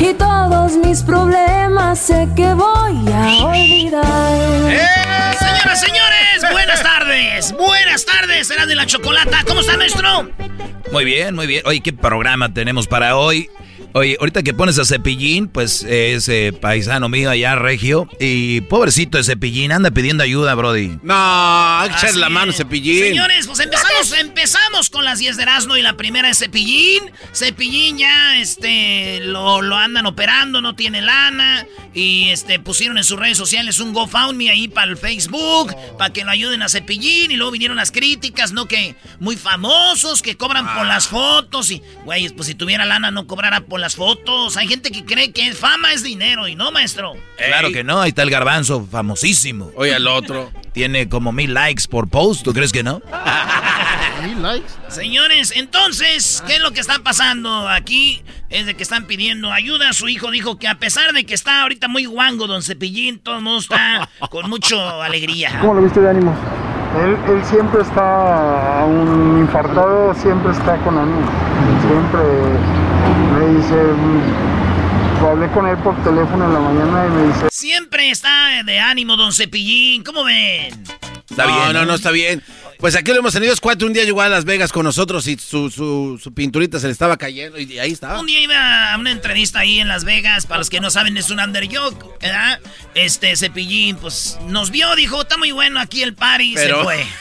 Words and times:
Y 0.00 0.14
todos 0.14 0.76
mis 0.76 1.02
problemas 1.02 1.98
sé 1.98 2.28
que 2.36 2.54
voy 2.54 3.12
a 3.12 3.46
olvidar. 3.46 4.72
Señoras, 5.38 5.80
señores, 5.80 6.52
buenas 6.52 6.82
tardes. 6.82 7.52
Buenas 7.52 8.04
tardes, 8.04 8.46
será 8.46 8.66
de 8.66 8.76
la 8.76 8.86
chocolata. 8.86 9.42
¿Cómo 9.46 9.60
está, 9.60 9.76
maestro? 9.76 10.30
Muy 10.92 11.04
bien, 11.04 11.34
muy 11.34 11.46
bien. 11.46 11.62
Oye, 11.66 11.80
¿qué 11.80 11.92
programa 11.92 12.52
tenemos 12.54 12.86
para 12.86 13.16
hoy? 13.16 13.50
Oye, 13.94 14.16
ahorita 14.20 14.42
que 14.42 14.52
pones 14.52 14.78
a 14.78 14.84
Cepillín, 14.84 15.48
pues 15.48 15.82
es 15.82 16.28
eh, 16.28 16.52
paisano 16.52 17.08
mío 17.08 17.30
allá, 17.30 17.56
Regio. 17.56 18.08
Y 18.20 18.60
pobrecito 18.62 19.16
de 19.18 19.24
Cepillín, 19.24 19.72
anda 19.72 19.90
pidiendo 19.90 20.22
ayuda, 20.22 20.54
Brody. 20.54 20.98
No, 21.02 21.84
echarle 21.84 22.20
la 22.20 22.28
mano, 22.28 22.52
Cepillín. 22.52 23.02
Señores, 23.02 23.46
pues 23.46 23.60
empezamos, 23.60 24.12
empezamos 24.12 24.90
con 24.90 25.04
las 25.04 25.18
10 25.18 25.36
de 25.36 25.42
Erasmo 25.42 25.76
y 25.76 25.82
la 25.82 25.96
primera 25.96 26.28
es 26.28 26.38
Cepillín. 26.38 27.10
Cepillín 27.34 27.98
ya, 27.98 28.36
este, 28.36 29.20
lo, 29.22 29.62
lo 29.62 29.76
andan 29.76 30.06
operando, 30.06 30.60
no 30.60 30.74
tiene 30.74 31.00
lana. 31.00 31.66
Y, 31.94 32.30
este, 32.30 32.60
pusieron 32.60 32.98
en 32.98 33.04
sus 33.04 33.18
redes 33.18 33.38
sociales 33.38 33.80
un 33.80 33.94
GoFundMe 33.94 34.50
ahí 34.50 34.68
para 34.68 34.90
el 34.90 34.98
Facebook, 34.98 35.74
para 35.96 36.12
que 36.12 36.24
lo 36.24 36.30
ayuden 36.30 36.62
a 36.62 36.68
Cepillín. 36.68 37.30
Y 37.30 37.36
luego 37.36 37.52
vinieron 37.52 37.78
las 37.78 37.90
críticas, 37.90 38.52
¿no? 38.52 38.66
Que 38.66 38.96
muy 39.18 39.36
famosos, 39.36 40.20
que 40.22 40.36
cobran 40.36 40.74
por 40.74 40.86
las 40.86 41.08
fotos. 41.08 41.70
Y, 41.70 41.82
güey, 42.04 42.28
pues 42.28 42.48
si 42.48 42.54
tuviera 42.54 42.84
lana 42.84 43.10
no 43.10 43.26
cobrara 43.26 43.62
por 43.62 43.77
las 43.80 43.96
fotos. 43.96 44.56
Hay 44.56 44.68
gente 44.68 44.90
que 44.90 45.04
cree 45.04 45.32
que 45.32 45.52
fama 45.52 45.92
es 45.92 46.02
dinero 46.02 46.48
y 46.48 46.54
no, 46.54 46.70
maestro. 46.72 47.14
Claro 47.36 47.70
que 47.72 47.84
no, 47.84 48.00
ahí 48.00 48.10
está 48.10 48.22
el 48.22 48.30
garbanzo, 48.30 48.86
famosísimo. 48.90 49.70
Oye, 49.76 49.94
al 49.94 50.06
otro. 50.06 50.50
Tiene 50.72 51.08
como 51.08 51.32
mil 51.32 51.54
likes 51.54 51.84
por 51.88 52.08
post, 52.08 52.44
¿tú 52.44 52.52
crees 52.52 52.72
que 52.72 52.82
no? 52.82 53.02
¿Mil 54.24 54.42
likes? 54.42 54.68
Señores, 54.88 55.52
entonces, 55.54 56.42
¿qué 56.46 56.56
es 56.56 56.60
lo 56.60 56.72
que 56.72 56.80
está 56.80 56.98
pasando 57.00 57.68
aquí? 57.68 58.22
Es 58.50 58.66
de 58.66 58.74
que 58.74 58.82
están 58.82 59.06
pidiendo 59.06 59.52
ayuda. 59.52 59.92
Su 59.92 60.08
hijo 60.08 60.30
dijo 60.30 60.58
que 60.58 60.66
a 60.68 60.76
pesar 60.76 61.12
de 61.12 61.24
que 61.24 61.34
está 61.34 61.62
ahorita 61.62 61.88
muy 61.88 62.04
guango, 62.06 62.46
don 62.46 62.62
Cepillín, 62.62 63.18
todo 63.18 63.36
el 63.36 63.42
mundo 63.42 63.60
está 63.60 64.08
con 64.30 64.48
mucha 64.50 65.04
alegría. 65.04 65.58
¿Cómo 65.60 65.74
lo 65.74 65.82
viste 65.82 66.00
de 66.00 66.10
ánimo? 66.10 66.34
Él, 66.96 67.16
él 67.28 67.44
siempre 67.44 67.82
está, 67.82 68.84
un 68.86 69.40
infartado, 69.40 70.14
siempre 70.14 70.52
está 70.52 70.76
con 70.78 70.96
ánimo. 70.98 71.30
Siempre 71.82 72.20
me 73.38 73.58
dice, 73.58 73.74
mm, 73.74 75.24
hablé 75.24 75.48
con 75.48 75.66
él 75.66 75.76
por 75.78 75.96
teléfono 76.02 76.44
en 76.46 76.52
la 76.52 76.60
mañana 76.60 77.06
y 77.06 77.10
me 77.10 77.26
dice, 77.28 77.48
Siempre 77.50 78.10
está 78.10 78.62
de 78.64 78.78
ánimo, 78.78 79.16
don 79.16 79.32
Cepillín. 79.32 80.02
¿Cómo 80.04 80.24
ven? 80.24 80.72
Está 81.28 81.46
no, 81.46 81.54
bien, 81.54 81.72
no, 81.72 81.82
¿eh? 81.82 81.86
no, 81.86 81.94
está 81.94 82.10
bien. 82.10 82.42
Pues 82.78 82.94
aquí 82.94 83.10
lo 83.12 83.18
hemos 83.18 83.32
tenido. 83.32 83.52
Es 83.52 83.60
cuatro. 83.60 83.86
Un 83.88 83.92
día 83.92 84.04
llegó 84.04 84.22
a 84.22 84.28
Las 84.28 84.44
Vegas 84.44 84.70
con 84.72 84.84
nosotros 84.84 85.26
y 85.26 85.36
su, 85.36 85.68
su, 85.70 86.18
su 86.22 86.32
pinturita 86.32 86.78
se 86.78 86.86
le 86.86 86.92
estaba 86.92 87.16
cayendo 87.16 87.58
y 87.58 87.78
ahí 87.78 87.90
estaba. 87.92 88.20
Un 88.20 88.26
día 88.26 88.40
iba 88.40 88.92
a 88.92 88.96
una 88.98 89.10
entrevista 89.10 89.60
ahí 89.60 89.80
en 89.80 89.88
Las 89.88 90.04
Vegas. 90.04 90.46
Para 90.46 90.58
los 90.58 90.70
que 90.70 90.80
no 90.80 90.90
saben, 90.90 91.16
es 91.16 91.30
un 91.30 91.40
underdog, 91.40 92.18
¿verdad? 92.20 92.60
Este 92.94 93.36
Cepillín, 93.36 93.96
pues 93.96 94.38
nos 94.46 94.70
vio, 94.70 94.94
dijo, 94.94 95.22
está 95.22 95.36
muy 95.36 95.50
bueno 95.50 95.80
aquí 95.80 96.02
el 96.02 96.14
party 96.14 96.52
y 96.52 96.54
Pero- 96.54 96.78
se 96.78 96.84
fue. 96.84 97.06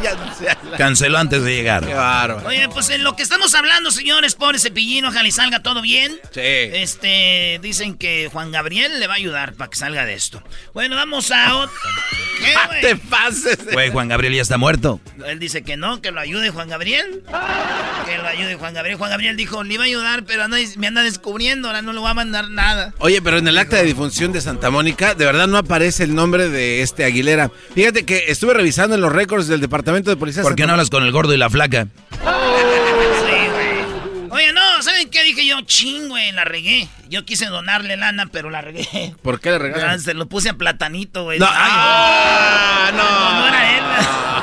Ya 0.00 0.14
no 0.14 0.32
sé. 0.32 0.46
Canceló 0.78 1.18
antes 1.18 1.42
de 1.42 1.52
llegar. 1.52 1.84
Qué 1.84 1.92
bárbaro. 1.94 2.46
Oye, 2.46 2.68
pues 2.68 2.88
en 2.90 3.02
lo 3.02 3.16
que 3.16 3.24
estamos 3.24 3.52
hablando, 3.56 3.90
señores, 3.90 4.36
pobre 4.36 4.60
Cepillín, 4.60 5.04
ojalá 5.04 5.26
y 5.26 5.32
salga 5.32 5.60
todo 5.60 5.82
bien. 5.82 6.12
Sí. 6.32 6.40
Este, 6.40 7.58
dicen 7.60 7.96
que 7.96 8.28
Juan 8.32 8.52
Gabriel 8.52 9.00
le 9.00 9.08
va 9.08 9.14
a 9.14 9.16
ayudar 9.16 9.54
para 9.54 9.68
que 9.68 9.76
salga 9.76 10.04
de 10.04 10.14
esto. 10.14 10.40
Bueno, 10.72 10.94
vamos 10.94 11.32
a 11.32 11.56
otro. 11.56 11.74
¿Qué, 12.38 12.54
güey? 12.68 12.80
Te 12.80 12.96
pases. 12.96 13.58
Güey, 13.72 13.90
Juan 13.90 14.06
Gabriel 14.06 14.34
ya 14.36 14.42
está 14.42 14.58
muerto. 14.58 15.00
Él 15.26 15.38
dice 15.38 15.62
que 15.62 15.76
no, 15.76 16.00
que 16.00 16.10
lo 16.10 16.20
ayude 16.20 16.50
Juan 16.50 16.68
Gabriel. 16.68 17.22
Que 18.06 18.18
lo 18.18 18.26
ayude 18.26 18.54
Juan 18.56 18.74
Gabriel. 18.74 18.96
Juan 18.98 19.10
Gabriel 19.10 19.36
dijo, 19.36 19.64
le 19.64 19.74
iba 19.74 19.84
a 19.84 19.86
ayudar, 19.86 20.24
pero 20.24 20.44
me 20.76 20.86
anda 20.86 21.02
descubriendo, 21.02 21.68
ahora 21.68 21.82
no 21.82 21.92
le 21.92 21.98
voy 21.98 22.10
a 22.10 22.14
mandar 22.14 22.50
nada. 22.50 22.94
Oye, 22.98 23.20
pero 23.22 23.38
en 23.38 23.48
el 23.48 23.58
acta 23.58 23.76
de 23.76 23.84
difunción 23.84 24.32
de 24.32 24.40
Santa 24.40 24.70
Mónica, 24.70 25.14
de 25.14 25.24
verdad 25.24 25.46
no 25.46 25.58
aparece 25.58 26.04
el 26.04 26.14
nombre 26.14 26.48
de 26.48 26.82
este 26.82 27.04
Aguilera. 27.04 27.50
Fíjate 27.74 28.04
que 28.04 28.24
estuve 28.28 28.54
revisando 28.54 28.94
en 28.94 29.00
los 29.00 29.12
récords 29.12 29.48
del 29.48 29.60
Departamento 29.60 30.10
de 30.10 30.16
Policía. 30.16 30.42
¿Por 30.42 30.54
qué 30.54 30.62
Santa 30.62 30.66
no 30.68 30.72
hablas 30.74 30.90
con 30.90 31.02
el 31.02 31.12
gordo 31.12 31.34
y 31.34 31.36
la 31.36 31.50
flaca? 31.50 31.88
Sí, 33.26 33.48
güey. 33.50 34.30
Oye, 34.30 34.52
no, 34.52 34.60
¿saben 34.82 35.10
qué 35.10 35.22
dije 35.22 35.46
yo? 35.46 35.60
Ching, 35.62 36.08
güey, 36.08 36.32
la 36.32 36.44
regué. 36.44 36.88
Yo 37.08 37.24
quise 37.24 37.46
donarle 37.46 37.96
lana, 37.96 38.26
pero 38.32 38.50
la 38.50 38.60
regué. 38.60 39.14
¿Por 39.22 39.40
qué 39.40 39.50
le 39.50 39.56
Ah, 39.56 39.58
regalan? 39.58 40.00
Se 40.00 40.14
lo 40.14 40.26
puse 40.28 40.48
a 40.50 40.54
platanito, 40.54 41.24
güey. 41.24 41.38
No, 41.38 41.46
Ay, 41.46 41.52
ah, 41.56 42.90
no, 42.94 43.40
no 43.40 43.48
era 43.48 43.76
él. 43.76 43.84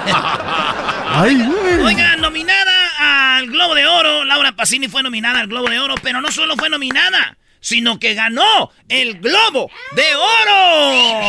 ay, 1.09 1.35
güey. 1.79 1.83
Oiga, 1.95 2.15
nominada 2.17 3.37
al 3.37 3.47
Globo 3.47 3.75
de 3.75 3.85
Oro. 3.85 4.23
Laura 4.25 4.51
Pacini 4.53 4.87
fue 4.87 5.03
nominada 5.03 5.39
al 5.39 5.47
Globo 5.47 5.69
de 5.69 5.79
Oro, 5.79 5.95
pero 6.01 6.21
no 6.21 6.31
solo 6.31 6.55
fue 6.55 6.69
nominada, 6.69 7.37
sino 7.63 7.97
que 7.97 8.13
ganó 8.13 8.71
el 8.89 9.19
Globo 9.21 9.71
de 9.93 10.15
Oro. 10.15 11.19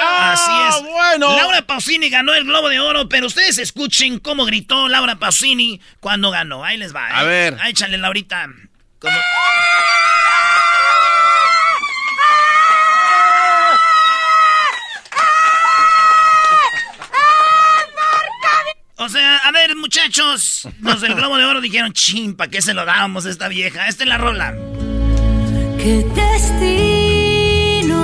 Así 0.00 0.50
es. 0.50 0.74
Ah, 0.74 0.80
bueno. 0.82 1.36
Laura 1.36 1.62
Pausini 1.66 2.08
ganó 2.08 2.32
el 2.34 2.44
Globo 2.44 2.70
de 2.70 2.80
Oro, 2.80 3.06
pero 3.08 3.26
ustedes 3.26 3.58
escuchen 3.58 4.18
cómo 4.18 4.46
gritó 4.46 4.88
Laura 4.88 5.16
Pausini 5.16 5.78
cuando 6.00 6.30
ganó. 6.30 6.64
Ahí 6.64 6.78
les 6.78 6.94
va. 6.94 7.08
¿eh? 7.10 7.12
A 7.14 7.22
ver. 7.24 7.56
Ah, 7.60 7.68
Échale, 7.68 7.98
Laurita. 7.98 8.48
Como- 8.98 9.18
O 18.96 19.08
sea, 19.08 19.38
a 19.38 19.50
ver, 19.50 19.74
muchachos, 19.74 20.68
los 20.80 21.00
del 21.00 21.14
Globo 21.14 21.36
de 21.36 21.44
Oro 21.44 21.60
dijeron, 21.60 21.92
chin, 21.92 22.36
¿para 22.36 22.50
qué 22.50 22.62
se 22.62 22.72
lo 22.72 22.84
dábamos 22.84 23.26
a 23.26 23.30
esta 23.30 23.48
vieja? 23.48 23.88
Esta 23.88 24.04
es 24.04 24.08
la 24.08 24.18
rola. 24.18 24.54
¿Qué 25.82 26.04
destino 26.14 27.98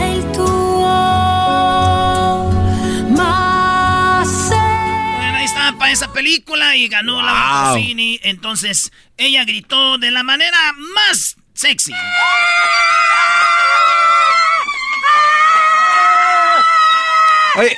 el 0.00 0.32
tuyo? 0.32 0.86
Más 3.10 4.48
Bueno, 4.48 5.36
ahí 5.36 5.44
a 5.78 5.90
esa 5.90 6.10
película 6.10 6.76
y 6.76 6.88
ganó 6.88 7.20
la 7.20 7.34
Laura 7.34 7.82
Entonces, 8.22 8.92
ella 9.18 9.44
gritó 9.44 9.98
de 9.98 10.10
la 10.10 10.22
manera 10.22 10.56
más 10.94 11.36
sexy. 11.52 11.92
Oye, 17.56 17.76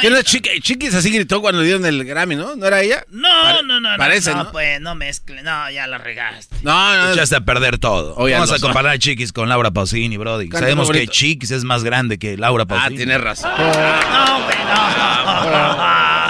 ¿Qué 0.00 0.10
no 0.10 0.16
es 0.16 0.24
Chiquis? 0.24 0.94
así 0.94 1.10
gritó 1.10 1.40
cuando 1.40 1.60
le 1.60 1.66
dieron 1.66 1.86
el 1.86 2.04
Grammy, 2.04 2.36
¿no? 2.36 2.56
¿No 2.56 2.66
era 2.66 2.82
ella? 2.82 3.04
No, 3.10 3.62
no, 3.62 3.80
no. 3.80 3.96
Parece, 3.96 4.34
no, 4.34 4.50
pues 4.52 4.80
no 4.80 4.94
mezcle. 4.94 5.42
No, 5.42 5.70
ya 5.70 5.86
la 5.86 5.98
regaste. 5.98 6.56
No, 6.62 6.96
no. 6.96 7.12
Echaste 7.12 7.36
a 7.36 7.40
perder 7.40 7.78
todo. 7.78 8.14
Vamos 8.16 8.52
a 8.52 8.58
comparar 8.58 8.94
a 8.94 8.98
Chiquis 8.98 9.32
con 9.32 9.48
Laura 9.48 9.70
Pausini, 9.70 10.16
Brody. 10.16 10.50
Sabemos 10.50 10.90
que 10.90 11.06
Chiquis 11.08 11.50
es 11.50 11.64
más 11.64 11.84
grande 11.84 12.18
que 12.18 12.36
Laura 12.36 12.64
ah, 12.64 12.66
Pausini. 12.66 12.94
Ah, 12.94 12.96
tienes 12.96 13.20
razón. 13.20 13.50
No, 13.50 14.44
güey, 14.44 14.58
no. 14.58 15.76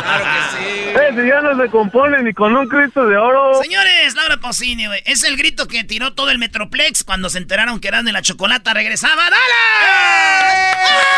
Claro 0.02 0.24
que 0.24 0.56
sí. 0.56 0.86
Eh, 0.96 1.10
si 1.14 1.28
ya 1.28 1.40
no 1.40 1.62
se 1.62 1.70
compone 1.70 2.22
ni 2.22 2.32
con 2.32 2.56
un 2.56 2.68
Cristo 2.68 3.06
de 3.06 3.16
oro. 3.16 3.62
Señores, 3.62 4.14
Laura 4.14 4.38
Pausini, 4.38 4.86
güey. 4.86 5.02
Es 5.04 5.24
el 5.24 5.36
grito 5.36 5.68
que 5.68 5.84
tiró 5.84 6.14
todo 6.14 6.30
el 6.30 6.38
Metroplex 6.38 7.04
cuando 7.04 7.28
se 7.28 7.38
enteraron 7.38 7.80
que 7.80 7.88
eran 7.88 8.04
de 8.04 8.12
la 8.12 8.22
chocolata. 8.22 8.74
Regresaba. 8.74 9.24
¡Dale! 9.24 9.36
¡Ah! 9.82 11.15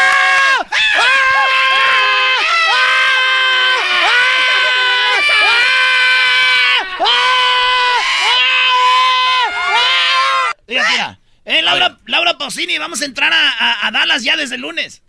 Mira, 10.68 10.84
mira. 10.90 11.18
Eh, 11.44 11.62
Laura, 11.62 11.98
Laura 12.06 12.36
Pausini, 12.36 12.76
vamos 12.76 13.00
a 13.00 13.06
entrar 13.06 13.32
a, 13.32 13.90
Dallas 13.90 14.22
ya 14.22 14.36
desde 14.36 14.56
el 14.56 14.60
lunes. 14.60 15.02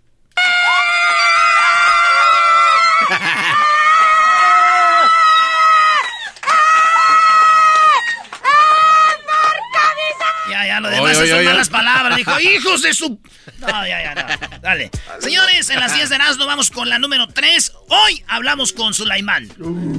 Ya, 10.92 10.96
ya, 10.96 11.02
lo 11.02 11.08
demás 11.08 11.30
son 11.30 11.46
malas 11.46 11.70
palabras. 11.70 12.18
Dijo, 12.18 12.40
hijos 12.56 12.82
de 12.82 12.94
su... 12.94 13.20
No, 13.60 13.68
ya, 13.88 14.02
ya, 14.04 14.16
no. 14.16 14.60
Dale. 14.62 14.92
Señores, 15.20 15.70
en 15.70 15.80
las 15.80 15.94
10 15.94 16.10
de 16.10 16.16
Erasmo 16.16 16.46
vamos 16.46 16.72
con 16.72 16.90
la 16.90 17.00
número 17.00 17.28
3. 17.28 17.74
Hoy 17.90 18.24
hablamos 18.28 18.74
con 18.74 18.94
Sulaimán. 18.94 19.50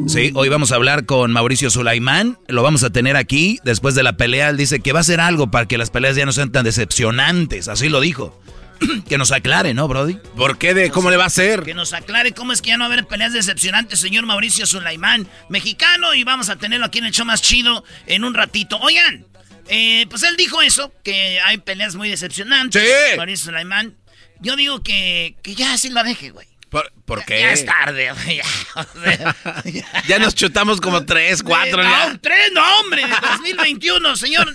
Sí, 0.09 0.33
hoy 0.35 0.49
vamos 0.49 0.73
a 0.73 0.77
hablar 0.77 1.07
con 1.07 1.33
Mauricio 1.33 1.71
Sulaimán. 1.71 2.39
Lo 2.49 2.63
vamos 2.63 2.85
a 2.85 2.91
tener 2.91 3.17
aquí. 3.17 3.59
Después 3.65 3.95
de 3.95 4.03
la 4.03 4.17
pelea, 4.17 4.49
él 4.49 4.57
dice 4.57 4.81
que 4.81 4.93
va 4.93 5.01
a 5.01 5.03
hacer 5.03 5.21
algo 5.21 5.51
para 5.51 5.67
que 5.67 5.79
las 5.79 5.91
peleas 5.91 6.17
ya 6.17 6.27
no 6.27 6.33
sean 6.33 6.53
tan 6.53 6.65
decepcionantes. 6.65 7.69
Así 7.69 7.89
lo 7.89 8.01
dijo. 8.01 8.41
que 9.09 9.19
nos 9.19 9.33
aclare, 9.33 9.75
¿no, 9.75 9.89
Brody? 9.89 10.19
¿Por 10.37 10.59
qué? 10.59 10.75
De, 10.75 10.91
¿Cómo 10.91 11.11
le 11.11 11.17
va 11.17 11.25
a 11.25 11.29
hacer? 11.29 11.63
Que 11.63 11.75
nos 11.75 11.93
aclare 11.93 12.33
cómo 12.33 12.53
es 12.53 12.63
que 12.63 12.69
ya 12.69 12.77
no 12.77 12.85
va 12.85 12.91
a 12.91 12.93
haber 12.93 13.07
peleas 13.07 13.33
decepcionantes, 13.33 14.01
señor 14.01 14.27
Mauricio 14.27 14.67
Sulaimán, 14.67 15.29
mexicano, 15.49 16.15
y 16.15 16.25
vamos 16.25 16.49
a 16.49 16.57
tenerlo 16.57 16.87
aquí 16.87 16.99
en 16.99 17.07
el 17.07 17.13
show 17.13 17.27
más 17.27 17.43
chido 17.43 17.85
en 18.07 18.25
un 18.25 18.35
ratito. 18.35 18.79
Oigan, 18.79 19.27
eh, 19.71 20.07
pues 20.11 20.23
él 20.25 20.37
dijo 20.37 20.61
eso, 20.63 20.93
que 21.03 21.41
hay 21.41 21.59
peleas 21.59 21.95
muy 21.95 22.11
decepcionantes. 22.11 22.83
Sí. 22.83 23.17
Mauricio 23.17 23.47
Sulaimán. 23.47 23.97
Yo 24.41 24.57
digo 24.57 24.83
que, 24.83 25.37
que 25.43 25.55
ya 25.55 25.75
así 25.75 25.91
lo 25.91 26.03
deje, 26.03 26.31
güey. 26.31 26.49
¿Por, 26.71 27.25
qué? 27.25 27.41
Ya 27.41 27.53
es 27.53 27.65
tarde, 27.65 28.13
güey. 28.25 28.41
Ya, 30.07 30.19
nos 30.19 30.35
chutamos 30.35 30.81
como 30.81 31.05
tres, 31.05 31.43
cuatro. 31.43 31.83
No, 31.83 32.21
tres, 32.21 32.53
no, 32.53 32.63
hombre. 32.81 33.03
2021, 33.23 34.17
señor. 34.17 34.55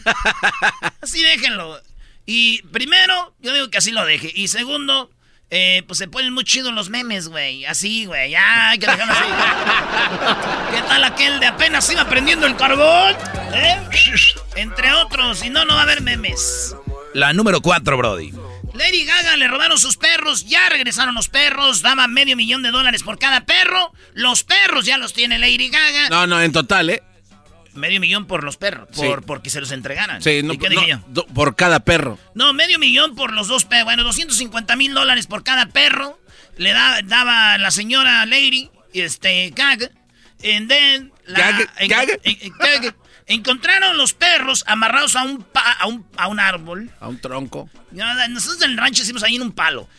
Así 1.01 1.21
déjenlo. 1.21 1.81
Y 2.25 2.61
primero, 2.63 3.35
yo 3.39 3.53
digo 3.53 3.69
que 3.69 3.77
así 3.77 3.91
lo 3.91 4.03
deje. 4.03 4.31
Y 4.33 4.47
segundo, 4.47 5.11
eh, 5.57 5.83
pues 5.87 5.97
se 5.99 6.09
ponen 6.09 6.33
muy 6.33 6.43
chidos 6.43 6.73
los 6.73 6.89
memes, 6.89 7.29
güey. 7.29 7.65
Así, 7.65 8.03
güey. 8.03 8.31
Ya, 8.31 8.71
hay 8.71 8.77
que 8.77 8.87
dejarlo 8.87 9.13
así. 9.13 9.23
¿Qué 10.75 10.81
tal 10.81 11.03
aquel 11.05 11.39
de 11.39 11.45
apenas 11.45 11.89
iba 11.89 12.03
prendiendo 12.09 12.45
el 12.45 12.57
carbón? 12.57 13.15
¿Eh? 13.53 13.77
Entre 14.57 14.91
otros. 14.91 15.39
Si 15.39 15.49
no, 15.49 15.63
no 15.63 15.75
va 15.75 15.79
a 15.79 15.83
haber 15.83 16.01
memes. 16.01 16.75
La 17.13 17.31
número 17.31 17.61
cuatro, 17.61 17.95
Brody. 17.95 18.33
Lady 18.73 19.05
Gaga 19.05 19.37
le 19.37 19.47
robaron 19.47 19.77
sus 19.77 19.95
perros, 19.95 20.45
ya 20.45 20.67
regresaron 20.67 21.15
los 21.15 21.29
perros, 21.29 21.81
daba 21.81 22.09
medio 22.09 22.35
millón 22.35 22.61
de 22.61 22.71
dólares 22.71 23.03
por 23.03 23.17
cada 23.17 23.45
perro. 23.45 23.93
Los 24.13 24.43
perros 24.43 24.83
ya 24.85 24.97
los 24.97 25.13
tiene 25.13 25.39
Lady 25.39 25.69
Gaga. 25.69 26.09
No, 26.09 26.27
no, 26.27 26.41
en 26.41 26.51
total, 26.51 26.89
¿eh? 26.89 27.01
Medio 27.75 27.99
millón 27.99 28.25
por 28.25 28.43
los 28.43 28.57
perros, 28.57 28.87
por, 28.95 29.23
porque 29.23 29.49
se 29.49 29.59
los 29.59 29.71
entregaran. 29.71 30.21
Sí, 30.21 30.41
no, 30.43 30.53
por 31.33 31.55
cada 31.55 31.81
perro. 31.81 32.17
No, 32.33 32.53
medio 32.53 32.79
millón 32.79 33.15
por 33.15 33.33
los 33.33 33.47
dos 33.47 33.65
perros. 33.65 33.85
Bueno, 33.85 34.03
250 34.03 34.75
mil 34.75 34.93
dólares 34.93 35.27
por 35.27 35.43
cada 35.43 35.67
perro. 35.67 36.19
Le 36.57 36.71
da, 36.71 37.01
daba 37.03 37.57
la 37.57 37.71
señora 37.71 38.25
Lady, 38.25 38.69
este, 38.93 39.49
Gaga. 39.49 39.91
And 40.43 40.69
then, 40.69 41.11
Gaga, 41.27 41.69
Gaga. 41.87 42.95
Encontraron 43.27 43.97
los 43.97 44.13
perros 44.13 44.63
amarrados 44.67 45.15
a 45.15 45.23
un, 45.23 45.45
a 45.53 45.87
un, 45.87 46.05
a 46.15 46.27
un 46.27 46.39
árbol. 46.39 46.91
A 46.99 47.07
un 47.07 47.19
tronco. 47.19 47.69
Nosotros 47.91 48.61
en 48.61 48.71
el 48.71 48.77
rancho 48.77 49.01
hicimos 49.01 49.23
ahí 49.23 49.35
en 49.35 49.41
un 49.41 49.51
palo. 49.51 49.89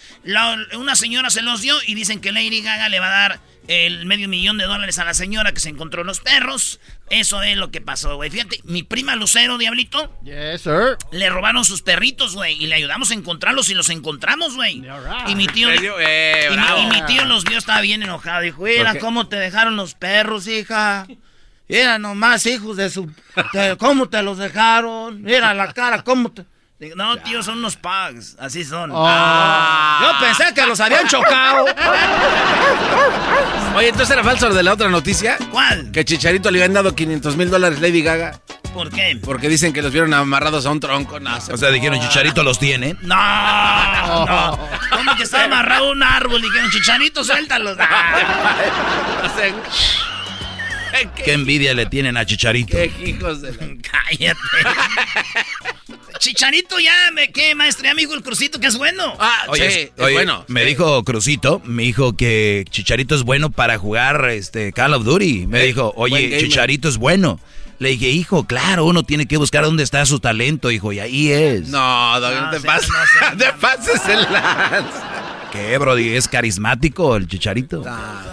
una 0.79 0.95
señora 0.95 1.31
se 1.31 1.43
los 1.43 1.61
dio 1.61 1.77
y 1.87 1.95
dicen 1.95 2.21
que 2.21 2.31
Lady 2.31 2.63
Gaga 2.63 2.89
le 2.89 3.01
va 3.01 3.07
a 3.07 3.29
dar 3.29 3.41
el 3.69 4.07
medio 4.07 4.29
millón 4.29 4.59
de 4.59 4.65
dólares 4.65 4.99
a 4.99 5.05
la 5.05 5.15
señora 5.15 5.53
que 5.53 5.61
se 5.61 5.69
encontró 5.69 6.05
los 6.05 6.21
perros. 6.21 6.79
Eso 7.11 7.43
es 7.43 7.57
lo 7.57 7.71
que 7.71 7.81
pasó, 7.81 8.17
güey. 8.17 8.31
Fíjate, 8.31 8.61
mi 8.65 8.83
prima 8.83 9.17
Lucero, 9.17 9.59
Diablito. 9.59 10.17
Yes, 10.23 10.63
sir. 10.63 10.97
Le 11.11 11.29
robaron 11.29 11.65
sus 11.65 11.83
perritos, 11.83 12.35
güey. 12.35 12.63
Y 12.63 12.67
le 12.67 12.77
ayudamos 12.77 13.11
a 13.11 13.15
encontrarlos 13.15 13.69
y 13.71 13.75
los 13.75 13.89
encontramos, 13.91 14.55
güey. 14.55 14.85
Y 15.27 15.35
mi 15.35 15.47
tío. 15.47 15.69
Eh, 15.71 16.49
y, 16.53 16.87
mi, 16.87 17.03
tío 17.07 17.25
los 17.25 17.45
vio, 17.45 17.59
estaba 17.59 17.81
bien 17.81 18.03
enojado. 18.03 18.43
Dijo, 18.43 18.63
mira 18.63 18.99
cómo 18.99 19.29
te 19.29 19.37
dejaron 19.37 19.77
los 19.77 19.95
perros, 19.95 20.47
hija. 20.47 21.07
Mira 21.69 21.99
nomás, 21.99 22.47
hijos 22.47 22.77
de 22.77 22.91
su... 22.91 23.11
¿Cómo 23.79 24.09
te 24.09 24.23
los 24.23 24.39
dejaron? 24.39 25.23
Mira 25.23 25.53
la 25.55 25.73
cara, 25.73 26.03
¿cómo 26.03 26.31
te...? 26.31 26.45
no, 26.95 27.17
tío, 27.19 27.43
son 27.43 27.59
unos 27.59 27.77
pugs. 27.77 28.37
Así 28.39 28.65
son. 28.65 28.93
Ah. 28.95 29.99
Yo 30.03 30.27
pensé 30.27 30.55
que 30.55 30.67
los 30.67 30.79
habían 30.79 31.09
chocado. 31.09 31.65
Oye, 33.77 33.89
entonces 33.89 34.13
era 34.13 34.23
falso 34.23 34.51
lo 34.51 34.55
de 34.55 34.63
la 34.63 34.75
otra 34.75 34.91
noticia. 34.91 35.39
¿Cuál? 35.51 35.91
Que 35.91 36.05
Chicharito 36.05 36.51
le 36.51 36.59
habían 36.59 36.75
dado 36.75 36.95
500 36.95 37.35
mil 37.37 37.51
dólares 37.51 37.81
Lady 37.81 38.03
Gaga. 38.03 38.41
¿Por 38.75 38.91
qué? 38.91 39.19
Porque 39.25 39.49
dicen 39.49 39.73
que 39.73 39.81
los 39.81 39.91
vieron 39.91 40.13
amarrados 40.13 40.67
a 40.67 40.71
un 40.71 40.81
tronco. 40.81 41.19
No, 41.19 41.35
o 41.35 41.57
sea, 41.57 41.71
dijeron 41.71 41.99
Chicharito 41.99 42.43
los 42.43 42.59
tiene. 42.59 42.95
No, 43.01 44.27
no. 44.27 44.59
¿Cómo 44.91 45.17
que 45.17 45.23
estaba 45.23 45.45
amarrado 45.45 45.89
a 45.89 45.93
un 45.93 46.03
árbol? 46.03 46.43
Dijeron 46.43 46.71
Chicharito, 46.71 47.25
suéltalos. 47.25 47.79
Qué 51.25 51.33
envidia 51.33 51.75
le 51.75 51.87
tienen 51.87 52.17
a 52.17 52.25
Chicharito. 52.25 52.77
Qué 52.77 52.93
hijos 53.05 53.43
de 53.43 53.53
Cállate. 53.83 54.39
Chicharito 56.19 56.79
ya 56.79 57.11
me 57.13 57.31
qué 57.31 57.55
maestría 57.55 57.95
me 57.95 58.03
dijo 58.03 58.15
el 58.15 58.23
Crucito 58.23 58.59
que 58.59 58.67
es 58.69 58.79
bueno. 58.79 59.15
Ah, 59.19 59.45
oye, 59.49 59.93
bueno. 59.97 60.45
Me 60.49 60.65
dijo 60.65 61.05
Crucito, 61.05 61.61
me 61.65 61.83
dijo 61.85 62.17
que 62.17 62.65
Chicharito 62.71 63.15
es 63.15 63.23
bueno 63.23 63.51
para 63.51 63.79
jugar 63.79 64.29
este 64.31 64.73
Call 64.73 64.95
of 64.95 65.05
Duty. 65.05 65.47
Me 65.47 65.63
dijo, 65.63 65.93
"Oye, 65.97 66.39
Chicharito 66.39 66.89
es 66.89 66.97
bueno." 66.97 67.39
Le 67.79 67.91
dije, 67.91 68.09
hijo, 68.09 68.47
claro, 68.47 68.87
uno 68.87 69.03
tiene 69.03 69.27
que 69.27 69.37
buscar 69.37 69.63
dónde 69.63 69.83
está 69.83 70.07
su 70.07 70.19
talento, 70.19 70.71
hijo, 70.71 70.93
y 70.95 70.99
ahí 71.01 71.31
es. 71.31 71.69
No, 71.69 72.19
no, 72.19 72.51
te 72.51 72.61
pases, 72.61 72.89
no, 72.89 73.37
te 73.39 73.53
pases 73.53 74.01
el 74.09 74.23
lanza. 74.33 75.49
¿Qué, 75.53 75.77
Brody? 75.77 76.17
¿Es 76.17 76.27
carismático 76.27 77.17
el 77.17 77.29
chicharito? 77.29 77.85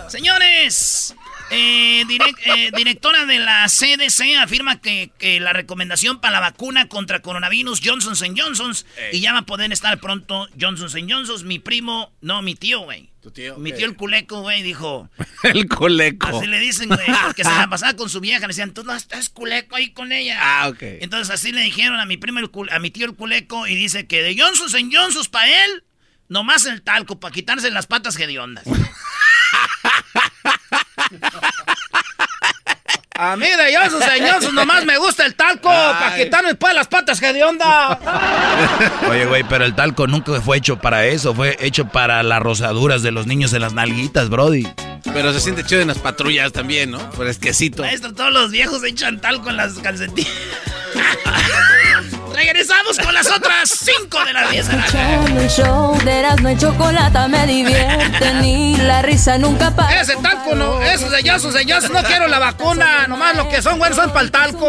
Señores, 0.07 1.13
eh, 1.53 2.01
eh, 2.45 2.71
directora 2.75 3.25
de 3.25 3.39
la 3.39 3.67
CDC 3.67 4.37
afirma 4.39 4.81
que, 4.81 5.11
la 5.39 5.53
recomendación 5.53 6.19
para 6.19 6.33
la 6.33 6.39
vacuna 6.39 6.87
contra 6.87 7.21
coronavirus 7.21 7.81
Johnson 7.83 8.15
Johnson 8.37 8.73
y 9.11 9.19
ya 9.19 9.33
va 9.33 9.39
a 9.39 9.45
poder 9.45 9.71
estar 9.71 9.99
pronto 9.99 10.47
Johnson 10.59 11.09
Johnson. 11.09 11.47
Mi 11.47 11.59
primo, 11.59 12.13
no, 12.21 12.41
mi 12.41 12.55
tío, 12.55 12.81
güey. 12.81 13.09
¿Tu 13.23 13.31
tío? 13.31 13.57
Mi 13.57 13.71
tío 13.71 13.85
el 13.85 13.95
culeco, 13.95 14.41
güey, 14.41 14.63
dijo. 14.63 15.09
el 15.43 15.69
culeco. 15.69 16.27
Así 16.27 16.45
le 16.45 16.59
dicen, 16.59 16.89
güey, 16.89 17.07
porque 17.23 17.45
se 17.45 17.49
la 17.49 17.67
pasaba 17.69 17.95
con 17.95 18.09
su 18.09 18.19
vieja. 18.19 18.41
Le 18.41 18.47
decían, 18.47 18.73
tú 18.73 18.83
no 18.83 18.93
estás 18.93 19.29
culeco 19.29 19.77
ahí 19.77 19.91
con 19.91 20.11
ella. 20.11 20.37
Ah, 20.41 20.67
ok. 20.67 20.81
Entonces 20.81 21.33
así 21.33 21.53
le 21.53 21.61
dijeron 21.61 22.01
a 22.01 22.05
mi 22.05 22.17
primo, 22.17 22.39
el, 22.39 22.49
a 22.69 22.79
mi 22.79 22.91
tío 22.91 23.05
el 23.05 23.15
culeco, 23.15 23.65
y 23.65 23.75
dice 23.75 24.07
que 24.07 24.21
de 24.21 24.37
Johnson 24.37 24.91
Johnson 24.91 25.25
para 25.31 25.47
él, 25.47 25.83
nomás 26.27 26.65
el 26.65 26.81
talco, 26.81 27.19
para 27.19 27.33
quitarse 27.33 27.71
las 27.71 27.87
patas 27.87 28.19
hediondas. 28.19 28.65
A 33.15 33.37
mí 33.37 33.45
de 33.45 33.73
esos 33.73 34.03
señores 34.03 34.51
nomás 34.53 34.85
me 34.85 34.97
gusta 34.97 35.25
el 35.25 35.35
talco 35.35 35.69
para 35.69 36.15
quitarme 36.17 36.55
pues 36.55 36.73
las 36.73 36.87
patas 36.87 37.19
que 37.19 37.31
de 37.31 37.43
onda. 37.43 37.99
Oye, 39.09 39.25
güey, 39.25 39.43
pero 39.43 39.65
el 39.65 39.75
talco 39.75 40.07
nunca 40.07 40.41
fue 40.41 40.57
hecho 40.57 40.79
para 40.79 41.05
eso, 41.05 41.35
fue 41.35 41.55
hecho 41.59 41.87
para 41.87 42.23
las 42.23 42.41
rosaduras 42.41 43.03
de 43.03 43.11
los 43.11 43.27
niños 43.27 43.53
en 43.53 43.61
las 43.61 43.73
nalguitas, 43.73 44.29
Brody. 44.29 44.67
Pero 45.13 45.31
se 45.31 45.41
siente 45.41 45.63
chido 45.63 45.81
en 45.81 45.89
las 45.89 45.99
patrullas 45.99 46.51
también, 46.53 46.89
¿no? 46.89 47.09
Por 47.11 47.27
esquecito. 47.27 47.83
Maestro, 47.83 48.13
todos 48.13 48.33
los 48.33 48.51
viejos 48.51 48.83
echan 48.83 49.21
talco 49.21 49.49
en 49.49 49.57
las 49.57 49.73
calcetillas. 49.73 50.33
Regresamos 52.45 52.99
con 52.99 53.13
las 53.13 53.31
otras 53.31 53.69
cinco 53.69 54.21
de 54.25 54.33
las 54.33 54.51
10 54.51 54.67
Escuchando 54.67 55.41
el 55.41 55.49
show 55.49 55.97
de 56.03 56.19
Erasmo 56.19 56.49
y 56.49 56.57
Chocolata 56.57 57.29
me 57.29 57.47
divierte 57.47 58.33
ni 58.41 58.75
la 58.75 59.01
risa 59.01 59.37
nunca 59.37 59.71
pasa. 59.71 60.01
Ese 60.01 60.17
talco 60.17 60.53
no, 60.53 60.81
esos 60.81 61.09
sellosos, 61.09 61.53
sellosos, 61.53 61.89
no 61.89 62.03
quiero 62.03 62.27
la 62.27 62.39
vacuna, 62.39 63.07
nomás 63.07 63.37
lo 63.37 63.47
que 63.47 63.61
son 63.61 63.79
buenos 63.79 63.97
son 63.97 64.09
para 64.09 64.25
el 64.25 64.31
talco. 64.31 64.67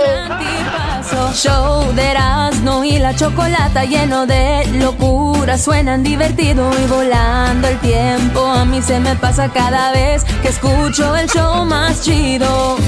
Show 1.34 1.92
de 1.94 2.10
Erasmo 2.12 2.84
y 2.84 2.98
la 3.00 3.16
Chocolata 3.16 3.84
lleno 3.84 4.24
de 4.24 4.64
locura, 4.74 5.58
suenan 5.58 6.04
divertido 6.04 6.70
y 6.80 6.86
volando 6.86 7.66
el 7.66 7.78
tiempo. 7.80 8.46
A 8.46 8.64
mí 8.64 8.82
se 8.82 9.00
me 9.00 9.16
pasa 9.16 9.48
cada 9.48 9.90
vez 9.90 10.22
que 10.42 10.48
escucho 10.48 11.16
el 11.16 11.28
show 11.28 11.64
más 11.64 12.02
chido. 12.02 12.78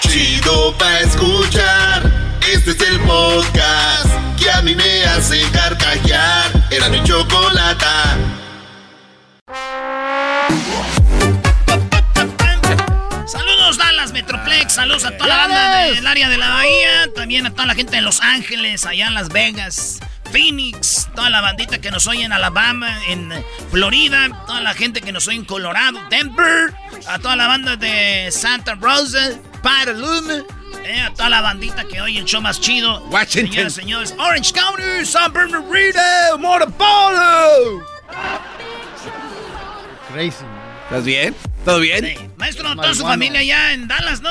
Chido 0.00 0.74
pa' 0.78 1.00
escuchar. 1.00 1.91
Este 2.64 2.84
es 2.84 2.90
el 2.90 3.00
podcast 3.00 4.06
que 4.38 4.48
a 4.48 4.62
mí 4.62 4.76
me 4.76 5.04
hace 5.04 5.42
carcajear. 5.50 6.48
Era 6.70 6.88
mi 6.90 7.02
chocolata. 7.02 8.16
Saludos 13.26 13.78
Dallas 13.78 14.12
Metroplex, 14.12 14.74
saludos 14.74 15.04
a 15.04 15.16
toda 15.16 15.28
la 15.28 15.36
banda 15.38 15.76
del 15.86 16.06
área 16.06 16.28
de 16.28 16.38
la 16.38 16.50
bahía, 16.50 17.08
también 17.16 17.46
a 17.46 17.50
toda 17.50 17.66
la 17.66 17.74
gente 17.74 17.96
de 17.96 18.02
Los 18.02 18.20
Ángeles, 18.20 18.86
allá 18.86 19.08
en 19.08 19.14
Las 19.14 19.30
Vegas, 19.30 19.98
Phoenix, 20.30 21.08
toda 21.16 21.30
la 21.30 21.40
bandita 21.40 21.80
que 21.80 21.90
nos 21.90 22.06
oye 22.06 22.22
en 22.22 22.32
Alabama, 22.32 22.96
en 23.08 23.44
Florida, 23.72 24.28
toda 24.46 24.60
la 24.60 24.74
gente 24.74 25.00
que 25.00 25.10
nos 25.10 25.26
oye 25.26 25.38
en 25.38 25.44
Colorado, 25.44 25.98
Denver, 26.10 26.72
a 27.08 27.18
toda 27.18 27.34
la 27.34 27.48
banda 27.48 27.74
de 27.74 28.28
Santa 28.30 28.76
Rosa, 28.76 29.30
Petaluma, 29.64 30.44
eh, 30.84 31.00
a 31.00 31.12
toda 31.14 31.28
la 31.28 31.40
bandita 31.40 31.84
que 31.84 32.00
oye 32.00 32.18
el 32.20 32.24
show 32.24 32.40
más 32.40 32.60
chido. 32.60 33.00
Washington. 33.10 33.50
Señoras, 33.70 33.72
señores, 33.74 34.14
Orange 34.18 34.52
County, 34.52 35.04
San 35.06 35.32
Bernardino, 35.32 36.38
Montepolo. 36.38 37.86
Crazy. 40.12 40.44
¿Estás 40.84 41.04
bien? 41.04 41.34
¿Todo 41.64 41.80
bien? 41.80 42.04
Sí. 42.04 42.14
Maestro, 42.36 42.74
toda 42.76 42.94
su 42.94 43.02
familia 43.02 43.40
allá 43.40 43.72
en 43.72 43.88
Dallas, 43.88 44.20
¿no? 44.20 44.30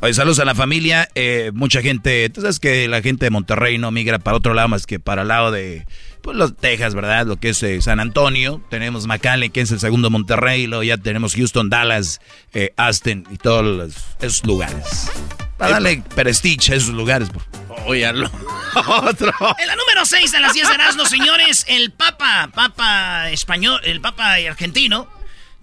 Oye, 0.00 0.14
saludos 0.14 0.38
a 0.40 0.44
la 0.44 0.54
familia. 0.54 1.08
eh, 1.14 1.50
mucha 1.54 1.80
gente, 1.82 2.28
tú 2.30 2.40
sabes 2.40 2.58
que 2.60 2.88
la 2.88 3.02
gente 3.02 3.26
de 3.26 3.30
Monterrey 3.30 3.78
no 3.78 3.90
migra 3.90 4.18
para 4.18 4.36
otro 4.36 4.52
lado 4.54 4.68
más 4.68 4.86
que 4.86 4.98
para 5.00 5.22
el 5.22 5.28
lado 5.28 5.50
de 5.52 5.86
pues, 6.22 6.36
los 6.36 6.56
Texas, 6.56 6.94
¿verdad? 6.94 7.26
Lo 7.26 7.36
que 7.36 7.50
es 7.50 7.62
eh, 7.62 7.80
San 7.82 7.98
Antonio. 8.00 8.60
Tenemos 8.68 9.06
McAllen, 9.06 9.50
que 9.50 9.60
es 9.60 9.70
el 9.72 9.80
segundo 9.80 10.10
Monterrey. 10.10 10.66
Luego 10.66 10.82
ya 10.84 10.98
tenemos 10.98 11.34
Houston, 11.34 11.68
Dallas, 11.70 12.20
eh, 12.52 12.72
Aston 12.76 13.24
y 13.30 13.38
todos 13.38 13.64
los- 13.64 13.96
esos 14.20 14.44
lugares. 14.44 15.08
Para 15.62 15.72
darle 15.74 16.02
prestige 16.14 16.72
a 16.72 16.76
esos 16.76 16.90
lugares. 16.94 17.28
hazlo. 17.86 18.30
Otro. 18.86 19.32
En 19.58 19.66
la 19.66 19.76
número 19.76 20.04
6 20.04 20.32
de 20.32 20.40
las 20.40 20.54
10 20.54 20.68
de 20.68 20.74
Erasmus, 20.74 21.08
señores, 21.08 21.64
el 21.68 21.90
Papa, 21.92 22.50
Papa 22.54 23.30
español, 23.30 23.80
el 23.84 24.00
Papa 24.00 24.34
argentino, 24.34 25.08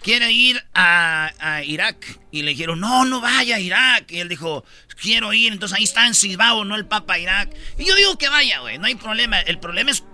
quiere 0.02 0.30
ir 0.32 0.62
a, 0.74 1.32
a 1.40 1.64
Irak. 1.64 2.18
Y 2.30 2.42
le 2.42 2.50
dijeron, 2.52 2.78
no, 2.80 3.04
no 3.04 3.20
vaya 3.20 3.56
a 3.56 3.60
Irak. 3.60 4.10
Y 4.12 4.18
él 4.20 4.28
dijo, 4.28 4.64
quiero 5.00 5.32
ir. 5.32 5.52
Entonces 5.52 5.76
ahí 5.76 5.84
está 5.84 6.06
en 6.06 6.14
Silbao, 6.14 6.64
no 6.64 6.76
el 6.76 6.86
Papa 6.86 7.14
a 7.14 7.18
Irak. 7.18 7.50
Y 7.78 7.84
yo 7.84 7.94
digo 7.96 8.16
que 8.16 8.28
vaya, 8.28 8.60
güey, 8.60 8.78
no 8.78 8.86
hay 8.86 8.94
problema. 8.94 9.40
El 9.40 9.58
problema 9.58 9.90
es 9.90 10.04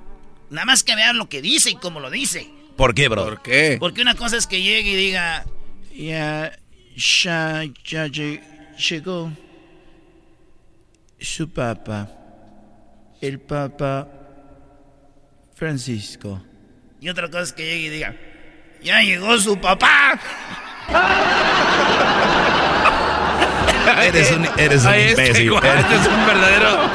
nada 0.50 0.64
más 0.64 0.82
que 0.82 0.94
vean 0.96 1.18
lo 1.18 1.28
que 1.28 1.42
dice 1.42 1.70
y 1.70 1.74
cómo 1.76 2.00
lo 2.00 2.10
dice. 2.10 2.48
¿Por 2.76 2.94
qué, 2.94 3.08
bro? 3.08 3.24
¿Por 3.24 3.42
qué? 3.42 3.76
Porque 3.78 4.00
una 4.02 4.14
cosa 4.14 4.36
es 4.36 4.46
que 4.46 4.62
llegue 4.62 4.90
y 4.92 4.96
diga, 4.96 5.44
ya, 5.94 6.58
ya, 6.96 7.62
ya 7.84 8.06
lle- 8.06 8.42
llegó 8.76 9.32
su 11.18 11.50
papa, 11.52 12.08
el 13.20 13.40
papa 13.40 14.06
Francisco. 15.54 16.42
Y 17.00 17.08
otra 17.08 17.28
cosa 17.28 17.42
es 17.42 17.52
que 17.52 17.64
llegue 17.64 17.86
y 17.86 17.88
diga, 17.90 18.14
ya 18.82 19.00
llegó 19.02 19.38
su 19.38 19.58
papá. 19.60 20.18
Eres 24.02 24.30
un, 24.32 24.46
eres 24.58 24.82
un 24.82 24.88
Ay, 24.88 25.02
este 25.02 25.26
imbécil. 25.28 25.52
Eres- 25.62 25.90
es 25.92 26.06
un 26.08 26.26
verdadero. 26.26 26.90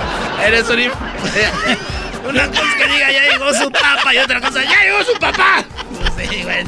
Eres 0.46 0.70
un. 0.70 0.80
Una 2.30 2.48
cosa 2.48 2.62
es 2.64 2.76
que 2.76 2.88
diga, 2.94 3.12
ya 3.12 3.32
llegó 3.32 3.54
su 3.54 3.72
papa, 3.72 4.14
y 4.14 4.18
otra 4.20 4.40
cosa, 4.42 4.64
ya 4.64 4.84
llegó 4.84 5.04
su 5.04 5.14
papá. 5.20 5.64
Sí, 6.18 6.44
güey. 6.44 6.64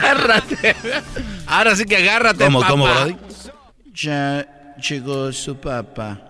Agárrate. 0.00 0.74
Ahora 1.46 1.76
sí 1.76 1.84
que 1.84 1.96
agárrate. 1.98 2.44
¿Cómo, 2.44 2.60
papá. 2.60 2.70
cómo, 2.72 2.84
Brody? 2.86 3.16
Ya 3.94 4.46
llegó 4.78 5.32
su 5.32 5.56
papa, 5.56 6.20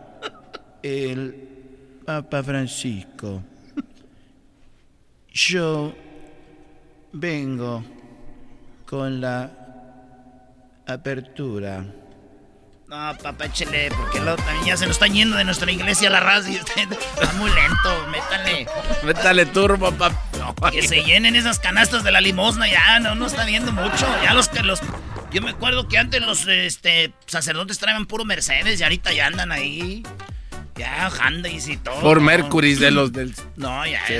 el 0.82 1.48
Papa 2.04 2.42
Francisco. 2.42 3.42
Yo 5.32 5.94
vengo 7.12 7.84
con 8.86 9.20
la 9.20 9.50
apertura. 10.86 11.84
No, 12.88 13.14
papá, 13.22 13.44
échele, 13.44 13.90
porque 13.90 14.18
luego 14.18 14.36
también 14.42 14.64
ya 14.64 14.76
se 14.78 14.86
nos 14.86 14.96
está 14.96 15.06
yendo 15.06 15.36
de 15.36 15.44
nuestra 15.44 15.70
iglesia 15.70 16.08
la 16.08 16.20
raza 16.20 16.48
y 16.50 16.56
usted 16.56 16.90
está 17.20 17.32
muy 17.34 17.50
lento, 17.50 18.06
métale. 18.10 18.66
Métale 19.04 19.44
turbo, 19.44 19.92
papá. 19.92 20.70
Que 20.70 20.88
se 20.88 21.02
llenen 21.02 21.36
esas 21.36 21.58
canastas 21.58 22.02
de 22.02 22.10
la 22.10 22.22
limosna, 22.22 22.66
ya 22.66 22.98
no, 23.00 23.14
no 23.14 23.26
está 23.26 23.44
viendo 23.44 23.72
mucho. 23.72 24.06
Ya 24.22 24.32
los 24.32 24.48
que 24.48 24.62
los. 24.62 24.80
Yo 25.32 25.42
me 25.42 25.50
acuerdo 25.50 25.88
que 25.88 25.98
antes 25.98 26.20
los 26.22 26.46
este, 26.48 27.12
sacerdotes 27.26 27.78
traían 27.78 28.06
puro 28.06 28.24
Mercedes 28.24 28.80
y 28.80 28.82
ahorita 28.82 29.12
ya 29.12 29.26
andan 29.26 29.52
ahí. 29.52 30.02
Ya, 30.76 31.10
Hyundai 31.10 31.58
y 31.66 31.76
todo. 31.76 32.00
Por. 32.00 32.20
Mercury 32.20 32.74
de 32.74 32.90
los 32.90 33.12
del. 33.12 33.34
No, 33.56 33.84
ya, 33.86 34.06
Sí. 34.06 34.14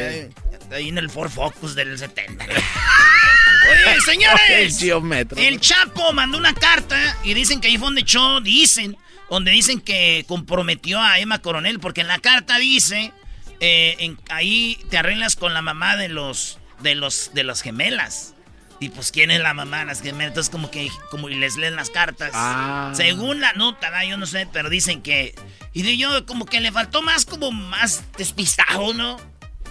ya, 0.70 0.76
ahí 0.76 0.88
en 0.88 0.98
el 0.98 1.08
Ford 1.08 1.30
Focus 1.30 1.74
del 1.74 1.96
70. 1.98 2.44
Oye, 2.44 3.94
El 3.94 4.00
señores. 4.02 4.78
geómetro. 4.78 5.38
El 5.38 5.60
Chapo 5.60 6.12
mandó 6.12 6.36
una 6.38 6.54
carta 6.54 7.16
y 7.24 7.34
dicen 7.34 7.60
que 7.60 7.68
ahí 7.68 7.78
fue 7.78 7.86
donde 7.86 8.00
echó, 8.02 8.40
dicen, 8.40 8.96
donde 9.30 9.50
dicen 9.50 9.80
que 9.80 10.24
comprometió 10.28 11.00
a 11.00 11.18
Emma 11.18 11.40
Coronel, 11.40 11.78
porque 11.80 12.00
en 12.02 12.08
la 12.08 12.18
carta 12.18 12.58
dice, 12.58 13.12
eh, 13.60 13.96
en- 14.00 14.18
ahí 14.30 14.78
te 14.90 14.98
arreglas 14.98 15.36
con 15.36 15.54
la 15.54 15.62
mamá 15.62 15.96
de 15.96 16.08
los, 16.08 16.58
de 16.80 16.94
los, 16.94 17.30
de 17.34 17.44
las 17.44 17.62
gemelas. 17.62 18.34
Y 18.80 18.90
pues, 18.90 19.10
¿quién 19.10 19.30
es 19.30 19.40
la 19.40 19.54
mamá 19.54 19.84
las 19.84 20.02
gemelas? 20.02 20.28
Entonces, 20.28 20.50
como 20.50 20.70
que, 20.70 20.88
como 21.10 21.28
y 21.28 21.34
les 21.34 21.56
leen 21.56 21.74
las 21.74 21.90
cartas. 21.90 22.30
Ah. 22.34 22.92
Según 22.94 23.40
la 23.40 23.52
nota, 23.54 23.90
¿verdad? 23.90 24.06
yo 24.06 24.16
no 24.16 24.26
sé, 24.26 24.48
pero 24.52 24.70
dicen 24.70 25.02
que. 25.02 25.34
Y 25.72 25.82
de 25.82 25.96
yo, 25.96 26.24
como 26.26 26.46
que 26.46 26.60
le 26.60 26.70
faltó 26.70 27.02
más, 27.02 27.24
como 27.24 27.50
más 27.50 28.04
despistado, 28.16 28.94
¿no? 28.94 29.16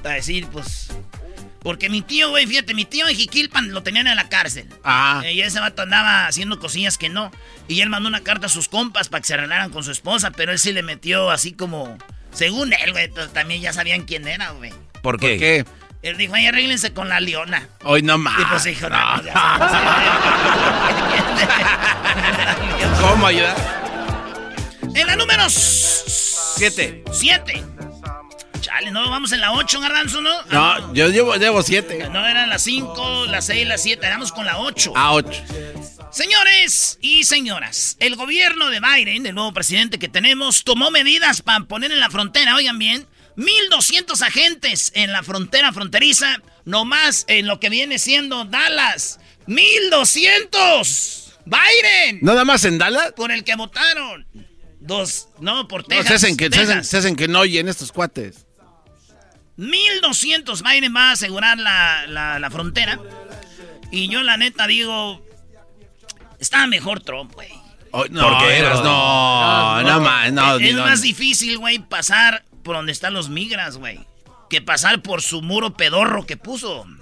Para 0.04 0.16
decir, 0.16 0.48
pues. 0.48 0.90
Porque 1.64 1.90
mi 1.90 2.02
tío, 2.02 2.30
güey, 2.30 2.46
fíjate, 2.46 2.74
mi 2.74 2.86
tío 2.86 3.08
en 3.08 3.16
Jiquilpan 3.16 3.72
lo 3.72 3.84
tenían 3.84 4.08
en 4.08 4.16
la 4.16 4.30
cárcel. 4.30 4.68
Ah. 4.84 5.22
Eh, 5.26 5.34
y 5.34 5.42
ese 5.42 5.60
vato 5.60 5.82
andaba 5.82 6.28
haciendo 6.28 6.60
cosillas 6.60 6.98
que 6.98 7.10
no. 7.10 7.32
Y 7.68 7.82
él 7.82 7.90
mandó 7.90 8.08
una 8.08 8.22
carta 8.24 8.46
a 8.46 8.50
sus 8.50 8.70
compas 8.70 9.10
para 9.10 9.22
que 9.22 9.28
se 9.28 9.34
arreglaran 9.34 9.72
con 9.72 9.84
su 9.84 9.92
esposa, 9.92 10.32
pero 10.32 10.52
él 10.52 10.60
sí 10.60 10.72
le 10.72 10.84
metió 10.84 11.30
así 11.30 11.54
como. 11.54 11.98
Según 12.32 12.72
él, 12.74 12.92
güey, 12.92 13.10
también 13.34 13.62
ya 13.62 13.74
sabían 13.74 14.04
quién 14.04 14.28
era, 14.28 14.52
güey. 14.52 14.72
¿Por 15.02 15.02
¿Por 15.02 15.20
qué? 15.20 15.38
qué? 15.38 15.66
Él 16.02 16.18
dijo, 16.18 16.34
ay, 16.36 16.48
arréglense 16.48 16.94
con 16.94 17.10
la 17.10 17.20
leona. 17.20 17.68
Hoy 17.84 18.02
no 18.02 18.18
más. 18.18 18.40
Y 18.40 18.46
pues 18.46 18.64
dijo, 18.64 18.90
no. 18.90 18.98
¿Cómo 23.02 23.28
ayudar? 23.28 23.56
En 24.94 25.08
la 25.08 25.16
número 25.16 25.50
7. 25.50 27.04
7. 27.12 27.64
Chale, 28.62 28.92
no, 28.92 29.10
vamos 29.10 29.32
en 29.32 29.42
la 29.42 29.54
8, 29.54 29.80
Garbanzo, 29.80 30.22
¿no? 30.22 30.32
Ah, 30.52 30.78
No, 30.82 30.94
yo 30.94 31.08
llevo, 31.10 31.36
llevo 31.36 31.62
siete. 31.64 32.08
No, 32.12 32.26
eran 32.28 32.50
las 32.50 32.62
5, 32.64 33.26
las 33.28 33.46
6, 33.46 33.68
las 33.68 33.82
7. 33.82 34.06
Éramos 34.06 34.32
con 34.32 34.46
la 34.46 34.58
8. 34.60 34.94
A 34.96 35.14
ocho. 35.14 35.42
Señores 36.12 36.98
y 37.02 37.24
señoras, 37.26 37.96
el 38.00 38.16
gobierno 38.16 38.70
de 38.70 38.80
Biden, 38.80 39.26
el 39.26 39.36
nuevo 39.36 39.54
presidente 39.54 40.00
que 40.00 40.08
tenemos, 40.10 40.64
tomó 40.64 40.90
medidas 40.90 41.42
para 41.42 41.66
poner 41.66 41.92
en 41.92 42.00
la 42.00 42.10
frontera, 42.10 42.56
oigan 42.56 42.80
bien, 42.80 43.06
1.200 43.38 44.22
agentes 44.26 44.92
en 44.96 45.12
la 45.12 45.22
frontera 45.24 45.72
fronteriza, 45.72 46.42
nomás 46.66 47.24
en 47.28 47.46
lo 47.48 47.60
que 47.60 47.70
viene 47.70 48.00
siendo 48.00 48.46
Dallas. 48.46 49.20
¡1.200! 49.48 51.34
¡Biden! 51.46 52.20
¿Nada 52.22 52.44
más 52.44 52.66
en 52.66 52.78
Dallas? 52.78 53.14
Por 53.16 53.32
el 53.32 53.44
que 53.44 53.56
votaron. 53.56 54.28
Dos, 54.80 55.30
no, 55.40 55.68
por 55.68 55.82
No, 55.82 55.88
Texas. 55.88 56.08
se 56.08 56.14
hacen 56.16 56.38
que, 56.38 56.46
se 56.46 56.50
Texas. 56.52 56.70
hacen, 56.70 56.84
se 56.84 56.98
hacen 56.98 57.16
que 57.16 57.28
no 57.28 57.40
oyen 57.40 57.68
estos 57.68 57.92
cuates. 57.92 58.46
1200 59.56 60.62
Biden 60.62 60.96
va 60.96 61.10
a 61.10 61.12
asegurar 61.14 61.58
la, 61.58 62.06
la- 62.08 62.40
la 62.40 62.50
frontera. 62.52 63.00
Y 63.92 64.08
yo, 64.10 64.22
la 64.24 64.38
neta, 64.38 64.68
digo. 64.68 65.26
Estaba 66.40 66.68
mejor 66.68 67.02
Trump, 67.02 67.34
güey. 67.34 67.50
Oh, 67.92 68.06
no, 68.10 68.22
¿Por 68.30 68.38
qué, 68.40 68.58
Eras, 68.58 68.84
no, 68.84 69.82
no, 69.82 70.00
más, 70.02 70.32
no. 70.34 70.58
es 70.60 70.76
no, 70.76 70.84
más 70.84 71.00
no. 71.00 71.04
difícil, 71.04 71.58
güey, 71.58 71.80
pasar 71.80 72.44
por 72.68 72.76
donde 72.76 72.92
están 72.92 73.14
los 73.14 73.30
migras, 73.30 73.78
güey. 73.78 74.06
Que 74.50 74.62
pasar 74.62 75.02
por 75.02 75.22
su 75.22 75.42
muro 75.42 75.74
pedorro 75.74 76.26
que 76.26 76.36
puso. 76.36 76.86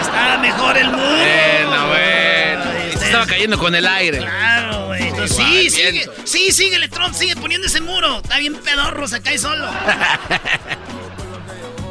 Estaba 0.00 0.38
mejor 0.38 0.76
el 0.76 0.88
muro. 0.88 0.98
Bueno, 0.98 1.86
bueno. 1.86 2.64
Ay, 2.64 2.88
usted 2.88 3.06
estaba 3.06 3.26
cayendo 3.26 3.56
con 3.56 3.76
el 3.76 3.86
aire. 3.86 4.18
Claro, 4.18 4.86
güey. 4.86 5.06
Entonces, 5.06 5.36
sí, 5.36 5.70
sigue, 5.70 6.10
sí, 6.24 6.50
síguele, 6.50 6.88
Trump, 6.88 7.14
sigue 7.14 7.36
poniendo 7.36 7.68
ese 7.68 7.80
muro. 7.80 8.18
Está 8.18 8.38
bien 8.38 8.56
pedorro, 8.56 9.06
se 9.06 9.22
cae 9.22 9.38
solo. 9.38 9.68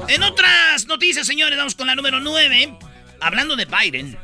en 0.09 0.23
otras 0.23 0.87
noticias, 0.87 1.25
señores, 1.25 1.57
vamos 1.57 1.75
con 1.75 1.87
la 1.87 1.95
número 1.95 2.19
9. 2.19 2.77
Hablando 3.21 3.55
de 3.55 3.63
Biden. 3.63 4.17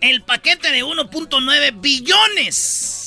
El 0.00 0.22
paquete 0.22 0.70
de 0.70 0.84
1.9 0.84 1.80
billones. 1.80 2.99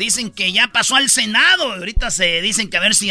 Dicen 0.00 0.30
que 0.30 0.50
ya 0.50 0.68
pasó 0.68 0.96
al 0.96 1.10
Senado. 1.10 1.74
Ahorita 1.74 2.10
se 2.10 2.40
dicen 2.40 2.70
que 2.70 2.78
a 2.78 2.80
ver 2.80 2.94
si 2.94 3.10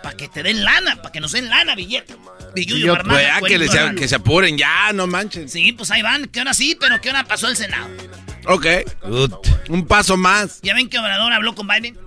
para 0.00 0.16
que 0.16 0.28
te 0.28 0.44
den 0.44 0.62
lana, 0.62 0.94
para 1.02 1.10
que 1.10 1.18
nos 1.18 1.32
den 1.32 1.50
lana, 1.50 1.74
billete. 1.74 2.14
Yo, 2.54 2.96
pues, 3.02 3.26
que, 3.48 3.94
que, 3.96 4.06
se 4.06 4.14
apuren 4.14 4.56
ya, 4.56 4.92
no 4.92 5.08
manchen. 5.08 5.48
Sí, 5.48 5.72
pues 5.72 5.90
ahí 5.90 6.00
van. 6.00 6.26
Que 6.26 6.38
ahora 6.38 6.54
sí, 6.54 6.76
pero 6.78 7.00
que 7.00 7.08
ahora 7.08 7.24
pasó 7.24 7.48
el 7.48 7.56
Senado. 7.56 7.90
Ok. 8.46 8.66
Un 9.70 9.84
paso 9.88 10.16
más. 10.16 10.60
¿Ya 10.62 10.72
ven 10.72 10.88
que 10.88 11.00
Obrador 11.00 11.32
habló 11.32 11.56
con 11.56 11.66
Biden? 11.66 11.98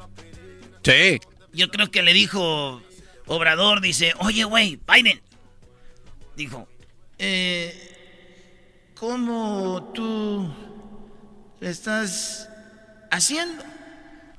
Sí. 0.81 1.19
Yo 1.51 1.69
creo 1.69 1.91
que 1.91 2.01
le 2.01 2.13
dijo 2.13 2.81
Obrador, 3.25 3.81
dice, 3.81 4.13
oye, 4.19 4.45
güey, 4.45 4.79
Biden. 4.87 5.21
Dijo, 6.37 6.65
eh, 7.19 7.93
¿cómo 8.95 9.91
tú 9.93 10.49
estás 11.59 12.47
haciendo? 13.15 13.63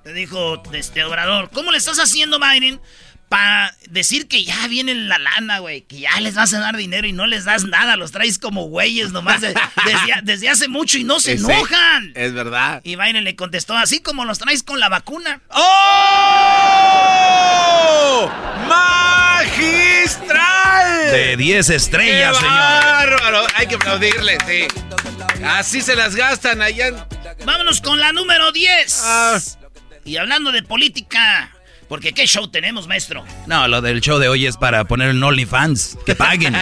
Le 0.04 0.12
dijo 0.12 0.62
este 0.72 1.02
Obrador, 1.04 1.50
¿cómo 1.50 1.72
le 1.72 1.78
estás 1.78 1.98
haciendo, 1.98 2.38
Biden? 2.38 2.80
Para 3.28 3.74
decir 3.88 4.28
que 4.28 4.44
ya 4.44 4.68
viene 4.68 4.94
la 4.94 5.18
lana, 5.18 5.58
güey, 5.58 5.82
que 5.82 5.98
ya 6.00 6.20
les 6.20 6.34
vas 6.36 6.54
a 6.54 6.60
dar 6.60 6.76
dinero 6.76 7.06
y 7.06 7.12
no 7.12 7.26
les 7.26 7.44
das 7.44 7.64
nada, 7.64 7.96
los 7.96 8.12
traes 8.12 8.38
como 8.38 8.66
güeyes 8.68 9.10
nomás 9.12 9.40
desde, 10.22 10.48
hace 10.48 10.68
mucho 10.68 10.96
y 10.98 11.04
no 11.04 11.18
se 11.18 11.32
enojan. 11.32 12.12
Es 12.14 12.32
verdad. 12.32 12.80
Y 12.84 12.94
Biden 12.96 13.24
le 13.24 13.34
contestó, 13.34 13.76
así 13.76 14.00
como 14.00 14.24
los 14.24 14.38
traes 14.38 14.62
con 14.62 14.78
la 14.78 14.88
vacuna. 14.88 15.40
¡Oh! 15.50 15.90
¡Magistral! 18.68 20.36
De 21.10 21.36
10 21.36 21.70
estrellas, 21.70 22.36
señor. 22.36 22.52
bárbaro! 22.52 23.46
Hay 23.56 23.66
que 23.66 23.74
aplaudirle, 23.74 24.38
sí. 24.46 24.68
Así 25.44 25.80
se 25.82 25.96
las 25.96 26.14
gastan 26.14 26.62
allá. 26.62 27.08
Vámonos 27.44 27.80
con 27.80 27.98
la 27.98 28.12
número 28.12 28.52
10. 28.52 29.00
Ah. 29.04 29.38
Y 30.04 30.16
hablando 30.18 30.52
de 30.52 30.62
política, 30.62 31.55
porque 31.88 32.12
¿qué 32.12 32.26
show 32.26 32.48
tenemos, 32.48 32.86
maestro? 32.86 33.24
No, 33.46 33.68
lo 33.68 33.80
del 33.80 34.00
show 34.00 34.18
de 34.18 34.28
hoy 34.28 34.46
es 34.46 34.56
para 34.56 34.84
poner 34.84 35.10
en 35.10 35.22
OnlyFans. 35.22 35.98
Que 36.04 36.14
paguen. 36.14 36.54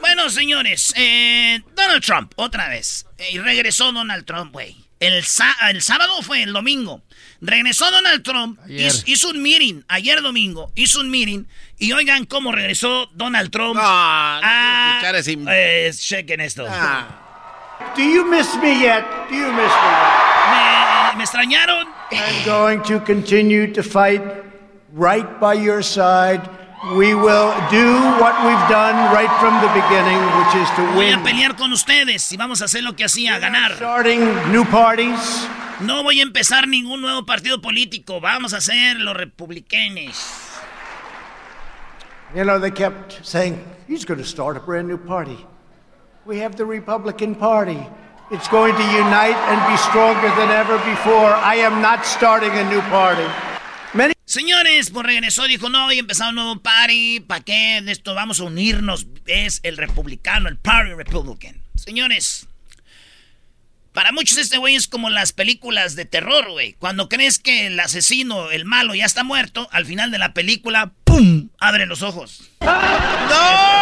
bueno, 0.00 0.30
señores, 0.30 0.94
eh, 0.96 1.60
Donald 1.74 2.04
Trump, 2.04 2.32
otra 2.36 2.68
vez. 2.68 3.06
Y 3.32 3.38
regresó 3.38 3.92
Donald 3.92 4.24
Trump, 4.24 4.52
güey. 4.52 4.76
El, 5.00 5.14
el 5.14 5.82
sábado 5.82 6.22
fue 6.22 6.42
el 6.42 6.52
domingo. 6.52 7.02
Regresó 7.40 7.88
Donald 7.90 8.24
Trump, 8.24 8.58
hizo, 8.68 9.04
hizo, 9.06 9.30
un 9.30 9.40
meeting, 9.40 9.82
ayer 9.86 10.20
domingo, 10.22 10.72
hizo 10.74 11.00
un 11.00 11.08
meeting. 11.08 11.44
Y 11.78 11.92
oigan 11.92 12.24
cómo 12.24 12.50
regresó 12.50 13.08
Donald 13.14 13.50
Trump. 13.50 13.76
No, 13.76 13.82
no 13.82 14.40
a, 14.42 15.00
eh, 15.50 15.92
chequen 15.96 16.40
esto. 16.40 16.66
Ah. 16.68 17.28
Do 17.96 18.02
you 18.02 18.24
miss 18.24 18.56
me 18.60 18.80
yet? 18.80 19.04
Do 19.30 19.36
you 19.36 19.52
miss 19.52 19.56
me 19.56 19.62
yet? 19.62 20.27
Me, 21.16 21.22
extrañaron. 21.22 21.86
I'm 22.10 22.44
going 22.44 22.82
to 22.84 23.00
continue 23.00 23.72
to 23.72 23.82
fight 23.82 24.22
right 24.92 25.40
by 25.40 25.54
your 25.54 25.82
side. 25.82 26.48
We 26.94 27.12
will 27.14 27.52
do 27.70 27.98
what 28.20 28.38
we've 28.46 28.68
done 28.70 28.94
right 29.12 29.30
from 29.40 29.60
the 29.60 29.68
beginning, 29.74 30.20
which 30.38 30.54
is 30.62 30.70
to 30.76 30.82
win. 30.96 31.18
Voy 31.18 31.20
a 31.20 31.24
pelear 31.24 31.56
con 31.56 31.72
ustedes 31.72 32.30
y 32.32 32.36
vamos 32.36 32.62
a 32.62 32.66
hacer 32.66 32.82
lo 32.84 32.94
que 32.94 33.04
hacía, 33.04 33.38
ganar. 33.40 33.74
Starting 33.74 34.20
new 34.52 34.64
parties. 34.64 35.48
No 35.80 36.02
voy 36.02 36.20
a 36.20 36.22
empezar 36.22 36.68
ningún 36.68 37.00
nuevo 37.00 37.24
partido 37.24 37.60
político. 37.60 38.20
Vamos 38.20 38.52
a 38.52 38.60
ser 38.60 39.00
los 39.00 39.16
republicanos. 39.16 40.44
You 42.34 42.44
know, 42.44 42.58
they 42.58 42.70
kept 42.70 43.24
saying, 43.24 43.58
he's 43.86 44.04
going 44.04 44.20
to 44.20 44.26
start 44.26 44.56
a 44.56 44.60
brand 44.60 44.86
new 44.86 44.98
party. 44.98 45.46
We 46.26 46.38
have 46.40 46.56
the 46.56 46.64
Republican 46.64 47.34
Party. 47.34 47.86
It's 48.30 48.46
going 48.48 48.74
to 48.74 48.82
unite 48.82 49.36
and 49.48 49.58
be 49.72 49.76
stronger 49.78 50.28
than 50.36 50.50
ever 50.50 50.76
before. 50.84 51.32
I 51.32 51.56
am 51.64 51.80
not 51.80 52.04
starting 52.04 52.52
a 52.52 52.64
new 52.68 52.82
party. 52.90 53.24
Señores, 54.26 54.90
pues 54.90 55.06
regresó, 55.06 55.44
dijo, 55.44 55.70
no, 55.70 55.86
voy 55.86 55.96
a 55.96 56.00
empezar 56.00 56.28
un 56.28 56.34
nuevo 56.34 56.60
party. 56.60 57.20
¿Para 57.20 57.42
qué? 57.42 57.80
De 57.82 57.90
esto 57.90 58.14
vamos 58.14 58.40
a 58.40 58.44
unirnos. 58.44 59.06
Es 59.24 59.60
el 59.62 59.78
republicano, 59.78 60.50
el 60.50 60.58
Party 60.58 60.92
Republican. 60.92 61.62
Señores, 61.76 62.46
para 63.94 64.12
muchos 64.12 64.36
este 64.36 64.58
güey 64.58 64.74
es 64.74 64.86
como 64.86 65.08
las 65.08 65.32
películas 65.32 65.96
de 65.96 66.04
terror, 66.04 66.50
güey. 66.50 66.74
Cuando 66.74 67.08
crees 67.08 67.38
que 67.38 67.68
el 67.68 67.80
asesino, 67.80 68.50
el 68.50 68.66
malo, 68.66 68.94
ya 68.94 69.06
está 69.06 69.24
muerto, 69.24 69.66
al 69.72 69.86
final 69.86 70.10
de 70.10 70.18
la 70.18 70.34
película, 70.34 70.92
¡pum! 71.04 71.48
Abre 71.58 71.86
los 71.86 72.02
ojos. 72.02 72.50
¡No! 72.60 73.78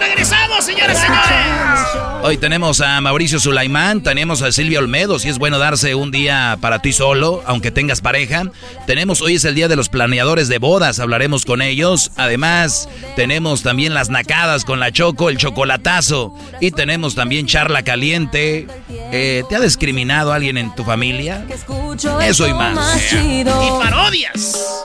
regresamos, 0.00 0.39
señores, 0.62 0.98
señores. 0.98 1.80
Hoy 2.22 2.36
tenemos 2.36 2.80
a 2.80 3.00
Mauricio 3.00 3.40
Sulaimán, 3.40 4.02
tenemos 4.02 4.42
a 4.42 4.52
Silvia 4.52 4.78
Olmedo, 4.78 5.18
si 5.18 5.28
es 5.28 5.38
bueno 5.38 5.58
darse 5.58 5.94
un 5.94 6.10
día 6.10 6.58
para 6.60 6.80
ti 6.80 6.92
solo, 6.92 7.42
aunque 7.46 7.70
tengas 7.70 8.02
pareja. 8.02 8.44
Tenemos, 8.86 9.22
hoy 9.22 9.36
es 9.36 9.44
el 9.46 9.54
día 9.54 9.68
de 9.68 9.76
los 9.76 9.88
planeadores 9.88 10.48
de 10.48 10.58
bodas, 10.58 11.00
hablaremos 11.00 11.46
con 11.46 11.62
ellos. 11.62 12.10
Además, 12.16 12.88
tenemos 13.16 13.62
también 13.62 13.94
las 13.94 14.10
nacadas 14.10 14.64
con 14.64 14.80
la 14.80 14.92
Choco, 14.92 15.30
el 15.30 15.38
chocolatazo. 15.38 16.34
Y 16.60 16.72
tenemos 16.72 17.14
también 17.14 17.46
charla 17.46 17.82
caliente. 17.82 18.66
Eh, 19.12 19.44
¿Te 19.48 19.56
ha 19.56 19.60
discriminado 19.60 20.32
alguien 20.32 20.58
en 20.58 20.74
tu 20.74 20.84
familia? 20.84 21.46
Eso 22.22 22.46
y 22.46 22.52
más. 22.52 23.12
Y 23.12 23.44
parodias. 23.44 24.84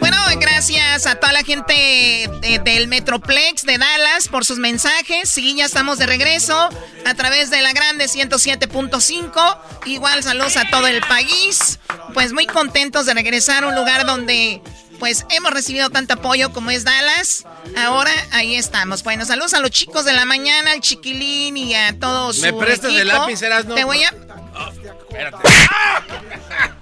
Bueno, 0.00 0.18
gracias 0.38 1.06
a 1.06 1.14
toda 1.14 1.32
la 1.32 1.42
gente 1.42 2.28
del 2.64 2.88
Metroplex 2.88 3.64
de 3.64 3.78
Dallas 3.78 4.28
por 4.28 4.44
sus 4.44 4.58
mensajes. 4.58 5.30
Sí, 5.30 5.56
ya 5.56 5.64
estamos 5.64 5.98
de 5.98 6.06
regreso 6.06 6.68
a 7.06 7.14
través 7.14 7.50
de 7.50 7.62
la 7.62 7.72
grande 7.72 8.04
107.5. 8.06 9.58
Igual 9.86 10.22
saludos 10.22 10.56
a 10.56 10.68
todo 10.68 10.86
el 10.86 11.00
país. 11.02 11.78
Pues 12.12 12.32
muy 12.32 12.46
contentos 12.46 13.06
de 13.06 13.14
regresar 13.14 13.64
a 13.64 13.68
un 13.68 13.74
lugar 13.74 14.04
donde 14.04 14.60
pues 14.98 15.26
hemos 15.30 15.52
recibido 15.52 15.90
tanto 15.90 16.14
apoyo 16.14 16.52
como 16.52 16.70
es 16.70 16.84
Dallas. 16.84 17.44
Ahora 17.76 18.12
ahí 18.32 18.56
estamos. 18.56 19.02
Bueno, 19.02 19.24
saludos 19.24 19.54
a 19.54 19.60
los 19.60 19.70
chicos 19.70 20.04
de 20.04 20.12
la 20.12 20.24
mañana, 20.24 20.72
al 20.72 20.80
chiquilín 20.80 21.56
y 21.56 21.74
a 21.74 21.98
todos. 21.98 22.40
¿Me 22.40 22.52
prestas 22.52 22.92
el 22.92 23.08
lápiz, 23.08 23.40
no? 23.42 23.74
Te 23.74 23.84
voy 23.84 24.02
a. 24.04 24.14
Oh, 24.54 24.70
espérate. 24.70 25.38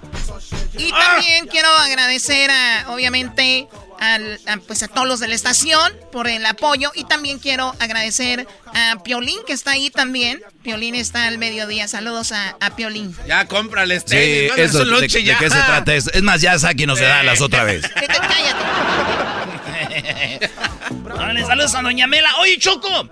Y 0.77 0.91
también 0.91 1.47
quiero 1.47 1.69
agradecer 1.69 2.51
a, 2.51 2.85
obviamente, 2.89 3.67
a, 3.99 4.19
pues 4.67 4.83
a 4.83 4.87
todos 4.87 5.07
los 5.07 5.19
de 5.19 5.27
la 5.27 5.35
estación 5.35 5.93
por 6.11 6.27
el 6.27 6.45
apoyo 6.45 6.91
y 6.95 7.05
también 7.05 7.39
quiero 7.39 7.73
agradecer 7.79 8.47
a 8.73 9.01
Piolín 9.03 9.39
que 9.47 9.53
está 9.53 9.71
ahí 9.71 9.89
también. 9.89 10.41
Piolín 10.63 10.95
está 10.95 11.27
al 11.27 11.37
mediodía. 11.37 11.87
Saludos 11.87 12.31
a, 12.31 12.57
Piolín. 12.75 13.15
Ya 13.27 13.47
cómprale 13.47 13.99
sí, 13.99 14.15
eso, 14.57 14.83
de, 14.83 15.07
qué 15.07 15.49
se 15.49 15.49
trata? 15.49 15.93
Es, 15.93 16.07
es 16.07 16.23
más, 16.23 16.41
ya 16.41 16.59
Saki 16.59 16.85
nos 16.85 16.99
da 16.99 17.23
las 17.23 17.41
otra 17.41 17.63
vez. 17.63 17.85
Cállate. 17.93 18.65
saludos 21.45 21.75
a 21.75 21.81
Doña 21.81 22.07
Mela. 22.07 22.29
Oye, 22.39 22.57
Choco, 22.59 23.09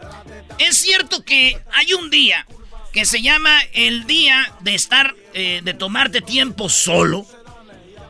es 0.58 0.78
cierto 0.78 1.24
que 1.24 1.58
hay 1.72 1.94
un 1.94 2.10
día 2.10 2.46
que 2.94 3.06
se 3.06 3.22
llama 3.22 3.60
el 3.74 4.06
día 4.06 4.54
de 4.62 4.76
estar, 4.76 5.16
eh, 5.34 5.62
de 5.64 5.74
tomarte 5.74 6.22
tiempo 6.22 6.70
solo. 6.70 7.26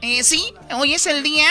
Eh, 0.01 0.23
sí, 0.23 0.53
hoy 0.75 0.93
es 0.93 1.07
el 1.07 1.23
día 1.23 1.47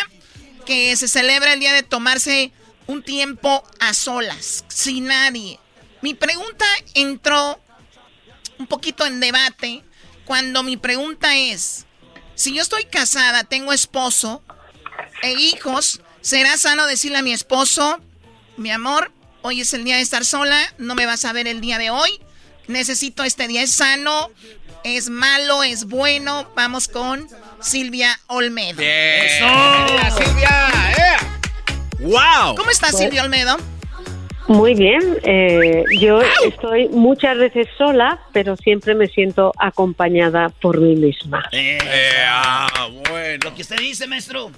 que 0.66 0.94
se 0.96 1.08
celebra 1.08 1.54
el 1.54 1.60
día 1.60 1.72
de 1.72 1.82
tomarse 1.82 2.52
un 2.86 3.02
tiempo 3.02 3.64
a 3.80 3.94
solas, 3.94 4.64
sin 4.68 5.06
nadie. 5.06 5.58
Mi 6.02 6.12
pregunta 6.12 6.66
entró 6.94 7.58
un 8.58 8.66
poquito 8.66 9.06
en 9.06 9.18
debate 9.18 9.82
cuando 10.26 10.62
mi 10.62 10.76
pregunta 10.76 11.34
es, 11.34 11.86
si 12.34 12.54
yo 12.54 12.60
estoy 12.60 12.84
casada, 12.84 13.44
tengo 13.44 13.72
esposo 13.72 14.42
e 15.22 15.32
hijos, 15.32 16.02
¿será 16.20 16.58
sano 16.58 16.86
decirle 16.86 17.18
a 17.18 17.22
mi 17.22 17.32
esposo, 17.32 17.98
mi 18.58 18.70
amor, 18.70 19.10
hoy 19.40 19.62
es 19.62 19.72
el 19.72 19.84
día 19.84 19.96
de 19.96 20.02
estar 20.02 20.24
sola, 20.24 20.74
no 20.76 20.94
me 20.94 21.06
vas 21.06 21.24
a 21.24 21.32
ver 21.32 21.48
el 21.48 21.62
día 21.62 21.78
de 21.78 21.90
hoy, 21.90 22.20
necesito 22.68 23.24
este 23.24 23.48
día, 23.48 23.62
es 23.62 23.72
sano, 23.72 24.30
es 24.84 25.10
malo, 25.10 25.62
es 25.62 25.84
bueno, 25.86 26.50
vamos 26.56 26.88
con 26.88 27.26
Silvia 27.60 28.18
Olmedo. 28.26 28.78
Silvia! 28.78 30.72
¡Wow! 32.00 32.56
¿Cómo 32.56 32.70
estás, 32.70 32.98
Silvia 32.98 33.22
Olmedo? 33.22 33.56
Muy 34.48 34.74
bien. 34.74 35.18
Eh, 35.22 35.84
yo 36.00 36.20
estoy 36.44 36.88
muchas 36.88 37.38
veces 37.38 37.68
sola, 37.78 38.20
pero 38.32 38.56
siempre 38.56 38.94
me 38.94 39.06
siento 39.06 39.52
acompañada 39.58 40.48
por 40.48 40.80
mí 40.80 40.96
misma. 40.96 41.48
Eh, 41.52 41.78
ah, 42.26 42.88
bueno. 43.08 43.44
Lo 43.44 43.54
que 43.54 43.62
usted 43.62 43.76
dice, 43.78 44.06
maestro. 44.06 44.50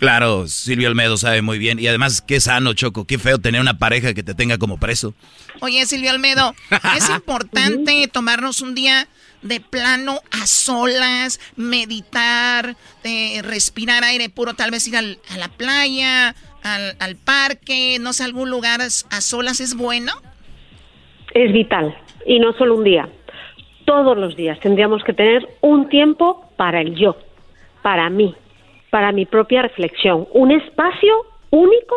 Claro, 0.00 0.48
Silvia 0.48 0.88
Olmedo 0.88 1.18
sabe 1.18 1.42
muy 1.42 1.58
bien. 1.58 1.78
Y 1.78 1.86
además, 1.86 2.22
qué 2.22 2.40
sano, 2.40 2.72
Choco. 2.72 3.04
Qué 3.04 3.18
feo 3.18 3.36
tener 3.36 3.60
una 3.60 3.76
pareja 3.76 4.14
que 4.14 4.22
te 4.22 4.34
tenga 4.34 4.56
como 4.56 4.78
preso. 4.80 5.12
Oye, 5.60 5.84
Silvia 5.84 6.12
Olmedo, 6.12 6.54
es 6.96 7.10
importante 7.14 8.08
tomarnos 8.10 8.62
un 8.62 8.74
día 8.74 9.08
de 9.42 9.60
plano 9.60 10.20
a 10.30 10.46
solas, 10.46 11.38
meditar, 11.54 12.76
eh, 13.04 13.42
respirar 13.42 14.02
aire 14.02 14.30
puro, 14.30 14.54
tal 14.54 14.70
vez 14.70 14.88
ir 14.88 14.96
a 14.96 15.02
la 15.02 15.48
playa, 15.48 16.34
al, 16.62 17.16
parque, 17.16 17.98
no 18.00 18.14
sé, 18.14 18.24
algún 18.24 18.50
lugar 18.50 18.80
a 18.80 19.20
solas, 19.20 19.60
¿es 19.60 19.76
bueno? 19.76 20.12
Es 21.34 21.52
vital, 21.52 21.94
y 22.26 22.38
no 22.38 22.54
solo 22.54 22.76
un 22.76 22.84
día. 22.84 23.08
Todos 23.84 24.16
los 24.16 24.34
días 24.36 24.58
tendríamos 24.60 25.02
que 25.04 25.12
tener 25.12 25.46
un 25.60 25.88
tiempo 25.88 26.50
para 26.56 26.80
el 26.80 26.94
yo, 26.94 27.16
para 27.82 28.08
mí, 28.10 28.34
para 28.90 29.12
mi 29.12 29.26
propia 29.26 29.62
reflexión, 29.62 30.26
un 30.32 30.50
espacio 30.50 31.26
único 31.50 31.94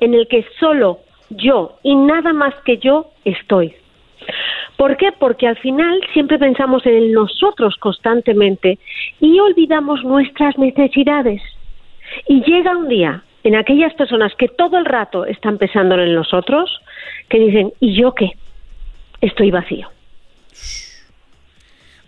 en 0.00 0.14
el 0.14 0.26
que 0.28 0.44
solo 0.58 1.00
yo 1.30 1.78
y 1.82 1.94
nada 1.94 2.32
más 2.32 2.54
que 2.64 2.78
yo 2.78 3.10
estoy. 3.24 3.74
¿Por 4.76 4.96
qué? 4.96 5.12
Porque 5.12 5.46
al 5.46 5.56
final 5.58 6.00
siempre 6.12 6.38
pensamos 6.38 6.84
en 6.86 7.12
nosotros 7.12 7.76
constantemente 7.78 8.78
y 9.20 9.38
olvidamos 9.38 10.02
nuestras 10.04 10.56
necesidades. 10.58 11.42
Y 12.28 12.42
llega 12.42 12.76
un 12.76 12.88
día 12.88 13.22
en 13.44 13.56
aquellas 13.56 13.94
personas 13.94 14.32
que 14.38 14.48
todo 14.48 14.78
el 14.78 14.84
rato 14.84 15.24
están 15.24 15.58
pensando 15.58 15.96
en 15.96 16.14
nosotros, 16.14 16.80
que 17.28 17.38
dicen, 17.38 17.72
¿y 17.80 18.00
yo 18.00 18.14
qué? 18.14 18.32
Estoy 19.20 19.50
vacío. 19.50 19.88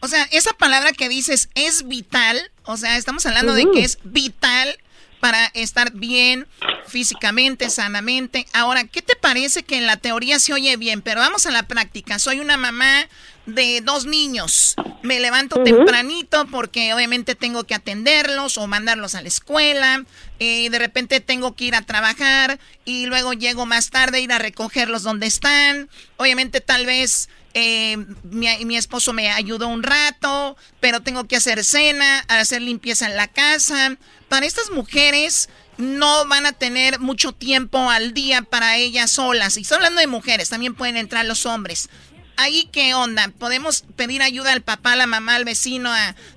O 0.00 0.06
sea, 0.06 0.24
esa 0.32 0.52
palabra 0.52 0.90
que 0.92 1.08
dices 1.08 1.48
es 1.54 1.88
vital, 1.88 2.36
o 2.64 2.76
sea, 2.76 2.96
estamos 2.96 3.24
hablando 3.26 3.54
de 3.54 3.70
que 3.72 3.84
es 3.84 3.98
vital 4.04 4.78
para 5.24 5.46
estar 5.54 5.90
bien 5.92 6.46
físicamente, 6.86 7.70
sanamente. 7.70 8.46
Ahora, 8.52 8.84
¿qué 8.84 9.00
te 9.00 9.16
parece 9.16 9.62
que 9.62 9.78
en 9.78 9.86
la 9.86 9.96
teoría 9.96 10.38
se 10.38 10.52
oye 10.52 10.76
bien? 10.76 11.00
Pero 11.00 11.20
vamos 11.20 11.46
a 11.46 11.50
la 11.50 11.62
práctica. 11.62 12.18
Soy 12.18 12.40
una 12.40 12.58
mamá 12.58 13.08
de 13.46 13.80
dos 13.82 14.04
niños. 14.04 14.74
Me 15.02 15.20
levanto 15.20 15.62
tempranito 15.62 16.46
porque 16.48 16.92
obviamente 16.92 17.34
tengo 17.34 17.64
que 17.64 17.74
atenderlos 17.74 18.58
o 18.58 18.66
mandarlos 18.66 19.14
a 19.14 19.22
la 19.22 19.28
escuela. 19.28 20.04
y 20.38 20.66
eh, 20.66 20.70
de 20.70 20.78
repente 20.78 21.20
tengo 21.20 21.54
que 21.54 21.64
ir 21.64 21.74
a 21.74 21.80
trabajar 21.80 22.58
y 22.84 23.06
luego 23.06 23.32
llego 23.32 23.64
más 23.64 23.88
tarde 23.88 24.18
a 24.18 24.20
ir 24.20 24.32
a 24.32 24.38
recogerlos 24.38 25.02
donde 25.02 25.26
están. 25.26 25.88
Obviamente 26.18 26.60
tal 26.60 26.84
vez 26.84 27.30
eh, 27.54 27.96
mi, 28.24 28.48
mi, 28.64 28.76
esposo 28.76 29.12
me 29.12 29.30
ayudó 29.30 29.68
un 29.68 29.82
rato, 29.82 30.56
pero 30.80 31.00
tengo 31.00 31.24
que 31.24 31.36
hacer 31.36 31.64
cena, 31.64 32.20
hacer 32.28 32.62
limpieza 32.62 33.06
en 33.06 33.16
la 33.16 33.28
casa 33.28 33.96
para 34.28 34.46
estas 34.46 34.70
mujeres 34.70 35.48
no 35.78 36.26
van 36.28 36.44
a 36.44 36.52
tener 36.52 36.98
mucho 36.98 37.30
tiempo 37.30 37.88
al 37.90 38.14
día 38.14 38.42
para 38.42 38.76
ellas 38.76 39.12
solas. 39.12 39.56
Y 39.56 39.62
estoy 39.62 39.76
hablando 39.76 40.00
de 40.00 40.08
mujeres, 40.08 40.50
también 40.50 40.74
pueden 40.74 40.96
entrar 40.96 41.24
los 41.24 41.46
hombres. 41.46 41.88
Ahí 42.36 42.68
qué 42.72 42.94
onda, 42.94 43.30
podemos 43.38 43.82
pedir 43.96 44.22
ayuda 44.22 44.52
al 44.52 44.62
papá, 44.62 44.94
a 44.94 44.96
la 44.96 45.06
mamá, 45.06 45.36
al 45.36 45.44
vecino, 45.44 45.90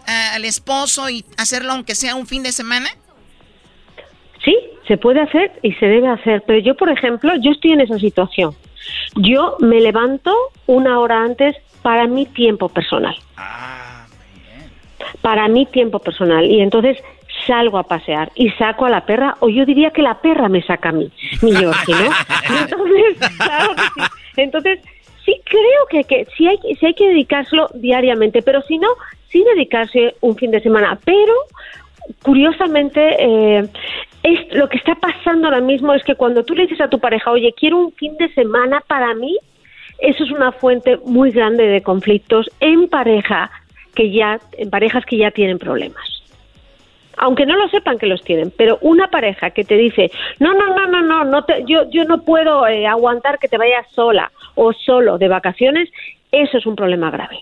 al 0.05 0.45
esposo 0.45 1.09
y 1.09 1.25
hacerlo 1.37 1.71
aunque 1.71 1.95
sea 1.95 2.13
un 2.13 2.27
fin 2.27 2.43
de 2.43 2.51
semana. 2.51 2.87
Sí, 4.45 4.55
se 4.87 4.97
puede 4.97 5.21
hacer 5.21 5.59
y 5.63 5.73
se 5.73 5.87
debe 5.87 6.09
hacer, 6.09 6.43
pero 6.45 6.59
yo, 6.59 6.75
por 6.75 6.89
ejemplo, 6.89 7.33
yo 7.41 7.51
estoy 7.51 7.71
en 7.71 7.81
esa 7.81 7.97
situación. 7.97 8.55
Yo 9.15 9.57
me 9.59 9.79
levanto 9.81 10.33
una 10.65 10.99
hora 10.99 11.23
antes 11.23 11.55
para 11.81 12.07
mi 12.07 12.25
tiempo 12.25 12.69
personal. 12.69 13.15
Ah, 13.37 14.05
bien. 14.35 14.71
Para 15.21 15.47
mi 15.47 15.65
tiempo 15.65 15.99
personal. 15.99 16.45
Y 16.45 16.61
entonces 16.61 16.97
salgo 17.45 17.77
a 17.77 17.83
pasear 17.83 18.31
y 18.35 18.49
saco 18.51 18.85
a 18.85 18.89
la 18.89 19.05
perra, 19.05 19.35
o 19.39 19.49
yo 19.49 19.65
diría 19.65 19.91
que 19.91 20.01
la 20.01 20.21
perra 20.21 20.49
me 20.49 20.61
saca 20.63 20.89
a 20.89 20.91
mí, 20.91 21.11
mi 21.41 21.51
Yorkie, 21.51 21.93
¿no? 21.93 22.11
Entonces, 22.59 23.37
claro 23.37 23.75
que 23.75 23.81
sí. 23.81 24.01
Entonces, 24.37 24.79
sí 25.25 25.41
creo 25.43 25.85
que, 25.89 26.03
que 26.03 26.27
sí, 26.37 26.47
hay, 26.47 26.57
sí 26.79 26.85
hay 26.85 26.93
que 26.93 27.07
dedicárselo 27.07 27.69
diariamente, 27.73 28.41
pero 28.41 28.61
si 28.63 28.77
no, 28.77 28.87
sí 29.29 29.43
dedicarse 29.43 30.15
un 30.21 30.35
fin 30.35 30.51
de 30.51 30.61
semana. 30.61 30.97
Pero, 31.03 31.33
curiosamente, 32.23 33.01
eh, 33.19 33.67
es, 34.33 34.53
lo 34.53 34.67
que 34.69 34.77
está 34.77 34.95
pasando 34.95 35.47
ahora 35.47 35.61
mismo 35.61 35.93
es 35.93 36.03
que 36.03 36.15
cuando 36.15 36.43
tú 36.43 36.55
le 36.55 36.63
dices 36.63 36.81
a 36.81 36.89
tu 36.89 36.99
pareja, 36.99 37.31
oye, 37.31 37.53
quiero 37.55 37.77
un 37.77 37.91
fin 37.93 38.17
de 38.17 38.33
semana 38.33 38.81
para 38.85 39.13
mí, 39.13 39.37
eso 39.99 40.23
es 40.23 40.31
una 40.31 40.51
fuente 40.51 40.97
muy 41.05 41.31
grande 41.31 41.67
de 41.67 41.81
conflictos 41.81 42.49
en 42.59 42.87
pareja 42.87 43.49
que 43.95 44.11
ya 44.11 44.39
en 44.57 44.69
parejas 44.69 45.05
que 45.05 45.17
ya 45.17 45.31
tienen 45.31 45.57
problemas 45.57 46.17
aunque 47.17 47.45
no 47.45 47.55
lo 47.55 47.67
sepan 47.69 47.97
que 47.97 48.05
los 48.05 48.23
tienen, 48.23 48.53
pero 48.55 48.77
una 48.81 49.07
pareja 49.07 49.49
que 49.49 49.63
te 49.63 49.75
dice, 49.75 50.11
no, 50.39 50.53
no, 50.53 50.67
no, 50.75 50.87
no, 50.87 51.01
no, 51.01 51.23
no 51.23 51.43
te, 51.43 51.63
yo, 51.65 51.89
yo 51.89 52.05
no 52.05 52.21
puedo 52.21 52.67
eh, 52.67 52.85
aguantar 52.85 53.39
que 53.39 53.47
te 53.47 53.57
vayas 53.57 53.87
sola 53.91 54.31
o 54.55 54.71
solo 54.71 55.17
de 55.17 55.27
vacaciones, 55.27 55.89
eso 56.31 56.57
es 56.57 56.65
un 56.65 56.75
problema 56.75 57.09
grave. 57.09 57.39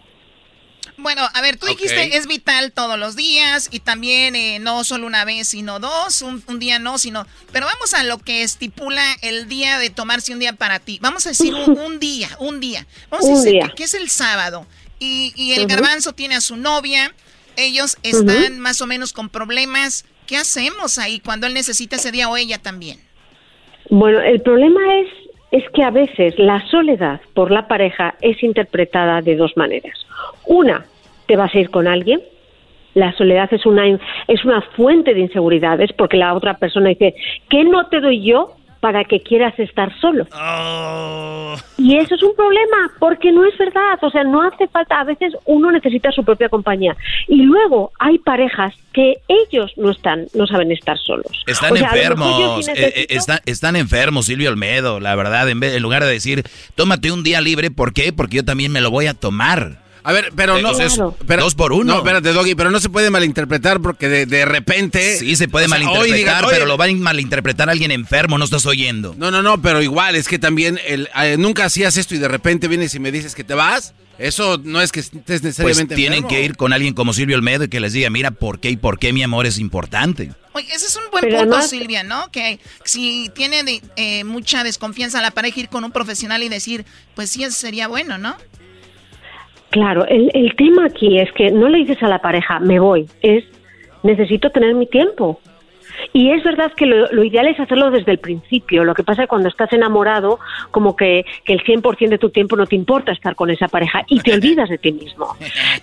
Bueno, 0.98 1.22
a 1.34 1.42
ver, 1.42 1.58
tú 1.58 1.68
dijiste 1.68 2.16
es 2.16 2.28
vital 2.28 2.72
todos 2.72 2.98
los 2.98 3.16
días 3.16 3.68
y 3.72 3.80
también 3.80 4.36
eh, 4.36 4.60
no 4.60 4.84
solo 4.84 5.06
una 5.08 5.26
vez, 5.26 5.50
sino 5.50 5.80
dos, 5.80 6.22
un, 6.22 6.60
día 6.60 6.80
no, 6.80 6.98
sino... 6.98 7.28
Pero 7.52 7.66
vamos 7.66 7.94
a 7.94 8.04
lo 8.04 8.18
que 8.18 8.44
estipula 8.44 9.04
el 9.22 9.48
día 9.48 9.78
de 9.78 9.90
tomarse 9.90 10.32
un 10.32 10.40
día 10.40 10.54
para 10.54 10.80
ti. 10.80 11.00
Vamos 11.02 11.26
a 11.26 11.30
decir 11.30 11.54
un, 11.54 12.00
día, 12.00 12.30
un 12.40 12.60
día. 12.60 12.88
Vamos 13.10 13.26
a 13.26 13.44
decir 13.44 13.62
Que, 13.76 13.84
es 13.84 13.94
el 13.94 14.10
sábado 14.10 14.66
y, 15.00 15.34
y 15.36 15.54
el 15.54 15.68
garbanzo 15.68 16.14
tiene 16.14 16.36
a 16.36 16.42
su 16.42 16.56
novia 16.56 17.14
ellos 17.58 17.98
están 18.04 18.60
más 18.60 18.82
o 18.82 18.88
menos 18.88 19.14
con 19.14 19.30
problemas. 19.30 20.06
¿Qué 20.28 20.38
hacemos 20.38 20.98
ahí 20.98 21.20
cuando 21.20 21.48
él 21.48 21.54
necesita 21.54 21.96
ese 21.96 22.12
día 22.12 22.30
o 22.30 22.38
ella 22.38 22.58
también? 22.58 23.00
Bueno, 23.90 24.20
el 24.22 24.42
problema 24.42 24.82
es, 25.00 25.08
es 25.52 25.64
que 25.74 25.84
a 25.84 25.92
veces 25.92 26.34
la 26.38 26.66
soledad 26.70 27.22
por 27.34 27.52
la 27.52 27.68
pareja 27.68 28.16
es 28.22 28.42
interpretada 28.42 29.22
de 29.22 29.36
dos 29.36 29.56
maneras. 29.56 29.94
Una, 30.48 30.86
te 31.28 31.36
vas 31.36 31.54
a 31.54 31.60
ir 31.60 31.70
con 31.70 31.88
alguien. 31.88 32.22
La 32.94 33.12
soledad 33.14 33.54
es 33.54 33.66
una, 33.66 33.86
es 33.88 34.46
una 34.46 34.62
fuente 34.76 35.14
de 35.14 35.22
inseguridades 35.22 35.92
porque 35.94 36.18
la 36.18 36.34
otra 36.34 36.56
persona 36.56 36.90
dice, 36.90 37.14
¿qué 37.50 37.64
no 37.64 37.88
te 37.88 38.00
doy 38.00 38.24
yo 38.24 38.56
para 38.86 39.04
que 39.04 39.20
quieras 39.20 39.58
estar 39.58 39.92
solo. 40.00 40.28
Oh. 40.32 41.56
Y 41.76 41.98
eso 41.98 42.14
es 42.14 42.22
un 42.22 42.36
problema, 42.36 42.92
porque 43.00 43.32
no 43.32 43.44
es 43.44 43.58
verdad, 43.58 43.98
o 44.00 44.12
sea, 44.12 44.24
no 44.24 44.44
hace 44.44 44.68
falta, 44.68 45.00
a 45.00 45.04
veces 45.04 45.34
uno 45.46 45.72
necesita 45.72 46.12
su 46.12 46.24
propia 46.24 46.50
compañía. 46.50 46.96
Y 47.28 47.42
luego 47.42 47.92
hay 47.98 48.20
parejas 48.20 48.76
que 48.94 49.16
ellos 49.28 49.72
no 49.76 49.90
están, 49.90 50.28
no 50.36 50.46
saben 50.46 50.72
estar 50.72 51.00
solos. 51.00 51.44
Están 51.48 51.76
enfermos, 51.76 52.68
eh, 52.68 52.74
eh, 52.76 53.08
están, 53.10 53.40
están, 53.48 53.76
enfermos, 53.76 54.28
Silvio 54.28 54.52
Olmedo, 54.52 55.00
la 55.00 55.16
verdad, 55.16 55.50
en, 55.50 55.60
vez, 55.60 55.74
en 55.74 55.82
lugar 55.82 56.04
de 56.04 56.12
decir, 56.12 56.44
tómate 56.76 57.12
un 57.12 57.24
día 57.24 57.42
libre, 57.42 57.72
¿por 57.72 57.92
qué? 57.92 58.14
Porque 58.14 58.36
yo 58.36 58.46
también 58.46 58.72
me 58.72 58.82
lo 58.82 58.92
voy 58.92 59.08
a 59.08 59.16
tomar. 59.16 59.80
A 60.06 60.14
ver, 60.14 60.32
pero 60.36 60.62
no. 60.62 60.72
dos 60.72 61.56
por 61.56 61.74
uno. 61.74 61.94
No, 61.94 61.98
espérate, 61.98 62.32
Doggy, 62.32 62.54
pero 62.54 62.70
no 62.70 62.80
se 62.80 62.90
puede 62.90 63.10
malinterpretar 63.10 63.82
porque 63.82 64.08
de, 64.08 64.46
repente. 64.46 65.18
Sí, 65.18 65.36
se 65.36 65.48
puede 65.48 65.68
malinterpretar, 65.68 66.46
pero 66.48 66.68
lo 66.68 66.78
va 66.78 66.86
a 66.86 66.92
malinterpretar 66.92 67.72
alguien 67.72 67.90
enfermo, 67.90 68.38
no 68.38 68.46
estás 68.46 68.68
oyendo. 68.68 69.16
No, 69.18 69.32
no, 69.32 69.42
no, 69.42 69.60
pero 69.64 69.82
igual, 69.82 70.16
es 70.16 70.28
que 70.28 70.38
también 70.38 70.80
el, 70.86 71.10
eh, 71.20 71.38
nunca 71.40 71.66
hacías 71.66 71.98
esto 71.98 72.14
y 72.14 72.20
de 72.20 72.28
repente 72.28 72.68
vienes 72.68 72.94
y 72.94 73.00
me 73.00 73.12
dices 73.12 73.34
que 73.34 73.44
te 73.44 73.56
vas. 73.56 73.96
Eso 74.20 74.62
no 74.64 74.80
es 74.80 74.92
que 74.92 75.00
estés 75.00 75.42
necesariamente. 75.42 75.96
Pues 75.96 75.98
tienen 75.98 76.28
que 76.28 76.44
ir 76.44 76.56
con 76.56 76.72
alguien 76.72 76.94
como 76.94 77.12
Silvio 77.12 77.36
Olmedo 77.36 77.64
y 77.64 77.68
que 77.68 77.80
les 77.80 77.92
diga, 77.92 78.12
mira, 78.12 78.30
¿por 78.30 78.60
qué 78.60 78.70
y 78.70 78.78
por 78.78 79.00
qué 79.00 79.12
mi 79.12 79.24
amor 79.24 79.48
es 79.48 79.58
importante? 79.58 80.32
Oye, 80.54 80.68
ese 80.72 80.86
es 80.86 80.96
un 80.96 81.10
buen 81.12 81.36
punto, 81.36 81.62
Silvia, 81.64 82.04
¿no? 82.04 82.32
Que 82.32 82.60
si 82.84 83.32
tiene 83.34 83.82
eh, 83.96 84.24
mucha 84.24 84.64
desconfianza 84.64 85.20
la 85.20 85.32
pareja, 85.32 85.62
ir 85.62 85.70
con 85.70 85.84
un 85.84 85.92
profesional 85.92 86.44
y 86.44 86.50
decir, 86.50 86.86
pues 87.16 87.32
sí, 87.32 87.44
eso 87.44 87.58
sería 87.58 87.88
bueno, 87.88 88.20
¿no? 88.20 88.38
Claro, 89.76 90.06
el, 90.08 90.32
el 90.34 90.56
tema 90.56 90.86
aquí 90.86 91.20
es 91.20 91.30
que 91.34 91.52
no 91.52 91.68
le 91.68 91.80
dices 91.80 92.02
a 92.02 92.08
la 92.08 92.20
pareja, 92.20 92.62
me 92.62 92.80
voy, 92.80 93.10
es 93.22 93.44
necesito 94.04 94.50
tener 94.50 94.74
mi 94.74 94.88
tiempo. 94.88 95.42
Y 96.14 96.32
es 96.32 96.44
verdad 96.44 96.72
que 96.76 96.86
lo, 96.86 97.24
ideal 97.24 97.48
es 97.48 97.60
hacerlo 97.60 97.92
desde 97.92 98.12
el 98.12 98.20
principio. 98.20 98.84
Lo 98.84 98.94
que 98.94 99.04
pasa 99.04 99.24
es 99.24 99.30
cuando 99.30 99.50
estás 99.50 99.72
enamorado, 99.74 100.40
como 100.72 100.96
que, 100.96 101.26
que 101.44 101.54
el 101.54 101.64
100% 101.64 102.10
de 102.10 102.18
tu 102.18 102.30
tiempo 102.30 102.56
no 102.56 102.66
te 102.66 102.76
importa 102.76 103.12
estar 103.12 103.36
con 103.36 103.50
esa 103.50 103.68
pareja 103.68 104.04
y 104.08 104.20
te 104.20 104.34
olvidas 104.34 104.70
de 104.70 104.78
ti 104.78 104.92
mismo. 104.92 105.36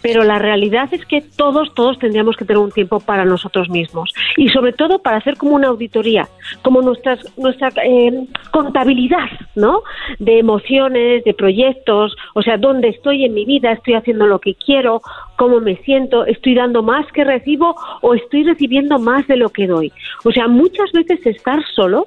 Pero 0.02 0.24
la 0.24 0.38
realidad 0.38 0.88
es 0.92 1.04
que 1.06 1.20
todos, 1.20 1.74
todos 1.74 1.98
tendríamos 1.98 2.36
que 2.36 2.44
tener 2.44 2.62
un 2.62 2.72
tiempo 2.72 3.00
para 3.00 3.24
nosotros 3.24 3.68
mismos. 3.68 4.12
Y 4.36 4.48
sobre 4.48 4.72
todo 4.72 5.00
para 5.00 5.18
hacer 5.18 5.36
como 5.36 5.54
una 5.54 5.68
auditoría, 5.68 6.28
como 6.62 6.82
nuestras, 6.82 7.20
nuestra 7.38 7.70
eh, 7.84 8.26
contabilidad, 8.50 9.30
¿no? 9.54 9.82
De 10.18 10.38
emociones, 10.38 11.24
de 11.24 11.34
proyectos, 11.34 12.16
o 12.34 12.42
sea, 12.42 12.56
dónde 12.56 12.88
estoy 12.88 13.24
en 13.24 13.34
mi 13.34 13.44
vida, 13.44 13.72
estoy 13.72 13.94
haciendo 13.94 14.26
lo 14.26 14.38
que 14.38 14.54
quiero, 14.54 15.02
cómo 15.42 15.58
me 15.58 15.74
siento, 15.78 16.24
estoy 16.24 16.54
dando 16.54 16.84
más 16.84 17.04
que 17.10 17.24
recibo 17.24 17.74
o 18.00 18.14
estoy 18.14 18.44
recibiendo 18.44 19.00
más 19.00 19.26
de 19.26 19.36
lo 19.36 19.48
que 19.48 19.66
doy. 19.66 19.90
O 20.22 20.30
sea, 20.30 20.46
muchas 20.46 20.92
veces 20.92 21.26
estar 21.26 21.58
solo 21.74 22.06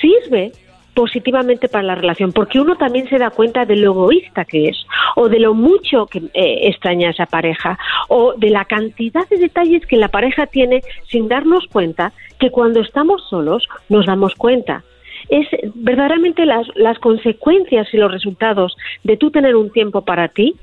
sirve 0.00 0.50
positivamente 0.92 1.68
para 1.68 1.84
la 1.84 1.94
relación, 1.94 2.32
porque 2.32 2.58
uno 2.58 2.74
también 2.74 3.08
se 3.08 3.18
da 3.18 3.30
cuenta 3.30 3.66
de 3.66 3.76
lo 3.76 3.92
egoísta 3.92 4.44
que 4.44 4.66
es, 4.66 4.84
o 5.14 5.28
de 5.28 5.38
lo 5.38 5.54
mucho 5.54 6.06
que 6.06 6.18
eh, 6.18 6.66
extraña 6.66 7.10
esa 7.10 7.26
pareja, 7.26 7.78
o 8.08 8.34
de 8.36 8.50
la 8.50 8.64
cantidad 8.64 9.28
de 9.28 9.36
detalles 9.36 9.86
que 9.86 9.96
la 9.96 10.08
pareja 10.08 10.48
tiene 10.48 10.82
sin 11.08 11.28
darnos 11.28 11.68
cuenta, 11.68 12.12
que 12.40 12.50
cuando 12.50 12.80
estamos 12.80 13.22
solos 13.30 13.68
nos 13.88 14.06
damos 14.06 14.34
cuenta 14.34 14.82
es 15.28 15.48
verdaderamente 15.74 16.46
las, 16.46 16.66
las 16.76 16.98
consecuencias 16.98 17.88
y 17.92 17.96
los 17.96 18.12
resultados 18.12 18.76
de 19.02 19.16
tú 19.16 19.30
tener 19.30 19.56
un 19.56 19.70
tiempo 19.70 20.02
para 20.02 20.28
ti 20.28 20.54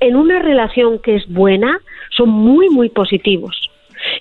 en 0.00 0.16
una 0.16 0.38
relación 0.40 0.98
que 0.98 1.16
es 1.16 1.28
buena 1.28 1.78
son 2.16 2.28
muy, 2.28 2.68
muy 2.68 2.88
positivos. 2.88 3.56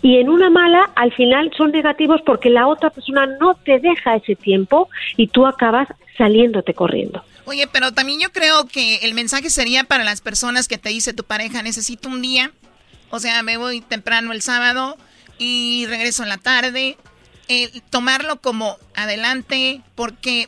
Y 0.01 0.17
en 0.17 0.29
una 0.29 0.49
mala, 0.49 0.91
al 0.95 1.11
final 1.13 1.51
son 1.57 1.71
negativos 1.71 2.21
porque 2.25 2.49
la 2.49 2.67
otra 2.67 2.89
persona 2.91 3.25
no 3.39 3.55
te 3.55 3.79
deja 3.79 4.15
ese 4.15 4.35
tiempo 4.35 4.89
y 5.17 5.27
tú 5.27 5.45
acabas 5.45 5.87
saliéndote 6.17 6.73
corriendo. 6.73 7.23
Oye, 7.45 7.67
pero 7.67 7.91
también 7.91 8.19
yo 8.19 8.31
creo 8.31 8.65
que 8.65 8.97
el 8.97 9.13
mensaje 9.13 9.49
sería 9.49 9.83
para 9.83 10.03
las 10.03 10.21
personas 10.21 10.67
que 10.67 10.77
te 10.77 10.89
dice 10.89 11.13
tu 11.13 11.23
pareja, 11.23 11.63
necesito 11.63 12.09
un 12.09 12.21
día, 12.21 12.51
o 13.09 13.19
sea, 13.19 13.41
me 13.41 13.57
voy 13.57 13.81
temprano 13.81 14.31
el 14.31 14.41
sábado 14.41 14.95
y 15.39 15.85
regreso 15.87 16.21
en 16.21 16.29
la 16.29 16.37
tarde, 16.37 16.97
tomarlo 17.89 18.39
como 18.39 18.77
adelante, 18.95 19.81
porque 19.95 20.47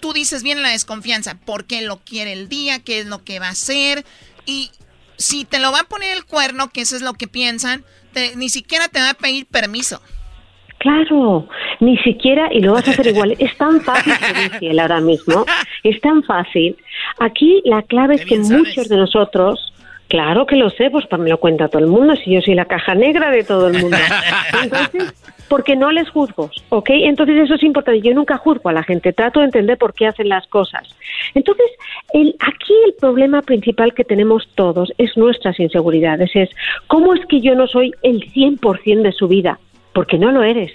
tú 0.00 0.12
dices 0.12 0.42
bien 0.42 0.60
la 0.62 0.70
desconfianza, 0.70 1.38
por 1.46 1.64
qué 1.64 1.82
lo 1.82 1.98
quiere 1.98 2.32
el 2.32 2.48
día, 2.48 2.80
qué 2.80 2.98
es 2.98 3.06
lo 3.06 3.24
que 3.24 3.38
va 3.38 3.46
a 3.46 3.52
hacer, 3.52 4.04
y 4.46 4.70
si 5.16 5.44
te 5.44 5.58
lo 5.58 5.72
va 5.72 5.80
a 5.80 5.84
poner 5.84 6.16
el 6.16 6.24
cuerno, 6.24 6.70
que 6.70 6.82
eso 6.82 6.96
es 6.96 7.02
lo 7.02 7.14
que 7.14 7.28
piensan, 7.28 7.84
ni 8.36 8.48
siquiera 8.48 8.88
te 8.88 9.00
va 9.00 9.10
a 9.10 9.14
pedir 9.14 9.46
permiso. 9.46 10.00
Claro, 10.78 11.48
ni 11.80 11.96
siquiera, 11.98 12.52
y 12.52 12.60
lo 12.60 12.74
vas 12.74 12.86
a 12.86 12.90
hacer 12.90 13.06
igual. 13.06 13.34
Es 13.38 13.56
tan 13.56 13.80
fácil 13.80 14.12
ser 14.60 14.80
ahora 14.80 15.00
mismo, 15.00 15.46
es 15.82 16.00
tan 16.00 16.22
fácil. 16.24 16.76
Aquí 17.20 17.62
la 17.64 17.82
clave 17.82 18.16
es 18.16 18.26
que 18.26 18.38
muchos 18.38 18.88
de 18.88 18.96
nosotros, 18.96 19.72
claro 20.08 20.46
que 20.46 20.56
lo 20.56 20.70
sé, 20.70 20.90
pues 20.90 21.06
me 21.18 21.30
lo 21.30 21.38
cuenta 21.38 21.68
todo 21.68 21.82
el 21.82 21.88
mundo, 21.88 22.14
si 22.16 22.32
yo 22.32 22.40
soy 22.40 22.54
la 22.54 22.64
caja 22.64 22.94
negra 22.94 23.30
de 23.30 23.44
todo 23.44 23.68
el 23.68 23.80
mundo. 23.80 23.96
Entonces, 24.62 25.14
porque 25.48 25.76
no 25.76 25.90
les 25.90 26.08
juzgo, 26.10 26.50
¿ok? 26.70 26.90
Entonces 26.90 27.36
eso 27.44 27.54
es 27.54 27.62
importante. 27.62 28.00
Yo 28.00 28.14
nunca 28.14 28.38
juzgo 28.38 28.68
a 28.68 28.72
la 28.72 28.82
gente, 28.82 29.12
trato 29.12 29.40
de 29.40 29.46
entender 29.46 29.78
por 29.78 29.94
qué 29.94 30.06
hacen 30.06 30.28
las 30.28 30.46
cosas. 30.46 30.82
Entonces, 31.34 31.66
el, 32.12 32.34
aquí 32.40 32.72
el 32.86 32.94
problema 32.94 33.42
principal 33.42 33.94
que 33.94 34.04
tenemos 34.04 34.48
todos 34.54 34.92
es 34.98 35.16
nuestras 35.16 35.58
inseguridades, 35.60 36.30
es 36.34 36.50
cómo 36.86 37.14
es 37.14 37.24
que 37.26 37.40
yo 37.40 37.54
no 37.54 37.66
soy 37.66 37.92
el 38.02 38.20
100% 38.32 39.02
de 39.02 39.12
su 39.12 39.28
vida, 39.28 39.58
porque 39.92 40.18
no 40.18 40.30
lo 40.32 40.42
eres 40.42 40.72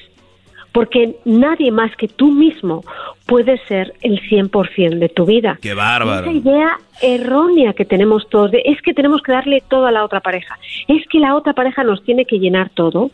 porque 0.72 1.16
nadie 1.26 1.72
más 1.72 1.96
que 1.96 2.08
tú 2.08 2.32
mismo 2.32 2.84
puede 3.26 3.58
ser 3.68 3.94
el 4.02 4.22
100% 4.22 5.00
de 5.00 5.10
tu 5.10 5.26
vida. 5.26 5.58
¡Qué 5.62 5.74
bárbaro! 5.74 6.30
Esa 6.30 6.32
idea 6.32 6.80
errónea 7.02 7.74
que 7.74 7.86
tenemos 7.86 8.28
todos 8.30 8.52
de 8.52 8.62
es 8.66 8.82
que 8.82 8.94
tenemos 8.94 9.22
que 9.22 9.32
darle 9.32 9.64
todo 9.68 9.86
a 9.86 9.92
la 9.92 10.04
otra 10.04 10.20
pareja, 10.20 10.60
es 10.88 11.06
que 11.08 11.20
la 11.20 11.36
otra 11.36 11.54
pareja 11.54 11.84
nos 11.84 12.04
tiene 12.04 12.26
que 12.26 12.40
llenar 12.40 12.70
todo, 12.70 13.12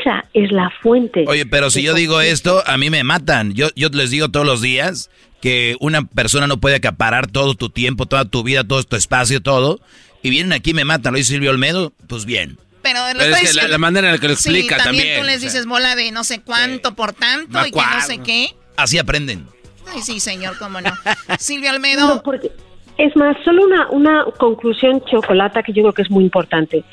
esa 0.00 0.24
es 0.34 0.50
la 0.52 0.70
fuente. 0.82 1.24
Oye, 1.28 1.46
pero 1.46 1.70
si 1.70 1.82
yo 1.82 1.94
digo 1.94 2.20
esto, 2.20 2.62
a 2.66 2.76
mí 2.76 2.90
me 2.90 3.04
matan. 3.04 3.52
Yo, 3.54 3.68
yo 3.76 3.88
les 3.90 4.10
digo 4.10 4.30
todos 4.30 4.46
los 4.46 4.60
días 4.60 5.10
que 5.40 5.76
una 5.80 6.02
persona 6.02 6.46
no 6.46 6.58
puede 6.58 6.76
acaparar 6.76 7.26
todo 7.26 7.54
tu 7.54 7.68
tiempo, 7.68 8.06
toda 8.06 8.24
tu 8.24 8.42
vida, 8.42 8.64
todo 8.64 8.82
tu 8.84 8.96
espacio, 8.96 9.42
todo. 9.42 9.80
Y 10.22 10.30
vienen 10.30 10.52
aquí 10.52 10.70
y 10.70 10.74
me 10.74 10.84
matan. 10.84 11.12
Lo 11.12 11.18
dice 11.18 11.32
Silvio 11.32 11.50
Olmedo, 11.50 11.92
pues 12.06 12.24
bien. 12.24 12.58
Pero, 12.82 13.06
es 13.06 13.52
que 13.52 13.68
la, 13.68 13.78
manera 13.78 14.08
en 14.08 14.14
la 14.14 14.20
que 14.20 14.26
lo 14.26 14.34
explica 14.34 14.78
sí, 14.78 14.84
también. 14.84 15.20
tú 15.20 15.26
les 15.26 15.40
dices 15.40 15.66
mola 15.66 15.94
de 15.94 16.10
no 16.10 16.24
sé 16.24 16.40
cuánto 16.40 16.94
por 16.94 17.12
tanto 17.12 17.66
y 17.66 17.70
que 17.70 17.80
no 17.80 18.00
sé 18.02 18.18
qué. 18.18 18.54
Así 18.76 18.98
aprenden. 18.98 19.46
Sí, 19.94 20.02
sí, 20.02 20.20
señor, 20.20 20.56
cómo 20.58 20.80
no. 20.80 20.92
Silvio 21.38 21.70
Almedo. 21.70 22.22
es 22.98 23.16
más, 23.16 23.36
solo 23.44 23.64
una, 23.64 23.90
una 23.90 24.24
conclusión 24.38 25.04
chocolata 25.04 25.62
que 25.62 25.72
yo 25.72 25.82
creo 25.82 25.92
que 25.92 26.02
es 26.02 26.10
muy 26.10 26.24
importante. 26.24 26.84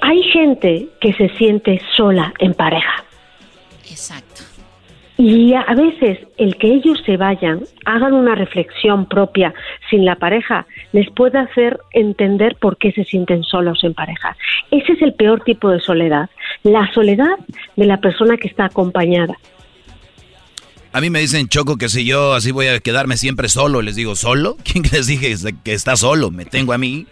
Hay 0.00 0.22
gente 0.32 0.88
que 1.00 1.12
se 1.14 1.28
siente 1.36 1.80
sola 1.96 2.32
en 2.38 2.54
pareja. 2.54 3.04
Exacto. 3.90 4.42
Y 5.18 5.52
a 5.52 5.74
veces 5.74 6.18
el 6.38 6.56
que 6.56 6.68
ellos 6.68 7.00
se 7.04 7.16
vayan, 7.16 7.60
hagan 7.84 8.14
una 8.14 8.34
reflexión 8.34 9.06
propia 9.06 9.52
sin 9.90 10.04
la 10.04 10.16
pareja, 10.16 10.66
les 10.92 11.10
puede 11.10 11.38
hacer 11.38 11.78
entender 11.92 12.56
por 12.56 12.78
qué 12.78 12.92
se 12.92 13.04
sienten 13.04 13.44
solos 13.44 13.84
en 13.84 13.92
pareja. 13.92 14.36
Ese 14.70 14.94
es 14.94 15.02
el 15.02 15.12
peor 15.14 15.42
tipo 15.44 15.70
de 15.70 15.80
soledad, 15.80 16.30
la 16.62 16.90
soledad 16.94 17.36
de 17.76 17.86
la 17.86 17.98
persona 17.98 18.36
que 18.38 18.48
está 18.48 18.64
acompañada. 18.64 19.36
A 20.94 21.00
mí 21.00 21.10
me 21.10 21.20
dicen, 21.20 21.48
Choco, 21.48 21.76
que 21.76 21.88
si 21.88 22.04
yo 22.04 22.34
así 22.34 22.50
voy 22.50 22.66
a 22.66 22.80
quedarme 22.80 23.16
siempre 23.16 23.48
solo, 23.48 23.82
les 23.82 23.96
digo, 23.96 24.16
¿solo? 24.16 24.56
¿Quién 24.64 24.84
les 24.92 25.06
dije 25.06 25.34
que 25.62 25.74
está 25.74 25.96
solo? 25.96 26.30
Me 26.30 26.46
tengo 26.46 26.72
a 26.72 26.78
mí. 26.78 27.06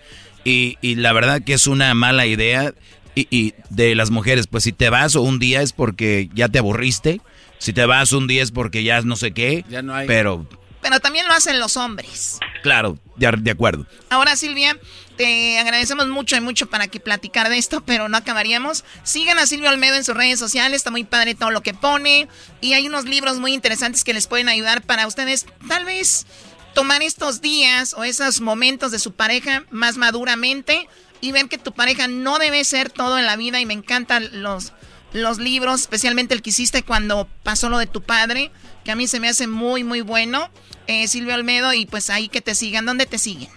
Y, 0.44 0.76
y 0.80 0.96
la 0.96 1.12
verdad 1.12 1.42
que 1.42 1.52
es 1.52 1.66
una 1.66 1.92
mala 1.94 2.26
idea. 2.26 2.72
Y, 3.14 3.26
y 3.30 3.54
de 3.70 3.94
las 3.94 4.10
mujeres, 4.10 4.46
pues 4.46 4.64
si 4.64 4.72
te 4.72 4.88
vas 4.88 5.16
o 5.16 5.22
un 5.22 5.38
día 5.38 5.62
es 5.62 5.72
porque 5.72 6.28
ya 6.32 6.48
te 6.48 6.58
aburriste 6.58 7.20
si 7.60 7.74
te 7.74 7.84
vas 7.84 8.12
un 8.12 8.26
día 8.26 8.42
es 8.42 8.50
porque 8.50 8.82
ya 8.82 9.02
no 9.02 9.16
sé 9.16 9.32
qué. 9.32 9.64
Ya 9.68 9.82
no 9.82 9.94
hay. 9.94 10.06
Pero. 10.06 10.48
Pero 10.80 10.98
también 10.98 11.28
lo 11.28 11.34
hacen 11.34 11.60
los 11.60 11.76
hombres. 11.76 12.38
Claro, 12.62 12.98
de, 13.16 13.30
de 13.38 13.50
acuerdo. 13.50 13.86
Ahora, 14.08 14.34
Silvia, 14.34 14.78
te 15.18 15.58
agradecemos 15.58 16.08
mucho 16.08 16.36
y 16.36 16.40
mucho 16.40 16.70
para 16.70 16.88
que 16.88 17.00
platicar 17.00 17.50
de 17.50 17.58
esto, 17.58 17.82
pero 17.82 18.08
no 18.08 18.16
acabaríamos. 18.16 18.84
Sigan 19.02 19.38
a 19.38 19.46
Silvia 19.46 19.68
Olmedo 19.68 19.96
en 19.96 20.04
sus 20.04 20.16
redes 20.16 20.38
sociales, 20.38 20.78
está 20.78 20.90
muy 20.90 21.04
padre 21.04 21.34
todo 21.34 21.50
lo 21.50 21.60
que 21.60 21.74
pone. 21.74 22.28
Y 22.62 22.72
hay 22.72 22.88
unos 22.88 23.04
libros 23.04 23.38
muy 23.38 23.52
interesantes 23.52 24.04
que 24.04 24.14
les 24.14 24.26
pueden 24.26 24.48
ayudar 24.48 24.80
para 24.80 25.06
ustedes, 25.06 25.44
tal 25.68 25.84
vez, 25.84 26.26
tomar 26.72 27.02
estos 27.02 27.42
días 27.42 27.92
o 27.92 28.04
esos 28.04 28.40
momentos 28.40 28.90
de 28.90 28.98
su 28.98 29.12
pareja 29.12 29.64
más 29.70 29.98
maduramente 29.98 30.88
y 31.20 31.32
ver 31.32 31.50
que 31.50 31.58
tu 31.58 31.72
pareja 31.72 32.08
no 32.08 32.38
debe 32.38 32.64
ser 32.64 32.88
todo 32.88 33.18
en 33.18 33.26
la 33.26 33.36
vida. 33.36 33.60
Y 33.60 33.66
me 33.66 33.74
encantan 33.74 34.30
los 34.32 34.72
los 35.12 35.38
libros, 35.38 35.80
especialmente 35.80 36.34
el 36.34 36.42
que 36.42 36.50
hiciste 36.50 36.82
cuando 36.82 37.26
pasó 37.42 37.68
lo 37.68 37.78
de 37.78 37.86
tu 37.86 38.02
padre, 38.02 38.50
que 38.84 38.90
a 38.90 38.96
mí 38.96 39.06
se 39.06 39.20
me 39.20 39.28
hace 39.28 39.46
muy, 39.46 39.84
muy 39.84 40.00
bueno. 40.00 40.48
Eh, 40.86 41.06
Silvio 41.06 41.34
Almedo, 41.34 41.72
y 41.72 41.86
pues 41.86 42.10
ahí 42.10 42.28
que 42.28 42.40
te 42.40 42.54
sigan. 42.54 42.86
¿Dónde 42.86 43.06
te 43.06 43.18
siguen? 43.18 43.48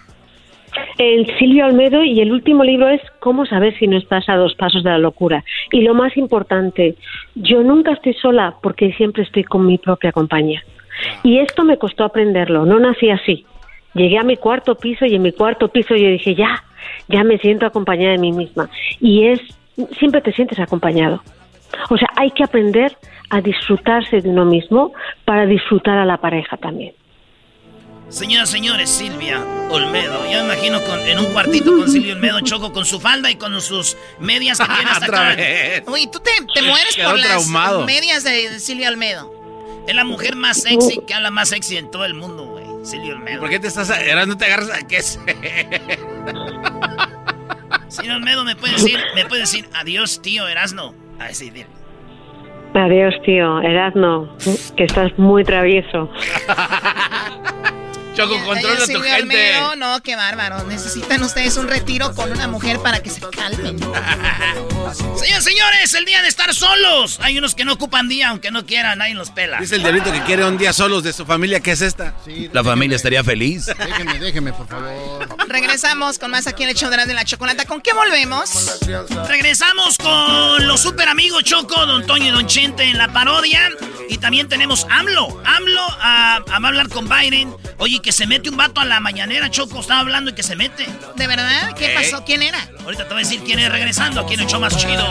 El 0.98 1.26
Silvio 1.38 1.64
Almedo 1.64 2.04
y 2.04 2.20
el 2.20 2.32
último 2.32 2.64
libro 2.64 2.88
es 2.88 3.00
Cómo 3.20 3.46
saber 3.46 3.76
si 3.78 3.86
no 3.86 3.96
estás 3.96 4.28
a 4.28 4.36
dos 4.36 4.54
pasos 4.54 4.82
de 4.84 4.90
la 4.90 4.98
locura. 4.98 5.44
Y 5.72 5.82
lo 5.82 5.94
más 5.94 6.16
importante, 6.16 6.96
yo 7.34 7.62
nunca 7.62 7.92
estoy 7.92 8.14
sola 8.14 8.54
porque 8.62 8.92
siempre 8.92 9.22
estoy 9.22 9.44
con 9.44 9.66
mi 9.66 9.78
propia 9.78 10.12
compañía. 10.12 10.62
Y 11.22 11.38
esto 11.38 11.64
me 11.64 11.78
costó 11.78 12.04
aprenderlo, 12.04 12.64
no 12.66 12.78
nací 12.78 13.10
así. 13.10 13.44
Llegué 13.94 14.18
a 14.18 14.24
mi 14.24 14.36
cuarto 14.36 14.76
piso 14.76 15.06
y 15.06 15.14
en 15.14 15.22
mi 15.22 15.32
cuarto 15.32 15.68
piso 15.68 15.94
yo 15.94 16.08
dije, 16.08 16.34
ya, 16.34 16.62
ya 17.08 17.24
me 17.24 17.38
siento 17.38 17.66
acompañada 17.66 18.12
de 18.12 18.18
mí 18.18 18.32
misma. 18.32 18.68
Y 19.00 19.26
es, 19.26 19.40
siempre 19.98 20.20
te 20.20 20.32
sientes 20.32 20.58
acompañado. 20.58 21.22
O 21.90 21.96
sea, 21.96 22.08
hay 22.16 22.30
que 22.30 22.44
aprender 22.44 22.96
a 23.30 23.40
disfrutarse 23.40 24.20
de 24.20 24.28
uno 24.28 24.44
mismo 24.44 24.92
para 25.24 25.46
disfrutar 25.46 25.98
a 25.98 26.04
la 26.04 26.18
pareja 26.18 26.56
también. 26.56 26.94
Señoras, 28.08 28.50
señores, 28.50 28.90
Silvia 28.90 29.44
Olmedo. 29.70 30.30
Yo 30.30 30.38
me 30.40 30.44
imagino 30.44 30.80
con, 30.84 31.00
en 31.00 31.18
un 31.18 31.26
cuartito 31.32 31.76
con 31.76 31.90
Silvia 31.90 32.14
Olmedo, 32.14 32.40
Choco 32.40 32.72
con 32.72 32.84
su 32.84 33.00
falda 33.00 33.30
y 33.30 33.36
con 33.36 33.60
sus 33.60 33.96
medias 34.20 34.58
que 34.58 34.66
tiene 34.66 34.90
hasta 34.90 35.06
acá. 35.06 35.36
Uy, 35.90 36.06
tú 36.06 36.20
te, 36.20 36.30
te 36.54 36.62
mueres 36.62 36.96
por 36.96 37.18
las 37.18 37.48
medias 37.84 38.22
de 38.22 38.60
Silvia 38.60 38.90
Olmedo. 38.90 39.32
Es 39.88 39.94
la 39.94 40.04
mujer 40.04 40.36
más 40.36 40.62
sexy 40.62 41.00
que 41.06 41.14
habla 41.14 41.30
más 41.30 41.48
sexy 41.48 41.76
en 41.76 41.90
todo 41.90 42.04
el 42.04 42.14
mundo, 42.14 42.44
güey. 42.44 42.64
Silvia 42.84 43.14
Olmedo. 43.14 43.40
¿Por 43.40 43.50
qué 43.50 43.58
te 43.58 43.68
estás... 43.68 43.88
no 44.26 44.36
te 44.36 44.44
agarras 44.44 44.70
a 44.70 44.86
qué 44.86 45.02
Silvia 47.88 48.16
Olmedo 48.16 48.44
me 48.44 48.54
puede 48.56 48.74
decir, 48.74 48.98
me 49.14 49.24
puede 49.26 49.42
decir 49.42 49.68
adiós, 49.74 50.20
tío 50.22 50.46
Erasno. 50.46 51.03
A 51.18 51.28
Adiós, 52.74 53.14
tío. 53.24 53.60
Erasno, 53.60 54.28
que 54.76 54.84
estás 54.84 55.16
muy 55.18 55.44
travieso. 55.44 56.10
Choco, 58.14 58.44
controla 58.44 58.86
tu 58.86 59.00
gente. 59.00 59.54
no, 59.76 60.00
qué 60.02 60.16
bárbaro. 60.16 60.64
Necesitan 60.64 61.22
ustedes 61.22 61.56
un 61.56 61.68
retiro 61.68 62.14
con 62.14 62.30
una 62.30 62.46
mujer 62.48 62.78
para 62.80 63.00
que 63.00 63.10
se 63.10 63.20
calmen. 63.20 63.78
Señores, 64.94 65.44
señores, 65.44 65.94
el 65.94 66.04
día 66.04 66.22
de 66.22 66.28
estar 66.28 66.54
solos. 66.54 67.18
Hay 67.20 67.38
unos 67.38 67.54
que 67.54 67.64
no 67.64 67.72
ocupan 67.72 68.08
día, 68.08 68.28
aunque 68.28 68.50
no 68.50 68.66
quieran, 68.66 68.98
nadie 68.98 69.14
los 69.14 69.30
pela. 69.30 69.58
Dice 69.58 69.76
el 69.76 69.82
diablito 69.82 70.12
que 70.12 70.22
quiere 70.22 70.44
un 70.44 70.58
día 70.58 70.72
solos 70.72 71.02
de 71.02 71.12
su 71.12 71.26
familia. 71.26 71.60
¿Qué 71.60 71.72
es 71.72 71.80
esta? 71.80 72.14
la 72.52 72.62
familia 72.62 72.96
estaría 72.96 73.24
feliz. 73.24 73.66
Déjeme, 73.66 74.18
déjeme, 74.18 74.52
por 74.52 74.68
favor. 74.68 75.26
Regresamos 75.48 76.18
con 76.18 76.30
más 76.30 76.46
aquí 76.46 76.62
en 76.62 76.68
el 76.70 76.74
show 76.76 76.90
de 76.90 77.14
la 77.14 77.24
chocolata. 77.24 77.64
¿Con 77.64 77.80
qué 77.80 77.92
volvemos? 77.92 78.78
Regresamos 79.28 79.98
con 79.98 80.66
los 80.66 80.80
super 80.80 81.08
amigos 81.08 81.42
Choco, 81.44 81.86
Don 81.86 82.06
Toño 82.06 82.26
y 82.26 82.30
Don 82.30 82.46
Chente 82.46 82.84
en 82.84 82.98
la 82.98 83.12
parodia. 83.12 83.70
Y 84.08 84.18
también 84.18 84.48
tenemos 84.48 84.86
AMLO. 84.90 85.42
AMLO 85.44 85.82
a, 86.00 86.36
a 86.48 86.56
hablar 86.56 86.88
con 86.88 87.08
Biden. 87.08 87.54
Oye, 87.78 88.00
que 88.04 88.12
se 88.12 88.26
mete 88.26 88.50
un 88.50 88.56
vato 88.58 88.82
a 88.82 88.84
la 88.84 89.00
mañanera, 89.00 89.50
Choco. 89.50 89.80
Estaba 89.80 90.00
hablando 90.00 90.30
y 90.30 90.34
que 90.34 90.42
se 90.42 90.54
mete. 90.54 90.86
¿De 91.16 91.26
verdad? 91.26 91.74
¿Qué 91.74 91.94
pasó? 91.94 92.22
¿Quién 92.22 92.42
era? 92.42 92.58
Ahorita 92.84 93.04
te 93.04 93.14
voy 93.14 93.22
a 93.22 93.24
decir 93.24 93.42
quién 93.42 93.58
es 93.58 93.72
regresando 93.72 94.20
aquí 94.20 94.34
en 94.34 94.40
el 94.40 94.46
show 94.46 94.60
más 94.60 94.76
chido. 94.76 95.10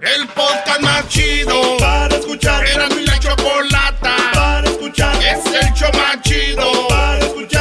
El 0.00 0.28
podcast 0.28 0.80
más 0.80 1.08
chido 1.08 1.76
para 1.78 2.14
escuchar. 2.14 2.64
Era 2.64 2.88
mi 2.90 3.04
la 3.04 3.18
chocolata 3.18 4.16
para 4.32 4.70
escuchar. 4.70 5.16
Es 5.16 5.44
el 5.46 5.74
show 5.74 5.90
más 5.94 6.22
chido 6.22 6.86
para 6.88 7.18
escuchar. 7.18 7.57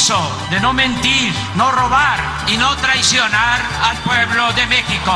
Compromiso 0.00 0.48
de 0.50 0.60
no 0.60 0.72
mentir, 0.72 1.32
no 1.56 1.70
robar 1.70 2.18
y 2.46 2.56
no 2.56 2.74
traicionar 2.76 3.60
al 3.82 3.96
pueblo 3.98 4.52
de 4.52 4.66
México. 4.66 5.12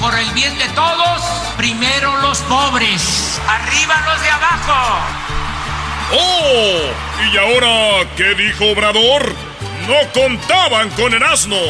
Por 0.00 0.18
el 0.18 0.30
bien 0.30 0.56
de 0.58 0.68
todos, 0.68 1.22
primero 1.56 2.16
los 2.18 2.38
pobres, 2.40 3.40
arriba 3.46 4.02
los 4.06 4.22
de 4.22 4.30
abajo. 4.30 4.98
¡Oh! 6.12 7.32
¿Y 7.32 7.36
ahora 7.36 8.08
qué 8.16 8.34
dijo 8.34 8.64
Obrador? 8.70 9.34
No 9.88 10.12
contaban 10.12 10.90
con 10.90 11.12
Erasmo. 11.12 11.60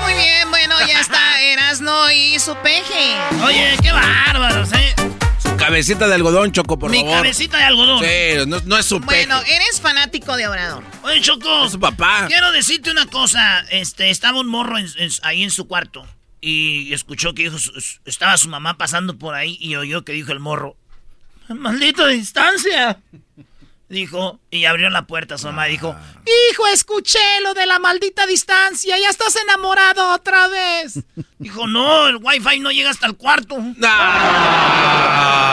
Muy 0.00 0.14
bien, 0.14 0.50
bueno, 0.50 0.74
ya 0.86 1.00
está 1.00 1.40
Erasmo 1.42 2.10
y 2.10 2.38
su 2.38 2.54
peje. 2.56 3.16
Oye, 3.44 3.76
qué 3.82 3.92
bárbaros, 3.92 4.72
¿eh? 4.72 4.94
Cabecita 5.66 6.06
de 6.08 6.14
algodón, 6.14 6.52
Choco, 6.52 6.78
por 6.78 6.90
Mi 6.90 6.98
favor. 7.00 7.14
cabecita 7.16 7.56
de 7.58 7.64
algodón. 7.64 8.04
Sí, 8.04 8.46
no, 8.46 8.60
no 8.66 8.76
es 8.78 8.86
su 8.86 9.00
peje. 9.00 9.26
Bueno, 9.26 9.40
eres 9.46 9.80
fanático 9.80 10.36
de 10.36 10.46
Obrador. 10.46 10.84
Oye, 11.02 11.20
Choco. 11.20 11.64
Es 11.66 11.72
su 11.72 11.80
papá. 11.80 12.26
Quiero 12.28 12.52
decirte 12.52 12.90
una 12.90 13.06
cosa. 13.06 13.60
Este, 13.70 14.10
estaba 14.10 14.40
un 14.40 14.48
morro 14.48 14.78
en- 14.78 14.88
en- 14.98 15.10
ahí 15.22 15.42
en 15.42 15.50
su 15.50 15.66
cuarto. 15.66 16.06
Y 16.40 16.92
escuchó 16.92 17.32
que 17.34 17.44
dijo, 17.44 17.56
estaba 18.04 18.36
su 18.36 18.48
mamá 18.48 18.76
pasando 18.76 19.16
por 19.18 19.34
ahí 19.34 19.56
y 19.60 19.76
oyó 19.76 20.04
que 20.04 20.12
dijo 20.12 20.32
el 20.32 20.40
morro. 20.40 20.76
¡Maldita 21.48 22.06
distancia! 22.08 23.00
Dijo, 23.88 24.40
y 24.50 24.64
abrió 24.64 24.88
la 24.88 25.06
puerta, 25.06 25.36
su 25.36 25.46
mamá 25.46 25.66
dijo, 25.66 25.94
Hijo, 26.50 26.66
escuché 26.68 27.20
lo 27.42 27.52
de 27.52 27.66
la 27.66 27.78
maldita 27.78 28.26
distancia. 28.26 28.96
Ya 28.98 29.10
estás 29.10 29.36
enamorado 29.36 30.14
otra 30.14 30.48
vez. 30.48 31.00
dijo, 31.38 31.66
no, 31.66 32.08
el 32.08 32.16
wifi 32.16 32.60
no 32.60 32.72
llega 32.72 32.88
hasta 32.90 33.06
el 33.06 33.16
cuarto. 33.16 33.58
Ah. 33.82 35.50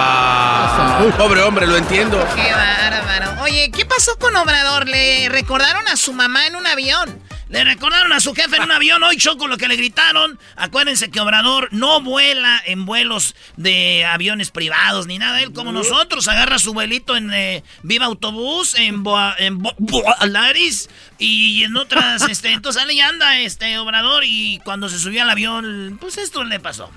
Pobre 1.17 1.41
hombre, 1.41 1.67
lo 1.67 1.75
entiendo. 1.77 2.17
Qué 2.35 2.53
bárbaro. 2.53 3.41
Oye, 3.43 3.69
¿qué 3.71 3.85
pasó 3.85 4.17
con 4.17 4.35
Obrador? 4.35 4.87
Le 4.87 5.29
recordaron 5.29 5.87
a 5.87 5.95
su 5.97 6.13
mamá 6.13 6.47
en 6.47 6.55
un 6.55 6.65
avión. 6.67 7.21
Le 7.51 7.65
recordaron 7.65 8.13
a 8.13 8.21
su 8.21 8.33
jefe 8.33 8.55
en 8.55 8.63
un 8.63 8.71
avión 8.71 9.03
hoy, 9.03 9.17
Choco, 9.17 9.45
lo 9.47 9.57
que 9.57 9.67
le 9.67 9.75
gritaron. 9.75 10.39
Acuérdense 10.55 11.11
que 11.11 11.19
Obrador 11.19 11.67
no 11.71 12.01
vuela 12.01 12.61
en 12.65 12.85
vuelos 12.85 13.35
de 13.57 14.05
aviones 14.05 14.51
privados 14.51 15.05
ni 15.05 15.17
nada. 15.17 15.41
Él, 15.41 15.51
como 15.51 15.73
nosotros, 15.73 16.29
agarra 16.29 16.59
su 16.59 16.73
vuelito 16.73 17.17
en 17.17 17.29
eh, 17.33 17.63
Viva 17.83 18.05
Autobús, 18.05 18.75
en, 18.75 19.03
Boa, 19.03 19.35
en 19.37 19.59
Bo- 19.59 19.75
Boalaris 19.79 20.89
y 21.19 21.63
en 21.65 21.75
otras. 21.75 22.21
este, 22.29 22.51
entonces 22.53 22.83
ahí 22.87 23.01
anda 23.01 23.37
este 23.39 23.77
Obrador 23.79 24.23
y 24.25 24.59
cuando 24.63 24.87
se 24.87 24.97
subió 24.97 25.21
al 25.23 25.29
avión, 25.29 25.97
pues 25.99 26.17
esto 26.17 26.45
le 26.45 26.59
pasó. 26.61 26.89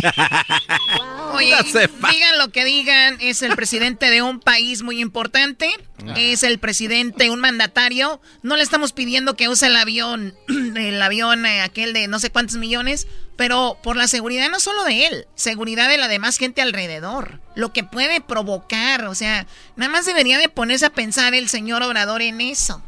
Oye, 1.34 1.54
digan 1.64 2.38
lo 2.38 2.48
que 2.50 2.64
digan, 2.64 3.16
es 3.20 3.42
el 3.42 3.54
presidente 3.54 4.10
de 4.10 4.20
un 4.22 4.40
país 4.40 4.82
muy 4.82 5.00
importante, 5.00 5.68
es 6.16 6.42
el 6.42 6.58
presidente, 6.58 7.30
un 7.30 7.40
mandatario. 7.40 8.20
No 8.42 8.56
le 8.56 8.62
estamos 8.62 8.92
pidiendo 8.92 9.36
que 9.36 9.48
use 9.48 9.66
el 9.66 9.76
avión, 9.76 10.34
el 10.76 11.00
avión 11.00 11.46
eh, 11.46 11.60
aquel 11.62 11.92
de 11.92 12.08
no 12.08 12.18
sé 12.18 12.30
cuántos 12.30 12.56
millones, 12.56 13.06
pero 13.36 13.78
por 13.82 13.96
la 13.96 14.08
seguridad 14.08 14.50
no 14.50 14.60
solo 14.60 14.84
de 14.84 15.06
él, 15.06 15.26
seguridad 15.34 15.88
de 15.88 15.98
la 15.98 16.08
demás 16.08 16.36
gente 16.36 16.62
alrededor. 16.62 17.40
Lo 17.54 17.72
que 17.72 17.84
puede 17.84 18.20
provocar, 18.20 19.04
o 19.06 19.14
sea, 19.14 19.46
nada 19.76 19.90
más 19.90 20.04
debería 20.06 20.38
de 20.38 20.48
ponerse 20.48 20.86
a 20.86 20.90
pensar 20.90 21.32
el 21.34 21.48
señor 21.48 21.82
Obrador 21.82 22.22
en 22.22 22.40
eso. 22.40 22.82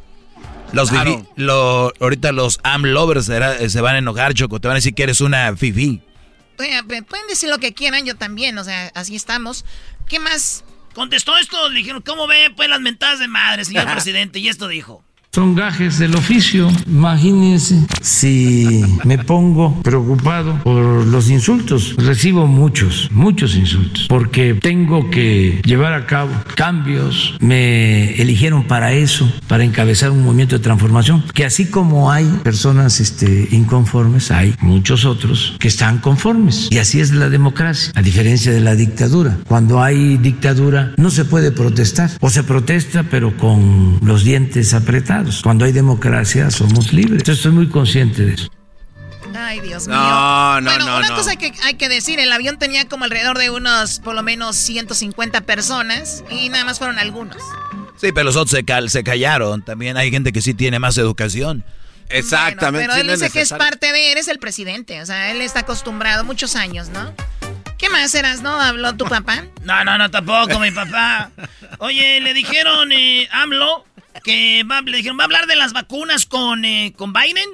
Los 0.72 0.90
Claro. 0.90 1.10
fifi- 1.18 1.26
lo- 1.36 1.92
ahorita 2.00 2.32
los 2.32 2.58
am 2.64 2.82
lovers 2.84 3.26
será- 3.26 3.68
se 3.68 3.80
van 3.80 3.94
a 3.94 3.98
enojar, 3.98 4.34
Choco. 4.34 4.58
Te 4.60 4.68
van 4.68 4.74
a 4.74 4.78
decir 4.78 4.94
que 4.94 5.02
eres 5.04 5.20
una 5.20 5.54
fifi. 5.56 6.02
Pueden 6.56 7.26
decir 7.28 7.48
lo 7.48 7.58
que 7.58 7.74
quieran, 7.74 8.04
yo 8.04 8.16
también, 8.16 8.58
o 8.58 8.64
sea, 8.64 8.90
así 8.94 9.16
estamos. 9.16 9.64
¿Qué 10.08 10.18
más? 10.18 10.64
Contestó 10.94 11.36
esto, 11.36 11.68
le 11.70 11.78
dijeron, 11.78 12.02
¿cómo 12.02 12.26
ve 12.26 12.52
pues 12.54 12.68
las 12.68 12.80
mentadas 12.80 13.18
de 13.18 13.28
madre, 13.28 13.64
señor 13.64 13.86
presidente? 13.92 14.38
Y 14.38 14.48
esto 14.48 14.68
dijo. 14.68 15.04
Son 15.34 15.54
gajes 15.54 15.98
del 15.98 16.14
oficio. 16.14 16.68
Imagínense 16.86 17.86
si 18.02 18.84
me 19.02 19.16
pongo 19.16 19.80
preocupado 19.80 20.58
por 20.62 21.06
los 21.06 21.30
insultos. 21.30 21.94
Recibo 21.96 22.46
muchos, 22.46 23.08
muchos 23.10 23.56
insultos, 23.56 24.08
porque 24.08 24.52
tengo 24.52 25.08
que 25.08 25.62
llevar 25.64 25.94
a 25.94 26.04
cabo 26.04 26.32
cambios. 26.54 27.34
Me 27.40 28.12
eligieron 28.20 28.64
para 28.64 28.92
eso, 28.92 29.26
para 29.48 29.64
encabezar 29.64 30.10
un 30.10 30.22
movimiento 30.22 30.58
de 30.58 30.62
transformación, 30.62 31.24
que 31.32 31.46
así 31.46 31.64
como 31.64 32.12
hay 32.12 32.26
personas 32.42 33.00
este, 33.00 33.48
inconformes, 33.52 34.30
hay 34.30 34.54
muchos 34.60 35.06
otros 35.06 35.56
que 35.58 35.68
están 35.68 36.00
conformes. 36.00 36.68
Y 36.70 36.76
así 36.76 37.00
es 37.00 37.10
la 37.10 37.30
democracia, 37.30 37.90
a 37.94 38.02
diferencia 38.02 38.52
de 38.52 38.60
la 38.60 38.74
dictadura. 38.74 39.38
Cuando 39.48 39.82
hay 39.82 40.18
dictadura 40.18 40.92
no 40.98 41.10
se 41.10 41.24
puede 41.24 41.52
protestar, 41.52 42.10
o 42.20 42.28
se 42.28 42.42
protesta 42.42 43.04
pero 43.04 43.34
con 43.38 43.98
los 44.02 44.24
dientes 44.24 44.74
apretados. 44.74 45.21
Cuando 45.42 45.64
hay 45.64 45.72
democracia 45.72 46.50
somos 46.50 46.92
libres. 46.92 47.18
Entonces 47.20 47.36
estoy 47.38 47.52
muy 47.52 47.68
consciente 47.68 48.24
de 48.24 48.34
eso. 48.34 48.48
Ay, 49.34 49.60
Dios 49.60 49.86
No, 49.86 49.94
mío. 49.94 50.60
no, 50.60 50.70
bueno, 50.70 50.84
no, 50.86 50.98
una 50.98 51.08
no. 51.08 51.14
cosa 51.16 51.36
que 51.36 51.52
hay 51.64 51.74
que 51.74 51.88
decir, 51.88 52.20
el 52.20 52.30
avión 52.32 52.58
tenía 52.58 52.86
como 52.88 53.04
alrededor 53.04 53.38
de 53.38 53.50
unos, 53.50 53.98
por 54.00 54.14
lo 54.14 54.22
menos 54.22 54.56
150 54.56 55.40
personas 55.42 56.22
y 56.30 56.48
nada 56.50 56.64
más 56.64 56.78
fueron 56.78 56.98
algunos. 56.98 57.38
Sí, 57.98 58.12
pero 58.12 58.24
los 58.24 58.36
otros 58.36 58.50
se, 58.50 58.64
cal- 58.64 58.90
se 58.90 59.02
callaron. 59.04 59.62
También 59.62 59.96
hay 59.96 60.10
gente 60.10 60.32
que 60.32 60.42
sí 60.42 60.52
tiene 60.54 60.78
más 60.78 60.98
educación. 60.98 61.64
Exactamente. 62.10 62.84
Pero 62.84 62.94
sí, 62.94 63.00
él 63.00 63.06
no 63.06 63.12
dice 63.14 63.30
que 63.30 63.40
es 63.40 63.50
parte 63.52 63.90
de, 63.92 64.12
eres 64.12 64.28
el 64.28 64.38
presidente, 64.38 65.00
o 65.00 65.06
sea, 65.06 65.30
él 65.30 65.40
está 65.40 65.60
acostumbrado 65.60 66.24
muchos 66.24 66.54
años, 66.56 66.88
¿no? 66.90 67.12
¿Qué 67.78 67.88
más 67.88 68.14
eras, 68.14 68.42
no? 68.42 68.60
¿Habló 68.60 68.94
tu 68.96 69.06
papá? 69.06 69.44
No, 69.64 69.84
no, 69.84 69.96
no, 69.96 70.10
tampoco, 70.10 70.58
mi 70.58 70.72
papá. 70.72 71.30
Oye, 71.78 72.20
le 72.20 72.34
dijeron 72.34 72.90
eh, 72.92 73.28
AMLO 73.30 73.86
que 74.24 74.64
va, 74.64 74.82
le 74.82 74.96
dijeron, 74.96 75.18
va 75.18 75.24
a 75.24 75.26
hablar 75.26 75.46
de 75.46 75.56
las 75.56 75.72
vacunas 75.72 76.26
con, 76.26 76.64
eh, 76.64 76.92
con 76.96 77.12
Biden. 77.12 77.48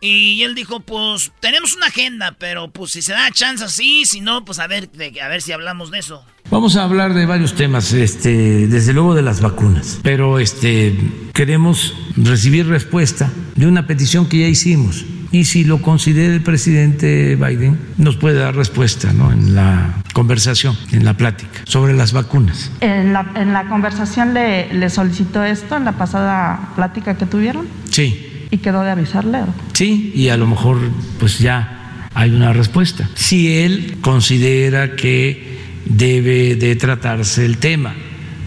Y 0.00 0.42
él 0.42 0.56
dijo, 0.56 0.80
pues 0.80 1.30
tenemos 1.38 1.76
una 1.76 1.86
agenda, 1.86 2.34
pero 2.38 2.72
pues 2.72 2.90
si 2.90 3.02
se 3.02 3.12
da 3.12 3.30
chance 3.30 3.62
así, 3.62 4.04
si 4.04 4.20
no, 4.20 4.44
pues 4.44 4.58
a 4.58 4.66
ver, 4.66 4.90
a 5.22 5.28
ver 5.28 5.42
si 5.42 5.52
hablamos 5.52 5.92
de 5.92 6.00
eso. 6.00 6.26
Vamos 6.52 6.76
a 6.76 6.84
hablar 6.84 7.14
de 7.14 7.24
varios 7.24 7.54
temas, 7.54 7.94
este, 7.94 8.66
desde 8.66 8.92
luego 8.92 9.14
de 9.14 9.22
las 9.22 9.40
vacunas, 9.40 9.98
pero 10.02 10.38
este, 10.38 10.94
queremos 11.32 11.94
recibir 12.14 12.66
respuesta 12.66 13.32
de 13.56 13.66
una 13.66 13.86
petición 13.86 14.26
que 14.28 14.40
ya 14.40 14.48
hicimos 14.48 15.06
Y 15.30 15.44
si 15.44 15.64
lo 15.64 15.80
considera 15.80 16.34
el 16.34 16.42
presidente 16.42 17.36
Biden, 17.36 17.78
nos 17.96 18.18
puede 18.18 18.38
dar 18.38 18.54
respuesta 18.54 19.14
¿no? 19.14 19.32
en 19.32 19.54
la 19.54 20.02
conversación, 20.12 20.76
en 20.90 21.06
la 21.06 21.16
plática, 21.16 21.62
sobre 21.64 21.94
las 21.94 22.12
vacunas. 22.12 22.70
¿En 22.82 23.14
la, 23.14 23.32
en 23.34 23.54
la 23.54 23.70
conversación 23.70 24.34
le, 24.34 24.74
le 24.74 24.90
solicitó 24.90 25.42
esto 25.42 25.78
en 25.78 25.86
la 25.86 25.92
pasada 25.92 26.74
plática 26.76 27.16
que 27.16 27.24
tuvieron? 27.24 27.66
Sí. 27.88 28.46
¿Y 28.50 28.58
quedó 28.58 28.82
de 28.82 28.90
avisarle? 28.90 29.38
Sí, 29.72 30.12
y 30.14 30.28
a 30.28 30.36
lo 30.36 30.46
mejor 30.46 30.76
pues 31.18 31.38
ya 31.38 32.08
hay 32.12 32.30
una 32.30 32.52
respuesta. 32.52 33.08
Si 33.14 33.62
él 33.62 33.96
considera 34.02 34.96
que 34.96 35.61
debe 35.84 36.56
de 36.56 36.76
tratarse 36.76 37.44
el 37.44 37.58
tema, 37.58 37.94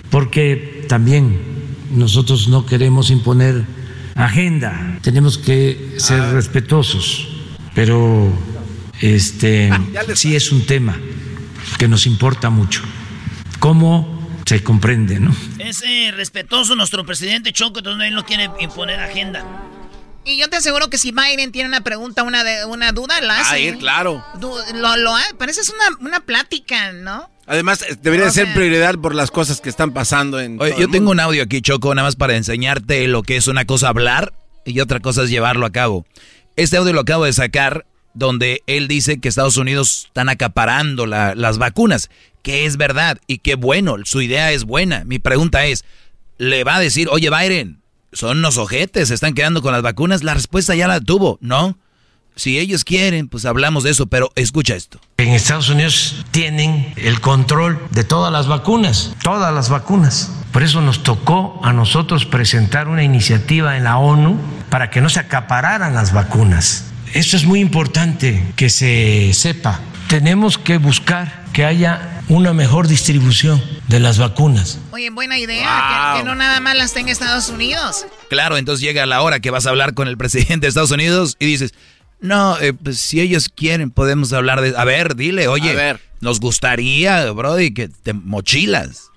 porque 0.09 0.85
también 0.87 1.39
nosotros 1.91 2.47
no 2.47 2.65
queremos 2.65 3.09
imponer 3.11 3.63
agenda, 4.15 4.97
tenemos 5.01 5.37
que 5.37 5.95
ser 5.97 6.21
respetuosos, 6.31 7.27
pero 7.73 8.31
este 9.01 9.69
sí 10.13 10.35
es 10.35 10.51
un 10.51 10.65
tema 10.65 10.97
que 11.77 11.87
nos 11.87 12.05
importa 12.05 12.49
mucho. 12.49 12.81
¿Cómo 13.59 14.15
se 14.45 14.63
comprende, 14.63 15.19
no? 15.19 15.35
Es 15.59 15.83
eh, 15.83 16.11
respetuoso 16.15 16.75
nuestro 16.75 17.05
presidente 17.05 17.51
Choco, 17.51 17.79
entonces 17.79 18.07
él 18.07 18.13
no 18.13 18.25
quiere 18.25 18.49
imponer 18.59 18.99
agenda. 18.99 19.43
Y 20.25 20.37
yo 20.37 20.49
te 20.49 20.57
aseguro 20.57 20.89
que 20.89 20.97
si 20.97 21.11
Biden 21.11 21.51
tiene 21.51 21.69
una 21.69 21.81
pregunta, 21.81 22.23
una, 22.23 22.43
de, 22.43 22.65
una 22.65 22.91
duda, 22.91 23.21
la 23.21 23.39
hace. 23.41 23.53
Ah, 23.55 23.59
ir, 23.59 23.77
claro. 23.77 24.25
Du- 24.39 24.57
lo, 24.73 24.97
lo 24.97 25.13
parece 25.37 25.61
es 25.61 25.69
una, 25.69 25.97
una 25.99 26.19
plática, 26.21 26.91
¿no? 26.93 27.29
Además, 27.45 27.83
eh, 27.83 27.95
debería 28.01 28.25
O 28.27 28.31
ser 28.31 28.51
prioridad 28.55 28.95
por 28.95 29.13
las 29.13 29.29
cosas 29.29 29.61
que 29.61 29.69
están 29.69 29.93
pasando 29.93 30.39
en. 30.39 30.59
Oye, 30.59 30.71
todo 30.71 30.79
yo 30.79 30.85
el 30.87 30.91
tengo 30.91 31.11
un 31.11 31.19
audio 31.19 31.43
aquí, 31.43 31.61
Choco, 31.61 31.93
nada 31.93 32.07
más 32.07 32.15
para 32.15 32.35
enseñarte 32.35 33.07
lo 33.07 33.21
que 33.21 33.37
es 33.37 33.47
una 33.47 33.65
cosa 33.65 33.89
hablar 33.89 34.33
y 34.65 34.79
otra 34.79 34.99
cosa 34.99 35.23
es 35.23 35.29
llevarlo 35.29 35.65
a 35.67 35.71
cabo. 35.71 36.07
Este 36.55 36.77
audio 36.77 36.93
lo 36.93 37.01
acabo 37.01 37.25
de 37.25 37.33
sacar 37.33 37.85
donde 38.15 38.63
él 38.65 38.87
dice 38.87 39.19
que 39.19 39.27
Estados 39.29 39.57
Unidos 39.57 40.05
están 40.07 40.29
acaparando 40.29 41.05
la- 41.05 41.35
las 41.35 41.59
vacunas, 41.59 42.09
que 42.41 42.65
es 42.65 42.77
verdad 42.77 43.19
y 43.27 43.39
que 43.39 43.53
bueno, 43.53 43.97
su 44.05 44.21
idea 44.21 44.51
es 44.51 44.63
buena. 44.63 45.03
Mi 45.05 45.19
pregunta 45.19 45.65
es, 45.67 45.85
¿le 46.39 46.63
va 46.63 46.77
a 46.77 46.79
decir, 46.79 47.09
oye 47.11 47.29
Biden, 47.29 47.81
son 48.15 48.39
unos 48.39 48.57
ojetes, 48.57 49.09
se 49.09 49.13
están 49.13 49.33
quedando 49.33 49.61
con 49.61 49.73
las 49.73 49.81
vacunas? 49.81 50.23
La 50.23 50.33
respuesta 50.33 50.73
ya 50.73 50.87
la 50.87 50.99
tuvo, 51.01 51.37
¿no? 51.41 51.77
Si 52.37 52.59
ellos 52.59 52.83
quieren, 52.83 53.29
pues 53.29 53.45
hablamos 53.45 53.83
de 53.83 53.91
eso, 53.91 54.07
pero 54.07 54.31
escucha 54.35 54.75
esto. 54.75 54.99
En 55.17 55.29
Estados 55.29 55.69
Unidos 55.69 56.25
tienen 56.31 56.93
el 56.97 57.21
control 57.21 57.79
de 57.91 58.03
todas 58.03 58.31
las 58.31 58.47
vacunas, 58.47 59.15
todas 59.23 59.53
las 59.53 59.69
vacunas. 59.69 60.31
Por 60.51 60.63
eso 60.63 60.81
nos 60.81 61.03
tocó 61.03 61.61
a 61.63 61.71
nosotros 61.71 62.25
presentar 62.25 62.87
una 62.89 63.03
iniciativa 63.03 63.77
en 63.77 63.85
la 63.85 63.97
ONU 63.97 64.37
para 64.69 64.89
que 64.89 64.99
no 64.99 65.09
se 65.09 65.19
acapararan 65.19 65.93
las 65.93 66.11
vacunas. 66.11 66.85
Esto 67.13 67.37
es 67.37 67.45
muy 67.45 67.61
importante 67.61 68.43
que 68.57 68.69
se 68.69 69.31
sepa. 69.33 69.79
Tenemos 70.09 70.57
que 70.57 70.77
buscar 70.77 71.45
que 71.53 71.63
haya 71.63 72.14
una 72.27 72.53
mejor 72.53 72.87
distribución 72.87 73.61
de 73.87 73.99
las 73.99 74.17
vacunas. 74.17 74.79
Oye, 74.91 75.09
buena 75.09 75.37
idea, 75.37 76.13
que, 76.13 76.19
que 76.19 76.25
no 76.25 76.35
nada 76.35 76.59
más 76.59 76.75
las 76.75 76.93
tenga 76.93 77.11
Estados 77.11 77.49
Unidos. 77.49 78.05
Claro, 78.29 78.57
entonces 78.57 78.81
llega 78.81 79.05
la 79.05 79.21
hora 79.21 79.39
que 79.39 79.51
vas 79.51 79.65
a 79.65 79.69
hablar 79.69 79.93
con 79.93 80.07
el 80.07 80.17
presidente 80.17 80.61
de 80.61 80.67
Estados 80.69 80.91
Unidos 80.91 81.35
y 81.39 81.45
dices, 81.45 81.73
no, 82.21 82.57
eh, 82.59 82.73
pues 82.73 82.99
si 82.99 83.21
ellos 83.21 83.49
quieren 83.53 83.91
podemos 83.91 84.33
hablar 84.33 84.61
de... 84.61 84.73
A 84.77 84.85
ver, 84.85 85.15
dile, 85.15 85.47
oye, 85.47 85.71
A 85.71 85.73
ver. 85.73 85.99
nos 86.21 86.39
gustaría, 86.39 87.29
Brody, 87.31 87.73
que 87.73 87.89
te 87.89 88.13
mochilas. 88.13 89.11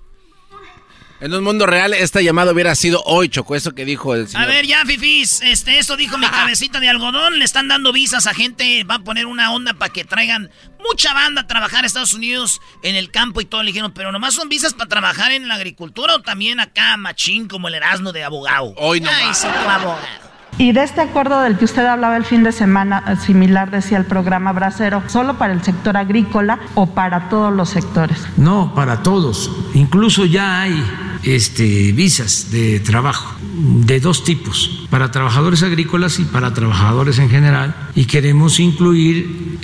En 1.21 1.33
un 1.33 1.43
mundo 1.43 1.65
real, 1.65 1.93
esta 1.93 2.21
llamada 2.21 2.53
hubiera 2.53 2.73
sido 2.75 3.03
hoy, 3.03 3.27
Choco, 3.27 3.53
eso 3.53 3.75
que 3.75 3.83
dijo 3.83 4.15
el 4.15 4.29
señor. 4.29 4.43
A 4.43 4.47
ver, 4.47 4.65
ya, 4.65 4.85
Fifis, 4.85 5.41
este, 5.41 5.77
esto 5.77 5.97
dijo 5.97 6.17
mi 6.17 6.27
cabecita 6.29 6.79
de 6.79 6.87
algodón. 6.87 7.39
Le 7.39 7.45
están 7.45 7.67
dando 7.67 7.91
visas 7.91 8.25
a 8.25 8.33
gente. 8.33 8.85
Va 8.85 8.95
a 8.95 9.03
poner 9.03 9.25
una 9.25 9.51
onda 9.51 9.73
para 9.73 9.91
que 9.91 10.05
traigan 10.05 10.49
mucha 10.79 11.13
banda 11.13 11.41
a 11.41 11.47
trabajar 11.47 11.83
a 11.83 11.87
Estados 11.87 12.13
Unidos 12.13 12.61
en 12.83 12.95
el 12.95 13.11
campo 13.11 13.41
y 13.41 13.45
todo. 13.45 13.63
Le 13.63 13.67
dijeron, 13.67 13.93
pero 13.93 14.13
nomás 14.13 14.33
son 14.33 14.47
visas 14.47 14.73
para 14.73 14.87
trabajar 14.87 15.33
en 15.33 15.49
la 15.49 15.55
agricultura 15.55 16.15
o 16.15 16.21
también 16.21 16.61
acá, 16.61 16.95
machín, 16.95 17.49
como 17.49 17.67
el 17.67 17.75
Erasmo 17.75 18.13
de 18.13 18.23
abogado. 18.23 18.73
Hoy 18.77 19.01
no 19.01 19.09
Ay, 19.11 19.33
sí, 19.33 19.47
tu 19.47 19.69
abogado. 19.69 20.28
Y 20.59 20.73
de 20.73 20.83
este 20.83 20.99
acuerdo 20.99 21.39
del 21.39 21.57
que 21.57 21.63
usted 21.63 21.85
hablaba 21.85 22.17
el 22.17 22.25
fin 22.25 22.43
de 22.43 22.51
semana, 22.51 23.01
eh, 23.07 23.15
similar 23.15 23.71
decía 23.71 23.97
el 23.97 24.03
programa 24.03 24.51
Bracero, 24.51 25.01
¿solo 25.07 25.37
para 25.37 25.53
el 25.53 25.63
sector 25.63 25.95
agrícola 25.95 26.59
o 26.75 26.87
para 26.87 27.29
todos 27.29 27.55
los 27.55 27.69
sectores? 27.69 28.27
No, 28.35 28.75
para 28.75 29.01
todos. 29.01 29.49
Incluso 29.73 30.25
ya 30.25 30.61
hay 30.61 30.83
este, 31.23 31.93
visas 31.93 32.51
de 32.51 32.81
trabajo 32.81 33.35
de 33.41 34.01
dos 34.01 34.25
tipos, 34.25 34.85
para 34.89 35.11
trabajadores 35.11 35.63
agrícolas 35.63 36.19
y 36.19 36.25
para 36.25 36.53
trabajadores 36.53 37.19
en 37.19 37.29
general. 37.29 37.73
Y 37.95 38.03
queremos 38.03 38.59
incluir, 38.59 39.59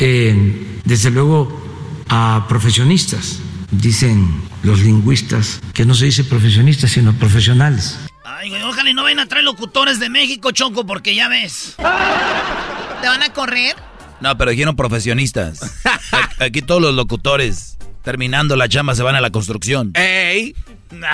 desde 0.85 1.11
luego, 1.11 1.61
a 2.07 2.45
profesionistas. 2.47 3.41
Dicen 3.69 4.29
los 4.63 4.79
lingüistas 4.79 5.59
que 5.73 5.85
no 5.85 5.93
se 5.93 6.05
dice 6.05 6.23
profesionistas, 6.23 6.91
sino 6.91 7.11
profesionales. 7.11 7.99
Ay, 8.25 8.49
güey, 8.49 8.61
ojalá 8.63 8.89
y 8.89 8.93
no 8.93 9.03
vayan 9.03 9.19
a 9.19 9.25
traer 9.27 9.43
locutores 9.45 9.99
de 9.99 10.09
México, 10.09 10.51
Choco, 10.51 10.85
porque 10.85 11.13
ya 11.13 11.27
ves. 11.27 11.75
¿Te 11.77 13.07
van 13.07 13.21
a 13.23 13.29
correr? 13.33 13.75
No, 14.19 14.35
pero 14.37 14.51
dijeron 14.51 14.75
profesionistas. 14.75 15.85
A- 16.11 16.29
Aquí 16.45 16.61
todos 16.61 16.81
los 16.81 16.95
locutores, 16.95 17.77
terminando 18.03 18.55
la 18.55 18.67
chamba, 18.67 18.95
se 18.95 19.03
van 19.03 19.15
a 19.15 19.21
la 19.21 19.29
construcción. 19.29 19.91
¡Ey! 19.95 20.55
no, 20.91 21.07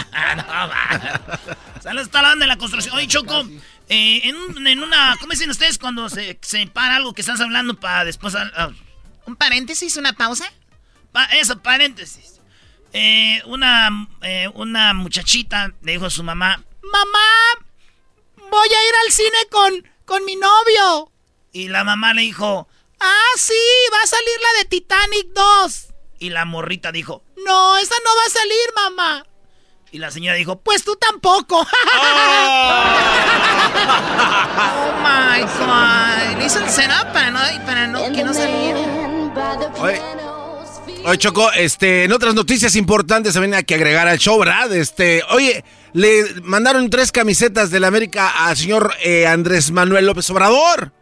Saludos, 1.81 2.05
está 2.07 2.19
hablando 2.19 2.43
de 2.43 2.47
la 2.47 2.57
construcción. 2.57 2.95
Oye, 2.95 3.07
Choco, 3.07 3.41
eh, 3.89 4.21
en, 4.23 4.35
un- 4.35 4.65
en 4.67 4.81
una. 4.81 5.15
¿Cómo 5.19 5.31
dicen 5.31 5.49
ustedes 5.49 5.77
cuando 5.77 6.07
se, 6.09 6.39
se 6.41 6.67
para 6.67 6.95
algo 6.95 7.13
que 7.13 7.21
estás 7.21 7.41
hablando 7.41 7.77
para 7.79 8.05
después. 8.05 8.35
ah, 8.35 8.69
¿Un 9.25 9.35
paréntesis, 9.35 9.97
una 9.97 10.13
pausa? 10.13 10.45
pa- 11.11 11.25
eso, 11.25 11.59
paréntesis. 11.61 12.39
Eh, 12.93 13.41
una, 13.45 14.07
eh, 14.21 14.49
una 14.53 14.93
muchachita 14.93 15.71
le 15.81 15.93
dijo 15.93 16.05
a 16.05 16.09
su 16.09 16.23
mamá: 16.23 16.61
Mamá, 16.83 17.65
voy 18.49 18.67
a 18.67 18.87
ir 18.87 18.95
al 19.05 19.11
cine 19.11 19.47
con, 19.49 19.89
con 20.05 20.25
mi 20.25 20.35
novio. 20.35 21.11
Y 21.51 21.67
la 21.67 21.83
mamá 21.83 22.13
le 22.13 22.21
dijo: 22.21 22.67
Ah, 22.99 23.31
sí, 23.37 23.53
va 23.93 24.01
a 24.03 24.07
salir 24.07 24.39
la 24.41 24.59
de 24.59 24.65
Titanic 24.65 25.27
2. 25.33 25.87
Y 26.19 26.29
la 26.29 26.45
morrita 26.45 26.91
dijo: 26.91 27.23
No, 27.45 27.77
esa 27.77 27.95
no 28.03 28.15
va 28.15 28.23
a 28.25 28.29
salir, 28.29 28.73
mamá. 28.75 29.25
Y 29.91 29.97
la 29.97 30.11
señora 30.11 30.37
dijo: 30.37 30.59
Pues 30.61 30.83
tú 30.83 30.95
tampoco. 30.95 31.59
oh 31.61 31.65
my 35.03 35.41
god. 35.41 36.37
Le 36.37 36.45
hizo 36.45 36.59
el 36.59 36.69
setup 36.69 37.11
para 37.11 37.31
no, 37.31 37.39
para 37.65 37.87
no, 37.87 38.11
que 38.11 38.23
no 38.23 38.33
saliera. 38.33 38.79
Oye, 39.79 40.01
oye, 41.05 41.17
Choco, 41.17 41.51
este, 41.53 42.03
en 42.03 42.11
otras 42.11 42.33
noticias 42.35 42.75
importantes 42.75 43.33
también 43.33 43.53
hay 43.53 43.63
que 43.63 43.75
agregar 43.75 44.07
al 44.07 44.17
show, 44.17 44.39
¿verdad? 44.39 44.73
Este, 44.73 45.23
oye, 45.29 45.63
le 45.93 46.41
mandaron 46.43 46.89
tres 46.89 47.11
camisetas 47.11 47.71
del 47.71 47.83
América 47.83 48.29
al 48.45 48.55
señor 48.57 48.93
eh, 49.03 49.27
Andrés 49.27 49.71
Manuel 49.71 50.05
López 50.05 50.29
Obrador. 50.29 50.93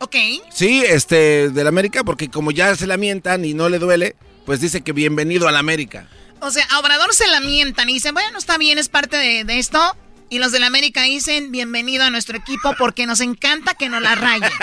Ok. 0.00 0.16
Sí, 0.50 0.82
este, 0.86 1.50
del 1.50 1.66
América, 1.66 2.04
porque 2.04 2.30
como 2.30 2.50
ya 2.50 2.74
se 2.76 2.86
la 2.86 2.96
mientan 2.96 3.44
y 3.44 3.54
no 3.54 3.68
le 3.68 3.78
duele, 3.78 4.16
pues 4.46 4.60
dice 4.60 4.82
que 4.82 4.92
bienvenido 4.92 5.48
al 5.48 5.56
América. 5.56 6.08
O 6.40 6.50
sea, 6.50 6.64
a 6.70 6.78
Obrador 6.78 7.12
se 7.14 7.26
la 7.26 7.40
mientan 7.40 7.88
y 7.90 7.94
dicen, 7.94 8.14
bueno, 8.14 8.38
está 8.38 8.58
bien, 8.58 8.78
es 8.78 8.88
parte 8.88 9.16
de, 9.16 9.44
de 9.44 9.58
esto. 9.58 9.96
Y 10.30 10.38
los 10.40 10.52
del 10.52 10.62
América 10.64 11.02
dicen, 11.02 11.50
bienvenido 11.52 12.04
a 12.04 12.10
nuestro 12.10 12.36
equipo 12.36 12.74
porque 12.78 13.06
nos 13.06 13.20
encanta 13.20 13.72
que 13.74 13.88
nos 13.88 14.02
la 14.02 14.14
rayen. 14.14 14.50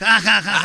Ja, 0.00 0.18
ja, 0.18 0.40
ja, 0.40 0.58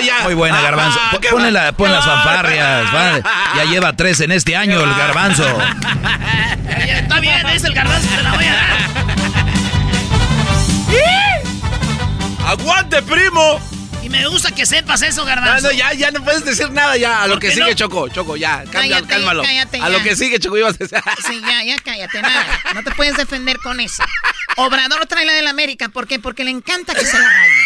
ja. 0.00 0.22
Muy 0.22 0.34
buena, 0.34 0.60
Garbanzo. 0.60 1.00
Pon- 1.10 1.20
Ponle, 1.32 1.50
la- 1.50 1.72
pon 1.72 1.90
las 1.90 2.04
fanfarrias. 2.04 2.92
vale. 2.92 3.20
Ya 3.56 3.64
lleva 3.64 3.96
tres 3.96 4.20
en 4.20 4.30
este 4.30 4.54
año 4.54 4.80
el 4.80 4.94
Garbanzo. 4.94 5.44
Está 6.68 7.18
bien, 7.18 7.44
es 7.48 7.64
el 7.64 7.74
garbanzo, 7.74 8.08
te 8.16 8.22
la 8.22 8.32
voy 8.32 8.44
a 8.44 8.52
dar. 8.54 8.78
¡Aguante, 12.46 13.02
primo! 13.02 13.60
Me 14.10 14.26
gusta 14.26 14.50
que 14.52 14.66
sepas 14.66 15.00
eso, 15.02 15.20
No, 15.22 15.26
garbanzo. 15.26 15.68
no, 15.68 15.72
ya, 15.72 15.92
ya 15.94 16.10
no 16.10 16.22
puedes 16.22 16.44
decir 16.44 16.70
nada 16.72 16.96
ya. 16.96 17.22
A 17.22 17.26
lo 17.26 17.34
¿Por 17.34 17.42
que 17.42 17.50
sigue, 17.52 17.70
no? 17.70 17.74
Choco, 17.74 18.08
Choco, 18.08 18.36
ya. 18.36 18.58
Cambia, 18.64 18.72
Cállate, 18.96 19.06
cálmalo. 19.06 19.42
cállate 19.42 19.80
a 19.80 19.88
lo 19.88 20.02
que 20.02 20.16
sigue, 20.16 20.38
Choco, 20.40 20.56
ibas 20.58 20.74
a 20.74 20.78
decir. 20.78 20.98
Sí, 21.26 21.40
ya, 21.40 21.62
ya 21.64 21.76
cállate, 21.82 22.20
nada. 22.20 22.44
No 22.74 22.82
te 22.82 22.90
puedes 22.92 23.16
defender 23.16 23.58
con 23.58 23.80
eso. 23.80 24.02
Obrador 24.56 25.06
trae 25.06 25.24
la 25.24 25.32
del 25.32 25.46
América, 25.46 25.88
¿por 25.88 26.06
qué? 26.06 26.18
Porque 26.18 26.44
le 26.44 26.50
encanta 26.50 26.94
que 26.94 27.04
se 27.06 27.18
la 27.18 27.28
rayen. 27.28 27.64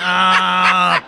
Ah, 0.00 1.02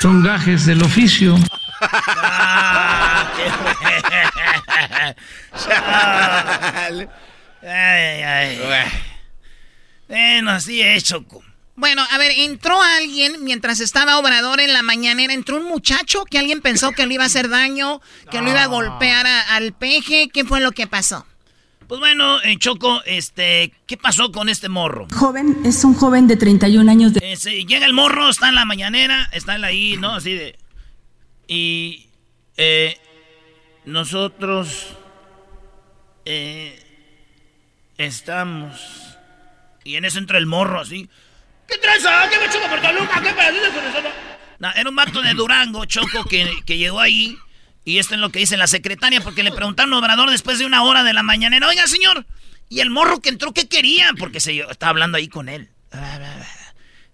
Son 0.00 0.22
gajes 0.22 0.66
del 0.66 0.82
oficio. 0.82 1.36
Ah, 1.80 3.32
qué- 3.36 3.50
Ay, 7.66 8.22
ay. 8.22 8.58
Bueno, 10.08 10.50
así 10.52 10.80
es, 10.80 11.04
Choco. 11.04 11.42
Bueno, 11.76 12.02
a 12.10 12.18
ver, 12.18 12.32
entró 12.36 12.80
alguien 12.82 13.44
mientras 13.44 13.80
estaba 13.80 14.18
Obrador 14.18 14.60
en 14.60 14.72
la 14.72 14.82
mañanera, 14.82 15.32
entró 15.32 15.56
un 15.56 15.64
muchacho 15.64 16.24
que 16.24 16.38
alguien 16.38 16.60
pensó 16.60 16.92
que 16.92 17.06
le 17.06 17.14
iba 17.14 17.22
a 17.22 17.26
hacer 17.26 17.48
daño, 17.48 18.00
que 18.30 18.40
lo 18.42 18.50
iba 18.50 18.62
a 18.62 18.66
golpear 18.66 19.26
al 19.26 19.72
peje. 19.72 20.28
¿Qué 20.32 20.44
fue 20.44 20.60
lo 20.60 20.72
que 20.72 20.86
pasó? 20.86 21.26
Pues 21.86 21.98
bueno, 22.00 22.40
en 22.42 22.58
Choco, 22.58 23.02
este, 23.04 23.72
¿qué 23.86 23.96
pasó 23.96 24.30
con 24.30 24.48
este 24.48 24.68
morro? 24.68 25.08
Joven, 25.12 25.62
es 25.64 25.82
un 25.84 25.94
joven 25.94 26.28
de 26.28 26.36
31 26.36 26.88
años 26.90 27.12
de... 27.14 27.20
Eh, 27.32 27.64
llega 27.66 27.84
el 27.84 27.94
morro, 27.94 28.30
está 28.30 28.48
en 28.48 28.54
la 28.54 28.64
mañanera, 28.64 29.28
está 29.32 29.54
ahí, 29.54 29.96
¿no? 29.98 30.14
Así 30.14 30.34
de... 30.34 30.56
Y... 31.50 32.06
Eh, 32.56 32.96
nosotros... 33.84 34.96
Eh, 36.24 36.80
estamos... 37.98 39.16
Y 39.82 39.96
en 39.96 40.04
eso 40.04 40.18
entra 40.18 40.38
el 40.38 40.46
morro, 40.46 40.80
así... 40.80 41.10
¿Qué 41.66 41.76
traes? 41.78 42.04
¿Qué 42.30 42.38
me 42.38 42.52
choco 42.52 42.68
por 42.68 42.80
Toluca? 42.80 43.20
¿Qué 43.22 43.28
eso? 43.28 44.08
No, 44.60 44.70
era 44.72 44.90
un 44.90 44.96
vato 44.96 45.22
de 45.22 45.34
Durango, 45.34 45.84
Choco, 45.86 46.24
que, 46.24 46.52
que 46.66 46.78
llegó 46.78 47.00
ahí. 47.00 47.36
Y 47.84 47.98
esto 47.98 48.14
es 48.14 48.20
lo 48.20 48.30
que 48.30 48.40
dice 48.40 48.56
la 48.56 48.66
secretaria, 48.66 49.20
porque 49.20 49.42
le 49.42 49.52
preguntaron 49.52 49.94
a 49.94 49.98
Obrador 49.98 50.30
después 50.30 50.58
de 50.58 50.66
una 50.66 50.82
hora 50.82 51.02
de 51.02 51.14
la 51.14 51.22
mañana, 51.22 51.66
oiga, 51.66 51.86
señor, 51.86 52.26
¿y 52.68 52.80
el 52.80 52.90
morro 52.90 53.20
que 53.20 53.30
entró 53.30 53.52
qué 53.52 53.68
quería? 53.68 54.12
Porque 54.18 54.38
se 54.38 54.58
estaba 54.58 54.90
hablando 54.90 55.16
ahí 55.16 55.28
con 55.28 55.48
él. 55.48 55.70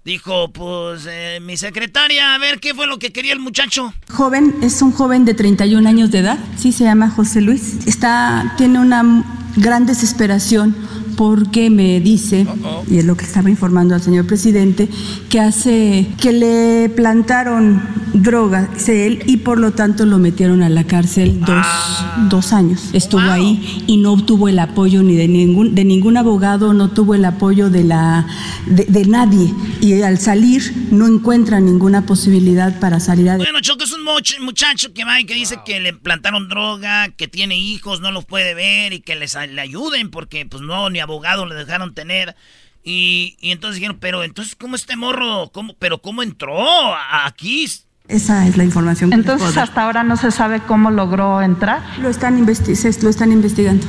Dijo, 0.07 0.53
pues, 0.53 1.05
eh, 1.11 1.41
mi 1.43 1.57
secretaria, 1.57 2.37
a 2.37 2.39
ver 2.39 2.61
qué 2.61 2.75
fue 2.75 2.87
lo 2.87 2.97
que 3.01 3.11
quería 3.11 3.33
el 3.33 3.41
muchacho. 3.41 3.93
Joven, 4.09 4.55
es 4.63 4.81
un 4.81 4.93
joven 4.93 5.25
de 5.25 5.35
31 5.35 5.89
años 5.89 6.13
de 6.13 6.21
edad, 6.21 6.39
sí, 6.57 6.71
se 6.71 6.85
llama 6.85 7.11
José 7.11 7.41
Luis. 7.41 7.85
Está, 7.89 8.55
tiene 8.57 8.79
una 8.79 9.25
gran 9.57 9.85
desesperación 9.85 10.77
porque 11.17 11.71
me 11.71 12.01
dice, 12.01 12.47
y 12.91 12.99
es 12.99 13.05
lo 13.05 13.17
que 13.17 13.25
estaba 13.25 13.51
informando 13.51 13.95
al 13.95 14.03
señor 14.03 14.27
presidente, 14.27 14.89
que 15.29 15.41
hace 15.41 16.07
que 16.21 16.33
le 16.33 16.89
plantaron 16.91 17.83
droga 18.13 18.71
él 18.89 19.23
y 19.27 19.39
por 19.39 19.59
lo 19.59 19.73
tanto 19.73 20.07
lo 20.07 20.19
metieron 20.19 20.63
a 20.63 20.69
la 20.69 20.85
cárcel 20.85 21.41
dos, 21.41 21.49
ah. 21.51 22.27
dos 22.31 22.53
años. 22.53 22.91
Estuvo 22.93 23.21
ahí 23.21 23.85
y 23.87 23.97
no 23.97 24.13
obtuvo 24.13 24.49
el 24.49 24.59
apoyo 24.59 25.03
ni 25.03 25.17
de 25.17 25.29
ningún, 25.29 25.75
de 25.75 25.85
ningún 25.85 26.17
abogado, 26.17 26.73
no 26.73 26.91
tuvo 26.91 27.15
el 27.15 27.25
apoyo 27.25 27.71
de, 27.71 27.85
la, 27.85 28.27
de, 28.67 29.05
nadie. 29.07 29.53
Y 29.81 30.01
al 30.03 30.19
salir 30.19 30.89
no 30.91 31.07
encuentra 31.07 31.61
ninguna 31.61 32.07
posibilidad 32.07 32.79
para 32.79 33.01
salir 33.01 33.29
adelante. 33.29 33.51
Bueno, 33.51 33.61
Choco 33.61 33.85
es 33.85 33.93
un 33.93 34.05
muchacho 34.45 34.93
que 34.93 35.05
va 35.05 35.21
y 35.21 35.25
que 35.25 35.35
dice 35.35 35.59
que 35.65 35.81
le 35.81 35.93
plantaron 35.93 36.49
droga, 36.49 37.09
que 37.11 37.29
tiene 37.29 37.59
hijos, 37.59 38.01
no 38.01 38.11
los 38.11 38.25
puede 38.25 38.55
ver 38.55 38.93
y 38.93 39.01
que 39.01 39.17
les 39.17 39.35
le 39.35 39.61
ayuden 39.61 40.11
porque 40.11 40.47
pues 40.47 40.63
no, 40.63 40.91
ni 40.91 41.01
abogado 41.07 41.47
le 41.47 41.55
dejaron 41.55 41.95
tener. 41.95 42.37
Y, 42.85 43.37
entonces 43.41 43.77
dijeron, 43.77 43.99
pero 44.01 44.23
entonces, 44.23 44.55
¿cómo 44.55 44.77
este 44.77 44.97
morro? 44.97 45.51
¿Cómo, 45.53 45.75
pero 45.79 45.99
cómo 45.99 46.23
entró 46.23 46.95
aquí? 47.25 47.67
Esa 48.07 48.47
es 48.47 48.57
la 48.57 48.63
información. 48.63 49.11
Que 49.11 49.17
entonces, 49.17 49.57
hasta 49.57 49.83
ahora 49.83 50.05
no 50.05 50.17
se 50.17 50.31
sabe 50.31 50.61
cómo 50.61 50.93
logró 50.93 51.43
entrar. 51.43 51.83
Lo 51.99 52.09
están, 52.09 52.47
lo 52.47 53.11
están 53.11 53.33
investigando. 53.33 53.85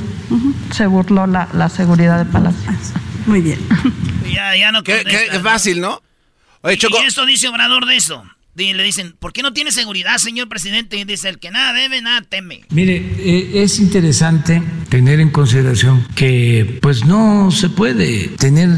Se 0.72 0.86
burló 0.86 1.26
la, 1.28 1.68
seguridad 1.68 2.18
de 2.18 2.30
Palacio. 2.30 2.70
Ah, 2.70 3.00
muy 3.26 3.40
bien. 3.40 3.58
Ya, 4.28 4.54
ya 4.54 4.70
no 4.70 4.84
qué, 4.84 5.04
qué, 5.04 5.40
fácil, 5.40 5.80
¿no? 5.80 6.02
Oye, 6.60 6.76
Choco. 6.76 6.98
Y 7.02 7.06
esto 7.06 7.24
dice 7.24 7.48
Obrador 7.48 7.86
de 7.86 7.96
eso. 7.96 8.22
Le 8.58 8.82
dicen, 8.82 9.14
¿por 9.18 9.32
qué 9.32 9.42
no 9.42 9.52
tiene 9.52 9.70
seguridad, 9.70 10.18
señor 10.18 10.48
presidente? 10.48 10.96
Y 10.96 11.04
dice, 11.04 11.28
el 11.28 11.38
que 11.38 11.52
nada 11.52 11.72
debe, 11.72 12.02
nada 12.02 12.22
teme. 12.22 12.62
Mire, 12.70 12.96
eh, 13.18 13.62
es 13.62 13.78
interesante 13.78 14.60
tener 14.88 15.20
en 15.20 15.30
consideración 15.30 16.04
que 16.16 16.78
pues 16.82 17.04
no 17.04 17.52
se 17.52 17.68
puede 17.68 18.28
tener 18.36 18.68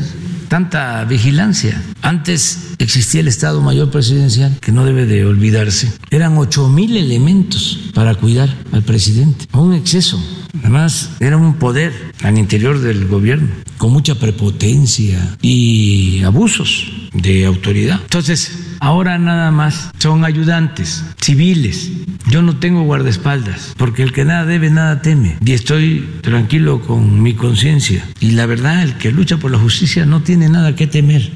tanta 0.48 1.02
vigilancia. 1.04 1.82
Antes 2.02 2.74
existía 2.78 3.22
el 3.22 3.28
Estado 3.28 3.62
Mayor 3.62 3.90
Presidencial, 3.90 4.58
que 4.60 4.72
no 4.72 4.84
debe 4.84 5.06
de 5.06 5.24
olvidarse. 5.24 5.90
Eran 6.10 6.36
ocho 6.36 6.68
mil 6.68 6.96
elementos 6.96 7.90
para 7.94 8.14
cuidar 8.16 8.54
al 8.72 8.82
presidente. 8.82 9.46
Un 9.52 9.72
exceso. 9.72 10.22
Además, 10.58 11.12
era 11.20 11.36
un 11.36 11.54
poder 11.54 11.92
al 12.22 12.36
interior 12.36 12.80
del 12.80 13.06
gobierno, 13.06 13.48
con 13.80 13.92
mucha 13.92 14.14
prepotencia 14.14 15.38
y 15.40 16.22
abusos 16.22 16.92
de 17.14 17.46
autoridad. 17.46 17.98
Entonces, 18.02 18.76
ahora 18.78 19.16
nada 19.16 19.50
más 19.50 19.90
son 19.98 20.26
ayudantes 20.26 21.02
civiles. 21.18 21.90
Yo 22.28 22.42
no 22.42 22.58
tengo 22.58 22.82
guardaespaldas, 22.82 23.72
porque 23.78 24.02
el 24.02 24.12
que 24.12 24.26
nada 24.26 24.44
debe, 24.44 24.68
nada 24.68 25.00
teme. 25.00 25.38
Y 25.42 25.52
estoy 25.54 26.06
tranquilo 26.20 26.82
con 26.82 27.22
mi 27.22 27.32
conciencia. 27.32 28.06
Y 28.20 28.32
la 28.32 28.44
verdad, 28.44 28.82
el 28.82 28.98
que 28.98 29.12
lucha 29.12 29.38
por 29.38 29.50
la 29.50 29.58
justicia 29.58 30.04
no 30.04 30.22
tiene 30.22 30.50
nada 30.50 30.76
que 30.76 30.86
temer. 30.86 31.32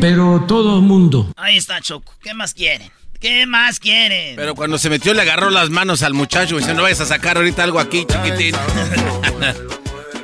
Pero 0.00 0.44
todo 0.46 0.76
el 0.78 0.84
mundo. 0.84 1.32
Ahí 1.36 1.56
está, 1.56 1.80
Choco. 1.80 2.14
¿Qué 2.22 2.34
más 2.34 2.54
quieren? 2.54 2.88
¿Qué 3.18 3.46
más 3.46 3.80
quieren? 3.80 4.36
Pero 4.36 4.54
cuando 4.54 4.78
se 4.78 4.90
metió 4.90 5.12
le 5.12 5.22
agarró 5.22 5.50
las 5.50 5.70
manos 5.70 6.04
al 6.04 6.14
muchacho 6.14 6.54
y 6.54 6.60
dice, 6.60 6.72
no 6.72 6.82
vayas 6.82 7.00
a 7.00 7.06
sacar 7.06 7.36
ahorita 7.36 7.64
algo 7.64 7.80
aquí, 7.80 8.06
chiquitín. 8.06 8.54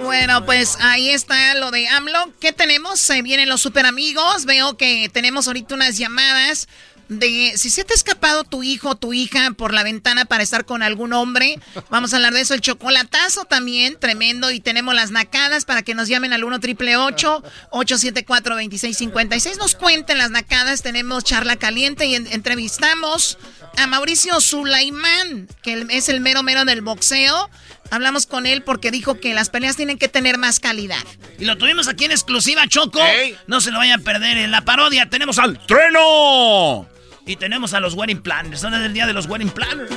Bueno, 0.07 0.47
pues 0.47 0.79
ahí 0.81 1.11
está 1.11 1.57
lo 1.57 1.73
de 1.73 1.89
AMLO. 1.89 2.33
¿Qué 2.41 2.53
tenemos? 2.53 3.01
Se 3.01 3.23
vienen 3.23 3.49
los 3.49 3.61
super 3.61 3.87
amigos. 3.87 4.45
Veo 4.45 4.77
que 4.77 5.11
tenemos 5.13 5.49
ahorita 5.49 5.75
unas 5.75 5.99
llamadas 5.99 6.69
de 7.09 7.53
si 7.57 7.71
se 7.71 7.85
te 7.85 7.93
ha 7.93 7.97
escapado 7.97 8.45
tu 8.45 8.63
hijo 8.63 8.91
o 8.91 8.95
tu 8.97 9.13
hija 9.13 9.51
por 9.57 9.73
la 9.75 9.83
ventana 9.83 10.25
para 10.25 10.45
estar 10.45 10.65
con 10.65 10.85
algún 10.85 11.13
hombre. 11.13 11.59
Vamos 11.91 12.13
a 12.13 12.17
hablar 12.17 12.35
de 12.35 12.41
eso. 12.41 12.55
El 12.55 12.61
chocolatazo 12.61 13.47
también, 13.47 13.99
tremendo. 13.99 14.53
Y 14.53 14.61
tenemos 14.61 14.95
las 14.95 15.11
nacadas 15.11 15.65
para 15.65 15.83
que 15.83 15.97
nos 15.97 16.07
llamen 16.07 16.33
al 16.33 16.45
1 16.45 16.61
triple 16.61 16.97
874 16.97 18.55
2656 18.55 19.59
Nos 19.59 19.75
cuenten 19.75 20.19
las 20.19 20.31
nacadas. 20.31 20.83
Tenemos 20.83 21.25
charla 21.25 21.57
caliente 21.57 22.07
y 22.07 22.15
entrevistamos 22.15 23.39
a 23.77 23.87
Mauricio 23.87 24.41
Sulaimán, 24.41 25.49
que 25.63 25.87
es 25.91 26.09
el 26.09 26.21
mero 26.21 26.43
mero 26.43 26.65
del 26.65 26.81
boxeo. 26.81 27.51
Hablamos 27.91 28.27
con 28.27 28.47
él 28.47 28.63
porque 28.63 28.91
dijo 28.91 29.21
que 29.21 29.35
las 29.35 29.49
peleas 29.51 29.77
tienen 29.77 29.99
que 29.99 30.09
tener 30.09 30.39
más 30.39 30.61
calidad. 30.61 31.03
Y 31.39 31.45
lo 31.45 31.57
tuvimos 31.57 31.87
aquí 31.89 32.05
en 32.05 32.11
exclusiva, 32.11 32.67
Choco. 32.67 33.01
No 33.47 33.61
se 33.61 33.71
lo 33.71 33.79
vayan 33.79 34.01
a 34.01 34.05
perder 34.05 34.39
en 34.39 34.51
la 34.51 34.65
parodia. 34.65 35.09
Tenemos 35.09 35.39
al 35.39 35.59
Treno. 35.67 36.89
Y 37.27 37.37
tenemos 37.37 37.75
a 37.75 37.81
los 37.81 37.95
wedding 37.95 38.23
planners. 38.23 38.61
Son 38.61 38.73
el 38.73 38.93
día 38.93 39.07
de 39.07 39.13
los 39.13 39.27
wedding 39.27 39.51
planners. 39.51 39.91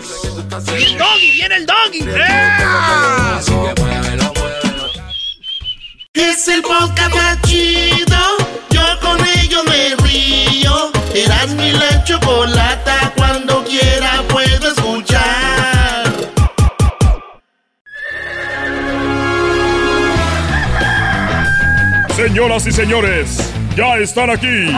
Y 0.67 0.83
el 0.83 0.97
doggy, 0.97 1.31
viene 1.31 1.55
el 1.55 1.65
doggy. 1.65 1.99
Es 6.13 6.47
el 6.47 6.61
podcast 6.63 7.15
más 7.15 7.41
chido. 7.43 8.17
Yo 8.71 8.99
con 8.99 9.19
ello 9.37 9.63
me 9.63 9.95
río. 10.03 10.91
Eras 11.13 11.49
mi 11.49 11.71
la 11.71 12.03
chocolata. 12.03 13.13
Quiera 13.69 14.23
puedo 14.27 14.67
escuchar. 14.67 15.21
Señoras 22.15 22.65
y 22.65 22.71
señores, 22.71 23.53
ya 23.75 23.97
están 23.97 24.31
aquí 24.31 24.73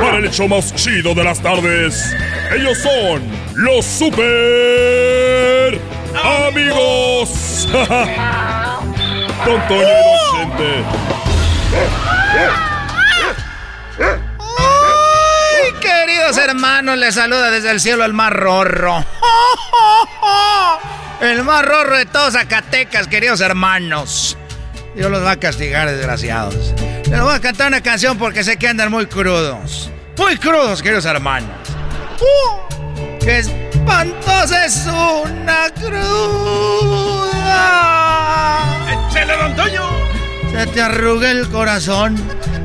para 0.00 0.18
el 0.18 0.26
hecho 0.26 0.46
más 0.46 0.72
chido 0.76 1.12
de 1.12 1.24
las 1.24 1.42
tardes. 1.42 2.14
Ellos 2.54 2.78
son 2.78 3.20
los 3.56 3.84
super 3.84 5.80
amigos. 6.46 7.68
Con 9.44 9.60
Toño 9.66 9.82
y 9.82 10.84
¡Ay, 11.74 12.67
queridos 16.28 16.44
hermanos! 16.50 16.98
Les 16.98 17.14
saluda 17.14 17.50
desde 17.50 17.70
el 17.70 17.80
cielo 17.80 18.04
el 18.04 18.12
más 18.12 18.30
rorro. 18.32 19.02
El 21.20 21.42
más 21.42 21.64
rorro 21.64 21.96
de 21.96 22.06
todos 22.06 22.34
Zacatecas, 22.34 23.08
queridos 23.08 23.40
hermanos. 23.40 24.36
Dios 24.94 25.10
los 25.10 25.24
va 25.24 25.32
a 25.32 25.36
castigar, 25.36 25.90
desgraciados. 25.90 26.54
Les 27.10 27.20
voy 27.20 27.34
a 27.34 27.40
cantar 27.40 27.66
una 27.68 27.80
canción 27.80 28.16
porque 28.18 28.44
sé 28.44 28.56
que 28.56 28.68
andan 28.68 28.92
muy 28.92 29.06
crudos. 29.06 29.90
Muy 30.16 30.36
crudos, 30.36 30.80
queridos 30.80 31.06
hermanos. 31.06 31.50
¡Uh! 32.20 32.58
¡Qué 33.18 33.38
espantosa 33.38 34.66
es 34.66 34.86
una 34.86 35.70
cruda! 35.70 37.08
¡Échale, 39.08 39.36
don! 39.36 39.97
Se 40.58 40.66
te 40.66 40.80
arruga 40.80 41.30
el 41.30 41.48
corazón. 41.50 42.16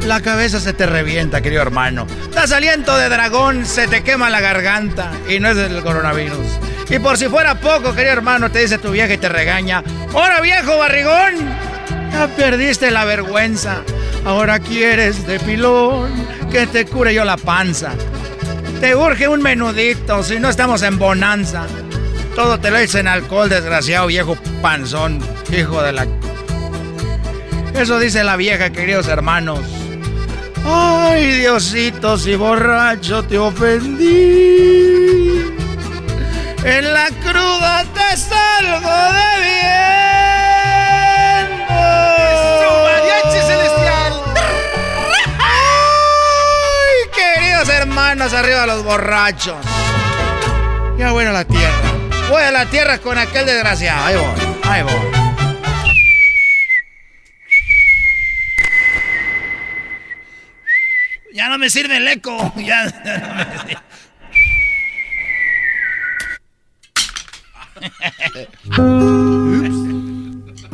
La 0.08 0.20
cabeza 0.20 0.60
se 0.60 0.74
te 0.74 0.88
revienta, 0.88 1.42
querido 1.42 1.62
hermano. 1.62 2.08
Das 2.34 2.52
aliento 2.52 2.98
de 2.98 3.08
dragón, 3.08 3.68
se 3.68 3.88
te 3.88 4.02
quema 4.02 4.32
la 4.32 4.42
garganta. 4.42 5.12
Y 5.30 5.40
no 5.40 5.50
es 5.50 5.58
el 5.60 5.80
coronavirus. 5.84 6.48
Y 6.90 6.98
por 6.98 7.20
si 7.20 7.28
fuera 7.28 7.60
poco, 7.60 7.94
querido 7.94 8.14
hermano, 8.14 8.50
te 8.50 8.62
dice 8.62 8.80
tu 8.80 8.90
vieja 8.90 9.14
y 9.14 9.20
te 9.20 9.30
regaña. 9.30 9.84
¡Hora, 10.12 10.42
viejo 10.42 10.76
barrigón! 10.76 11.36
Ya 12.12 12.28
perdiste 12.36 12.90
la 12.90 13.06
vergüenza. 13.06 13.84
Ahora 14.26 14.58
quieres 14.58 15.28
de 15.28 15.40
pilón 15.40 16.12
que 16.52 16.66
te 16.66 16.88
cure 16.88 17.14
yo 17.14 17.24
la 17.24 17.38
panza. 17.38 17.92
Te 18.80 18.96
urge 18.96 19.28
un 19.28 19.44
menudito, 19.44 20.24
si 20.24 20.40
no 20.40 20.50
estamos 20.50 20.82
en 20.82 20.98
bonanza. 20.98 21.68
Todo 22.34 22.60
te 22.60 22.72
lo 22.72 22.82
hice 22.82 23.02
en 23.02 23.08
alcohol, 23.08 23.50
desgraciado 23.50 24.08
viejo 24.08 24.36
panzón, 24.64 25.20
hijo 25.56 25.84
de 25.84 25.94
la... 25.94 26.08
Eso 27.76 28.00
dice 28.00 28.24
la 28.24 28.36
vieja, 28.36 28.72
queridos 28.72 29.08
hermanos. 29.08 29.60
Ay, 30.66 31.40
Diosito, 31.40 32.18
si 32.18 32.36
borracho 32.36 33.24
te 33.24 33.38
ofendí. 33.38 34.14
En 36.64 36.94
la 36.94 37.10
cruda 37.22 37.84
te 37.94 38.18
salgo 38.18 38.96
de 39.14 39.42
bien. 39.42 39.84
mariachi 42.84 43.40
celestial! 43.46 44.14
¡Ay, 45.40 47.00
queridos 47.14 47.68
hermanos, 47.70 48.34
arriba 48.34 48.66
los 48.66 48.84
borrachos! 48.84 49.66
Ya 50.98 51.10
a 51.10 51.32
la 51.34 51.44
tierra. 51.44 51.94
Voy 52.30 52.44
a 52.44 52.52
la 52.52 52.66
tierra 52.68 53.00
con 53.00 53.18
aquel 53.18 53.46
desgraciado. 53.46 54.06
Ahí 54.06 54.16
voy, 54.16 54.58
ahí 54.64 54.84
voy. 54.84 55.23
Ya 61.34 61.50
no 61.50 61.58
me 61.58 61.70
sirve 61.70 61.98
el 61.98 62.08
eco. 62.08 62.54
Ya, 62.64 62.88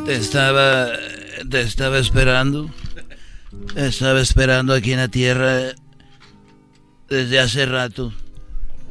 Te 0.05 0.15
estaba. 0.15 0.87
Te 1.49 1.61
estaba 1.61 1.97
esperando. 1.97 2.69
Te 3.73 3.87
estaba 3.87 4.19
esperando 4.19 4.73
aquí 4.73 4.93
en 4.93 4.99
la 4.99 5.07
tierra. 5.07 5.73
Desde 7.07 7.39
hace 7.39 7.65
rato. 7.65 8.13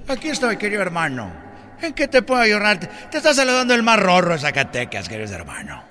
Aquí 0.08 0.28
estoy, 0.28 0.56
querido 0.56 0.82
hermano. 0.82 1.32
¿En 1.80 1.92
qué 1.92 2.08
te 2.08 2.22
puedo 2.22 2.40
ayudar? 2.40 2.80
Te 3.10 3.18
está 3.18 3.32
saludando 3.32 3.74
el 3.74 3.82
más 3.84 4.00
rorro 4.00 4.32
de 4.32 4.40
Zacatecas, 4.40 5.08
querido 5.08 5.32
hermano. 5.34 5.84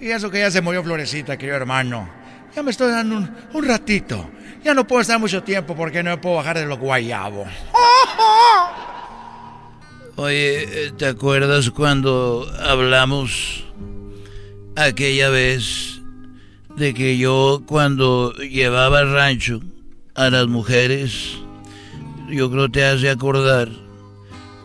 Y 0.00 0.08
eso 0.08 0.30
que 0.30 0.38
ya 0.38 0.50
se 0.50 0.62
murió 0.62 0.82
Florecita, 0.82 1.36
querido 1.36 1.56
hermano. 1.56 2.08
Ya 2.54 2.62
me 2.62 2.70
estoy 2.70 2.90
dando 2.92 3.18
un, 3.18 3.36
un 3.52 3.66
ratito. 3.66 4.30
Ya 4.64 4.74
no 4.74 4.86
puedo 4.86 5.02
estar 5.02 5.18
mucho 5.18 5.42
tiempo 5.42 5.74
porque 5.76 6.02
no 6.02 6.10
me 6.10 6.18
puedo 6.18 6.36
bajar 6.36 6.58
de 6.58 6.66
los 6.66 6.78
guayabos. 6.78 7.48
Oye, 10.16 10.92
¿te 10.96 11.06
acuerdas 11.06 11.70
cuando 11.70 12.50
hablamos 12.58 13.64
aquella 14.74 15.30
vez 15.30 16.00
de 16.76 16.94
que 16.94 17.18
yo 17.18 17.62
cuando 17.66 18.32
llevaba 18.34 19.00
al 19.00 19.12
rancho 19.12 19.60
a 20.14 20.30
las 20.30 20.46
mujeres, 20.46 21.38
yo 22.30 22.50
creo 22.50 22.70
te 22.70 22.84
hace 22.84 23.10
acordar 23.10 23.68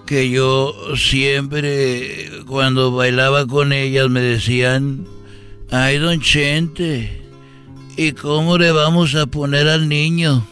que 0.06 0.30
yo 0.30 0.74
siempre 0.98 2.30
cuando 2.46 2.92
bailaba 2.92 3.48
con 3.48 3.72
ellas 3.72 4.10
me 4.10 4.20
decían, 4.20 5.08
ay 5.70 6.00
don 6.00 6.20
Chente, 6.20 7.21
¿y 7.98 8.12
cómo 8.14 8.58
le 8.58 8.72
vamos 8.72 9.16
a 9.16 9.26
poner 9.26 9.68
al 9.68 9.88
niño? 9.88 10.46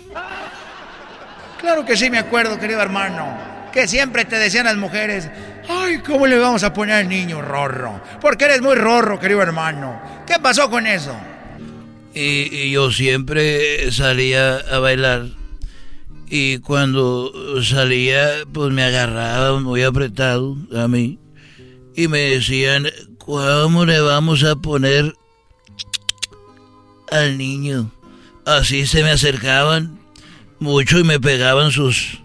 Claro 1.60 1.86
que 1.86 1.98
sí 1.98 2.10
me 2.10 2.18
acuerdo, 2.18 2.60
querido 2.60 2.82
hermano. 2.82 3.28
Que 3.74 3.88
siempre 3.88 4.26
te 4.26 4.38
decían 4.38 4.66
las 4.66 4.78
mujeres, 4.78 5.30
ay, 5.68 6.00
¿cómo 6.00 6.26
le 6.26 6.38
vamos 6.40 6.64
a 6.64 6.74
poner 6.74 6.96
al 6.96 7.10
niño 7.10 7.42
rorro? 7.42 8.02
Porque 8.22 8.46
eres 8.46 8.62
muy 8.62 8.76
rorro, 8.76 9.20
querido 9.20 9.42
hermano. 9.42 10.02
¿Qué 10.26 10.36
pasó 10.42 10.70
con 10.70 10.88
eso? 10.88 11.16
Y, 12.14 12.56
y 12.56 12.72
yo 12.72 12.92
siempre 12.92 13.92
salía 13.92 14.58
a 14.58 14.80
bailar. 14.80 15.28
Y 16.28 16.60
cuando 16.60 17.32
salía, 17.64 18.30
pues 18.54 18.72
me 18.72 18.84
agarraban 18.84 19.64
muy 19.64 19.84
apretado 19.84 20.56
a 20.76 20.88
mí. 20.88 21.20
Y 21.96 22.08
me 22.08 22.20
decían, 22.20 22.88
¿cómo 23.18 23.86
le 23.86 24.00
vamos 24.00 24.44
a 24.44 24.56
poner 24.56 25.14
al 27.12 27.38
niño? 27.38 27.92
Así 28.46 28.88
se 28.88 29.04
me 29.04 29.12
acercaban 29.12 30.00
mucho 30.60 31.00
y 31.00 31.04
me 31.04 31.20
pegaban 31.20 31.72
sus... 31.72 32.22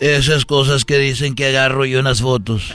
Esas 0.00 0.44
cosas 0.46 0.84
que 0.84 0.98
dicen 0.98 1.36
que 1.36 1.46
agarro 1.46 1.84
yo 1.84 2.00
unas 2.00 2.20
fotos. 2.20 2.74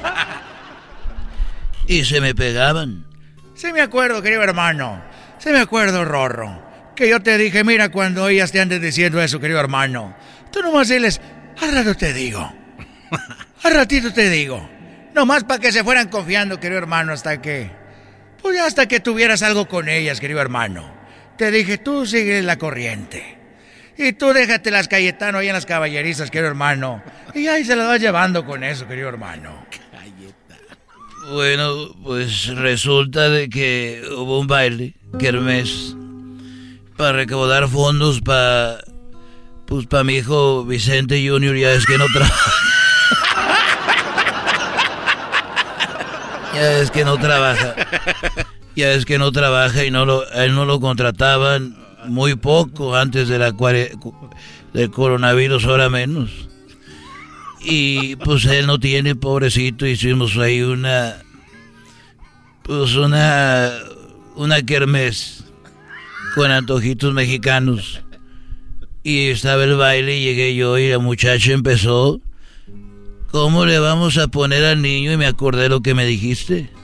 Y 1.85 2.05
se 2.05 2.21
me 2.21 2.33
pegaban. 2.33 3.05
Sí 3.53 3.73
me 3.73 3.81
acuerdo, 3.81 4.21
querido 4.21 4.43
hermano. 4.43 5.01
Sí 5.39 5.49
me 5.49 5.59
acuerdo, 5.59 6.05
Rorro. 6.05 6.63
Que 6.95 7.09
yo 7.09 7.21
te 7.21 7.37
dije, 7.37 7.63
mira, 7.63 7.89
cuando 7.89 8.29
ellas 8.29 8.51
te 8.51 8.61
anden 8.61 8.81
diciendo 8.81 9.21
eso, 9.21 9.39
querido 9.39 9.59
hermano. 9.59 10.15
Tú 10.51 10.61
nomás 10.61 10.87
diles, 10.87 11.19
al 11.61 11.73
rato 11.73 11.95
te 11.95 12.13
digo. 12.13 12.53
Al 13.63 13.73
ratito 13.73 14.13
te 14.13 14.29
digo. 14.29 14.69
Nomás 15.13 15.43
para 15.43 15.59
que 15.59 15.71
se 15.71 15.83
fueran 15.83 16.09
confiando, 16.09 16.59
querido 16.59 16.77
hermano, 16.79 17.11
hasta 17.11 17.41
que... 17.41 17.71
Pues 18.41 18.59
hasta 18.59 18.87
que 18.87 18.99
tuvieras 18.99 19.41
algo 19.41 19.67
con 19.67 19.89
ellas, 19.89 20.19
querido 20.19 20.39
hermano. 20.39 20.96
Te 21.37 21.51
dije, 21.51 21.77
tú 21.77 22.05
sigue 22.05 22.41
la 22.41 22.57
corriente. 22.57 23.37
Y 23.97 24.13
tú 24.13 24.33
déjate 24.33 24.71
las 24.71 24.87
Cayetano 24.87 25.39
ahí 25.39 25.47
en 25.47 25.53
las 25.53 25.65
caballerizas, 25.65 26.29
querido 26.29 26.49
hermano. 26.49 27.01
Y 27.33 27.47
ahí 27.47 27.63
se 27.63 27.75
las 27.75 27.87
vas 27.87 27.99
llevando 27.99 28.45
con 28.45 28.63
eso, 28.63 28.87
querido 28.87 29.09
hermano. 29.09 29.65
Bueno, 31.31 31.93
pues 32.03 32.47
resulta 32.55 33.27
de 33.29 33.49
que 33.49 34.01
hubo 34.15 34.39
un 34.39 34.47
baile, 34.47 34.95
kermés, 35.19 35.93
para 36.95 37.11
recaudar 37.11 37.67
fondos 37.67 38.21
para, 38.21 38.77
pues 39.65 39.87
para 39.87 40.05
mi 40.05 40.15
hijo 40.15 40.63
Vicente 40.63 41.27
Junior, 41.27 41.55
ya 41.57 41.73
es 41.73 41.85
que 41.85 41.97
no 41.97 42.05
trabaja. 42.13 42.51
ya 46.53 46.79
es 46.79 46.91
que 46.91 47.03
no 47.03 47.17
trabaja. 47.17 47.75
Ya 48.77 48.93
es 48.93 49.05
que 49.05 49.17
no 49.17 49.31
trabaja 49.31 49.85
y 49.85 49.89
no 49.89 50.05
lo, 50.05 50.31
él 50.33 50.53
no 50.53 50.63
lo 50.63 50.79
contrataban 50.79 51.75
muy 52.05 52.35
poco 52.35 52.95
antes 52.95 53.27
de 53.27 53.39
la 53.39 53.51
del 54.71 54.91
coronavirus, 54.91 55.65
ahora 55.65 55.89
menos. 55.89 56.29
Y 57.59 58.17
pues 58.17 58.45
él 58.45 58.67
no 58.67 58.79
tiene, 58.79 59.15
pobrecito, 59.15 59.87
hicimos 59.87 60.37
ahí 60.37 60.61
una, 60.61 61.15
pues 62.61 62.93
una, 62.93 63.73
una 64.35 64.61
kermés 64.61 65.45
con 66.35 66.51
antojitos 66.51 67.15
mexicanos. 67.15 68.03
Y 69.01 69.29
estaba 69.29 69.63
el 69.63 69.75
baile 69.75 70.19
y 70.19 70.23
llegué 70.23 70.53
yo 70.53 70.77
y 70.77 70.89
la 70.89 70.99
muchacha 70.99 71.51
empezó, 71.51 72.21
¿cómo 73.31 73.65
le 73.65 73.79
vamos 73.79 74.19
a 74.19 74.27
poner 74.27 74.63
al 74.65 74.83
niño? 74.83 75.13
Y 75.13 75.17
me 75.17 75.25
acordé 75.25 75.67
lo 75.67 75.81
que 75.81 75.95
me 75.95 76.05
dijiste. 76.05 76.76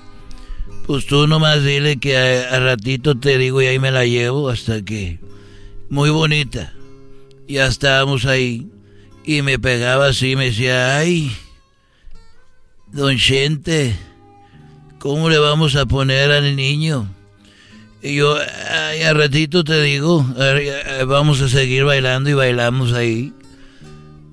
Pues 0.86 1.06
tú 1.06 1.28
nomás 1.28 1.64
dile 1.64 1.98
que 1.98 2.18
a, 2.18 2.60
ratito 2.60 3.16
te 3.16 3.38
digo 3.38 3.62
y 3.62 3.68
ahí 3.68 3.80
me 3.80 3.92
la 3.92 4.06
llevo 4.06 4.50
hasta 4.50 4.82
que... 4.82 5.20
Muy 5.90 6.10
bonita. 6.10 6.74
Ya 7.48 7.68
estábamos 7.68 8.26
ahí. 8.26 8.68
Y 9.26 9.42
me 9.42 9.60
pegaba 9.60 10.08
así, 10.08 10.36
me 10.36 10.46
decía, 10.46 10.98
ay, 10.98 11.32
don 12.92 13.18
Chente, 13.18 13.96
¿cómo 15.00 15.30
le 15.30 15.38
vamos 15.38 15.76
a 15.78 15.86
poner 15.86 16.32
al 16.32 16.56
niño? 16.58 17.08
Y 18.02 18.16
yo, 18.16 18.36
ay, 18.70 19.04
a 19.04 19.14
ratito 19.14 19.64
te 19.64 19.82
digo, 19.82 20.26
vamos 21.08 21.40
a 21.40 21.48
seguir 21.48 21.86
bailando 21.86 22.30
y 22.30 22.34
bailamos 22.34 22.92
ahí. 22.92 23.32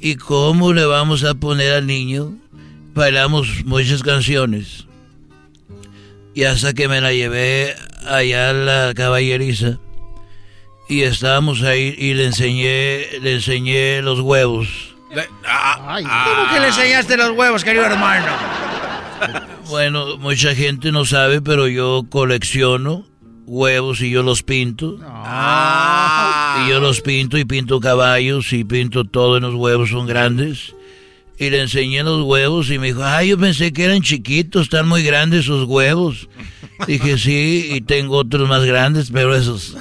¿Y 0.00 0.16
cómo 0.16 0.72
le 0.72 0.84
vamos 0.86 1.22
a 1.22 1.34
poner 1.34 1.74
al 1.74 1.86
niño? 1.86 2.36
Bailamos 2.94 3.64
muchas 3.64 4.02
canciones. 4.02 4.86
Y 6.34 6.44
hasta 6.44 6.72
que 6.72 6.88
me 6.88 7.00
la 7.00 7.12
llevé 7.12 7.74
allá 8.06 8.50
a 8.50 8.52
la 8.52 8.94
caballeriza. 8.94 9.78
Y 10.88 11.02
estábamos 11.02 11.62
ahí 11.62 11.94
y 11.96 12.14
le 12.14 12.26
enseñé, 12.26 13.06
le 13.20 13.34
enseñé 13.34 14.02
los 14.02 14.20
huevos. 14.20 14.68
¿Cómo 15.08 16.52
que 16.52 16.60
le 16.60 16.68
enseñaste 16.68 17.16
los 17.16 17.30
huevos, 17.30 17.64
querido 17.64 17.84
hermano? 17.84 18.26
Bueno, 19.68 20.16
mucha 20.18 20.54
gente 20.54 20.90
no 20.90 21.04
sabe, 21.04 21.40
pero 21.40 21.68
yo 21.68 22.04
colecciono 22.08 23.06
huevos 23.46 24.00
y 24.00 24.10
yo 24.10 24.22
los 24.22 24.42
pinto. 24.42 24.96
Y 24.96 26.68
yo 26.68 26.80
los 26.80 27.00
pinto 27.00 27.38
y 27.38 27.44
pinto 27.44 27.80
caballos 27.80 28.52
y 28.52 28.64
pinto 28.64 29.04
todo 29.04 29.36
en 29.36 29.42
los 29.42 29.54
huevos, 29.54 29.90
son 29.90 30.06
grandes 30.06 30.74
y 31.40 31.48
le 31.48 31.62
enseñé 31.62 32.02
los 32.02 32.22
huevos 32.22 32.70
y 32.70 32.78
me 32.78 32.88
dijo, 32.88 33.02
ay, 33.02 33.30
yo 33.30 33.38
pensé 33.38 33.72
que 33.72 33.84
eran 33.84 34.02
chiquitos, 34.02 34.64
están 34.64 34.86
muy 34.86 35.02
grandes 35.02 35.46
sus 35.46 35.66
huevos. 35.66 36.28
Dije, 36.86 37.16
sí, 37.16 37.70
y 37.72 37.80
tengo 37.80 38.18
otros 38.18 38.46
más 38.46 38.62
grandes, 38.66 39.10
pero 39.10 39.34
esos 39.34 39.74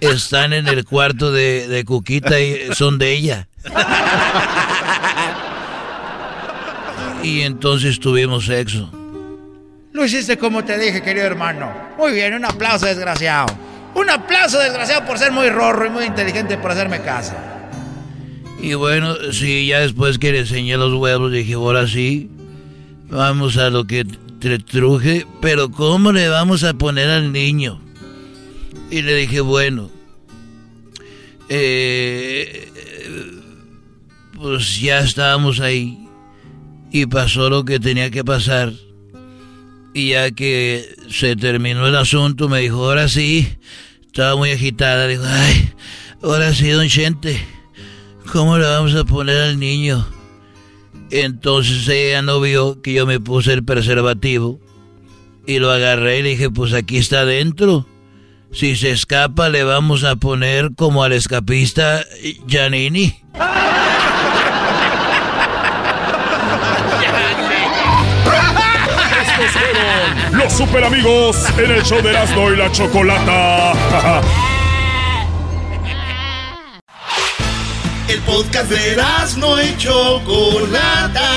están 0.00 0.52
en 0.52 0.68
el 0.68 0.84
cuarto 0.84 1.32
de, 1.32 1.66
de 1.66 1.84
Cuquita 1.84 2.38
y 2.38 2.72
son 2.72 2.98
de 2.98 3.12
ella. 3.12 3.48
Y 7.24 7.40
entonces 7.40 7.98
tuvimos 7.98 8.46
sexo. 8.46 8.92
Lo 9.92 10.04
hiciste 10.04 10.38
como 10.38 10.64
te 10.64 10.78
dije, 10.78 11.02
querido 11.02 11.26
hermano. 11.26 11.72
Muy 11.98 12.12
bien, 12.12 12.32
un 12.32 12.44
aplauso, 12.44 12.86
desgraciado. 12.86 13.48
Un 13.96 14.08
aplauso, 14.08 14.60
desgraciado, 14.60 15.04
por 15.04 15.18
ser 15.18 15.32
muy 15.32 15.50
rorro 15.50 15.86
y 15.86 15.90
muy 15.90 16.04
inteligente 16.04 16.56
por 16.58 16.70
hacerme 16.70 17.02
caso. 17.02 17.34
Y 18.60 18.74
bueno, 18.74 19.14
sí, 19.32 19.68
ya 19.68 19.80
después 19.80 20.18
que 20.18 20.32
le 20.32 20.40
enseñé 20.40 20.76
los 20.76 20.92
huevos, 20.94 21.30
dije, 21.32 21.54
ahora 21.54 21.86
sí, 21.86 22.28
vamos 23.08 23.56
a 23.56 23.70
lo 23.70 23.84
que 23.86 24.04
te 24.40 24.58
truje, 24.58 25.26
pero 25.40 25.70
¿cómo 25.70 26.12
le 26.12 26.28
vamos 26.28 26.64
a 26.64 26.74
poner 26.74 27.08
al 27.08 27.32
niño? 27.32 27.80
Y 28.90 29.02
le 29.02 29.14
dije, 29.14 29.40
bueno, 29.40 29.90
eh, 31.48 32.68
pues 34.34 34.80
ya 34.80 35.00
estábamos 35.00 35.60
ahí 35.60 35.98
y 36.90 37.06
pasó 37.06 37.50
lo 37.50 37.64
que 37.64 37.78
tenía 37.78 38.10
que 38.10 38.24
pasar. 38.24 38.72
Y 39.94 40.10
ya 40.10 40.30
que 40.30 40.94
se 41.10 41.36
terminó 41.36 41.86
el 41.86 41.96
asunto, 41.96 42.48
me 42.48 42.60
dijo, 42.60 42.84
ahora 42.84 43.08
sí, 43.08 43.48
estaba 44.06 44.36
muy 44.36 44.50
agitada, 44.50 45.06
dijo, 45.06 45.24
ay, 45.26 45.72
ahora 46.22 46.54
sí, 46.54 46.68
don 46.70 46.88
Chente, 46.88 47.40
¿cómo 48.32 48.58
le 48.58 48.66
vamos 48.66 48.94
a 48.94 49.04
poner 49.04 49.40
al 49.42 49.58
niño? 49.58 50.06
Entonces 51.10 51.88
ella 51.88 52.22
no 52.22 52.40
vio 52.40 52.82
que 52.82 52.92
yo 52.92 53.06
me 53.06 53.20
puse 53.20 53.52
el 53.52 53.64
preservativo 53.64 54.60
y 55.46 55.58
lo 55.58 55.70
agarré 55.70 56.18
y 56.18 56.22
le 56.22 56.28
dije, 56.30 56.50
pues 56.50 56.74
aquí 56.74 56.98
está 56.98 57.20
adentro. 57.20 57.86
Si 58.52 58.76
se 58.76 58.90
escapa 58.90 59.48
le 59.48 59.64
vamos 59.64 60.04
a 60.04 60.16
poner 60.16 60.70
como 60.76 61.02
al 61.02 61.12
escapista 61.12 62.04
fueron 69.50 70.38
los 70.38 70.52
super 70.52 70.84
amigos 70.84 71.44
en 71.58 71.70
el 71.70 71.82
show 71.82 72.02
de 72.02 72.10
Erasmo 72.10 72.50
y 72.50 72.56
la 72.56 72.70
Chocolata. 72.72 73.72
El 78.08 78.20
podcast 78.22 78.70
de 78.70 78.92
Erasmo 78.92 79.60
y 79.60 79.76
Chocolata. 79.76 81.30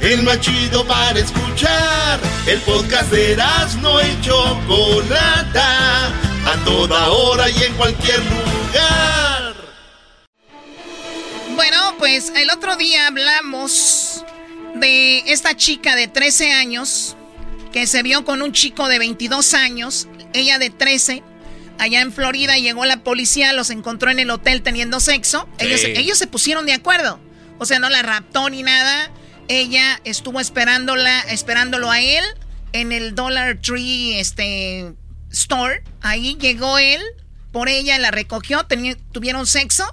El 0.00 0.24
más 0.24 0.40
chido 0.40 0.84
para 0.84 1.16
escuchar. 1.16 2.18
El 2.44 2.58
podcast 2.62 3.12
de 3.12 3.34
Erasmo 3.34 4.00
y 4.00 4.20
Chocolata. 4.20 6.06
A 6.44 6.64
toda 6.64 7.10
hora 7.10 7.48
y 7.50 7.62
en 7.62 7.72
cualquier 7.74 8.18
lugar. 8.18 9.54
Bueno, 11.54 11.94
pues 11.98 12.32
el 12.34 12.50
otro 12.50 12.74
día 12.74 13.06
hablamos 13.06 14.24
de 14.74 15.20
esta 15.30 15.56
chica 15.56 15.94
de 15.94 16.08
13 16.08 16.52
años 16.52 17.16
que 17.72 17.86
se 17.86 18.02
vio 18.02 18.24
con 18.24 18.42
un 18.42 18.52
chico 18.52 18.88
de 18.88 18.98
22 18.98 19.54
años, 19.54 20.08
ella 20.32 20.58
de 20.58 20.70
13. 20.70 21.22
Allá 21.78 22.00
en 22.00 22.12
Florida 22.12 22.56
llegó 22.58 22.84
la 22.84 23.02
policía, 23.04 23.52
los 23.52 23.70
encontró 23.70 24.10
en 24.10 24.18
el 24.18 24.30
hotel 24.30 24.62
teniendo 24.62 25.00
sexo. 25.00 25.48
Ellos, 25.58 25.80
Sí. 25.80 25.92
ellos 25.96 26.18
se 26.18 26.26
pusieron 26.26 26.66
de 26.66 26.72
acuerdo. 26.74 27.20
O 27.58 27.66
sea, 27.66 27.78
no 27.78 27.88
la 27.88 28.02
raptó 28.02 28.50
ni 28.50 28.62
nada. 28.62 29.10
Ella 29.48 30.00
estuvo 30.04 30.40
esperándola, 30.40 31.20
esperándolo 31.22 31.90
a 31.90 32.00
él 32.00 32.24
en 32.72 32.92
el 32.92 33.14
Dollar 33.14 33.58
Tree 33.60 34.18
este, 34.18 34.92
Store. 35.30 35.82
Ahí 36.00 36.36
llegó 36.40 36.78
él, 36.78 37.00
por 37.52 37.68
ella 37.68 37.98
la 37.98 38.10
recogió, 38.10 38.66
tuvieron 39.12 39.46
sexo. 39.46 39.84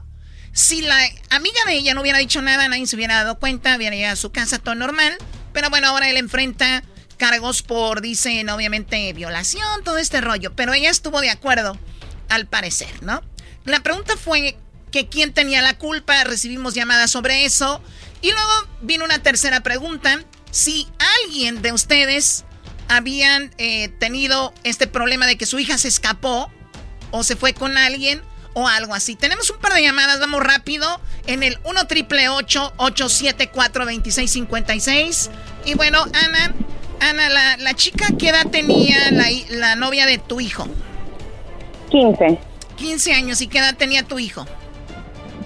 Si 0.52 0.82
la 0.82 0.98
amiga 1.30 1.60
de 1.68 1.74
ella 1.74 1.94
no 1.94 2.02
hubiera 2.02 2.18
dicho 2.18 2.42
nada, 2.42 2.68
nadie 2.68 2.88
se 2.88 2.96
hubiera 2.96 3.16
dado 3.16 3.40
cuenta, 3.40 3.76
hubiera 3.76 3.96
llegado 3.96 4.14
a 4.14 4.18
su 4.18 4.32
casa 4.32 4.60
todo 4.60 4.76
normal. 4.76 5.18
Pero 5.54 5.70
bueno, 5.70 5.88
ahora 5.88 6.10
él 6.10 6.18
enfrenta 6.18 6.84
cargos 7.16 7.62
por, 7.62 8.02
dicen, 8.02 8.50
obviamente, 8.50 9.12
violación, 9.14 9.84
todo 9.84 9.98
este 9.98 10.22
rollo. 10.22 10.54
Pero 10.56 10.74
ella 10.74 10.90
estuvo 10.90 11.22
de 11.22 11.30
acuerdo, 11.30 11.78
al 12.30 12.48
parecer, 12.48 13.04
¿no? 13.04 13.22
La 13.66 13.82
pregunta 13.82 14.16
fue 14.18 14.58
que 14.92 15.08
quién 15.08 15.34
tenía 15.34 15.62
la 15.62 15.78
culpa, 15.78 16.24
recibimos 16.24 16.74
llamadas 16.74 17.12
sobre 17.12 17.46
eso. 17.46 17.82
Y 18.22 18.32
luego 18.32 18.52
vino 18.82 19.06
una 19.06 19.20
tercera 19.20 19.62
pregunta, 19.62 20.20
si 20.52 20.88
alguien 21.24 21.62
de 21.62 21.74
ustedes 21.74 22.46
habían 22.88 23.54
eh, 23.58 23.90
tenido 24.00 24.54
este 24.64 24.88
problema 24.88 25.28
de 25.28 25.38
que 25.38 25.46
su 25.46 25.60
hija 25.60 25.78
se 25.78 25.88
escapó 25.88 26.52
o 27.12 27.24
se 27.24 27.36
fue 27.36 27.54
con 27.54 27.78
alguien 27.78 28.22
o 28.54 28.68
algo 28.68 28.94
así. 28.94 29.16
Tenemos 29.16 29.50
un 29.50 29.58
par 29.58 29.74
de 29.74 29.84
llamadas, 29.84 30.20
vamos 30.20 30.42
rápido. 30.42 31.02
En 31.28 31.44
el 31.44 31.60
1 31.66 31.88
triple 31.88 32.30
874 32.30 33.86
2656 33.86 35.30
Y 35.66 35.74
bueno, 35.74 36.04
Ana, 36.14 36.54
Ana, 37.00 37.30
la, 37.30 37.58
la 37.58 37.74
chica, 37.74 38.08
¿qué 38.18 38.30
edad 38.30 38.48
tenía 38.48 39.12
la, 39.12 39.26
la 39.50 39.76
novia 39.76 40.06
de 40.06 40.18
tu 40.18 40.40
hijo? 40.40 40.68
15, 41.90 42.40
15 42.76 43.14
años. 43.14 43.42
¿Y 43.42 43.48
qué 43.48 43.60
edad 43.60 43.76
tenía 43.76 44.04
tu 44.04 44.20
hijo? 44.20 44.46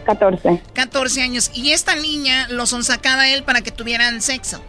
14. 0.06 0.62
14 0.74 1.22
años. 1.22 1.52
Y 1.54 1.72
esta 1.72 1.96
niña 1.96 2.48
lo 2.50 2.66
sonsacaba 2.66 3.24
a 3.24 3.30
él 3.30 3.44
para 3.44 3.62
que 3.62 3.72
tuvieran 3.72 4.22
sexo. 4.22 4.62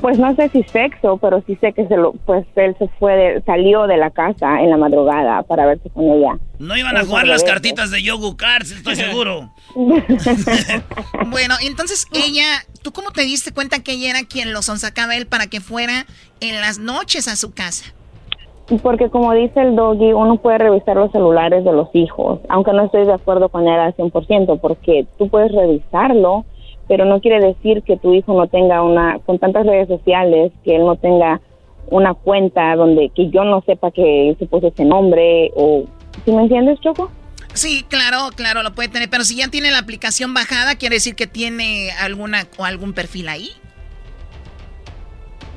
Pues 0.00 0.18
no 0.18 0.34
sé 0.34 0.48
si 0.50 0.62
sexo, 0.64 1.16
pero 1.18 1.42
sí 1.46 1.56
sé 1.60 1.72
que 1.72 1.86
se 1.86 1.96
lo, 1.96 2.12
pues 2.26 2.46
él 2.56 2.74
se 2.78 2.88
fue, 2.98 3.14
de- 3.16 3.42
salió 3.42 3.86
de 3.86 3.96
la 3.96 4.10
casa 4.10 4.60
en 4.60 4.70
la 4.70 4.76
madrugada 4.76 5.42
para 5.42 5.66
verse 5.66 5.88
con 5.90 6.04
ella. 6.10 6.38
No 6.58 6.76
iban 6.76 6.96
a 6.96 7.04
jugar 7.04 7.26
las 7.26 7.44
cartitas 7.44 7.90
de 7.90 8.02
Yogu 8.02 8.36
Cards, 8.36 8.70
estoy 8.72 8.96
seguro. 8.96 9.50
Bueno, 11.30 11.54
entonces 11.62 12.06
ella, 12.12 12.44
¿tú 12.82 12.92
cómo 12.92 13.10
te 13.10 13.22
diste 13.22 13.52
cuenta 13.52 13.82
que 13.82 13.92
ella 13.92 14.10
era 14.10 14.20
quien 14.28 14.52
lo 14.52 14.62
sonsacaba 14.62 15.12
a 15.12 15.16
él 15.16 15.26
para 15.26 15.46
que 15.46 15.60
fuera 15.60 16.06
en 16.40 16.60
las 16.60 16.78
noches 16.78 17.28
a 17.28 17.36
su 17.36 17.52
casa? 17.52 17.92
Porque 18.82 19.08
como 19.08 19.32
dice 19.32 19.60
el 19.62 19.76
doggy, 19.76 20.12
uno 20.12 20.36
puede 20.36 20.58
revisar 20.58 20.96
los 20.96 21.10
celulares 21.10 21.64
de 21.64 21.72
los 21.72 21.88
hijos, 21.94 22.40
aunque 22.50 22.72
no 22.72 22.84
estoy 22.84 23.06
de 23.06 23.14
acuerdo 23.14 23.48
con 23.48 23.66
él 23.66 23.80
al 23.80 23.94
100%, 23.96 24.60
porque 24.60 25.06
tú 25.18 25.28
puedes 25.28 25.52
revisarlo, 25.52 26.44
pero 26.88 27.04
no 27.04 27.20
quiere 27.20 27.38
decir 27.38 27.82
que 27.82 27.96
tu 27.96 28.14
hijo 28.14 28.34
no 28.34 28.48
tenga 28.48 28.82
una, 28.82 29.18
con 29.20 29.38
tantas 29.38 29.66
redes 29.66 29.88
sociales, 29.88 30.52
que 30.64 30.76
él 30.76 30.84
no 30.84 30.96
tenga 30.96 31.40
una 31.90 32.14
cuenta 32.14 32.74
donde 32.76 33.10
que 33.14 33.30
yo 33.30 33.44
no 33.44 33.62
sepa 33.62 33.90
que 33.90 34.34
se 34.38 34.46
puso 34.46 34.68
ese 34.68 34.84
nombre, 34.84 35.50
o, 35.54 35.84
¿sí 36.24 36.32
me 36.32 36.42
entiendes, 36.42 36.80
Choco? 36.80 37.10
Sí, 37.52 37.84
claro, 37.88 38.30
claro, 38.34 38.62
lo 38.62 38.74
puede 38.74 38.88
tener, 38.88 39.10
pero 39.10 39.24
si 39.24 39.36
ya 39.36 39.48
tiene 39.48 39.70
la 39.70 39.78
aplicación 39.78 40.32
bajada, 40.34 40.76
quiere 40.76 40.96
decir 40.96 41.14
que 41.14 41.26
tiene 41.26 41.90
alguna 42.00 42.46
o 42.56 42.64
algún 42.64 42.92
perfil 42.92 43.28
ahí. 43.28 43.48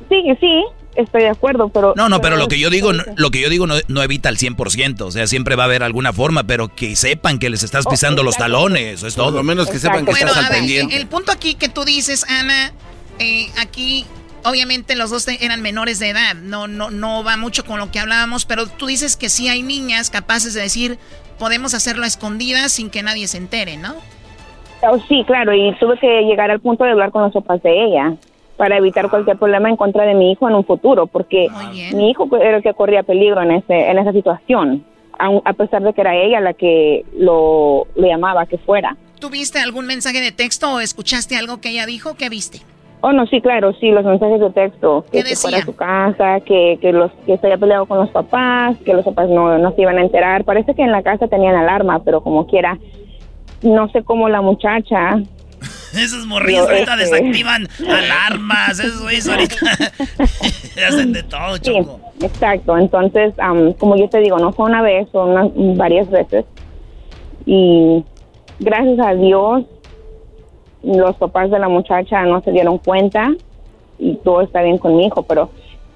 Sí, 0.09 0.23
sí, 0.39 0.63
estoy 0.95 1.21
de 1.23 1.29
acuerdo, 1.29 1.69
pero... 1.69 1.93
No, 1.95 2.09
no, 2.09 2.21
pero 2.21 2.35
lo 2.37 2.47
que 2.47 2.59
yo 2.59 2.69
digo, 2.69 2.93
no- 2.93 3.03
lo 3.15 3.31
que 3.31 3.41
yo 3.41 3.49
digo 3.49 3.67
no, 3.67 3.75
no 3.87 4.03
evita 4.03 4.29
al 4.29 4.37
100%, 4.37 5.01
o 5.01 5.11
sea, 5.11 5.27
siempre 5.27 5.55
va 5.55 5.63
a 5.63 5.65
haber 5.67 5.83
alguna 5.83 6.13
forma, 6.13 6.43
pero 6.43 6.73
que 6.73 6.95
sepan 6.95 7.39
que 7.39 7.49
les 7.49 7.63
estás 7.63 7.85
pisando 7.87 8.23
los 8.23 8.35
talones, 8.37 8.95
eso 8.95 9.07
es 9.07 9.15
todo. 9.15 9.31
lo 9.31 9.43
menos 9.43 9.69
que 9.69 9.79
sepan 9.79 10.05
que 10.05 10.11
Bueno, 10.11 10.27
estás 10.27 10.45
al 10.45 10.51
pendiente. 10.51 10.95
el 10.97 11.07
punto 11.07 11.31
aquí 11.31 11.55
que 11.55 11.69
tú 11.69 11.85
dices, 11.85 12.25
Ana, 12.29 12.73
eh, 13.19 13.47
aquí 13.59 14.05
obviamente 14.43 14.95
los 14.95 15.09
dos 15.11 15.27
eran 15.27 15.61
menores 15.61 15.99
de 15.99 16.09
edad, 16.09 16.35
no, 16.35 16.67
no, 16.67 16.89
no 16.91 17.23
va 17.23 17.37
mucho 17.37 17.63
con 17.63 17.79
lo 17.79 17.91
que 17.91 17.99
hablábamos, 17.99 18.45
pero 18.45 18.67
tú 18.67 18.87
dices 18.87 19.15
que 19.17 19.29
sí 19.29 19.47
hay 19.49 19.61
niñas 19.61 20.09
capaces 20.09 20.53
de 20.53 20.61
decir, 20.61 20.97
podemos 21.39 21.73
hacerlo 21.73 22.03
a 22.03 22.07
escondidas 22.07 22.71
sin 22.71 22.89
que 22.89 23.03
nadie 23.03 23.27
se 23.27 23.37
entere, 23.37 23.77
¿no? 23.77 23.95
Oh, 24.81 24.97
sí, 25.07 25.23
claro, 25.27 25.53
y 25.53 25.75
tuve 25.79 25.97
que 25.99 26.07
llegar 26.23 26.49
al 26.49 26.59
punto 26.59 26.83
de 26.83 26.89
hablar 26.91 27.11
con 27.11 27.21
los 27.21 27.33
papás 27.33 27.61
de 27.61 27.83
ella 27.85 28.15
para 28.61 28.77
evitar 28.77 29.09
cualquier 29.09 29.37
problema 29.39 29.69
en 29.69 29.75
contra 29.75 30.05
de 30.05 30.13
mi 30.13 30.33
hijo 30.33 30.47
en 30.47 30.53
un 30.53 30.63
futuro, 30.63 31.07
porque 31.07 31.47
mi 31.95 32.11
hijo 32.11 32.27
era 32.39 32.57
el 32.57 32.61
que 32.61 32.75
corría 32.75 33.01
peligro 33.01 33.41
en 33.41 33.49
ese 33.53 33.89
en 33.89 33.97
esa 33.97 34.11
situación, 34.13 34.85
aun- 35.17 35.41
a 35.45 35.53
pesar 35.53 35.81
de 35.81 35.91
que 35.93 36.01
era 36.01 36.15
ella 36.15 36.39
la 36.41 36.53
que 36.53 37.03
lo, 37.17 37.87
lo 37.95 38.07
llamaba 38.07 38.45
que 38.45 38.59
fuera. 38.59 38.95
¿Tuviste 39.19 39.57
algún 39.57 39.87
mensaje 39.87 40.21
de 40.21 40.31
texto 40.31 40.75
o 40.75 40.79
escuchaste 40.79 41.35
algo 41.37 41.59
que 41.59 41.69
ella 41.69 41.87
dijo? 41.87 42.13
¿Qué 42.13 42.29
viste? 42.29 42.59
Oh, 43.01 43.11
no, 43.11 43.25
sí, 43.25 43.41
claro, 43.41 43.73
sí, 43.79 43.89
los 43.89 44.05
mensajes 44.05 44.39
de 44.39 44.51
texto, 44.51 45.05
que 45.11 45.23
se 45.23 45.35
fuera 45.35 45.57
a 45.57 45.61
su 45.65 45.75
casa, 45.75 46.39
que, 46.41 46.77
que, 46.79 46.93
los, 46.93 47.11
que 47.25 47.39
se 47.39 47.47
había 47.47 47.57
peleado 47.57 47.87
con 47.87 47.97
los 47.97 48.11
papás, 48.11 48.77
que 48.85 48.93
los 48.93 49.03
papás 49.03 49.27
no, 49.27 49.57
no 49.57 49.71
se 49.73 49.81
iban 49.81 49.97
a 49.97 50.01
enterar. 50.03 50.43
Parece 50.43 50.75
que 50.75 50.83
en 50.83 50.91
la 50.91 51.01
casa 51.01 51.27
tenían 51.27 51.55
alarma, 51.55 52.03
pero 52.03 52.21
como 52.21 52.45
quiera, 52.45 52.77
no 53.63 53.89
sé 53.89 54.03
cómo 54.03 54.29
la 54.29 54.41
muchacha 54.41 55.19
Esos 56.03 56.25
morrillos 56.25 56.65
Yo, 56.67 56.73
ahorita 56.73 56.93
este- 56.95 57.15
desactivan 57.21 57.67
alarmas, 57.89 58.79
esos 58.79 59.01
güeyes 59.01 59.27
ahorita 59.27 59.55
hacen 60.87 61.13
de 61.13 61.23
todo, 61.23 61.55
Sí, 61.57 61.71
Choco. 61.77 61.99
exacto. 62.21 62.77
Entonces, 62.77 63.33
am, 63.39 63.73
como 63.73 63.95
yo 63.97 64.07
te 64.09 64.19
digo, 64.19 64.37
no 64.39 64.51
fue 64.53 64.65
una 64.65 64.81
vez, 64.81 65.07
son 65.11 65.29
unas- 65.31 65.77
varias 65.77 66.09
veces. 66.09 66.45
Y 67.45 68.03
gracias 68.59 68.99
a 69.05 69.13
Dios, 69.15 69.63
los 70.83 71.15
papás 71.17 71.51
de 71.51 71.59
la 71.59 71.67
muchacha 71.69 72.23
no 72.23 72.41
se 72.41 72.51
dieron 72.51 72.77
cuenta 72.77 73.29
y 73.99 74.15
todo 74.23 74.41
está 74.41 74.61
bien 74.63 74.77
con 74.77 74.95
mi 74.95 75.05
hijo, 75.05 75.23
pero 75.23 75.49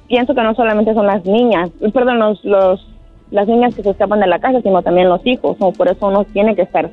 pienso 0.08 0.36
que 0.36 0.42
no 0.44 0.54
solamente 0.56 0.94
son 0.94 1.08
las 1.08 1.26
niñas, 1.26 1.70
perdón, 1.94 2.20
los, 2.20 2.44
los, 2.46 2.88
las 3.32 3.48
niñas 3.48 3.74
que 3.74 3.82
se 3.84 3.90
escapan 3.92 4.20
de 4.20 4.28
la 4.28 4.40
casa, 4.40 4.62
sino 4.62 4.82
también 4.84 5.10
los 5.10 5.26
hijos. 5.26 5.58
¿no? 5.60 5.72
Por 5.72 5.88
eso 5.88 6.06
uno 6.08 6.24
tiene 6.26 6.56
que 6.56 6.62
estar, 6.64 6.90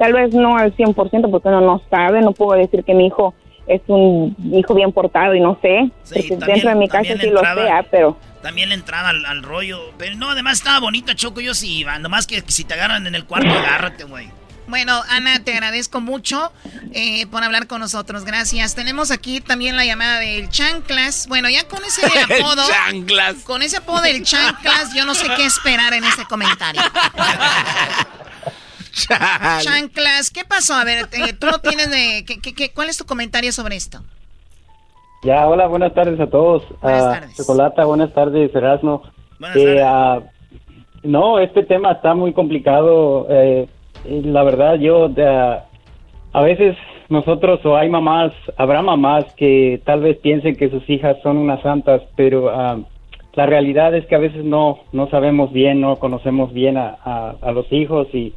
tal 0.00 0.12
vez 0.14 0.34
no 0.34 0.56
al 0.56 0.74
100%, 0.74 1.30
porque 1.30 1.48
uno 1.48 1.60
no 1.60 1.80
sabe, 1.88 2.20
no 2.22 2.32
puedo 2.32 2.58
decir 2.58 2.82
que 2.82 2.94
mi 2.94 3.06
hijo 3.06 3.34
es 3.68 3.82
un 3.86 4.34
hijo 4.52 4.74
bien 4.74 4.90
portado 4.90 5.34
y 5.36 5.40
no 5.40 5.56
sé, 5.62 5.90
porque 6.08 6.22
también- 6.30 6.46
dentro 6.54 6.70
de 6.70 6.74
mi 6.76 6.88
casa 6.88 7.14
sí 7.20 7.26
lo 7.30 7.38
entraba- 7.40 7.78
ah, 7.78 7.84
pero... 7.88 8.16
También 8.42 8.70
le 8.70 8.74
entraba 8.74 9.10
al, 9.10 9.24
al 9.26 9.42
rollo. 9.42 9.78
Pero 9.98 10.16
no, 10.16 10.30
además 10.30 10.54
estaba 10.54 10.80
bonita, 10.80 11.14
Choco. 11.14 11.42
Yo 11.42 11.52
sí 11.52 11.76
iba. 11.80 11.98
Nomás 11.98 12.26
que 12.26 12.42
si 12.46 12.64
te 12.64 12.72
agarran 12.72 13.06
en 13.06 13.14
el 13.14 13.26
cuarto, 13.26 13.50
agárrate, 13.50 14.04
güey. 14.04 14.30
Bueno, 14.66 14.98
Ana, 15.10 15.44
te 15.44 15.52
agradezco 15.52 16.00
mucho 16.00 16.50
eh, 16.94 17.26
por 17.26 17.44
hablar 17.44 17.66
con 17.66 17.80
nosotros. 17.80 18.24
Gracias. 18.24 18.74
Tenemos 18.74 19.10
aquí 19.10 19.42
también 19.42 19.76
la 19.76 19.84
llamada 19.84 20.20
del 20.20 20.48
Chanclas. 20.48 21.26
Bueno, 21.28 21.50
ya 21.50 21.68
con 21.68 21.84
ese 21.84 22.00
apodo. 22.40 22.62
chanclas. 22.66 23.34
Con 23.44 23.60
ese 23.60 23.76
apodo 23.76 24.00
del 24.00 24.22
Chanclas, 24.22 24.94
yo 24.94 25.04
no 25.04 25.14
sé 25.14 25.26
qué 25.36 25.44
esperar 25.44 25.92
en 25.92 26.04
este 26.04 26.24
comentario. 26.24 26.80
Chanclas, 29.60 30.30
¿qué 30.30 30.44
pasó? 30.44 30.74
A 30.74 30.84
ver, 30.84 31.08
eh, 31.12 31.32
tú 31.38 31.46
no 31.46 31.58
tienes 31.58 31.90
de. 31.90 32.24
¿qué, 32.24 32.72
cuál 32.72 32.88
es 32.88 32.98
tu 32.98 33.04
comentario 33.04 33.52
sobre 33.52 33.76
esto? 33.76 34.00
Ya, 35.22 35.46
hola, 35.46 35.66
buenas 35.66 35.92
tardes 35.92 36.18
a 36.18 36.28
todos. 36.28 36.62
Buenas 36.80 37.02
uh, 37.02 37.12
tardes. 37.12 37.36
Chocolata, 37.36 37.84
buenas 37.84 38.12
tardes, 38.14 38.54
Erasmo. 38.54 39.02
Buenas 39.38 39.56
eh, 39.56 39.76
tardes. 39.76 40.24
Uh, 40.24 41.08
no, 41.08 41.38
este 41.38 41.62
tema 41.64 41.92
está 41.92 42.14
muy 42.14 42.32
complicado. 42.32 43.26
Eh, 43.28 43.68
la 44.04 44.42
verdad, 44.42 44.76
yo 44.76 45.10
a 46.32 46.42
veces 46.42 46.76
nosotros 47.10 47.64
o 47.66 47.76
hay 47.76 47.90
mamás, 47.90 48.32
habrá 48.56 48.80
mamás 48.82 49.24
que 49.36 49.82
tal 49.84 50.00
vez 50.00 50.16
piensen 50.18 50.56
que 50.56 50.70
sus 50.70 50.88
hijas 50.88 51.16
son 51.22 51.36
unas 51.36 51.60
santas, 51.60 52.00
pero 52.16 52.46
uh, 52.46 52.84
la 53.34 53.46
realidad 53.46 53.94
es 53.94 54.06
que 54.06 54.14
a 54.14 54.20
veces 54.20 54.44
no, 54.44 54.78
no 54.92 55.10
sabemos 55.10 55.52
bien, 55.52 55.80
no 55.80 55.96
conocemos 55.96 56.52
bien 56.52 56.78
a, 56.78 56.96
a 57.42 57.52
los 57.52 57.70
hijos 57.72 58.08
y 58.14 58.32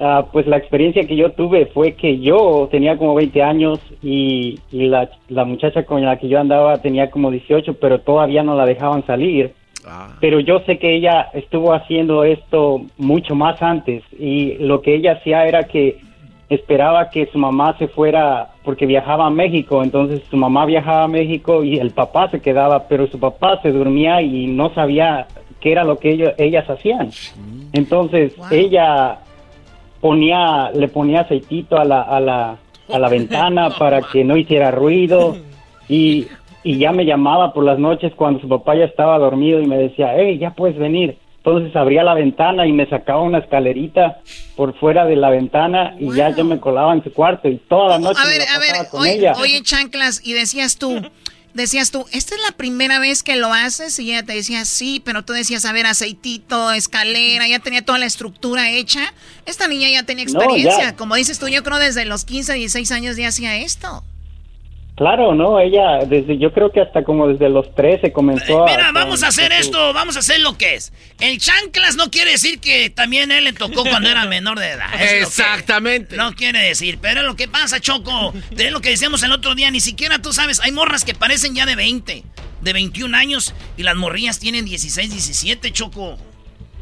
Ah, 0.00 0.26
pues 0.32 0.46
la 0.46 0.58
experiencia 0.58 1.04
que 1.08 1.16
yo 1.16 1.32
tuve 1.32 1.66
fue 1.66 1.94
que 1.94 2.20
yo 2.20 2.68
tenía 2.70 2.96
como 2.96 3.16
20 3.16 3.42
años 3.42 3.80
y, 4.00 4.60
la, 4.70 5.08
muchacha 5.44 5.84
con 5.84 6.04
la 6.04 6.18
que 6.18 6.28
yo 6.28 6.38
andaba 6.38 6.80
tenía 6.80 7.10
como 7.10 7.32
18, 7.32 7.74
pero 7.74 8.00
todavía 8.00 8.44
no 8.44 8.54
la 8.54 8.64
dejaban 8.64 9.04
salir. 9.06 9.54
Ah. 9.84 10.16
Pero 10.20 10.38
yo 10.38 10.60
sé 10.60 10.78
que 10.78 10.94
ella 10.94 11.30
estuvo 11.32 11.72
haciendo 11.72 12.22
esto 12.22 12.82
mucho 12.96 13.34
más 13.34 13.60
antes 13.60 14.04
y 14.16 14.54
lo 14.58 14.82
que 14.82 14.94
ella 14.94 15.14
hacía 15.14 15.46
era 15.46 15.64
que 15.64 15.98
esperaba 16.48 17.10
que 17.10 17.26
su 17.26 17.38
mamá 17.38 17.76
se 17.78 17.88
fuera 17.88 18.50
porque 18.64 18.86
viajaba 18.86 19.26
a 19.26 19.30
México, 19.30 19.82
entonces 19.82 20.22
su 20.30 20.36
mamá 20.36 20.64
viajaba 20.64 21.04
a 21.04 21.08
México 21.08 21.64
y 21.64 21.78
el 21.78 21.90
papá 21.90 22.30
se 22.30 22.40
quedaba, 22.40 22.86
pero 22.86 23.08
su 23.08 23.18
papá 23.18 23.60
se 23.62 23.72
dormía 23.72 24.22
y 24.22 24.46
no 24.46 24.72
sabía 24.74 25.26
qué 25.60 25.72
era 25.72 25.82
lo 25.82 25.98
que 25.98 26.12
ellos, 26.12 26.32
ellas 26.38 26.70
hacían. 26.70 27.10
Entonces 27.72 28.34
ella 28.50 29.18
ponía, 30.00 30.70
le 30.70 30.88
ponía 30.88 31.22
aceitito 31.22 31.78
a 31.78 31.84
la, 31.84 32.02
a 32.02 32.20
la, 32.20 32.56
a 32.92 32.98
la 32.98 33.08
ventana 33.08 33.70
para 33.78 34.02
que 34.02 34.24
no 34.24 34.36
hiciera 34.36 34.70
ruido 34.70 35.36
y, 35.88 36.26
y 36.62 36.78
ya 36.78 36.92
me 36.92 37.04
llamaba 37.04 37.52
por 37.52 37.64
las 37.64 37.78
noches 37.78 38.12
cuando 38.14 38.40
su 38.40 38.48
papá 38.48 38.76
ya 38.76 38.84
estaba 38.84 39.18
dormido 39.18 39.60
y 39.60 39.66
me 39.66 39.76
decía, 39.76 40.12
hey, 40.16 40.38
ya 40.38 40.50
puedes 40.50 40.78
venir. 40.78 41.18
Entonces 41.38 41.74
abría 41.76 42.02
la 42.02 42.14
ventana 42.14 42.66
y 42.66 42.72
me 42.72 42.86
sacaba 42.90 43.22
una 43.22 43.38
escalerita 43.38 44.18
por 44.54 44.74
fuera 44.78 45.06
de 45.06 45.16
la 45.16 45.30
ventana 45.30 45.94
y 45.98 46.12
ya 46.14 46.30
yo 46.30 46.44
me 46.44 46.60
colaba 46.60 46.92
en 46.92 47.02
su 47.02 47.12
cuarto 47.12 47.48
y 47.48 47.56
toda 47.56 47.90
la 47.90 47.98
noche. 47.98 48.20
A 48.22 48.26
ver, 48.26 48.42
a 48.42 48.58
ver, 48.58 48.74
oye, 48.92 49.32
oye, 49.40 49.62
chanclas, 49.62 50.20
y 50.22 50.34
decías 50.34 50.76
tú, 50.76 51.00
decías 51.58 51.90
tú, 51.90 52.06
¿esta 52.12 52.34
es 52.34 52.40
la 52.42 52.56
primera 52.56 52.98
vez 52.98 53.22
que 53.22 53.36
lo 53.36 53.52
haces? 53.52 53.98
Y 53.98 54.12
ella 54.12 54.22
te 54.22 54.32
decía, 54.32 54.64
sí, 54.64 55.02
pero 55.04 55.24
tú 55.24 55.34
decías, 55.34 55.64
a 55.66 55.72
ver, 55.72 55.86
aceitito, 55.86 56.72
escalera, 56.72 57.46
ya 57.46 57.58
tenía 57.58 57.84
toda 57.84 57.98
la 57.98 58.06
estructura 58.06 58.70
hecha. 58.70 59.12
Esta 59.44 59.68
niña 59.68 59.90
ya 59.90 60.04
tenía 60.04 60.24
experiencia. 60.24 60.96
Como 60.96 61.14
dices 61.16 61.38
tú, 61.38 61.48
yo 61.48 61.62
creo 61.62 61.78
desde 61.78 62.06
los 62.06 62.24
15, 62.24 62.54
16 62.54 62.90
años 62.92 63.16
ya 63.16 63.28
hacía 63.28 63.56
esto. 63.56 64.02
Claro, 64.98 65.32
no, 65.32 65.60
ella 65.60 66.04
desde 66.04 66.38
yo 66.38 66.52
creo 66.52 66.72
que 66.72 66.80
hasta 66.80 67.04
como 67.04 67.28
desde 67.28 67.48
los 67.48 67.72
13 67.72 68.12
comenzó 68.12 68.64
a 68.64 68.66
Mira, 68.66 68.90
vamos 68.90 69.22
a 69.22 69.28
hacer 69.28 69.52
esto, 69.52 69.92
vamos 69.92 70.16
a 70.16 70.18
hacer 70.18 70.40
lo 70.40 70.58
que 70.58 70.74
es. 70.74 70.92
El 71.20 71.38
chanclas 71.38 71.94
no 71.94 72.10
quiere 72.10 72.32
decir 72.32 72.58
que 72.58 72.90
también 72.90 73.30
él 73.30 73.44
le 73.44 73.52
tocó 73.52 73.84
cuando 73.84 74.08
era 74.08 74.24
menor 74.26 74.58
de 74.58 74.70
edad. 74.70 74.88
Exactamente. 75.00 76.16
no 76.16 76.34
quiere 76.34 76.58
decir, 76.58 76.98
pero 77.00 77.20
es 77.20 77.26
lo 77.26 77.36
que 77.36 77.46
pasa, 77.46 77.78
Choco. 77.78 78.34
Es 78.56 78.72
lo 78.72 78.80
que 78.80 78.90
decíamos 78.90 79.22
el 79.22 79.30
otro 79.30 79.54
día, 79.54 79.70
ni 79.70 79.78
siquiera 79.78 80.18
tú 80.18 80.32
sabes, 80.32 80.58
hay 80.64 80.72
morras 80.72 81.04
que 81.04 81.14
parecen 81.14 81.54
ya 81.54 81.64
de 81.64 81.76
20, 81.76 82.24
de 82.60 82.72
21 82.72 83.16
años 83.16 83.54
y 83.76 83.84
las 83.84 83.94
morrillas 83.94 84.40
tienen 84.40 84.64
16, 84.64 85.12
17, 85.12 85.70
Choco. 85.70 86.18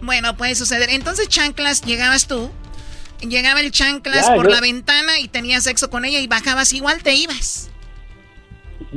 Bueno, 0.00 0.38
puede 0.38 0.54
suceder. 0.54 0.88
Entonces, 0.88 1.28
chanclas, 1.28 1.82
llegabas 1.82 2.28
tú, 2.28 2.50
llegaba 3.20 3.60
el 3.60 3.72
chanclas 3.72 4.30
por 4.30 4.50
la 4.50 4.62
ventana 4.62 5.18
y 5.20 5.28
tenías 5.28 5.64
sexo 5.64 5.90
con 5.90 6.06
ella 6.06 6.20
y 6.20 6.26
bajabas 6.26 6.72
igual, 6.72 7.02
te 7.02 7.14
ibas. 7.14 7.68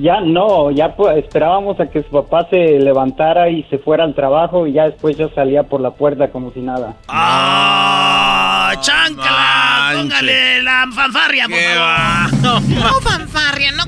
Ya 0.02 0.22
no, 0.22 0.72
ya 0.72 0.96
pues, 0.96 1.18
esperábamos 1.18 1.78
a 1.80 1.88
que 1.88 2.04
su 2.04 2.10
papá 2.10 2.48
se 2.50 2.80
levantara 2.80 3.50
y 3.50 3.64
se 3.64 3.78
fuera 3.80 4.06
al 4.06 4.16
trabajo 4.16 4.66
y 4.66 4.74
ya 4.74 4.86
después 4.86 5.18
yo 5.18 5.30
salía 5.36 5.64
por 5.64 5.82
la 5.82 5.92
puerta 5.92 6.30
como 6.30 6.52
si 6.52 6.62
nada. 6.62 6.96
¡Ah! 7.10 8.72
¡Chancla! 8.80 9.92
¡Póngale 9.96 10.64
la 10.64 10.86
fanfarria, 10.94 11.48
por 11.48 11.60
favor! 11.60 12.30
No, 12.80 13.02
fanfarria, 13.02 13.72
no, 13.74 13.84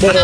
Pero, 0.00 0.20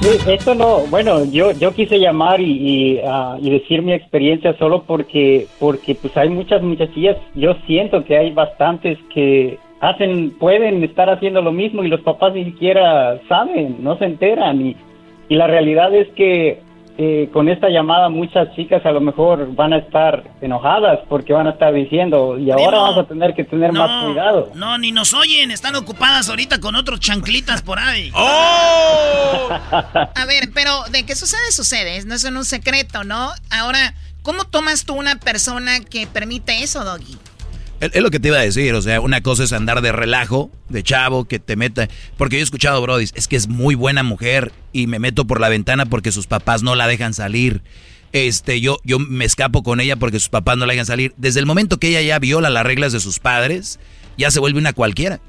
pero 0.00 0.32
esto 0.32 0.54
no, 0.54 0.78
bueno, 0.88 1.24
yo 1.26 1.52
yo 1.52 1.72
quise 1.72 2.00
llamar 2.00 2.40
y, 2.40 3.00
ah, 3.06 3.36
y, 3.40 3.50
decir 3.50 3.82
mi 3.82 3.92
experiencia 3.92 4.56
solo 4.58 4.82
porque 4.82 5.46
porque 5.60 5.94
pues 5.94 6.16
hay 6.16 6.28
muchas 6.30 6.62
muchachillas, 6.62 7.16
yo 7.34 7.54
siento 7.66 8.04
que 8.04 8.18
hay 8.18 8.32
bastantes 8.32 8.98
que 9.14 9.58
hacen, 9.80 10.32
pueden 10.38 10.84
estar 10.84 11.08
haciendo 11.10 11.42
lo 11.42 11.52
mismo 11.52 11.82
y 11.82 11.88
los 11.88 12.00
papás 12.02 12.34
ni 12.34 12.44
siquiera 12.44 13.18
saben, 13.28 13.82
no 13.82 13.96
se 13.98 14.04
enteran 14.04 14.60
y, 14.60 14.76
y 15.28 15.34
la 15.34 15.46
realidad 15.46 15.94
es 15.94 16.08
que 16.14 16.62
eh, 17.02 17.30
con 17.32 17.48
esta 17.48 17.70
llamada 17.70 18.10
muchas 18.10 18.54
chicas 18.54 18.84
a 18.84 18.90
lo 18.92 19.00
mejor 19.00 19.54
van 19.54 19.72
a 19.72 19.78
estar 19.78 20.22
enojadas 20.42 20.98
porque 21.08 21.32
van 21.32 21.46
a 21.46 21.52
estar 21.52 21.72
diciendo 21.72 22.38
y 22.38 22.50
ahora 22.50 22.78
vamos 22.78 22.98
a 22.98 23.04
tener 23.04 23.32
que 23.32 23.44
tener 23.44 23.72
más 23.72 24.04
cuidado. 24.04 24.50
No, 24.54 24.76
ni 24.76 24.92
nos 24.92 25.14
oyen, 25.14 25.50
están 25.50 25.76
ocupadas 25.76 26.28
ahorita 26.28 26.60
con 26.60 26.76
otros 26.76 27.00
chanclitas 27.00 27.62
por 27.62 27.78
ahí. 27.78 28.12
¡Oh! 28.14 29.48
a 29.50 30.24
ver, 30.26 30.50
pero 30.52 30.82
de 30.90 31.06
qué 31.06 31.16
sucede, 31.16 31.52
sucede, 31.52 32.04
no 32.04 32.14
es 32.14 32.24
un 32.24 32.44
secreto, 32.44 33.02
¿no? 33.02 33.30
Ahora, 33.50 33.94
¿cómo 34.22 34.44
tomas 34.44 34.84
tú 34.84 34.92
una 34.94 35.16
persona 35.16 35.80
que 35.80 36.06
permite 36.06 36.62
eso, 36.62 36.84
Doggy? 36.84 37.16
Es 37.80 38.02
lo 38.02 38.10
que 38.10 38.20
te 38.20 38.28
iba 38.28 38.36
a 38.36 38.42
decir, 38.42 38.74
o 38.74 38.82
sea, 38.82 39.00
una 39.00 39.22
cosa 39.22 39.42
es 39.42 39.54
andar 39.54 39.80
de 39.80 39.90
relajo, 39.90 40.50
de 40.68 40.82
chavo, 40.82 41.24
que 41.24 41.38
te 41.38 41.56
meta. 41.56 41.88
Porque 42.18 42.36
yo 42.36 42.40
he 42.40 42.44
escuchado, 42.44 42.82
Brody, 42.82 43.06
es 43.14 43.26
que 43.26 43.36
es 43.36 43.48
muy 43.48 43.74
buena 43.74 44.02
mujer 44.02 44.52
y 44.72 44.86
me 44.86 44.98
meto 44.98 45.26
por 45.26 45.40
la 45.40 45.48
ventana 45.48 45.86
porque 45.86 46.12
sus 46.12 46.26
papás 46.26 46.62
no 46.62 46.74
la 46.74 46.86
dejan 46.86 47.14
salir. 47.14 47.62
Este, 48.12 48.60
yo, 48.60 48.78
yo 48.84 48.98
me 48.98 49.24
escapo 49.24 49.62
con 49.62 49.80
ella 49.80 49.96
porque 49.96 50.20
sus 50.20 50.28
papás 50.28 50.58
no 50.58 50.66
la 50.66 50.74
dejan 50.74 50.84
salir. 50.84 51.14
Desde 51.16 51.40
el 51.40 51.46
momento 51.46 51.78
que 51.78 51.88
ella 51.88 52.02
ya 52.02 52.18
viola 52.18 52.50
las 52.50 52.66
reglas 52.66 52.92
de 52.92 53.00
sus 53.00 53.18
padres, 53.18 53.80
ya 54.18 54.30
se 54.30 54.40
vuelve 54.40 54.58
una 54.58 54.74
cualquiera. 54.74 55.20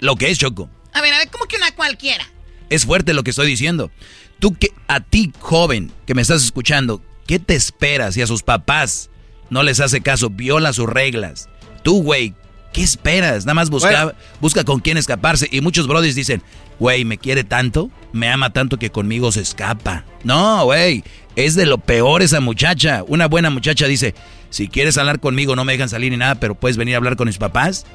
Lo 0.00 0.16
que 0.16 0.28
es, 0.28 0.38
Choco. 0.38 0.68
A 0.94 1.02
ver, 1.02 1.14
a 1.14 1.18
ver, 1.18 1.30
¿cómo 1.30 1.44
que 1.44 1.56
una 1.56 1.72
cualquiera? 1.72 2.26
Es 2.68 2.84
fuerte 2.84 3.14
lo 3.14 3.22
que 3.22 3.30
estoy 3.30 3.46
diciendo. 3.46 3.92
Tú 4.40 4.54
que, 4.54 4.72
a 4.88 4.98
ti, 4.98 5.32
joven, 5.38 5.92
que 6.04 6.14
me 6.14 6.22
estás 6.22 6.42
escuchando, 6.42 7.00
¿qué 7.28 7.38
te 7.38 7.54
esperas 7.54 8.14
si 8.14 8.22
a 8.22 8.26
sus 8.26 8.42
papás 8.42 9.08
no 9.50 9.62
les 9.62 9.78
hace 9.78 10.00
caso, 10.00 10.30
viola 10.30 10.72
sus 10.72 10.88
reglas? 10.88 11.48
Tú, 11.82 12.02
güey, 12.02 12.34
¿qué 12.72 12.82
esperas? 12.82 13.44
Nada 13.44 13.54
más 13.54 13.70
busca, 13.70 14.14
busca 14.40 14.64
con 14.64 14.80
quién 14.80 14.96
escaparse. 14.96 15.48
Y 15.50 15.60
muchos 15.60 15.86
brothers 15.86 16.14
dicen, 16.14 16.42
güey, 16.78 17.04
me 17.04 17.18
quiere 17.18 17.44
tanto, 17.44 17.90
me 18.12 18.28
ama 18.28 18.52
tanto 18.52 18.78
que 18.78 18.90
conmigo 18.90 19.32
se 19.32 19.40
escapa. 19.40 20.04
No, 20.24 20.64
güey, 20.64 21.04
es 21.36 21.54
de 21.54 21.66
lo 21.66 21.78
peor 21.78 22.22
esa 22.22 22.40
muchacha. 22.40 23.04
Una 23.06 23.26
buena 23.26 23.50
muchacha 23.50 23.86
dice, 23.86 24.14
si 24.50 24.68
quieres 24.68 24.98
hablar 24.98 25.20
conmigo 25.20 25.56
no 25.56 25.64
me 25.64 25.72
dejan 25.72 25.88
salir 25.88 26.12
ni 26.12 26.18
nada, 26.18 26.36
pero 26.36 26.54
puedes 26.54 26.76
venir 26.76 26.94
a 26.94 26.98
hablar 26.98 27.16
con 27.16 27.26
mis 27.26 27.38
papás. 27.38 27.86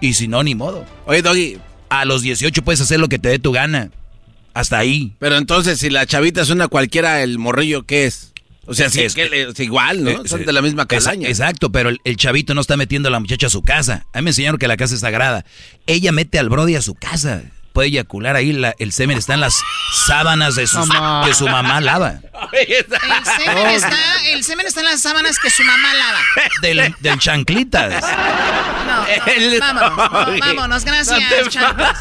Y 0.00 0.14
si 0.14 0.28
no, 0.28 0.42
ni 0.42 0.54
modo. 0.54 0.84
Oye, 1.06 1.22
Doggy. 1.22 1.58
A 1.88 2.04
los 2.04 2.22
18 2.22 2.62
puedes 2.62 2.80
hacer 2.80 2.98
lo 2.98 3.08
que 3.08 3.18
te 3.18 3.28
dé 3.28 3.38
tu 3.38 3.52
gana. 3.52 3.90
Hasta 4.52 4.78
ahí. 4.78 5.12
Pero 5.18 5.36
entonces, 5.36 5.78
si 5.78 5.90
la 5.90 6.06
chavita 6.06 6.42
es 6.42 6.50
una 6.50 6.68
cualquiera, 6.68 7.22
¿el 7.22 7.38
morrillo 7.38 7.84
qué 7.84 8.06
es? 8.06 8.33
O 8.66 8.74
sea, 8.74 8.88
sí, 8.88 9.02
es, 9.02 9.14
que, 9.14 9.48
es 9.48 9.60
igual, 9.60 10.04
¿no? 10.04 10.10
Eh, 10.10 10.20
Son 10.26 10.44
de 10.44 10.52
la 10.52 10.62
misma 10.62 10.86
calaña. 10.86 11.28
Exacto, 11.28 11.70
pero 11.70 11.90
el, 11.90 12.16
chavito 12.16 12.54
no 12.54 12.60
está 12.60 12.76
metiendo 12.76 13.08
a 13.08 13.12
la 13.12 13.20
muchacha 13.20 13.46
a 13.46 13.50
su 13.50 13.62
casa. 13.62 14.06
A 14.12 14.18
mí 14.18 14.24
me 14.24 14.30
enseñaron 14.30 14.58
que 14.58 14.68
la 14.68 14.76
casa 14.76 14.94
es 14.94 15.00
sagrada. 15.00 15.44
Ella 15.86 16.12
mete 16.12 16.38
al 16.38 16.48
brody 16.48 16.76
a 16.76 16.82
su 16.82 16.94
casa. 16.94 17.42
Puede 17.72 17.88
eyacular 17.88 18.36
ahí, 18.36 18.56
el 18.78 18.92
semen 18.92 19.18
está 19.18 19.34
en 19.34 19.40
las 19.40 19.56
sábanas 20.06 20.54
de 20.54 20.62
que 20.62 21.34
su 21.34 21.48
mamá 21.48 21.80
lava. 21.80 22.20
El 22.52 22.84
semen, 23.24 23.66
está, 23.66 23.98
el 24.26 24.44
semen 24.44 24.66
está 24.66 24.80
en 24.80 24.86
las 24.86 25.00
sábanas 25.00 25.40
que 25.40 25.50
su 25.50 25.64
mamá 25.64 25.92
lava. 25.94 26.20
Del, 26.62 26.94
del 27.00 27.18
chanclitas. 27.18 28.00
No, 28.86 29.58
vámonos, 29.58 30.38
vámonos, 30.38 30.84
gracias, 30.84 31.48
chanclitas. 31.48 31.98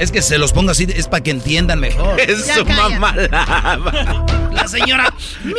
Es 0.00 0.10
que 0.10 0.22
se 0.22 0.38
los 0.38 0.52
pongo 0.52 0.72
así, 0.72 0.88
es 0.92 1.06
para 1.06 1.22
que 1.22 1.30
entiendan 1.30 1.78
mejor. 1.78 2.20
Es 2.20 2.44
su 2.46 2.64
mamá 2.64 3.14
lava. 3.14 4.43
La 4.64 4.68
señora. 4.68 5.12
¡Mija! 5.42 5.58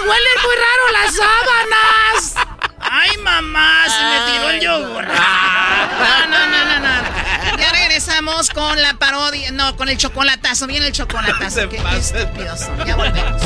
¡Huelen 0.00 0.38
muy 0.42 0.54
raro 0.56 0.92
las 0.92 1.14
sábanas! 1.14 2.34
¡Ay, 2.80 3.16
mamá! 3.18 3.84
Se 3.86 4.02
me 4.02 4.32
tiró 4.32 4.50
el 4.50 4.60
yogur. 4.60 5.04
No, 5.06 6.26
no, 6.26 6.46
no, 6.48 6.64
no, 6.64 6.80
no. 6.80 7.56
Ya 7.58 7.70
regresamos 7.70 8.50
con 8.50 8.82
la 8.82 8.94
parodia. 8.94 9.52
No, 9.52 9.76
con 9.76 9.88
el 9.88 9.96
chocolatazo. 9.96 10.66
Viene 10.66 10.88
el 10.88 10.92
chocolatazo. 10.92 11.68
Qué, 11.68 11.76
qué 11.76 11.96
estúpidos 11.96 12.58
son. 12.58 12.84
Ya 12.84 12.96
volvemos. 12.96 13.40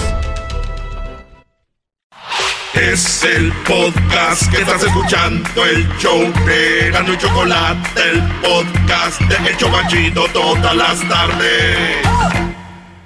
Es 2.73 3.25
el 3.25 3.53
podcast 3.53 4.51
que 4.51 4.63
estás 4.63 4.85
escuchando, 4.85 5.67
el 5.67 5.87
show 5.99 6.33
de 6.47 6.89
y 6.89 7.19
Chocolate, 7.19 8.11
el 8.11 8.23
podcast 8.41 9.21
de 9.21 9.51
El 9.51 9.57
Chocachito 9.59 10.27
todas 10.29 10.75
las 10.75 11.07
tardes. 11.07 12.54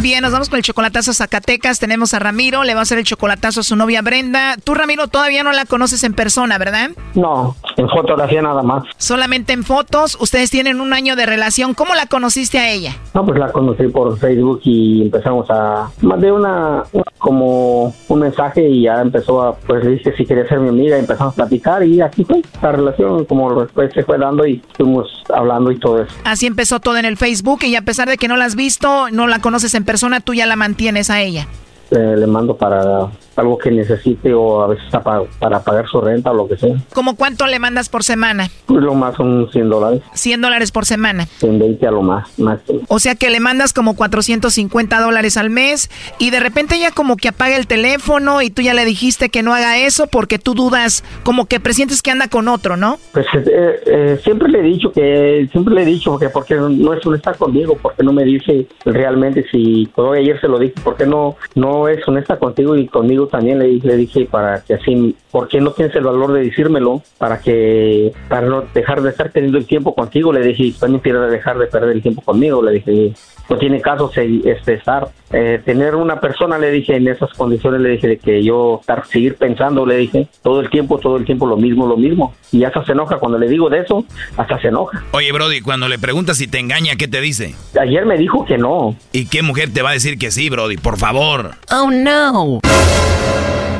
Bien, 0.00 0.22
nos 0.22 0.30
vamos 0.30 0.48
con 0.48 0.58
el 0.58 0.62
chocolatazo 0.62 1.10
a 1.10 1.14
Zacatecas. 1.14 1.80
Tenemos 1.80 2.14
a 2.14 2.20
Ramiro, 2.20 2.62
le 2.62 2.74
va 2.74 2.80
a 2.80 2.82
hacer 2.84 2.98
el 2.98 3.04
chocolatazo 3.04 3.60
a 3.60 3.62
su 3.64 3.74
novia 3.74 4.00
Brenda. 4.00 4.56
Tú, 4.62 4.74
Ramiro, 4.74 5.08
todavía 5.08 5.42
no 5.42 5.50
la 5.50 5.64
conoces 5.64 6.04
en 6.04 6.14
persona, 6.14 6.56
¿verdad? 6.56 6.90
No, 7.14 7.56
en 7.76 7.88
fotografía 7.88 8.40
nada 8.40 8.62
más. 8.62 8.84
Solamente 8.96 9.52
en 9.52 9.64
fotos. 9.64 10.16
Ustedes 10.20 10.50
tienen 10.50 10.80
un 10.80 10.92
año 10.92 11.16
de 11.16 11.26
relación. 11.26 11.74
¿Cómo 11.74 11.96
la 11.96 12.06
conociste 12.06 12.60
a 12.60 12.70
ella? 12.70 12.96
No, 13.12 13.26
pues 13.26 13.40
la 13.40 13.50
conocí 13.50 13.88
por 13.88 14.16
Facebook 14.18 14.60
y 14.62 15.02
empezamos 15.02 15.50
a... 15.50 15.90
Mandé 16.00 16.30
una, 16.30 16.84
como 17.18 17.92
un 18.06 18.20
mensaje 18.20 18.68
y 18.68 18.84
ya 18.84 19.00
empezó 19.00 19.42
a... 19.42 19.56
Pues 19.56 19.84
le 19.84 19.92
dije 19.92 20.14
si 20.16 20.24
quería 20.24 20.46
ser 20.48 20.60
mi 20.60 20.68
amiga 20.68 20.96
y 20.96 21.00
empezamos 21.00 21.32
a 21.34 21.36
platicar 21.36 21.82
y 21.84 22.00
aquí 22.00 22.24
fue. 22.24 22.40
La 22.62 22.70
relación 22.70 23.24
como 23.24 23.60
después 23.60 23.92
se 23.92 24.04
fue 24.04 24.16
dando 24.16 24.46
y 24.46 24.62
fuimos 24.76 25.08
hablando 25.34 25.72
y 25.72 25.78
todo 25.78 26.02
eso. 26.02 26.14
Así 26.24 26.46
empezó 26.46 26.78
todo 26.78 26.98
en 26.98 27.04
el 27.04 27.16
Facebook 27.16 27.64
y 27.64 27.74
a 27.74 27.82
pesar 27.82 28.08
de 28.08 28.16
que 28.16 28.28
no 28.28 28.36
la 28.36 28.44
has 28.44 28.54
visto, 28.54 29.10
no 29.10 29.26
la 29.26 29.40
conoces 29.40 29.74
en 29.74 29.87
persona, 29.88 30.20
tú 30.20 30.34
ya 30.34 30.44
la 30.44 30.54
mantienes 30.54 31.08
a 31.08 31.22
ella. 31.22 31.46
Eh, 31.90 32.14
le 32.18 32.26
mando 32.26 32.54
para 32.54 33.08
algo 33.38 33.58
que 33.58 33.70
necesite 33.70 34.32
o 34.34 34.62
a 34.62 34.68
veces 34.68 34.84
para, 34.90 35.22
para 35.38 35.60
pagar 35.60 35.88
su 35.88 36.00
renta 36.00 36.30
o 36.30 36.34
lo 36.34 36.48
que 36.48 36.56
sea. 36.56 36.76
¿Cómo 36.92 37.16
cuánto 37.16 37.46
le 37.46 37.58
mandas 37.58 37.88
por 37.88 38.04
semana? 38.04 38.48
Pues 38.66 38.82
lo 38.82 38.94
más 38.94 39.16
son 39.16 39.48
100 39.50 39.68
dólares. 39.68 40.02
100 40.14 40.40
dólares 40.40 40.72
por 40.72 40.84
semana. 40.84 41.26
En 41.42 41.58
20 41.58 41.86
a 41.86 41.90
lo 41.90 42.02
más, 42.02 42.38
más. 42.38 42.60
O 42.88 42.98
sea 42.98 43.14
que 43.14 43.30
le 43.30 43.40
mandas 43.40 43.72
como 43.72 43.96
450 43.96 45.00
dólares 45.00 45.36
al 45.36 45.50
mes 45.50 45.90
y 46.18 46.30
de 46.30 46.40
repente 46.40 46.76
ella 46.76 46.90
como 46.90 47.16
que 47.16 47.28
apaga 47.28 47.56
el 47.56 47.66
teléfono 47.66 48.42
y 48.42 48.50
tú 48.50 48.62
ya 48.62 48.74
le 48.74 48.84
dijiste 48.84 49.28
que 49.28 49.42
no 49.42 49.54
haga 49.54 49.78
eso 49.78 50.06
porque 50.06 50.38
tú 50.38 50.54
dudas, 50.54 51.04
como 51.22 51.46
que 51.46 51.60
presientes 51.60 52.02
que 52.02 52.10
anda 52.10 52.28
con 52.28 52.48
otro, 52.48 52.76
¿no? 52.76 52.98
Pues 53.12 53.26
eh, 53.34 53.80
eh, 53.86 54.20
siempre 54.22 54.48
le 54.48 54.60
he 54.60 54.62
dicho 54.62 54.92
que, 54.92 55.48
siempre 55.52 55.74
le 55.74 55.82
he 55.82 55.86
dicho 55.86 56.18
que 56.18 56.28
porque 56.28 56.54
no 56.54 56.92
es 56.92 57.04
honesta 57.06 57.34
conmigo, 57.34 57.78
porque 57.80 58.02
no 58.02 58.12
me 58.12 58.24
dice 58.24 58.66
realmente 58.84 59.44
si, 59.50 59.88
todo 59.94 60.12
ayer 60.12 60.40
se 60.40 60.48
lo 60.48 60.58
dije, 60.58 60.74
porque 60.82 61.06
no, 61.06 61.36
no 61.54 61.88
es 61.88 62.06
honesta 62.06 62.38
contigo 62.38 62.76
y 62.76 62.86
conmigo 62.86 63.27
también 63.28 63.58
le, 63.58 63.74
le 63.74 63.96
dije 63.96 64.26
para 64.30 64.60
que 64.62 64.74
así, 64.74 65.14
¿por 65.30 65.48
qué 65.48 65.60
no 65.60 65.72
tienes 65.72 65.94
el 65.96 66.04
valor 66.04 66.32
de 66.32 66.44
decírmelo? 66.44 67.02
Para 67.18 67.40
que, 67.40 68.12
para 68.28 68.46
no 68.46 68.64
dejar 68.74 69.02
de 69.02 69.10
estar 69.10 69.30
teniendo 69.30 69.58
el 69.58 69.66
tiempo 69.66 69.94
contigo, 69.94 70.32
le 70.32 70.40
dije, 70.40 70.72
también 70.78 71.00
quiero 71.00 71.28
dejar 71.28 71.58
de 71.58 71.66
perder 71.66 71.90
el 71.90 72.02
tiempo 72.02 72.22
conmigo, 72.22 72.62
le 72.62 72.72
dije, 72.72 73.14
no 73.48 73.56
tiene 73.56 73.80
caso 73.80 74.10
este, 74.14 74.74
estar, 74.74 75.08
eh, 75.32 75.60
tener 75.64 75.94
una 75.94 76.20
persona, 76.20 76.58
le 76.58 76.70
dije, 76.70 76.96
en 76.96 77.08
esas 77.08 77.32
condiciones, 77.32 77.80
le 77.80 77.90
dije, 77.90 78.08
de 78.08 78.18
que 78.18 78.42
yo 78.42 78.78
estar, 78.80 79.06
seguir 79.06 79.36
pensando, 79.36 79.86
le 79.86 79.96
dije, 79.96 80.28
todo 80.42 80.60
el 80.60 80.70
tiempo, 80.70 80.98
todo 80.98 81.16
el 81.16 81.24
tiempo 81.24 81.46
lo 81.46 81.56
mismo, 81.56 81.86
lo 81.86 81.96
mismo, 81.96 82.34
y 82.52 82.64
hasta 82.64 82.84
se 82.84 82.92
enoja, 82.92 83.18
cuando 83.18 83.38
le 83.38 83.48
digo 83.48 83.70
de 83.70 83.80
eso, 83.80 84.04
hasta 84.36 84.60
se 84.60 84.68
enoja. 84.68 85.02
Oye, 85.12 85.32
Brody, 85.32 85.60
cuando 85.60 85.88
le 85.88 85.98
preguntas 85.98 86.36
si 86.36 86.46
te 86.46 86.58
engaña, 86.58 86.96
¿qué 86.96 87.08
te 87.08 87.20
dice? 87.20 87.54
Ayer 87.80 88.04
me 88.04 88.18
dijo 88.18 88.44
que 88.44 88.58
no. 88.58 88.94
¿Y 89.12 89.26
qué 89.26 89.42
mujer 89.42 89.72
te 89.72 89.82
va 89.82 89.90
a 89.90 89.94
decir 89.94 90.18
que 90.18 90.30
sí, 90.30 90.50
Brody? 90.50 90.76
Por 90.76 90.98
favor. 90.98 91.52
Oh, 91.70 91.90
no. 91.90 92.60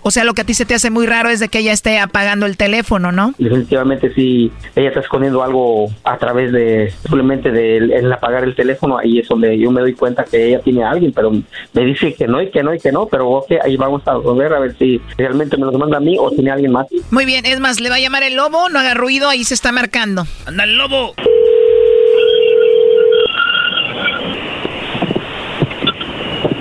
O 0.09 0.11
sea, 0.11 0.25
lo 0.25 0.33
que 0.33 0.41
a 0.41 0.45
ti 0.45 0.55
se 0.55 0.65
te 0.65 0.75
hace 0.75 0.89
muy 0.89 1.07
raro 1.07 1.29
es 1.29 1.39
de 1.39 1.49
que 1.49 1.59
ella 1.59 1.73
esté 1.73 1.99
apagando 1.99 2.47
el 2.47 2.57
teléfono, 2.57 3.13
¿no? 3.13 3.35
Definitivamente 3.37 4.11
sí, 4.15 4.51
ella 4.75 4.89
está 4.89 5.01
escondiendo 5.01 5.43
algo 5.43 5.91
a 6.03 6.17
través 6.17 6.51
de 6.51 6.91
simplemente 7.03 7.51
de 7.51 7.77
el 7.77 8.11
apagar 8.11 8.45
el 8.45 8.55
teléfono, 8.55 8.97
ahí 8.97 9.19
es 9.19 9.29
donde 9.29 9.59
yo 9.59 9.71
me 9.71 9.83
doy 9.83 9.93
cuenta 9.93 10.25
que 10.25 10.47
ella 10.47 10.61
tiene 10.61 10.83
a 10.83 10.93
alguien, 10.93 11.13
pero 11.13 11.31
me 11.31 11.85
dice 11.85 12.15
que 12.15 12.27
no 12.27 12.41
y 12.41 12.51
que 12.51 12.63
no 12.63 12.73
y 12.75 12.79
que 12.79 12.91
no, 12.91 13.05
pero 13.05 13.29
ok, 13.29 13.53
ahí 13.63 13.77
vamos 13.77 14.01
a 14.07 14.17
ver 14.17 14.55
a 14.55 14.61
ver 14.61 14.75
si 14.79 14.99
realmente 15.19 15.59
me 15.59 15.67
los 15.67 15.75
manda 15.75 15.99
a 15.99 16.01
mí 16.01 16.17
o 16.19 16.31
tiene 16.31 16.53
alguien 16.53 16.73
más. 16.73 16.87
Muy 17.11 17.27
bien, 17.27 17.45
es 17.45 17.61
más, 17.61 17.79
le 17.79 17.91
va 17.91 17.97
a 17.97 18.01
llamar 18.01 18.23
el 18.23 18.35
lobo, 18.35 18.71
no 18.71 18.79
haga 18.79 18.95
ruido, 18.95 19.29
ahí 19.29 19.45
se 19.45 19.53
está 19.53 19.73
marcando. 19.73 20.27
¡Anda 20.47 20.65
el 20.65 20.79
lobo! 20.79 21.15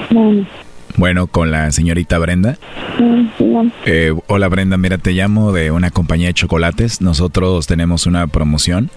Bueno, 0.09 0.45
con 1.29 1.51
la 1.51 1.71
señorita 1.71 2.17
Brenda. 2.17 2.57
Eh, 3.85 4.13
hola 4.25 4.47
Brenda, 4.47 4.77
mira, 4.77 4.97
te 4.97 5.11
llamo 5.11 5.51
de 5.51 5.69
una 5.69 5.91
compañía 5.91 6.27
de 6.27 6.33
chocolates. 6.33 7.01
Nosotros 7.01 7.67
tenemos 7.67 8.07
una 8.07 8.25
promoción 8.25 8.89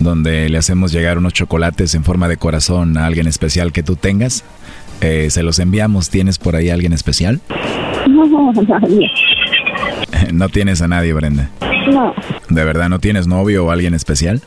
donde 0.00 0.48
le 0.48 0.58
hacemos 0.58 0.90
llegar 0.90 1.18
unos 1.18 1.34
chocolates 1.34 1.94
en 1.94 2.02
forma 2.02 2.26
de 2.26 2.36
corazón 2.36 2.98
a 2.98 3.06
alguien 3.06 3.28
especial 3.28 3.72
que 3.72 3.84
tú 3.84 3.94
tengas. 3.94 4.44
Eh, 5.00 5.28
se 5.30 5.44
los 5.44 5.60
enviamos. 5.60 6.10
¿Tienes 6.10 6.38
por 6.38 6.56
ahí 6.56 6.68
alguien 6.68 6.92
especial? 6.92 7.40
No, 8.08 8.52
nadie. 8.52 9.08
¿No 10.32 10.48
tienes 10.48 10.82
a 10.82 10.88
nadie, 10.88 11.12
Brenda? 11.12 11.50
No. 11.86 12.14
¿De 12.48 12.64
verdad 12.64 12.88
no 12.88 12.98
tienes 12.98 13.26
novio 13.26 13.66
o 13.66 13.70
alguien 13.70 13.94
especial? 13.94 14.42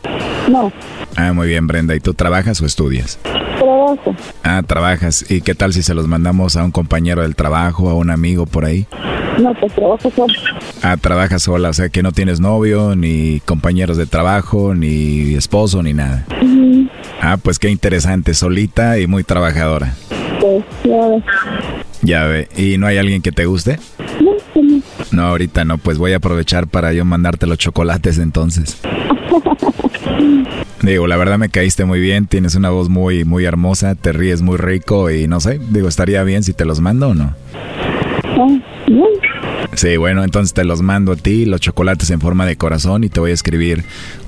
No. 0.50 0.72
Ah, 1.16 1.34
muy 1.34 1.48
bien, 1.48 1.68
Brenda. 1.68 1.96
¿Y 1.96 2.00
tú 2.00 2.14
trabajas 2.14 2.62
o 2.62 2.66
estudias? 2.66 3.20
Trabajo. 3.24 4.16
Ah, 4.44 4.62
trabajas. 4.66 5.30
¿Y 5.30 5.42
qué 5.42 5.56
tal 5.56 5.74
si 5.74 5.84
se 5.84 5.94
los 5.94 6.08
mandamos 6.08 6.56
a 6.58 6.64
un 6.64 6.72
compañero 6.72 7.22
del 7.22 7.36
trabajo, 7.36 7.90
a 7.90 7.94
un 7.94 8.10
amigo 8.10 8.46
por 8.46 8.66
ahí? 8.66 8.88
No, 9.40 9.54
pues 9.54 9.74
trabajo 9.74 10.12
sola. 10.16 10.34
Ah, 10.82 10.98
trabajas 10.98 11.44
sola, 11.44 11.70
o 11.70 11.74
sea 11.74 11.90
que 11.90 12.04
no 12.04 12.12
tienes 12.12 12.40
novio, 12.42 12.96
ni 12.96 13.42
compañeros 13.46 13.96
de 13.98 14.06
trabajo, 14.06 14.76
ni 14.76 15.36
esposo, 15.36 15.82
ni 15.82 15.94
nada. 15.94 16.26
Ah, 17.22 17.38
pues 17.42 17.58
qué 17.60 17.70
interesante, 17.70 18.34
solita 18.34 19.00
y 19.00 19.08
muy 19.08 19.24
trabajadora. 19.24 19.94
Pues 20.42 20.64
ya 20.84 21.08
ve. 21.08 21.24
Ya 22.02 22.26
ve. 22.26 22.48
¿Y 22.56 22.78
no 22.78 22.88
hay 22.88 22.98
alguien 22.98 23.22
que 23.22 23.32
te 23.32 23.46
guste? 23.46 23.80
No, 24.22 24.32
no. 25.12 25.24
Ahorita 25.24 25.66
no, 25.66 25.78
pues 25.78 25.98
voy 25.98 26.14
a 26.14 26.18
aprovechar 26.18 26.68
para 26.68 26.94
yo 26.94 27.06
mandarte 27.06 27.48
los 27.48 27.58
chocolates 27.58 28.18
entonces. 28.18 28.80
Digo, 30.82 31.08
la 31.08 31.18
verdad 31.18 31.38
me 31.38 31.50
caíste 31.50 31.84
muy 31.84 32.00
bien, 32.00 32.26
tienes 32.26 32.56
una 32.56 32.70
voz 32.70 32.90
muy, 32.90 33.26
muy 33.26 33.44
hermosa, 33.44 33.96
te 33.96 34.14
ríes 34.14 34.42
muy 34.42 34.58
rico 34.58 35.12
y 35.12 35.28
no 35.28 35.42
sé, 35.42 35.60
digo, 35.70 35.90
estaría 35.90 36.24
bien 36.24 36.42
si 36.42 36.54
te 36.54 36.64
los 36.64 36.80
mando 36.80 37.10
o 37.10 37.14
no. 37.14 37.36
Sí, 39.76 39.98
bueno, 39.98 40.24
entonces 40.24 40.54
te 40.54 40.64
los 40.64 40.82
mando 40.82 41.12
a 41.12 41.16
ti, 41.16 41.46
los 41.46 41.60
chocolates 41.60 42.10
en 42.12 42.22
forma 42.22 42.46
de 42.46 42.56
corazón 42.56 43.04
y 43.04 43.10
te 43.10 43.20
voy 43.20 43.32
a 43.32 43.34
escribir 43.34 43.84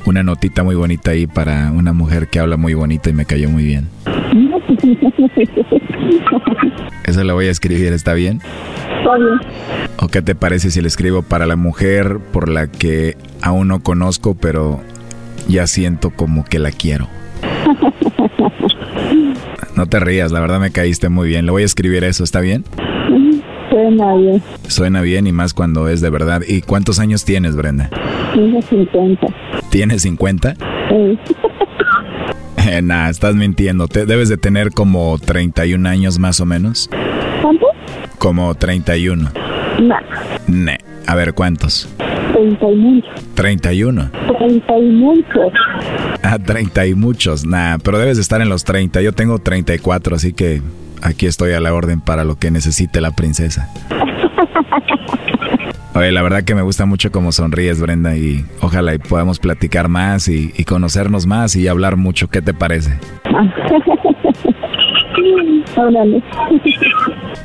una 0.06 0.24
notita 0.24 0.64
muy 0.64 0.76
bonita 0.76 1.12
ahí 1.12 1.28
para 1.28 1.72
una 1.72 1.94
mujer 1.94 2.28
que 2.28 2.40
habla 2.40 2.58
muy 2.58 2.74
bonita 2.74 3.10
y 3.10 3.14
me 3.14 3.26
cayó 3.26 3.50
muy 3.50 3.64
bien. 3.64 3.88
Eso 7.06 7.24
lo 7.24 7.34
voy 7.34 7.48
a 7.48 7.52
escribir, 7.52 7.94
¿está 7.94 8.14
bien? 8.14 8.42
¿O 9.98 10.08
qué 10.08 10.22
te 10.22 10.36
parece 10.36 10.72
si 10.72 10.82
le 10.82 10.88
escribo 10.88 11.22
para 11.22 11.46
la 11.46 11.56
mujer 11.56 12.20
por 12.32 12.50
la 12.50 12.68
que 12.68 13.18
aún 13.42 13.68
no 13.68 13.82
conozco, 13.82 14.36
pero 14.36 14.82
ya 15.48 15.68
siento 15.68 16.12
como 16.12 16.46
que 16.46 16.60
la 16.60 16.72
quiero? 16.72 17.08
No 19.76 19.86
te 19.86 20.00
rías, 20.00 20.32
la 20.32 20.42
verdad 20.42 20.60
me 20.60 20.72
caíste 20.72 21.10
muy 21.10 21.30
bien. 21.30 21.46
Le 21.46 21.52
voy 21.52 21.64
a 21.64 21.66
escribir 21.66 22.04
eso, 22.04 22.24
¿está 22.24 22.42
bien? 22.42 22.66
Suena 23.70 24.14
bien. 24.16 24.44
Suena 24.68 25.02
bien 25.02 25.28
y 25.28 25.32
más 25.32 25.54
cuando 25.54 25.88
es 25.88 26.02
de 26.02 26.10
verdad. 26.10 26.42
¿Y 26.46 26.62
cuántos 26.62 27.00
años 27.00 27.24
tienes, 27.24 27.56
Brenda? 27.56 27.90
Tengo 28.34 28.62
50. 28.62 29.28
¿Tienes 29.70 30.02
50? 30.04 30.56
Sí. 30.90 31.20
Eh, 32.70 32.82
nah, 32.84 33.10
estás 33.10 33.36
mintiendo. 33.36 33.88
Te 33.88 34.06
debes 34.06 34.30
de 34.30 34.38
tener 34.38 34.70
como 34.72 35.18
31 35.18 35.90
años 35.90 36.20
más 36.20 36.40
o 36.42 36.46
menos. 36.46 36.90
¿Cuánto? 37.42 37.66
Como 38.18 38.54
31. 38.56 39.30
No. 39.82 39.96
Ne. 40.48 40.78
A 41.08 41.16
ver, 41.16 41.34
¿cuántos? 41.34 41.90
30 42.34 42.70
y 42.70 42.76
muchos. 42.76 43.12
31. 43.36 44.10
30 44.38 44.78
y 44.78 44.92
muchos. 44.92 45.54
Ah, 46.24 46.38
30 46.40 46.86
y 46.88 46.96
muchos. 46.96 47.46
Nah, 47.46 47.78
pero 47.84 48.00
debes 48.00 48.18
de 48.18 48.22
estar 48.22 48.42
en 48.42 48.50
los 48.50 48.64
30. 48.64 49.02
Yo 49.02 49.14
tengo 49.14 49.40
34, 49.40 50.16
así 50.16 50.34
que 50.34 50.62
aquí 51.02 51.26
estoy 51.26 51.54
a 51.54 51.60
la 51.60 51.74
orden 51.74 52.02
para 52.02 52.24
lo 52.24 52.38
que 52.38 52.52
necesite 52.52 53.02
la 53.02 53.12
princesa. 53.12 53.70
Oye, 55.94 56.12
la 56.14 56.22
verdad 56.22 56.44
que 56.44 56.56
me 56.56 56.62
gusta 56.62 56.86
mucho 56.86 57.12
cómo 57.12 57.34
sonríes, 57.34 57.82
Brenda, 57.82 58.16
y 58.16 58.46
ojalá 58.62 58.96
y 58.96 58.98
podamos 58.98 59.40
platicar 59.40 59.90
más 59.90 60.30
y, 60.30 60.54
y 60.58 60.64
conocernos 60.64 61.26
más 61.26 61.56
y 61.58 61.68
hablar 61.68 61.98
mucho. 61.98 62.30
¿Qué 62.30 62.42
te 62.42 62.54
parece? 62.54 62.98
Órale. 65.76 66.24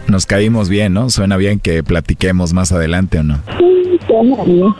Nos 0.08 0.26
caímos 0.26 0.68
bien, 0.68 0.94
¿no? 0.94 1.10
Suena 1.10 1.36
bien 1.36 1.58
que 1.60 1.82
platiquemos 1.82 2.52
más 2.52 2.72
adelante 2.72 3.18
o 3.18 3.22
no. 3.22 3.40
Sí, 3.58 3.98
suena 4.06 4.44
bien. 4.44 4.74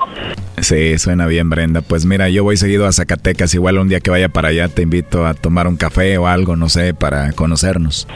Sí, 0.58 0.98
suena 0.98 1.26
bien, 1.26 1.50
Brenda. 1.50 1.82
Pues 1.82 2.06
mira, 2.06 2.28
yo 2.28 2.44
voy 2.44 2.56
seguido 2.56 2.86
a 2.86 2.92
Zacatecas. 2.92 3.54
Igual 3.54 3.78
un 3.78 3.88
día 3.88 4.00
que 4.00 4.10
vaya 4.10 4.28
para 4.28 4.48
allá 4.48 4.68
te 4.68 4.82
invito 4.82 5.26
a 5.26 5.34
tomar 5.34 5.66
un 5.68 5.76
café 5.76 6.16
o 6.18 6.26
algo, 6.26 6.56
no 6.56 6.68
sé, 6.68 6.94
para 6.94 7.32
conocernos. 7.32 8.08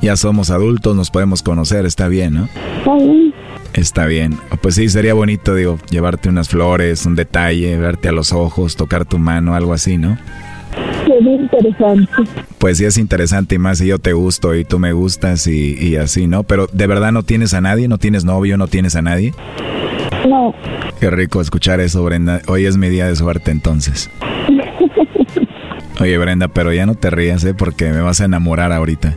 Ya 0.00 0.16
somos 0.16 0.50
adultos, 0.50 0.96
nos 0.96 1.10
podemos 1.10 1.42
conocer, 1.42 1.84
está 1.86 2.08
bien, 2.08 2.34
¿no? 2.34 2.48
Está 2.78 2.94
bien. 2.94 3.34
Está 3.74 4.06
bien. 4.06 4.38
Pues 4.62 4.76
sí, 4.76 4.88
sería 4.88 5.14
bonito, 5.14 5.54
digo, 5.54 5.78
llevarte 5.90 6.28
unas 6.28 6.48
flores, 6.48 7.04
un 7.06 7.16
detalle, 7.16 7.76
verte 7.76 8.08
a 8.08 8.12
los 8.12 8.32
ojos, 8.32 8.76
tocar 8.76 9.04
tu 9.04 9.18
mano, 9.18 9.54
algo 9.54 9.72
así, 9.72 9.98
¿no? 9.98 10.16
Interesante. 11.06 12.10
Pues 12.58 12.78
sí 12.78 12.84
es 12.84 12.96
interesante 12.98 13.54
y 13.54 13.58
más 13.58 13.78
si 13.78 13.86
yo 13.86 13.98
te 13.98 14.12
gusto 14.12 14.54
y 14.54 14.64
tú 14.64 14.78
me 14.78 14.92
gustas 14.92 15.46
y, 15.46 15.76
y 15.78 15.96
así, 15.96 16.26
¿no? 16.26 16.42
Pero 16.44 16.66
¿de 16.72 16.86
verdad 16.86 17.12
no 17.12 17.22
tienes 17.22 17.54
a 17.54 17.60
nadie? 17.60 17.88
¿No 17.88 17.98
tienes 17.98 18.24
novio? 18.24 18.56
¿No 18.56 18.66
tienes 18.68 18.96
a 18.96 19.02
nadie? 19.02 19.32
No. 20.28 20.54
Qué 21.00 21.10
rico 21.10 21.40
escuchar 21.40 21.80
eso, 21.80 22.02
Brenda. 22.04 22.40
Hoy 22.48 22.64
es 22.66 22.76
mi 22.76 22.88
día 22.88 23.06
de 23.06 23.16
suerte 23.16 23.50
entonces. 23.50 24.10
Oye, 26.00 26.18
Brenda, 26.18 26.48
pero 26.48 26.72
ya 26.72 26.86
no 26.86 26.94
te 26.94 27.10
rías, 27.10 27.44
¿eh? 27.44 27.54
Porque 27.54 27.90
me 27.90 28.00
vas 28.00 28.20
a 28.20 28.24
enamorar 28.24 28.72
ahorita. 28.72 29.14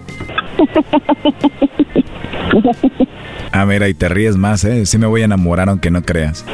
Ah, 3.51 3.65
mira, 3.65 3.87
y 3.87 3.93
te 3.93 4.09
ríes 4.09 4.35
más, 4.35 4.63
¿eh? 4.65 4.85
Sí 4.85 4.97
me 4.97 5.07
voy 5.07 5.21
a 5.21 5.25
enamorar 5.25 5.69
aunque 5.69 5.89
no 5.89 6.03
creas. 6.03 6.45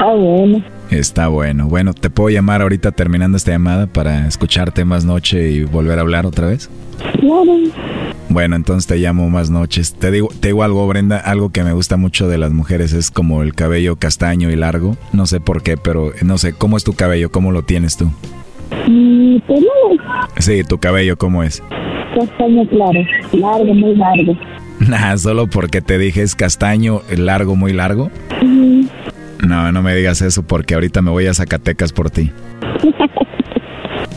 Ah, 0.00 0.14
bueno. 0.14 0.62
Está 0.90 1.28
bueno. 1.28 1.66
Bueno, 1.68 1.92
¿te 1.92 2.08
puedo 2.10 2.30
llamar 2.30 2.62
ahorita 2.62 2.92
terminando 2.92 3.36
esta 3.36 3.50
llamada 3.50 3.86
para 3.86 4.26
escucharte 4.26 4.84
más 4.84 5.04
noche 5.04 5.50
y 5.50 5.64
volver 5.64 5.98
a 5.98 6.02
hablar 6.02 6.24
otra 6.26 6.46
vez? 6.48 6.70
Claro. 7.20 7.54
Bueno, 8.30 8.56
entonces 8.56 8.86
te 8.86 8.96
llamo 8.96 9.28
más 9.30 9.50
noches. 9.50 9.94
Te 9.94 10.10
digo, 10.10 10.28
te 10.40 10.48
digo 10.48 10.62
algo, 10.62 10.86
Brenda, 10.86 11.18
algo 11.18 11.50
que 11.50 11.62
me 11.64 11.72
gusta 11.72 11.96
mucho 11.96 12.28
de 12.28 12.38
las 12.38 12.52
mujeres 12.52 12.92
es 12.92 13.10
como 13.10 13.42
el 13.42 13.54
cabello 13.54 13.96
castaño 13.96 14.50
y 14.50 14.56
largo. 14.56 14.96
No 15.12 15.26
sé 15.26 15.40
por 15.40 15.62
qué, 15.62 15.76
pero 15.76 16.12
no 16.22 16.38
sé, 16.38 16.52
¿cómo 16.52 16.76
es 16.76 16.84
tu 16.84 16.94
cabello? 16.94 17.30
¿Cómo 17.30 17.52
lo 17.52 17.62
tienes 17.62 17.96
tú? 17.96 18.10
Mi 18.86 19.40
pelo 19.46 19.68
Sí, 20.38 20.62
tu 20.64 20.78
cabello, 20.78 21.16
¿cómo 21.16 21.42
es? 21.42 21.62
castaño 22.18 22.66
claro. 22.68 23.00
Largo, 23.32 23.74
muy 23.74 23.94
largo. 23.94 24.36
Nah, 24.80 25.16
solo 25.18 25.46
porque 25.46 25.80
te 25.80 25.98
dije 25.98 26.22
es 26.22 26.34
castaño, 26.34 27.02
largo, 27.16 27.56
muy 27.56 27.72
largo. 27.72 28.10
No, 29.48 29.72
no 29.72 29.82
me 29.82 29.94
digas 29.94 30.20
eso 30.20 30.42
porque 30.42 30.74
ahorita 30.74 31.00
me 31.00 31.10
voy 31.10 31.26
a 31.26 31.32
Zacatecas 31.32 31.92
por 31.94 32.10
ti. 32.10 32.30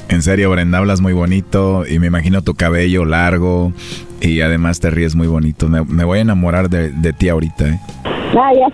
En 0.09 0.21
serio, 0.21 0.51
Brenda, 0.51 0.77
hablas 0.77 0.99
muy 0.99 1.13
bonito 1.13 1.85
y 1.87 1.99
me 1.99 2.07
imagino 2.07 2.41
tu 2.41 2.53
cabello 2.53 3.05
largo 3.05 3.71
y 4.19 4.41
además 4.41 4.81
te 4.81 4.89
ríes 4.89 5.15
muy 5.15 5.27
bonito. 5.27 5.69
Me, 5.69 5.85
me 5.85 6.03
voy 6.03 6.19
a 6.19 6.23
enamorar 6.23 6.69
de, 6.69 6.91
de 6.91 7.13
ti 7.13 7.29
ahorita, 7.29 7.69
¿eh? 7.69 7.79
Ah, 8.37 8.51
ya. 8.53 8.67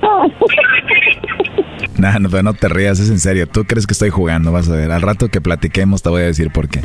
Nah, 1.99 2.17
no, 2.17 2.29
no 2.41 2.53
te 2.55 2.69
rías, 2.69 2.99
es 2.99 3.11
en 3.11 3.19
serio. 3.19 3.47
Tú 3.47 3.65
crees 3.65 3.85
que 3.85 3.93
estoy 3.93 4.09
jugando, 4.09 4.51
vas 4.51 4.67
a 4.67 4.75
ver. 4.75 4.91
Al 4.91 5.03
rato 5.03 5.29
que 5.29 5.41
platiquemos 5.41 6.01
te 6.01 6.09
voy 6.09 6.23
a 6.23 6.25
decir 6.25 6.49
por 6.51 6.67
qué. 6.69 6.81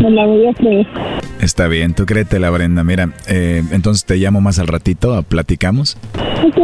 Me 0.00 0.10
la 0.10 0.26
voy 0.26 0.46
a 0.48 0.54
creer. 0.54 0.86
Está 1.44 1.68
bien, 1.68 1.92
tú 1.92 2.06
créetela, 2.06 2.48
Brenda. 2.48 2.82
Mira, 2.84 3.10
eh, 3.28 3.62
entonces 3.70 4.06
te 4.06 4.16
llamo 4.16 4.40
más 4.40 4.58
al 4.58 4.66
ratito, 4.66 5.22
platicamos. 5.24 5.98
Ok. 6.42 6.56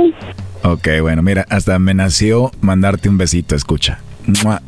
Ok, 0.63 0.89
bueno, 1.03 1.23
mira, 1.23 1.45
hasta 1.51 1.79
me 1.79 1.93
nació 1.93 2.51
mandarte 2.63 3.11
un 3.11 3.19
besito, 3.19 3.55
escucha. 3.55 3.99
¡Mua! 4.43 4.63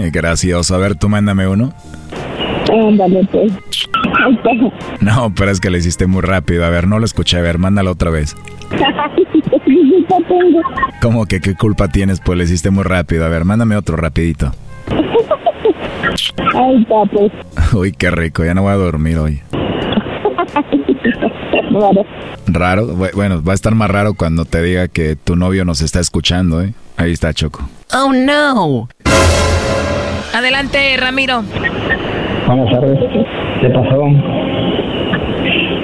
Gracioso. 0.12 0.74
A 0.74 0.78
ver, 0.78 0.96
tú 0.96 1.08
mándame 1.08 1.46
uno. 1.46 1.72
Ándale, 2.72 3.28
pues. 3.30 3.52
No, 5.00 5.32
pero 5.32 5.52
es 5.52 5.60
que 5.60 5.70
lo 5.70 5.76
hiciste 5.76 6.08
muy 6.08 6.22
rápido. 6.22 6.64
A 6.64 6.70
ver, 6.70 6.88
no 6.88 6.98
lo 6.98 7.04
escuché. 7.04 7.38
A 7.38 7.42
ver, 7.42 7.58
mándalo 7.58 7.92
otra 7.92 8.10
vez. 8.10 8.34
¿Qué 9.50 9.58
culpa 9.58 10.16
tengo? 10.28 10.60
¿Cómo 11.02 11.26
que 11.26 11.40
qué 11.40 11.54
culpa 11.54 11.88
tienes? 11.88 12.20
Pues 12.20 12.36
lo 12.38 12.44
hiciste 12.44 12.70
muy 12.70 12.84
rápido. 12.84 13.24
A 13.24 13.28
ver, 13.28 13.44
mándame 13.44 13.76
otro 13.76 13.96
rapidito. 13.96 14.52
Ahí 16.54 16.82
está, 16.82 16.94
pues. 17.12 17.32
Uy, 17.74 17.92
qué 17.92 18.10
rico. 18.10 18.44
Ya 18.44 18.54
no 18.54 18.62
voy 18.62 18.72
a 18.72 18.76
dormir 18.76 19.18
hoy. 19.18 19.40
Raro. 22.46 22.86
Bu- 22.96 23.14
Bueno, 23.14 23.42
va 23.42 23.52
a 23.52 23.54
estar 23.54 23.74
más 23.74 23.90
raro 23.90 24.14
cuando 24.14 24.44
te 24.44 24.62
diga 24.62 24.88
que 24.88 25.16
tu 25.16 25.36
novio 25.36 25.64
nos 25.64 25.80
está 25.82 26.00
escuchando, 26.00 26.62
¿eh? 26.62 26.72
Ahí 26.96 27.12
está, 27.12 27.32
Choco. 27.32 27.68
Oh, 27.94 28.12
no. 28.12 28.88
Adelante, 30.34 30.96
Ramiro. 30.98 31.42
Buenas 32.46 32.70
tardes. 32.72 32.98
¿Qué 33.60 33.68
pasó? 33.70 34.02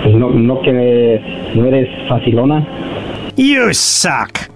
Pues 0.02 0.14
no, 0.14 0.30
no 0.30 0.60
que 0.62 1.20
no 1.54 1.64
eres 1.66 1.88
facilona. 2.08 2.66
You 3.36 3.74
suck. 3.74 4.48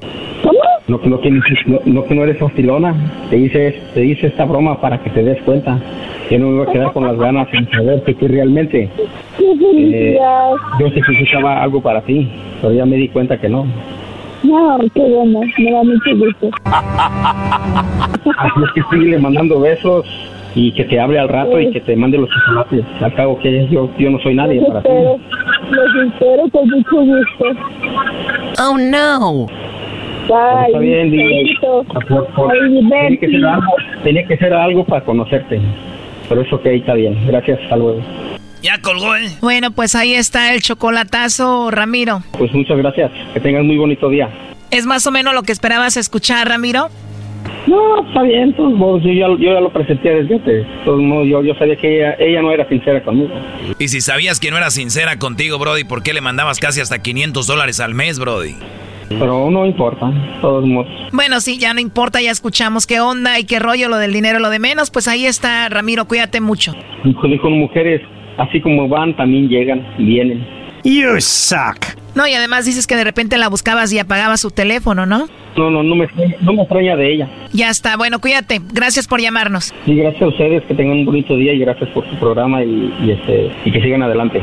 No, 0.88 0.98
no, 1.04 1.20
que, 1.20 1.30
no, 1.30 1.40
no 1.84 2.04
que 2.04 2.14
no 2.14 2.24
eres 2.24 2.38
facilona. 2.38 2.94
Te 3.28 3.36
hice, 3.36 3.78
te 3.92 4.04
hice 4.04 4.28
esta 4.28 4.46
broma 4.46 4.80
para 4.80 4.98
que 5.02 5.10
te 5.10 5.22
des 5.22 5.40
cuenta. 5.42 5.78
Yo 6.30 6.38
no 6.38 6.48
me 6.48 6.58
voy 6.60 6.66
a 6.66 6.72
quedar 6.72 6.92
con 6.92 7.06
las 7.06 7.18
ganas 7.18 7.48
sin 7.50 7.70
saber 7.70 8.02
que 8.04 8.14
tú 8.14 8.26
realmente. 8.26 8.88
Qué 9.36 10.12
Eh, 10.14 10.18
yo 10.80 10.88
sé 10.88 11.02
que 11.02 11.20
buscaba 11.20 11.62
algo 11.62 11.82
para 11.82 12.00
ti, 12.00 12.26
pero 12.62 12.72
ya 12.72 12.86
me 12.86 12.96
di 12.96 13.08
cuenta 13.08 13.38
que 13.38 13.50
no. 13.50 13.66
No, 14.42 14.78
qué 14.94 15.00
bueno. 15.00 15.40
Me 15.58 15.72
da 15.72 15.82
mucho 15.82 16.16
gusto. 16.16 16.50
Así 16.64 18.60
es 18.64 18.72
que 18.74 18.82
sigue 18.96 19.18
mandando 19.18 19.60
besos 19.60 20.06
y 20.54 20.72
que 20.72 20.84
te 20.84 20.98
hable 20.98 21.18
al 21.18 21.28
rato 21.28 21.60
y 21.60 21.70
que 21.70 21.80
te 21.80 21.94
mande 21.96 22.16
los 22.18 22.30
chocolates. 22.30 22.84
Al 23.00 23.14
cabo 23.14 23.38
que 23.38 23.68
yo, 23.70 23.90
yo 23.98 24.10
no 24.10 24.18
soy 24.20 24.34
nadie 24.34 24.60
Los 24.60 24.68
para 24.68 24.82
ti. 24.82 24.88
Los 25.70 26.06
espero 26.06 26.48
con 26.50 26.68
mucho 26.68 26.96
gusto. 26.96 27.44
Oh, 28.58 28.76
no. 28.78 29.46
Bye. 30.28 30.66
está 30.66 30.78
bien, 30.78 31.10
tenía 31.10 31.56
que, 33.18 33.28
ser 33.28 33.44
algo, 33.44 33.74
tenía 34.04 34.24
que 34.26 34.36
ser 34.36 34.54
algo 34.54 34.84
para 34.84 35.04
conocerte. 35.04 35.60
Pero 36.28 36.42
eso 36.42 36.56
ok, 36.56 36.66
está 36.66 36.94
bien. 36.94 37.16
Gracias, 37.26 37.58
hasta 37.62 37.76
luego. 37.76 38.00
Ya 38.62 38.80
colgó, 38.80 39.16
¿eh? 39.16 39.28
Bueno, 39.40 39.70
pues 39.70 39.94
ahí 39.94 40.14
está 40.14 40.54
el 40.54 40.60
chocolatazo, 40.60 41.70
Ramiro. 41.70 42.22
Pues 42.38 42.52
muchas 42.52 42.76
gracias. 42.76 43.10
Que 43.32 43.40
tengas 43.40 43.64
muy 43.64 43.78
bonito 43.78 44.08
día. 44.08 44.28
¿Es 44.70 44.86
más 44.86 45.06
o 45.06 45.10
menos 45.10 45.34
lo 45.34 45.42
que 45.42 45.52
esperabas 45.52 45.96
escuchar, 45.96 46.48
Ramiro? 46.48 46.88
No, 47.66 48.06
está 48.06 48.22
bien. 48.22 48.52
todos 48.54 48.72
modos, 48.72 49.02
yo, 49.02 49.12
ya, 49.12 49.28
yo 49.28 49.54
ya 49.54 49.60
lo 49.60 49.72
presenté 49.72 50.10
desde 50.10 50.34
antes. 50.34 50.66
Todos 50.84 51.00
modos, 51.00 51.28
yo, 51.28 51.42
yo 51.42 51.54
sabía 51.54 51.76
que 51.76 51.98
ella, 51.98 52.16
ella 52.18 52.42
no 52.42 52.52
era 52.52 52.68
sincera 52.68 53.02
conmigo. 53.02 53.30
Y 53.78 53.88
si 53.88 54.00
sabías 54.00 54.40
que 54.40 54.50
no 54.50 54.56
era 54.56 54.70
sincera 54.70 55.18
contigo, 55.18 55.58
Brody, 55.58 55.84
¿por 55.84 56.02
qué 56.02 56.12
le 56.12 56.20
mandabas 56.20 56.58
casi 56.58 56.80
hasta 56.80 57.00
500 57.00 57.46
dólares 57.46 57.80
al 57.80 57.94
mes, 57.94 58.18
Brody? 58.18 58.54
Pero 59.08 59.50
no 59.50 59.66
importa. 59.66 60.06
De 60.06 60.40
todos 60.40 60.64
modos. 60.64 60.88
Bueno, 61.12 61.40
sí, 61.40 61.58
ya 61.58 61.74
no 61.74 61.80
importa, 61.80 62.20
ya 62.20 62.30
escuchamos 62.30 62.86
qué 62.86 63.00
onda 63.00 63.38
y 63.38 63.44
qué 63.44 63.58
rollo, 63.58 63.88
lo 63.88 63.98
del 63.98 64.12
dinero, 64.12 64.38
lo 64.38 64.50
de 64.50 64.58
menos. 64.58 64.90
Pues 64.90 65.08
ahí 65.08 65.26
está, 65.26 65.68
Ramiro, 65.68 66.06
cuídate 66.06 66.40
mucho. 66.40 66.74
Con 67.20 67.52
mujeres, 67.52 68.02
así 68.38 68.60
como 68.60 68.88
van, 68.88 69.16
también 69.16 69.48
llegan, 69.48 69.86
vienen. 69.98 70.46
You 70.84 71.20
suck. 71.20 71.99
No, 72.14 72.26
y 72.26 72.34
además 72.34 72.64
dices 72.64 72.86
que 72.86 72.96
de 72.96 73.04
repente 73.04 73.38
la 73.38 73.48
buscabas 73.48 73.92
y 73.92 73.98
apagabas 73.98 74.40
su 74.40 74.50
teléfono, 74.50 75.06
¿no? 75.06 75.28
No, 75.56 75.70
no, 75.70 75.82
no 75.82 75.94
me, 75.96 76.08
no 76.40 76.52
me 76.52 76.62
extraña 76.62 76.96
de 76.96 77.12
ella. 77.12 77.28
Ya 77.52 77.70
está, 77.70 77.96
bueno, 77.96 78.20
cuídate. 78.20 78.60
Gracias 78.72 79.06
por 79.08 79.20
llamarnos. 79.20 79.72
Y 79.86 79.96
gracias 79.96 80.22
a 80.22 80.28
ustedes, 80.28 80.62
que 80.64 80.74
tengan 80.74 80.98
un 80.98 81.04
bonito 81.04 81.36
día 81.36 81.52
y 81.52 81.58
gracias 81.58 81.90
por 81.90 82.08
su 82.08 82.16
programa 82.16 82.62
y, 82.62 82.94
y 83.04 83.10
este, 83.10 83.50
y 83.64 83.72
que 83.72 83.80
sigan 83.82 84.02
adelante. 84.02 84.42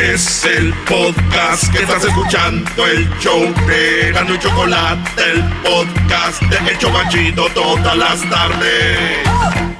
Es 0.00 0.46
el 0.46 0.72
podcast 0.88 1.70
que 1.70 1.82
estás 1.82 2.02
escuchando, 2.04 2.86
el 2.86 3.06
show 3.18 3.40
de 3.66 4.10
Gano 4.12 4.34
Chocolate, 4.38 5.22
el 5.30 5.44
podcast 5.62 6.42
de 6.42 6.58
El 6.70 7.46
todas 7.50 7.96
las 7.96 8.30
tardes. 8.30 9.79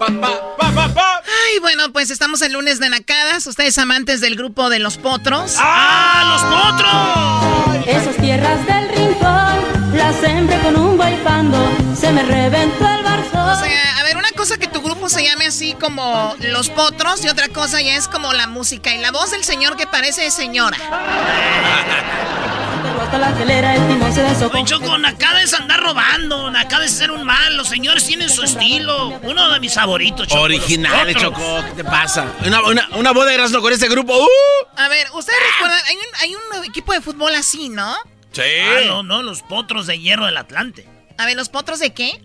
Ay, 0.00 1.58
bueno, 1.60 1.92
pues 1.92 2.10
estamos 2.10 2.42
el 2.42 2.52
lunes 2.52 2.78
de 2.80 2.88
Nacadas. 2.88 3.46
Ustedes 3.46 3.78
amantes 3.78 4.20
del 4.20 4.36
grupo 4.36 4.70
de 4.70 4.78
los 4.78 4.96
potros. 4.98 5.56
¡Ah, 5.58 6.24
los 6.32 6.42
potros! 6.44 7.86
Esas 7.86 8.16
tierras 8.16 8.64
del 8.66 8.88
rincón 8.90 9.96
las 9.96 10.16
sembré 10.16 10.58
con 10.60 10.76
un 10.76 10.98
pando. 11.24 11.58
Se 11.98 12.12
me 12.12 12.22
reventó 12.22 12.86
el 12.86 13.02
barzo. 13.02 13.38
O 13.38 13.56
sea, 13.64 13.98
a 13.98 14.02
ver, 14.04 14.16
una 14.16 14.30
cosa 14.32 14.56
que 14.56 14.68
tu 14.68 14.80
grupo 14.82 15.08
se 15.08 15.24
llame 15.24 15.46
así 15.46 15.74
como 15.74 16.34
Los 16.40 16.70
Potros 16.70 17.24
y 17.24 17.28
otra 17.28 17.48
cosa 17.48 17.80
ya 17.80 17.96
es 17.96 18.08
como 18.08 18.32
la 18.32 18.46
música 18.46 18.94
y 18.94 18.98
la 18.98 19.10
voz 19.10 19.30
del 19.30 19.44
señor 19.44 19.76
que 19.76 19.86
parece 19.86 20.30
señora. 20.30 20.76
Hasta 23.00 23.18
la 23.18 23.34
telera, 23.34 23.74
el 23.74 23.88
timón 23.88 24.12
se 24.12 24.22
desocó. 24.22 24.56
Oye, 24.56 24.64
Choco, 24.64 24.98
Nakada 24.98 25.42
es 25.42 25.54
andar 25.54 25.80
robando, 25.80 26.50
Nakada 26.50 26.84
es 26.84 26.92
ser 26.92 27.10
un 27.10 27.24
mal, 27.24 27.56
los 27.56 27.68
señores 27.68 28.06
tienen 28.06 28.28
su 28.28 28.42
estilo. 28.42 29.18
Uno 29.22 29.50
de 29.50 29.60
mis 29.60 29.74
favoritos, 29.74 30.26
Choco. 30.26 30.42
Originales. 30.42 31.16
Choco. 31.16 31.64
¿Qué 31.68 31.82
te 31.82 31.84
pasa? 31.84 32.32
Una, 32.44 32.62
una, 32.62 32.88
una 32.92 33.12
boda 33.12 33.28
de 33.28 33.34
Erasmo 33.34 33.60
con 33.60 33.72
este 33.72 33.88
grupo. 33.88 34.16
¡Uh! 34.16 34.28
A 34.76 34.88
ver, 34.88 35.06
ustedes 35.14 35.38
recuerdan, 35.54 35.80
hay 35.86 35.96
un, 35.96 36.02
hay 36.20 36.34
un 36.34 36.64
equipo 36.64 36.92
de 36.92 37.00
fútbol 37.00 37.34
así, 37.34 37.68
¿no? 37.68 37.96
Sí. 38.32 38.42
Ah, 38.42 38.80
no, 38.86 39.02
no, 39.02 39.22
los 39.22 39.42
potros 39.42 39.86
de 39.86 39.98
hierro 39.98 40.26
del 40.26 40.36
Atlante. 40.36 40.86
A 41.16 41.26
ver, 41.26 41.36
¿los 41.36 41.48
potros 41.48 41.78
de 41.78 41.92
qué? 41.94 42.22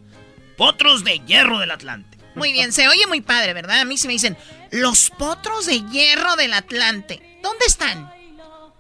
Potros 0.58 1.04
de 1.04 1.20
hierro 1.20 1.60
del 1.60 1.72
Atlante. 1.72 2.18
Muy 2.36 2.52
bien, 2.52 2.74
se 2.74 2.88
oye 2.88 3.06
muy 3.08 3.22
padre, 3.22 3.54
¿verdad? 3.54 3.80
A 3.80 3.86
mí 3.86 3.98
se 3.98 4.08
me 4.08 4.14
dicen, 4.14 4.38
los 4.72 5.10
potros 5.12 5.66
de 5.68 5.82
hierro 5.90 6.36
del 6.36 6.54
Atlante. 6.54 7.40
¿Dónde 7.42 7.66
están? 7.68 8.12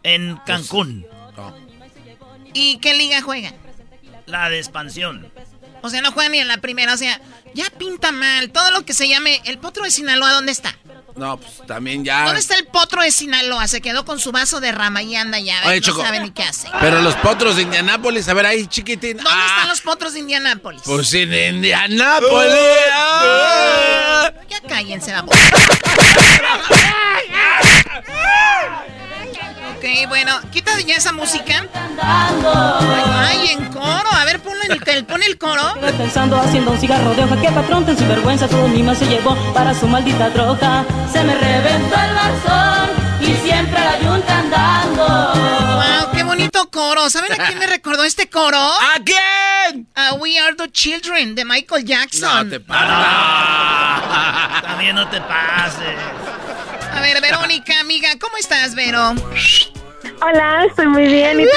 En 0.03 0.37
Cancún, 0.45 1.05
¿Y 2.53 2.77
qué 2.79 2.93
liga 2.93 3.21
juegan? 3.21 3.55
la 4.25 4.49
de 4.49 4.57
expansión. 4.57 5.29
O 5.81 5.89
sea, 5.89 6.01
no 6.01 6.11
juegan 6.13 6.31
ni 6.31 6.39
en 6.39 6.47
la 6.47 6.57
primera, 6.57 6.93
o 6.93 6.97
sea, 6.97 7.19
ya 7.53 7.65
pinta 7.77 8.13
mal. 8.13 8.49
Todo 8.51 8.71
lo 8.71 8.85
que 8.85 8.93
se 8.93 9.07
llame 9.09 9.41
el 9.45 9.57
potro 9.57 9.83
de 9.83 9.91
Sinaloa, 9.91 10.31
¿dónde 10.31 10.53
está? 10.53 10.73
No, 11.17 11.37
pues 11.37 11.61
también 11.67 12.05
ya. 12.05 12.23
¿Dónde 12.23 12.39
está 12.39 12.55
el 12.55 12.65
potro 12.65 13.03
de 13.03 13.11
Sinaloa? 13.11 13.67
Se 13.67 13.81
quedó 13.81 14.05
con 14.05 14.19
su 14.19 14.31
vaso 14.31 14.61
de 14.61 14.71
rama 14.71 15.03
y 15.03 15.15
anda 15.17 15.39
ya, 15.39 15.61
Oye, 15.65 15.81
no 15.81 15.85
Choco. 15.85 16.01
sabe 16.01 16.21
ni 16.21 16.31
qué 16.31 16.43
hace. 16.43 16.69
Pero 16.79 17.01
los 17.01 17.15
potros 17.17 17.57
de 17.57 17.63
Indianápolis, 17.63 18.27
a 18.29 18.33
ver 18.33 18.45
ahí, 18.45 18.65
chiquitín. 18.65 19.17
¿Dónde 19.17 19.29
Ah, 19.31 19.45
están 19.49 19.67
los 19.67 19.81
potros 19.81 20.13
de 20.13 20.19
Indianápolis? 20.19 20.81
Pues 20.85 21.13
en 21.13 21.33
Indianápolis. 21.33 22.53
Ah. 22.93 24.31
Ya 24.49 24.61
cállense, 24.61 25.11
vamos. 25.11 25.35
ok, 29.83 30.07
bueno, 30.07 30.31
quita 30.51 30.79
ya 30.79 30.95
esa 30.95 31.11
música. 31.11 31.65
Ay, 32.01 33.49
en 33.49 33.65
coro. 33.65 34.09
A 34.11 34.25
ver, 34.25 34.39
ponlo 34.41 34.63
en 34.63 34.71
el, 34.71 34.81
tel- 34.83 35.05
pon 35.05 35.21
el 35.23 35.37
coro. 35.37 35.75
Estoy 35.75 35.91
pensando 35.93 36.37
haciendo 36.39 36.71
un 36.71 36.79
cigarro 36.79 37.13
de 37.13 37.23
hoja 37.23 37.39
que 37.41 37.49
patrón 37.51 37.85
tan 37.85 37.97
sinvergüenza 37.97 38.47
todo 38.47 38.67
mi 38.67 38.81
más 38.83 38.97
se 38.97 39.05
llevó 39.05 39.35
para 39.53 39.73
su 39.73 39.87
maldita 39.87 40.31
troca. 40.31 40.85
Se 41.11 41.23
me 41.23 41.35
reventó 41.35 41.95
el 41.95 42.13
barzón 42.15 42.89
y 43.21 43.33
siempre 43.45 43.79
la 43.79 43.99
yunta 43.99 44.39
andando. 44.39 45.05
Wow, 45.05 46.11
qué 46.13 46.23
bonito 46.23 46.69
coro. 46.71 47.09
¿Saben 47.09 47.33
a 47.33 47.45
quién 47.45 47.59
me 47.59 47.67
recordó 47.67 48.03
este 48.05 48.29
coro? 48.29 48.57
¿A 48.95 48.99
quién? 49.03 49.87
A 49.95 50.13
We 50.15 50.39
Are 50.39 50.55
the 50.55 50.71
Children 50.71 51.35
de 51.35 51.43
Michael 51.45 51.83
Jackson. 51.85 52.45
No 52.49 52.49
te 52.49 52.59
pases. 52.61 52.93
También 54.63 54.95
no 54.95 55.07
te 55.09 55.19
pases. 55.21 56.22
A 57.03 57.05
ver, 57.05 57.19
Verónica, 57.21 57.77
amiga, 57.81 58.07
¿cómo 58.17 58.37
estás, 58.37 58.75
Vero? 58.75 59.13
Hola, 60.21 60.63
estoy 60.69 60.87
muy 60.87 61.05
bien. 61.05 61.41
¿Y 61.41 61.43
tú 61.43 61.49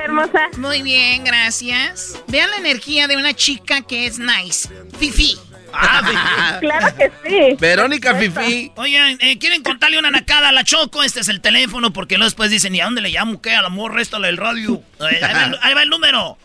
hermosa? 0.00 0.46
Muy 0.58 0.80
bien, 0.82 1.24
gracias. 1.24 2.16
Vean 2.28 2.48
la 2.52 2.58
energía 2.58 3.08
de 3.08 3.16
una 3.16 3.34
chica 3.34 3.82
que 3.82 4.06
es 4.06 4.20
nice. 4.20 4.68
Fifi. 4.96 5.36
Ah, 5.72 6.58
Claro 6.60 6.86
que 6.96 7.10
sí. 7.28 7.56
Verónica 7.58 8.14
Fifi. 8.14 8.70
Oigan, 8.76 9.18
eh, 9.20 9.36
¿quieren 9.40 9.64
contarle 9.64 9.98
una 9.98 10.12
nacada 10.12 10.50
a 10.50 10.52
la 10.52 10.62
Choco? 10.62 11.02
Este 11.02 11.18
es 11.18 11.28
el 11.28 11.40
teléfono 11.40 11.92
porque 11.92 12.14
luego 12.16 12.26
después 12.26 12.52
dicen, 12.52 12.72
¿y 12.76 12.80
a 12.80 12.84
dónde 12.84 13.00
le 13.00 13.08
llamo? 13.10 13.42
¿Qué? 13.42 13.56
Al 13.56 13.64
amor, 13.66 13.92
réstale 13.92 14.28
el 14.28 14.36
radio. 14.36 14.80
Eh, 15.00 15.18
ahí, 15.20 15.34
va, 15.34 15.44
el- 15.46 15.58
ahí 15.62 15.74
va 15.74 15.82
el 15.82 15.90
número. 15.90 16.38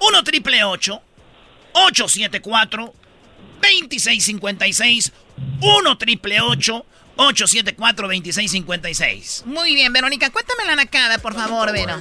1 0.00 0.24
triple 0.24 0.64
874 0.64 2.92
2656 3.62 5.12
1 5.60 5.98
triple 5.98 6.40
874 6.40 6.95
2656 7.16 9.44
Muy 9.46 9.74
bien, 9.74 9.92
Verónica, 9.92 10.30
cuéntame 10.30 10.64
la 10.66 10.76
nacada, 10.76 11.18
por 11.18 11.34
favor, 11.34 11.72
Vero. 11.72 11.94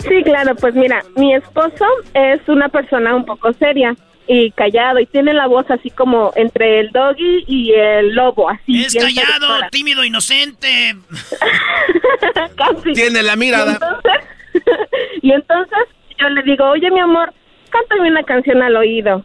Sí, 0.00 0.22
claro, 0.24 0.54
pues 0.56 0.74
mira, 0.74 1.04
mi 1.16 1.34
esposo 1.34 1.84
es 2.14 2.40
una 2.48 2.68
persona 2.68 3.14
un 3.14 3.24
poco 3.24 3.52
seria 3.54 3.94
y 4.28 4.50
callado 4.52 5.00
y 5.00 5.06
tiene 5.06 5.34
la 5.34 5.46
voz 5.48 5.68
así 5.70 5.90
como 5.90 6.32
entre 6.36 6.78
el 6.80 6.90
doggy 6.92 7.44
y 7.46 7.72
el 7.72 8.14
lobo, 8.14 8.48
así. 8.48 8.84
Es 8.84 8.94
callado, 8.94 9.48
tímido, 9.70 10.04
inocente. 10.04 10.94
Casi. 12.56 12.92
Tiene 12.94 13.22
la 13.22 13.34
Y 13.34 13.38
mirada. 13.38 13.72
entonces, 13.72 14.12
y 15.22 15.32
entonces 15.32 15.78
yo 16.18 16.28
le 16.28 16.42
digo, 16.44 16.68
oye, 16.70 16.90
mi 16.90 17.00
amor, 17.00 17.32
cántame 17.70 18.10
una 18.10 18.22
canción 18.22 18.62
al 18.62 18.76
oído. 18.76 19.24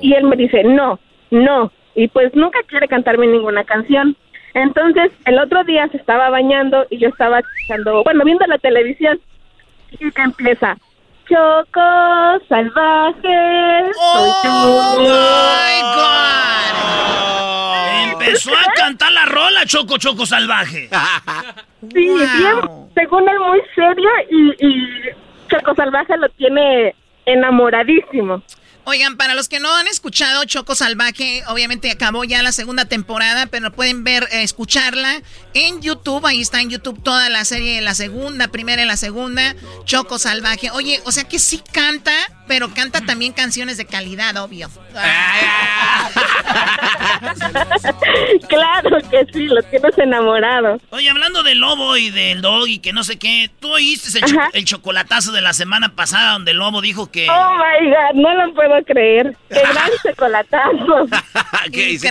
Y 0.00 0.14
él 0.14 0.24
me 0.24 0.36
dice, 0.36 0.62
no, 0.64 0.98
no. 1.30 1.70
Y 1.94 2.08
pues 2.08 2.34
nunca 2.34 2.58
quiere 2.66 2.88
cantarme 2.88 3.26
ninguna 3.26 3.64
canción. 3.64 4.16
Entonces, 4.54 5.10
el 5.24 5.38
otro 5.38 5.64
día 5.64 5.88
se 5.88 5.96
estaba 5.96 6.28
bañando 6.30 6.86
y 6.90 6.98
yo 6.98 7.08
estaba 7.08 7.40
escuchando, 7.40 8.02
bueno, 8.04 8.24
viendo 8.24 8.46
la 8.46 8.58
televisión. 8.58 9.18
Y 9.92 10.10
que 10.10 10.22
empieza, 10.22 10.76
Choco 11.28 11.80
salvaje. 12.48 13.92
soy 14.12 14.30
¡Oh, 14.44 14.96
my 14.98 15.82
God! 15.94 16.04
Empezó 18.12 18.50
a 18.54 18.72
cantar 18.74 19.12
la 19.12 19.24
rola, 19.26 19.64
Choco 19.66 19.96
Choco 19.98 20.26
Salvaje. 20.26 20.88
Sí, 21.92 22.08
bien, 22.08 22.56
según 22.94 23.28
él 23.28 23.38
muy 23.40 23.60
serio 23.74 24.08
y, 24.30 24.54
y 24.66 24.88
Choco 25.48 25.74
salvaje 25.74 26.16
lo 26.16 26.28
tiene 26.30 26.94
enamoradísimo. 27.26 28.42
Oigan, 28.86 29.16
para 29.16 29.34
los 29.34 29.48
que 29.48 29.60
no 29.60 29.74
han 29.74 29.88
escuchado 29.88 30.44
Choco 30.44 30.74
Salvaje, 30.74 31.42
obviamente 31.48 31.90
acabó 31.90 32.22
ya 32.24 32.42
la 32.42 32.52
segunda 32.52 32.84
temporada, 32.84 33.46
pero 33.46 33.72
pueden 33.72 34.04
ver, 34.04 34.24
eh, 34.30 34.42
escucharla 34.42 35.22
en 35.54 35.80
YouTube. 35.80 36.26
Ahí 36.26 36.42
está 36.42 36.60
en 36.60 36.68
YouTube 36.68 37.02
toda 37.02 37.30
la 37.30 37.46
serie, 37.46 37.80
la 37.80 37.94
segunda, 37.94 38.48
primera 38.48 38.82
y 38.82 38.86
la 38.86 38.98
segunda, 38.98 39.54
Choco 39.86 40.18
Salvaje. 40.18 40.70
Oye, 40.70 41.00
o 41.06 41.12
sea 41.12 41.24
que 41.24 41.38
sí 41.38 41.62
canta, 41.72 42.12
pero 42.46 42.74
canta 42.74 43.00
también 43.00 43.32
canciones 43.32 43.78
de 43.78 43.86
calidad, 43.86 44.36
obvio. 44.36 44.68
claro 48.48 48.98
que 49.10 49.26
sí, 49.32 49.46
lo 49.46 49.62
tienes 49.62 49.96
enamorado. 49.98 50.78
Oye, 50.90 51.08
hablando 51.10 51.42
del 51.42 51.58
lobo 51.58 51.96
y 51.96 52.10
del 52.10 52.42
dog 52.42 52.68
y 52.68 52.78
que 52.80 52.92
no 52.92 53.02
sé 53.04 53.18
qué, 53.18 53.50
¿tú 53.60 53.72
oíste 53.72 54.18
el, 54.18 54.24
cho- 54.26 54.38
el 54.52 54.64
chocolatazo 54.64 55.32
de 55.32 55.40
la 55.40 55.52
semana 55.52 55.94
pasada 55.96 56.32
donde 56.32 56.50
el 56.52 56.58
lobo 56.58 56.80
dijo 56.80 57.10
que... 57.10 57.28
Oh 57.30 57.52
my 57.54 57.88
god, 57.88 58.14
no 58.14 58.34
lo 58.46 58.54
puedo 58.54 58.73
creer. 58.82 59.36
Qué 59.48 59.60
gran 59.72 59.90
chocolatazo. 60.02 61.06
¿Qué 61.72 61.86
dice? 61.86 62.10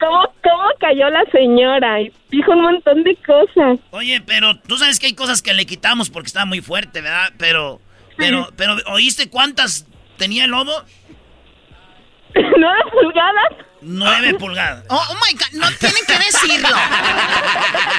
¿Cómo, 0.00 0.22
¿Cómo 0.42 0.64
cayó 0.80 1.08
la 1.10 1.24
señora? 1.32 2.00
Y 2.00 2.12
dijo 2.30 2.52
un 2.52 2.62
montón 2.62 3.02
de 3.04 3.16
cosas. 3.16 3.78
Oye, 3.90 4.20
pero 4.26 4.56
tú 4.60 4.76
sabes 4.78 4.98
que 4.98 5.06
hay 5.06 5.14
cosas 5.14 5.42
que 5.42 5.52
le 5.54 5.66
quitamos 5.66 6.10
porque 6.10 6.26
está 6.28 6.44
muy 6.44 6.60
fuerte, 6.60 7.00
¿verdad? 7.00 7.32
Pero, 7.38 7.80
pero, 8.16 8.48
pero, 8.56 8.76
¿oíste 8.92 9.28
cuántas 9.30 9.86
tenía 10.18 10.44
el 10.44 10.50
lobo? 10.52 10.72
¿Nueve 12.34 12.80
pulgadas? 12.92 13.66
Nueve 13.82 14.34
pulgadas. 14.34 14.84
Oh, 14.88 15.02
oh 15.10 15.14
my 15.14 15.32
God, 15.36 15.60
no 15.60 15.66
tienen 15.78 16.02
que 16.06 16.12
decirlo. 16.14 16.68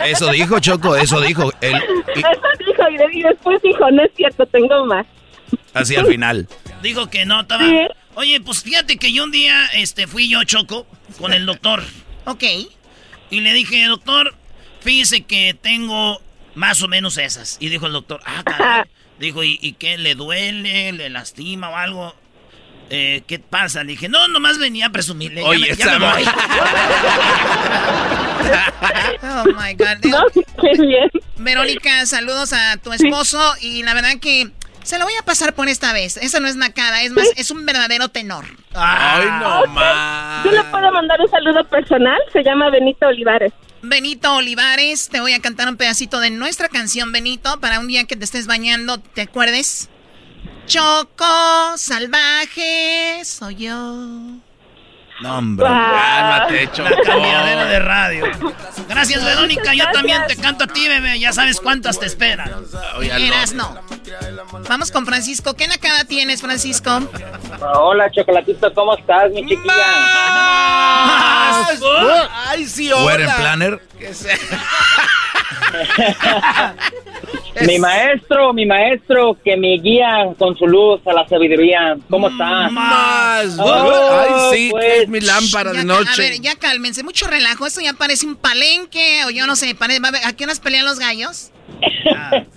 Eso 0.06 0.32
dijo 0.32 0.60
Choco, 0.60 0.96
eso 0.96 1.20
dijo. 1.22 1.52
Él, 1.62 1.76
y- 2.16 2.20
Eso 2.20 2.48
dijo 2.66 3.10
y 3.12 3.22
después 3.22 3.62
dijo, 3.62 3.92
no 3.92 4.04
es 4.04 4.12
cierto, 4.16 4.46
tengo 4.48 4.86
más. 4.86 5.06
así 5.74 5.96
al 5.96 6.06
final. 6.08 6.48
Digo 6.84 7.10
que 7.10 7.26
no, 7.26 7.42
estaba... 7.42 7.66
Sí. 7.66 7.76
Oye, 8.16 8.42
pues 8.42 8.62
fíjate 8.62 8.98
que 8.98 9.12
yo 9.14 9.24
un 9.24 9.32
día 9.32 9.68
este, 9.74 10.06
fui 10.06 10.30
yo, 10.30 10.44
Choco, 10.44 10.86
con 11.18 11.34
el 11.34 11.46
doctor. 11.46 11.82
ok. 12.26 12.44
Y 13.32 13.40
le 13.40 13.54
dije, 13.54 13.86
doctor, 13.86 14.36
fíjese 14.82 15.22
que 15.22 15.58
tengo 15.60 16.22
más 16.56 16.84
o 16.84 16.90
menos 16.90 17.18
esas. 17.18 17.56
Y 17.62 17.70
dijo 17.70 17.88
el 17.88 17.94
doctor, 17.94 18.20
ah, 18.26 18.44
caray. 18.44 18.84
Dijo, 19.20 19.44
¿y, 19.44 19.60
y 19.62 19.74
qué? 19.74 19.98
¿Le 19.98 20.16
duele? 20.16 20.92
¿Le 20.92 21.10
lastima 21.10 21.70
o 21.70 21.78
algo? 21.78 22.16
Eh, 22.90 23.22
¿Qué 23.28 23.40
pasa? 23.40 23.84
Le 23.84 23.92
dije, 23.94 24.10
no, 24.10 24.28
nomás 24.28 24.58
venía 24.58 24.88
a 24.88 24.90
presumirle. 24.90 25.44
Oye, 25.44 25.74
ya 25.76 25.98
me, 25.98 26.06
voy. 26.06 26.24
oh 29.24 29.46
my 29.46 29.74
God. 29.76 30.04
No, 30.04 30.26
qué 30.62 30.82
bien. 30.82 31.10
Verónica, 31.38 32.06
saludos 32.06 32.52
a 32.54 32.76
tu 32.78 32.92
esposo 32.92 33.40
y 33.62 33.84
la 33.84 33.94
verdad 33.94 34.20
que 34.20 34.52
se 34.84 35.00
lo 35.00 35.06
voy 35.06 35.14
a 35.20 35.24
pasar 35.24 35.54
por 35.54 35.68
esta 35.68 35.94
vez. 35.94 36.18
Eso 36.18 36.40
no 36.40 36.48
es 36.48 36.56
nacada, 36.56 37.02
es 37.02 37.12
más, 37.12 37.28
es 37.36 37.52
un 37.52 37.66
verdadero 37.66 38.10
tenor. 38.10 38.46
Ay, 38.74 39.26
no 39.42 39.66
más. 39.68 40.46
Yo 40.46 40.52
le 40.52 40.64
puedo 40.66 40.92
mandar 40.92 41.20
un 41.22 41.30
saludo 41.30 41.64
personal, 41.68 42.20
se 42.32 42.44
llama 42.44 42.70
Benito 42.70 43.08
Olivares. 43.08 43.52
Benito 43.82 44.36
Olivares, 44.36 45.10
te 45.10 45.20
voy 45.20 45.34
a 45.34 45.42
cantar 45.42 45.68
un 45.68 45.76
pedacito 45.76 46.20
de 46.20 46.30
nuestra 46.30 46.70
canción, 46.70 47.12
Benito, 47.12 47.60
para 47.60 47.80
un 47.80 47.88
día 47.88 48.06
que 48.06 48.16
te 48.16 48.24
estés 48.24 48.48
bañando, 48.48 49.00
¿te 49.00 49.22
acuerdes? 49.22 49.90
Choco, 50.68 51.78
salvaje, 51.78 53.22
soy 53.26 53.56
yo. 53.56 54.43
No, 55.22 55.38
hombre, 55.38 55.66
cálmate, 55.66 56.70
Choco. 56.72 56.90
La 56.90 57.02
cambiadera 57.02 57.66
de 57.66 57.80
radio. 57.80 58.26
Gracias, 58.90 59.24
Verónica. 59.24 59.74
Yo 59.74 59.86
también 59.92 60.22
te 60.28 60.36
canto 60.36 60.64
a 60.66 60.68
ti, 60.68 60.88
bebé. 60.88 61.20
Ya 61.20 61.32
sabes 61.32 61.60
cuántas 61.60 62.00
te 62.00 62.06
esperan. 62.06 62.52
Eras 63.02 63.54
no. 63.54 63.78
Vamos 64.68 64.92
con 64.92 65.06
Francisco. 65.06 65.54
¿Qué 65.54 65.68
nacada 65.68 66.06
tienes, 66.06 66.42
Francisco? 66.42 67.00
Hola, 67.62 68.10
Chocolatito. 68.12 68.74
¿Cómo 68.74 68.96
estás, 68.98 69.32
mi 69.32 69.42
chiquilla? 69.48 69.74
Ay, 72.48 72.66
sí, 72.66 72.92
hola. 72.92 73.06
¿Wedding 73.06 73.32
planner? 73.38 73.82
mi 77.66 77.80
maestro, 77.80 78.54
mi 78.54 78.66
maestro 78.66 79.38
que 79.44 79.56
me 79.56 79.78
guía 79.78 80.28
con 80.38 80.58
su 80.58 80.68
luz 80.68 81.02
a 81.06 81.14
la 81.14 81.28
sabiduría. 81.28 81.98
¿Cómo 82.10 82.30
está? 82.30 82.70
Más. 82.70 83.58
Ay, 83.60 84.30
sí, 84.52 84.72
que 84.80 85.04
es 85.04 85.08
mi 85.08 85.20
pues, 85.20 85.28
lámpara 85.28 85.72
de 85.72 85.84
noche. 85.84 86.10
A 86.12 86.18
ver, 86.18 86.42
ya 86.42 86.56
cálmense, 86.56 87.04
mucho 87.04 87.28
relajo. 87.28 87.66
Esto 87.66 87.82
ya 87.82 87.94
parece 87.94 88.26
un 88.26 88.36
palenque 88.36 89.24
o 89.26 89.30
yo 89.30 89.48
no 89.48 89.56
sé. 89.56 89.76
¿A 90.24 90.34
qué 90.34 90.44
horas 90.44 90.60
pelean 90.60 90.86
los 90.86 91.00
gallos? 91.00 91.53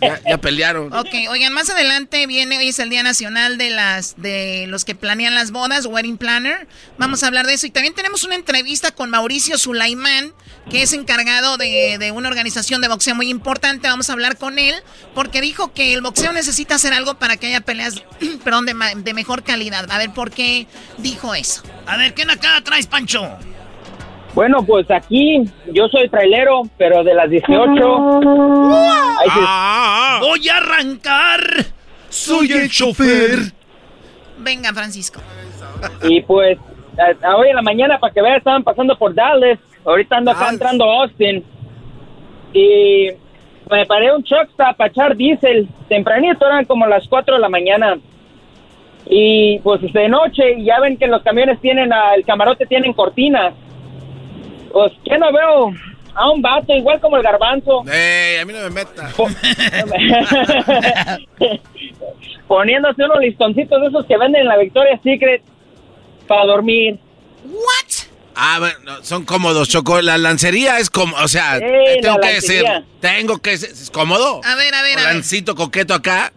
Ya, 0.01 0.39
pelearon. 0.39 0.93
Ok, 0.93 1.09
oigan, 1.31 1.53
más 1.53 1.71
adelante 1.71 2.27
viene, 2.27 2.59
hoy 2.59 2.69
es 2.69 2.79
el 2.79 2.91
Día 2.91 3.03
Nacional 3.03 3.59
de 3.59 3.71
las 3.71 4.21
de 4.21 4.67
los 4.69 4.85
que 4.85 4.95
planean 4.95 5.35
las 5.35 5.51
bodas, 5.51 5.87
Wedding 5.87 6.19
Planner. 6.19 6.67
Vamos 6.99 7.23
a 7.23 7.29
hablar 7.29 7.47
de 7.47 7.55
eso. 7.55 7.67
Y 7.67 7.71
también 7.71 7.95
tenemos 7.95 8.25
una 8.25 8.35
entrevista 8.35 8.91
con 8.91 9.11
Mauricio 9.11 9.59
Sulaimán, 9.59 10.33
que 10.71 10.83
es 10.83 10.93
encargado 10.93 11.57
de, 11.57 11.97
de 11.99 12.13
una 12.13 12.29
organización 12.29 12.81
de 12.81 12.89
boxeo 12.89 13.15
muy 13.15 13.29
importante. 13.29 13.89
Vamos 13.89 14.11
a 14.11 14.13
hablar 14.13 14.37
con 14.37 14.59
él, 14.59 14.75
porque 15.15 15.41
dijo 15.41 15.73
que 15.73 15.95
el 15.95 16.01
boxeo 16.01 16.33
necesita 16.33 16.75
hacer 16.75 16.93
algo 16.93 17.19
para 17.19 17.37
que 17.37 17.49
haya 17.49 17.61
peleas, 17.61 18.03
perdón, 18.45 18.67
de, 18.67 18.75
de 18.97 19.15
mejor 19.15 19.43
calidad. 19.43 19.91
A 19.91 19.99
ver, 19.99 20.11
¿por 20.13 20.31
qué 20.31 20.67
dijo 20.99 21.35
eso? 21.35 21.63
A 21.87 21.97
ver, 21.97 22.15
¿qué 22.15 22.23
acá 22.23 22.61
traes, 22.65 22.87
Pancho? 22.87 23.39
Bueno, 24.37 24.63
pues 24.67 24.89
aquí 24.91 25.45
yo 25.73 25.89
soy 25.89 26.11
trailero, 26.11 26.65
pero 26.77 27.03
de 27.03 27.15
las 27.15 27.31
18. 27.31 28.21
Ah, 29.31 30.19
voy 30.21 30.47
a 30.47 30.59
arrancar. 30.59 31.41
Soy 32.11 32.53
el 32.53 32.69
chofer. 32.69 33.39
Venga, 34.37 34.75
Francisco. 34.75 35.23
Y 36.03 36.21
pues, 36.21 36.59
hoy 37.35 37.49
en 37.49 37.57
la 37.57 37.63
mañana, 37.63 37.99
para 37.99 38.13
que 38.13 38.21
vean, 38.21 38.37
estaban 38.37 38.63
pasando 38.63 38.95
por 38.99 39.15
Dallas. 39.15 39.59
Ahorita 39.87 40.19
ando 40.19 40.33
acá 40.33 40.51
entrando 40.51 40.85
a 40.85 41.05
Austin. 41.05 41.43
Y 42.53 43.09
me 43.71 43.87
paré 43.87 44.15
un 44.15 44.23
truck 44.23 44.51
stop 44.51 44.77
para 44.77 44.91
echar 44.91 45.17
diésel. 45.17 45.67
Tempranito 45.89 46.47
eran 46.47 46.67
como 46.67 46.87
las 46.87 47.09
4 47.09 47.37
de 47.37 47.41
la 47.41 47.49
mañana. 47.49 47.97
Y 49.07 49.61
pues 49.61 49.81
de 49.81 50.09
noche, 50.11 50.63
ya 50.63 50.79
ven 50.81 50.99
que 50.99 51.07
los 51.07 51.23
camiones 51.23 51.59
tienen, 51.63 51.91
el 52.15 52.25
camarote 52.27 52.67
tienen 52.67 52.93
cortinas. 52.93 53.55
Pues, 54.73 54.93
¿qué 55.05 55.19
no 55.19 55.33
veo? 55.33 55.75
A 56.15 56.31
un 56.31 56.41
vato, 56.41 56.73
igual 56.73 56.99
como 57.01 57.19
el 57.19 57.23
garbanzo. 57.23 57.83
¡Ey, 57.91 58.39
a 58.39 58.45
mí 58.47 58.53
no 58.53 58.61
me 58.61 58.71
meta! 58.71 59.11
Poniéndose 62.49 63.05
unos 63.05 63.21
listoncitos 63.21 63.81
de 63.81 63.89
esos 63.89 64.07
que 64.07 64.17
venden 64.17 64.43
en 64.43 64.49
la 64.49 64.57
Victoria's 64.57 65.01
Secret 65.03 65.43
para 66.27 66.47
dormir. 66.47 66.99
¿What? 67.45 68.07
Ah, 68.35 68.57
bueno, 68.59 69.03
son 69.03 69.25
cómodos, 69.25 69.69
Choco. 69.69 70.01
La 70.03 70.19
lancería 70.19 70.79
es 70.79 70.91
como, 70.91 71.17
o 71.17 71.29
sea, 71.29 71.59
tengo 72.03 72.19
que 72.21 72.35
decir, 72.35 72.65
tengo 73.01 73.39
que 73.39 73.57
ser, 73.57 73.71
¿es 73.71 73.91
cómodo? 73.91 74.41
A 74.45 74.55
ver, 74.55 74.75
a 74.75 74.83
ver, 74.83 74.99
a 74.99 75.07
ver. 75.07 75.15
Lancito 75.15 75.55
coqueto 75.55 75.95
acá. 75.95 76.33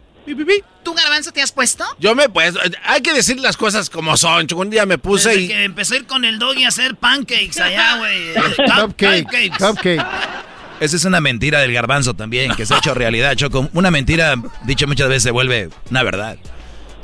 ¿Tú, 0.84 0.94
Garbanzo, 0.94 1.32
te 1.32 1.42
has 1.42 1.52
puesto? 1.52 1.84
Yo 2.00 2.16
me 2.16 2.30
pues, 2.30 2.56
hay 2.84 3.02
que 3.02 3.14
decir 3.14 3.40
las 3.40 3.58
cosas 3.58 3.90
como 3.90 4.16
son. 4.18 4.48
Un 4.56 4.70
día 4.70 4.86
me 4.86 4.98
puse 4.98 5.30
Desde 5.30 5.42
y... 5.42 5.48
que 5.48 5.64
empecé 5.64 5.96
a 5.96 5.98
ir 6.00 6.06
con 6.06 6.26
el 6.26 6.40
doggy 6.40 6.66
a 6.66 6.70
hacer 6.70 6.96
pancakes 6.96 7.60
allá, 7.62 7.98
güey. 8.00 8.34
Cupcakes. 8.56 9.58
Cupcakes. 9.58 10.06
Esa 10.80 10.96
es 10.96 11.04
una 11.06 11.20
mentira 11.20 11.60
del 11.60 11.74
garbanzo 11.74 12.14
también, 12.14 12.56
que 12.56 12.66
se 12.66 12.74
ha 12.74 12.78
hecho 12.78 12.94
realidad, 12.94 13.36
Choco. 13.36 13.68
Una 13.74 13.92
mentira, 13.92 14.36
dicha 14.64 14.88
muchas 14.88 15.10
veces, 15.10 15.24
se 15.24 15.32
vuelve 15.32 15.70
una 15.92 16.04
verdad. 16.04 16.38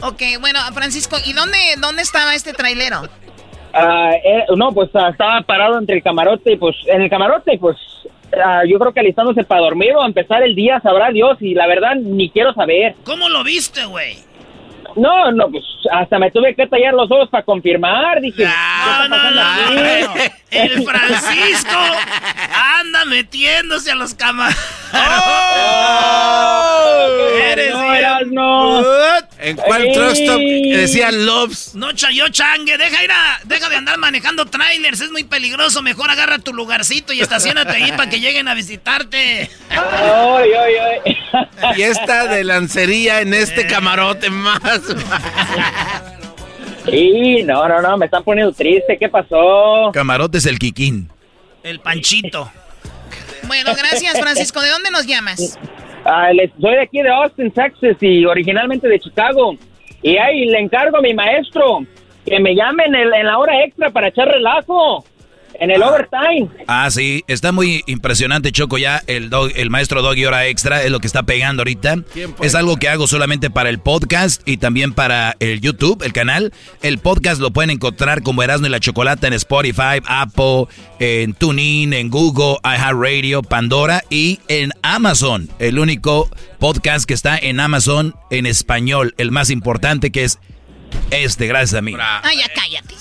Ok, 0.01 0.21
bueno, 0.39 0.59
Francisco, 0.73 1.17
¿y 1.25 1.33
dónde, 1.33 1.57
dónde 1.79 2.01
estaba 2.01 2.35
este 2.35 2.53
trailero? 2.53 3.09
Ah, 3.73 4.11
eh, 4.23 4.45
no, 4.55 4.71
pues 4.71 4.89
ah, 4.93 5.09
estaba 5.09 5.41
parado 5.41 5.77
entre 5.77 5.97
el 5.97 6.03
camarote 6.03 6.53
y 6.53 6.57
pues, 6.57 6.75
en 6.87 7.01
el 7.01 7.09
camarote, 7.09 7.57
pues 7.59 7.75
Ah, 8.43 8.63
yo 8.67 8.79
creo 8.79 8.93
que 8.93 8.99
alistándose 8.99 9.43
para 9.43 9.61
dormir 9.61 9.93
o 9.95 10.05
empezar 10.05 10.43
el 10.43 10.55
día, 10.55 10.79
sabrá 10.81 11.11
Dios, 11.11 11.37
y 11.41 11.53
la 11.53 11.67
verdad 11.67 11.95
ni 11.95 12.29
quiero 12.29 12.53
saber. 12.53 12.95
¿Cómo 13.03 13.29
lo 13.29 13.43
viste, 13.43 13.85
güey? 13.85 14.17
No, 14.95 15.31
no, 15.31 15.49
pues 15.49 15.63
hasta 15.91 16.17
me 16.19 16.31
tuve 16.31 16.55
que 16.55 16.67
tallar 16.67 16.93
los 16.93 17.11
ojos 17.11 17.29
para 17.29 17.43
confirmar. 17.43 18.21
Dije, 18.21 18.45
no, 18.45 19.07
no, 19.09 19.31
no, 19.31 19.41
El 20.51 20.83
Francisco 20.83 21.77
anda 22.79 23.05
metiéndose 23.05 23.91
a 23.91 23.95
los 23.95 24.13
camas. 24.13 24.55
¡Oh! 24.93 25.25
Eres 27.51 27.73
no, 28.27 28.81
¿En 29.39 29.57
cuál 29.57 29.91
trust 29.93 30.21
stop 30.21 30.39
decía 30.39 31.11
Loves? 31.11 31.75
No, 31.75 31.91
chayo 31.93 32.29
changue, 32.29 32.77
deja 32.77 33.03
ir 33.03 33.11
a, 33.11 33.39
deja 33.43 33.69
de 33.69 33.75
andar 33.75 33.97
manejando 33.97 34.45
trailers, 34.45 35.01
es 35.01 35.11
muy 35.11 35.23
peligroso. 35.23 35.81
Mejor 35.81 36.09
agarra 36.09 36.39
tu 36.39 36.53
lugarcito 36.53 37.13
y 37.13 37.21
estacionate 37.21 37.71
ahí 37.71 37.91
para 37.91 38.09
que 38.09 38.19
lleguen 38.19 38.47
a 38.47 38.53
visitarte. 38.53 39.49
Ay, 39.69 40.49
ay, 40.53 40.73
ay. 41.03 41.17
Fiesta 41.75 42.27
de 42.27 42.43
lancería 42.43 43.21
en 43.21 43.33
este 43.33 43.61
eh. 43.61 43.67
camarote 43.67 44.29
más. 44.29 44.61
Sí, 46.89 47.43
no, 47.43 47.67
no, 47.67 47.81
no, 47.81 47.97
me 47.97 48.05
están 48.05 48.23
poniendo 48.23 48.53
triste. 48.53 48.97
¿Qué 48.97 49.09
pasó? 49.09 49.91
Camarote 49.91 50.37
es 50.37 50.45
el 50.45 50.59
Kikín. 50.59 51.09
El 51.63 51.79
Panchito. 51.79 52.51
Bueno, 53.47 53.71
gracias, 53.75 54.19
Francisco. 54.19 54.61
¿De 54.61 54.69
dónde 54.69 54.91
nos 54.91 55.05
llamas? 55.07 55.57
Ah, 56.05 56.29
soy 56.61 56.75
de 56.75 56.81
aquí 56.81 57.01
de 57.01 57.09
Austin, 57.09 57.51
Texas 57.51 57.97
y 58.01 58.25
originalmente 58.25 58.87
de 58.87 58.99
Chicago. 58.99 59.57
Y 60.03 60.17
ahí 60.17 60.45
le 60.45 60.59
encargo 60.59 60.97
a 60.97 61.01
mi 61.01 61.13
maestro 61.15 61.83
que 62.25 62.39
me 62.39 62.53
llamen 62.53 62.93
en, 62.93 63.13
en 63.13 63.25
la 63.25 63.37
hora 63.39 63.63
extra 63.63 63.89
para 63.89 64.09
echar 64.09 64.27
relajo. 64.27 65.03
En 65.59 65.71
el 65.71 65.81
overtime. 65.81 66.49
Ah, 66.67 66.89
sí, 66.91 67.23
está 67.27 67.51
muy 67.51 67.83
impresionante, 67.87 68.51
Choco. 68.51 68.77
Ya 68.77 69.01
el, 69.07 69.29
el 69.55 69.69
maestro 69.69 70.01
Doggy 70.01 70.25
Hora 70.25 70.47
Extra 70.47 70.83
es 70.83 70.91
lo 70.91 70.99
que 70.99 71.07
está 71.07 71.23
pegando 71.23 71.61
ahorita. 71.61 71.97
Es 72.41 72.55
algo 72.55 72.77
que 72.77 72.89
hago 72.89 73.07
solamente 73.07 73.49
para 73.49 73.69
el 73.69 73.79
podcast 73.79 74.41
y 74.45 74.57
también 74.57 74.93
para 74.93 75.35
el 75.39 75.61
YouTube, 75.61 76.03
el 76.03 76.13
canal. 76.13 76.53
El 76.81 76.97
podcast 76.99 77.41
lo 77.41 77.51
pueden 77.51 77.69
encontrar 77.69 78.21
como 78.23 78.43
Erasmo 78.43 78.67
y 78.67 78.69
la 78.69 78.79
Chocolata 78.79 79.27
en 79.27 79.33
Spotify, 79.33 80.01
Apple, 80.05 80.65
en 80.99 81.33
TuneIn, 81.33 81.93
en 81.93 82.09
Google, 82.09 82.57
iHeartRadio, 82.63 83.41
Pandora 83.41 84.03
y 84.09 84.39
en 84.47 84.71
Amazon. 84.81 85.49
El 85.59 85.79
único 85.79 86.29
podcast 86.59 87.05
que 87.05 87.13
está 87.13 87.37
en 87.37 87.59
Amazon 87.59 88.15
en 88.29 88.45
español, 88.45 89.13
el 89.17 89.31
más 89.31 89.49
importante 89.49 90.11
que 90.11 90.23
es 90.23 90.39
este, 91.11 91.47
gracias 91.47 91.73
a 91.73 91.81
mí. 91.81 91.95
Ay, 92.23 92.37
ya 92.37 92.47
cállate. 92.53 92.95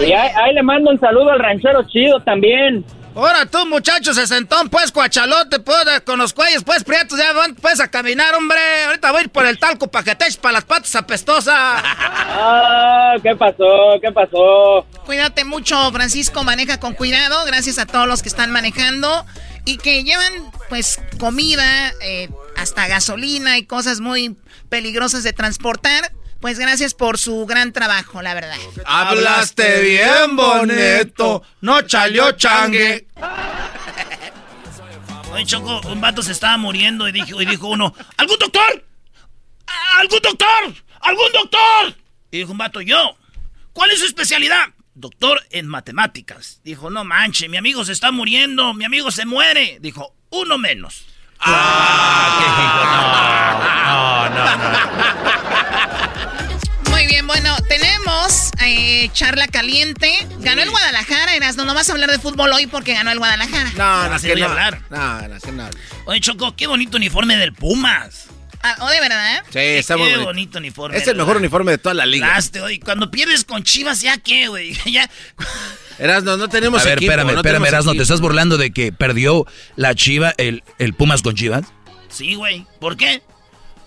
Y 0.00 0.12
ahí, 0.12 0.54
le 0.54 0.62
mando 0.62 0.90
un 0.90 1.00
saludo 1.00 1.30
al 1.30 1.38
ranchero 1.38 1.82
chido 1.88 2.20
también. 2.20 2.84
Ahora 3.14 3.46
tú, 3.46 3.66
muchachos, 3.66 4.14
se 4.14 4.28
sentó 4.28 4.56
pues, 4.70 4.92
cuachalote, 4.92 5.58
pues, 5.58 6.02
con 6.06 6.20
los 6.20 6.32
cuellos, 6.32 6.62
pues, 6.62 6.84
prietos, 6.84 7.18
ya 7.18 7.32
van, 7.32 7.56
pues, 7.56 7.80
a 7.80 7.88
caminar, 7.88 8.32
hombre. 8.36 8.60
Ahorita 8.86 9.10
voy 9.10 9.20
a 9.20 9.24
ir 9.24 9.30
por 9.30 9.44
el 9.44 9.58
talco 9.58 9.88
para 9.88 10.04
que 10.04 10.14
te 10.14 10.26
eches 10.26 10.36
para 10.36 10.52
las 10.52 10.64
patas 10.64 10.94
apestosas. 10.94 11.54
Ah, 11.56 13.14
¿qué 13.20 13.34
pasó? 13.34 13.98
¿Qué 14.00 14.12
pasó? 14.12 14.86
Cuídate 15.04 15.44
mucho, 15.44 15.90
Francisco, 15.90 16.44
maneja 16.44 16.78
con 16.78 16.94
cuidado. 16.94 17.44
Gracias 17.44 17.80
a 17.80 17.86
todos 17.86 18.06
los 18.06 18.22
que 18.22 18.28
están 18.28 18.52
manejando 18.52 19.26
y 19.64 19.78
que 19.78 20.04
llevan, 20.04 20.32
pues, 20.68 21.00
comida, 21.18 21.92
eh, 22.00 22.28
hasta 22.56 22.86
gasolina 22.86 23.58
y 23.58 23.64
cosas 23.64 23.98
muy 23.98 24.36
peligrosas 24.68 25.22
de 25.22 25.32
transportar. 25.32 26.12
Pues 26.40 26.58
gracias 26.58 26.94
por 26.94 27.18
su 27.18 27.46
gran 27.46 27.72
trabajo, 27.72 28.22
la 28.22 28.32
verdad. 28.32 28.56
Hablaste 28.86 29.80
bien 29.82 30.36
bonito, 30.36 31.42
no 31.62 31.82
chalió 31.82 32.32
changue. 32.32 33.08
Oye, 35.32 35.44
Choco, 35.44 35.80
un 35.88 36.00
vato 36.00 36.22
se 36.22 36.32
estaba 36.32 36.56
muriendo 36.56 37.08
y 37.08 37.12
dijo, 37.12 37.42
y 37.42 37.44
dijo 37.44 37.68
uno, 37.68 37.92
¿algún 38.16 38.38
doctor? 38.38 38.84
¿Algún 39.98 40.20
doctor? 40.22 40.74
¿Algún 41.00 41.32
doctor? 41.32 41.96
Y 42.30 42.38
dijo 42.38 42.52
un 42.52 42.58
vato, 42.58 42.80
yo. 42.80 43.16
¿Cuál 43.72 43.90
es 43.90 43.98
su 43.98 44.06
especialidad? 44.06 44.68
Doctor 44.94 45.40
en 45.50 45.66
matemáticas. 45.66 46.60
Dijo, 46.64 46.88
no 46.90 47.04
manche, 47.04 47.48
mi 47.48 47.56
amigo 47.56 47.84
se 47.84 47.92
está 47.92 48.10
muriendo, 48.10 48.74
mi 48.74 48.84
amigo 48.84 49.10
se 49.10 49.26
muere. 49.26 49.78
Dijo, 49.80 50.14
uno 50.30 50.56
menos. 50.56 51.06
Ah, 51.40 52.38
qué 52.40 53.37
Muy 56.90 57.06
bien, 57.06 57.26
bueno, 57.26 57.54
tenemos 57.68 58.50
eh, 58.64 59.10
charla 59.12 59.46
caliente. 59.48 60.10
Ganó 60.40 60.62
el 60.62 60.70
Guadalajara, 60.70 61.34
Erasno. 61.34 61.64
No 61.64 61.74
vas 61.74 61.88
a 61.88 61.92
hablar 61.92 62.10
de 62.10 62.18
fútbol 62.18 62.52
hoy 62.52 62.66
porque 62.66 62.94
ganó 62.94 63.10
el 63.10 63.18
Guadalajara. 63.18 63.70
No, 63.76 64.08
no, 64.08 64.18
se 64.18 64.32
voy 64.32 64.40
no. 64.40 64.46
a 64.46 64.50
hablar. 64.50 64.80
No, 64.90 65.28
no, 65.28 65.52
no. 65.52 65.70
Oye, 66.06 66.20
Choco, 66.20 66.56
qué 66.56 66.66
bonito 66.66 66.96
uniforme 66.96 67.36
del 67.36 67.52
Pumas. 67.52 68.26
Ah, 68.62 68.74
¿O 68.80 68.88
de 68.88 69.00
verdad? 69.00 69.44
Sí, 69.50 69.58
está 69.58 69.96
muy 69.96 70.06
Qué 70.06 70.12
bonito. 70.14 70.26
bonito 70.26 70.58
uniforme. 70.58 70.96
Es 70.96 71.06
el 71.06 71.16
mejor 71.16 71.36
uniforme 71.36 71.70
de 71.72 71.78
toda 71.78 71.94
la 71.94 72.06
liga. 72.06 72.26
Laste, 72.26 72.60
oye, 72.60 72.80
cuando 72.80 73.08
pierdes 73.10 73.44
con 73.44 73.62
Chivas, 73.62 74.00
¿ya 74.00 74.16
qué, 74.18 74.48
güey? 74.48 74.76
Ya. 74.90 75.08
Erasno, 75.98 76.36
no 76.36 76.48
tenemos 76.48 76.80
A 76.82 76.84
ver, 76.84 76.98
equipo, 76.98 77.12
espérame, 77.12 77.32
no 77.34 77.36
espérame, 77.38 77.66
Erasno, 77.66 77.92
¿te 77.92 78.02
estás 78.02 78.20
burlando 78.20 78.56
de 78.56 78.72
que 78.72 78.90
perdió 78.92 79.46
la 79.76 79.94
Chiva, 79.94 80.32
el, 80.38 80.62
el 80.78 80.94
Pumas 80.94 81.22
con 81.22 81.34
Chivas? 81.36 81.66
Sí, 82.08 82.34
güey. 82.34 82.66
¿Por 82.80 82.96
qué? 82.96 83.22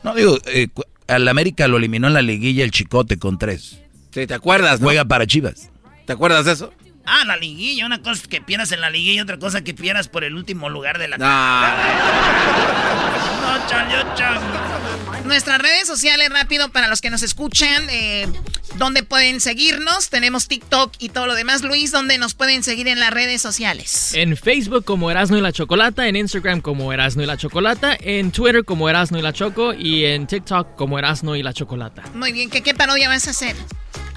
No, 0.03 0.15
digo, 0.15 0.37
eh, 0.45 0.67
al 1.07 1.27
América 1.27 1.67
lo 1.67 1.77
eliminó 1.77 2.07
en 2.07 2.13
la 2.13 2.21
liguilla 2.21 2.63
el 2.63 2.71
Chicote 2.71 3.17
con 3.17 3.37
tres. 3.37 3.79
Sí, 4.11 4.27
¿te 4.27 4.33
acuerdas, 4.33 4.79
no? 4.79 4.87
Juega 4.87 5.05
para 5.05 5.27
Chivas. 5.27 5.69
¿Te 6.05 6.13
acuerdas 6.13 6.45
de 6.45 6.53
eso? 6.53 6.73
Ah, 7.05 7.23
la 7.25 7.37
liguilla. 7.37 7.85
Una 7.85 8.01
cosa 8.01 8.21
es 8.21 8.27
que 8.27 8.41
pierdas 8.41 8.71
en 8.71 8.81
la 8.81 8.89
liguilla 8.89 9.13
y 9.13 9.19
otra 9.21 9.37
cosa 9.37 9.63
que 9.63 9.73
pierdas 9.73 10.07
por 10.07 10.23
el 10.23 10.35
último 10.35 10.69
lugar 10.69 10.97
de 10.97 11.07
la... 11.07 11.17
No, 11.17 11.25
chale, 13.67 14.05
chale. 14.15 14.39
Nuestras 15.25 15.61
redes 15.61 15.87
sociales, 15.87 16.29
rápido, 16.29 16.69
para 16.69 16.87
los 16.87 16.99
que 16.99 17.09
nos 17.09 17.23
escuchan, 17.23 17.83
eh, 17.89 18.27
¿dónde 18.75 19.03
pueden 19.03 19.39
seguirnos? 19.39 20.09
Tenemos 20.09 20.47
TikTok 20.47 20.93
y 20.99 21.09
todo 21.09 21.27
lo 21.27 21.35
demás. 21.35 21.61
Luis, 21.61 21.91
¿dónde 21.91 22.17
nos 22.17 22.33
pueden 22.33 22.63
seguir 22.63 22.87
en 22.87 22.99
las 22.99 23.11
redes 23.11 23.41
sociales? 23.41 24.13
En 24.15 24.35
Facebook 24.35 24.83
como 24.83 25.11
Erasno 25.11 25.37
y 25.37 25.41
la 25.41 25.51
Chocolata, 25.51 26.07
en 26.07 26.15
Instagram 26.15 26.61
como 26.61 26.91
Erasno 26.91 27.23
y 27.23 27.27
la 27.27 27.37
Chocolata, 27.37 27.95
en 27.99 28.31
Twitter 28.31 28.65
como 28.65 28.89
Erasno 28.89 29.19
y 29.19 29.21
la 29.21 29.31
Choco 29.31 29.73
y 29.73 30.05
en 30.05 30.27
TikTok 30.27 30.75
como 30.75 30.97
Erasno 30.97 31.35
y 31.35 31.43
la 31.43 31.53
Chocolata. 31.53 32.03
Muy 32.15 32.31
bien, 32.31 32.49
¿qué, 32.49 32.61
qué 32.61 32.73
parodia 32.73 33.07
vas 33.07 33.27
a 33.27 33.31
hacer? 33.31 33.55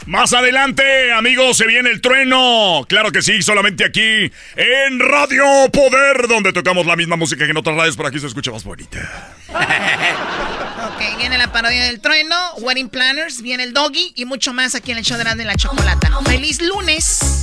Más 0.07 0.33
adelante, 0.35 1.13
amigos, 1.13 1.57
se 1.57 1.67
viene 1.67 1.91
el 1.91 2.01
trueno. 2.01 2.85
Claro 2.89 3.11
que 3.11 3.23
sí, 3.23 3.43
solamente 3.43 3.85
aquí 3.85 4.31
en 4.57 5.01
Radio 5.01 5.45
Poder, 5.73 6.29
donde 6.29 6.53
tocamos 6.53 6.85
la 6.85 6.95
misma 6.95 7.17
música 7.17 7.45
que 7.45 7.53
en 7.53 7.57
otras 7.57 7.77
radios, 7.77 7.97
pero 7.97 8.09
aquí 8.09 8.21
se 8.21 8.27
escucha 8.27 8.51
más 8.51 8.65
bonita. 8.65 9.35
Ok, 10.85 11.19
viene 11.19 11.39
la 11.39 11.51
parodia 11.51 11.87
del 11.87 12.01
trueno, 12.01 12.37
Wedding 12.59 12.89
Planners, 12.89 13.43
viene 13.43 13.65
el 13.65 13.73
doggy 13.73 14.13
y 14.15 14.27
mucho 14.27 14.53
más 14.53 14.75
aquí 14.75 14.93
en 14.93 14.99
el 14.99 15.05
show 15.05 15.17
de 15.17 15.23
Erasmo 15.23 15.43
y 15.43 15.45
la 15.47 15.57
Chocolata. 15.57 16.11
¡Feliz 16.25 16.61
lunes! 16.63 17.43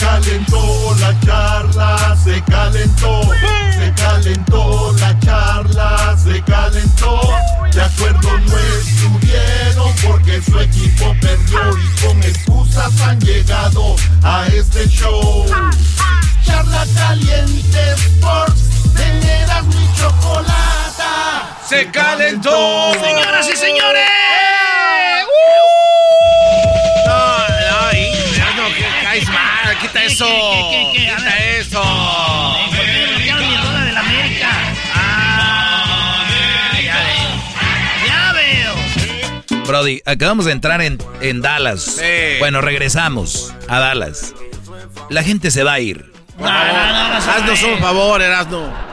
Calentó 0.00 0.94
la 0.98 1.18
charla, 1.20 2.16
se 2.22 2.42
calentó, 2.44 3.20
se 3.78 3.92
calentó 3.94 4.94
la 4.98 5.18
charla, 5.20 6.16
se 6.16 6.42
calentó. 6.42 7.20
De 7.72 7.82
acuerdo 7.82 8.38
no 8.38 8.58
estuvieron 8.80 9.94
porque 10.06 10.42
su 10.42 10.58
equipo 10.58 11.14
perdió 11.20 11.60
y 11.78 12.06
con 12.06 12.22
excusas 12.22 13.00
han 13.00 13.20
llegado 13.20 13.96
a 14.22 14.46
este 14.46 14.88
show. 14.88 15.46
Charla 16.44 16.86
caliente 16.94 17.92
Sports, 17.92 18.92
teneras 18.94 19.64
mi 19.66 19.88
chocolata. 19.94 21.58
Se 21.68 21.90
calentó. 21.90 22.92
Señoras 22.94 23.48
y 23.48 23.56
señores. 23.56 24.45
Eso. 30.06 30.26
qué, 30.26 30.92
qué? 30.94 31.10
A 31.10 31.16
Quita 31.16 31.30
ver. 31.30 31.60
eso. 31.60 31.82
¿Por 31.82 32.84
qué 32.84 33.06
bloquearon 33.10 33.48
mi 33.48 33.56
rola 33.56 33.84
del 33.84 33.96
América? 33.96 34.48
Ah, 34.94 36.24
ya 36.84 37.02
veo. 37.02 38.06
Ya 38.06 38.32
veo. 38.32 39.64
Brody, 39.66 40.00
acabamos 40.04 40.44
de 40.46 40.52
entrar 40.52 40.80
en, 40.82 40.98
en 41.20 41.42
Dallas. 41.42 42.00
Bueno, 42.38 42.60
regresamos 42.60 43.54
a 43.68 43.78
Dallas. 43.78 44.34
La 45.10 45.22
gente 45.22 45.50
se 45.50 45.62
va 45.62 45.74
a 45.74 45.80
ir. 45.80 46.12
No, 46.38 46.44
no, 46.46 46.52
no, 46.92 47.08
no 47.14 47.20
se 47.20 47.26
va 47.28 47.32
a 47.32 47.36
Haznos 47.36 47.62
un 47.62 47.78
favor, 47.78 48.20
Erasno. 48.22 48.86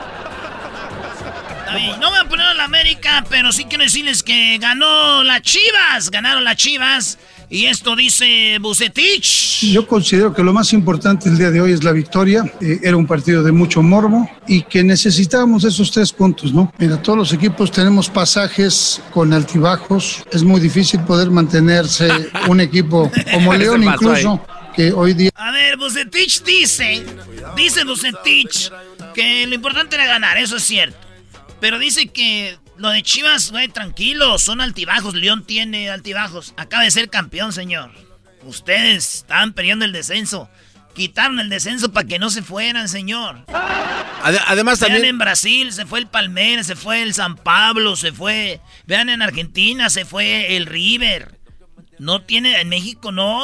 No 1.98 2.10
me 2.12 2.18
voy 2.18 2.26
a 2.26 2.28
poner 2.28 2.46
a 2.46 2.54
la 2.54 2.64
América, 2.64 3.24
pero 3.28 3.50
sí 3.50 3.64
quiero 3.64 3.82
decirles 3.82 4.22
que 4.22 4.58
ganó 4.58 5.24
las 5.24 5.42
Chivas. 5.42 6.10
Ganaron 6.10 6.44
las 6.44 6.56
Chivas. 6.56 7.18
Y 7.54 7.66
esto 7.66 7.94
dice 7.94 8.58
Bucetich. 8.60 9.70
Yo 9.72 9.86
considero 9.86 10.34
que 10.34 10.42
lo 10.42 10.52
más 10.52 10.72
importante 10.72 11.28
el 11.28 11.38
día 11.38 11.52
de 11.52 11.60
hoy 11.60 11.70
es 11.70 11.84
la 11.84 11.92
victoria. 11.92 12.42
Eh, 12.60 12.80
era 12.82 12.96
un 12.96 13.06
partido 13.06 13.44
de 13.44 13.52
mucho 13.52 13.80
morbo 13.80 14.28
y 14.48 14.62
que 14.62 14.82
necesitábamos 14.82 15.62
esos 15.62 15.92
tres 15.92 16.12
puntos, 16.12 16.52
¿no? 16.52 16.72
Mira, 16.78 17.00
todos 17.00 17.16
los 17.16 17.32
equipos 17.32 17.70
tenemos 17.70 18.10
pasajes 18.10 19.00
con 19.12 19.32
altibajos. 19.32 20.24
Es 20.32 20.42
muy 20.42 20.60
difícil 20.60 20.98
poder 21.02 21.30
mantenerse 21.30 22.08
un 22.48 22.58
equipo 22.58 23.08
como 23.32 23.52
¿Qué 23.52 23.58
León 23.58 23.84
incluso, 23.84 24.44
que 24.74 24.90
hoy 24.90 25.14
día... 25.14 25.30
A 25.36 25.52
ver, 25.52 25.76
Bucetich 25.76 26.42
dice, 26.42 27.04
dice 27.56 27.84
Bucetich 27.84 28.72
que 29.14 29.46
lo 29.46 29.54
importante 29.54 29.94
era 29.94 30.06
ganar, 30.06 30.38
eso 30.38 30.56
es 30.56 30.64
cierto. 30.64 30.98
Pero 31.60 31.78
dice 31.78 32.08
que 32.08 32.58
lo 32.76 32.90
de 32.90 33.02
Chivas, 33.02 33.50
güey, 33.50 33.68
tranquilo, 33.68 34.38
son 34.38 34.60
altibajos. 34.60 35.14
León 35.14 35.44
tiene 35.44 35.90
altibajos. 35.90 36.54
Acaba 36.56 36.82
de 36.84 36.90
ser 36.90 37.08
campeón, 37.10 37.52
señor. 37.52 37.90
Ustedes 38.42 39.14
estaban 39.16 39.52
peleando 39.52 39.84
el 39.84 39.92
descenso. 39.92 40.50
Quitaron 40.94 41.40
el 41.40 41.48
descenso 41.48 41.92
para 41.92 42.06
que 42.06 42.18
no 42.18 42.30
se 42.30 42.42
fueran, 42.42 42.88
señor. 42.88 43.44
Ade- 44.22 44.40
además 44.46 44.78
Vean 44.80 44.92
también... 44.92 45.04
en 45.10 45.18
Brasil, 45.18 45.72
se 45.72 45.86
fue 45.86 45.98
el 45.98 46.06
Palmeiras, 46.06 46.66
se 46.66 46.76
fue 46.76 47.02
el 47.02 47.14
San 47.14 47.36
Pablo, 47.36 47.96
se 47.96 48.12
fue. 48.12 48.60
Vean 48.86 49.08
en 49.08 49.20
Argentina, 49.22 49.90
se 49.90 50.04
fue 50.04 50.56
el 50.56 50.66
River. 50.66 51.38
No 51.98 52.22
tiene, 52.22 52.60
en 52.60 52.68
México 52.68 53.10
no. 53.12 53.42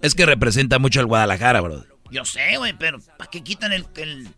Es 0.00 0.14
que 0.14 0.24
representa 0.24 0.78
mucho 0.78 1.00
al 1.00 1.06
Guadalajara, 1.06 1.60
bro. 1.60 1.84
Yo 2.10 2.24
sé, 2.24 2.56
güey, 2.56 2.72
pero 2.78 2.98
¿para 3.18 3.30
qué 3.30 3.42
quitan 3.44 3.72
el, 3.72 3.86
el 3.96 4.28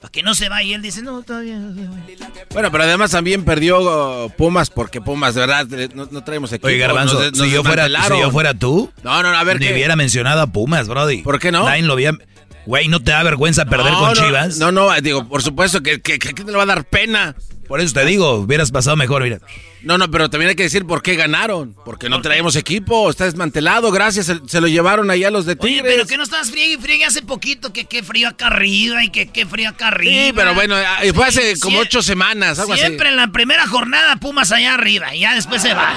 para 0.00 0.12
que 0.12 0.22
no 0.22 0.34
se 0.34 0.48
vaya? 0.48 0.68
Y 0.68 0.74
él 0.74 0.82
dice, 0.82 1.02
no, 1.02 1.22
todavía. 1.22 1.58
no 1.58 1.74
se 1.74 1.88
va". 1.88 2.26
Bueno, 2.52 2.70
pero 2.70 2.84
además 2.84 3.10
también 3.10 3.44
perdió 3.44 4.26
uh, 4.26 4.30
Pumas 4.30 4.70
porque 4.70 5.00
Pumas, 5.00 5.34
de 5.34 5.40
verdad, 5.40 5.66
eh, 5.72 5.88
no, 5.94 6.08
no 6.10 6.22
traemos 6.24 6.52
equipo. 6.52 6.68
Oye, 6.68 6.78
Garbanzo, 6.78 7.20
si, 7.32 7.50
yo 7.50 7.62
fuera, 7.64 7.88
si 7.88 8.20
yo 8.20 8.30
fuera 8.30 8.54
tú, 8.54 8.90
No, 9.02 9.22
no, 9.22 9.30
no, 9.32 9.38
a 9.38 9.44
ver 9.44 9.58
ni 9.60 9.66
qué. 9.66 9.72
hubiera 9.72 9.96
mencionado 9.96 10.40
a 10.42 10.46
Pumas, 10.46 10.88
Brody. 10.88 11.22
¿Por 11.22 11.38
qué 11.38 11.50
no? 11.52 11.64
Nadie 11.64 11.82
lo 11.82 11.94
había... 11.94 12.12
Güey, 12.66 12.88
¿no 12.88 13.00
te 13.00 13.12
da 13.12 13.22
vergüenza 13.22 13.64
perder 13.64 13.92
No, 13.92 13.98
con 14.00 14.08
no, 14.08 14.14
Chivas? 14.14 14.58
No, 14.58 14.72
no, 14.72 14.92
digo, 15.00 15.28
por 15.28 15.42
supuesto 15.42 15.82
que, 15.82 16.00
que, 16.02 16.18
que- 16.18 16.44
le 16.44 16.52
va 16.52 16.64
a 16.64 16.66
dar 16.66 16.84
pena. 16.84 17.34
Por 17.68 17.80
eso 17.80 17.94
te 17.94 18.04
digo, 18.04 18.34
hubieras 18.34 18.70
pasado 18.70 18.96
mejor, 18.96 19.22
mira. 19.24 19.38
No, 19.82 19.98
no, 19.98 20.08
pero 20.10 20.30
también 20.30 20.50
hay 20.50 20.54
que 20.56 20.62
decir 20.64 20.84
por 20.84 21.02
qué 21.02 21.16
ganaron. 21.16 21.74
Porque 21.84 22.08
no 22.08 22.20
traemos 22.20 22.54
equipo, 22.56 23.08
está 23.10 23.24
desmantelado, 23.24 23.90
gracias, 23.90 24.26
se, 24.26 24.40
se 24.46 24.60
lo 24.60 24.68
llevaron 24.68 25.10
allá 25.10 25.30
los 25.30 25.46
de 25.46 25.56
Oye, 25.60 25.76
Tigres. 25.76 25.92
pero 25.94 26.06
que 26.06 26.16
no 26.16 26.22
estabas 26.24 26.50
friegue 26.50 26.74
y 26.74 26.76
friegue 26.76 27.04
hace 27.04 27.22
poquito, 27.22 27.72
que 27.72 27.84
qué 27.86 28.02
frío 28.04 28.28
acá 28.28 28.48
arriba 28.48 29.02
y 29.04 29.10
que 29.10 29.28
qué 29.28 29.46
frío 29.46 29.68
acá 29.70 29.88
arriba. 29.88 30.12
Sí, 30.26 30.32
pero 30.34 30.54
bueno, 30.54 30.76
ah, 30.76 30.98
fue 31.14 31.26
hace 31.26 31.58
como 31.58 31.78
ocho 31.80 32.02
semanas, 32.02 32.58
algo 32.60 32.76
Siempre 32.76 33.08
en 33.08 33.16
la 33.16 33.28
primera 33.32 33.66
jornada 33.66 34.16
Pumas 34.16 34.50
allá 34.52 34.74
arriba 34.74 35.14
y 35.14 35.20
ya 35.20 35.34
después 35.34 35.60
se 35.62 35.74
va. 35.74 35.92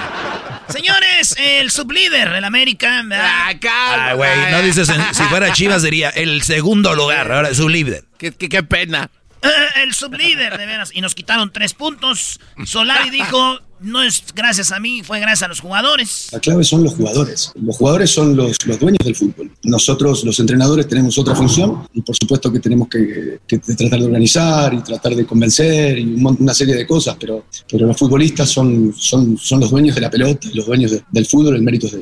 Señores, 0.70 1.36
el 1.38 1.72
sublíder, 1.72 2.28
el 2.30 2.44
América. 2.44 3.04
Ay, 3.10 4.16
güey, 4.16 4.52
no 4.52 4.62
dices, 4.62 4.92
si 5.12 5.24
fuera 5.24 5.52
Chivas 5.52 5.84
diría 5.84 6.10
el 6.10 6.42
segundo 6.44 6.96
lugar, 6.96 7.32
ahora 7.32 7.50
es 7.50 7.58
su 7.58 7.70
líder. 7.70 8.06
Qué, 8.18 8.32
qué, 8.32 8.50
qué 8.50 8.64
pena. 8.64 9.10
Eh, 9.42 9.50
el 9.84 9.94
sublíder, 9.94 10.58
de 10.58 10.66
veras. 10.66 10.92
Y 10.94 11.02
nos 11.02 11.16
quitaron 11.16 11.52
tres 11.52 11.74
puntos. 11.74 12.40
Solari 12.66 13.10
dijo, 13.10 13.62
no 13.82 14.02
es 14.02 14.24
gracias 14.36 14.72
a 14.72 14.80
mí, 14.80 15.04
fue 15.04 15.20
gracias 15.20 15.44
a 15.44 15.48
los 15.48 15.60
jugadores. 15.60 16.30
La 16.32 16.40
clave 16.40 16.64
son 16.64 16.84
los 16.84 16.96
jugadores. 16.96 17.52
Los 17.56 17.78
jugadores 17.78 18.12
son 18.12 18.36
los, 18.36 18.58
los 18.66 18.80
dueños 18.80 19.00
del 19.04 19.16
fútbol. 19.16 19.52
Nosotros, 19.64 20.24
los 20.24 20.40
entrenadores, 20.40 20.88
tenemos 20.88 21.18
otra 21.18 21.36
función 21.36 21.88
y 21.94 22.02
por 22.02 22.16
supuesto 22.16 22.52
que 22.52 22.60
tenemos 22.60 22.88
que, 22.88 23.40
que 23.48 23.60
tratar 23.60 24.00
de 24.00 24.06
organizar 24.06 24.74
y 24.74 24.82
tratar 24.82 25.16
de 25.16 25.26
convencer 25.26 25.98
y 26.00 26.16
una 26.16 26.54
serie 26.54 26.76
de 26.76 26.86
cosas, 26.86 27.18
pero, 27.20 27.46
pero 27.70 27.88
los 27.88 27.98
futbolistas 27.98 28.50
son, 28.50 28.94
son, 28.96 29.38
son 29.38 29.60
los 29.60 29.72
dueños 29.72 29.96
de 29.96 30.02
la 30.02 30.10
pelota, 30.10 30.48
los 30.54 30.66
dueños 30.66 30.94
del 31.10 31.26
fútbol, 31.26 31.56
el 31.56 31.62
mérito 31.62 31.88
es 31.88 31.94
de 31.94 32.02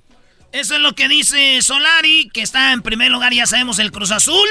eso 0.53 0.75
es 0.75 0.81
lo 0.81 0.93
que 0.93 1.07
dice 1.07 1.61
Solari, 1.61 2.29
que 2.33 2.41
está 2.41 2.71
en 2.71 2.81
primer 2.81 3.11
lugar, 3.11 3.33
ya 3.33 3.45
sabemos, 3.45 3.79
el 3.79 3.91
Cruz 3.91 4.11
Azul, 4.11 4.47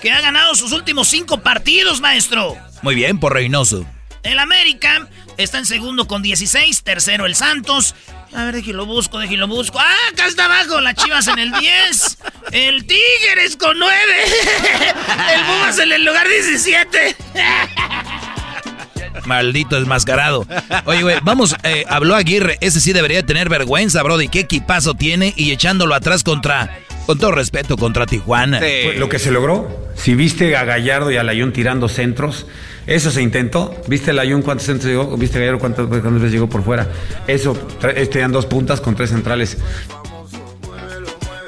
que 0.00 0.10
ha 0.10 0.20
ganado 0.20 0.54
sus 0.54 0.72
últimos 0.72 1.08
cinco 1.08 1.42
partidos, 1.42 2.00
maestro. 2.00 2.56
Muy 2.82 2.94
bien, 2.94 3.18
por 3.18 3.34
Reynoso. 3.34 3.84
El 4.22 4.38
América 4.38 5.08
está 5.42 5.58
en 5.58 5.66
segundo 5.66 6.06
con 6.06 6.22
16, 6.22 6.82
tercero 6.82 7.26
el 7.26 7.34
Santos. 7.34 7.94
A 8.32 8.44
ver, 8.44 8.56
déjelo 8.56 8.86
busco, 8.86 9.18
déjelo 9.18 9.48
busco. 9.48 9.78
¡Ah, 9.80 9.94
acá 10.12 10.26
está 10.26 10.44
abajo! 10.44 10.80
La 10.80 10.94
Chivas 10.94 11.26
en 11.26 11.38
el 11.38 11.52
10. 11.52 12.18
El 12.52 12.86
Tigres 12.86 13.56
con 13.58 13.78
9. 13.78 13.94
El 15.34 15.44
Pumas 15.46 15.78
en 15.78 15.92
el 15.92 16.04
lugar 16.04 16.28
17. 16.28 17.16
Maldito 19.26 19.76
desmascarado. 19.76 20.46
Oye, 20.84 21.02
güey, 21.02 21.16
vamos, 21.22 21.56
eh, 21.64 21.84
habló 21.88 22.14
Aguirre. 22.14 22.58
Ese 22.60 22.80
sí 22.80 22.92
debería 22.92 23.24
tener 23.24 23.48
vergüenza, 23.48 24.02
Brody. 24.02 24.28
¿Qué 24.28 24.40
equipazo 24.40 24.94
tiene? 24.94 25.34
Y 25.36 25.50
echándolo 25.52 25.94
atrás 25.94 26.22
contra, 26.22 26.78
con 27.06 27.18
todo 27.18 27.32
respeto, 27.32 27.76
contra 27.76 28.06
Tijuana. 28.06 28.60
Lo 28.96 29.08
que 29.08 29.18
se 29.18 29.30
logró, 29.30 29.90
si 29.96 30.14
viste 30.14 30.56
a 30.56 30.64
Gallardo 30.64 31.10
y 31.10 31.16
a 31.16 31.22
Layún 31.22 31.52
tirando 31.52 31.88
centros, 31.88 32.46
eso 32.86 33.10
se 33.10 33.22
intentó. 33.22 33.74
¿Viste 33.86 34.10
a 34.10 34.14
Layún 34.14 34.42
cuántos 34.42 34.66
centros 34.66 34.90
llegó? 34.90 35.16
¿Viste 35.16 35.38
a 35.38 35.40
Gallardo 35.40 35.58
cuántas, 35.58 35.88
veces 35.88 36.32
llegó 36.32 36.48
por 36.48 36.64
fuera? 36.64 36.88
Eso, 37.26 37.54
tenían 37.80 38.32
dos 38.32 38.46
puntas 38.46 38.80
con 38.80 38.96
tres 38.96 39.10
centrales. 39.10 39.58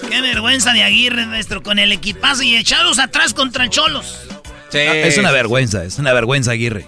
Qué 0.08 0.20
vergüenza 0.20 0.72
de 0.72 0.82
Aguirre, 0.82 1.26
nuestro, 1.26 1.62
con 1.62 1.78
el 1.78 1.90
equipazo 1.92 2.42
y 2.42 2.56
echados 2.56 2.98
atrás 2.98 3.34
contra 3.34 3.68
Cholos. 3.68 4.20
Sí. 4.68 4.78
Ah, 4.78 4.96
es 4.96 5.18
una 5.18 5.30
vergüenza, 5.32 5.84
es 5.84 5.98
una 5.98 6.12
vergüenza, 6.12 6.52
Aguirre. 6.52 6.86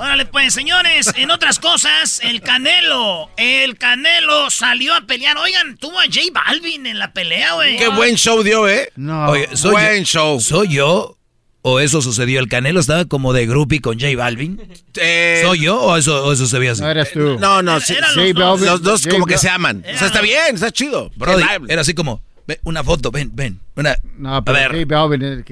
Órale, 0.00 0.24
pues, 0.24 0.54
señores, 0.54 1.12
en 1.16 1.30
otras 1.30 1.58
cosas, 1.58 2.20
el 2.22 2.40
Canelo, 2.40 3.28
el 3.36 3.76
Canelo 3.76 4.48
salió 4.48 4.94
a 4.94 5.02
pelear. 5.02 5.36
Oigan, 5.36 5.76
tuvo 5.76 6.00
a 6.00 6.04
J 6.04 6.20
Balvin 6.32 6.86
en 6.86 6.98
la 6.98 7.12
pelea, 7.12 7.52
güey. 7.52 7.76
Qué 7.76 7.88
buen 7.88 8.16
show 8.16 8.42
dio, 8.42 8.66
¿eh? 8.66 8.90
No. 8.96 9.28
Oye, 9.28 9.48
soy 9.52 9.72
buen 9.72 10.04
show. 10.04 10.40
¿Soy 10.40 10.68
yo? 10.68 11.19
¿O 11.62 11.78
eso 11.80 12.00
sucedió? 12.00 12.40
¿El 12.40 12.48
Canelo 12.48 12.80
estaba 12.80 13.04
como 13.04 13.32
de 13.32 13.46
groupie 13.46 13.80
con 13.80 14.00
J 14.00 14.16
Balvin? 14.16 14.60
Eh, 14.94 15.42
¿Soy 15.44 15.60
yo 15.60 15.78
o 15.78 15.96
eso, 15.96 16.32
eso 16.32 16.46
se 16.46 16.58
veía 16.58 16.72
así? 16.72 16.80
No 16.80 16.90
eres 16.90 17.12
tú. 17.12 17.38
No, 17.38 17.62
no, 17.62 17.80
sí, 17.80 17.94
los, 18.00 18.34
dos, 18.34 18.60
los, 18.60 18.82
dos, 18.82 19.06
como 19.06 19.26
que 19.26 19.36
se 19.36 19.50
aman. 19.50 19.84
o 19.86 19.98
sea, 19.98 20.06
está 20.06 20.22
bien, 20.22 20.54
está 20.54 20.70
chido. 20.70 21.10
Brody, 21.16 21.44
era 21.68 21.82
así 21.82 21.92
como, 21.92 22.22
una 22.64 22.82
foto, 22.82 23.10
ven, 23.10 23.30
ven. 23.34 23.60
Una, 23.76 23.96
no, 24.16 24.42
pero 24.42 24.56
a 24.56 24.68
ver. 24.68 24.86
J 24.88 25.06
Balvin 25.06 25.44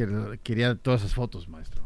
quería 0.42 0.74
todas 0.76 1.02
esas 1.02 1.14
fotos, 1.14 1.46
maestro. 1.48 1.82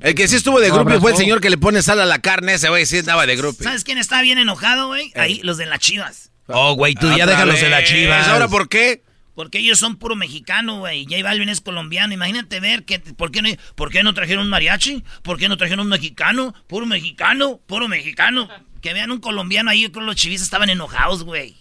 El 0.00 0.14
que 0.14 0.26
sí 0.26 0.36
estuvo 0.36 0.58
de 0.58 0.70
grupo 0.70 0.98
fue 1.00 1.12
el 1.12 1.16
señor 1.16 1.40
que 1.40 1.50
le 1.50 1.58
pone 1.58 1.82
sal 1.82 2.00
a 2.00 2.06
la 2.06 2.18
carne, 2.20 2.54
ese 2.54 2.68
güey 2.68 2.86
sí 2.86 2.96
estaba 2.96 3.26
de 3.26 3.36
grupo. 3.36 3.62
¿Sabes 3.62 3.84
quién 3.84 3.98
está 3.98 4.20
bien 4.22 4.38
enojado, 4.38 4.88
güey? 4.88 5.12
Ahí, 5.14 5.40
los 5.42 5.58
de 5.58 5.66
las 5.66 5.78
chivas. 5.78 6.30
Oh, 6.48 6.74
güey, 6.74 6.94
tú 6.94 7.06
ya 7.16 7.26
déjalos 7.26 7.60
de 7.60 7.68
las 7.68 7.84
chivas. 7.84 8.26
¿Ahora 8.28 8.48
por 8.48 8.68
qué? 8.68 9.02
Porque 9.34 9.58
ellos 9.58 9.78
son 9.78 9.96
puro 9.96 10.14
mexicano, 10.14 10.80
güey. 10.80 11.04
J 11.04 11.22
Balvin 11.22 11.48
es 11.48 11.60
colombiano. 11.60 12.12
Imagínate 12.12 12.60
ver 12.60 12.84
que 12.84 12.98
¿por 12.98 13.30
qué, 13.30 13.42
no, 13.42 13.48
¿por 13.74 13.90
qué 13.90 14.02
no 14.02 14.12
trajeron 14.14 14.44
un 14.44 14.50
mariachi? 14.50 15.02
¿Por 15.22 15.38
qué 15.38 15.48
no 15.48 15.56
trajeron 15.56 15.86
un 15.86 15.90
mexicano? 15.90 16.54
Puro 16.66 16.86
mexicano, 16.86 17.60
puro 17.66 17.88
mexicano. 17.88 18.48
Que 18.80 18.92
vean 18.92 19.10
un 19.10 19.20
colombiano 19.20 19.70
ahí, 19.70 19.82
yo 19.82 19.92
creo 19.92 20.02
que 20.02 20.06
los 20.06 20.16
chivistas 20.16 20.46
estaban 20.46 20.68
enojados, 20.68 21.24
güey. 21.24 21.56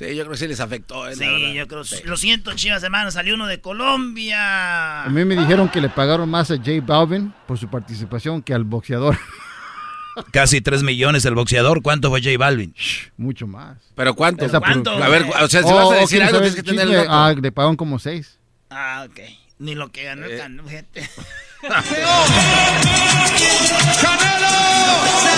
Sí, 0.00 0.16
yo 0.16 0.22
creo 0.22 0.30
que 0.30 0.36
sí 0.38 0.48
les 0.48 0.60
afectó. 0.60 1.08
Eh, 1.08 1.14
sí, 1.14 1.54
yo 1.54 1.66
creo. 1.66 1.82
Lo 2.04 2.16
siento, 2.16 2.54
chivas 2.54 2.82
hermanos, 2.82 3.14
salió 3.14 3.34
uno 3.34 3.46
de 3.46 3.60
Colombia. 3.60 5.02
A 5.04 5.08
mí 5.08 5.24
me 5.24 5.36
dijeron 5.36 5.68
que 5.68 5.80
le 5.80 5.88
pagaron 5.88 6.28
más 6.30 6.50
a 6.50 6.56
J 6.56 6.70
Balvin 6.82 7.34
por 7.46 7.58
su 7.58 7.68
participación 7.68 8.42
que 8.42 8.54
al 8.54 8.64
boxeador. 8.64 9.18
Casi 10.32 10.60
3 10.60 10.82
millones 10.82 11.24
el 11.24 11.34
boxeador. 11.34 11.82
¿Cuánto 11.82 12.10
fue 12.10 12.20
J 12.22 12.36
Balvin? 12.38 12.74
mucho 13.16 13.46
más. 13.46 13.78
¿Pero 13.94 14.14
cuánto? 14.14 14.48
¿Cuánto? 14.48 14.90
A 14.90 15.08
ver, 15.08 15.24
o 15.40 15.48
sea, 15.48 15.62
si 15.62 15.72
vas 15.72 15.78
a 15.78 15.86
oh, 15.86 15.92
decir 15.92 16.22
algo, 16.22 16.38
tienes 16.38 16.54
que 16.54 16.62
tener 16.62 16.88
el 16.88 17.06
Ah, 17.08 17.34
le 17.38 17.52
pagaron 17.52 17.76
como 17.76 17.98
6. 17.98 18.38
Ah, 18.70 19.06
ok. 19.08 19.20
Ni 19.58 19.74
lo 19.74 19.90
que 19.90 20.04
ganó 20.04 20.26
el 20.26 20.32
eh. 20.32 20.62
gente. 20.68 21.08
Saúl 24.00 24.20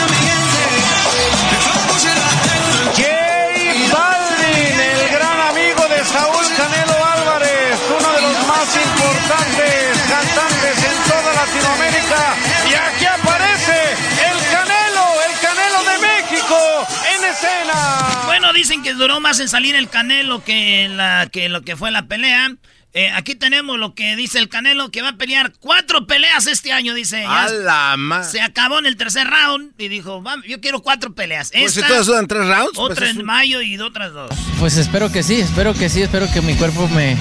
dicen 18.62 18.84
que 18.84 18.94
duró 18.94 19.18
más 19.18 19.40
en 19.40 19.48
salir 19.48 19.74
el 19.74 19.88
Canelo 19.88 20.44
que, 20.44 20.88
la, 20.88 21.28
que 21.32 21.48
lo 21.48 21.62
que 21.62 21.74
fue 21.74 21.90
la 21.90 22.06
pelea. 22.06 22.54
Eh, 22.94 23.10
aquí 23.10 23.34
tenemos 23.34 23.78
lo 23.78 23.94
que 23.94 24.16
dice 24.16 24.38
el 24.38 24.50
Canelo, 24.50 24.90
que 24.90 25.00
va 25.00 25.10
a 25.10 25.16
pelear 25.16 25.54
cuatro 25.60 26.06
peleas 26.06 26.46
este 26.46 26.72
año, 26.72 26.92
dice. 26.92 27.24
A 27.26 27.48
la 27.48 28.22
Se 28.22 28.42
acabó 28.42 28.78
en 28.78 28.84
el 28.84 28.96
tercer 28.96 29.28
round 29.28 29.72
y 29.78 29.88
dijo, 29.88 30.22
yo 30.46 30.60
quiero 30.60 30.82
cuatro 30.82 31.14
peleas. 31.14 31.52
Pues 31.52 31.72
si 31.72 31.80
todas 31.82 32.04
duran 32.04 32.26
tres 32.26 32.46
rounds. 32.46 32.72
Pues 32.74 32.90
otra 32.90 33.08
en 33.08 33.24
mayo 33.24 33.62
y 33.62 33.78
otras 33.78 34.12
dos. 34.12 34.30
Pues 34.58 34.76
espero 34.76 35.10
que 35.10 35.22
sí, 35.22 35.40
espero 35.40 35.72
que 35.72 35.88
sí, 35.88 36.02
espero 36.02 36.30
que 36.30 36.42
mi 36.42 36.54
cuerpo 36.54 36.86
me, 36.88 37.16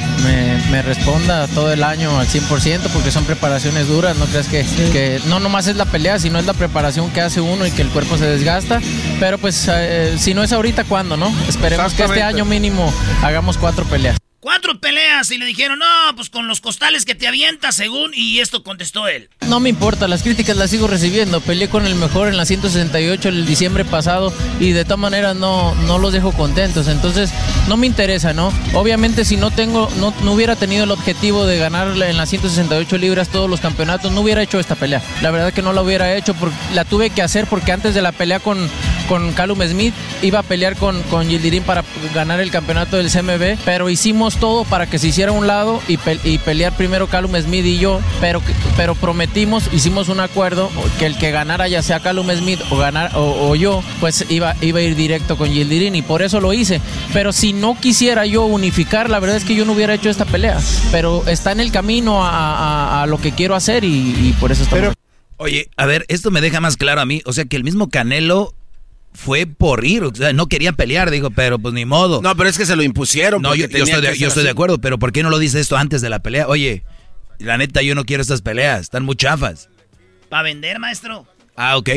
me, 0.69 0.81
responda 0.81 1.47
todo 1.47 1.71
el 1.71 1.83
año 1.83 2.19
al 2.19 2.27
100% 2.27 2.89
porque 2.91 3.11
son 3.11 3.23
preparaciones 3.23 3.87
duras, 3.87 4.17
no 4.17 4.25
creas 4.25 4.47
que, 4.47 4.65
que 4.91 5.21
no 5.27 5.39
nomás 5.39 5.67
es 5.67 5.77
la 5.77 5.85
pelea, 5.85 6.19
sino 6.19 6.37
es 6.37 6.45
la 6.45 6.53
preparación 6.53 7.11
que 7.11 7.21
hace 7.21 7.39
uno 7.39 7.65
y 7.65 7.71
que 7.71 7.81
el 7.81 7.89
cuerpo 7.89 8.17
se 8.17 8.25
desgasta. 8.25 8.81
Pero 9.21 9.37
pues 9.37 9.69
eh, 9.71 10.15
si 10.17 10.33
no 10.33 10.43
es 10.43 10.51
ahorita, 10.51 10.83
¿cuándo, 10.83 11.15
no? 11.15 11.33
Esperemos 11.47 11.93
que 11.93 12.03
este 12.03 12.21
año 12.21 12.43
mínimo 12.43 12.93
hagamos 13.23 13.57
cuatro 13.57 13.85
peleas. 13.85 14.17
Cuatro 14.41 14.79
peleas 14.79 15.29
y 15.29 15.37
le 15.37 15.45
dijeron, 15.45 15.77
no, 15.77 16.15
pues 16.15 16.31
con 16.31 16.47
los 16.47 16.61
costales 16.61 17.05
que 17.05 17.13
te 17.13 17.27
avientas 17.27 17.75
según, 17.75 18.11
y 18.15 18.39
esto 18.39 18.63
contestó 18.63 19.07
él. 19.07 19.29
No 19.47 19.59
me 19.59 19.69
importa, 19.69 20.07
las 20.07 20.23
críticas 20.23 20.57
las 20.57 20.71
sigo 20.71 20.87
recibiendo. 20.87 21.41
Peleé 21.41 21.69
con 21.69 21.85
el 21.85 21.93
mejor 21.93 22.27
en 22.27 22.37
la 22.37 22.45
168 22.47 23.29
el 23.29 23.45
diciembre 23.45 23.85
pasado 23.85 24.33
y 24.59 24.71
de 24.71 24.83
todas 24.83 24.97
maneras 24.97 25.35
no, 25.35 25.75
no 25.85 25.99
los 25.99 26.11
dejo 26.11 26.31
contentos. 26.31 26.87
Entonces, 26.87 27.29
no 27.67 27.77
me 27.77 27.85
interesa, 27.85 28.33
¿no? 28.33 28.51
Obviamente 28.73 29.25
si 29.25 29.37
no 29.37 29.51
tengo, 29.51 29.87
no, 29.97 30.11
no 30.23 30.31
hubiera 30.31 30.55
tenido 30.55 30.85
el 30.85 30.91
objetivo 30.91 31.45
de 31.45 31.59
ganar 31.59 31.89
en 31.89 32.17
las 32.17 32.29
168 32.29 32.97
libras 32.97 33.29
todos 33.29 33.47
los 33.47 33.61
campeonatos, 33.61 34.11
no 34.11 34.21
hubiera 34.21 34.41
hecho 34.41 34.59
esta 34.59 34.73
pelea. 34.73 35.03
La 35.21 35.29
verdad 35.29 35.53
que 35.53 35.61
no 35.61 35.71
la 35.71 35.83
hubiera 35.83 36.15
hecho, 36.15 36.33
porque 36.33 36.55
la 36.73 36.83
tuve 36.83 37.11
que 37.11 37.21
hacer 37.21 37.45
porque 37.45 37.73
antes 37.73 37.93
de 37.93 38.01
la 38.01 38.11
pelea 38.11 38.39
con, 38.39 38.67
con 39.11 39.33
Callum 39.33 39.61
Smith 39.63 39.93
iba 40.21 40.39
a 40.39 40.43
pelear 40.43 40.77
con, 40.77 41.03
con 41.03 41.27
Yildirim 41.27 41.63
para 41.63 41.83
ganar 42.15 42.39
el 42.39 42.49
campeonato 42.49 42.95
del 42.95 43.11
CMB, 43.11 43.61
pero 43.65 43.89
hicimos 43.89 44.37
todo 44.37 44.63
para 44.63 44.87
que 44.87 44.99
se 44.99 45.09
hiciera 45.09 45.33
un 45.33 45.47
lado 45.47 45.81
y, 45.89 45.97
pelear 45.97 46.77
primero 46.77 47.07
Callum 47.07 47.35
Smith 47.35 47.65
y 47.65 47.77
yo, 47.77 47.99
pero, 48.21 48.41
pero 48.77 48.95
prometimos, 48.95 49.65
hicimos 49.73 50.07
un 50.07 50.21
acuerdo 50.21 50.69
que 50.97 51.07
el 51.07 51.17
que 51.17 51.29
ganara 51.29 51.67
ya 51.67 51.81
sea 51.81 51.99
Callum 51.99 52.31
Smith 52.31 52.61
o, 52.69 52.77
ganar, 52.77 53.11
o, 53.15 53.53
yo, 53.53 53.83
pues 53.99 54.25
iba, 54.29 54.55
iba 54.61 54.79
a 54.79 54.81
ir 54.81 54.95
directo 54.95 55.37
con 55.37 55.51
Yildirim 55.51 55.93
y 55.93 56.03
por 56.03 56.21
eso 56.21 56.39
lo 56.39 56.53
hice. 56.53 56.79
Pero 57.11 57.33
si 57.33 57.51
no 57.51 57.77
quisiera 57.77 58.25
yo 58.25 58.45
unificar, 58.45 59.09
la 59.09 59.19
verdad 59.19 59.35
es 59.35 59.43
que 59.43 59.55
yo 59.55 59.65
no 59.65 59.73
hubiera 59.73 59.93
hecho 59.93 60.09
esta 60.09 60.23
pelea, 60.23 60.57
pero 60.89 61.27
está 61.27 61.51
en 61.51 61.59
el 61.59 61.73
camino 61.73 62.21
a, 62.23 63.05
lo 63.09 63.19
que 63.19 63.33
quiero 63.33 63.55
hacer 63.55 63.83
y, 63.83 64.33
por 64.39 64.53
eso 64.53 64.63
estamos... 64.63 64.93
Oye, 65.35 65.69
a 65.75 65.85
ver, 65.85 66.05
esto 66.07 66.31
me 66.31 66.39
deja 66.39 66.61
más 66.61 66.77
claro 66.77 67.01
a 67.01 67.05
mí, 67.05 67.21
o 67.25 67.33
sea 67.33 67.43
que 67.43 67.57
el 67.57 67.65
mismo 67.65 67.89
Canelo 67.89 68.53
fue 69.13 69.45
por 69.45 69.85
ir, 69.85 70.03
o 70.03 70.13
sea, 70.13 70.33
no 70.33 70.47
quería 70.47 70.71
pelear, 70.73 71.11
dijo, 71.11 71.31
pero 71.31 71.59
pues 71.59 71.73
ni 71.73 71.85
modo. 71.85 72.21
No, 72.21 72.35
pero 72.35 72.49
es 72.49 72.57
que 72.57 72.65
se 72.65 72.75
lo 72.75 72.83
impusieron. 72.83 73.41
No, 73.41 73.55
yo, 73.55 73.65
estoy, 73.65 74.43
de, 74.43 74.49
acuerdo, 74.49 74.79
pero 74.79 74.99
¿por 74.99 75.11
qué 75.11 75.23
no 75.23 75.29
lo 75.29 75.39
dice 75.39 75.59
esto 75.59 75.77
antes 75.77 76.01
de 76.01 76.09
la 76.09 76.19
pelea? 76.19 76.47
Oye, 76.47 76.83
la 77.39 77.57
neta, 77.57 77.81
yo 77.81 77.95
no 77.95 78.05
quiero 78.05 78.21
estas 78.21 78.41
peleas, 78.41 78.81
están 78.81 79.03
muy 79.03 79.15
chafas. 79.15 79.69
¿Para 80.29 80.43
vender, 80.43 80.79
maestro? 80.79 81.27
Ah, 81.55 81.77
ok. 81.77 81.89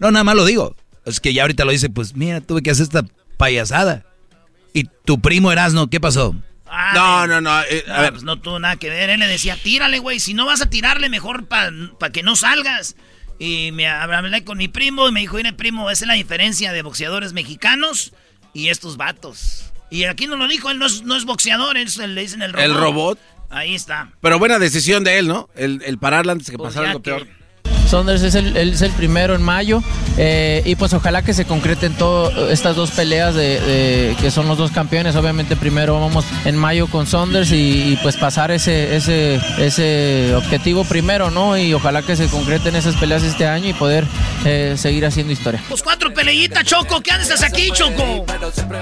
No, 0.00 0.10
nada 0.10 0.24
más 0.24 0.34
lo 0.34 0.44
digo. 0.44 0.76
Es 1.04 1.20
que 1.20 1.32
ya 1.32 1.42
ahorita 1.42 1.64
lo 1.64 1.72
dice, 1.72 1.90
pues 1.90 2.14
mira, 2.14 2.40
tuve 2.40 2.62
que 2.62 2.70
hacer 2.70 2.84
esta 2.84 3.04
payasada. 3.36 4.04
¿Y 4.72 4.84
tu 5.04 5.20
primo 5.20 5.50
Erasno, 5.50 5.88
qué 5.88 6.00
pasó? 6.00 6.34
Ah, 6.66 6.92
no, 6.94 7.26
no, 7.26 7.40
no, 7.40 7.62
eh, 7.62 7.84
a 7.90 8.02
ver. 8.02 8.12
Pues 8.12 8.24
no 8.24 8.40
tuvo 8.40 8.58
nada 8.58 8.76
que 8.76 8.90
ver. 8.90 9.10
Él 9.10 9.20
le 9.20 9.26
decía, 9.26 9.56
tírale, 9.62 10.00
güey. 10.00 10.20
Si 10.20 10.34
no 10.34 10.44
vas 10.44 10.60
a 10.60 10.68
tirarle, 10.68 11.08
mejor 11.08 11.46
para 11.46 11.70
pa 11.98 12.10
que 12.10 12.22
no 12.22 12.36
salgas. 12.36 12.96
Y 13.38 13.70
me 13.72 13.86
hablé 13.88 14.44
con 14.44 14.58
mi 14.58 14.68
primo 14.68 15.08
y 15.08 15.12
me 15.12 15.20
dijo, 15.20 15.36
mire 15.36 15.52
primo, 15.52 15.90
esa 15.90 16.04
es 16.04 16.08
la 16.08 16.14
diferencia 16.14 16.72
de 16.72 16.82
boxeadores 16.82 17.32
mexicanos 17.32 18.12
y 18.52 18.68
estos 18.68 18.96
vatos. 18.96 19.72
Y 19.90 20.04
aquí 20.04 20.26
no 20.26 20.36
lo 20.36 20.48
dijo, 20.48 20.70
él 20.70 20.78
no 20.78 20.86
es, 20.86 21.02
no 21.02 21.16
es 21.16 21.24
boxeador, 21.24 21.76
él 21.76 21.88
le 22.14 22.20
dicen 22.20 22.42
el 22.42 22.52
robot. 22.52 22.64
El 22.64 22.74
robot. 22.74 23.18
Ahí 23.50 23.74
está. 23.74 24.12
Pero 24.20 24.38
buena 24.38 24.58
decisión 24.58 25.04
de 25.04 25.18
él, 25.18 25.28
¿no? 25.28 25.48
El, 25.54 25.82
el 25.84 25.98
pararla 25.98 26.32
antes 26.32 26.48
de 26.48 26.52
que 26.52 26.58
pues 26.58 26.74
pasara 26.74 26.90
algo 26.90 27.02
peor. 27.02 27.26
Saunders 27.88 28.22
es 28.22 28.34
el, 28.34 28.56
es 28.56 28.82
el 28.82 28.92
primero 28.92 29.34
en 29.34 29.42
mayo 29.42 29.82
eh, 30.18 30.62
y 30.66 30.76
pues 30.76 30.92
ojalá 30.92 31.22
que 31.22 31.32
se 31.32 31.46
concreten 31.46 31.94
todas 31.94 32.50
estas 32.50 32.76
dos 32.76 32.90
peleas 32.90 33.34
de, 33.34 34.14
que 34.20 34.30
son 34.30 34.46
los 34.46 34.58
dos 34.58 34.70
campeones. 34.70 35.16
Obviamente 35.16 35.56
primero 35.56 35.98
vamos 35.98 36.24
en 36.44 36.56
mayo 36.56 36.86
con 36.88 37.06
Saunders 37.06 37.50
y, 37.52 37.98
pues 38.02 38.16
pasar 38.16 38.50
ese, 38.50 38.96
ese, 38.96 39.40
ese 39.58 40.34
objetivo 40.36 40.84
primero, 40.84 41.30
¿no? 41.30 41.56
Y 41.56 41.72
ojalá 41.72 42.02
que 42.02 42.16
se 42.16 42.28
concreten 42.28 42.76
esas 42.76 42.96
peleas 42.96 43.22
este 43.22 43.46
año 43.46 43.68
y 43.68 43.72
poder 43.72 44.06
eh, 44.44 44.74
seguir 44.76 45.06
haciendo 45.06 45.32
historia. 45.32 45.62
Pues 45.68 45.82
cuatro 45.82 46.12
peleitas, 46.12 46.64
Choco, 46.64 47.00
¿qué 47.00 47.12
andas 47.12 47.42
aquí, 47.42 47.70
Choco? 47.72 48.26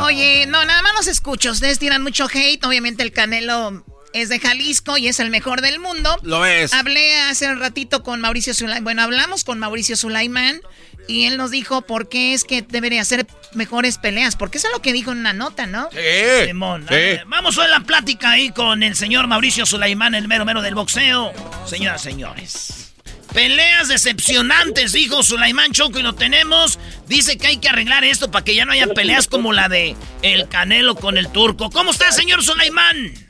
Oye, 0.01 0.47
no, 0.47 0.65
nada 0.65 0.83
más 0.83 0.93
los 0.97 1.07
escucho. 1.07 1.53
Ustedes 1.53 1.79
tiran 1.79 2.03
mucho 2.03 2.27
hate, 2.33 2.65
obviamente 2.65 3.03
el 3.03 3.13
Canelo 3.13 3.85
es 4.17 4.29
de 4.29 4.41
Jalisco 4.41 4.97
y 4.97 5.09
es 5.09 5.21
el 5.21 5.31
mejor 5.31 5.61
del 5.61 5.79
mundo. 5.79 6.17
Lo 6.23 6.47
es. 6.47 6.73
Hablé 6.73 7.19
hace 7.21 7.49
un 7.49 7.61
ratito 7.61 8.03
con 8.03 8.21
Mauricio 8.21 8.55
Sulaimán. 8.55 8.85
Bueno, 8.85 9.03
hablamos 9.03 9.45
con 9.45 9.59
Mauricio 9.59 9.97
Sulaimán 9.97 10.61
y 11.07 11.27
él 11.27 11.37
nos 11.37 11.51
dijo 11.51 11.83
por 11.83 12.09
qué 12.09 12.33
es 12.33 12.45
que 12.45 12.63
debería 12.63 13.03
hacer 13.03 13.27
mejores 13.53 13.99
peleas. 13.99 14.37
Porque 14.37 14.59
eso 14.59 14.69
es 14.69 14.73
lo 14.73 14.81
que 14.81 14.93
dijo 14.93 15.13
en 15.13 15.19
una 15.19 15.33
nota, 15.33 15.67
¿no? 15.67 15.89
Sí. 15.93 16.47
Simón, 16.47 16.87
vamos 17.27 17.59
a 17.59 17.69
la 17.69 17.81
plática 17.81 18.31
ahí 18.31 18.51
con 18.51 18.83
el 18.83 18.97
señor 18.97 19.27
Mauricio 19.27 19.67
Sulaimán, 19.67 20.15
el 20.15 20.29
mero 20.29 20.45
mero 20.45 20.63
del 20.63 20.75
boxeo. 20.75 21.33
Señoras, 21.67 22.03
señores. 22.03 22.95
Peleas 23.35 23.89
decepcionantes, 23.89 24.93
dijo 24.93 25.23
Sulaimán 25.23 25.73
Choco, 25.73 25.99
y 25.99 26.03
lo 26.03 26.15
tenemos. 26.15 26.79
Dice 27.07 27.37
que 27.37 27.49
hay 27.49 27.57
que 27.59 27.69
arreglar 27.69 28.03
esto 28.03 28.31
para 28.31 28.43
que 28.47 28.55
ya 28.55 28.65
no 28.65 28.73
haya 28.73 28.87
peleas 28.87 29.27
como 29.27 29.53
la 29.53 29.69
de 29.69 29.95
El 30.23 30.49
Canelo 30.49 30.97
con 30.97 31.19
el 31.19 31.29
Turco. 31.29 31.69
¿Cómo 31.71 31.91
está, 31.91 32.11
señor 32.13 32.43
Sulaimán? 32.43 33.26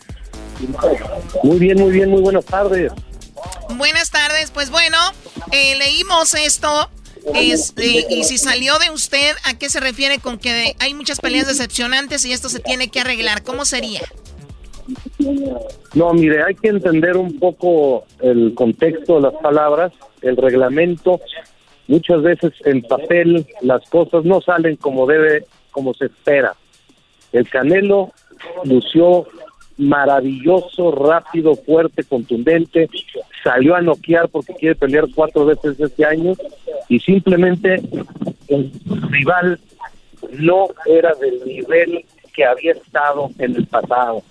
Muy 1.43 1.59
bien, 1.59 1.79
muy 1.79 1.93
bien, 1.93 2.11
muy 2.11 2.23
buenas 2.23 2.45
tardes. 2.45 2.93
Buenas 3.77 4.11
tardes, 4.11 4.51
pues 4.51 4.71
bueno, 4.71 4.97
eh, 5.53 5.77
leímos 5.77 6.35
esto. 6.35 6.91
Este, 7.35 8.07
y 8.09 8.23
si 8.23 8.39
salió 8.39 8.79
de 8.79 8.91
usted, 8.91 9.35
¿a 9.45 9.59
qué 9.59 9.69
se 9.69 9.81
refiere 9.81 10.21
con 10.21 10.39
que 10.39 10.77
hay 10.79 10.95
muchas 10.95 11.21
peleas 11.21 11.49
decepcionantes 11.49 12.25
y 12.25 12.33
esto 12.33 12.49
se 12.49 12.61
tiene 12.61 12.89
que 12.89 13.01
arreglar? 13.01 13.43
¿Cómo 13.43 13.65
sería? 13.65 14.01
No, 15.95 16.13
mire, 16.15 16.45
hay 16.45 16.55
que 16.55 16.69
entender 16.69 17.17
un 17.17 17.39
poco 17.41 18.05
el 18.21 18.55
contexto 18.55 19.17
de 19.17 19.23
las 19.23 19.35
palabras, 19.43 19.93
el 20.23 20.37
reglamento. 20.37 21.21
Muchas 21.89 22.23
veces 22.23 22.53
en 22.65 22.83
papel 22.83 23.47
las 23.61 23.89
cosas 23.89 24.25
no 24.25 24.41
salen 24.41 24.77
como 24.77 25.07
debe, 25.07 25.45
como 25.73 25.95
se 25.95 26.07
espera. 26.07 26.55
El 27.33 27.49
Canelo 27.49 28.13
lució 28.65 29.27
maravilloso, 29.79 30.91
rápido, 30.93 31.55
fuerte, 31.55 32.05
contundente. 32.05 32.89
Salió 33.43 33.75
a 33.77 33.83
noquear 33.83 34.29
porque 34.29 34.55
quiere 34.55 34.75
pelear 34.75 35.05
cuatro 35.15 35.47
veces 35.47 35.79
este 35.79 36.05
año 36.05 36.33
y 36.89 36.99
simplemente 37.01 37.81
el 38.49 38.73
rival 39.11 39.61
no 40.33 40.69
era 40.87 41.13
del 41.15 41.45
nivel 41.45 42.05
que 42.35 42.45
había 42.45 42.73
estado 42.73 43.31
en 43.39 43.57
el 43.57 43.67
pasado. 43.67 44.23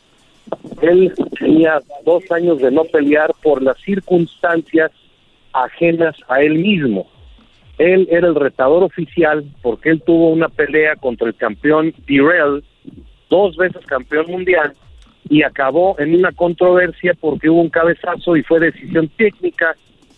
Él 0.82 1.14
tenía 1.40 1.82
dos 2.04 2.24
años 2.32 2.60
de 2.60 2.72
no 2.72 2.84
pelear 2.86 3.32
por 3.42 3.62
las 3.62 3.80
circunstancias 3.82 4.92
ajenas 5.54 6.16
a 6.28 6.42
él 6.42 6.56
mismo. 6.60 7.08
Él 7.78 8.08
era 8.10 8.28
el 8.28 8.36
retador 8.36 8.84
oficial 8.84 9.44
porque 9.62 9.90
él 9.90 10.02
tuvo 10.02 10.30
una 10.30 10.50
pelea 10.50 10.96
contra 10.96 11.28
el 11.28 11.36
campeón 11.36 11.94
Tyrell, 12.06 12.64
dos 13.30 13.58
veces 13.58 13.86
campeón 13.86 14.28
mundial, 14.28 14.74
y 15.30 15.44
acabó 15.44 15.96
en 16.00 16.16
una 16.16 16.32
controversia 16.32 17.14
porque 17.20 17.50
hubo 17.50 17.62
un 17.62 17.70
cabezazo 17.70 18.36
y 18.36 18.44
fue 18.44 18.60
decisión 18.60 19.10
técnica. 19.10 19.76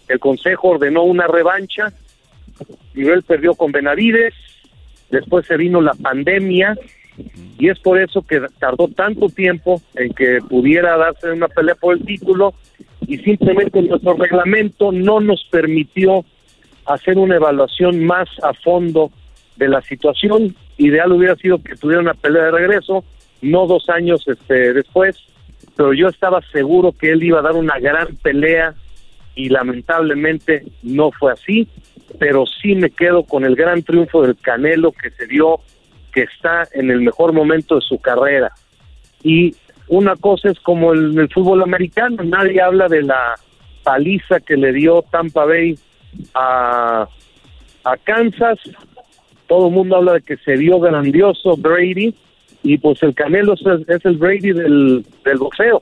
El 0.07 0.19
consejo 0.19 0.69
ordenó 0.69 1.03
una 1.03 1.27
revancha. 1.27 1.93
Nivel 2.93 3.23
perdió 3.23 3.53
con 3.55 3.71
Benavides. 3.71 4.33
Después 5.09 5.45
se 5.45 5.57
vino 5.57 5.81
la 5.81 5.93
pandemia 5.93 6.75
y 7.57 7.69
es 7.69 7.79
por 7.79 7.99
eso 7.99 8.21
que 8.21 8.41
tardó 8.59 8.87
tanto 8.89 9.29
tiempo 9.29 9.81
en 9.95 10.13
que 10.13 10.39
pudiera 10.47 10.97
darse 10.97 11.31
una 11.31 11.47
pelea 11.47 11.75
por 11.75 11.95
el 11.95 12.05
título 12.05 12.53
y 13.07 13.17
simplemente 13.17 13.81
nuestro 13.81 14.13
reglamento 14.15 14.91
no 14.91 15.19
nos 15.19 15.43
permitió 15.49 16.25
hacer 16.85 17.17
una 17.17 17.35
evaluación 17.35 18.03
más 18.05 18.27
a 18.43 18.53
fondo 18.53 19.11
de 19.55 19.67
la 19.67 19.81
situación. 19.81 20.55
Ideal 20.77 21.11
hubiera 21.11 21.35
sido 21.35 21.61
que 21.61 21.75
tuviera 21.75 22.01
una 22.01 22.13
pelea 22.13 22.43
de 22.43 22.51
regreso, 22.51 23.03
no 23.41 23.67
dos 23.67 23.89
años 23.89 24.23
este, 24.27 24.73
después, 24.73 25.17
pero 25.75 25.93
yo 25.93 26.07
estaba 26.07 26.41
seguro 26.51 26.91
que 26.91 27.11
él 27.11 27.23
iba 27.23 27.39
a 27.39 27.43
dar 27.43 27.55
una 27.55 27.79
gran 27.79 28.15
pelea 28.17 28.73
y 29.35 29.49
lamentablemente 29.49 30.63
no 30.81 31.11
fue 31.11 31.31
así, 31.31 31.67
pero 32.19 32.45
sí 32.45 32.75
me 32.75 32.89
quedo 32.89 33.23
con 33.23 33.45
el 33.45 33.55
gran 33.55 33.83
triunfo 33.83 34.23
del 34.23 34.35
Canelo 34.37 34.91
que 34.91 35.11
se 35.11 35.27
dio, 35.27 35.59
que 36.11 36.23
está 36.23 36.67
en 36.73 36.89
el 36.89 37.01
mejor 37.01 37.33
momento 37.33 37.75
de 37.75 37.81
su 37.81 37.99
carrera. 37.99 38.51
Y 39.23 39.55
una 39.87 40.15
cosa 40.15 40.49
es 40.49 40.59
como 40.59 40.93
el, 40.93 41.17
el 41.17 41.29
fútbol 41.29 41.61
americano, 41.61 42.23
nadie 42.23 42.61
habla 42.61 42.87
de 42.87 43.03
la 43.03 43.35
paliza 43.83 44.39
que 44.39 44.57
le 44.57 44.73
dio 44.73 45.03
Tampa 45.03 45.45
Bay 45.45 45.77
a, 46.33 47.07
a 47.83 47.97
Kansas, 47.97 48.59
todo 49.47 49.67
el 49.67 49.73
mundo 49.73 49.95
habla 49.95 50.13
de 50.13 50.21
que 50.21 50.37
se 50.37 50.57
dio 50.57 50.79
grandioso 50.79 51.55
Brady, 51.55 52.13
y 52.67 52.77
pues 52.77 53.01
el 53.01 53.15
Canelo 53.15 53.53
es, 53.53 54.05
el 54.05 54.17
Brady 54.17 54.51
del, 54.51 55.05
boxeo. 55.37 55.81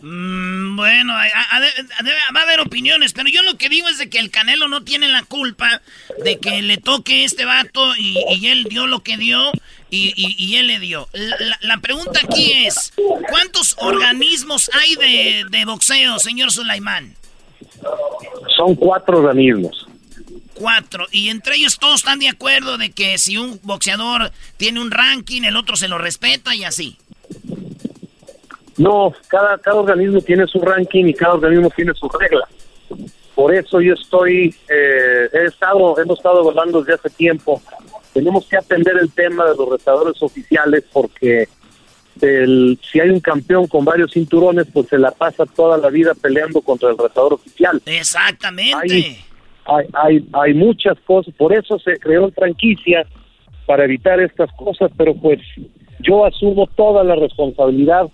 Mm, 0.00 0.76
bueno, 0.76 1.12
va 1.12 2.40
a 2.40 2.42
haber 2.44 2.60
opiniones, 2.60 3.12
pero 3.12 3.28
yo 3.28 3.42
lo 3.42 3.58
que 3.58 3.68
digo 3.68 3.88
es 3.88 3.98
de 3.98 4.08
que 4.08 4.20
el 4.20 4.30
Canelo 4.30 4.68
no 4.68 4.84
tiene 4.84 5.08
la 5.08 5.24
culpa 5.24 5.82
de 6.22 6.38
que 6.38 6.62
le 6.62 6.76
toque 6.76 7.24
este 7.24 7.44
vato 7.44 7.96
y, 7.96 8.46
él 8.46 8.64
dio 8.70 8.86
lo 8.86 9.00
que 9.00 9.16
dio 9.16 9.50
y, 9.90 10.56
él 10.56 10.68
le 10.68 10.78
dio. 10.78 11.08
La, 11.62 11.78
pregunta 11.78 12.20
aquí 12.22 12.52
es, 12.66 12.92
¿cuántos 13.28 13.76
organismos 13.80 14.70
hay 14.72 14.94
de, 14.94 15.44
de 15.50 15.64
boxeo, 15.64 16.20
señor 16.20 16.52
Sulaimán? 16.52 17.16
Son 18.56 18.76
cuatro 18.76 19.18
organismos. 19.18 19.88
Cuatro. 20.54 21.06
Y 21.10 21.28
entre 21.28 21.56
ellos 21.56 21.78
todos 21.78 21.96
están 21.96 22.18
de 22.18 22.28
acuerdo 22.28 22.78
de 22.78 22.90
que 22.92 23.18
si 23.18 23.36
un 23.36 23.60
boxeador 23.62 24.30
tiene 24.56 24.80
un 24.80 24.90
ranking, 24.90 25.42
el 25.42 25.56
otro 25.56 25.76
se 25.76 25.88
lo 25.88 25.98
respeta 25.98 26.54
y 26.54 26.64
así. 26.64 26.96
No, 28.76 29.12
cada, 29.28 29.58
cada 29.58 29.76
organismo 29.76 30.20
tiene 30.20 30.46
su 30.46 30.60
ranking 30.60 31.04
y 31.06 31.14
cada 31.14 31.34
organismo 31.34 31.70
tiene 31.70 31.92
su 31.94 32.08
regla. 32.08 32.48
Por 33.34 33.54
eso 33.54 33.80
yo 33.80 33.94
estoy, 33.94 34.54
eh, 34.68 35.28
he 35.32 35.44
estado, 35.46 35.98
hemos 35.98 36.18
estado 36.18 36.48
hablando 36.48 36.80
desde 36.80 36.94
hace 36.94 37.10
tiempo. 37.10 37.60
Tenemos 38.12 38.46
que 38.46 38.56
atender 38.56 38.96
el 38.96 39.10
tema 39.10 39.44
de 39.46 39.56
los 39.56 39.68
retadores 39.68 40.22
oficiales 40.22 40.84
porque 40.92 41.48
el, 42.20 42.78
si 42.90 43.00
hay 43.00 43.10
un 43.10 43.20
campeón 43.20 43.66
con 43.66 43.84
varios 43.84 44.12
cinturones, 44.12 44.66
pues 44.72 44.88
se 44.88 44.98
la 44.98 45.10
pasa 45.10 45.46
toda 45.46 45.76
la 45.78 45.90
vida 45.90 46.14
peleando 46.14 46.60
contra 46.60 46.90
el 46.90 46.98
retador 46.98 47.34
oficial. 47.34 47.82
Exactamente 47.86 48.76
hay, 48.94 49.24
hay, 49.66 50.24
hay 50.32 50.54
muchas 50.54 50.98
cosas, 51.00 51.34
por 51.34 51.52
eso 51.52 51.78
se 51.78 51.98
creó 51.98 52.30
franquicia 52.30 53.06
para 53.66 53.84
evitar 53.84 54.20
estas 54.20 54.50
cosas, 54.52 54.90
pero 54.96 55.14
pues 55.14 55.40
yo 56.00 56.24
asumo 56.24 56.66
toda 56.74 57.02
la 57.02 57.14
responsabilidad 57.14 58.08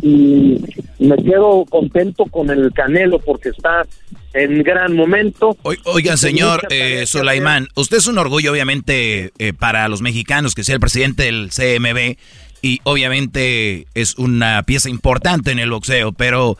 y 0.00 0.58
me 0.98 1.16
quedo 1.16 1.64
contento 1.66 2.24
con 2.26 2.50
el 2.50 2.72
Canelo 2.72 3.20
porque 3.20 3.50
está 3.50 3.86
en 4.32 4.62
gran 4.62 4.96
momento. 4.96 5.56
oiga, 5.84 6.16
señor 6.16 6.66
eh, 6.70 7.04
Sulaimán, 7.06 7.68
usted 7.76 7.98
es 7.98 8.06
un 8.08 8.18
orgullo 8.18 8.50
obviamente 8.50 9.32
eh, 9.38 9.52
para 9.52 9.88
los 9.88 10.02
mexicanos 10.02 10.54
que 10.54 10.64
sea 10.64 10.74
el 10.74 10.80
presidente 10.80 11.24
del 11.24 11.50
CMB 11.50 12.16
y 12.62 12.80
obviamente 12.84 13.86
es 13.94 14.16
una 14.18 14.62
pieza 14.64 14.88
importante 14.88 15.52
en 15.52 15.58
el 15.58 15.70
boxeo, 15.70 16.12
pero 16.12 16.56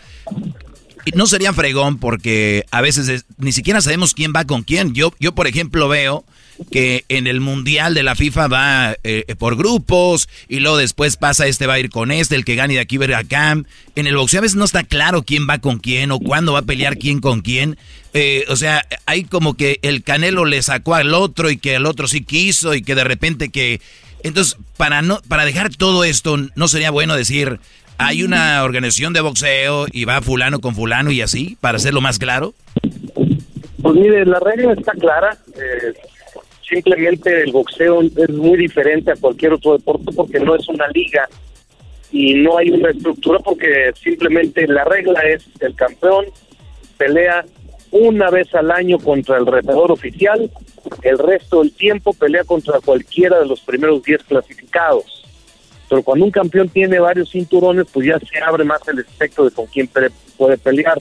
no 1.14 1.26
sería 1.26 1.52
fregón 1.52 1.98
porque 1.98 2.64
a 2.70 2.80
veces 2.80 3.24
ni 3.38 3.52
siquiera 3.52 3.80
sabemos 3.80 4.14
quién 4.14 4.32
va 4.34 4.44
con 4.44 4.62
quién. 4.62 4.94
Yo, 4.94 5.12
yo 5.18 5.34
por 5.34 5.46
ejemplo, 5.46 5.88
veo 5.88 6.24
que 6.70 7.04
en 7.08 7.26
el 7.26 7.40
mundial 7.40 7.94
de 7.94 8.02
la 8.02 8.14
FIFA 8.14 8.48
va 8.48 8.96
eh, 9.02 9.34
por 9.38 9.56
grupos 9.56 10.28
y 10.48 10.60
luego 10.60 10.76
después 10.76 11.16
pasa 11.16 11.46
este 11.46 11.66
va 11.66 11.74
a 11.74 11.80
ir 11.80 11.90
con 11.90 12.10
este, 12.10 12.36
el 12.36 12.44
que 12.44 12.54
gane 12.54 12.74
de 12.74 12.80
aquí 12.80 12.96
ir 12.96 13.14
acá. 13.14 13.52
En 13.96 14.06
el 14.06 14.16
boxeo 14.16 14.38
a 14.38 14.42
veces 14.42 14.56
no 14.56 14.64
está 14.64 14.84
claro 14.84 15.22
quién 15.22 15.48
va 15.48 15.58
con 15.58 15.78
quién 15.78 16.12
o 16.12 16.20
cuándo 16.20 16.52
va 16.52 16.60
a 16.60 16.62
pelear 16.62 16.98
quién 16.98 17.20
con 17.20 17.40
quién. 17.40 17.78
Eh, 18.14 18.44
o 18.48 18.56
sea, 18.56 18.86
hay 19.06 19.24
como 19.24 19.54
que 19.54 19.78
el 19.82 20.02
Canelo 20.02 20.44
le 20.44 20.62
sacó 20.62 20.94
al 20.94 21.14
otro 21.14 21.50
y 21.50 21.56
que 21.56 21.74
el 21.74 21.86
otro 21.86 22.08
sí 22.08 22.22
quiso 22.22 22.74
y 22.74 22.82
que 22.82 22.94
de 22.94 23.04
repente 23.04 23.50
que... 23.50 23.80
Entonces, 24.24 24.56
para, 24.76 25.02
no, 25.02 25.20
para 25.26 25.44
dejar 25.44 25.74
todo 25.74 26.04
esto, 26.04 26.36
¿no 26.54 26.68
sería 26.68 26.92
bueno 26.92 27.16
decir, 27.16 27.58
hay 28.02 28.22
una 28.22 28.62
organización 28.64 29.12
de 29.12 29.20
boxeo 29.20 29.86
y 29.90 30.04
va 30.04 30.20
fulano 30.20 30.60
con 30.60 30.74
fulano 30.74 31.10
y 31.10 31.20
así, 31.20 31.56
para 31.60 31.76
hacerlo 31.76 32.00
más 32.00 32.18
claro? 32.18 32.54
Pues 33.82 33.94
mire, 33.94 34.24
la 34.26 34.38
regla 34.40 34.72
está 34.72 34.92
clara. 34.92 35.36
Eh, 35.54 35.92
simplemente 36.68 37.42
el 37.42 37.52
boxeo 37.52 38.02
es 38.02 38.30
muy 38.30 38.58
diferente 38.58 39.12
a 39.12 39.16
cualquier 39.16 39.54
otro 39.54 39.76
deporte 39.76 40.12
porque 40.14 40.40
no 40.40 40.54
es 40.54 40.68
una 40.68 40.88
liga 40.88 41.28
y 42.10 42.34
no 42.34 42.58
hay 42.58 42.70
una 42.70 42.90
estructura 42.90 43.38
porque 43.38 43.92
simplemente 44.02 44.66
la 44.66 44.84
regla 44.84 45.20
es 45.22 45.44
el 45.60 45.74
campeón 45.74 46.26
pelea 46.96 47.44
una 47.90 48.30
vez 48.30 48.54
al 48.54 48.70
año 48.70 48.98
contra 48.98 49.36
el 49.36 49.46
retador 49.46 49.92
oficial, 49.92 50.50
el 51.02 51.18
resto 51.18 51.60
del 51.60 51.72
tiempo 51.72 52.14
pelea 52.14 52.44
contra 52.44 52.80
cualquiera 52.80 53.40
de 53.40 53.46
los 53.46 53.60
primeros 53.60 54.02
10 54.02 54.22
clasificados. 54.24 55.21
Pero 55.92 56.02
cuando 56.02 56.24
un 56.24 56.30
campeón 56.30 56.70
tiene 56.70 56.98
varios 56.98 57.30
cinturones, 57.30 57.84
pues 57.92 58.06
ya 58.06 58.18
se 58.18 58.38
abre 58.42 58.64
más 58.64 58.80
el 58.88 59.00
espectro 59.00 59.44
de 59.44 59.50
con 59.50 59.66
quién 59.66 59.90
puede 60.38 60.56
pelear. 60.56 60.98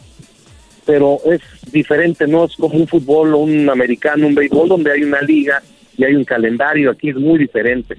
Pero 0.86 1.18
es 1.24 1.40
diferente, 1.72 2.28
no 2.28 2.44
es 2.44 2.58
como 2.58 2.76
un 2.76 2.86
fútbol 2.86 3.34
o 3.34 3.38
un 3.38 3.70
americano, 3.70 4.28
un 4.28 4.36
béisbol, 4.36 4.68
donde 4.68 4.92
hay 4.92 5.04
una 5.04 5.22
liga 5.22 5.64
y 5.96 6.04
hay 6.04 6.14
un 6.14 6.26
calendario. 6.26 6.92
Aquí 6.92 7.08
es 7.08 7.16
muy 7.16 7.40
diferente. 7.40 7.96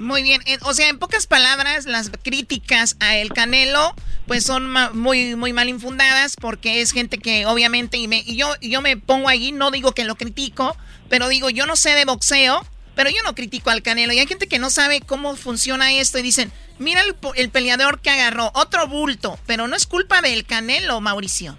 Muy 0.00 0.24
bien, 0.24 0.40
o 0.62 0.74
sea, 0.74 0.88
en 0.88 0.98
pocas 0.98 1.28
palabras, 1.28 1.86
las 1.86 2.10
críticas 2.10 2.96
a 2.98 3.16
El 3.16 3.28
Canelo 3.28 3.94
pues 4.26 4.42
son 4.42 4.74
muy 4.94 5.36
muy 5.36 5.52
mal 5.52 5.68
infundadas 5.68 6.34
porque 6.34 6.80
es 6.80 6.90
gente 6.90 7.18
que 7.18 7.46
obviamente 7.46 7.98
y, 7.98 8.08
me, 8.08 8.24
y 8.26 8.34
yo 8.34 8.48
yo 8.60 8.82
me 8.82 8.96
pongo 8.96 9.28
allí, 9.28 9.52
no 9.52 9.70
digo 9.70 9.92
que 9.92 10.04
lo 10.04 10.16
critico, 10.16 10.76
pero 11.08 11.28
digo, 11.28 11.50
yo 11.50 11.66
no 11.66 11.76
sé 11.76 11.90
de 11.90 12.04
boxeo, 12.04 12.66
pero 12.94 13.10
yo 13.10 13.16
no 13.24 13.34
critico 13.34 13.70
al 13.70 13.82
Canelo. 13.82 14.12
Y 14.12 14.18
hay 14.18 14.26
gente 14.26 14.46
que 14.46 14.58
no 14.58 14.70
sabe 14.70 15.00
cómo 15.00 15.36
funciona 15.36 15.92
esto 15.92 16.18
y 16.18 16.22
dicen, 16.22 16.50
mira 16.78 17.00
el, 17.02 17.14
el 17.36 17.50
peleador 17.50 18.00
que 18.00 18.10
agarró, 18.10 18.50
otro 18.54 18.86
bulto, 18.86 19.38
pero 19.46 19.68
no 19.68 19.76
es 19.76 19.86
culpa 19.86 20.20
del 20.20 20.44
Canelo, 20.44 21.00
Mauricio. 21.00 21.56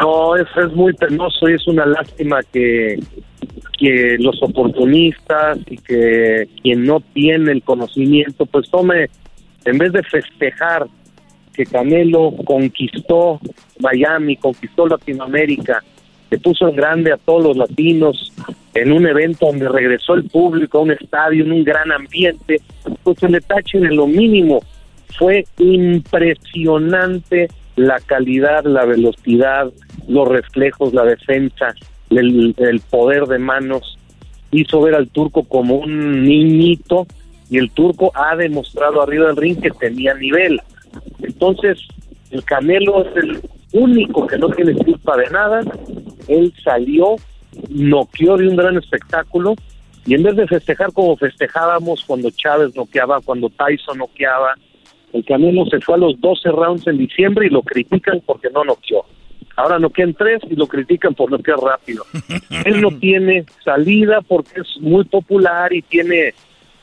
No, 0.00 0.36
es, 0.36 0.46
es 0.56 0.72
muy 0.72 0.92
penoso 0.94 1.48
y 1.48 1.54
es 1.54 1.66
una 1.66 1.84
lástima 1.84 2.40
que, 2.52 2.98
que 3.78 4.16
los 4.18 4.42
oportunistas 4.42 5.58
y 5.66 5.76
que 5.76 6.48
quien 6.62 6.84
no 6.84 7.00
tiene 7.00 7.52
el 7.52 7.62
conocimiento, 7.62 8.46
pues 8.46 8.70
tome, 8.70 9.10
en 9.64 9.78
vez 9.78 9.92
de 9.92 10.02
festejar 10.02 10.86
que 11.52 11.66
Canelo 11.66 12.32
conquistó 12.44 13.40
Miami, 13.80 14.36
conquistó 14.36 14.86
Latinoamérica, 14.86 15.82
se 16.30 16.38
puso 16.38 16.68
en 16.68 16.76
grande 16.76 17.12
a 17.12 17.16
todos 17.16 17.44
los 17.44 17.56
latinos 17.56 18.32
en 18.74 18.92
un 18.92 19.06
evento 19.06 19.46
donde 19.46 19.68
regresó 19.68 20.14
el 20.14 20.24
público 20.24 20.78
a 20.78 20.82
un 20.82 20.92
estadio, 20.92 21.44
en 21.44 21.52
un 21.52 21.64
gran 21.64 21.90
ambiente, 21.90 22.60
pues 23.02 23.18
se 23.18 23.28
le 23.28 23.40
tachen 23.40 23.84
en 23.84 23.96
lo 23.96 24.06
mínimo. 24.06 24.60
Fue 25.18 25.44
impresionante 25.58 27.48
la 27.74 27.98
calidad, 27.98 28.64
la 28.64 28.84
velocidad, 28.84 29.70
los 30.06 30.28
reflejos, 30.28 30.94
la 30.94 31.04
defensa, 31.04 31.74
el, 32.10 32.82
poder 32.88 33.26
de 33.26 33.38
manos, 33.38 33.98
hizo 34.52 34.82
ver 34.82 34.94
al 34.94 35.08
turco 35.08 35.44
como 35.44 35.76
un 35.76 36.24
niñito 36.24 37.06
y 37.50 37.58
el 37.58 37.70
turco 37.72 38.12
ha 38.14 38.36
demostrado 38.36 39.02
arriba 39.02 39.26
del 39.26 39.36
ring 39.36 39.60
que 39.60 39.70
tenía 39.70 40.14
nivel. 40.14 40.60
Entonces, 41.22 41.78
el 42.30 42.44
Canelo 42.44 43.04
es 43.04 43.16
el 43.16 43.40
único 43.72 44.26
que 44.26 44.38
no 44.38 44.48
tiene 44.50 44.74
culpa 44.74 45.16
de 45.16 45.30
nada. 45.30 45.60
Él 46.28 46.52
salió, 46.62 47.16
noqueó 47.68 48.36
de 48.36 48.48
un 48.48 48.56
gran 48.56 48.76
espectáculo 48.76 49.54
y 50.06 50.14
en 50.14 50.22
vez 50.22 50.36
de 50.36 50.46
festejar 50.46 50.92
como 50.92 51.16
festejábamos 51.16 52.04
cuando 52.04 52.30
Chávez 52.30 52.74
noqueaba, 52.74 53.20
cuando 53.20 53.50
Tyson 53.50 53.98
noqueaba, 53.98 54.54
el 55.12 55.24
Canelo 55.24 55.66
se 55.66 55.80
fue 55.80 55.96
a 55.96 55.98
los 55.98 56.20
12 56.20 56.50
rounds 56.50 56.86
en 56.86 56.98
diciembre 56.98 57.46
y 57.46 57.50
lo 57.50 57.62
critican 57.62 58.20
porque 58.24 58.48
no 58.50 58.64
noqueó. 58.64 59.04
Ahora 59.56 59.78
no 59.78 59.90
quedan 59.90 60.14
tres 60.14 60.40
y 60.48 60.54
lo 60.54 60.66
critican 60.66 61.14
por 61.14 61.30
no 61.30 61.38
quedar 61.38 61.58
rápido. 61.58 62.04
Él 62.64 62.80
no 62.80 62.90
tiene 62.98 63.44
salida 63.64 64.20
porque 64.22 64.60
es 64.60 64.80
muy 64.80 65.04
popular 65.04 65.72
y 65.72 65.82
tiene 65.82 66.34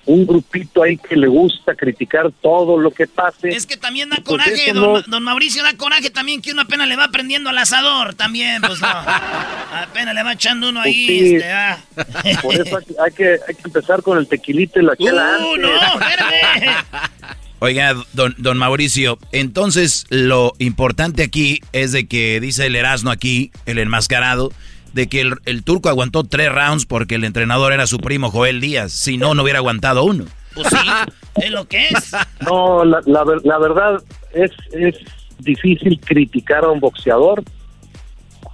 un 0.08 0.26
grupito 0.26 0.84
ahí 0.84 0.98
que 0.98 1.16
le 1.18 1.28
gusta 1.28 1.76
criticar 1.76 2.32
todo 2.42 2.78
lo 2.78 2.92
que 2.92 3.08
pase. 3.08 3.50
Es 3.50 3.66
que 3.66 3.76
también 3.76 4.10
da 4.10 4.16
pues 4.16 4.42
coraje, 4.42 4.74
don, 4.74 5.24
Mauricio 5.24 5.62
da 5.64 5.76
coraje 5.76 6.10
también 6.10 6.42
que 6.42 6.54
uno 6.54 6.62
apenas 6.62 6.88
le 6.88 6.96
va 6.96 7.10
prendiendo 7.10 7.50
al 7.50 7.58
asador 7.58 8.16
también, 8.16 8.62
pues 8.62 8.80
no. 8.80 8.88
apenas 9.74 10.16
le 10.16 10.24
va 10.24 10.34
echando 10.34 10.70
uno 10.70 10.80
ahí. 10.80 11.08
Pues 11.08 11.34
este, 11.34 11.52
ah. 11.52 11.78
Por 12.42 12.56
eso 12.56 12.80
hay 13.04 13.12
que, 13.12 13.32
hay 13.48 13.56
que 13.56 13.62
empezar 13.66 14.02
con 14.02 14.18
el 14.18 14.28
tequilito 14.28 14.80
y 14.80 14.84
la 14.84 14.96
chela 14.96 15.38
uh, 15.42 15.58
no, 15.58 15.70
Oiga, 17.60 17.96
don, 18.14 18.36
don 18.38 18.58
Mauricio, 18.58 19.18
entonces 19.32 20.06
lo 20.10 20.54
importante 20.60 21.24
aquí 21.24 21.60
es 21.74 21.92
de 21.92 22.08
que 22.08 22.40
dice 22.40 22.68
el 22.68 22.76
Erasmo 22.76 23.10
aquí, 23.10 23.52
el 23.66 23.80
enmascarado, 23.80 24.54
de 24.98 25.08
que 25.08 25.22
el, 25.22 25.64
turco 25.64 25.90
aguantó 25.90 26.24
tres 26.24 26.52
rounds 26.52 26.88
porque 26.88 27.16
el 27.16 27.24
entrenador 27.24 27.72
era 27.72 27.86
su 27.86 28.00
primo 28.00 28.32
Joel 28.32 28.60
Díaz. 28.60 28.92
Si 28.92 29.16
no, 29.16 29.36
no 29.36 29.44
hubiera 29.44 29.60
aguantado 29.60 30.04
uno. 30.04 30.26
Pues 30.56 30.70
sí, 30.70 30.90
es 31.36 31.52
lo 31.52 31.68
que 31.68 31.88
es. 31.90 32.16
No, 32.42 32.84
la, 32.84 33.00
la, 33.06 33.58
verdad 33.60 34.02
es, 34.34 34.50
es 34.72 34.96
difícil 35.38 36.00
criticar 36.00 36.66
a 36.66 36.70
un 36.70 36.80
boxeador. 36.80 37.44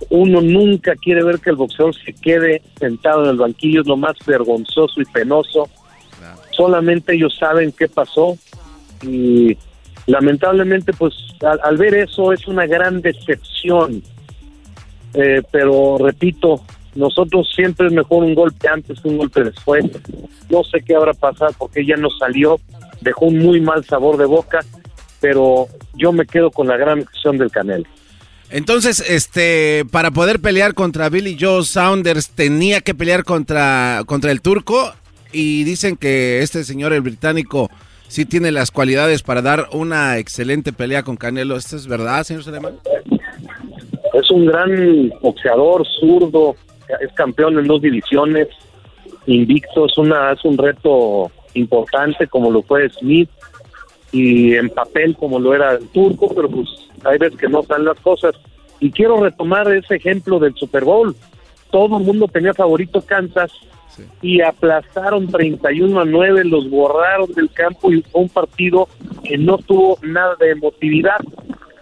Uno 0.09 0.41
nunca 0.41 0.95
quiere 0.97 1.23
ver 1.23 1.39
que 1.39 1.51
el 1.51 1.55
boxeador 1.55 1.95
se 1.95 2.11
quede 2.11 2.61
sentado 2.77 3.23
en 3.23 3.29
el 3.29 3.37
banquillo, 3.37 3.79
es 3.79 3.87
lo 3.87 3.95
más 3.95 4.17
vergonzoso 4.27 4.99
y 4.99 5.05
penoso. 5.05 5.69
Solamente 6.51 7.15
ellos 7.15 7.37
saben 7.39 7.71
qué 7.71 7.87
pasó 7.87 8.37
y 9.01 9.57
lamentablemente 10.07 10.91
pues 10.91 11.13
al, 11.63 11.77
ver 11.77 11.95
eso 11.95 12.33
es 12.33 12.45
una 12.49 12.65
gran 12.65 13.01
decepción. 13.01 14.03
Eh, 15.13 15.41
pero 15.51 15.97
repito, 15.97 16.63
nosotros 16.95 17.51
siempre 17.55 17.87
es 17.87 17.93
mejor 17.93 18.23
un 18.23 18.35
golpe 18.35 18.67
antes 18.67 18.99
que 18.99 19.07
un 19.07 19.17
golpe 19.17 19.43
después. 19.43 19.85
No 20.49 20.63
sé 20.63 20.81
qué 20.81 20.95
habrá 20.95 21.13
pasado 21.13 21.53
porque 21.57 21.81
ella 21.81 21.95
no 21.97 22.09
salió, 22.09 22.59
dejó 23.01 23.25
un 23.25 23.39
muy 23.39 23.61
mal 23.61 23.83
sabor 23.85 24.17
de 24.17 24.25
boca, 24.25 24.59
pero 25.19 25.67
yo 25.95 26.11
me 26.11 26.25
quedo 26.25 26.51
con 26.51 26.67
la 26.67 26.77
gran 26.77 26.99
acción 26.99 27.37
del 27.37 27.51
Canelo. 27.51 27.85
Entonces, 28.49 29.03
este, 29.09 29.83
para 29.89 30.11
poder 30.11 30.39
pelear 30.39 30.75
contra 30.75 31.09
Billy 31.09 31.37
Joe 31.39 31.63
Saunders 31.63 32.29
tenía 32.29 32.81
que 32.81 32.93
pelear 32.93 33.23
contra, 33.23 34.03
contra 34.05 34.31
el 34.31 34.41
turco 34.41 34.93
y 35.31 35.63
dicen 35.63 35.97
que 35.97 36.43
este 36.43 36.63
señor, 36.63 36.93
el 36.93 37.01
británico, 37.01 37.71
sí 38.07 38.25
tiene 38.25 38.51
las 38.51 38.69
cualidades 38.69 39.23
para 39.23 39.41
dar 39.41 39.69
una 39.71 40.19
excelente 40.19 40.71
pelea 40.71 41.01
con 41.01 41.17
Canelo. 41.17 41.57
¿Esto 41.57 41.75
es 41.75 41.87
verdad, 41.87 42.23
señor 42.23 42.43
Salemán? 42.43 42.75
Es 44.13 44.29
un 44.31 44.45
gran 44.45 45.11
boxeador, 45.21 45.85
zurdo, 45.99 46.55
es 47.01 47.11
campeón 47.13 47.57
en 47.57 47.67
dos 47.67 47.81
divisiones, 47.81 48.47
invicto, 49.25 49.85
es, 49.85 49.97
una, 49.97 50.31
es 50.31 50.43
un 50.45 50.57
reto 50.57 51.31
importante 51.55 52.27
como 52.27 52.51
lo 52.51 52.61
fue 52.63 52.89
Smith 52.89 53.29
y 54.11 54.55
en 54.55 54.69
papel 54.69 55.15
como 55.15 55.39
lo 55.39 55.53
era 55.53 55.73
el 55.73 55.87
turco, 55.89 56.31
pero 56.33 56.49
pues 56.49 56.67
hay 57.03 57.17
veces 57.17 57.39
que 57.39 57.49
no 57.49 57.63
salen 57.63 57.85
las 57.85 57.99
cosas. 57.99 58.35
Y 58.79 58.91
quiero 58.91 59.17
retomar 59.17 59.71
ese 59.73 59.95
ejemplo 59.95 60.39
del 60.39 60.53
Super 60.55 60.83
Bowl. 60.83 61.15
Todo 61.71 61.97
el 61.97 62.03
mundo 62.03 62.27
tenía 62.27 62.53
favorito 62.53 63.01
Kansas 63.01 63.51
y 64.21 64.41
aplastaron 64.41 65.27
31 65.27 65.99
a 65.99 66.05
9, 66.05 66.43
los 66.45 66.69
borraron 66.69 67.31
del 67.33 67.49
campo 67.51 67.91
y 67.91 68.01
fue 68.01 68.21
un 68.21 68.29
partido 68.29 68.87
que 69.23 69.37
no 69.37 69.57
tuvo 69.57 69.97
nada 70.01 70.35
de 70.39 70.51
emotividad. 70.51 71.19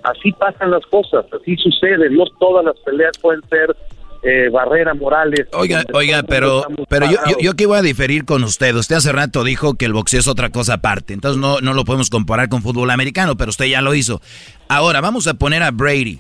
Así 0.04 0.32
pasan 0.32 0.72
las 0.72 0.86
cosas, 0.88 1.26
así 1.32 1.56
sucede, 1.58 2.10
no 2.10 2.26
todas 2.40 2.66
las 2.66 2.80
peleas 2.80 3.18
pueden 3.20 3.42
ser 3.50 3.76
eh, 4.24 4.50
barreras 4.50 4.96
morales. 4.98 5.48
Oiga, 5.54 5.84
oiga, 5.94 6.24
pero, 6.24 6.66
pero 6.90 7.06
yo, 7.08 7.18
yo, 7.28 7.38
yo, 7.40 7.54
que 7.56 7.66
voy 7.66 7.80
a 7.80 7.82
diferir 7.82 8.26
con 8.26 8.44
usted. 8.44 8.76
Usted 8.76 8.96
hace 8.96 9.12
rato 9.12 9.44
dijo 9.44 9.76
que 9.76 9.86
el 9.86 9.94
boxeo 9.94 10.20
es 10.20 10.28
otra 10.28 10.50
cosa 10.50 10.76
aparte, 10.76 11.14
entonces 11.14 11.42
no, 11.42 11.60
no 11.62 11.74
lo 11.74 11.86
podemos 11.86 12.10
comparar 12.10 12.50
con 12.50 12.62
fútbol 12.62 12.92
americano, 12.92 13.36
pero 13.36 13.50
usted 13.50 13.66
ya 13.66 13.82
lo 13.82 13.94
hizo. 13.96 14.22
Ahora, 14.68 15.02
vamos 15.02 15.28
a 15.28 15.34
poner 15.36 15.64
a 15.64 15.72
Brady 15.72 16.20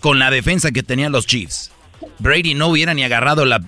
con 0.00 0.18
la 0.18 0.30
defensa 0.30 0.70
que 0.70 0.82
tenían 0.82 1.12
los 1.12 1.26
Chiefs. 1.26 1.72
Brady 2.18 2.54
no 2.54 2.68
hubiera 2.68 2.94
ni 2.94 3.04
agarrado 3.04 3.44
la, 3.44 3.60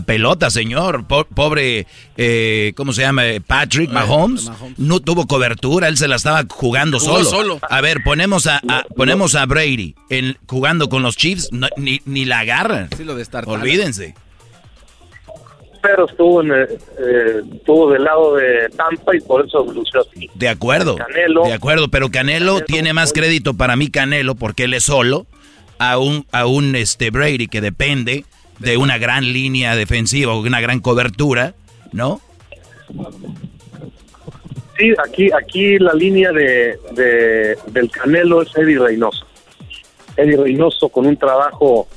pelota, 0.00 0.50
señor. 0.50 1.06
pobre, 1.06 1.86
eh, 2.16 2.72
¿cómo 2.76 2.92
se 2.92 3.02
llama? 3.02 3.22
Patrick 3.46 3.90
Mahomes. 3.90 4.50
No 4.76 5.00
tuvo 5.00 5.26
cobertura, 5.26 5.88
él 5.88 5.96
se 5.96 6.08
la 6.08 6.16
estaba 6.16 6.44
jugando 6.48 7.00
solo. 7.00 7.58
A 7.68 7.80
ver, 7.80 8.02
ponemos 8.04 8.46
a, 8.46 8.60
ponemos 8.96 9.34
a 9.34 9.46
Brady 9.46 9.94
en, 10.10 10.36
jugando 10.48 10.88
con 10.88 11.02
los 11.02 11.16
Chiefs, 11.16 11.50
ni, 11.76 12.00
ni 12.04 12.24
la 12.24 12.40
agarran. 12.40 12.88
Sí, 12.96 13.04
lo 13.04 13.16
Olvídense. 13.46 14.14
Pero 15.82 16.06
estuvo, 16.06 16.42
en, 16.42 16.52
eh, 16.52 16.66
estuvo 17.54 17.92
del 17.92 18.02
lado 18.02 18.34
de 18.34 18.68
Tampa 18.76 19.14
y 19.14 19.20
por 19.20 19.46
eso 19.46 19.64
lució 19.72 20.00
así. 20.00 20.28
De 20.34 20.48
acuerdo. 20.48 20.96
de 21.44 21.52
acuerdo, 21.52 21.88
pero 21.88 22.10
Canelo 22.10 22.60
tiene 22.62 22.92
más 22.92 23.12
crédito 23.12 23.54
para 23.54 23.76
mí 23.76 23.88
Canelo 23.88 24.34
porque 24.34 24.64
él 24.64 24.74
es 24.74 24.84
solo 24.84 25.26
a 25.78 25.98
un, 25.98 26.26
a 26.32 26.46
un 26.46 26.76
este 26.76 27.10
Brady 27.10 27.48
que 27.48 27.60
depende 27.60 28.24
de 28.58 28.76
una 28.76 28.98
gran 28.98 29.24
línea 29.24 29.76
defensiva 29.76 30.32
o 30.32 30.40
una 30.40 30.60
gran 30.60 30.80
cobertura, 30.80 31.54
¿no? 31.92 32.20
Sí, 34.78 34.92
aquí, 35.02 35.30
aquí 35.32 35.78
la 35.78 35.94
línea 35.94 36.32
de, 36.32 36.78
del 37.68 37.90
Canelo 37.90 38.42
es 38.42 38.56
Eddie 38.56 38.78
Reynoso. 38.78 39.26
Eddie 40.16 40.36
Reynoso 40.36 40.88
con 40.88 41.06
un 41.06 41.16
trabajo 41.16 41.88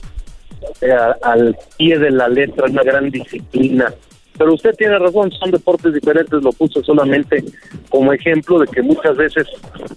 eh, 0.82 0.94
al 1.22 1.58
pie 1.78 2.00
de 2.00 2.12
la 2.12 2.30
letra, 2.30 2.68
una 2.68 2.84
gran 2.84 3.10
disciplina. 3.10 3.94
Pero 4.40 4.54
usted 4.54 4.74
tiene 4.76 4.98
razón, 4.98 5.32
son 5.34 5.52
deportes 5.52 5.94
diferentes, 5.94 6.42
lo 6.42 6.54
puse 6.54 6.82
solamente 6.82 7.44
como 7.90 8.14
ejemplo 8.14 8.58
de 8.60 8.68
que 8.68 8.82
muchas 8.82 9.18
veces 9.18 9.46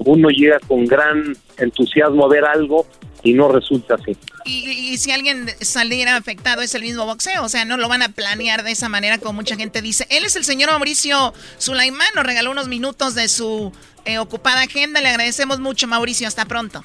uno 0.00 0.30
llega 0.30 0.58
con 0.66 0.84
gran 0.84 1.36
entusiasmo 1.58 2.26
a 2.26 2.28
ver 2.28 2.44
algo 2.44 2.84
y 3.22 3.34
no 3.34 3.52
resulta 3.52 3.94
así. 3.94 4.16
Y, 4.44 4.98
si 4.98 5.12
alguien 5.12 5.46
saliera 5.60 6.16
afectado 6.16 6.60
es 6.60 6.74
el 6.74 6.82
mismo 6.82 7.06
boxeo, 7.06 7.44
o 7.44 7.48
sea, 7.48 7.64
no 7.64 7.76
lo 7.76 7.88
van 7.88 8.02
a 8.02 8.08
planear 8.08 8.64
de 8.64 8.72
esa 8.72 8.88
manera 8.88 9.18
como 9.18 9.34
mucha 9.34 9.54
gente 9.54 9.80
dice. 9.80 10.08
Él 10.10 10.24
es 10.24 10.34
el 10.34 10.42
señor 10.42 10.70
Mauricio 10.70 11.32
Sulaimán, 11.58 12.08
nos 12.16 12.26
regaló 12.26 12.50
unos 12.50 12.66
minutos 12.66 13.14
de 13.14 13.28
su 13.28 13.70
eh, 14.06 14.18
ocupada 14.18 14.62
agenda, 14.62 15.00
le 15.00 15.08
agradecemos 15.08 15.60
mucho 15.60 15.86
Mauricio, 15.86 16.26
hasta 16.26 16.46
pronto. 16.46 16.82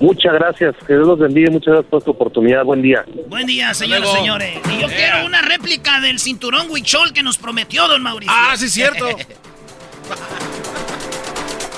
Muchas 0.00 0.32
gracias, 0.34 0.74
que 0.86 0.94
Dios 0.94 1.06
los 1.06 1.18
bendiga, 1.18 1.50
muchas 1.50 1.74
gracias 1.74 1.90
por 1.90 2.02
tu 2.02 2.10
oportunidad, 2.10 2.64
buen 2.64 2.82
día. 2.82 3.04
Buen 3.28 3.46
día, 3.46 3.72
señores, 3.74 4.10
señores. 4.10 4.58
Y 4.70 4.80
yo 4.80 4.88
quiero 4.88 5.24
una 5.24 5.42
réplica 5.42 6.00
del 6.00 6.18
cinturón 6.18 6.70
Huichol 6.70 7.12
que 7.12 7.22
nos 7.22 7.38
prometió 7.38 7.88
don 7.88 8.02
Mauricio. 8.02 8.34
Ah, 8.36 8.54
sí, 8.56 8.68
cierto. 8.68 9.06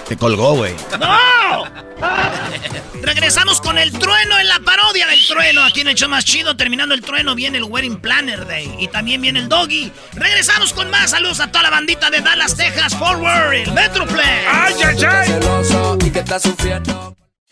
Te 0.09 0.17
colgó, 0.17 0.55
güey. 0.55 0.75
¡No! 0.99 1.65
Regresamos 3.03 3.61
con 3.61 3.77
el 3.77 3.93
trueno 3.93 4.39
en 4.39 4.49
la 4.49 4.59
parodia 4.61 5.07
del 5.07 5.27
trueno. 5.27 5.63
Aquí 5.63 5.83
en 5.83 5.89
el 5.89 5.97
show 5.97 6.09
más 6.09 6.25
chido, 6.25 6.57
terminando 6.57 6.95
el 6.95 7.03
trueno, 7.03 7.35
viene 7.35 7.59
el 7.59 7.65
Wedding 7.65 8.01
Planner 8.01 8.47
Day. 8.47 8.75
Y 8.79 8.89
también 8.89 9.21
viene 9.21 9.41
el 9.41 9.51
Doggy. 9.51 9.93
Regresamos 10.15 10.73
con 10.73 10.91
más. 10.91 11.11
Saludos 11.11 11.41
a 11.41 11.53
toda 11.53 11.65
la 11.65 11.71
bandita 11.71 12.09
de 12.09 12.23
Dallas, 12.23 12.57
Texas, 12.57 12.97
Forward, 12.97 13.53
el 13.53 13.73
Metroplex. 13.73 14.47
¡Ay, 14.51 14.75
ay, 14.83 15.05
ay! 15.05 15.29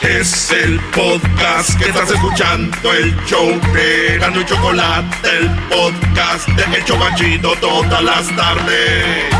Es 0.00 0.50
el 0.50 0.80
podcast 0.94 1.78
que 1.78 1.88
estás 1.88 2.10
escuchando, 2.10 2.92
el 2.92 3.14
show 3.24 3.48
de 3.72 4.16
y 4.16 4.44
Chocolate, 4.44 5.28
el 5.38 5.50
podcast 5.68 6.48
de 6.48 6.76
El 6.76 6.84
Chocachito 6.84 7.54
todas 7.60 8.02
las 8.02 8.36
tardes. 8.36 9.32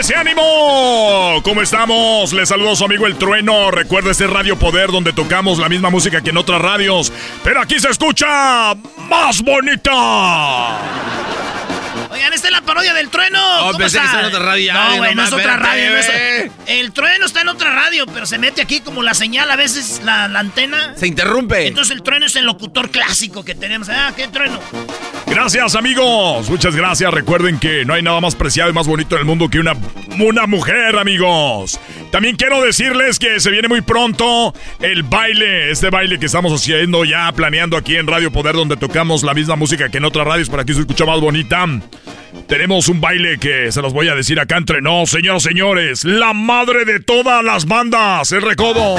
ese 0.00 0.14
ánimo! 0.14 1.42
¿Cómo 1.44 1.60
estamos? 1.60 2.32
Les 2.32 2.48
saludo 2.48 2.72
a 2.72 2.76
su 2.76 2.86
amigo 2.86 3.06
El 3.06 3.16
Trueno. 3.16 3.70
Recuerda 3.70 4.10
este 4.10 4.26
Radio 4.26 4.58
Poder 4.58 4.90
donde 4.90 5.12
tocamos 5.12 5.58
la 5.58 5.68
misma 5.68 5.90
música 5.90 6.22
que 6.22 6.30
en 6.30 6.38
otras 6.38 6.62
radios, 6.62 7.12
pero 7.44 7.60
aquí 7.60 7.78
se 7.78 7.90
escucha 7.90 8.74
más 9.10 9.42
bonita. 9.42 10.78
Oigan, 12.10 12.32
esta 12.32 12.48
es 12.48 12.52
la 12.52 12.62
parodia 12.62 12.92
del 12.92 13.08
trueno. 13.08 13.38
Oh, 13.60 13.72
¿Cómo 13.72 13.84
está? 13.84 14.20
en 14.20 14.26
otra 14.26 14.40
radio. 14.40 14.72
No, 14.74 14.96
güey, 14.96 15.14
no, 15.14 15.24
es 15.24 15.32
otra 15.32 15.56
radio. 15.56 15.90
El 16.66 16.92
trueno 16.92 17.26
está 17.26 17.42
en 17.42 17.48
otra 17.48 17.70
radio, 17.70 18.06
pero 18.06 18.26
se 18.26 18.38
mete 18.38 18.62
aquí 18.62 18.80
como 18.80 19.02
la 19.02 19.14
señal, 19.14 19.50
a 19.50 19.56
veces 19.56 20.00
la, 20.04 20.28
la 20.28 20.40
antena. 20.40 20.94
Se 20.96 21.06
interrumpe. 21.06 21.66
Entonces 21.66 21.94
el 21.94 22.02
trueno 22.02 22.26
es 22.26 22.36
el 22.36 22.44
locutor 22.44 22.90
clásico 22.90 23.44
que 23.44 23.54
tenemos. 23.54 23.88
Ah, 23.88 24.12
qué 24.16 24.28
trueno. 24.28 24.60
Gracias, 25.30 25.76
amigos. 25.76 26.50
Muchas 26.50 26.74
gracias. 26.74 27.14
Recuerden 27.14 27.60
que 27.60 27.84
no 27.84 27.94
hay 27.94 28.02
nada 28.02 28.20
más 28.20 28.34
preciado 28.34 28.68
y 28.68 28.72
más 28.72 28.88
bonito 28.88 29.14
en 29.14 29.20
el 29.20 29.26
mundo 29.26 29.48
que 29.48 29.60
una, 29.60 29.74
una 30.18 30.48
mujer, 30.48 30.98
amigos. 30.98 31.78
También 32.10 32.34
quiero 32.34 32.60
decirles 32.60 33.20
que 33.20 33.38
se 33.38 33.50
viene 33.50 33.68
muy 33.68 33.80
pronto 33.80 34.52
el 34.80 35.04
baile, 35.04 35.70
este 35.70 35.88
baile 35.88 36.18
que 36.18 36.26
estamos 36.26 36.52
haciendo 36.52 37.04
ya, 37.04 37.30
planeando 37.32 37.76
aquí 37.76 37.96
en 37.96 38.08
Radio 38.08 38.32
Poder, 38.32 38.56
donde 38.56 38.76
tocamos 38.76 39.22
la 39.22 39.32
misma 39.32 39.54
música 39.54 39.88
que 39.88 39.98
en 39.98 40.04
otras 40.04 40.26
radios, 40.26 40.50
para 40.50 40.64
que 40.64 40.74
se 40.74 40.80
escucha 40.80 41.06
más 41.06 41.20
bonita. 41.20 41.64
Tenemos 42.48 42.88
un 42.88 43.00
baile 43.00 43.38
que 43.38 43.70
se 43.70 43.80
los 43.80 43.92
voy 43.92 44.08
a 44.08 44.16
decir 44.16 44.40
acá 44.40 44.56
entre 44.56 44.82
nos, 44.82 45.10
señoras 45.10 45.44
señores. 45.44 46.04
La 46.04 46.32
madre 46.32 46.84
de 46.84 46.98
todas 46.98 47.44
las 47.44 47.66
bandas, 47.66 48.32
el 48.32 48.42
recodo. 48.42 48.96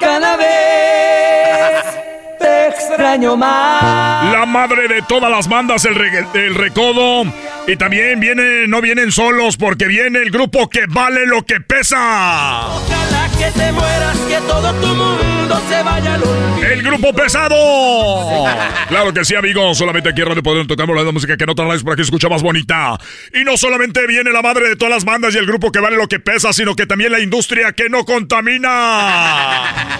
Vez 0.00 2.05
te 2.38 2.68
extraño 2.68 3.36
más. 3.36 4.32
La 4.32 4.46
madre 4.46 4.88
de 4.88 5.02
todas 5.02 5.30
las 5.30 5.48
bandas, 5.48 5.84
el, 5.84 5.96
el 6.34 6.54
recodo. 6.54 7.24
Y 7.66 7.76
también 7.76 8.20
viene, 8.20 8.66
no 8.68 8.80
vienen 8.80 9.10
solos 9.10 9.56
porque 9.56 9.86
viene 9.86 10.20
el 10.20 10.30
grupo 10.30 10.68
que 10.70 10.86
vale 10.88 11.26
lo 11.26 11.44
que 11.44 11.60
pesa. 11.60 12.66
Ojalá 12.68 13.28
que 13.36 13.50
te 13.58 13.72
mueras, 13.72 14.16
que 14.28 14.36
todo 14.46 14.72
tu 14.74 14.86
mundo 14.86 15.60
se 15.68 15.82
vaya 15.82 16.14
al 16.14 16.22
El 16.62 16.82
grupo 16.82 17.12
pesado. 17.12 18.44
claro 18.88 19.12
que 19.12 19.24
sí, 19.24 19.34
amigos. 19.34 19.78
Solamente 19.78 20.10
aquí 20.10 20.20
en 20.20 20.28
Radio 20.28 20.42
Poder 20.44 20.66
tocamos 20.66 20.96
la 20.96 21.10
música 21.10 21.36
que 21.36 21.46
no 21.46 21.54
traes 21.56 21.82
para 21.82 21.96
que 21.96 22.02
escucha 22.02 22.28
más 22.28 22.42
bonita. 22.42 22.96
Y 23.34 23.42
no 23.42 23.56
solamente 23.56 24.06
viene 24.06 24.30
la 24.32 24.42
madre 24.42 24.68
de 24.68 24.76
todas 24.76 24.94
las 24.94 25.04
bandas 25.04 25.34
y 25.34 25.38
el 25.38 25.46
grupo 25.46 25.72
que 25.72 25.80
vale 25.80 25.96
lo 25.96 26.06
que 26.06 26.20
pesa, 26.20 26.52
sino 26.52 26.76
que 26.76 26.86
también 26.86 27.10
la 27.10 27.18
industria 27.20 27.72
que 27.72 27.88
no 27.88 28.04
contamina. 28.04 29.98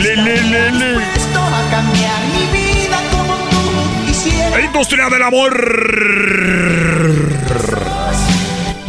Le, 0.00 0.16
le, 0.16 0.70
le, 0.72 0.96
a 0.96 1.70
cambiar 1.70 2.20
mi 2.32 2.46
vida 2.58 2.98
como 3.10 3.34
tú 3.50 4.06
quisieras. 4.06 4.64
Industria 4.64 5.08
del 5.08 5.22
amor. 5.22 5.52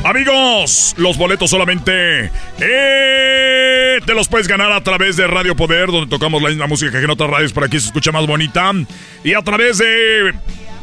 Amigos, 0.06 0.94
los 0.98 1.18
boletos 1.18 1.50
solamente 1.50 2.30
eh, 2.60 4.00
te 4.06 4.14
los 4.14 4.28
puedes 4.28 4.50
ganar 4.50 4.72
a 4.74 4.84
través 4.84 5.16
de 5.16 5.28
Radio 5.28 5.56
Poder, 5.56 5.88
donde 5.88 6.10
tocamos 6.10 6.42
la 6.42 6.50
misma 6.50 6.68
música 6.68 6.92
que 7.00 7.06
en 7.06 7.10
otras 7.10 7.30
radios, 7.30 7.54
para 7.54 7.70
que 7.70 7.80
se 7.80 7.88
escucha 7.88 8.12
más 8.12 8.28
bonita. 8.28 8.72
Y 9.24 9.34
a 9.34 9.42
través 9.42 9.78
de 9.78 10.34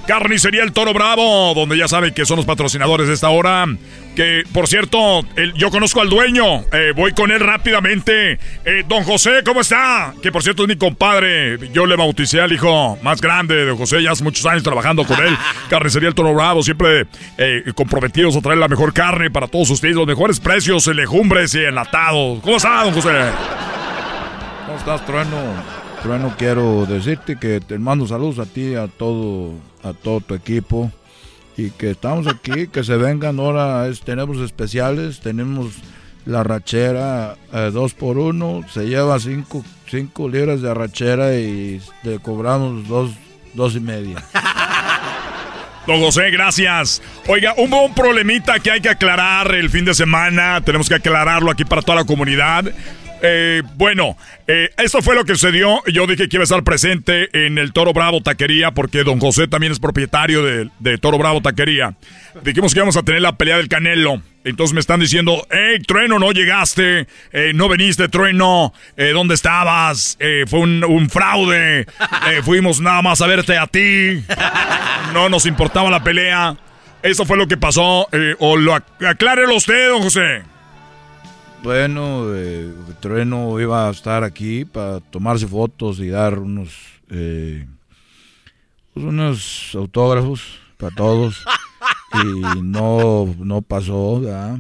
Carnicería 0.06 0.62
El 0.62 0.72
Toro 0.72 0.94
Bravo, 0.94 1.52
donde 1.54 1.76
ya 1.76 1.86
saben 1.86 2.14
que 2.14 2.24
son 2.24 2.38
los 2.38 2.46
patrocinadores 2.46 3.08
de 3.08 3.14
esta 3.14 3.28
hora. 3.28 3.66
Que, 4.14 4.42
por 4.52 4.66
cierto, 4.66 5.22
yo 5.54 5.70
conozco 5.70 6.00
al 6.00 6.08
dueño. 6.08 6.60
Eh, 6.72 6.92
voy 6.94 7.12
con 7.12 7.30
él 7.30 7.40
rápidamente. 7.40 8.38
Eh, 8.64 8.84
don 8.86 9.04
José, 9.04 9.42
¿cómo 9.44 9.60
está? 9.60 10.14
Que, 10.22 10.32
por 10.32 10.42
cierto, 10.42 10.62
es 10.62 10.68
mi 10.68 10.76
compadre. 10.76 11.58
Yo 11.72 11.86
le 11.86 11.96
bauticé 11.96 12.40
al 12.40 12.52
hijo 12.52 12.98
más 13.02 13.20
grande 13.20 13.64
de 13.64 13.72
José. 13.76 14.02
Ya 14.02 14.10
hace 14.10 14.24
muchos 14.24 14.44
años 14.46 14.62
trabajando 14.62 15.04
con 15.04 15.18
él. 15.24 15.36
Carnicería 15.70 16.08
El 16.08 16.14
Toro 16.14 16.34
Bravo. 16.34 16.62
Siempre 16.62 17.06
eh, 17.38 17.64
comprometidos 17.74 18.36
a 18.36 18.40
traer 18.40 18.58
la 18.58 18.68
mejor 18.68 18.92
carne 18.92 19.30
para 19.30 19.46
todos 19.46 19.70
ustedes. 19.70 19.94
Los 19.94 20.06
mejores 20.06 20.40
precios, 20.40 20.86
legumbres 20.88 21.54
y 21.54 21.60
enlatados. 21.64 22.40
¿Cómo 22.40 22.56
está, 22.56 22.84
don 22.84 22.94
José? 22.94 23.10
¿Cómo 24.66 24.78
estás, 24.78 25.06
Trueno? 25.06 25.36
Trueno, 26.02 26.34
quiero 26.36 26.86
decirte 26.86 27.36
que 27.36 27.60
te 27.60 27.78
mando 27.78 28.06
saludos 28.06 28.38
a 28.38 28.46
ti, 28.46 28.74
a 28.74 28.88
todo, 28.88 29.52
a 29.82 29.92
todo 29.92 30.20
tu 30.20 30.34
equipo 30.34 30.90
y 31.60 31.70
que 31.70 31.90
estamos 31.90 32.26
aquí, 32.26 32.68
que 32.68 32.82
se 32.84 32.96
vengan 32.96 33.38
ahora, 33.38 33.86
tenemos 34.04 34.38
especiales, 34.38 35.20
tenemos 35.20 35.74
la 36.24 36.42
rachera 36.42 37.36
eh, 37.52 37.70
dos 37.72 37.94
por 37.94 38.18
uno, 38.18 38.64
se 38.72 38.86
lleva 38.86 39.18
cinco, 39.18 39.64
cinco 39.88 40.28
libras 40.28 40.62
de 40.62 40.72
rachera 40.72 41.34
y 41.34 41.80
te 42.02 42.18
cobramos 42.18 42.88
dos, 42.88 43.10
dos 43.54 43.74
y 43.74 43.80
media. 43.80 44.22
Don 45.86 46.00
José, 46.00 46.30
gracias. 46.30 47.02
Oiga, 47.26 47.54
hubo 47.56 47.84
un 47.84 47.94
problemita 47.94 48.60
que 48.60 48.70
hay 48.70 48.80
que 48.80 48.90
aclarar 48.90 49.54
el 49.54 49.70
fin 49.70 49.84
de 49.84 49.94
semana. 49.94 50.60
Tenemos 50.60 50.88
que 50.88 50.94
aclararlo 50.94 51.50
aquí 51.50 51.64
para 51.64 51.82
toda 51.82 51.96
la 51.96 52.04
comunidad. 52.04 52.64
Eh, 53.22 53.62
bueno, 53.76 54.16
eh, 54.46 54.70
esto 54.78 55.02
fue 55.02 55.14
lo 55.14 55.24
que 55.24 55.34
sucedió. 55.34 55.82
Yo 55.86 56.06
dije 56.06 56.28
que 56.28 56.36
iba 56.36 56.42
a 56.42 56.44
estar 56.44 56.64
presente 56.64 57.28
en 57.46 57.58
el 57.58 57.72
Toro 57.72 57.92
Bravo 57.92 58.22
Taquería 58.22 58.72
porque 58.72 59.04
don 59.04 59.20
José 59.20 59.46
también 59.46 59.72
es 59.72 59.78
propietario 59.78 60.42
de, 60.42 60.98
Toro 60.98 61.18
Bravo 61.18 61.42
Taquería. 61.42 61.94
Dijimos 62.42 62.72
que 62.72 62.80
íbamos 62.80 62.96
a 62.96 63.02
tener 63.02 63.22
la 63.22 63.36
pelea 63.36 63.58
del 63.58 63.68
Canelo. 63.68 64.22
Entonces 64.42 64.72
me 64.72 64.80
están 64.80 65.00
diciendo, 65.00 65.46
hey, 65.50 65.82
Trueno, 65.86 66.18
no 66.18 66.32
llegaste, 66.32 67.06
eh, 67.32 67.52
no 67.54 67.68
veniste, 67.68 68.08
Trueno, 68.08 68.72
¿dónde 68.96 69.34
estabas? 69.34 70.16
fue 70.46 70.60
un, 70.60 71.10
fraude, 71.10 71.86
fuimos 72.42 72.80
nada 72.80 73.02
más 73.02 73.20
a 73.20 73.26
verte 73.26 73.58
a 73.58 73.66
ti, 73.66 74.24
no 75.12 75.28
nos 75.28 75.44
importaba 75.44 75.90
la 75.90 76.02
pelea. 76.02 76.56
Eso 77.02 77.26
fue 77.26 77.36
lo 77.36 77.48
que 77.48 77.58
pasó, 77.58 78.08
o 78.38 78.56
lo 78.56 78.74
aclárelo 78.74 79.56
usted, 79.56 79.90
don 79.90 80.02
José. 80.04 80.42
Bueno, 81.62 82.34
eh, 82.34 82.72
Trueno 83.00 83.60
iba 83.60 83.86
a 83.86 83.90
estar 83.90 84.24
aquí 84.24 84.64
para 84.64 85.00
tomarse 85.00 85.46
fotos 85.46 86.00
y 86.00 86.08
dar 86.08 86.38
unos, 86.38 86.74
eh, 87.10 87.66
pues 88.94 89.04
unos 89.04 89.74
autógrafos 89.74 90.58
para 90.78 90.94
todos. 90.94 91.44
y 92.24 92.62
no, 92.62 93.34
no 93.38 93.60
pasó, 93.60 94.20
¿verdad? 94.20 94.58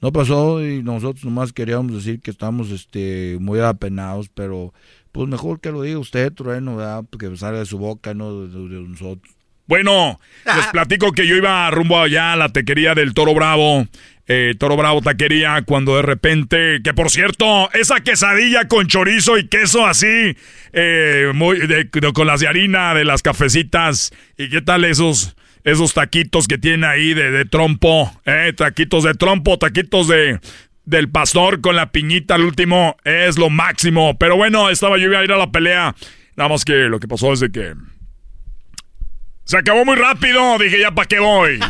No 0.00 0.10
pasó 0.12 0.64
y 0.64 0.82
nosotros 0.82 1.24
nomás 1.24 1.52
queríamos 1.52 1.92
decir 1.92 2.20
que 2.20 2.30
estamos 2.30 2.70
este, 2.70 3.36
muy 3.40 3.60
apenados, 3.60 4.30
pero 4.32 4.72
pues 5.12 5.28
mejor 5.28 5.60
que 5.60 5.70
lo 5.70 5.82
diga 5.82 5.98
usted, 5.98 6.32
Trueno, 6.32 6.76
¿verdad? 6.76 7.04
Porque 7.10 7.36
salga 7.36 7.58
de 7.58 7.66
su 7.66 7.76
boca, 7.76 8.14
no 8.14 8.46
de, 8.46 8.68
de 8.68 8.88
nosotros. 8.88 9.34
Bueno, 9.66 10.18
les 10.46 10.66
platico 10.68 11.12
que 11.12 11.26
yo 11.26 11.36
iba 11.36 11.70
rumbo 11.70 11.98
allá 12.00 12.32
a 12.32 12.36
la 12.36 12.48
tequería 12.48 12.94
del 12.94 13.12
Toro 13.12 13.34
Bravo 13.34 13.86
eh, 14.28 14.54
Toro 14.58 14.76
Bravo 14.76 15.00
Taquería, 15.00 15.62
cuando 15.62 15.96
de 15.96 16.02
repente, 16.02 16.80
que 16.84 16.92
por 16.92 17.10
cierto, 17.10 17.70
esa 17.72 18.00
quesadilla 18.00 18.68
con 18.68 18.86
chorizo 18.86 19.38
y 19.38 19.48
queso 19.48 19.86
así, 19.86 20.36
eh, 20.74 21.32
muy, 21.34 21.58
con 22.12 22.26
las 22.26 22.40
de 22.40 22.48
harina 22.48 22.92
de 22.92 23.06
las 23.06 23.22
cafecitas, 23.22 24.12
y 24.36 24.50
qué 24.50 24.60
tal 24.60 24.84
esos, 24.84 25.34
esos 25.64 25.94
taquitos 25.94 26.46
que 26.46 26.58
tiene 26.58 26.86
ahí 26.86 27.14
de, 27.14 27.46
trompo, 27.46 28.12
eh, 28.26 28.52
taquitos 28.54 29.04
de 29.04 29.14
trompo, 29.14 29.58
taquitos 29.58 30.08
de, 30.08 30.38
del 30.84 31.08
pastor 31.08 31.62
con 31.62 31.74
la 31.74 31.90
piñita 31.90 32.34
al 32.34 32.44
último, 32.44 32.98
es 33.04 33.38
lo 33.38 33.48
máximo. 33.48 34.18
Pero 34.18 34.36
bueno, 34.36 34.68
estaba 34.68 34.98
yo 34.98 35.04
iba 35.06 35.20
a 35.20 35.24
ir 35.24 35.32
a 35.32 35.38
la 35.38 35.50
pelea, 35.50 35.94
nada 36.36 36.50
más 36.50 36.66
que 36.66 36.74
lo 36.74 37.00
que 37.00 37.08
pasó 37.08 37.32
es 37.32 37.40
de 37.40 37.50
que 37.50 37.72
se 39.44 39.56
acabó 39.56 39.86
muy 39.86 39.96
rápido, 39.96 40.58
dije, 40.58 40.78
ya 40.78 40.90
para 40.90 41.08
qué 41.08 41.18
voy. 41.18 41.58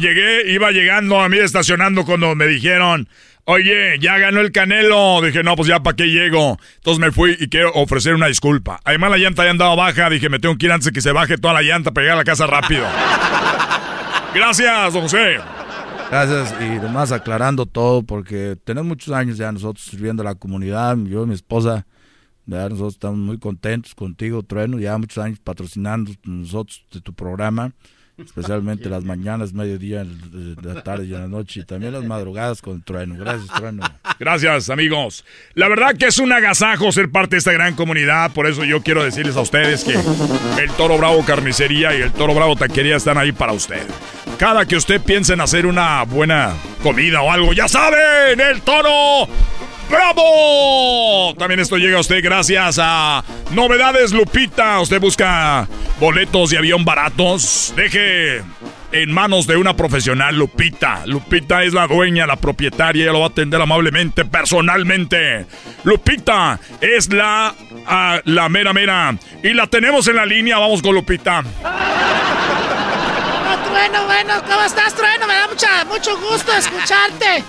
Llegué, 0.00 0.52
iba 0.52 0.70
llegando 0.70 1.20
a 1.20 1.28
mí 1.28 1.38
estacionando 1.38 2.04
cuando 2.04 2.34
me 2.34 2.46
dijeron, 2.46 3.08
oye, 3.44 3.98
ya 4.00 4.18
ganó 4.18 4.40
el 4.40 4.52
Canelo. 4.52 5.20
Dije, 5.22 5.42
no, 5.42 5.56
pues 5.56 5.68
ya 5.68 5.82
para 5.82 5.96
qué 5.96 6.06
llego. 6.06 6.58
Entonces 6.76 7.00
me 7.00 7.10
fui 7.10 7.36
y 7.38 7.48
quiero 7.48 7.72
ofrecer 7.74 8.14
una 8.14 8.26
disculpa. 8.26 8.80
Además 8.84 9.10
la 9.10 9.18
llanta 9.18 9.44
ya 9.44 9.50
andaba 9.50 9.74
baja, 9.74 10.10
dije, 10.10 10.28
me 10.28 10.38
tengo 10.38 10.56
que 10.56 10.66
ir 10.66 10.72
antes 10.72 10.86
de 10.86 10.92
que 10.92 11.00
se 11.00 11.12
baje 11.12 11.38
toda 11.38 11.54
la 11.54 11.62
llanta 11.62 11.92
para 11.92 12.04
llegar 12.04 12.16
a 12.16 12.20
la 12.20 12.24
casa 12.24 12.46
rápido. 12.46 12.84
Gracias, 14.34 14.92
don 14.92 15.02
José. 15.02 15.38
Gracias, 16.10 16.54
y 16.60 16.64
además 16.64 17.10
aclarando 17.10 17.64
todo, 17.64 18.02
porque 18.02 18.56
tenemos 18.64 18.86
muchos 18.86 19.14
años 19.14 19.38
ya 19.38 19.50
nosotros 19.50 19.86
sirviendo 19.86 20.22
a 20.22 20.24
la 20.24 20.34
comunidad, 20.34 20.96
yo 21.04 21.24
y 21.24 21.26
mi 21.26 21.34
esposa 21.34 21.86
nosotros 22.44 22.94
estamos 22.94 23.18
muy 23.18 23.38
contentos 23.38 23.94
contigo, 23.94 24.42
Trueno, 24.42 24.78
ya 24.78 24.98
muchos 24.98 25.24
años 25.24 25.38
patrocinando 25.42 26.12
nosotros 26.24 26.84
de 26.92 27.00
tu 27.00 27.14
programa, 27.14 27.72
especialmente 28.18 28.88
las 28.88 29.04
mañanas, 29.04 29.52
mediodía, 29.52 30.06
la 30.62 30.82
tarde 30.82 31.06
y 31.06 31.08
la 31.08 31.28
noche, 31.28 31.60
y 31.60 31.64
también 31.64 31.92
las 31.92 32.04
madrugadas 32.04 32.62
con 32.62 32.82
Trueno. 32.82 33.16
Gracias, 33.16 33.48
Trueno. 33.56 33.82
Gracias, 34.18 34.70
amigos. 34.70 35.24
La 35.54 35.68
verdad 35.68 35.96
que 35.96 36.06
es 36.06 36.18
un 36.18 36.32
agasajo 36.32 36.92
ser 36.92 37.10
parte 37.10 37.36
de 37.36 37.38
esta 37.38 37.52
gran 37.52 37.74
comunidad, 37.74 38.32
por 38.32 38.46
eso 38.46 38.64
yo 38.64 38.82
quiero 38.82 39.02
decirles 39.02 39.36
a 39.36 39.40
ustedes 39.40 39.84
que 39.84 39.94
el 40.62 40.70
Toro 40.76 40.98
Bravo 40.98 41.24
Carnicería 41.24 41.96
y 41.96 42.02
el 42.02 42.12
Toro 42.12 42.34
Bravo 42.34 42.56
Taquería 42.56 42.96
están 42.96 43.18
ahí 43.18 43.32
para 43.32 43.52
usted. 43.52 43.82
Cada 44.38 44.66
que 44.66 44.76
usted 44.76 45.00
piense 45.00 45.34
en 45.34 45.40
hacer 45.40 45.66
una 45.66 46.02
buena 46.04 46.54
comida 46.82 47.22
o 47.22 47.30
algo, 47.30 47.52
ya 47.52 47.68
saben, 47.68 48.40
el 48.40 48.60
Toro 48.62 49.28
¡Bravo! 49.92 51.34
También 51.38 51.60
esto 51.60 51.76
llega 51.76 51.98
a 51.98 52.00
usted 52.00 52.24
gracias 52.24 52.78
a 52.80 53.22
Novedades 53.50 54.12
Lupita. 54.12 54.80
Usted 54.80 54.98
busca 54.98 55.68
boletos 56.00 56.48
de 56.48 56.56
avión 56.56 56.82
baratos. 56.82 57.74
Deje 57.76 58.42
en 58.92 59.12
manos 59.12 59.46
de 59.46 59.58
una 59.58 59.76
profesional, 59.76 60.34
Lupita. 60.34 61.02
Lupita 61.04 61.62
es 61.62 61.74
la 61.74 61.86
dueña, 61.86 62.26
la 62.26 62.36
propietaria, 62.36 63.02
ella 63.02 63.12
lo 63.12 63.20
va 63.20 63.26
a 63.26 63.28
atender 63.28 63.60
amablemente, 63.60 64.24
personalmente. 64.24 65.44
Lupita 65.84 66.58
es 66.80 67.12
la, 67.12 67.54
ah, 67.86 68.18
la 68.24 68.48
mera 68.48 68.72
mera. 68.72 69.14
Y 69.42 69.52
la 69.52 69.66
tenemos 69.66 70.08
en 70.08 70.16
la 70.16 70.24
línea, 70.24 70.58
vamos 70.58 70.80
con 70.80 70.94
Lupita. 70.94 71.42
Bueno, 73.70 74.04
bueno, 74.06 74.42
¿cómo 74.48 74.62
estás, 74.62 74.94
Trueno? 74.94 75.26
Me 75.26 75.34
da 75.34 75.48
mucha, 75.48 75.84
mucho 75.84 76.18
gusto 76.18 76.50
escucharte. 76.52 77.44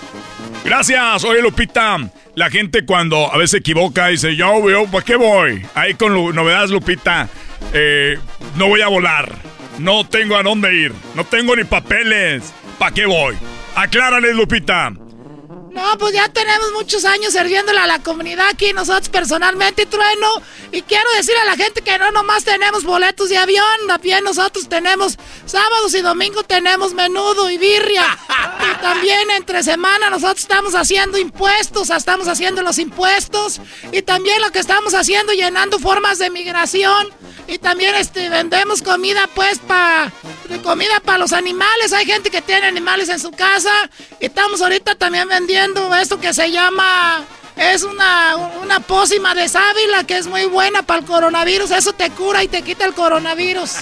Gracias, 0.62 1.24
oye 1.24 1.40
Lupita. 1.40 1.98
La 2.34 2.50
gente 2.50 2.84
cuando 2.84 3.32
a 3.32 3.36
veces 3.36 3.52
se 3.52 3.58
equivoca 3.58 4.08
dice, 4.08 4.34
yo, 4.34 4.68
yo, 4.68 4.86
¿para 4.86 5.04
qué 5.04 5.14
voy? 5.14 5.64
Ahí 5.74 5.94
con 5.94 6.12
novedades, 6.34 6.70
Lupita, 6.70 7.28
eh, 7.72 8.18
no 8.56 8.68
voy 8.68 8.80
a 8.80 8.88
volar. 8.88 9.30
No 9.78 10.06
tengo 10.06 10.36
a 10.36 10.42
dónde 10.42 10.74
ir. 10.74 10.92
No 11.14 11.24
tengo 11.24 11.54
ni 11.54 11.64
papeles. 11.64 12.52
¿Para 12.78 12.92
qué 12.92 13.06
voy? 13.06 13.36
Aclárale, 13.76 14.34
Lupita. 14.34 14.92
No, 15.74 15.98
pues 15.98 16.14
ya 16.14 16.28
tenemos 16.28 16.70
muchos 16.72 17.04
años 17.04 17.32
sirviéndole 17.32 17.80
a 17.80 17.88
la 17.88 17.98
comunidad 17.98 18.46
aquí, 18.48 18.72
nosotros 18.72 19.08
personalmente, 19.08 19.86
Trueno. 19.86 20.28
Y 20.70 20.82
quiero 20.82 21.08
decir 21.16 21.34
a 21.42 21.44
la 21.44 21.56
gente 21.56 21.82
que 21.82 21.98
no 21.98 22.12
nomás 22.12 22.44
tenemos 22.44 22.84
boletos 22.84 23.28
de 23.28 23.38
avión, 23.38 23.64
también 23.88 24.22
nosotros 24.22 24.68
tenemos 24.68 25.18
sábados 25.46 25.92
y 25.94 26.00
domingos 26.00 26.46
tenemos 26.46 26.94
menudo 26.94 27.50
y 27.50 27.58
birria. 27.58 28.16
Y 28.70 28.82
también 28.82 29.30
entre 29.32 29.64
semana 29.64 30.10
nosotros 30.10 30.42
estamos 30.42 30.76
haciendo 30.76 31.18
impuestos, 31.18 31.90
estamos 31.90 32.28
haciendo 32.28 32.62
los 32.62 32.78
impuestos. 32.78 33.60
Y 33.90 34.02
también 34.02 34.40
lo 34.42 34.52
que 34.52 34.60
estamos 34.60 34.94
haciendo, 34.94 35.32
llenando 35.32 35.80
formas 35.80 36.20
de 36.20 36.30
migración. 36.30 37.08
Y 37.46 37.58
también 37.58 37.94
este, 37.94 38.28
vendemos 38.28 38.82
comida 38.82 39.28
pues 39.34 39.58
para 39.58 40.10
comida 40.62 41.00
para 41.04 41.18
los 41.18 41.32
animales. 41.32 41.92
Hay 41.92 42.06
gente 42.06 42.30
que 42.30 42.40
tiene 42.40 42.66
animales 42.66 43.08
en 43.08 43.18
su 43.18 43.30
casa. 43.30 43.72
Y 44.20 44.26
estamos 44.26 44.62
ahorita 44.62 44.94
también 44.94 45.28
vendiendo 45.28 45.94
esto 45.94 46.20
que 46.20 46.32
se 46.32 46.50
llama... 46.50 47.24
Es 47.56 47.84
una, 47.84 48.34
una 48.62 48.80
pócima 48.80 49.32
de 49.32 49.48
sábila 49.48 50.02
que 50.04 50.18
es 50.18 50.26
muy 50.26 50.46
buena 50.46 50.82
para 50.82 50.98
el 50.98 51.06
coronavirus. 51.06 51.70
Eso 51.70 51.92
te 51.92 52.10
cura 52.10 52.42
y 52.42 52.48
te 52.48 52.62
quita 52.62 52.84
el 52.84 52.94
coronavirus. 52.94 53.76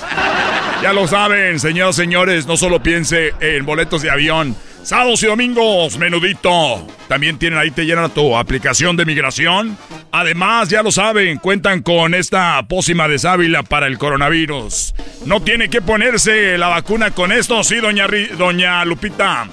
Ya 0.82 0.92
lo 0.92 1.08
saben, 1.08 1.58
señoras 1.58 1.96
señores. 1.96 2.44
No 2.44 2.58
solo 2.58 2.82
piense 2.82 3.32
en 3.40 3.64
boletos 3.64 4.02
de 4.02 4.10
avión. 4.10 4.54
Sábados 4.82 5.22
y 5.22 5.26
domingos, 5.26 5.96
menudito. 5.96 6.86
También 7.08 7.38
tienen 7.38 7.58
ahí, 7.58 7.70
te 7.70 7.86
llenan 7.86 8.10
tu 8.10 8.36
aplicación 8.36 8.96
de 8.96 9.04
migración. 9.04 9.78
Además, 10.10 10.68
ya 10.68 10.82
lo 10.82 10.90
saben, 10.90 11.38
cuentan 11.38 11.82
con 11.82 12.14
esta 12.14 12.60
pócima 12.68 13.06
de 13.06 13.18
sábila 13.18 13.62
para 13.62 13.86
el 13.86 13.96
coronavirus. 13.96 14.94
No 15.24 15.40
tiene 15.40 15.70
que 15.70 15.80
ponerse 15.82 16.58
la 16.58 16.68
vacuna 16.68 17.12
con 17.12 17.30
esto, 17.30 17.62
sí, 17.62 17.76
doña, 17.76 18.06
doña 18.36 18.84
Lupita. 18.84 19.48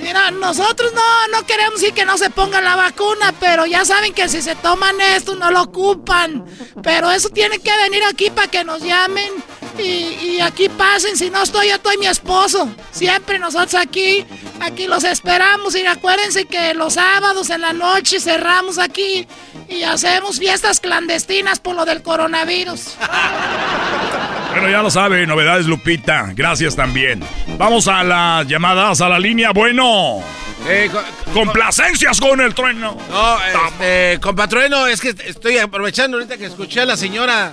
Mira, 0.00 0.30
nosotros 0.30 0.92
no, 0.92 1.28
no 1.28 1.46
queremos 1.46 1.80
que 1.94 2.04
no 2.04 2.16
se 2.18 2.30
ponga 2.30 2.60
la 2.60 2.76
vacuna, 2.76 3.34
pero 3.38 3.66
ya 3.66 3.84
saben 3.84 4.14
que 4.14 4.28
si 4.28 4.42
se 4.42 4.54
toman 4.56 5.00
esto 5.00 5.34
no 5.34 5.50
lo 5.50 5.62
ocupan. 5.62 6.44
Pero 6.82 7.10
eso 7.10 7.28
tiene 7.30 7.58
que 7.58 7.70
venir 7.76 8.02
aquí 8.04 8.30
para 8.30 8.48
que 8.48 8.64
nos 8.64 8.82
llamen 8.82 9.30
y, 9.78 10.40
aquí 10.40 10.68
pasen. 10.68 11.16
Si 11.16 11.30
no 11.30 11.42
estoy, 11.42 11.68
yo 11.68 11.76
estoy 11.76 11.98
mi 11.98 12.06
esposo. 12.06 12.68
Siempre 12.90 13.38
nosotros 13.38 13.74
aquí, 13.74 14.24
aquí 14.60 14.86
los 14.86 15.04
esperamos. 15.04 15.74
Y 15.74 15.86
acuérdense 15.86 16.46
que 16.46 16.74
los 16.74 16.94
sábados 16.94 17.50
en 17.50 17.60
la 17.60 17.72
noche 17.72 18.20
cerramos 18.20 18.78
aquí 18.78 19.26
y 19.68 19.82
hacemos 19.82 20.38
fiestas 20.38 20.80
clandestinas 20.80 21.60
por 21.60 21.74
lo 21.76 21.84
del 21.84 22.02
coronavirus. 22.02 22.96
Bueno, 24.54 24.70
ya 24.70 24.82
lo 24.82 24.90
sabe, 24.90 25.26
novedades 25.26 25.66
Lupita. 25.66 26.32
Gracias 26.32 26.76
también. 26.76 27.20
Vamos 27.58 27.88
a 27.88 28.04
las 28.04 28.46
llamadas 28.46 29.00
a 29.00 29.08
la 29.08 29.18
línea. 29.18 29.50
Bueno. 29.50 30.22
Eh, 30.68 30.88
Complacencias 31.32 32.20
con 32.20 32.40
el 32.40 32.54
trueno. 32.54 32.96
No, 33.10 33.36
este, 33.64 34.20
compatrueno, 34.20 34.86
es 34.86 35.00
que 35.00 35.08
estoy 35.26 35.58
aprovechando 35.58 36.18
ahorita 36.18 36.36
que 36.36 36.46
escuché 36.46 36.82
a 36.82 36.86
la 36.86 36.96
señora 36.96 37.50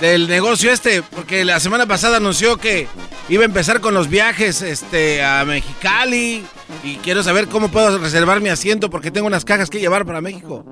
del 0.00 0.28
negocio 0.28 0.72
este, 0.72 1.02
porque 1.02 1.44
la 1.44 1.60
semana 1.60 1.84
pasada 1.84 2.16
anunció 2.16 2.56
que 2.56 2.88
iba 3.28 3.42
a 3.42 3.44
empezar 3.44 3.82
con 3.82 3.92
los 3.92 4.08
viajes 4.08 4.62
este, 4.62 5.22
a 5.22 5.44
Mexicali 5.44 6.42
y 6.82 6.96
quiero 6.96 7.22
saber 7.22 7.48
cómo 7.48 7.68
puedo 7.68 7.98
reservar 7.98 8.40
mi 8.40 8.48
asiento 8.48 8.88
porque 8.88 9.10
tengo 9.10 9.26
unas 9.26 9.44
cajas 9.44 9.68
que 9.68 9.78
llevar 9.78 10.06
para 10.06 10.22
México. 10.22 10.64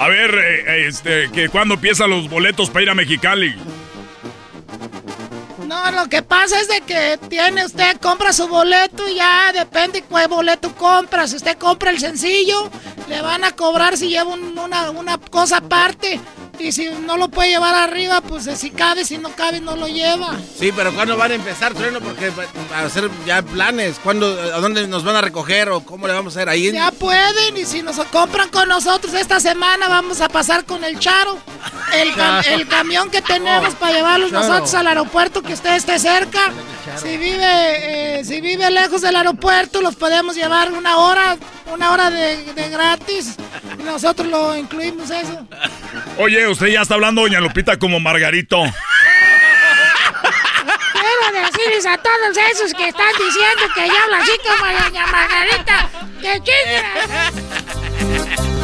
A 0.00 0.08
ver, 0.08 0.34
eh, 0.34 0.86
este, 0.88 1.30
que 1.30 1.50
cuándo 1.50 1.74
empiezan 1.74 2.08
los 2.08 2.30
boletos 2.30 2.70
para 2.70 2.84
ir 2.84 2.88
a 2.88 2.94
Mexicali. 2.94 3.54
No, 5.66 5.90
lo 5.90 6.08
que 6.08 6.22
pasa 6.22 6.58
es 6.58 6.68
de 6.68 6.80
que 6.80 7.18
tiene 7.28 7.66
usted, 7.66 7.98
compra 7.98 8.32
su 8.32 8.48
boleto 8.48 9.06
y 9.10 9.16
ya 9.16 9.52
depende 9.52 10.00
cuál 10.00 10.28
boleto 10.28 10.74
compra. 10.74 11.28
Si 11.28 11.36
usted 11.36 11.58
compra 11.58 11.90
el 11.90 11.98
sencillo, 11.98 12.70
le 13.10 13.20
van 13.20 13.44
a 13.44 13.52
cobrar 13.52 13.98
si 13.98 14.08
lleva 14.08 14.30
una, 14.30 14.90
una 14.90 15.18
cosa 15.18 15.58
aparte. 15.58 16.18
Y 16.60 16.72
si 16.72 16.86
no 17.06 17.16
lo 17.16 17.28
puede 17.28 17.50
llevar 17.50 17.74
arriba, 17.74 18.20
pues 18.20 18.44
si 18.58 18.70
cabe, 18.70 19.04
si 19.04 19.16
no 19.16 19.30
cabe, 19.30 19.60
no 19.60 19.76
lo 19.76 19.88
lleva. 19.88 20.38
Sí, 20.58 20.70
pero 20.76 20.92
¿cuándo 20.94 21.16
van 21.16 21.32
a 21.32 21.34
empezar, 21.34 21.72
Trueno? 21.72 22.00
Porque 22.00 22.30
a 22.74 22.80
hacer 22.82 23.08
ya 23.26 23.40
planes, 23.42 23.98
¿cuándo, 24.02 24.26
¿a 24.26 24.60
dónde 24.60 24.86
nos 24.86 25.02
van 25.02 25.16
a 25.16 25.22
recoger 25.22 25.70
o 25.70 25.80
cómo 25.80 26.06
le 26.06 26.12
vamos 26.12 26.36
a 26.36 26.40
hacer 26.40 26.48
ahí? 26.50 26.70
Ya 26.70 26.92
pueden, 26.92 27.56
y 27.56 27.64
si 27.64 27.82
nos 27.82 27.96
compran 28.06 28.50
con 28.50 28.68
nosotros 28.68 29.14
esta 29.14 29.40
semana, 29.40 29.88
vamos 29.88 30.20
a 30.20 30.28
pasar 30.28 30.64
con 30.64 30.84
el 30.84 30.98
Charo. 30.98 31.38
El, 31.94 32.12
el 32.52 32.68
camión 32.68 33.10
que 33.10 33.22
tenemos 33.22 33.74
para 33.74 33.92
llevarlos 33.94 34.30
nosotros 34.30 34.74
al 34.74 34.86
aeropuerto 34.86 35.42
que 35.42 35.54
usted 35.54 35.74
esté 35.76 35.98
cerca. 35.98 36.52
Si 37.00 37.16
vive, 37.16 38.18
eh, 38.18 38.24
si 38.24 38.40
vive 38.40 38.70
lejos 38.70 39.00
del 39.00 39.16
aeropuerto, 39.16 39.80
los 39.80 39.96
podemos 39.96 40.34
llevar 40.34 40.72
una 40.72 40.98
hora, 40.98 41.36
una 41.72 41.92
hora 41.92 42.10
de, 42.10 42.52
de 42.52 42.68
gratis. 42.68 43.36
Y 43.78 43.82
nosotros 43.82 44.28
lo 44.28 44.56
incluimos 44.56 45.10
eso. 45.10 45.46
Oye, 46.18 46.46
usted 46.50 46.68
ya 46.68 46.82
está 46.82 46.94
hablando, 46.94 47.22
doña 47.22 47.40
Lupita, 47.40 47.78
como 47.78 48.00
Margarito. 48.00 48.62
Quiero 50.92 51.46
decirles 51.46 51.86
a 51.86 51.96
todos 51.98 52.36
esos 52.52 52.74
que 52.74 52.88
están 52.88 53.12
diciendo 53.12 53.62
que 53.74 53.86
yo 53.86 53.94
hablo 54.02 54.16
así 54.16 54.32
como 54.46 54.66
doña 54.84 55.06
Margarita, 55.06 55.88
que 56.20 56.40
chingas. 56.42 57.60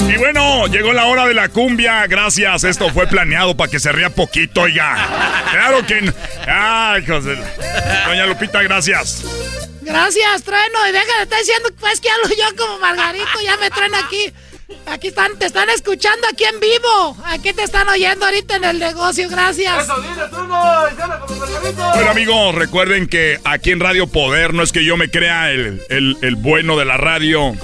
Y 0.08 0.16
bueno, 0.18 0.66
llegó 0.68 0.92
la 0.92 1.06
hora 1.06 1.26
de 1.26 1.34
la 1.34 1.48
cumbia. 1.48 2.06
Gracias. 2.06 2.64
Esto 2.64 2.90
fue 2.90 3.06
planeado 3.06 3.56
para 3.56 3.70
que 3.70 3.80
se 3.80 3.90
ría 3.92 4.10
poquito, 4.10 4.62
oiga. 4.62 4.96
Claro 5.50 5.84
que. 5.84 6.12
Ay, 6.46 7.04
José. 7.06 7.36
Doña 8.06 8.26
Lupita, 8.26 8.62
gracias. 8.62 9.24
Gracias, 9.82 10.42
trueno. 10.42 10.88
Y 10.88 10.92
deja 10.92 11.16
de 11.16 11.22
estar 11.24 11.38
diciendo 11.38 11.68
pues, 11.80 12.00
que 12.00 12.08
hablo 12.10 12.28
yo 12.28 12.56
como 12.56 12.78
Margarito. 12.78 13.40
Ya 13.42 13.56
me 13.56 13.68
traen 13.70 13.94
aquí. 13.94 14.32
Aquí 14.86 15.08
están, 15.08 15.38
te 15.38 15.46
están 15.46 15.68
escuchando 15.70 16.26
aquí 16.32 16.44
en 16.44 16.58
vivo. 16.58 17.16
Aquí 17.26 17.52
te 17.52 17.62
están 17.62 17.88
oyendo 17.88 18.24
ahorita 18.24 18.56
en 18.56 18.64
el 18.64 18.78
negocio, 18.78 19.28
gracias. 19.28 19.86
Bueno 21.94 22.10
amigos, 22.10 22.54
recuerden 22.54 23.06
que 23.06 23.38
aquí 23.44 23.70
en 23.70 23.80
Radio 23.80 24.08
Poder 24.08 24.54
no 24.54 24.62
es 24.62 24.72
que 24.72 24.84
yo 24.84 24.96
me 24.96 25.08
crea 25.08 25.52
el, 25.52 25.80
el 25.88 26.36
bueno 26.36 26.76
de 26.76 26.84
la 26.84 26.96
radio, 26.96 27.54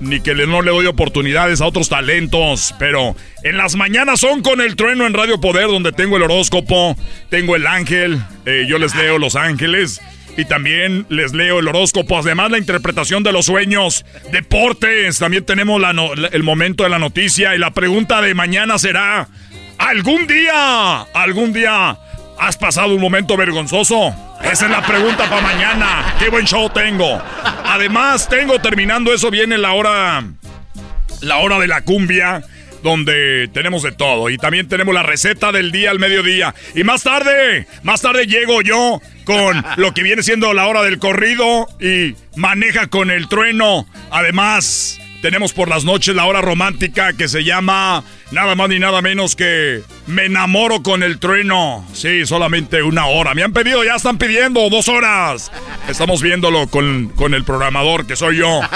ni 0.00 0.20
que 0.20 0.34
le, 0.34 0.46
no 0.46 0.60
le 0.60 0.70
doy 0.70 0.86
oportunidades 0.86 1.60
a 1.62 1.66
otros 1.66 1.88
talentos, 1.88 2.74
pero 2.78 3.16
en 3.42 3.56
las 3.56 3.74
mañanas 3.76 4.20
son 4.20 4.42
con 4.42 4.60
el 4.60 4.76
trueno 4.76 5.06
en 5.06 5.14
Radio 5.14 5.40
Poder, 5.40 5.68
donde 5.68 5.92
tengo 5.92 6.16
el 6.16 6.22
horóscopo, 6.24 6.96
tengo 7.30 7.56
el 7.56 7.66
ángel, 7.66 8.22
eh, 8.44 8.66
yo 8.68 8.78
les 8.78 8.94
leo 8.94 9.18
los 9.18 9.34
ángeles. 9.36 10.00
Y 10.36 10.44
también 10.46 11.06
les 11.08 11.32
leo 11.32 11.60
el 11.60 11.68
horóscopo, 11.68 12.18
además 12.18 12.50
la 12.50 12.58
interpretación 12.58 13.22
de 13.22 13.32
los 13.32 13.46
sueños, 13.46 14.04
deportes, 14.32 15.18
también 15.18 15.44
tenemos 15.44 15.80
el 16.32 16.42
momento 16.42 16.82
de 16.82 16.90
la 16.90 16.98
noticia 16.98 17.54
y 17.54 17.58
la 17.58 17.70
pregunta 17.70 18.20
de 18.20 18.34
mañana 18.34 18.78
será, 18.78 19.28
¿algún 19.78 20.26
día, 20.26 21.02
algún 21.14 21.52
día 21.52 21.96
has 22.38 22.56
pasado 22.56 22.94
un 22.94 23.00
momento 23.00 23.36
vergonzoso? 23.36 24.14
Esa 24.42 24.64
es 24.66 24.70
la 24.70 24.82
pregunta 24.82 25.28
para 25.30 25.40
mañana. 25.40 26.14
Qué 26.18 26.28
buen 26.28 26.46
show 26.46 26.68
tengo. 26.68 27.22
Además, 27.64 28.28
tengo 28.28 28.58
terminando 28.58 29.14
eso 29.14 29.30
viene 29.30 29.56
la 29.56 29.72
hora 29.72 30.24
la 31.20 31.38
hora 31.38 31.58
de 31.58 31.68
la 31.68 31.80
cumbia 31.82 32.42
donde 32.84 33.48
tenemos 33.48 33.82
de 33.82 33.92
todo 33.92 34.28
y 34.28 34.36
también 34.36 34.68
tenemos 34.68 34.94
la 34.94 35.02
receta 35.02 35.50
del 35.50 35.72
día 35.72 35.90
al 35.90 35.98
mediodía 35.98 36.54
y 36.74 36.84
más 36.84 37.02
tarde, 37.02 37.66
más 37.82 38.02
tarde 38.02 38.26
llego 38.26 38.60
yo 38.60 39.00
con 39.24 39.64
lo 39.76 39.94
que 39.94 40.02
viene 40.02 40.22
siendo 40.22 40.52
la 40.52 40.66
hora 40.66 40.82
del 40.82 40.98
corrido 40.98 41.66
y 41.80 42.14
maneja 42.36 42.88
con 42.88 43.10
el 43.10 43.26
trueno. 43.28 43.86
Además, 44.10 45.00
tenemos 45.24 45.54
por 45.54 45.70
las 45.70 45.86
noches 45.86 46.14
la 46.14 46.26
hora 46.26 46.42
romántica 46.42 47.14
que 47.14 47.28
se 47.28 47.44
llama 47.44 48.04
nada 48.30 48.54
más 48.56 48.68
ni 48.68 48.78
nada 48.78 49.00
menos 49.00 49.34
que 49.34 49.82
Me 50.06 50.26
enamoro 50.26 50.82
con 50.82 51.02
el 51.02 51.18
trueno. 51.18 51.82
Sí, 51.94 52.26
solamente 52.26 52.82
una 52.82 53.06
hora. 53.06 53.32
Me 53.32 53.42
han 53.42 53.54
pedido, 53.54 53.82
ya 53.84 53.94
están 53.94 54.18
pidiendo 54.18 54.68
dos 54.68 54.86
horas. 54.86 55.50
Estamos 55.88 56.20
viéndolo 56.20 56.66
con, 56.66 57.08
con 57.16 57.32
el 57.32 57.42
programador 57.42 58.06
que 58.06 58.16
soy 58.16 58.36
yo. 58.36 58.60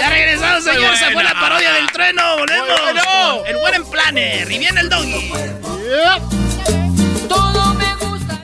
Ya 0.00 0.10
regresamos, 0.10 0.64
señores. 0.64 0.88
Muy 0.88 0.96
Esa 0.96 1.10
fue 1.12 1.22
la 1.22 1.34
parodia 1.34 1.72
del 1.74 1.86
trueno. 1.92 2.38
Volvemos. 2.38 2.66
Bueno. 2.66 3.44
El 3.46 3.56
buen 3.58 3.90
planner. 3.90 4.50
Y 4.50 4.58
viene 4.58 4.80
el 4.80 4.88
doggy. 4.88 5.30
Todo 7.28 7.74
me 7.74 7.94
gusta. 7.96 8.40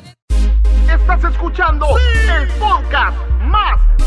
Estás 0.88 1.32
escuchando 1.32 1.98
el 1.98 2.46
podcast 2.58 3.16
más 3.42 3.89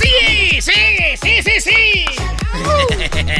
Sí, 0.00 0.60
sí, 0.60 0.72
sí, 1.20 1.42
sí, 1.42 1.60
sí. 1.60 2.04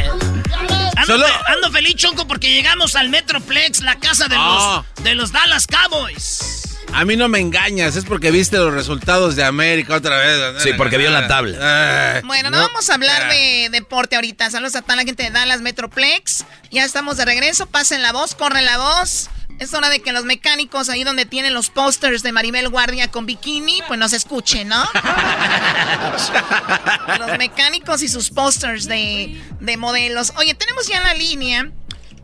Ando, 0.97 1.05
Solo- 1.13 1.25
fe- 1.27 1.33
ando 1.53 1.71
feliz, 1.71 1.95
Choco, 1.95 2.27
porque 2.27 2.51
llegamos 2.51 2.95
al 2.95 3.09
Metroplex, 3.09 3.81
la 3.81 3.95
casa 3.99 4.27
de, 4.27 4.35
Ah. 4.37 4.83
los, 4.95 5.03
de 5.03 5.15
los 5.15 5.31
Dallas 5.31 5.67
Cowboys. 5.67 6.61
A 6.93 7.03
mí 7.03 7.17
no 7.17 7.27
me 7.27 7.39
engañas, 7.39 7.95
es 7.97 8.05
porque 8.05 8.31
viste 8.31 8.55
los 8.57 8.73
resultados 8.73 9.35
de 9.35 9.43
América 9.43 9.95
otra 9.95 10.17
vez. 10.17 10.63
Sí, 10.63 10.71
porque 10.77 10.97
vio 10.97 11.09
la 11.11 11.27
tabla. 11.27 12.21
Bueno, 12.23 12.49
no, 12.49 12.57
vamos 12.57 12.89
a 12.89 12.93
hablar 12.93 13.29
de 13.29 13.67
deporte 13.71 14.15
ahorita. 14.15 14.49
Saludos 14.49 14.75
a 14.75 14.81
toda 14.81 14.95
la 14.95 15.03
gente 15.03 15.23
de 15.23 15.29
Dallas 15.31 15.59
Metroplex. 15.61 16.45
Ya 16.71 16.85
estamos 16.85 17.17
de 17.17 17.25
regreso. 17.25 17.65
Pasen 17.65 18.01
la 18.01 18.13
voz, 18.13 18.33
corre 18.35 18.61
la 18.61 18.77
voz. 18.77 19.29
Es 19.59 19.73
hora 19.73 19.89
de 19.89 20.01
que 20.01 20.11
los 20.11 20.25
mecánicos, 20.25 20.89
ahí 20.89 21.03
donde 21.03 21.25
tienen 21.25 21.53
los 21.53 21.69
pósters 21.69 22.23
de 22.23 22.31
Maribel 22.31 22.69
Guardia 22.69 23.09
con 23.09 23.25
bikini, 23.25 23.81
pues 23.87 23.99
nos 23.99 24.13
escuchen, 24.13 24.67
¿no? 24.67 24.83
los 27.19 27.37
mecánicos 27.37 28.03
y 28.03 28.07
sus 28.07 28.31
pósters 28.31 28.85
de, 28.85 29.41
de 29.59 29.77
modelos. 29.77 30.33
Oye, 30.37 30.53
tenemos 30.55 30.87
ya 30.87 30.97
en 30.97 31.03
la 31.03 31.13
línea. 31.13 31.71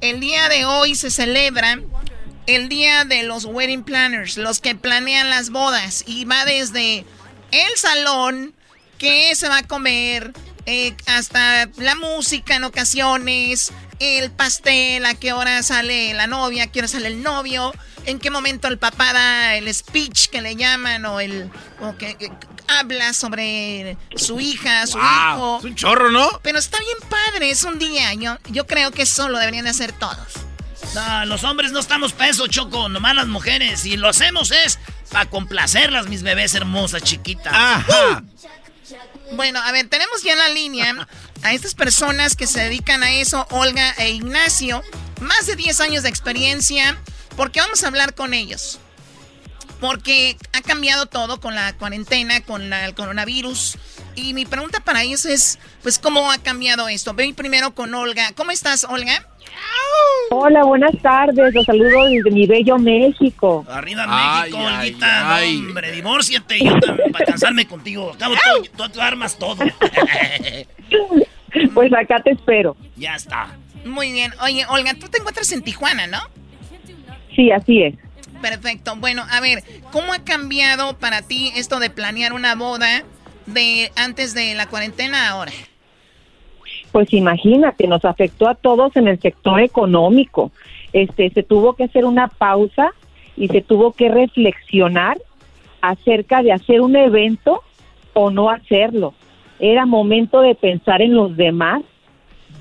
El 0.01 0.19
día 0.19 0.49
de 0.49 0.65
hoy 0.65 0.95
se 0.95 1.09
celebra 1.09 1.79
el 2.47 2.69
día 2.69 3.05
de 3.05 3.23
los 3.23 3.45
wedding 3.45 3.83
planners, 3.83 4.37
los 4.37 4.59
que 4.59 4.75
planean 4.75 5.29
las 5.29 5.51
bodas. 5.51 6.03
Y 6.05 6.25
va 6.25 6.43
desde 6.45 7.05
el 7.51 7.77
salón, 7.77 8.53
qué 8.97 9.33
se 9.35 9.47
va 9.47 9.59
a 9.59 9.67
comer, 9.67 10.33
eh, 10.65 10.95
hasta 11.07 11.67
la 11.77 11.95
música 11.95 12.55
en 12.55 12.63
ocasiones, 12.63 13.71
el 13.99 14.31
pastel, 14.31 15.05
a 15.05 15.13
qué 15.15 15.33
hora 15.33 15.61
sale 15.63 16.13
la 16.13 16.27
novia, 16.27 16.63
a 16.63 16.67
qué 16.67 16.79
hora 16.79 16.87
sale 16.87 17.07
el 17.07 17.21
novio, 17.23 17.73
en 18.05 18.19
qué 18.19 18.29
momento 18.31 18.67
el 18.67 18.77
papá 18.77 19.13
da 19.13 19.55
el 19.55 19.73
speech 19.73 20.27
que 20.29 20.41
le 20.41 20.55
llaman 20.55 21.05
o 21.05 21.19
el 21.19 21.49
o 21.81 21.95
que, 21.97 22.15
que 22.15 22.31
habla 22.67 23.13
sobre 23.13 23.97
su 24.15 24.39
hija, 24.39 24.87
su 24.87 24.97
Wow, 24.97 25.05
hijo. 25.05 25.57
es 25.59 25.65
un 25.65 25.75
chorro, 25.75 26.09
¿no? 26.11 26.27
Pero 26.41 26.57
está 26.57 26.79
bien 26.79 26.97
padre, 27.09 27.49
es 27.51 27.63
un 27.63 27.77
día. 27.77 28.13
Yo, 28.13 28.37
yo 28.49 28.65
creo 28.65 28.91
que 28.91 29.03
eso 29.03 29.29
lo 29.29 29.37
deberían 29.37 29.65
de 29.65 29.71
hacer 29.71 29.91
todos. 29.91 30.17
No, 30.95 31.25
los 31.25 31.43
hombres 31.43 31.71
no 31.71 31.79
estamos 31.79 32.11
peso, 32.13 32.47
Choco, 32.47 32.89
nomás 32.89 33.15
las 33.15 33.27
mujeres. 33.27 33.85
Y 33.85 33.97
lo 33.97 34.09
hacemos 34.09 34.51
es 34.51 34.79
para 35.11 35.25
complacerlas, 35.29 36.07
mis 36.07 36.23
bebés 36.23 36.53
hermosas, 36.55 37.03
chiquitas. 37.03 37.53
Ajá. 37.55 38.23
Bueno, 39.31 39.61
a 39.61 39.71
ver, 39.71 39.87
tenemos 39.87 40.23
ya 40.23 40.33
en 40.33 40.39
la 40.39 40.49
línea 40.49 41.07
a 41.41 41.53
estas 41.53 41.73
personas 41.73 42.35
que 42.35 42.47
se 42.47 42.59
dedican 42.59 43.01
a 43.01 43.13
eso, 43.13 43.47
Olga 43.51 43.93
e 43.97 44.09
Ignacio. 44.11 44.83
Más 45.21 45.45
de 45.45 45.55
10 45.55 45.79
años 45.79 46.03
de 46.03 46.09
experiencia, 46.09 47.01
porque 47.37 47.61
vamos 47.61 47.83
a 47.83 47.87
hablar 47.87 48.13
con 48.13 48.33
ellos. 48.33 48.79
Porque 49.79 50.37
ha 50.53 50.61
cambiado 50.61 51.05
todo 51.05 51.39
con 51.39 51.55
la 51.55 51.73
cuarentena, 51.77 52.41
con 52.41 52.73
el 52.73 52.93
coronavirus. 52.93 53.77
Y 54.15 54.33
mi 54.33 54.45
pregunta 54.45 54.81
para 54.81 55.01
ellos 55.01 55.25
es, 55.25 55.59
pues, 55.81 55.97
¿cómo 55.97 56.29
ha 56.31 56.37
cambiado 56.37 56.89
esto? 56.89 57.13
Voy 57.13 57.33
primero 57.33 57.73
con 57.73 57.93
Olga. 57.95 58.33
¿Cómo 58.33 58.51
estás, 58.51 58.83
Olga? 58.83 59.27
Hola, 60.33 60.63
buenas 60.63 60.97
tardes. 61.01 61.53
Los 61.53 61.65
saludo 61.65 62.05
desde 62.05 62.31
mi 62.31 62.47
bello 62.47 62.77
México. 62.77 63.65
Arriba 63.69 64.07
México, 64.07 64.59
Olguita. 64.59 65.41
hombre, 65.43 65.91
divórciate 65.91 66.59
yo 66.63 66.73
para 67.11 67.25
casarme 67.25 67.65
contigo. 67.65 68.13
Acabo 68.13 68.35
tú, 68.77 68.89
tú, 68.89 69.01
armas 69.01 69.37
todo. 69.37 69.57
pues 71.73 71.93
acá 71.93 72.21
te 72.23 72.31
espero. 72.31 72.77
Ya 72.95 73.15
está. 73.15 73.57
Muy 73.83 74.13
bien. 74.13 74.31
Oye, 74.41 74.65
Olga, 74.69 74.93
tú 74.93 75.09
te 75.09 75.17
encuentras 75.17 75.51
en 75.51 75.63
Tijuana, 75.63 76.07
¿no? 76.07 76.19
Sí, 77.35 77.51
así 77.51 77.83
es. 77.83 77.95
Perfecto. 78.41 78.95
Bueno, 78.95 79.25
a 79.29 79.41
ver, 79.41 79.63
¿cómo 79.91 80.13
ha 80.13 80.23
cambiado 80.23 80.97
para 80.97 81.21
ti 81.21 81.51
esto 81.55 81.79
de 81.79 81.89
planear 81.89 82.33
una 82.33 82.55
boda 82.55 83.03
de 83.47 83.91
antes 83.95 84.33
de 84.33 84.55
la 84.55 84.67
cuarentena 84.67 85.29
ahora? 85.29 85.51
Pues 86.91 87.13
imagínate, 87.13 87.87
nos 87.87 88.03
afectó 88.05 88.47
a 88.47 88.55
todos 88.55 88.95
en 88.95 89.07
el 89.07 89.19
sector 89.19 89.61
económico. 89.61 90.51
Este, 90.93 91.29
se 91.29 91.43
tuvo 91.43 91.73
que 91.73 91.85
hacer 91.85 92.05
una 92.05 92.27
pausa 92.27 92.91
y 93.37 93.47
se 93.47 93.61
tuvo 93.61 93.93
que 93.93 94.09
reflexionar 94.09 95.17
acerca 95.81 96.43
de 96.43 96.51
hacer 96.51 96.81
un 96.81 96.95
evento 96.95 97.61
o 98.13 98.29
no 98.29 98.49
hacerlo. 98.49 99.13
Era 99.59 99.85
momento 99.85 100.41
de 100.41 100.55
pensar 100.55 101.01
en 101.01 101.15
los 101.15 101.37
demás 101.37 101.81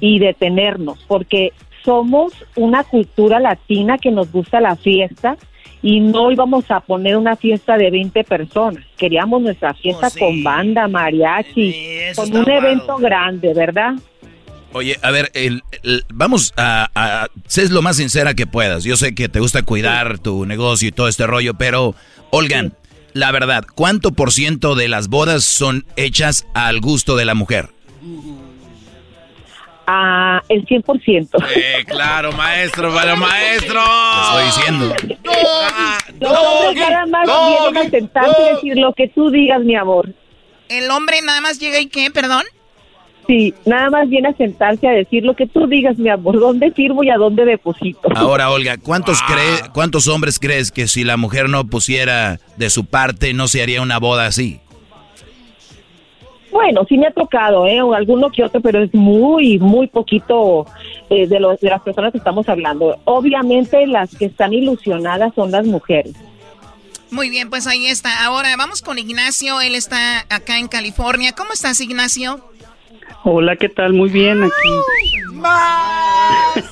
y 0.01 0.19
detenernos, 0.19 1.05
porque 1.09 1.52
somos 1.85 2.32
una 2.57 2.85
cultura 2.85 3.40
latina 3.40 3.98
que 3.98 4.11
nos 4.11 4.31
gusta 4.31 4.61
la 4.61 4.77
fiesta 4.77 5.36
y 5.82 6.01
no 6.01 6.31
íbamos 6.31 6.70
a 6.70 6.81
poner 6.81 7.16
una 7.16 7.36
fiesta 7.36 7.77
de 7.77 7.90
20 7.90 8.24
personas. 8.24 8.85
Queríamos 8.97 9.40
nuestra 9.40 9.73
fiesta 9.74 10.09
oh, 10.09 10.19
con 10.19 10.43
banda, 10.43 10.89
mariachi, 10.89 11.74
con 12.15 12.35
un 12.36 12.51
evento 12.51 12.97
grande, 12.98 13.55
¿verdad? 13.55 13.94
Oye, 14.73 14.99
a 15.03 15.11
ver, 15.11 15.31
el, 15.35 15.65
vamos 16.13 16.55
a, 16.57 16.89
a, 16.95 17.29
Sé 17.47 17.69
lo 17.71 17.83
más 17.83 17.97
sincera 17.97 18.35
que 18.35 18.47
puedas. 18.47 18.85
Yo 18.85 18.97
sé 18.97 19.15
que 19.15 19.29
te 19.29 19.41
gusta 19.41 19.63
cuidar 19.63 20.19
tu 20.21 20.47
negocio 20.47 20.89
y 20.89 20.93
todo 20.93 21.09
este 21.09 21.27
rollo, 21.27 21.55
pero, 21.55 21.95
Olgan, 22.31 22.75
la 23.13 23.33
verdad, 23.33 23.65
¿cuánto 23.75 24.13
por 24.13 24.33
ciento 24.33 24.77
de 24.77 24.89
las 24.89 25.09
bodas 25.09 25.45
son 25.45 25.85
hechas 25.97 26.47
al 26.55 26.81
gusto 26.81 27.17
de 27.17 27.25
la 27.25 27.35
mujer? 27.35 27.71
Ah, 29.89 30.41
el 30.49 30.65
100%. 30.65 31.31
Eh, 31.57 31.85
claro, 31.85 32.31
maestro, 32.33 32.95
para 32.95 33.17
maestro. 33.17 33.83
Te 33.83 34.21
estoy 34.23 34.45
diciendo. 34.45 34.95
Los 36.21 36.33
hombres 36.33 36.77
nada 36.77 37.07
más 37.07 37.27
vienen 37.27 37.77
a 37.77 37.91
sentarse 37.91 38.43
y 38.43 38.55
decir 38.55 38.77
lo 38.77 38.93
que 38.95 39.09
tú 39.09 39.31
digas, 39.31 39.61
mi 39.63 39.75
amor. 39.75 40.15
¿El 40.69 40.89
hombre 40.93 41.21
nada 41.23 41.41
más 41.41 41.59
llega 41.59 41.81
y 41.81 41.87
qué, 41.87 42.13
perdón? 42.13 42.45
Sí, 43.31 43.55
nada 43.65 43.90
más 43.90 44.09
viene 44.09 44.31
a 44.31 44.35
sentarse 44.35 44.89
a 44.89 44.90
decir 44.90 45.24
lo 45.24 45.36
que 45.36 45.47
tú 45.47 45.69
digas, 45.69 45.97
mi 45.97 46.09
amor, 46.09 46.40
dónde 46.40 46.73
firmo 46.73 47.05
y 47.05 47.11
a 47.11 47.16
dónde 47.16 47.44
deposito. 47.44 48.09
Ahora, 48.16 48.51
Olga, 48.51 48.77
¿cuántos, 48.77 49.20
¿cuántos 49.73 50.09
hombres 50.09 50.40
crees 50.40 50.73
que 50.73 50.89
si 50.89 51.05
la 51.05 51.16
mujer 51.16 51.48
no 51.48 51.65
pusiera 51.69 52.40
de 52.57 52.70
su 52.70 52.86
parte 52.86 53.32
no 53.32 53.47
se 53.47 53.62
haría 53.62 53.82
una 53.82 54.01
boda 54.01 54.27
así? 54.27 54.59
Bueno, 56.51 56.85
sí 56.89 56.98
me 56.98 57.07
ha 57.07 57.12
tocado, 57.12 57.69
¿eh? 57.69 57.81
O 57.81 57.94
alguno 57.94 58.31
que 58.31 58.43
otro, 58.43 58.61
pero 58.61 58.82
es 58.82 58.93
muy, 58.93 59.61
muy 59.61 59.86
poquito 59.86 60.66
eh, 61.09 61.28
de, 61.28 61.39
los, 61.39 61.61
de 61.61 61.70
las 61.70 61.82
personas 61.82 62.11
que 62.11 62.19
estamos 62.19 62.48
hablando. 62.48 62.98
Obviamente 63.05 63.86
las 63.86 64.12
que 64.12 64.24
están 64.24 64.52
ilusionadas 64.52 65.32
son 65.36 65.52
las 65.52 65.65
mujeres. 65.65 66.15
Muy 67.12 67.31
bien, 67.31 67.48
pues 67.48 67.69
ahí 67.69 67.86
está. 67.86 68.24
Ahora 68.24 68.57
vamos 68.57 68.82
con 68.82 68.98
Ignacio, 68.98 69.61
él 69.61 69.77
está 69.77 70.27
acá 70.31 70.59
en 70.59 70.66
California. 70.66 71.32
¿Cómo 71.32 71.52
estás, 71.52 71.81
Ignacio? 71.81 72.40
Hola, 73.23 73.57
¿qué 73.57 73.69
tal? 73.69 73.93
Muy 73.93 74.09
bien 74.09 74.43
aquí. 74.43 74.53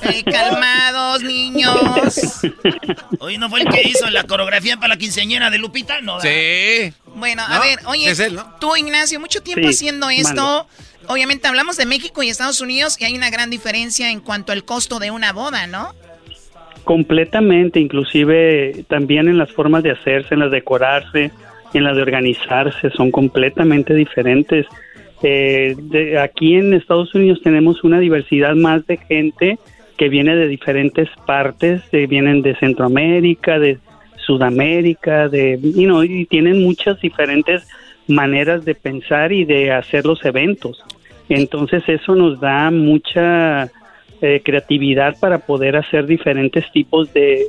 Eh, 0.01 0.23
calmados, 0.23 1.21
niños. 1.23 1.75
Hoy 3.19 3.37
no 3.37 3.49
fue 3.49 3.61
el 3.61 3.69
que 3.69 3.87
hizo 3.87 4.09
la 4.09 4.23
coreografía 4.23 4.77
para 4.77 4.89
la 4.89 4.97
quinceañera 4.97 5.49
de 5.49 5.57
Lupita, 5.59 6.01
¿no? 6.01 6.19
Sí. 6.21 6.93
Bueno, 7.15 7.43
a 7.47 7.59
ver, 7.59 7.79
oye, 7.85 8.13
tú, 8.59 8.75
Ignacio, 8.75 9.19
mucho 9.19 9.41
tiempo 9.41 9.67
haciendo 9.67 10.09
esto. 10.09 10.67
Obviamente 11.07 11.47
hablamos 11.47 11.77
de 11.77 11.85
México 11.85 12.23
y 12.23 12.29
Estados 12.29 12.61
Unidos 12.61 12.97
y 12.99 13.05
hay 13.05 13.15
una 13.15 13.29
gran 13.29 13.49
diferencia 13.49 14.11
en 14.11 14.19
cuanto 14.19 14.51
al 14.51 14.63
costo 14.63 14.99
de 14.99 15.11
una 15.11 15.33
boda, 15.33 15.67
¿no? 15.67 15.93
Completamente, 16.83 17.79
inclusive 17.79 18.85
también 18.87 19.27
en 19.27 19.37
las 19.37 19.51
formas 19.51 19.83
de 19.83 19.91
hacerse, 19.91 20.33
en 20.33 20.41
las 20.41 20.51
de 20.51 20.57
decorarse, 20.57 21.31
en 21.73 21.83
las 21.83 21.95
de 21.95 22.01
organizarse, 22.01 22.89
son 22.91 23.11
completamente 23.11 23.93
diferentes. 23.93 24.65
Eh, 25.21 25.75
de, 25.77 26.19
aquí 26.19 26.55
en 26.55 26.73
Estados 26.73 27.13
Unidos 27.13 27.41
tenemos 27.43 27.83
una 27.83 27.99
diversidad 27.99 28.55
más 28.55 28.85
de 28.87 28.97
gente 28.97 29.59
que 29.97 30.09
viene 30.09 30.35
de 30.35 30.47
diferentes 30.47 31.09
partes, 31.25 31.81
vienen 31.91 32.41
de 32.41 32.55
Centroamérica, 32.55 33.59
de 33.59 33.79
Sudamérica, 34.25 35.27
de, 35.27 35.59
y 35.61 36.25
tienen 36.25 36.63
muchas 36.63 37.01
diferentes 37.01 37.67
maneras 38.07 38.63
de 38.63 38.75
pensar 38.75 39.31
y 39.31 39.45
de 39.45 39.71
hacer 39.71 40.05
los 40.05 40.23
eventos. 40.23 40.83
Entonces 41.29 41.83
eso 41.87 42.15
nos 42.15 42.39
da 42.39 42.71
mucha 42.71 43.69
eh, 44.21 44.41
creatividad 44.43 45.17
para 45.19 45.39
poder 45.39 45.75
hacer 45.75 46.05
diferentes 46.05 46.69
tipos 46.71 47.13
de, 47.13 47.47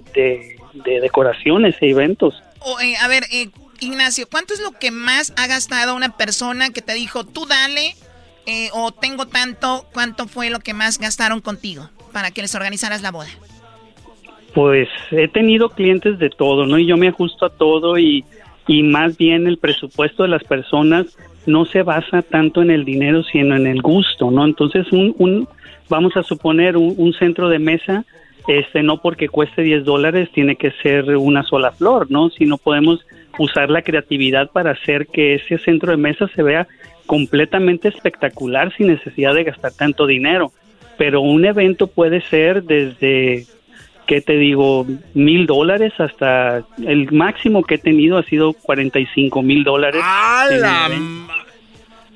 decoraciones 0.84 1.74
e 1.80 1.90
eventos. 1.90 2.42
Eh, 2.82 2.94
a 3.02 3.08
ver, 3.08 3.24
eh, 3.32 3.48
Ignacio, 3.80 4.26
¿cuánto 4.30 4.54
es 4.54 4.60
lo 4.60 4.72
que 4.72 4.90
más 4.90 5.32
ha 5.36 5.46
gastado 5.46 5.96
una 5.96 6.16
persona 6.16 6.70
que 6.70 6.82
te 6.82 6.94
dijo, 6.94 7.24
tú 7.24 7.46
dale, 7.46 7.94
o 8.72 8.92
tengo 8.92 9.26
tanto, 9.26 9.86
cuánto 9.92 10.26
fue 10.26 10.50
lo 10.50 10.58
que 10.58 10.74
más 10.74 10.98
gastaron 10.98 11.40
contigo 11.40 11.88
para 12.12 12.30
que 12.30 12.42
les 12.42 12.54
organizaras 12.54 13.02
la 13.02 13.10
boda? 13.10 13.28
Pues 14.54 14.88
he 15.12 15.28
tenido 15.28 15.70
clientes 15.70 16.18
de 16.18 16.30
todo, 16.30 16.66
¿no? 16.66 16.78
Y 16.78 16.86
yo 16.86 16.96
me 16.96 17.08
ajusto 17.08 17.46
a 17.46 17.50
todo 17.50 17.98
y, 17.98 18.24
y 18.66 18.82
más 18.82 19.16
bien 19.16 19.46
el 19.46 19.58
presupuesto 19.58 20.24
de 20.24 20.30
las 20.30 20.42
personas 20.42 21.06
no 21.46 21.64
se 21.64 21.82
basa 21.82 22.22
tanto 22.22 22.62
en 22.62 22.70
el 22.70 22.84
dinero, 22.84 23.22
sino 23.22 23.56
en 23.56 23.66
el 23.66 23.80
gusto, 23.80 24.30
¿no? 24.30 24.44
Entonces, 24.44 24.90
un, 24.92 25.14
un 25.18 25.48
vamos 25.88 26.16
a 26.16 26.22
suponer 26.22 26.76
un, 26.76 27.12
centro 27.14 27.48
de 27.48 27.58
mesa, 27.58 28.04
este, 28.58 28.82
no 28.82 29.00
porque 29.00 29.28
cueste 29.28 29.62
10 29.62 29.84
dólares 29.84 30.28
tiene 30.32 30.56
que 30.56 30.72
ser 30.82 31.16
una 31.16 31.44
sola 31.44 31.70
flor, 31.70 32.10
¿no? 32.10 32.30
Sino 32.30 32.58
podemos 32.58 33.06
usar 33.38 33.70
la 33.70 33.82
creatividad 33.82 34.50
para 34.50 34.72
hacer 34.72 35.06
que 35.06 35.34
ese 35.34 35.58
centro 35.58 35.92
de 35.92 35.96
mesa 35.96 36.26
se 36.34 36.42
vea 36.42 36.66
completamente 37.06 37.88
espectacular 37.88 38.74
sin 38.76 38.88
necesidad 38.88 39.34
de 39.34 39.44
gastar 39.44 39.72
tanto 39.72 40.06
dinero. 40.06 40.50
Pero 40.98 41.20
un 41.20 41.44
evento 41.44 41.86
puede 41.86 42.20
ser 42.22 42.64
desde 42.64 43.46
¿qué 44.06 44.20
te 44.20 44.32
digo? 44.32 44.84
Mil 45.14 45.46
dólares 45.46 45.92
hasta 45.98 46.64
el 46.84 47.12
máximo 47.12 47.62
que 47.62 47.76
he 47.76 47.78
tenido 47.78 48.18
ha 48.18 48.24
sido 48.24 48.52
45 48.54 49.42
mil 49.42 49.62
dólares. 49.62 50.02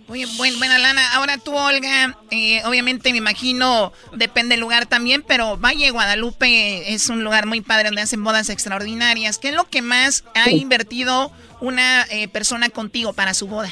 Oye, 0.08 0.26
buena 0.36 0.78
lana. 0.78 1.14
Ahora 1.14 1.38
tú, 1.38 1.56
Olga, 1.56 2.18
eh, 2.30 2.62
obviamente 2.66 3.10
me 3.12 3.18
imagino, 3.18 3.92
depende 4.12 4.54
del 4.54 4.60
lugar 4.60 4.86
también, 4.86 5.24
pero 5.26 5.56
Valle 5.56 5.90
Guadalupe 5.90 6.92
es 6.92 7.08
un 7.08 7.24
lugar 7.24 7.46
muy 7.46 7.62
padre 7.62 7.86
donde 7.86 8.02
hacen 8.02 8.22
bodas 8.22 8.50
extraordinarias. 8.50 9.38
¿Qué 9.38 9.48
es 9.48 9.54
lo 9.54 9.64
que 9.64 9.80
más 9.80 10.24
ha 10.34 10.50
invertido 10.50 11.32
una 11.60 12.02
eh, 12.10 12.28
persona 12.28 12.68
contigo 12.68 13.14
para 13.14 13.32
su 13.32 13.46
boda? 13.46 13.70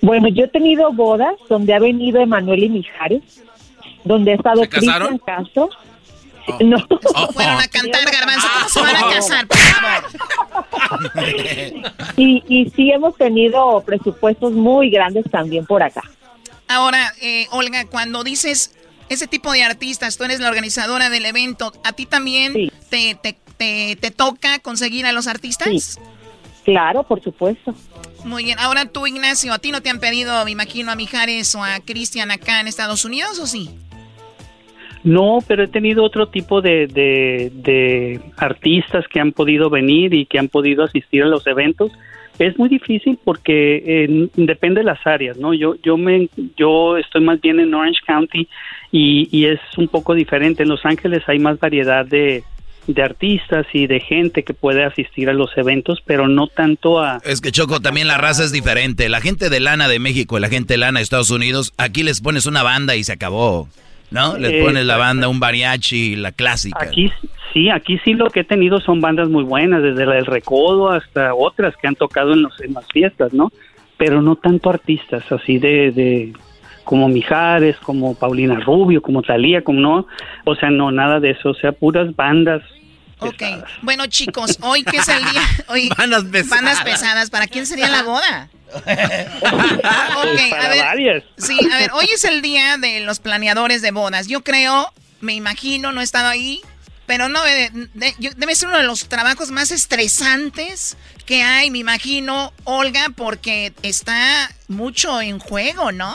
Bueno, 0.00 0.28
yo 0.28 0.44
he 0.44 0.48
tenido 0.48 0.92
bodas 0.92 1.34
donde 1.48 1.74
ha 1.74 1.80
venido 1.80 2.20
Emanuel 2.20 2.62
y 2.62 2.68
Mijares, 2.68 3.42
donde 4.04 4.32
ha 4.32 4.34
estado 4.36 4.62
Cristian 4.68 5.18
Castro, 5.18 5.68
no. 6.60 6.78
Fueron 7.32 7.60
a 7.60 7.68
cantar, 7.68 8.04
Garbanzo. 8.10 8.48
¿Cómo 8.54 8.68
se 8.68 8.80
van 8.80 8.96
a 8.96 9.14
casar, 9.14 9.46
por 9.46 9.58
favor? 9.58 10.04
y, 12.16 12.42
y 12.48 12.70
sí 12.70 12.90
hemos 12.90 13.16
tenido 13.16 13.82
presupuestos 13.84 14.52
muy 14.52 14.90
grandes 14.90 15.24
también 15.30 15.66
por 15.66 15.82
acá. 15.82 16.02
Ahora, 16.68 17.14
eh, 17.20 17.46
Olga, 17.50 17.86
cuando 17.86 18.22
dices 18.22 18.74
ese 19.08 19.26
tipo 19.26 19.52
de 19.52 19.62
artistas, 19.62 20.18
tú 20.18 20.24
eres 20.24 20.40
la 20.40 20.48
organizadora 20.48 21.08
del 21.08 21.24
evento, 21.24 21.72
¿a 21.82 21.92
ti 21.92 22.04
también 22.04 22.70
te, 22.90 23.14
te, 23.14 23.96
te, 23.96 24.10
toca 24.10 24.58
conseguir 24.58 25.06
a 25.06 25.12
los 25.12 25.26
artistas? 25.26 25.98
Claro, 26.64 27.02
por 27.02 27.22
supuesto. 27.22 27.74
Muy 28.24 28.44
bien. 28.44 28.58
Ahora 28.58 28.84
tú, 28.84 29.06
Ignacio, 29.06 29.54
¿a 29.54 29.58
ti 29.58 29.72
no 29.72 29.80
te 29.80 29.88
han 29.88 30.00
pedido, 30.00 30.44
me 30.44 30.50
imagino, 30.50 30.92
a 30.92 30.94
Mijares 30.94 31.54
o 31.54 31.64
a 31.64 31.80
Cristian 31.80 32.30
acá 32.30 32.60
en 32.60 32.68
Estados 32.68 33.06
Unidos 33.06 33.38
o 33.38 33.46
sí? 33.46 33.70
No, 35.08 35.38
pero 35.46 35.64
he 35.64 35.68
tenido 35.68 36.04
otro 36.04 36.28
tipo 36.28 36.60
de, 36.60 36.86
de, 36.86 38.20
artistas 38.36 39.06
que 39.08 39.20
han 39.20 39.32
podido 39.32 39.70
venir 39.70 40.12
y 40.12 40.26
que 40.26 40.38
han 40.38 40.48
podido 40.48 40.84
asistir 40.84 41.22
a 41.22 41.26
los 41.26 41.46
eventos. 41.46 41.92
Es 42.38 42.58
muy 42.58 42.68
difícil 42.68 43.18
porque 43.24 43.82
eh, 43.86 44.28
depende 44.36 44.80
de 44.80 44.84
las 44.84 45.04
áreas, 45.06 45.38
¿no? 45.38 45.54
Yo, 45.54 45.76
yo, 45.82 45.96
me, 45.96 46.28
yo 46.58 46.98
estoy 46.98 47.22
más 47.22 47.40
bien 47.40 47.58
en 47.58 47.72
Orange 47.72 48.00
County 48.06 48.48
y, 48.92 49.28
y 49.32 49.46
es 49.46 49.60
un 49.78 49.88
poco 49.88 50.14
diferente. 50.14 50.64
En 50.64 50.68
Los 50.68 50.84
Ángeles 50.84 51.22
hay 51.26 51.38
más 51.38 51.58
variedad 51.58 52.04
de, 52.04 52.44
de 52.86 53.02
artistas 53.02 53.66
y 53.72 53.86
de 53.86 54.00
gente 54.00 54.42
que 54.42 54.52
puede 54.52 54.84
asistir 54.84 55.30
a 55.30 55.32
los 55.32 55.56
eventos, 55.56 56.00
pero 56.04 56.28
no 56.28 56.48
tanto 56.48 57.00
a... 57.00 57.18
Es 57.24 57.40
que 57.40 57.50
Choco, 57.50 57.80
también 57.80 58.08
la 58.08 58.18
raza 58.18 58.44
es 58.44 58.52
diferente. 58.52 59.08
La 59.08 59.22
gente 59.22 59.48
de 59.48 59.60
lana 59.60 59.88
de 59.88 60.00
México 60.00 60.36
y 60.36 60.42
la 60.42 60.50
gente 60.50 60.74
de 60.74 60.78
lana 60.78 61.00
de 61.00 61.04
Estados 61.04 61.30
Unidos, 61.30 61.72
aquí 61.78 62.02
les 62.02 62.20
pones 62.20 62.44
una 62.44 62.62
banda 62.62 62.94
y 62.94 63.04
se 63.04 63.12
acabó. 63.12 63.68
¿No? 64.10 64.36
Les 64.38 64.52
Eh, 64.52 64.62
pones 64.64 64.84
la 64.84 64.96
banda, 64.96 65.28
un 65.28 65.38
mariachi, 65.38 66.16
la 66.16 66.32
clásica. 66.32 66.78
Aquí 66.86 67.10
sí, 67.52 67.70
aquí 67.70 67.98
sí 68.04 68.14
lo 68.14 68.30
que 68.30 68.40
he 68.40 68.44
tenido 68.44 68.80
son 68.80 69.00
bandas 69.00 69.28
muy 69.28 69.44
buenas, 69.44 69.82
desde 69.82 70.06
la 70.06 70.14
del 70.16 70.26
Recodo 70.26 70.90
hasta 70.90 71.34
otras 71.34 71.74
que 71.80 71.88
han 71.88 71.94
tocado 71.96 72.32
en, 72.32 72.42
los, 72.42 72.60
en 72.60 72.74
las 72.74 72.86
fiestas, 72.92 73.32
¿no? 73.32 73.50
Pero 73.96 74.22
no 74.22 74.36
tanto 74.36 74.70
artistas, 74.70 75.24
así 75.32 75.58
de, 75.58 75.90
de 75.92 76.32
como 76.84 77.08
Mijares, 77.08 77.76
como 77.78 78.14
Paulina 78.14 78.60
Rubio, 78.60 79.02
como 79.02 79.22
Talía, 79.22 79.62
como 79.62 79.80
no, 79.80 80.06
o 80.44 80.54
sea, 80.54 80.70
no, 80.70 80.90
nada 80.90 81.20
de 81.20 81.30
eso, 81.30 81.50
o 81.50 81.54
sea, 81.54 81.72
puras 81.72 82.14
bandas. 82.16 82.62
Ok, 83.20 83.42
bueno 83.82 84.06
chicos, 84.06 84.58
hoy 84.62 84.84
que 84.84 84.98
es 84.98 85.08
el 85.08 85.18
día, 85.24 85.42
hoy 85.68 85.90
Bandas 85.98 86.24
pesadas. 86.24 86.50
bandas 86.50 86.82
pesadas, 86.84 87.30
¿para 87.30 87.46
quién 87.48 87.66
sería 87.66 87.88
la 87.88 88.04
boda? 88.04 88.48
Ok, 88.84 90.40
a 90.46 90.50
Para 90.50 90.68
ver, 90.68 90.84
varias. 90.84 91.24
sí, 91.36 91.58
a 91.72 91.78
ver, 91.78 91.90
hoy 91.92 92.06
es 92.12 92.24
el 92.24 92.42
día 92.42 92.76
de 92.78 93.00
los 93.00 93.18
planeadores 93.20 93.82
de 93.82 93.90
bodas. 93.90 94.26
Yo 94.26 94.42
creo, 94.42 94.92
me 95.20 95.34
imagino, 95.34 95.92
no 95.92 96.00
he 96.00 96.04
estado 96.04 96.28
ahí, 96.28 96.60
pero 97.06 97.28
no, 97.28 97.44
eh, 97.46 97.70
de- 97.94 98.14
yo- 98.18 98.30
debe 98.36 98.54
ser 98.54 98.68
uno 98.68 98.78
de 98.78 98.84
los 98.84 99.08
trabajos 99.08 99.50
más 99.50 99.70
estresantes 99.70 100.96
que 101.24 101.42
hay, 101.42 101.70
me 101.70 101.78
imagino, 101.78 102.52
Olga, 102.64 103.06
porque 103.16 103.72
está 103.82 104.50
mucho 104.68 105.20
en 105.20 105.38
juego, 105.38 105.92
¿no? 105.92 106.14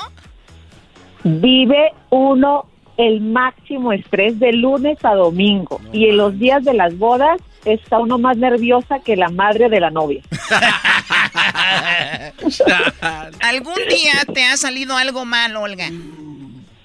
Vive 1.23 1.91
uno 2.09 2.67
el 2.97 3.21
máximo 3.21 3.91
estrés 3.93 4.39
de 4.39 4.53
lunes 4.53 4.97
a 5.03 5.15
domingo 5.15 5.81
y 5.91 6.09
en 6.09 6.17
los 6.17 6.37
días 6.37 6.63
de 6.63 6.73
las 6.73 6.95
bodas 6.97 7.39
está 7.65 7.99
uno 7.99 8.17
más 8.17 8.37
nerviosa 8.37 8.99
que 8.99 9.15
la 9.15 9.29
madre 9.29 9.69
de 9.69 9.79
la 9.79 9.89
novia. 9.89 10.21
¿Algún 13.41 13.75
día 13.89 14.13
te 14.33 14.43
ha 14.43 14.57
salido 14.57 14.97
algo 14.97 15.25
mal, 15.25 15.55
Olga? 15.55 15.89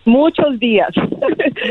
Muchos 0.04 0.58
días. 0.58 0.88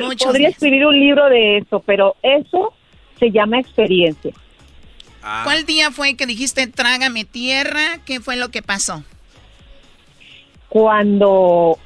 Muchos 0.01 0.27
Podría 0.27 0.49
días. 0.49 0.53
escribir 0.53 0.85
un 0.85 0.99
libro 0.99 1.27
de 1.29 1.57
eso, 1.57 1.81
pero 1.85 2.15
eso 2.21 2.73
se 3.19 3.31
llama 3.31 3.59
experiencia. 3.59 4.33
¿Cuál 5.43 5.65
día 5.65 5.91
fue 5.91 6.15
que 6.15 6.25
dijiste 6.25 6.67
trágame 6.67 7.25
tierra? 7.25 7.99
¿Qué 8.05 8.21
fue 8.21 8.37
lo 8.37 8.49
que 8.49 8.61
pasó? 8.61 9.03
Cuando, 10.69 11.77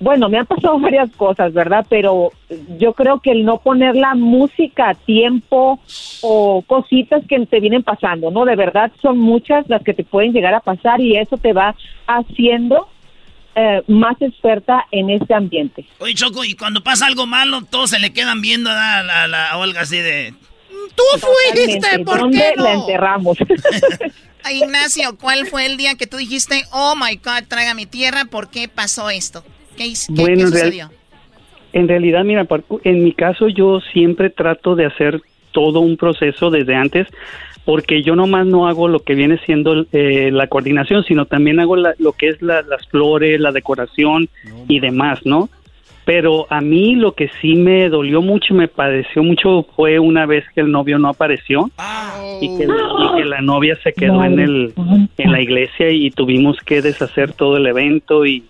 bueno, 0.00 0.28
me 0.28 0.38
han 0.38 0.46
pasado 0.46 0.78
varias 0.80 1.10
cosas, 1.16 1.52
¿verdad? 1.52 1.86
Pero 1.88 2.32
yo 2.78 2.92
creo 2.92 3.20
que 3.20 3.32
el 3.32 3.44
no 3.44 3.58
poner 3.58 3.96
la 3.96 4.14
música 4.14 4.90
a 4.90 4.94
tiempo 4.94 5.80
o 6.22 6.62
cositas 6.62 7.24
que 7.28 7.44
te 7.46 7.60
vienen 7.60 7.82
pasando, 7.82 8.30
¿no? 8.30 8.44
De 8.44 8.56
verdad 8.56 8.92
son 9.00 9.18
muchas 9.18 9.68
las 9.68 9.82
que 9.82 9.94
te 9.94 10.04
pueden 10.04 10.32
llegar 10.32 10.54
a 10.54 10.60
pasar 10.60 11.00
y 11.00 11.16
eso 11.16 11.36
te 11.36 11.52
va 11.52 11.74
haciendo 12.06 12.88
eh, 13.54 13.82
más 13.86 14.20
experta 14.20 14.86
en 14.90 15.10
este 15.10 15.32
ambiente. 15.34 15.86
Oye, 15.98 16.14
Choco, 16.14 16.44
y 16.44 16.54
cuando 16.54 16.82
pasa 16.82 17.06
algo 17.06 17.26
malo, 17.26 17.62
todos 17.62 17.90
se 17.90 17.98
le 17.98 18.12
quedan 18.12 18.42
viendo 18.42 18.70
a 18.70 19.02
la, 19.02 19.22
a 19.22 19.26
la 19.26 19.56
Olga 19.56 19.82
así 19.82 19.98
de... 19.98 20.34
Tú 20.94 21.02
fuiste. 21.18 22.04
¿por 22.04 22.20
¿Dónde 22.20 22.38
qué 22.38 22.62
la 22.62 22.74
no? 22.74 22.80
enterramos? 22.80 23.38
Ah, 24.48 24.52
Ignacio, 24.52 25.18
¿cuál 25.18 25.48
fue 25.48 25.66
el 25.66 25.76
día 25.76 25.96
que 25.96 26.06
tú 26.06 26.18
dijiste, 26.18 26.62
oh 26.70 26.94
my 26.94 27.16
God, 27.16 27.48
traga 27.48 27.74
mi 27.74 27.84
tierra, 27.84 28.26
¿por 28.26 28.48
qué 28.48 28.68
pasó 28.68 29.10
esto? 29.10 29.44
¿Qué, 29.76 29.86
his- 29.86 30.06
qué- 30.08 30.20
Bueno, 30.22 30.36
qué 30.36 30.42
en 30.42 30.52
real- 30.52 30.62
sucedió? 30.64 30.90
En 31.72 31.88
realidad, 31.88 32.24
mira, 32.24 32.46
en 32.84 33.04
mi 33.04 33.12
caso 33.12 33.48
yo 33.48 33.80
siempre 33.92 34.30
trato 34.30 34.74
de 34.76 34.86
hacer 34.86 35.20
todo 35.52 35.80
un 35.80 35.96
proceso 35.96 36.50
desde 36.50 36.74
antes, 36.74 37.06
porque 37.64 38.02
yo 38.02 38.14
nomás 38.16 38.46
no 38.46 38.68
hago 38.68 38.88
lo 38.88 39.00
que 39.00 39.14
viene 39.14 39.38
siendo 39.44 39.84
eh, 39.92 40.30
la 40.32 40.46
coordinación, 40.46 41.04
sino 41.04 41.26
también 41.26 41.60
hago 41.60 41.76
la- 41.76 41.94
lo 41.98 42.12
que 42.12 42.28
es 42.28 42.40
la- 42.40 42.62
las 42.62 42.86
flores, 42.88 43.40
la 43.40 43.52
decoración 43.52 44.28
y 44.68 44.80
demás, 44.80 45.20
¿no? 45.24 45.48
Pero 46.04 46.46
a 46.50 46.60
mí 46.60 46.94
lo 46.94 47.12
que 47.12 47.28
sí 47.42 47.56
me 47.56 47.88
dolió 47.88 48.22
mucho, 48.22 48.54
me 48.54 48.68
padeció 48.68 49.24
mucho, 49.24 49.66
fue 49.74 49.98
una 49.98 50.24
vez 50.24 50.44
que 50.54 50.60
el 50.60 50.70
novio 50.70 50.98
no 51.00 51.08
apareció 51.08 51.68
y, 52.40 52.56
que, 52.56 52.64
y 52.64 53.16
que 53.16 53.24
la 53.24 53.40
novia 53.40 53.76
se 53.82 53.92
quedó 53.92 54.22
en 54.22 54.38
el 54.38 54.72
en 55.18 55.32
la 55.32 55.40
iglesia 55.40 55.90
y 55.90 56.10
tuvimos 56.12 56.58
que 56.64 56.80
deshacer 56.80 57.32
todo 57.32 57.56
el 57.56 57.66
evento 57.66 58.24
y 58.24 58.44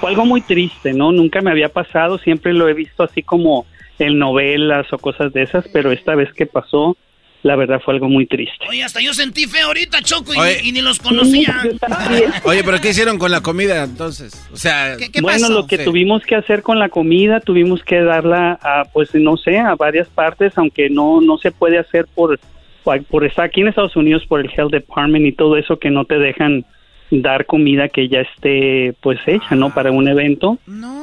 fue 0.00 0.10
algo 0.10 0.24
muy 0.26 0.40
triste, 0.40 0.92
¿no? 0.92 1.12
Nunca 1.12 1.40
me 1.40 1.50
había 1.50 1.68
pasado, 1.68 2.18
siempre 2.18 2.52
lo 2.52 2.68
he 2.68 2.74
visto 2.74 3.02
así 3.02 3.22
como 3.22 3.66
en 3.98 4.18
novelas 4.18 4.92
o 4.92 4.98
cosas 4.98 5.32
de 5.32 5.42
esas, 5.42 5.66
pero 5.72 5.90
esta 5.92 6.14
vez 6.14 6.32
que 6.34 6.44
pasó, 6.46 6.96
la 7.42 7.56
verdad 7.56 7.80
fue 7.84 7.94
algo 7.94 8.08
muy 8.08 8.26
triste. 8.26 8.66
Oye, 8.68 8.82
hasta 8.82 9.00
yo 9.00 9.14
sentí 9.14 9.46
feo 9.46 9.68
ahorita, 9.68 10.02
Choco, 10.02 10.34
y, 10.34 10.38
Oye. 10.38 10.60
y 10.64 10.72
ni 10.72 10.80
los 10.82 10.98
conocía. 10.98 11.62
Oye, 12.44 12.62
pero 12.64 12.78
¿qué 12.80 12.90
hicieron 12.90 13.18
con 13.18 13.30
la 13.30 13.40
comida 13.40 13.84
entonces? 13.84 14.48
O 14.52 14.56
sea, 14.56 14.96
bueno, 15.22 15.48
lo 15.50 15.66
que 15.66 15.78
Sí. 15.78 15.84
tuvimos 15.84 16.24
que 16.24 16.34
hacer 16.34 16.62
con 16.62 16.78
la 16.78 16.88
comida, 16.88 17.40
tuvimos 17.40 17.82
que 17.84 18.00
darla 18.00 18.58
a, 18.62 18.84
pues 18.92 19.14
no 19.14 19.36
sé, 19.36 19.58
a 19.58 19.74
varias 19.76 20.08
partes, 20.08 20.56
aunque 20.58 20.90
no 20.90 21.20
no 21.20 21.38
se 21.38 21.52
puede 21.52 21.78
hacer 21.78 22.06
por 22.14 22.38
por 23.08 23.24
estar 23.24 23.46
aquí 23.46 23.62
en 23.62 23.68
Estados 23.68 23.96
Unidos 23.96 24.24
por 24.28 24.40
el 24.40 24.48
Health 24.50 24.70
Department 24.70 25.26
y 25.26 25.32
todo 25.32 25.56
eso 25.56 25.76
que 25.78 25.90
no 25.90 26.04
te 26.04 26.18
dejan 26.20 26.64
dar 27.10 27.46
comida 27.46 27.88
que 27.88 28.08
ya 28.08 28.20
esté 28.20 28.94
pues 29.00 29.18
hecha, 29.26 29.54
¿no? 29.54 29.72
Para 29.72 29.90
un 29.92 30.08
evento. 30.08 30.58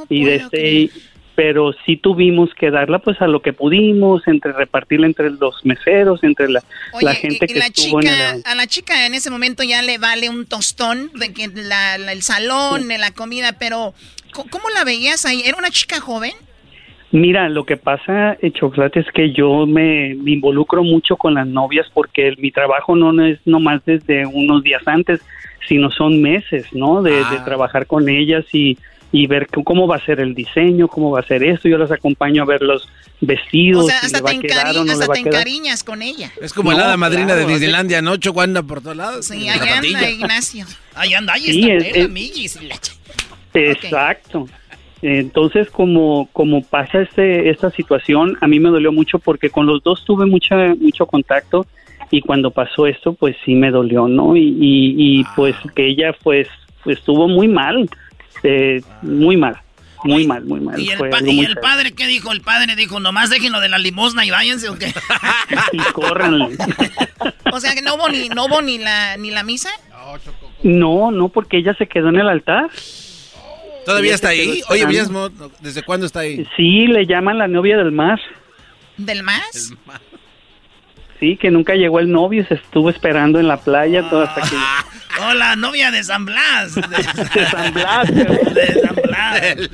y 0.10 0.24
de 0.26 0.36
este 0.36 0.90
pero 1.36 1.74
sí 1.84 1.98
tuvimos 1.98 2.54
que 2.54 2.70
darla 2.70 3.00
pues 3.00 3.20
a 3.20 3.26
lo 3.26 3.42
que 3.42 3.54
pudimos, 3.54 4.22
entre 4.28 4.52
repartirla 4.54 5.08
entre 5.08 5.32
los 5.32 5.66
meseros, 5.66 6.24
entre 6.24 6.48
la, 6.48 6.62
Oye, 6.94 7.06
la 7.06 7.16
gente 7.16 7.48
y, 7.48 7.52
y 7.52 7.54
que 7.54 7.60
la 7.60 7.66
estuvo 7.66 8.00
en 8.02 8.08
el 8.08 8.14
chica, 8.14 8.30
evento. 8.30 8.50
a 8.52 8.56
la 8.56 8.68
chica 8.68 9.06
en 9.08 9.14
ese 9.16 9.32
momento 9.32 9.64
ya 9.64 9.82
le 9.82 9.98
vale 9.98 10.30
un 10.30 10.46
tostón 10.46 11.10
de 11.16 11.34
que 11.34 11.48
la- 11.48 11.98
la- 11.98 12.12
el 12.12 12.22
salón, 12.22 12.88
la 12.88 13.10
comida, 13.16 13.54
pero 13.58 13.96
¿cómo, 14.32 14.70
la 14.76 14.84
veías 14.84 15.26
ahí? 15.26 15.42
¿Era 15.44 15.58
una 15.58 15.72
chica 15.72 16.00
joven? 16.00 16.34
Mira, 17.12 17.50
lo 17.50 17.64
que 17.66 17.78
pasa, 17.78 18.38
eh, 18.42 18.52
Chocolate, 18.52 19.00
es 19.00 19.08
que 19.12 19.32
yo 19.34 19.66
me, 19.66 20.14
me 20.16 20.32
involucro 20.32 20.84
mucho 20.84 21.16
con 21.16 21.34
las 21.36 21.48
novias 21.48 21.88
porque 21.96 22.28
el- 22.28 22.38
mi 22.38 22.52
trabajo 22.52 22.96
no 22.96 23.24
es 23.26 23.40
nomás 23.46 23.84
desde 23.86 24.26
unos 24.28 24.62
días 24.64 24.82
antes, 24.88 25.20
sino 25.68 25.92
son 25.92 26.22
meses, 26.22 26.66
¿no? 26.72 27.02
De, 27.02 27.12
de 27.12 27.40
trabajar 27.46 27.88
con 27.88 28.10
ellas 28.10 28.46
y, 28.54 28.78
y 29.12 29.28
ver 29.28 29.48
cómo 29.48 29.88
va 29.88 29.98
a 29.98 30.06
ser 30.06 30.20
el 30.20 30.34
diseño, 30.36 30.88
cómo 30.88 31.12
va 31.12 31.20
a 31.22 31.24
ser 31.28 31.44
esto. 31.44 31.68
Yo 31.70 31.78
las 31.78 31.92
acompaño 31.92 32.44
a 32.44 32.46
ver 32.46 32.62
los 32.62 32.88
vestidos, 33.22 33.86
O 33.86 33.88
sea, 33.88 34.00
hasta 34.02 34.22
te, 34.22 34.36
a 34.36 34.40
quedar 34.40 34.68
encari- 34.68 34.78
o 34.80 34.84
no 34.86 34.92
hasta 34.94 35.08
te 35.08 35.20
encariñas 35.20 35.84
con 35.84 36.02
ella. 36.02 36.32
Es 36.42 36.52
como 36.54 36.72
No, 36.72 36.78
la 36.78 36.86
hada 36.86 36.98
madrina 36.98 37.28
claro, 37.28 37.42
de 37.42 37.48
Disneylandia, 37.48 38.02
¿no? 38.02 38.18
Choco 38.18 38.42
anda 38.42 38.62
por 38.64 38.82
todos 38.82 38.98
lados. 38.98 39.26
Sí, 39.28 39.46
La 39.46 39.54
allá 39.54 39.64
anda 39.64 39.76
patilla. 39.76 40.10
Ignacio. 40.10 40.66
Ahí 40.96 41.14
anda, 41.14 41.34
ahí 41.34 41.42
Sí, 41.44 41.62
está 41.72 41.74
es- 41.74 41.84
Tela, 41.94 41.98
es- 42.00 42.06
amiguis, 42.06 42.60
y 42.62 42.68
la 42.68 42.76
Exacto. 43.54 44.48
Entonces, 45.02 45.70
como, 45.70 46.30
como 46.32 46.64
pasa 46.64 47.02
este, 47.02 47.50
esta 47.50 47.70
situación, 47.72 48.38
a 48.42 48.48
mí 48.48 48.60
me 48.60 48.70
dolió 48.70 48.92
mucho 48.92 49.20
porque 49.20 49.50
con 49.50 49.66
los 49.66 49.84
dos 49.84 50.06
tuve 50.06 50.26
mucha, 50.26 50.56
mucho 50.80 51.06
contacto 51.06 51.66
y 52.12 52.22
cuando 52.22 52.52
pasó 52.52 52.88
esto, 52.88 53.14
pues 53.14 53.36
sí 53.46 53.56
me 53.56 53.72
dolió, 53.72 54.08
¿no? 54.08 54.36
Y, 54.36 54.42
y, 54.60 55.20
y, 55.20 55.24
pues 55.36 55.56
que 55.76 55.88
ella, 55.88 56.14
pues, 56.24 56.48
pues, 56.84 56.98
estuvo 57.00 57.28
muy 57.28 57.48
mal, 57.48 57.90
eh, 58.44 58.82
muy 59.02 59.38
mal, 59.38 59.58
muy 60.04 60.28
mal, 60.28 60.44
muy 60.46 60.60
mal. 60.60 60.80
¿Y 60.80 60.90
el, 60.90 60.98
Fue 60.98 61.10
pa- 61.10 61.20
y 61.26 61.40
el 61.40 61.56
padre 61.58 61.94
qué 61.94 62.06
dijo? 62.08 62.32
El 62.32 62.42
padre 62.42 62.76
dijo, 62.76 63.00
nomás 63.00 63.30
déjenlo 63.30 63.60
de 63.62 63.70
la 63.70 63.78
limosna 63.78 64.26
y 64.26 64.32
váyanse, 64.32 64.70
¿o 64.70 64.78
qué? 64.78 64.94
Y 65.72 65.78
córranle. 65.94 66.58
O 67.54 67.60
sea, 67.60 67.76
que 67.76 67.84
no 67.84 67.96
hubo 67.96 68.10
ni, 68.10 68.30
no 68.30 68.46
hubo 68.46 68.62
ni 68.64 68.80
la, 68.80 69.16
ni 69.18 69.30
la 69.30 69.44
misa. 69.44 69.70
No, 70.64 71.12
no, 71.12 71.30
porque 71.30 71.58
ella 71.58 71.76
se 71.76 71.86
quedó 71.88 72.10
en 72.10 72.16
el 72.20 72.28
altar. 72.28 72.68
¿Todavía 73.86 74.16
está 74.16 74.30
ahí? 74.30 74.62
Oye. 74.70 74.86
Villasmo, 74.88 75.30
¿desde 75.60 75.84
cuándo 75.84 76.06
está 76.08 76.22
ahí? 76.22 76.48
Sí, 76.58 76.88
le 76.88 77.06
llaman 77.06 77.38
la 77.38 77.48
novia 77.48 77.78
del 77.78 77.92
mar. 77.92 78.20
¿Del 78.98 79.22
más? 79.24 79.72
Sí, 81.24 81.38
que 81.38 81.52
nunca 81.52 81.76
llegó 81.76 82.02
el 82.02 82.12
novio 82.12 82.42
y 82.42 82.46
se 82.46 82.56
estuvo 82.56 82.90
esperando 82.90 83.40
en 83.40 83.48
la 83.48 83.56
playa 83.56 84.10
todo 84.10 84.24
hasta 84.24 84.42
que... 84.42 84.58
Hola, 85.22 85.56
novia 85.56 85.90
de 85.90 86.04
San 86.04 86.26
Blas. 86.26 86.76
De 87.34 87.46
San 87.50 87.74
Blas. 87.74 88.14
De 88.14 88.82
San 88.82 88.96
Blas. 88.96 89.70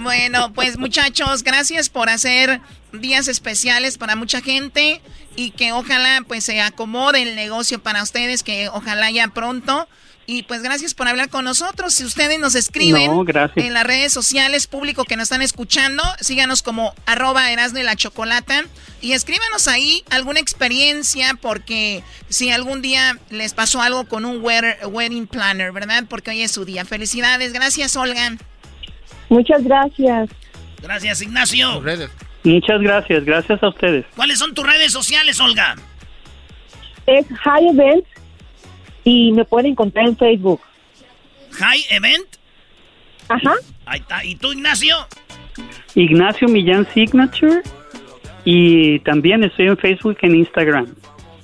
Bueno, 0.00 0.54
pues 0.54 0.78
muchachos, 0.78 1.42
gracias 1.42 1.90
por 1.90 2.08
hacer 2.08 2.62
días 2.92 3.28
especiales 3.28 3.98
para 3.98 4.16
mucha 4.16 4.40
gente 4.40 5.02
y 5.36 5.50
que 5.50 5.72
ojalá 5.72 6.22
pues 6.26 6.44
se 6.44 6.62
acomode 6.62 7.20
el 7.20 7.36
negocio 7.36 7.82
para 7.82 8.02
ustedes, 8.02 8.42
que 8.42 8.70
ojalá 8.70 9.10
ya 9.10 9.28
pronto. 9.28 9.86
Y 10.26 10.44
pues 10.44 10.62
gracias 10.62 10.94
por 10.94 11.06
hablar 11.06 11.28
con 11.28 11.44
nosotros. 11.44 11.94
Si 11.94 12.04
ustedes 12.04 12.38
nos 12.38 12.54
escriben 12.54 13.10
No, 13.10 13.24
en 13.56 13.74
las 13.74 13.84
redes 13.84 14.12
sociales, 14.12 14.66
público 14.66 15.04
que 15.04 15.16
nos 15.16 15.24
están 15.24 15.42
escuchando, 15.42 16.02
síganos 16.20 16.62
como 16.62 16.94
arroba 17.04 17.50
Erasmo 17.50 17.78
y 17.78 17.82
la 17.82 17.94
Chocolata 17.94 18.64
y 19.02 19.12
escríbanos 19.12 19.68
ahí 19.68 20.02
alguna 20.10 20.40
experiencia 20.40 21.38
porque 21.42 22.02
si 22.28 22.50
algún 22.50 22.80
día 22.80 23.18
les 23.28 23.52
pasó 23.52 23.82
algo 23.82 24.06
con 24.06 24.24
un 24.24 24.42
wedding 24.42 25.26
planner, 25.26 25.72
¿verdad? 25.72 26.04
Porque 26.08 26.30
hoy 26.30 26.40
es 26.40 26.52
su 26.52 26.64
día. 26.64 26.86
Felicidades. 26.86 27.52
Gracias, 27.52 27.96
Olga. 27.96 28.36
Muchas 29.28 29.62
gracias. 29.62 30.30
Gracias, 30.82 31.20
Ignacio. 31.20 31.82
Muchas 32.44 32.80
gracias, 32.80 33.24
gracias 33.24 33.62
a 33.62 33.68
ustedes. 33.68 34.06
¿Cuáles 34.16 34.38
son 34.38 34.54
tus 34.54 34.66
redes 34.66 34.92
sociales, 34.92 35.38
Olga? 35.40 35.76
Es 37.06 37.26
High 37.42 37.68
Event 37.68 38.04
y 39.04 39.32
me 39.32 39.44
pueden 39.44 39.72
encontrar 39.72 40.06
en 40.06 40.16
Facebook. 40.16 40.60
High 41.52 41.84
Event. 41.90 42.26
Ajá. 43.28 43.54
Ahí 43.86 44.00
está. 44.00 44.24
¿Y 44.24 44.34
tú, 44.36 44.52
Ignacio? 44.52 44.96
Ignacio 45.94 46.48
Millán 46.48 46.86
Signature. 46.92 47.62
Y 48.44 48.98
también 49.00 49.44
estoy 49.44 49.66
en 49.68 49.76
Facebook 49.78 50.18
en 50.22 50.34
Instagram. 50.36 50.94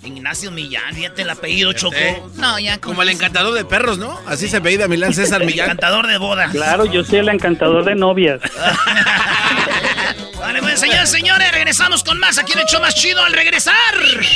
Ignacio 0.02 0.50
Millán, 0.50 0.94
fíjate 0.94 1.22
el 1.22 1.30
apellido 1.30 1.72
Choco. 1.74 1.96
No, 2.36 2.58
ya 2.58 2.78
como 2.80 3.02
el 3.02 3.10
encantador 3.10 3.52
de 3.54 3.64
perros, 3.66 3.98
¿no? 3.98 4.18
Así 4.26 4.48
se 4.48 4.58
veía 4.58 4.88
Milán 4.88 5.12
César 5.12 5.44
Millán. 5.46 5.66
encantador 5.66 6.06
de 6.06 6.16
bodas. 6.18 6.50
Claro, 6.52 6.86
yo 6.86 7.04
soy 7.04 7.18
el 7.18 7.28
encantador 7.28 7.84
de 7.84 7.94
novias. 7.94 8.40
Vale, 10.52 10.76
señores, 10.76 11.10
señores, 11.10 11.52
regresamos 11.52 12.02
con 12.02 12.18
más. 12.18 12.36
Aquí 12.36 12.52
el 12.54 12.60
hecho 12.60 12.80
más 12.80 12.92
chido 12.96 13.22
al 13.22 13.32
regresar. 13.32 13.74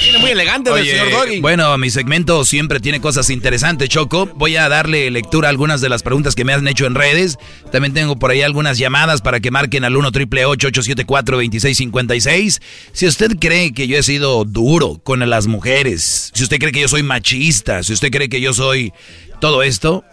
Viene 0.05 0.19
muy 0.19 0.31
elegante 0.31 0.71
Oye, 0.71 0.93
el 0.93 0.99
señor 0.99 1.11
Doggy. 1.11 1.41
Bueno, 1.41 1.77
mi 1.77 1.91
segmento 1.91 2.45
siempre 2.45 2.79
tiene 2.79 3.01
cosas 3.01 3.31
interesantes, 3.31 3.89
Choco. 3.89 4.27
Voy 4.27 4.55
a 4.55 4.69
darle 4.69 5.11
lectura 5.11 5.49
a 5.49 5.51
algunas 5.51 5.81
de 5.81 5.89
las 5.89 6.05
preguntas 6.05 6.37
que 6.37 6.45
me 6.45 6.53
han 6.53 6.69
hecho 6.69 6.87
en 6.87 6.95
redes. 6.95 7.37
También 7.73 7.95
tengo 7.95 8.17
por 8.17 8.31
ahí 8.31 8.43
algunas 8.43 8.79
llamadas 8.79 9.23
para 9.23 9.41
que 9.41 9.51
marquen 9.51 9.85
al 9.85 9.97
1 9.97 10.13
triple 10.13 10.45
874 10.45 11.37
2656 11.37 12.63
Si 12.93 13.07
usted 13.09 13.33
cree 13.41 13.73
que 13.73 13.89
yo 13.89 13.99
he 13.99 14.05
sido 14.05 14.45
duro 14.45 15.01
con 15.03 15.29
las 15.29 15.49
mujeres, 15.49 16.31
si 16.33 16.45
usted 16.45 16.59
cree 16.61 16.71
que 16.71 16.81
yo 16.83 16.89
soy 16.89 17.03
machista, 17.03 17.83
si 17.83 17.93
usted 17.93 18.13
cree 18.13 18.29
que 18.29 18.41
yo 18.41 18.55
soy 18.55 18.93
todo 19.41 19.65
esto, 19.65 20.05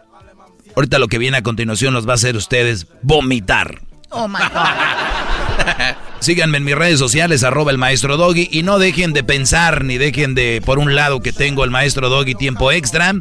ahorita 0.75 0.97
lo 0.97 1.07
que 1.07 1.19
viene 1.19 1.37
a 1.37 1.43
continuación 1.43 1.93
los 1.93 2.07
va 2.07 2.13
a 2.13 2.15
hacer 2.15 2.35
ustedes 2.35 2.87
vomitar. 3.03 3.81
Oh 4.09 4.27
my 4.27 4.39
God. 4.39 5.31
Síganme 6.19 6.59
en 6.59 6.63
mis 6.63 6.75
redes 6.75 6.99
sociales, 6.99 7.43
arroba 7.43 7.71
el 7.71 7.77
maestro 7.77 8.15
Doggy, 8.15 8.47
y 8.51 8.63
no 8.63 8.77
dejen 8.77 9.13
de 9.13 9.23
pensar 9.23 9.83
ni 9.83 9.97
dejen 9.97 10.35
de, 10.35 10.61
por 10.63 10.77
un 10.77 10.93
lado, 10.93 11.21
que 11.21 11.33
tengo 11.33 11.63
el 11.63 11.71
maestro 11.71 12.09
Doggy 12.09 12.35
tiempo 12.35 12.71
extra, 12.71 13.13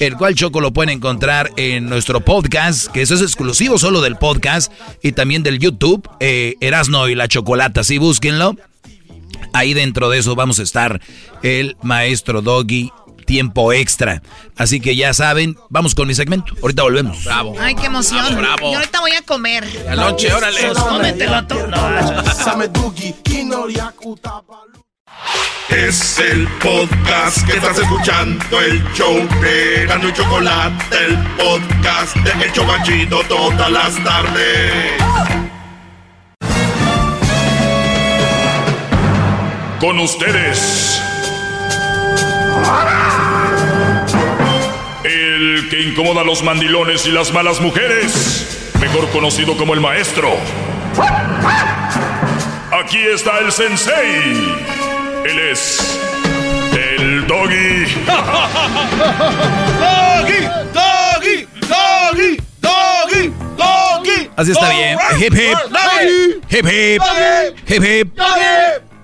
el 0.00 0.16
cual 0.16 0.34
Choco 0.34 0.60
lo 0.60 0.72
pueden 0.72 0.90
encontrar 0.90 1.50
en 1.56 1.88
nuestro 1.88 2.20
podcast, 2.20 2.88
que 2.88 3.02
eso 3.02 3.14
es 3.14 3.22
exclusivo 3.22 3.78
solo 3.78 4.00
del 4.00 4.16
podcast, 4.16 4.72
y 5.02 5.12
también 5.12 5.42
del 5.42 5.58
YouTube, 5.58 6.08
eh, 6.18 6.56
Erasno 6.60 7.08
y 7.08 7.14
la 7.14 7.28
Chocolata, 7.28 7.84
sí, 7.84 7.98
búsquenlo. 7.98 8.56
Ahí 9.52 9.74
dentro 9.74 10.10
de 10.10 10.18
eso 10.18 10.34
vamos 10.34 10.58
a 10.58 10.62
estar 10.62 11.00
el 11.42 11.76
maestro 11.82 12.42
Doggy 12.42 12.90
tiempo 13.30 13.72
extra. 13.72 14.22
Así 14.56 14.80
que 14.80 14.96
ya 14.96 15.14
saben, 15.14 15.56
vamos 15.68 15.94
con 15.94 16.08
mi 16.08 16.14
segmento. 16.14 16.52
Ahorita 16.62 16.82
volvemos. 16.82 17.22
Bravo. 17.22 17.54
Ay, 17.60 17.76
qué 17.76 17.86
emoción. 17.86 18.26
Bravo, 18.26 18.40
bravo. 18.40 18.72
Yo 18.72 18.78
ahorita 18.78 19.00
voy 19.00 19.12
a 19.12 19.22
comer. 19.22 19.64
La 19.84 19.94
noche, 19.94 20.32
órale. 20.32 20.72
Cómetelo 20.74 21.46
tú. 21.46 21.54
No, 21.68 21.76
Es 25.68 26.18
el 26.18 26.48
podcast 26.58 27.46
que 27.46 27.52
estás 27.52 27.78
escuchando, 27.78 28.60
el 28.60 28.82
show 28.94 29.14
de 29.40 29.86
Gano 29.86 30.08
y 30.08 30.12
Chocolate, 30.12 30.96
el 31.06 31.16
podcast 31.36 32.16
de 32.16 32.46
El 32.46 32.52
Chobachito 32.52 33.22
todas 33.28 33.70
las 33.70 34.02
tardes. 34.02 34.92
Con 39.78 40.00
ustedes. 40.00 41.00
Que 45.70 45.80
incomoda 45.80 46.22
a 46.22 46.24
los 46.24 46.42
mandilones 46.42 47.06
y 47.06 47.12
las 47.12 47.32
malas 47.32 47.60
mujeres. 47.60 48.72
Mejor 48.80 49.08
conocido 49.10 49.56
como 49.56 49.72
el 49.72 49.80
maestro. 49.80 50.36
Aquí 52.72 52.98
está 52.98 53.38
el 53.38 53.52
sensei. 53.52 54.56
Él 55.24 55.38
es. 55.52 56.00
El 56.72 57.24
doggy. 57.28 57.84
Doggy, 59.78 60.48
doggy, 60.74 61.46
doggy, 61.68 62.36
doggy, 62.60 63.32
doggy. 63.56 64.30
Así 64.36 64.50
está 64.50 64.70
bien. 64.70 64.98
Hip 65.20 65.34
hip. 65.34 65.56
Hip 66.50 66.66
hip. 66.66 67.02
Hip 67.68 67.84
hip. 67.84 68.20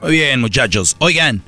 Muy 0.02 0.10
bien, 0.10 0.40
muchachos. 0.40 0.96
Oigan, 0.98 1.44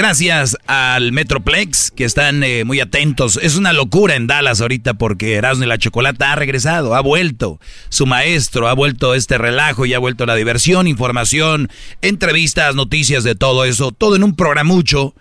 gracias 0.00 0.56
al 0.66 1.12
Metroplex 1.12 1.90
que 1.90 2.06
están 2.06 2.42
eh, 2.42 2.64
muy 2.64 2.80
atentos. 2.80 3.38
Es 3.42 3.56
una 3.56 3.74
locura 3.74 4.16
en 4.16 4.26
Dallas 4.26 4.62
ahorita 4.62 4.94
porque 4.94 5.34
Erasmo 5.34 5.64
y 5.64 5.66
la 5.66 5.76
Chocolata 5.76 6.32
ha 6.32 6.36
regresado, 6.36 6.94
ha 6.94 7.02
vuelto. 7.02 7.60
Su 7.90 8.06
maestro 8.06 8.68
ha 8.68 8.72
vuelto 8.72 9.14
este 9.14 9.36
relajo 9.36 9.84
y 9.84 9.92
ha 9.92 9.98
vuelto 9.98 10.24
la 10.24 10.36
diversión, 10.36 10.86
información, 10.86 11.68
entrevistas, 12.00 12.74
noticias 12.74 13.24
de 13.24 13.34
todo 13.34 13.66
eso. 13.66 13.92
Todo 13.92 14.16
en 14.16 14.24
un 14.24 14.36
programucho 14.36 15.14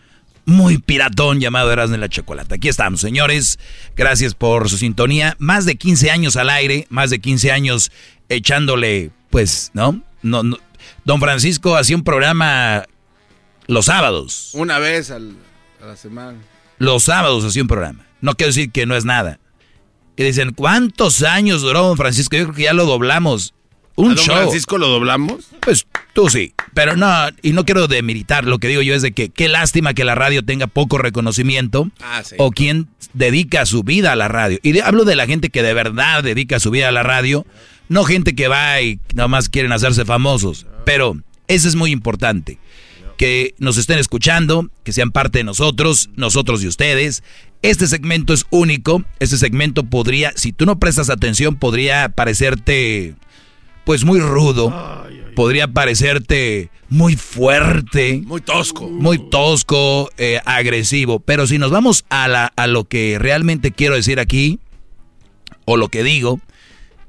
muy 0.46 0.78
piratón 0.78 1.42
llamado 1.42 1.74
Erasmo 1.74 1.98
y 1.98 2.00
la 2.00 2.08
Chocolata. 2.08 2.56
Aquí 2.56 2.70
estamos, 2.70 3.02
señores. 3.02 3.60
Gracias 3.98 4.34
por 4.34 4.70
su 4.70 4.78
sintonía. 4.78 5.36
Más 5.40 5.66
de 5.66 5.76
15 5.76 6.10
años 6.10 6.38
al 6.38 6.50
aire, 6.50 6.88
más 6.90 7.10
de 7.10 7.20
15 7.20 7.52
años 7.52 7.92
echándole, 8.30 9.12
pues, 9.30 9.72
¿no? 9.74 10.02
No, 10.22 10.44
no. 10.44 10.58
Don 11.04 11.20
Francisco 11.20 11.76
hacía 11.76 11.98
un 11.98 12.06
programa 12.06 12.86
los 13.70 13.86
sábados. 13.86 14.50
Una 14.54 14.80
vez 14.80 15.12
al- 15.12 15.36
a 15.82 15.86
la 15.86 15.96
semana. 15.96 16.38
Los 16.78 17.04
sábados 17.04 17.44
hacía 17.46 17.62
un 17.62 17.68
programa. 17.68 18.06
No 18.22 18.34
quiero 18.36 18.50
decir 18.50 18.72
que 18.72 18.86
no 18.86 18.96
es 18.96 19.06
nada. 19.06 19.40
Y 20.18 20.24
dicen, 20.24 20.52
¿cuántos 20.54 21.24
años 21.24 21.62
duró 21.62 21.84
Don 21.84 21.98
Francisco? 21.98 22.36
Yo 22.36 22.44
creo 22.46 22.56
que 22.56 22.64
ya 22.64 22.74
lo 22.74 22.86
doblamos. 22.86 23.54
Un 23.96 24.12
¿A 24.12 24.16
don 24.16 24.24
show. 24.26 24.36
Francisco 24.36 24.78
lo 24.78 24.88
doblamos? 24.88 25.48
Pues 25.62 25.86
tú 26.14 26.30
sí. 26.30 26.54
Pero 26.74 26.96
no, 26.96 27.08
y 27.42 27.52
no 27.54 27.66
quiero 27.66 27.88
demeritar. 27.88 28.46
Lo 28.46 28.60
que 28.60 28.68
digo 28.70 28.82
yo 28.82 28.96
es 28.96 29.02
de 29.02 29.12
que 29.14 29.30
qué 29.30 29.48
lástima 29.50 29.94
que 29.94 30.04
la 30.06 30.16
radio 30.16 30.44
tenga 30.44 30.68
poco 30.68 30.98
reconocimiento. 30.98 31.90
Ah, 32.02 32.22
sí. 32.24 32.36
O 32.38 32.52
quien 32.52 32.88
dedica 33.14 33.66
su 33.66 33.84
vida 33.84 34.12
a 34.14 34.16
la 34.16 34.28
radio. 34.28 34.60
Y 34.64 34.72
de- 34.74 34.82
hablo 34.82 35.04
de 35.06 35.16
la 35.16 35.26
gente 35.28 35.50
que 35.50 35.64
de 35.64 35.74
verdad 35.74 36.24
dedica 36.24 36.60
su 36.60 36.72
vida 36.72 36.90
a 36.90 36.92
la 36.94 37.04
radio. 37.04 37.46
No 37.90 38.04
gente 38.06 38.36
que 38.36 38.48
va 38.48 38.82
y 38.82 39.00
nada 39.16 39.28
más 39.28 39.50
quieren 39.50 39.72
hacerse 39.74 40.06
famosos. 40.06 40.66
Pero 40.86 41.18
eso 41.48 41.68
es 41.68 41.76
muy 41.76 41.92
importante. 41.92 42.58
Que 43.20 43.54
nos 43.58 43.78
estén 43.78 44.00
escuchando, 44.00 44.70
que 44.86 44.94
sean 44.94 45.12
parte 45.12 45.40
de 45.40 45.44
nosotros, 45.44 46.10
nosotros 46.16 46.64
y 46.64 46.68
ustedes. 46.68 47.22
Este 47.62 47.86
segmento 47.86 48.34
es 48.34 48.46
único. 48.50 49.04
Este 49.20 49.38
segmento 49.38 49.84
podría, 49.84 50.32
si 50.36 50.54
tú 50.54 50.66
no 50.66 50.80
prestas 50.80 51.10
atención, 51.10 51.58
podría 51.58 52.08
parecerte 52.08 53.16
pues 53.84 54.06
muy 54.06 54.22
rudo. 54.22 54.74
Podría 55.36 55.68
parecerte 55.68 56.70
muy 56.88 57.18
fuerte. 57.18 58.22
Muy 58.26 58.40
tosco. 58.40 58.88
Muy 58.88 59.30
tosco, 59.30 60.10
eh, 60.18 60.40
agresivo. 60.46 61.20
Pero 61.20 61.46
si 61.46 61.58
nos 61.58 61.72
vamos 61.72 62.06
a, 62.10 62.30
la, 62.30 62.54
a 62.56 62.68
lo 62.68 62.86
que 62.86 63.18
realmente 63.20 63.72
quiero 63.72 63.96
decir 63.96 64.20
aquí, 64.20 64.60
o 65.66 65.76
lo 65.76 65.90
que 65.90 66.04
digo, 66.04 66.40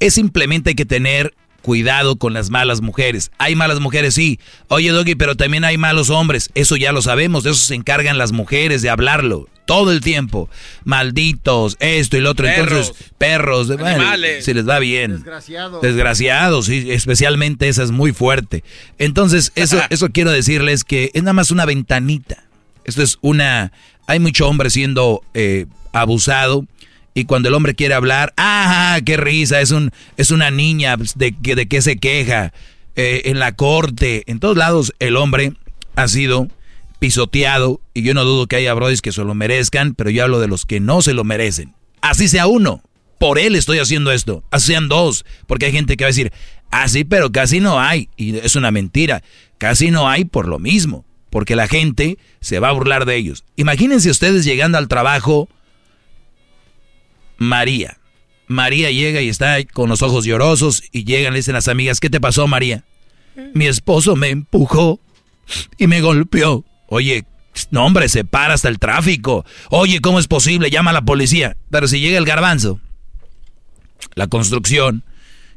es 0.01 0.15
simplemente 0.15 0.71
hay 0.71 0.75
que 0.75 0.87
tener 0.87 1.35
cuidado 1.63 2.17
con 2.17 2.33
las 2.33 2.51
malas 2.51 2.81
mujeres. 2.81 3.31
Hay 3.39 3.55
malas 3.55 3.81
mujeres, 3.81 4.15
sí. 4.15 4.39
Oye, 4.69 4.91
Doggy, 4.91 5.15
pero 5.15 5.37
también 5.37 5.65
hay 5.65 5.79
malos 5.79 6.11
hombres. 6.11 6.51
Eso 6.55 6.77
ya 6.77 6.93
lo 6.93 7.03
sabemos. 7.03 7.45
De 7.45 7.51
eso 7.51 7.61
se 7.61 7.75
encargan 7.75 8.19
las 8.19 8.33
mujeres, 8.33 8.83
de 8.83 8.91
hablarlo. 8.91 9.49
Todo 9.67 9.93
el 9.93 10.01
tiempo. 10.01 10.49
Malditos, 10.85 11.77
esto 11.81 12.17
y 12.17 12.21
lo 12.21 12.31
otro. 12.31 12.49
Entonces, 12.49 12.93
perros, 13.19 13.69
bueno, 13.69 13.87
Animales. 13.87 14.45
si 14.45 14.53
les 14.53 14.69
va 14.69 14.79
bien. 14.79 15.13
Desgraciados. 15.13 15.83
Desgraciados, 15.83 16.67
sí, 16.67 16.91
especialmente 16.91 17.69
esa 17.69 17.83
es 17.83 17.91
muy 17.91 18.13
fuerte. 18.13 18.65
Entonces, 18.99 19.53
eso, 19.55 19.81
eso 19.91 20.09
quiero 20.11 20.33
decirles 20.33 20.85
que 20.85 21.11
es 21.15 21.23
nada 21.23 21.35
más 21.35 21.51
una 21.51 21.67
ventanita. 21.67 22.45
Esto 22.85 23.03
es 23.03 23.19
una... 23.21 23.73
Hay 24.07 24.19
mucho 24.19 24.49
hombre 24.49 24.71
siendo 24.71 25.23
eh, 25.35 25.67
abusado 25.93 26.67
y 27.21 27.25
cuando 27.25 27.49
el 27.49 27.55
hombre 27.55 27.75
quiere 27.75 27.95
hablar, 27.95 28.33
¡ah, 28.37 28.99
qué 29.05 29.17
risa! 29.17 29.61
Es, 29.61 29.71
un, 29.71 29.91
es 30.17 30.31
una 30.31 30.51
niña, 30.51 30.97
pues, 30.97 31.17
¿de, 31.17 31.33
que- 31.33 31.55
de 31.55 31.67
qué 31.69 31.83
se 31.83 31.97
queja? 31.99 32.53
Eh, 32.97 33.23
en 33.27 33.39
la 33.39 33.53
corte, 33.53 34.25
en 34.27 34.41
todos 34.41 34.57
lados 34.57 34.93
el 34.99 35.17
hombre 35.17 35.53
ha 35.95 36.09
sido 36.09 36.49
pisoteado 36.99 37.81
y 37.95 38.03
yo 38.03 38.15
no 38.15 38.25
dudo 38.25 38.47
que 38.47 38.57
haya 38.57 38.75
brodis 38.75 39.01
que 39.03 39.13
se 39.13 39.25
lo 39.25 39.35
merezcan, 39.35 39.95
pero 39.95 40.11
yo 40.11 40.23
hablo 40.25 40.41
de 40.41 40.49
los 40.49 40.67
que 40.67 40.81
no 40.81 41.03
se 41.03 41.15
lo 41.15 41.25
merecen. 41.25 41.75
Así 42.03 42.29
sea 42.29 42.47
uno, 42.47 42.83
por 43.19 43.39
él 43.39 43.55
estoy 43.57 43.79
haciendo 43.79 44.13
esto, 44.13 44.43
así 44.51 44.69
sean 44.69 44.89
dos, 44.89 45.25
porque 45.47 45.67
hay 45.67 45.73
gente 45.73 45.97
que 45.97 46.05
va 46.05 46.09
a 46.09 46.11
decir, 46.13 46.33
ah, 46.71 46.89
sí, 46.89 47.05
pero 47.05 47.33
casi 47.33 47.61
no 47.61 47.81
hay, 47.81 48.09
y 48.17 48.37
es 48.37 48.55
una 48.57 48.71
mentira, 48.71 49.23
casi 49.59 49.91
no 49.91 50.09
hay 50.09 50.25
por 50.25 50.47
lo 50.49 50.59
mismo, 50.59 51.05
porque 51.31 51.57
la 51.57 51.69
gente 51.69 52.19
se 52.41 52.59
va 52.59 52.69
a 52.69 52.73
burlar 52.73 53.05
de 53.07 53.17
ellos. 53.17 53.45
Imagínense 53.57 54.11
ustedes 54.11 54.45
llegando 54.45 54.79
al 54.79 54.89
trabajo, 54.89 55.49
María. 57.41 57.99
María 58.47 58.91
llega 58.91 59.23
y 59.23 59.31
está 59.31 59.65
con 59.65 59.89
los 59.89 60.03
ojos 60.03 60.27
llorosos 60.27 60.83
y 60.93 61.05
llegan, 61.05 61.33
le 61.33 61.39
dicen 61.39 61.55
las 61.55 61.69
amigas, 61.69 61.99
¿qué 61.99 62.11
te 62.11 62.21
pasó, 62.21 62.47
María? 62.47 62.85
Mi 63.55 63.67
esposo 63.67 64.15
me 64.15 64.29
empujó 64.29 65.01
y 65.79 65.87
me 65.87 66.03
golpeó. 66.03 66.65
Oye, 66.89 67.25
no 67.71 67.87
hombre, 67.87 68.11
se 68.11 68.25
para 68.25 68.55
hasta 68.55 68.69
el 68.69 68.79
tráfico. 68.79 69.47
Oye, 69.71 70.01
¿cómo 70.01 70.19
es 70.19 70.29
posible? 70.29 70.71
Llama 70.71 70.91
a 70.91 70.95
la 70.95 71.03
policía. 71.03 71.57
Pero 71.71 71.89
si 71.89 72.01
llega 72.01 72.19
el 72.19 72.27
garbanzo, 72.27 72.79
la 74.15 74.27
construcción, 74.27 75.03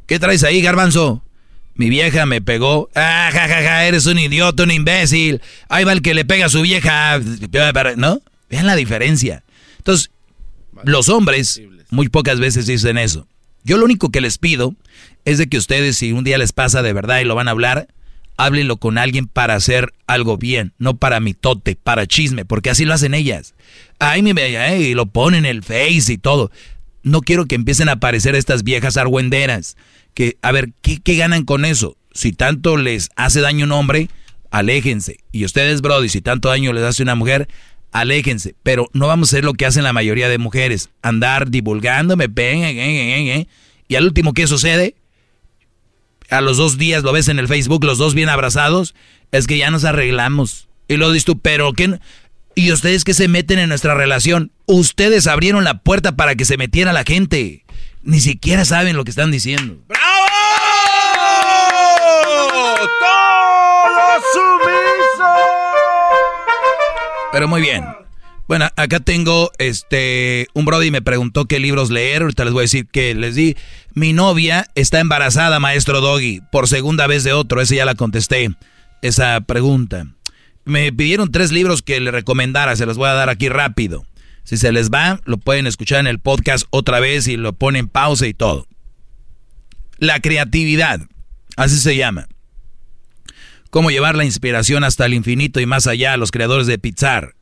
¿qué 0.07 0.19
traes 0.19 0.45
ahí, 0.45 0.61
garbanzo? 0.61 1.21
Mi 1.75 1.89
vieja 1.89 2.25
me 2.25 2.39
pegó. 2.39 2.89
Ah, 2.95 3.29
ja, 3.33 3.47
ja, 3.49 3.61
ja, 3.61 3.85
eres 3.85 4.05
un 4.05 4.19
idiota, 4.19 4.63
un 4.63 4.71
imbécil. 4.71 5.41
Ahí 5.67 5.83
va 5.83 5.91
el 5.91 6.01
que 6.01 6.13
le 6.13 6.23
pega 6.23 6.45
a 6.45 6.49
su 6.49 6.61
vieja. 6.61 7.19
¿No? 7.97 8.21
Vean 8.49 8.67
la 8.67 8.77
diferencia. 8.77 9.43
Entonces, 9.79 10.11
los 10.85 11.09
hombres 11.09 11.61
muy 11.89 12.09
pocas 12.09 12.39
veces 12.39 12.65
dicen 12.65 12.97
eso. 12.97 13.27
Yo 13.63 13.77
lo 13.77 13.85
único 13.85 14.09
que 14.09 14.21
les 14.21 14.37
pido 14.37 14.75
es 15.25 15.37
de 15.37 15.47
que 15.47 15.57
ustedes, 15.57 15.97
si 15.97 16.11
un 16.11 16.23
día 16.23 16.37
les 16.37 16.51
pasa 16.51 16.81
de 16.81 16.93
verdad 16.93 17.19
y 17.21 17.25
lo 17.25 17.35
van 17.35 17.47
a 17.47 17.51
hablar, 17.51 17.87
háblenlo 18.37 18.77
con 18.77 18.97
alguien 18.97 19.27
para 19.27 19.55
hacer 19.55 19.93
algo 20.07 20.37
bien, 20.37 20.73
no 20.77 20.97
para 20.97 21.19
mitote, 21.19 21.75
para 21.75 22.07
chisme, 22.07 22.45
porque 22.45 22.69
así 22.69 22.85
lo 22.85 22.93
hacen 22.93 23.13
ellas. 23.13 23.53
Ay, 23.99 24.21
mi 24.21 24.33
bella, 24.33 24.75
y 24.75 24.93
lo 24.93 25.05
ponen 25.05 25.45
en 25.45 25.51
el 25.51 25.63
face 25.63 26.13
y 26.13 26.17
todo. 26.17 26.51
No 27.03 27.21
quiero 27.21 27.45
que 27.45 27.55
empiecen 27.55 27.89
a 27.89 27.93
aparecer 27.93 28.35
estas 28.35 28.63
viejas 28.63 28.97
argüenderas. 28.97 29.77
Que, 30.13 30.37
a 30.41 30.51
ver, 30.51 30.73
¿qué, 30.81 30.99
¿qué 31.01 31.15
ganan 31.15 31.43
con 31.43 31.65
eso? 31.65 31.97
Si 32.13 32.33
tanto 32.33 32.77
les 32.77 33.09
hace 33.15 33.41
daño 33.41 33.65
un 33.65 33.71
hombre, 33.71 34.09
aléjense. 34.51 35.17
Y 35.31 35.45
ustedes, 35.45 35.81
Brody, 35.81 36.09
si 36.09 36.21
tanto 36.21 36.49
daño 36.49 36.73
les 36.73 36.83
hace 36.83 37.03
una 37.03 37.15
mujer, 37.15 37.47
aléjense. 37.93 38.55
Pero 38.63 38.89
no 38.93 39.07
vamos 39.07 39.29
a 39.29 39.37
hacer 39.37 39.45
lo 39.45 39.53
que 39.53 39.65
hacen 39.65 39.83
la 39.83 39.93
mayoría 39.93 40.27
de 40.27 40.37
mujeres. 40.37 40.89
Andar 41.01 41.49
divulgándome, 41.49 42.27
y 43.87 43.95
al 43.95 44.05
último, 44.05 44.33
¿qué 44.33 44.47
sucede? 44.47 44.95
A 46.29 46.41
los 46.41 46.57
dos 46.57 46.77
días 46.77 47.03
lo 47.03 47.13
ves 47.13 47.27
en 47.27 47.39
el 47.39 47.47
Facebook, 47.47 47.83
los 47.85 47.97
dos 47.97 48.15
bien 48.15 48.29
abrazados, 48.29 48.95
es 49.31 49.47
que 49.47 49.57
ya 49.57 49.69
nos 49.71 49.85
arreglamos. 49.85 50.67
Y 50.87 50.97
lo 50.97 51.11
dices 51.11 51.25
tú, 51.25 51.39
pero 51.39 51.73
¿qué? 51.73 51.99
¿Y 52.55 52.71
ustedes 52.71 53.03
que 53.03 53.13
se 53.13 53.27
meten 53.27 53.59
en 53.59 53.69
nuestra 53.69 53.95
relación? 53.95 54.51
Ustedes 54.65 55.27
abrieron 55.27 55.63
la 55.63 55.79
puerta 55.79 56.15
para 56.15 56.35
que 56.35 56.45
se 56.45 56.57
metiera 56.57 56.93
la 56.93 57.03
gente. 57.03 57.63
Ni 58.03 58.19
siquiera 58.19 58.65
saben 58.65 58.95
lo 58.95 59.03
que 59.03 59.11
están 59.11 59.31
diciendo. 59.31 59.77
Pero 67.33 67.47
muy 67.47 67.61
bien. 67.61 67.83
Bueno, 68.47 68.69
acá 68.75 68.99
tengo 68.99 69.51
este 69.57 70.47
un 70.53 70.65
brody 70.65 70.91
me 70.91 71.01
preguntó 71.01 71.45
qué 71.45 71.59
libros 71.59 71.89
leer, 71.89 72.21
ahorita 72.21 72.45
les 72.45 72.53
voy 72.53 72.61
a 72.61 72.69
decir 72.69 72.85
que 72.85 73.15
les 73.15 73.33
di. 73.33 73.57
Mi 73.95 74.13
novia 74.13 74.67
está 74.75 74.99
embarazada, 74.99 75.59
maestro 75.59 75.99
Doggy, 75.99 76.41
por 76.51 76.67
segunda 76.67 77.07
vez 77.07 77.23
de 77.23 77.33
otro, 77.33 77.59
ese 77.59 77.77
ya 77.77 77.85
la 77.85 77.95
contesté 77.95 78.51
esa 79.01 79.41
pregunta. 79.41 80.05
Me 80.63 80.93
pidieron 80.93 81.31
tres 81.31 81.51
libros 81.51 81.81
que 81.81 81.99
le 81.99 82.11
recomendara, 82.11 82.75
se 82.75 82.85
los 82.85 82.97
voy 82.97 83.09
a 83.09 83.13
dar 83.13 83.29
aquí 83.29 83.49
rápido. 83.49 84.05
Si 84.43 84.55
se 84.55 84.71
les 84.71 84.91
va, 84.91 85.19
lo 85.25 85.37
pueden 85.37 85.65
escuchar 85.65 86.01
en 86.01 86.07
el 86.07 86.19
podcast 86.19 86.67
otra 86.69 86.99
vez 86.99 87.27
y 87.27 87.35
lo 87.35 87.53
ponen 87.53 87.87
pausa 87.87 88.27
y 88.27 88.35
todo. 88.35 88.67
La 89.97 90.19
creatividad, 90.19 91.01
así 91.57 91.79
se 91.79 91.95
llama. 91.95 92.27
Cómo 93.73 93.89
llevar 93.89 94.15
la 94.15 94.23
inspiración 94.23 94.83
hasta 94.83 95.07
el 95.07 95.15
infinito 95.15 95.59
y 95.59 95.65
más 95.65 95.87
allá 95.87 96.13
a 96.13 96.17
los 96.17 96.29
creadores 96.29 96.67
de 96.67 96.77
Pizar. 96.77 97.33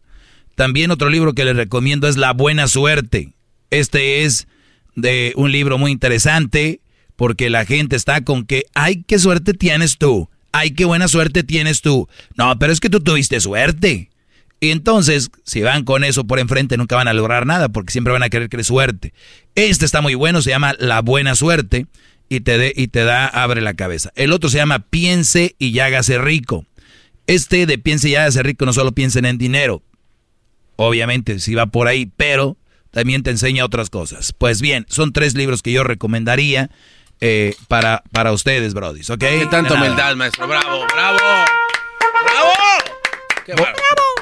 También 0.55 0.89
otro 0.89 1.09
libro 1.09 1.33
que 1.33 1.43
les 1.43 1.57
recomiendo 1.57 2.07
es 2.07 2.15
La 2.15 2.31
Buena 2.31 2.69
Suerte. 2.69 3.33
Este 3.69 4.23
es 4.23 4.47
de 4.95 5.33
un 5.35 5.51
libro 5.51 5.77
muy 5.77 5.91
interesante 5.91 6.79
porque 7.17 7.49
la 7.49 7.65
gente 7.65 7.97
está 7.97 8.23
con 8.23 8.45
que, 8.45 8.63
ay, 8.75 9.03
qué 9.05 9.19
suerte 9.19 9.53
tienes 9.53 9.97
tú, 9.97 10.29
ay, 10.53 10.71
qué 10.71 10.85
buena 10.85 11.09
suerte 11.09 11.43
tienes 11.43 11.81
tú. 11.81 12.07
No, 12.37 12.57
pero 12.57 12.71
es 12.71 12.79
que 12.79 12.89
tú 12.89 13.01
tuviste 13.01 13.41
suerte. 13.41 14.09
Y 14.61 14.69
entonces, 14.69 15.31
si 15.43 15.59
van 15.63 15.83
con 15.83 16.05
eso 16.05 16.23
por 16.23 16.39
enfrente, 16.39 16.77
nunca 16.77 16.95
van 16.95 17.09
a 17.09 17.13
lograr 17.13 17.45
nada 17.45 17.67
porque 17.67 17.91
siempre 17.91 18.13
van 18.13 18.23
a 18.23 18.29
querer 18.29 18.47
que 18.47 18.55
es 18.55 18.67
suerte. 18.67 19.13
Este 19.55 19.83
está 19.83 19.99
muy 19.99 20.15
bueno, 20.15 20.41
se 20.41 20.51
llama 20.51 20.75
La 20.79 21.01
Buena 21.01 21.35
Suerte 21.35 21.87
y 22.31 22.39
te, 22.39 22.57
de, 22.57 22.73
y 22.73 22.87
te 22.87 23.03
da, 23.03 23.27
abre 23.27 23.59
la 23.59 23.73
cabeza. 23.73 24.13
El 24.15 24.31
otro 24.31 24.49
se 24.49 24.55
llama 24.55 24.79
Piense 24.79 25.57
y 25.59 25.77
hágase 25.79 26.17
rico. 26.17 26.65
Este 27.27 27.65
de 27.65 27.77
Piense 27.77 28.07
y 28.07 28.15
hágase 28.15 28.41
rico 28.41 28.65
no 28.65 28.71
solo 28.71 28.93
piensen 28.93 29.25
en 29.25 29.37
dinero, 29.37 29.83
obviamente 30.77 31.39
si 31.39 31.55
va 31.55 31.65
por 31.65 31.89
ahí, 31.89 32.09
pero 32.15 32.55
también 32.91 33.21
te 33.23 33.31
enseña 33.31 33.65
otras 33.65 33.89
cosas. 33.89 34.31
Pues 34.31 34.61
bien, 34.61 34.85
son 34.87 35.11
tres 35.11 35.35
libros 35.35 35.61
que 35.61 35.73
yo 35.73 35.83
recomendaría 35.83 36.69
eh, 37.19 37.53
para, 37.67 38.01
para 38.13 38.31
ustedes, 38.31 38.73
brodis, 38.73 39.09
¿ok? 39.09 39.19
Qué 39.19 39.47
tanta 39.51 39.73
humildad, 39.73 40.15
maestro. 40.15 40.47
Bravo, 40.47 40.85
bravo. 40.93 41.17
¡Bravo! 41.17 42.51
Qué 43.45 43.53
bravo. 43.55 43.75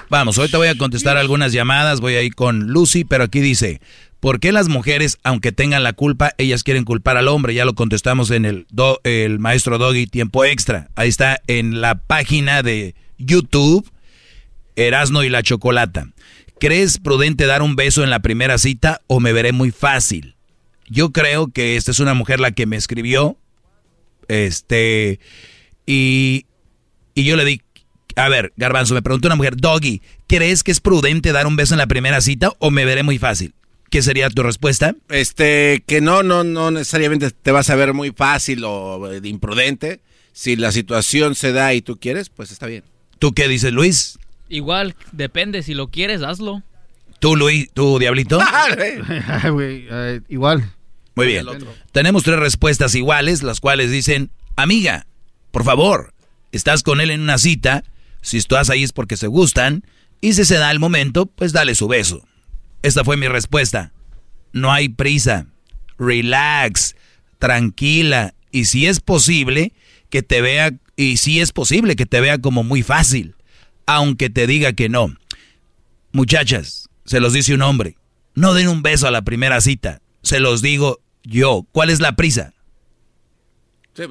Vamos, 0.10 0.36
te 0.50 0.58
voy 0.58 0.68
a 0.68 0.76
contestar 0.76 1.18
algunas 1.18 1.54
llamadas, 1.54 2.02
voy 2.02 2.16
a 2.16 2.24
ir 2.24 2.34
con 2.34 2.70
Lucy, 2.70 3.04
pero 3.04 3.26
aquí 3.26 3.40
dice, 3.40 3.80
¿por 4.20 4.40
qué 4.40 4.52
las 4.52 4.68
mujeres, 4.68 5.18
aunque 5.24 5.52
tengan 5.52 5.84
la 5.84 5.94
culpa, 5.94 6.34
ellas 6.38 6.64
quieren 6.64 6.84
culpar 6.84 7.18
al 7.18 7.28
hombre? 7.28 7.54
Ya 7.54 7.66
lo 7.66 7.76
contestamos 7.76 8.32
en 8.32 8.46
el, 8.46 8.68
el 9.04 9.40
maestro 9.40 9.78
Doggy 9.78 10.08
Tiempo 10.08 10.46
Extra. 10.46 10.90
Ahí 10.96 11.10
está 11.10 11.42
en 11.48 11.82
la 11.82 11.96
página 12.00 12.64
de 12.64 12.96
YouTube, 13.18 13.90
Erasno 14.76 15.24
y 15.24 15.30
la 15.30 15.44
Chocolata. 15.44 16.08
¿Crees 16.60 16.98
prudente 16.98 17.46
dar 17.46 17.62
un 17.62 17.76
beso 17.76 18.04
en 18.04 18.10
la 18.10 18.20
primera 18.20 18.58
cita 18.58 19.02
o 19.08 19.20
me 19.20 19.32
veré 19.32 19.54
muy 19.54 19.72
fácil? 19.72 20.36
Yo 20.90 21.12
creo 21.12 21.48
que 21.48 21.78
esta 21.78 21.92
es 21.92 22.00
una 22.00 22.14
mujer 22.14 22.40
la 22.40 22.52
que 22.52 22.66
me 22.66 22.76
escribió. 22.76 23.38
Este. 24.28 25.20
Y, 25.86 26.46
y 27.16 27.24
yo 27.24 27.38
le 27.38 27.46
di. 27.46 27.62
A 28.16 28.28
ver, 28.28 28.52
Garbanzo, 28.58 28.94
me 28.94 29.02
preguntó 29.02 29.30
una 29.30 29.38
mujer, 29.38 29.56
Doggy, 29.56 30.02
¿crees 30.28 30.64
que 30.64 30.72
es 30.72 30.82
prudente 30.82 31.32
dar 31.32 31.48
un 31.48 31.56
beso 31.56 31.74
en 31.74 31.78
la 31.78 31.88
primera 31.88 32.20
cita 32.20 32.52
o 32.60 32.70
me 32.72 32.84
veré 32.84 33.04
muy 33.04 33.18
fácil? 33.18 33.54
¿Qué 33.90 34.02
sería 34.02 34.30
tu 34.30 34.44
respuesta? 34.44 34.96
Este, 35.10 35.84
que 35.88 36.02
no, 36.02 36.24
no, 36.24 36.44
no 36.44 36.72
necesariamente 36.72 37.32
te 37.32 37.52
vas 37.52 37.70
a 37.70 37.76
ver 37.76 37.94
muy 37.94 38.12
fácil 38.12 38.64
o 38.64 39.12
eh, 39.12 39.22
imprudente. 39.24 40.02
Si 40.32 40.56
la 40.56 40.72
situación 40.72 41.36
se 41.36 41.52
da 41.52 41.74
y 41.74 41.82
tú 41.82 41.98
quieres, 41.98 42.30
pues 42.30 42.52
está 42.52 42.68
bien. 42.68 42.84
¿Tú 43.18 43.34
qué 43.34 43.48
dices, 43.48 43.74
Luis? 43.74 44.20
Igual, 44.48 44.96
depende, 45.12 45.64
si 45.64 45.74
lo 45.74 45.90
quieres, 45.90 46.22
hazlo. 46.22 46.64
¿Tú, 47.20 47.36
Luis, 47.36 47.70
tú, 47.74 48.00
Diablito? 48.00 48.40
Eh, 48.80 50.22
igual. 50.30 50.72
Muy 51.16 51.28
bien. 51.28 51.46
Tenemos 51.92 52.24
tres 52.24 52.40
respuestas 52.40 52.96
iguales, 52.96 53.44
las 53.44 53.60
cuales 53.60 53.92
dicen, 53.92 54.32
amiga, 54.56 55.06
por 55.52 55.66
favor, 55.66 56.14
estás 56.52 56.84
con 56.84 57.02
él 57.02 57.12
en 57.12 57.22
una 57.22 57.38
cita, 57.38 57.84
si 58.22 58.38
estás 58.38 58.70
ahí 58.70 58.84
es 58.84 58.94
porque 58.94 59.18
se 59.18 59.28
gustan, 59.28 59.84
y 60.22 60.34
si 60.34 60.46
se 60.46 60.56
da 60.56 60.72
el 60.72 60.80
momento, 60.80 61.26
pues 61.26 61.52
dale 61.52 61.76
su 61.76 61.88
beso. 61.88 62.26
Esta 62.82 63.04
fue 63.04 63.18
mi 63.18 63.28
respuesta. 63.28 63.94
No 64.54 64.72
hay 64.72 64.90
prisa. 64.90 65.48
Relax, 65.98 66.96
tranquila, 67.38 68.34
y 68.52 68.66
si 68.66 68.86
es 68.86 69.02
posible 69.02 69.74
que 70.10 70.24
te 70.24 70.42
vea, 70.42 70.72
y 70.96 71.18
si 71.18 71.42
es 71.42 71.52
posible 71.52 71.96
que 71.96 72.06
te 72.06 72.22
vea 72.22 72.38
como 72.38 72.64
muy 72.64 72.84
fácil 72.84 73.36
aunque 73.90 74.30
te 74.30 74.46
diga 74.46 74.74
que 74.74 74.88
no. 74.88 75.16
Muchachas, 76.12 76.90
se 77.06 77.20
los 77.20 77.34
dice 77.34 77.56
un 77.56 77.64
hombre, 77.64 77.98
no 78.36 78.54
den 78.54 78.68
un 78.68 78.84
beso 78.84 79.08
a 79.08 79.12
la 79.12 79.24
primera 79.24 79.62
cita, 79.62 80.04
se 80.22 80.40
los 80.40 80.62
digo 80.62 81.02
yo. 81.24 81.66
¿Cuál 81.72 81.90
es 81.90 82.00
la 82.00 82.16
prisa? 82.16 82.54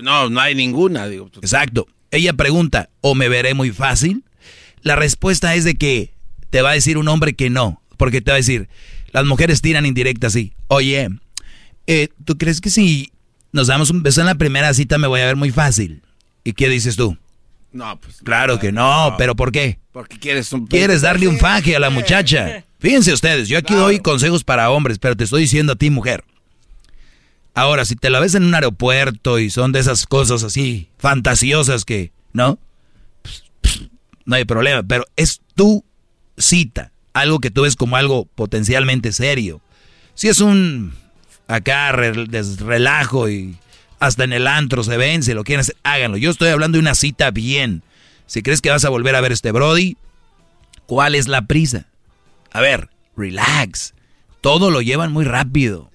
no, 0.02 0.28
no 0.30 0.40
hay 0.40 0.56
ninguna, 0.56 1.06
digo. 1.06 1.30
Exacto. 1.36 1.86
Ella 2.10 2.32
pregunta, 2.32 2.90
¿o 3.02 3.14
me 3.14 3.28
veré 3.28 3.54
muy 3.54 3.70
fácil? 3.70 4.24
La 4.82 4.96
respuesta 4.96 5.54
es 5.54 5.62
de 5.62 5.76
que 5.76 6.12
te 6.50 6.60
va 6.60 6.70
a 6.70 6.74
decir 6.74 6.98
un 6.98 7.06
hombre 7.06 7.34
que 7.34 7.48
no, 7.48 7.80
porque 7.98 8.22
te 8.22 8.30
va 8.30 8.36
a 8.36 8.38
decir, 8.38 8.70
las 9.12 9.26
mujeres 9.26 9.60
tiran 9.60 9.84
indirectas 9.84 10.32
así, 10.32 10.54
oye, 10.68 11.10
eh, 11.86 12.08
¿tú 12.24 12.38
crees 12.38 12.62
que 12.62 12.70
si 12.70 13.12
nos 13.52 13.66
damos 13.66 13.90
un 13.90 14.02
beso 14.02 14.20
en 14.22 14.26
la 14.26 14.36
primera 14.36 14.72
cita 14.72 14.96
me 14.96 15.06
voy 15.06 15.20
a 15.20 15.26
ver 15.26 15.36
muy 15.36 15.50
fácil? 15.50 16.02
¿Y 16.44 16.54
qué 16.54 16.70
dices 16.70 16.96
tú? 16.96 17.18
No, 17.72 18.00
pues. 18.00 18.22
Claro 18.22 18.58
que 18.58 18.72
no, 18.72 19.14
pero 19.18 19.36
¿por 19.36 19.52
qué? 19.52 19.78
Porque 19.92 20.18
quieres 20.18 20.50
un. 20.54 20.66
Quieres 20.66 21.02
darle 21.02 21.28
un 21.28 21.38
faje 21.38 21.76
a 21.76 21.80
la 21.80 21.90
muchacha. 21.90 22.64
Fíjense 22.78 23.12
ustedes, 23.12 23.48
yo 23.48 23.58
aquí 23.58 23.74
doy 23.74 23.98
consejos 23.98 24.44
para 24.44 24.70
hombres, 24.70 24.98
pero 24.98 25.16
te 25.16 25.24
estoy 25.24 25.42
diciendo 25.42 25.74
a 25.74 25.76
ti, 25.76 25.90
mujer. 25.90 26.24
Ahora, 27.52 27.84
si 27.84 27.96
te 27.96 28.08
la 28.08 28.20
ves 28.20 28.36
en 28.36 28.44
un 28.44 28.54
aeropuerto 28.54 29.38
y 29.40 29.50
son 29.50 29.72
de 29.72 29.80
esas 29.80 30.06
cosas 30.06 30.44
así 30.44 30.88
fantasiosas 30.96 31.84
que, 31.84 32.12
¿no? 32.32 32.58
no 34.28 34.36
hay 34.36 34.44
problema, 34.44 34.82
pero 34.82 35.04
es 35.16 35.40
tu 35.54 35.82
cita, 36.36 36.92
algo 37.12 37.40
que 37.40 37.50
tú 37.50 37.62
ves 37.62 37.76
como 37.76 37.96
algo 37.96 38.26
potencialmente 38.34 39.12
serio. 39.12 39.60
Si 40.14 40.28
es 40.28 40.40
un 40.40 40.94
acá 41.46 41.92
relajo 41.92 43.28
y 43.28 43.56
hasta 43.98 44.24
en 44.24 44.32
el 44.32 44.46
antro 44.46 44.84
se 44.84 44.96
ven, 44.96 45.22
si 45.22 45.34
lo 45.34 45.44
quieren 45.44 45.60
hacer, 45.60 45.76
háganlo. 45.82 46.16
Yo 46.16 46.30
estoy 46.30 46.50
hablando 46.50 46.76
de 46.76 46.80
una 46.80 46.94
cita 46.94 47.30
bien. 47.30 47.82
Si 48.26 48.42
crees 48.42 48.60
que 48.60 48.70
vas 48.70 48.84
a 48.84 48.90
volver 48.90 49.16
a 49.16 49.20
ver 49.20 49.32
este 49.32 49.52
Brody, 49.52 49.96
¿cuál 50.86 51.14
es 51.14 51.28
la 51.28 51.42
prisa? 51.42 51.86
A 52.52 52.60
ver, 52.60 52.90
relax. 53.16 53.94
Todo 54.40 54.70
lo 54.70 54.82
llevan 54.82 55.12
muy 55.12 55.24
rápido. 55.24 55.90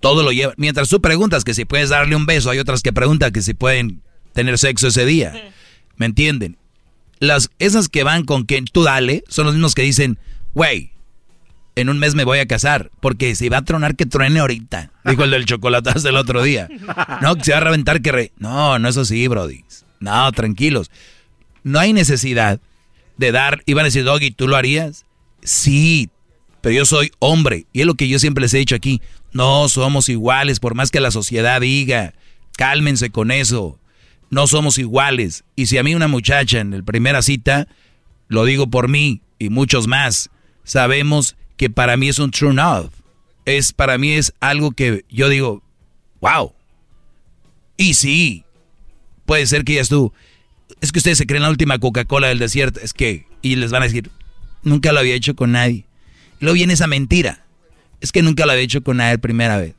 Todo 0.00 0.22
lo 0.22 0.32
llevan. 0.32 0.54
Mientras 0.56 0.88
tú 0.88 1.00
preguntas 1.00 1.44
que 1.44 1.54
si 1.54 1.64
puedes 1.64 1.88
darle 1.88 2.16
un 2.16 2.26
beso, 2.26 2.50
hay 2.50 2.58
otras 2.58 2.82
que 2.82 2.92
preguntan 2.92 3.32
que 3.32 3.42
si 3.42 3.54
pueden 3.54 4.02
tener 4.32 4.58
sexo 4.58 4.88
ese 4.88 5.04
día. 5.04 5.52
¿Me 5.96 6.06
entienden? 6.06 6.56
Las, 7.20 7.50
esas 7.58 7.88
que 7.88 8.02
van 8.02 8.24
con 8.24 8.46
que 8.46 8.60
tú 8.62 8.82
dale 8.82 9.22
son 9.28 9.46
los 9.46 9.54
mismos 9.54 9.74
que 9.74 9.82
dicen, 9.82 10.18
güey, 10.54 10.92
en 11.76 11.88
un 11.88 11.98
mes 11.98 12.14
me 12.14 12.24
voy 12.24 12.38
a 12.38 12.46
casar, 12.46 12.90
porque 13.00 13.34
si 13.34 13.48
va 13.48 13.58
a 13.58 13.64
tronar 13.64 13.94
que 13.94 14.06
truene 14.06 14.40
ahorita, 14.40 14.90
dijo 15.04 15.24
el 15.24 15.30
del 15.30 15.44
chocolatazo 15.44 16.00
del 16.00 16.16
otro 16.16 16.42
día. 16.42 16.68
No, 17.22 17.36
que 17.36 17.44
se 17.44 17.52
va 17.52 17.58
a 17.58 17.62
reventar 17.62 18.00
que 18.00 18.12
re... 18.12 18.32
No, 18.38 18.78
no 18.78 18.88
es 18.88 18.96
así, 18.96 19.28
brody. 19.28 19.64
No, 20.00 20.32
tranquilos. 20.32 20.90
No 21.62 21.78
hay 21.78 21.92
necesidad 21.92 22.60
de 23.18 23.32
dar, 23.32 23.62
iban 23.66 23.82
a 23.82 23.88
decir, 23.88 24.04
Doggy, 24.04 24.30
¿tú 24.30 24.48
lo 24.48 24.56
harías? 24.56 25.04
Sí, 25.42 26.08
pero 26.60 26.74
yo 26.74 26.84
soy 26.86 27.12
hombre, 27.18 27.66
y 27.72 27.80
es 27.80 27.86
lo 27.86 27.94
que 27.94 28.08
yo 28.08 28.18
siempre 28.18 28.42
les 28.42 28.54
he 28.54 28.58
dicho 28.58 28.74
aquí, 28.74 29.02
no 29.32 29.68
somos 29.68 30.08
iguales, 30.08 30.60
por 30.60 30.74
más 30.74 30.90
que 30.90 31.00
la 31.00 31.10
sociedad 31.10 31.60
diga, 31.60 32.14
cálmense 32.56 33.10
con 33.10 33.30
eso. 33.30 33.78
No 34.30 34.46
somos 34.46 34.78
iguales. 34.78 35.44
Y 35.56 35.66
si 35.66 35.76
a 35.78 35.82
mí 35.82 35.94
una 35.94 36.08
muchacha 36.08 36.60
en 36.60 36.70
la 36.70 36.82
primera 36.82 37.20
cita, 37.22 37.68
lo 38.28 38.44
digo 38.44 38.70
por 38.70 38.88
mí 38.88 39.22
y 39.38 39.50
muchos 39.50 39.86
más, 39.86 40.30
sabemos 40.64 41.36
que 41.56 41.68
para 41.68 41.96
mí 41.96 42.08
es 42.08 42.18
un 42.18 42.30
true 42.30 42.54
love. 42.54 42.90
Es, 43.44 43.72
para 43.72 43.98
mí 43.98 44.12
es 44.12 44.32
algo 44.40 44.70
que 44.70 45.04
yo 45.08 45.28
digo, 45.28 45.62
wow. 46.20 46.52
Y 47.76 47.94
sí, 47.94 48.44
puede 49.26 49.46
ser 49.46 49.64
que 49.64 49.74
ya 49.74 49.84
tú, 49.84 50.12
es 50.80 50.92
que 50.92 50.98
ustedes 50.98 51.18
se 51.18 51.26
creen 51.26 51.42
la 51.42 51.50
última 51.50 51.78
Coca-Cola 51.78 52.28
del 52.28 52.38
desierto. 52.38 52.80
Es 52.80 52.92
que, 52.92 53.26
y 53.42 53.56
les 53.56 53.70
van 53.70 53.82
a 53.82 53.86
decir, 53.86 54.10
nunca 54.62 54.92
lo 54.92 55.00
había 55.00 55.14
hecho 55.14 55.34
con 55.34 55.52
nadie. 55.52 55.86
Y 56.40 56.44
luego 56.44 56.54
viene 56.54 56.74
esa 56.74 56.86
mentira. 56.86 57.44
Es 58.00 58.12
que 58.12 58.22
nunca 58.22 58.46
lo 58.46 58.52
había 58.52 58.64
hecho 58.64 58.82
con 58.82 58.98
nadie 58.98 59.18
primera 59.18 59.58
vez. 59.58 59.74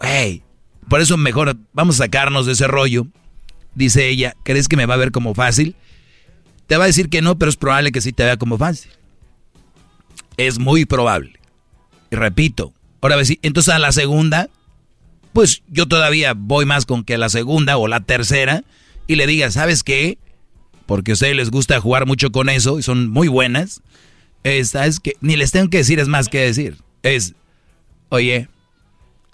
Wey, 0.00 0.42
por 0.88 1.00
eso 1.00 1.16
mejor 1.16 1.56
vamos 1.72 1.96
a 1.96 2.04
sacarnos 2.04 2.46
de 2.46 2.52
ese 2.52 2.66
rollo. 2.66 3.06
Dice 3.78 4.08
ella, 4.08 4.34
¿crees 4.42 4.66
que 4.66 4.76
me 4.76 4.86
va 4.86 4.94
a 4.94 4.96
ver 4.96 5.12
como 5.12 5.36
fácil? 5.36 5.76
Te 6.66 6.76
va 6.76 6.82
a 6.82 6.88
decir 6.88 7.08
que 7.08 7.22
no, 7.22 7.38
pero 7.38 7.48
es 7.48 7.56
probable 7.56 7.92
que 7.92 8.00
sí 8.00 8.12
te 8.12 8.24
vea 8.24 8.36
como 8.36 8.58
fácil. 8.58 8.90
Es 10.36 10.58
muy 10.58 10.84
probable. 10.84 11.38
Y 12.10 12.16
repito, 12.16 12.72
ahora 13.00 13.14
entonces 13.40 13.72
a 13.72 13.78
la 13.78 13.92
segunda, 13.92 14.50
pues 15.32 15.62
yo 15.68 15.86
todavía 15.86 16.34
voy 16.36 16.66
más 16.66 16.86
con 16.86 17.04
que 17.04 17.18
la 17.18 17.28
segunda 17.28 17.76
o 17.76 17.86
la 17.86 18.00
tercera 18.00 18.64
y 19.06 19.14
le 19.14 19.28
diga, 19.28 19.48
¿sabes 19.52 19.84
qué? 19.84 20.18
Porque 20.84 21.12
a 21.12 21.14
ustedes 21.14 21.36
les 21.36 21.52
gusta 21.52 21.80
jugar 21.80 22.04
mucho 22.04 22.32
con 22.32 22.48
eso 22.48 22.80
y 22.80 22.82
son 22.82 23.08
muy 23.08 23.28
buenas. 23.28 23.80
¿Sabes 24.64 24.98
que 24.98 25.14
Ni 25.20 25.36
les 25.36 25.52
tengo 25.52 25.70
que 25.70 25.78
decir, 25.78 26.00
es 26.00 26.08
más 26.08 26.28
que 26.28 26.40
decir. 26.40 26.78
Es, 27.04 27.34
oye, 28.08 28.48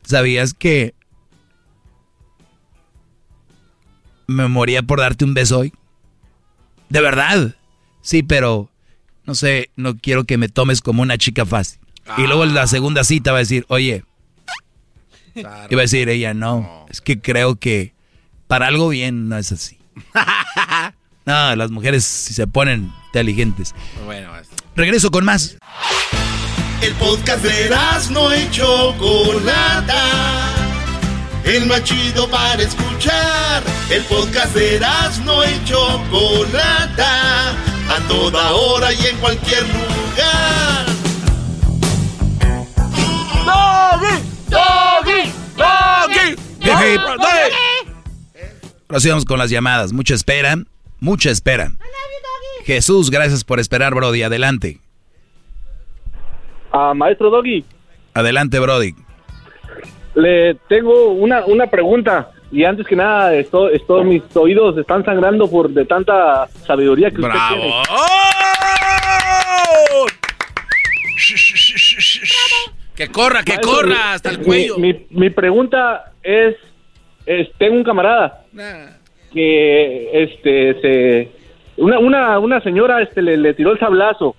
¿sabías 0.02 0.52
que 0.52 0.92
me 4.26 4.48
moría 4.48 4.82
por 4.82 5.00
darte 5.00 5.24
un 5.24 5.34
beso 5.34 5.60
hoy? 5.60 5.72
De 6.88 7.00
verdad. 7.00 7.54
Sí, 8.02 8.22
pero 8.22 8.70
no 9.24 9.34
sé, 9.34 9.70
no 9.76 9.96
quiero 9.96 10.24
que 10.24 10.36
me 10.36 10.48
tomes 10.48 10.80
como 10.80 11.02
una 11.02 11.18
chica 11.18 11.46
fácil. 11.46 11.80
Y 12.18 12.26
luego 12.26 12.44
en 12.44 12.54
la 12.54 12.66
segunda 12.66 13.02
cita 13.02 13.32
va 13.32 13.38
a 13.38 13.40
decir, 13.40 13.64
oye, 13.68 14.04
y 15.34 15.42
va 15.42 15.64
a 15.64 15.68
decir 15.68 16.08
ella, 16.08 16.34
no, 16.34 16.86
es 16.90 17.00
que 17.00 17.20
creo 17.20 17.56
que 17.56 17.94
para 18.46 18.66
algo 18.66 18.88
bien 18.88 19.28
no 19.28 19.38
es 19.38 19.50
así. 19.52 19.78
no, 21.24 21.56
las 21.56 21.70
mujeres 21.70 22.04
si 22.04 22.34
se 22.34 22.46
ponen 22.46 22.92
inteligentes. 23.06 23.74
Bueno, 24.04 24.30
regreso 24.76 25.10
con 25.10 25.24
más. 25.24 25.56
El 26.82 26.92
podcast 26.94 27.42
de 27.42 27.70
no 28.10 28.36
y 28.36 28.50
Chocolata. 28.50 29.94
El 31.44 31.66
más 31.66 31.84
chido 31.84 32.28
para 32.30 32.62
escuchar. 32.62 33.62
El 33.90 34.02
podcast 34.04 34.54
de 34.54 34.80
no 35.24 35.44
y 35.44 35.64
Chocolata. 35.64 37.50
A 37.50 38.08
toda 38.08 38.52
hora 38.52 38.92
y 38.92 39.06
en 39.06 39.16
cualquier 39.18 39.62
lugar. 39.62 40.86
¡Doggy! 43.44 44.22
¡Doggy! 44.48 45.30
¡Doggy! 45.56 46.36
Ahora 48.88 49.24
con 49.26 49.38
las 49.38 49.50
llamadas. 49.50 49.92
Mucha 49.92 50.14
espera. 50.14 50.56
Mucha 50.98 51.30
espera. 51.30 51.70
Jesús, 52.64 53.10
gracias 53.10 53.44
por 53.44 53.60
esperar, 53.60 53.94
Brody. 53.94 54.22
Adelante. 54.22 54.80
A 56.72 56.94
maestro 56.94 57.28
Doggy. 57.28 57.64
Adelante, 58.14 58.58
Brody. 58.58 58.94
Le 60.14 60.54
tengo 60.68 61.08
una, 61.10 61.44
una 61.46 61.66
pregunta. 61.66 62.30
Y 62.52 62.64
antes 62.64 62.86
que 62.86 62.94
nada, 62.94 63.34
esto, 63.34 63.68
esto, 63.68 64.04
mis 64.04 64.22
oídos 64.36 64.78
están 64.78 65.04
sangrando 65.04 65.50
por 65.50 65.70
de 65.70 65.84
tanta 65.84 66.46
sabiduría 66.66 67.10
que 67.10 67.20
usted 67.20 67.38
tiene. 67.48 67.74
Que 72.94 73.08
corra, 73.08 73.42
que 73.42 73.58
corra 73.58 74.12
hasta 74.12 74.30
el 74.30 74.38
cuello. 74.38 74.78
Mi, 74.78 75.06
mi, 75.10 75.30
pregunta 75.30 76.12
es, 76.22 76.54
es, 77.26 77.48
tengo 77.58 77.76
un 77.76 77.82
camarada 77.82 78.44
que 79.32 80.22
este 80.22 80.80
se 80.80 81.32
una, 81.76 81.98
una, 81.98 82.38
una 82.38 82.60
señora 82.60 83.02
este 83.02 83.20
le, 83.20 83.36
le 83.36 83.52
tiró 83.54 83.72
el 83.72 83.80
sablazo 83.80 84.36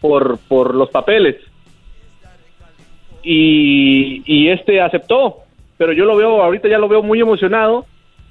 por, 0.00 0.38
por 0.46 0.76
los 0.76 0.90
papeles 0.90 1.36
y, 3.30 4.48
este 4.48 4.80
aceptó, 4.80 5.38
pero 5.76 5.92
yo 5.92 6.04
lo 6.04 6.16
veo, 6.16 6.42
ahorita 6.42 6.68
ya 6.68 6.78
lo 6.78 6.88
veo 6.88 7.02
muy 7.02 7.20
emocionado 7.20 7.84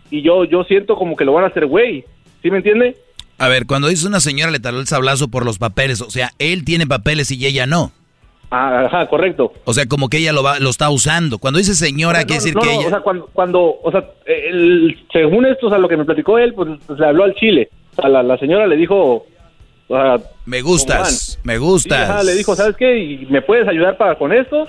y 0.10 0.24
yo, 0.24 0.44
yo 0.46 0.64
siento 0.64 0.96
como 0.96 1.16
que 1.16 1.26
lo 1.26 1.34
van 1.34 1.44
a 1.44 1.48
hacer 1.48 1.68
güey, 1.68 2.04
¿sí 2.42 2.50
me 2.50 2.58
entiende? 2.58 2.98
A 3.38 3.48
ver, 3.48 3.68
cuando 3.68 3.90
dice 3.90 4.08
una 4.08 4.20
señora 4.20 4.52
le 4.52 4.60
taló 4.60 4.80
el 4.80 4.88
sablazo 4.88 5.28
por 5.28 5.46
los 5.46 5.60
papeles, 5.60 6.02
o 6.02 6.10
sea, 6.10 6.32
él 6.40 6.66
tiene 6.66 6.88
papeles 6.88 7.30
y 7.32 7.46
ella 7.46 7.68
no. 7.68 7.92
Ah, 8.50 8.86
ajá, 8.86 9.08
correcto. 9.08 9.52
O 9.66 9.74
sea, 9.74 9.86
como 9.88 10.08
que 10.08 10.18
ella 10.18 10.32
lo 10.32 10.42
va, 10.42 10.58
lo 10.60 10.70
está 10.70 10.90
usando. 10.90 11.38
Cuando 11.38 11.60
dice 11.60 11.76
señora, 11.76 12.24
quiere 12.24 12.36
decir 12.36 12.56
que 12.56 12.76
ella... 12.76 12.88
O 12.88 12.90
sea, 12.90 13.02
cuando, 13.02 13.30
cuando 13.34 13.78
o 13.84 13.92
sea, 13.92 14.06
según 15.12 15.46
esto, 15.46 15.68
o 15.68 15.70
sea, 15.70 15.78
lo 15.78 15.90
que 15.90 15.98
me 15.98 16.06
platicó 16.06 16.40
él, 16.40 16.54
pues, 16.54 16.70
le 16.98 17.06
habló 17.06 17.26
al 17.26 17.36
chile. 17.36 17.70
O 17.98 18.02
sea, 18.02 18.10
la, 18.10 18.38
señora 18.38 18.66
le 18.66 18.78
dijo... 18.78 19.26
me 20.46 20.62
gustas, 20.62 21.40
me 21.44 21.58
gustas. 21.58 22.24
le 22.26 22.36
dijo, 22.36 22.56
¿sabes 22.56 22.78
qué? 22.78 22.98
¿Y 22.98 23.26
¿Me 23.26 23.42
puedes 23.42 23.68
ayudar 23.68 23.98
para 23.98 24.16
con 24.16 24.32
esto? 24.32 24.66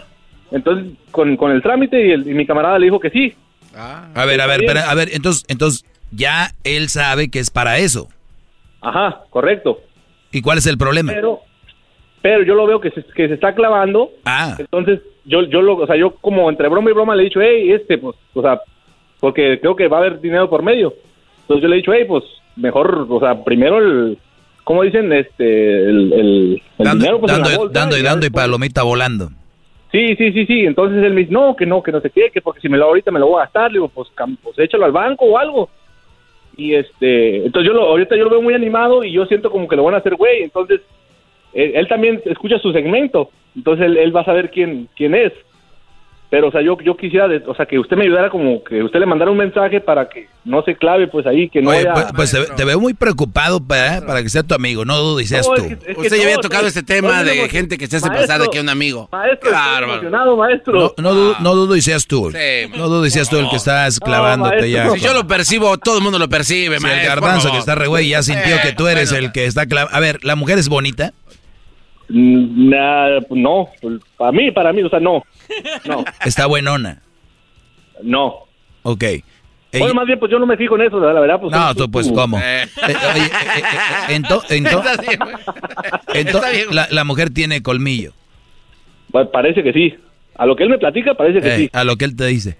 Entonces, 0.50 0.92
con, 1.10 1.36
con 1.36 1.50
el 1.50 1.62
trámite 1.62 2.14
y, 2.14 2.16
mi 2.34 2.46
camarada 2.46 2.78
le 2.78 2.86
dijo 2.86 3.00
que 3.00 3.10
sí. 3.10 3.34
Ah. 3.76 4.08
a 4.14 4.24
ver, 4.24 4.40
a 4.40 4.46
ver, 4.46 4.78
a 4.78 4.94
ver, 4.94 5.10
entonces, 5.12 5.44
entonces 5.48 5.84
ya 6.10 6.52
él 6.64 6.88
sabe 6.88 7.30
que 7.30 7.38
es 7.38 7.50
para 7.50 7.78
eso. 7.78 8.08
Ajá, 8.80 9.22
correcto. 9.30 9.80
¿Y 10.32 10.42
cuál 10.42 10.58
es 10.58 10.66
el 10.66 10.78
problema? 10.78 11.12
Pero, 11.12 11.40
pero 12.22 12.44
yo 12.44 12.54
lo 12.54 12.66
veo 12.66 12.80
que 12.80 12.90
se, 12.90 13.04
que 13.14 13.28
se 13.28 13.34
está 13.34 13.54
clavando. 13.54 14.10
Ah. 14.24 14.56
Entonces, 14.58 15.00
yo, 15.24 15.42
yo 15.42 15.60
lo, 15.62 15.76
o 15.76 15.86
sea, 15.86 15.96
yo 15.96 16.12
como 16.16 16.48
entre 16.48 16.68
broma 16.68 16.90
y 16.90 16.94
broma 16.94 17.14
le 17.14 17.22
he 17.22 17.24
dicho, 17.26 17.40
hey, 17.40 17.72
este, 17.72 17.98
pues, 17.98 18.16
o 18.34 18.42
sea, 18.42 18.60
porque 19.20 19.58
creo 19.60 19.76
que 19.76 19.88
va 19.88 19.98
a 19.98 20.00
haber 20.00 20.20
dinero 20.20 20.48
por 20.48 20.62
medio. 20.62 20.94
Entonces 21.42 21.62
yo 21.62 21.68
le 21.68 21.76
he 21.76 21.78
dicho, 21.78 21.92
hey, 21.92 22.04
pues, 22.06 22.24
mejor, 22.56 23.06
o 23.08 23.20
sea, 23.20 23.42
primero 23.44 23.78
el, 23.78 24.18
¿cómo 24.64 24.82
dicen? 24.82 25.12
Este, 25.12 25.88
el, 25.88 26.12
el, 26.12 26.62
dinero, 26.78 27.20
pues, 27.20 27.32
dando, 27.32 27.68
dando 27.68 27.96
y 27.96 28.02
dando 28.02 28.26
y 28.26 28.30
palomita 28.30 28.82
volando. 28.82 29.30
Sí, 29.90 30.14
sí, 30.16 30.32
sí, 30.32 30.46
sí. 30.46 30.66
Entonces 30.66 31.02
él 31.02 31.14
me 31.14 31.20
dice, 31.20 31.32
no, 31.32 31.56
que 31.56 31.66
no, 31.66 31.82
que 31.82 31.92
no 31.92 32.00
se 32.00 32.10
qué, 32.10 32.30
que 32.30 32.42
porque 32.42 32.60
si 32.60 32.68
me 32.68 32.76
lo 32.76 32.86
ahorita 32.86 33.10
me 33.10 33.18
lo 33.18 33.28
voy 33.28 33.40
a 33.40 33.44
gastar. 33.44 33.70
Le 33.70 33.78
digo, 33.78 33.88
pues, 33.88 34.08
pues 34.42 34.58
échalo 34.58 34.84
al 34.84 34.92
banco 34.92 35.24
o 35.24 35.38
algo. 35.38 35.70
Y 36.56 36.74
este, 36.74 37.46
entonces 37.46 37.68
yo 37.70 37.72
lo, 37.72 37.86
ahorita 37.86 38.16
yo 38.16 38.24
lo 38.24 38.30
veo 38.30 38.42
muy 38.42 38.54
animado 38.54 39.04
y 39.04 39.12
yo 39.12 39.24
siento 39.26 39.50
como 39.50 39.68
que 39.68 39.76
lo 39.76 39.84
van 39.84 39.94
a 39.94 39.98
hacer 39.98 40.16
güey. 40.16 40.42
Entonces, 40.42 40.80
él, 41.52 41.88
también 41.88 42.20
escucha 42.24 42.58
su 42.58 42.72
segmento. 42.72 43.30
Entonces 43.56 43.86
él, 43.86 43.96
él 43.96 44.14
va 44.14 44.20
a 44.20 44.26
saber 44.26 44.50
quién, 44.50 44.88
quién 44.96 45.14
es. 45.14 45.32
Pero, 46.30 46.48
o 46.48 46.52
sea, 46.52 46.60
yo, 46.60 46.76
yo 46.84 46.94
quisiera, 46.94 47.26
o 47.46 47.54
sea, 47.54 47.64
que 47.64 47.78
usted 47.78 47.96
me 47.96 48.04
ayudara 48.04 48.28
como 48.28 48.62
que 48.62 48.82
usted 48.82 49.00
le 49.00 49.06
mandara 49.06 49.30
un 49.30 49.38
mensaje 49.38 49.80
para 49.80 50.10
que 50.10 50.28
no 50.44 50.62
se 50.62 50.76
clave, 50.76 51.08
pues 51.08 51.26
ahí, 51.26 51.48
que 51.48 51.62
no 51.62 51.70
haya... 51.70 51.94
Pues, 51.94 52.32
pues 52.34 52.54
te, 52.54 52.64
veo 52.66 52.78
muy 52.78 52.92
preocupado 52.92 53.64
para, 53.66 54.04
para 54.04 54.22
que 54.22 54.28
sea 54.28 54.42
tu 54.42 54.54
amigo, 54.54 54.84
no 54.84 54.98
dudo 54.98 55.20
y 55.20 55.26
seas 55.26 55.46
tú. 55.46 55.62
usted 55.96 56.16
ya 56.16 56.24
había 56.24 56.36
tocado 56.36 56.66
este 56.66 56.82
tema 56.82 57.24
de 57.24 57.48
gente 57.48 57.78
que 57.78 57.86
se 57.86 57.96
hace 57.96 58.08
pasar 58.08 58.42
de 58.42 58.48
que 58.48 58.60
un 58.60 58.68
amigo. 58.68 59.08
Maestro, 59.10 59.50
emocionado, 59.82 60.36
maestro. 60.36 60.94
No, 60.98 61.14
no, 61.14 61.38
no, 61.40 61.54
dudo 61.54 61.76
y 61.76 61.80
seas 61.80 62.06
tú. 62.06 62.30
no 62.76 62.88
dudo 62.88 63.06
y 63.06 63.10
seas 63.10 63.30
tú 63.30 63.38
el 63.38 63.48
que 63.48 63.56
estás 63.56 63.98
clavándote 63.98 64.70
ya. 64.70 64.90
Si 64.90 65.00
yo 65.00 65.14
lo 65.14 65.26
percibo, 65.26 65.78
todo 65.78 65.96
el 65.96 66.02
mundo 66.02 66.18
lo 66.18 66.28
percibe, 66.28 66.78
maestro. 66.78 67.00
el 67.00 67.06
garbanzo 67.06 67.50
que 67.50 67.58
está 67.58 67.74
re 67.74 67.86
güey 67.86 68.10
ya 68.10 68.22
sintió 68.22 68.56
que 68.62 68.72
tú 68.72 68.86
eres 68.86 69.12
el 69.12 69.32
que 69.32 69.46
está 69.46 69.64
clavando. 69.64 69.96
A 69.96 70.00
ver, 70.00 70.22
¿la 70.24 70.36
mujer 70.36 70.58
es 70.58 70.68
bonita? 70.68 71.14
No, 72.08 73.68
para 74.16 74.32
mí, 74.32 74.50
para 74.50 74.72
mí, 74.72 74.82
o 74.82 74.88
sea, 74.88 75.00
no. 75.00 75.22
No. 75.84 76.04
¿Está 76.24 76.46
buenona? 76.46 77.02
No. 78.02 78.46
Ok. 78.82 79.04
Bueno, 79.72 79.94
más 79.94 80.06
bien, 80.06 80.18
pues 80.18 80.32
yo 80.32 80.38
no 80.38 80.46
me 80.46 80.56
fijo 80.56 80.76
en 80.76 80.82
eso, 80.82 80.98
la 80.98 81.20
verdad. 81.20 81.38
Pues, 81.40 81.52
no, 81.52 81.74
tú, 81.74 81.90
pues, 81.90 82.10
¿cómo? 82.10 82.40
entonces, 84.08 84.62
la, 86.90 87.04
mujer 87.04 87.30
tiene 87.30 87.62
colmillo. 87.62 88.14
Pues, 89.10 89.28
parece 89.28 89.62
que 89.62 89.72
sí. 89.72 89.94
A 90.36 90.46
lo 90.46 90.56
que 90.56 90.62
él 90.62 90.70
me 90.70 90.78
platica, 90.78 91.14
parece 91.14 91.40
que 91.42 91.56
sí. 91.56 91.70
A 91.72 91.84
lo 91.84 91.96
que 91.96 92.06
él 92.06 92.16
te 92.16 92.26
dice. 92.26 92.56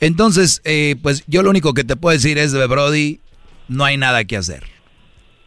Entonces, 0.00 0.60
eh, 0.64 0.96
pues 1.02 1.24
yo 1.26 1.42
lo 1.42 1.50
único 1.50 1.74
que 1.74 1.84
te 1.84 1.94
puedo 1.96 2.12
decir 2.12 2.38
es, 2.38 2.54
Brody, 2.68 3.20
no 3.68 3.84
hay 3.84 3.96
nada 3.96 4.24
que 4.24 4.36
hacer. 4.36 4.64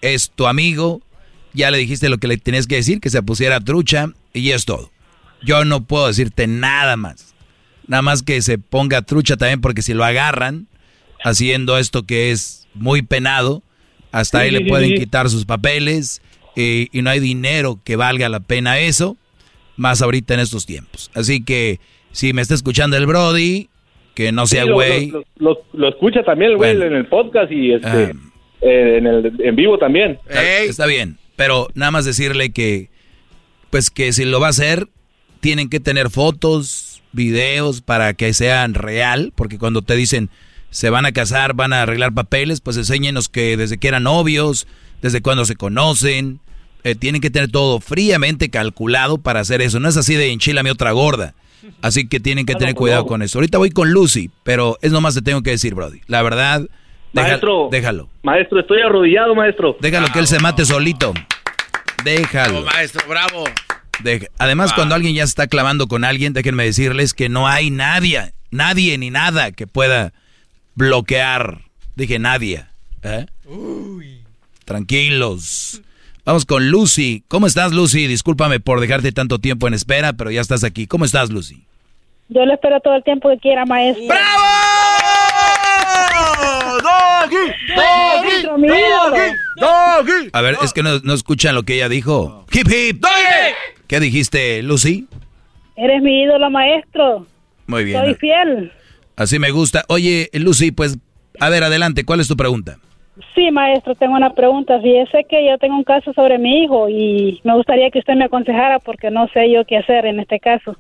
Es 0.02 0.32
tu 0.32 0.48
amigo, 0.48 1.02
ya 1.54 1.72
le 1.72 1.78
dijiste 1.78 2.10
lo 2.10 2.18
que 2.18 2.28
le 2.28 2.38
tenías 2.38 2.68
que 2.68 2.76
decir, 2.76 3.00
que 3.00 3.10
se 3.10 3.22
pusiera 3.24 3.60
trucha, 3.60 4.08
y 4.34 4.52
es 4.52 4.66
todo. 4.66 4.92
Yo 5.44 5.66
no 5.66 5.84
puedo 5.86 6.08
decirte 6.08 6.48
nada 6.48 6.96
más. 6.98 7.34
Nada 7.88 8.02
más 8.04 8.24
que 8.24 8.42
se 8.42 8.58
ponga 8.58 9.02
trucha 9.02 9.38
también, 9.38 9.60
porque 9.62 9.82
si 9.82 9.94
lo 9.94 10.04
agarran 10.06 10.68
haciendo 11.24 11.78
esto 11.78 12.04
que 12.04 12.32
es 12.32 12.68
muy 12.74 13.02
penado, 13.02 13.64
hasta 14.12 14.40
ahí 14.40 14.52
le 14.52 14.66
pueden 14.66 14.94
quitar 14.96 15.30
sus 15.30 15.46
papeles 15.46 16.22
eh, 16.56 16.88
y 16.92 17.02
no 17.02 17.10
hay 17.10 17.20
dinero 17.20 17.80
que 17.84 17.96
valga 17.96 18.30
la 18.30 18.40
pena 18.40 18.80
eso, 18.80 19.18
más 19.78 20.02
ahorita 20.02 20.34
en 20.34 20.42
estos 20.42 20.66
tiempos. 20.66 21.10
Así 21.14 21.44
que 21.44 21.80
si 22.12 22.34
me 22.34 22.42
está 22.42 22.54
escuchando 22.54 22.98
el 22.98 23.06
Brody, 23.08 23.70
que 24.16 24.32
no 24.32 24.46
sea 24.48 24.64
Sí, 24.64 24.70
lo- 24.70 24.76
güey. 24.76 25.08
Lo, 25.12 25.24
lo- 25.38 25.62
lo 25.74 25.90
escucha 25.90 26.24
también 26.24 26.52
el 26.52 26.58
güey 26.58 26.72
en 26.72 26.94
el 26.94 27.06
podcast 27.08 27.52
y 27.52 27.74
este, 27.74 27.88
Ah. 27.88 28.12
eh, 28.62 28.98
en, 28.98 29.08
el, 29.08 29.34
en 29.40 29.56
vivo 29.56 29.78
también. 29.78 30.20
Está, 30.28 30.60
está 30.60 30.86
bien, 30.86 31.18
pero 31.36 31.70
nada 31.74 31.92
más 31.92 32.06
decirle 32.06 32.52
que, 32.52 32.90
pues 33.70 33.90
que 33.90 34.14
si 34.14 34.26
lo 34.26 34.40
va 34.40 34.48
a 34.48 34.52
hacer, 34.52 34.88
tienen 35.40 35.70
que 35.70 35.80
tener 35.80 36.10
fotos, 36.10 37.02
videos 37.14 37.82
para 37.82 38.14
que 38.14 38.34
sean 38.34 38.74
real, 38.74 39.34
porque 39.36 39.58
cuando 39.58 39.82
te 39.82 39.96
dicen 39.96 40.30
se 40.70 40.90
van 40.90 41.06
a 41.06 41.12
casar, 41.12 41.54
van 41.54 41.74
a 41.74 41.82
arreglar 41.82 42.14
papeles, 42.14 42.62
pues 42.62 42.78
enséñenos 42.78 43.28
que 43.28 43.58
desde 43.58 43.78
que 43.78 43.90
eran 43.90 44.04
novios, 44.04 44.68
desde 45.02 45.22
cuando 45.22 45.44
se 45.44 45.58
conocen, 45.58 46.40
eh, 46.86 46.96
tienen 46.96 47.20
que 47.20 47.30
tener 47.30 47.52
todo 47.52 47.82
fríamente 47.82 48.50
calculado 48.50 49.18
para 49.18 49.42
hacer 49.42 49.62
eso. 49.62 49.82
No 49.82 49.90
es 49.90 49.98
así 49.98 50.16
de 50.16 50.32
enchilame 50.32 50.72
otra 50.72 50.92
gorda. 50.94 51.36
Así 51.82 52.08
que 52.08 52.20
tienen 52.20 52.46
que 52.46 52.54
Ah, 52.54 52.58
tener 52.58 52.74
cuidado 52.74 53.06
con 53.06 53.22
eso. 53.22 53.38
Ahorita 53.38 53.58
voy 53.58 53.70
con 53.70 53.92
Lucy, 53.92 54.32
pero 54.44 54.80
es 54.82 54.92
nomás 54.94 55.14
te 55.14 55.22
tengo 55.22 55.44
que 55.44 55.52
decir, 55.52 55.76
Brody. 55.76 56.00
La 56.08 56.22
verdad, 56.24 56.68
Maestro. 57.14 57.68
déjalo. 57.72 58.10
Maestro, 58.24 58.60
estoy 58.60 58.82
arrodillado, 58.82 59.36
maestro. 59.36 59.76
Déjalo 59.80 60.08
que 60.14 60.20
él 60.20 60.28
se 60.28 60.40
mate 60.40 60.66
solito. 60.66 61.14
Déjalo. 62.04 62.62
maestro, 62.64 63.02
bravo. 63.08 63.44
Deja- 64.04 64.28
Además, 64.40 64.74
cuando 64.74 64.96
alguien 64.96 65.14
ya 65.16 65.26
se 65.26 65.32
está 65.32 65.48
clavando 65.48 65.88
con 65.88 66.04
alguien, 66.04 66.34
déjenme 66.34 66.64
decirles 66.64 67.14
que 67.14 67.30
no 67.30 67.48
hay 67.48 67.70
nadie, 67.70 68.34
nadie 68.50 68.98
ni 68.98 69.10
nada 69.12 69.52
que 69.52 69.68
pueda 69.68 70.14
bloquear. 70.76 71.60
Dije 71.96 72.18
nadie. 72.18 72.66
¿eh? 73.04 73.26
Tranquilos. 74.66 75.82
Vamos 76.26 76.46
con 76.46 76.70
Lucy. 76.70 77.24
¿Cómo 77.28 77.48
estás, 77.48 77.74
Lucy? 77.74 78.08
Discúlpame 78.08 78.60
por 78.60 78.80
dejarte 78.80 79.12
tanto 79.12 79.40
tiempo 79.40 79.68
en 79.68 79.74
espera, 79.74 80.14
pero 80.14 80.32
ya 80.32 80.42
estás 80.42 80.64
aquí. 80.64 80.88
¿Cómo 80.88 81.06
estás, 81.06 81.30
Lucy? 81.32 81.66
Yo 82.30 82.46
le 82.46 82.54
espero 82.54 82.80
todo 82.80 82.96
el 82.96 83.04
tiempo 83.04 83.30
que 83.30 83.38
quiera, 83.40 83.66
maestro. 83.66 84.06
Maestro, 87.76 88.58
mi 88.58 88.68
ídolo. 88.68 89.16
A 90.34 90.42
ver, 90.42 90.56
es 90.64 90.74
que 90.74 90.84
no, 90.84 91.00
no 91.00 91.14
escuchan 91.14 91.56
lo 91.56 91.64
que 91.64 91.76
ella 91.76 91.90
dijo. 91.90 92.46
Hip 92.52 92.68
hip. 92.68 93.04
¿Qué 93.88 94.00
dijiste, 94.00 94.64
Lucy? 94.64 95.08
Eres 95.76 96.02
mi 96.02 96.24
ídolo, 96.24 96.50
maestro. 96.50 97.26
Muy 97.68 97.84
bien. 97.84 98.04
Soy 98.04 98.16
fiel. 98.16 98.72
Así 99.16 99.40
me 99.40 99.52
gusta. 99.52 99.84
Oye, 99.88 100.30
Lucy, 100.34 100.72
pues, 100.72 100.98
a 101.40 101.50
ver, 101.50 101.64
adelante. 101.64 102.06
¿Cuál 102.06 102.20
es 102.20 102.28
tu 102.28 102.36
pregunta? 102.36 102.78
Sí, 103.36 103.52
maestro, 103.52 103.96
tengo 103.96 104.16
una 104.16 104.34
pregunta. 104.34 104.80
Fíjese 104.80 105.26
que 105.30 105.46
yo 105.46 105.58
tengo 105.58 105.76
un 105.76 105.84
caso 105.84 106.14
sobre 106.14 106.38
mi 106.38 106.64
hijo 106.64 106.90
y 106.90 107.40
me 107.44 107.56
gustaría 107.56 107.92
que 107.92 108.00
usted 108.00 108.16
me 108.16 108.26
aconsejara 108.26 108.80
porque 108.80 109.12
no 109.12 109.28
sé 109.30 109.52
yo 109.52 109.66
qué 109.66 109.78
hacer 109.78 110.06
en 110.06 110.20
este 110.20 110.40
caso. 110.40 110.76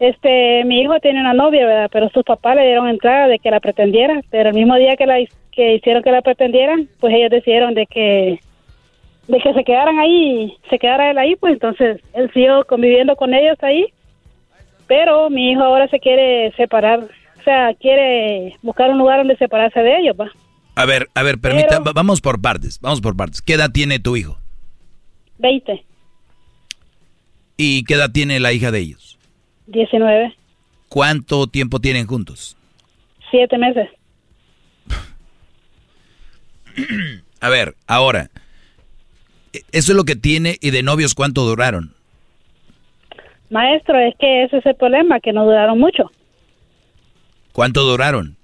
Este, 0.00 0.64
mi 0.64 0.80
hijo 0.80 0.98
tiene 1.00 1.20
una 1.20 1.34
novia, 1.34 1.66
¿verdad? 1.66 1.90
Pero 1.92 2.08
sus 2.08 2.24
papás 2.24 2.56
le 2.56 2.62
dieron 2.66 2.88
entrada 2.88 3.28
de 3.28 3.38
que 3.38 3.50
la 3.50 3.60
pretendiera, 3.60 4.20
pero 4.30 4.48
el 4.48 4.54
mismo 4.56 4.74
día 4.76 4.96
que 4.96 5.06
la 5.06 5.16
que 5.52 5.74
hicieron 5.74 6.02
que 6.02 6.10
la 6.10 6.22
pretendieran, 6.22 6.88
pues 7.00 7.14
ellos 7.14 7.30
decidieron 7.30 7.74
de 7.74 7.86
que 7.86 8.40
de 9.28 9.38
que 9.38 9.52
se 9.52 9.62
quedaran 9.62 9.98
ahí, 10.00 10.56
se 10.70 10.78
quedara 10.78 11.10
él 11.10 11.18
ahí, 11.18 11.36
pues 11.36 11.52
entonces 11.52 12.00
él 12.14 12.30
siguió 12.32 12.64
conviviendo 12.64 13.14
con 13.14 13.34
ellos 13.34 13.58
ahí. 13.62 13.86
Pero 14.88 15.28
mi 15.30 15.52
hijo 15.52 15.62
ahora 15.62 15.86
se 15.88 16.00
quiere 16.00 16.50
separar, 16.56 17.00
o 17.00 17.42
sea, 17.44 17.74
quiere 17.74 18.56
buscar 18.62 18.90
un 18.90 18.98
lugar 18.98 19.18
donde 19.18 19.36
separarse 19.36 19.80
de 19.80 19.98
ellos, 19.98 20.16
¿va? 20.18 20.32
A 20.76 20.84
ver, 20.86 21.08
a 21.14 21.22
ver, 21.22 21.38
permita, 21.38 21.78
va- 21.78 21.92
vamos 21.94 22.20
por 22.22 22.40
partes, 22.40 22.80
vamos 22.80 23.00
por 23.00 23.14
partes. 23.16 23.40
¿Qué 23.42 23.52
edad 23.54 23.70
tiene 23.70 23.98
tu 24.00 24.16
hijo? 24.16 24.38
20, 25.38 25.84
¿Y 27.56 27.84
qué 27.84 27.94
edad 27.94 28.10
tiene 28.10 28.40
la 28.40 28.52
hija 28.52 28.70
de 28.70 28.78
ellos? 28.80 29.18
19, 29.70 30.34
¿Cuánto 30.90 31.46
tiempo 31.46 31.78
tienen 31.78 32.06
juntos? 32.08 32.56
7 33.30 33.56
meses. 33.58 33.88
A 37.40 37.48
ver, 37.48 37.76
ahora, 37.86 38.28
eso 39.52 39.92
es 39.92 39.96
lo 39.96 40.04
que 40.04 40.16
tiene 40.16 40.56
y 40.60 40.70
de 40.70 40.82
novios 40.82 41.14
cuánto 41.14 41.44
duraron. 41.44 41.94
Maestro, 43.50 43.98
es 44.00 44.16
que 44.18 44.44
ese 44.44 44.58
es 44.58 44.66
el 44.66 44.74
problema, 44.74 45.20
que 45.20 45.32
no 45.32 45.44
duraron 45.44 45.78
mucho. 45.78 46.10
¿Cuánto 47.52 47.82
duraron? 47.82 48.36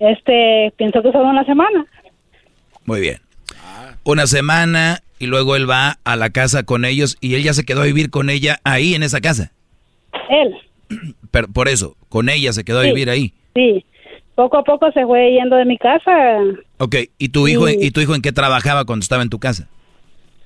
Este, 0.00 0.72
pienso 0.76 1.00
que 1.00 1.12
solo 1.12 1.28
una 1.28 1.44
semana. 1.44 1.86
Muy 2.84 3.00
bien. 3.00 3.20
Una 4.02 4.26
semana 4.26 5.00
y 5.18 5.26
luego 5.26 5.56
él 5.56 5.68
va 5.68 5.98
a 6.04 6.16
la 6.16 6.30
casa 6.30 6.62
con 6.64 6.84
ellos 6.84 7.16
y 7.20 7.34
él 7.34 7.42
ya 7.42 7.52
se 7.54 7.64
quedó 7.64 7.82
a 7.82 7.86
vivir 7.86 8.10
con 8.10 8.30
ella 8.30 8.58
ahí 8.64 8.94
en 8.94 9.02
esa 9.02 9.20
casa. 9.20 9.52
Él, 10.30 10.54
Pero 11.30 11.48
por 11.48 11.68
eso, 11.68 11.96
con 12.08 12.28
ella 12.28 12.52
se 12.52 12.64
quedó 12.64 12.80
a 12.80 12.84
vivir 12.84 13.10
ahí. 13.10 13.32
sí. 13.54 13.84
Poco 14.34 14.58
a 14.58 14.64
poco 14.64 14.92
se 14.92 15.02
fue 15.06 15.32
yendo 15.32 15.56
de 15.56 15.64
mi 15.64 15.78
casa. 15.78 16.12
Ok, 16.76 16.94
¿y 17.16 17.30
tu 17.30 17.48
hijo 17.48 17.68
Sí. 17.68 17.78
y 17.80 17.90
tu 17.90 18.02
hijo 18.02 18.14
en 18.14 18.20
qué 18.20 18.32
trabajaba 18.32 18.84
cuando 18.84 19.02
estaba 19.02 19.22
en 19.22 19.30
tu 19.30 19.38
casa? 19.38 19.66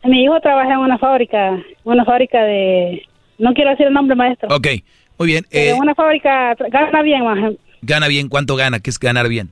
Mi 0.04 0.22
hijo 0.22 0.38
trabaja 0.40 0.74
en 0.74 0.78
una 0.78 0.96
fábrica, 0.96 1.60
una 1.82 2.04
fábrica 2.04 2.40
de... 2.44 3.02
No 3.38 3.52
quiero 3.52 3.70
decir 3.70 3.88
el 3.88 3.92
nombre, 3.92 4.14
maestro. 4.14 4.48
Ok, 4.54 4.68
muy 5.18 5.26
bien. 5.26 5.44
Eh, 5.50 5.70
en 5.70 5.78
una 5.80 5.96
fábrica 5.96 6.54
gana 6.70 7.02
bien, 7.02 7.24
más. 7.24 7.52
¿Gana 7.82 8.06
bien? 8.06 8.28
¿Cuánto 8.28 8.54
gana? 8.54 8.78
¿Qué 8.78 8.90
es 8.90 8.98
ganar 9.00 9.28
bien? 9.28 9.50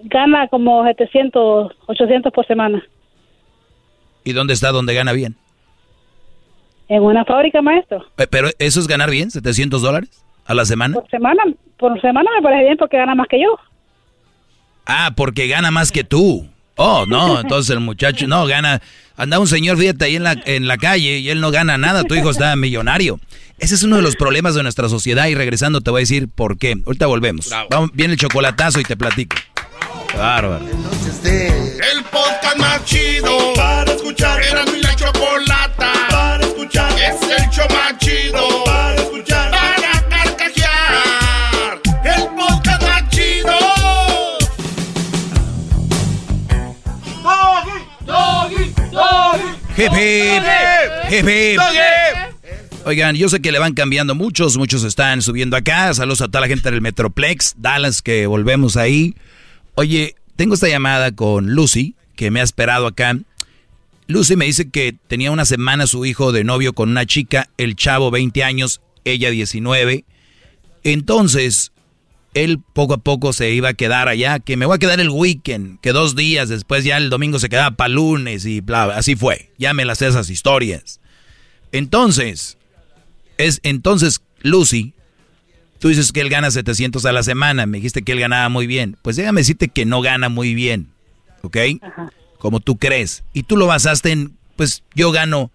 Gana 0.00 0.48
como 0.48 0.84
700, 0.84 1.72
800 1.86 2.30
por 2.30 2.46
semana. 2.46 2.84
¿Y 4.28 4.34
dónde 4.34 4.52
está 4.52 4.72
donde 4.72 4.92
gana 4.92 5.12
bien? 5.12 5.36
En 6.86 7.02
una 7.02 7.24
fábrica, 7.24 7.62
maestro. 7.62 8.04
¿Pero 8.28 8.50
eso 8.58 8.78
es 8.78 8.86
ganar 8.86 9.10
bien? 9.10 9.30
¿700 9.30 9.80
dólares 9.80 10.10
a 10.44 10.52
la 10.52 10.66
semana? 10.66 10.92
Por 10.92 11.08
semana, 11.08 11.44
por 11.78 11.98
semana 12.02 12.30
me 12.36 12.42
parece 12.42 12.64
bien 12.64 12.76
porque 12.76 12.98
gana 12.98 13.14
más 13.14 13.26
que 13.26 13.40
yo. 13.40 13.58
Ah, 14.84 15.12
porque 15.16 15.46
gana 15.48 15.70
más 15.70 15.90
que 15.90 16.04
tú. 16.04 16.46
Oh, 16.76 17.06
no, 17.08 17.40
entonces 17.40 17.70
el 17.70 17.80
muchacho, 17.80 18.26
no, 18.26 18.44
gana. 18.46 18.82
Anda 19.16 19.38
un 19.38 19.46
señor, 19.46 19.78
fíjate, 19.78 20.04
ahí 20.04 20.16
en 20.16 20.24
la, 20.24 20.36
en 20.44 20.68
la 20.68 20.76
calle 20.76 21.20
y 21.20 21.30
él 21.30 21.40
no 21.40 21.50
gana 21.50 21.78
nada, 21.78 22.04
tu 22.04 22.14
hijo 22.14 22.28
está 22.28 22.54
millonario. 22.56 23.18
Ese 23.58 23.76
es 23.76 23.82
uno 23.82 23.96
de 23.96 24.02
los 24.02 24.14
problemas 24.14 24.54
de 24.54 24.62
nuestra 24.62 24.90
sociedad 24.90 25.26
y 25.28 25.34
regresando 25.34 25.80
te 25.80 25.90
voy 25.90 26.00
a 26.00 26.02
decir 26.02 26.28
por 26.28 26.58
qué. 26.58 26.74
Ahorita 26.84 27.06
volvemos. 27.06 27.50
Vamos, 27.70 27.92
viene 27.94 28.12
el 28.12 28.18
chocolatazo 28.18 28.78
y 28.78 28.82
te 28.82 28.94
platico. 28.94 29.36
Bárbaro. 30.14 30.66
El 31.24 32.04
podcast 32.10 32.58
más 32.58 32.84
chido 32.84 33.57
escuchar. 34.08 34.42
Era 34.42 34.64
mi 34.66 34.80
la 34.80 34.96
chocolata 34.96 35.92
para 36.10 36.44
escuchar. 36.44 36.92
Es 36.92 37.20
el 37.22 37.50
show 37.50 37.66
más 37.70 37.98
chido 37.98 38.64
para 38.64 38.94
escuchar. 38.94 39.50
Para 39.50 40.08
carcajear. 40.08 41.80
El 42.04 42.28
podcast 42.36 42.82
más 42.82 43.08
chido. 43.10 43.58
Doggy, 47.22 47.84
doggy, 48.06 48.74
doggy. 48.92 49.48
Hip 49.76 49.92
hip, 49.92 50.42
hip 51.10 51.28
hip. 51.28 51.60
Oigan, 52.84 53.16
yo 53.16 53.28
sé 53.28 53.42
que 53.42 53.52
le 53.52 53.58
van 53.58 53.74
cambiando 53.74 54.14
muchos, 54.14 54.56
muchos 54.56 54.82
están 54.82 55.20
subiendo 55.20 55.58
acá. 55.58 55.92
Saludos 55.92 56.22
a 56.22 56.28
toda 56.28 56.40
la 56.40 56.48
gente 56.48 56.70
del 56.70 56.80
Metroplex, 56.80 57.54
Dallas, 57.58 58.00
que 58.00 58.26
volvemos 58.26 58.78
ahí. 58.78 59.14
Oye, 59.74 60.14
tengo 60.36 60.54
esta 60.54 60.68
llamada 60.68 61.12
con 61.12 61.50
Lucy, 61.50 61.94
que 62.16 62.30
me 62.30 62.40
ha 62.40 62.44
esperado 62.44 62.86
acá. 62.86 63.14
Lucy 64.08 64.36
me 64.36 64.46
dice 64.46 64.70
que 64.70 64.96
tenía 65.06 65.30
una 65.30 65.44
semana 65.44 65.86
su 65.86 66.06
hijo 66.06 66.32
de 66.32 66.42
novio 66.42 66.72
con 66.72 66.88
una 66.88 67.04
chica, 67.04 67.50
el 67.58 67.76
chavo 67.76 68.10
20 68.10 68.42
años, 68.42 68.80
ella 69.04 69.28
19. 69.28 70.06
Entonces, 70.82 71.72
él 72.32 72.58
poco 72.72 72.94
a 72.94 72.98
poco 72.98 73.34
se 73.34 73.50
iba 73.52 73.68
a 73.68 73.74
quedar 73.74 74.08
allá, 74.08 74.38
que 74.38 74.56
me 74.56 74.64
voy 74.64 74.76
a 74.76 74.78
quedar 74.78 74.98
el 74.98 75.10
weekend, 75.10 75.78
que 75.80 75.92
dos 75.92 76.16
días 76.16 76.48
después 76.48 76.84
ya 76.84 76.96
el 76.96 77.10
domingo 77.10 77.38
se 77.38 77.50
quedaba 77.50 77.76
para 77.76 77.88
lunes 77.88 78.46
y 78.46 78.62
bla, 78.62 78.84
así 78.84 79.14
fue. 79.14 79.50
Ya 79.58 79.74
me 79.74 79.84
las 79.84 80.00
esas 80.00 80.30
historias. 80.30 81.00
Entonces, 81.70 82.56
es 83.36 83.60
entonces 83.62 84.22
Lucy, 84.40 84.94
tú 85.80 85.88
dices 85.88 86.12
que 86.12 86.22
él 86.22 86.30
gana 86.30 86.50
700 86.50 87.04
a 87.04 87.12
la 87.12 87.22
semana, 87.22 87.66
me 87.66 87.76
dijiste 87.76 88.00
que 88.00 88.12
él 88.12 88.20
ganaba 88.20 88.48
muy 88.48 88.66
bien. 88.66 88.96
Pues 89.02 89.16
déjame 89.16 89.42
decirte 89.42 89.68
que 89.68 89.84
no 89.84 90.00
gana 90.00 90.30
muy 90.30 90.54
bien, 90.54 90.88
¿ok? 91.42 91.58
Como 92.38 92.60
tú 92.60 92.76
crees. 92.76 93.24
Y 93.32 93.42
tú 93.42 93.56
lo 93.56 93.66
basaste 93.66 94.12
en, 94.12 94.36
pues 94.56 94.82
yo 94.94 95.10
gano, 95.10 95.50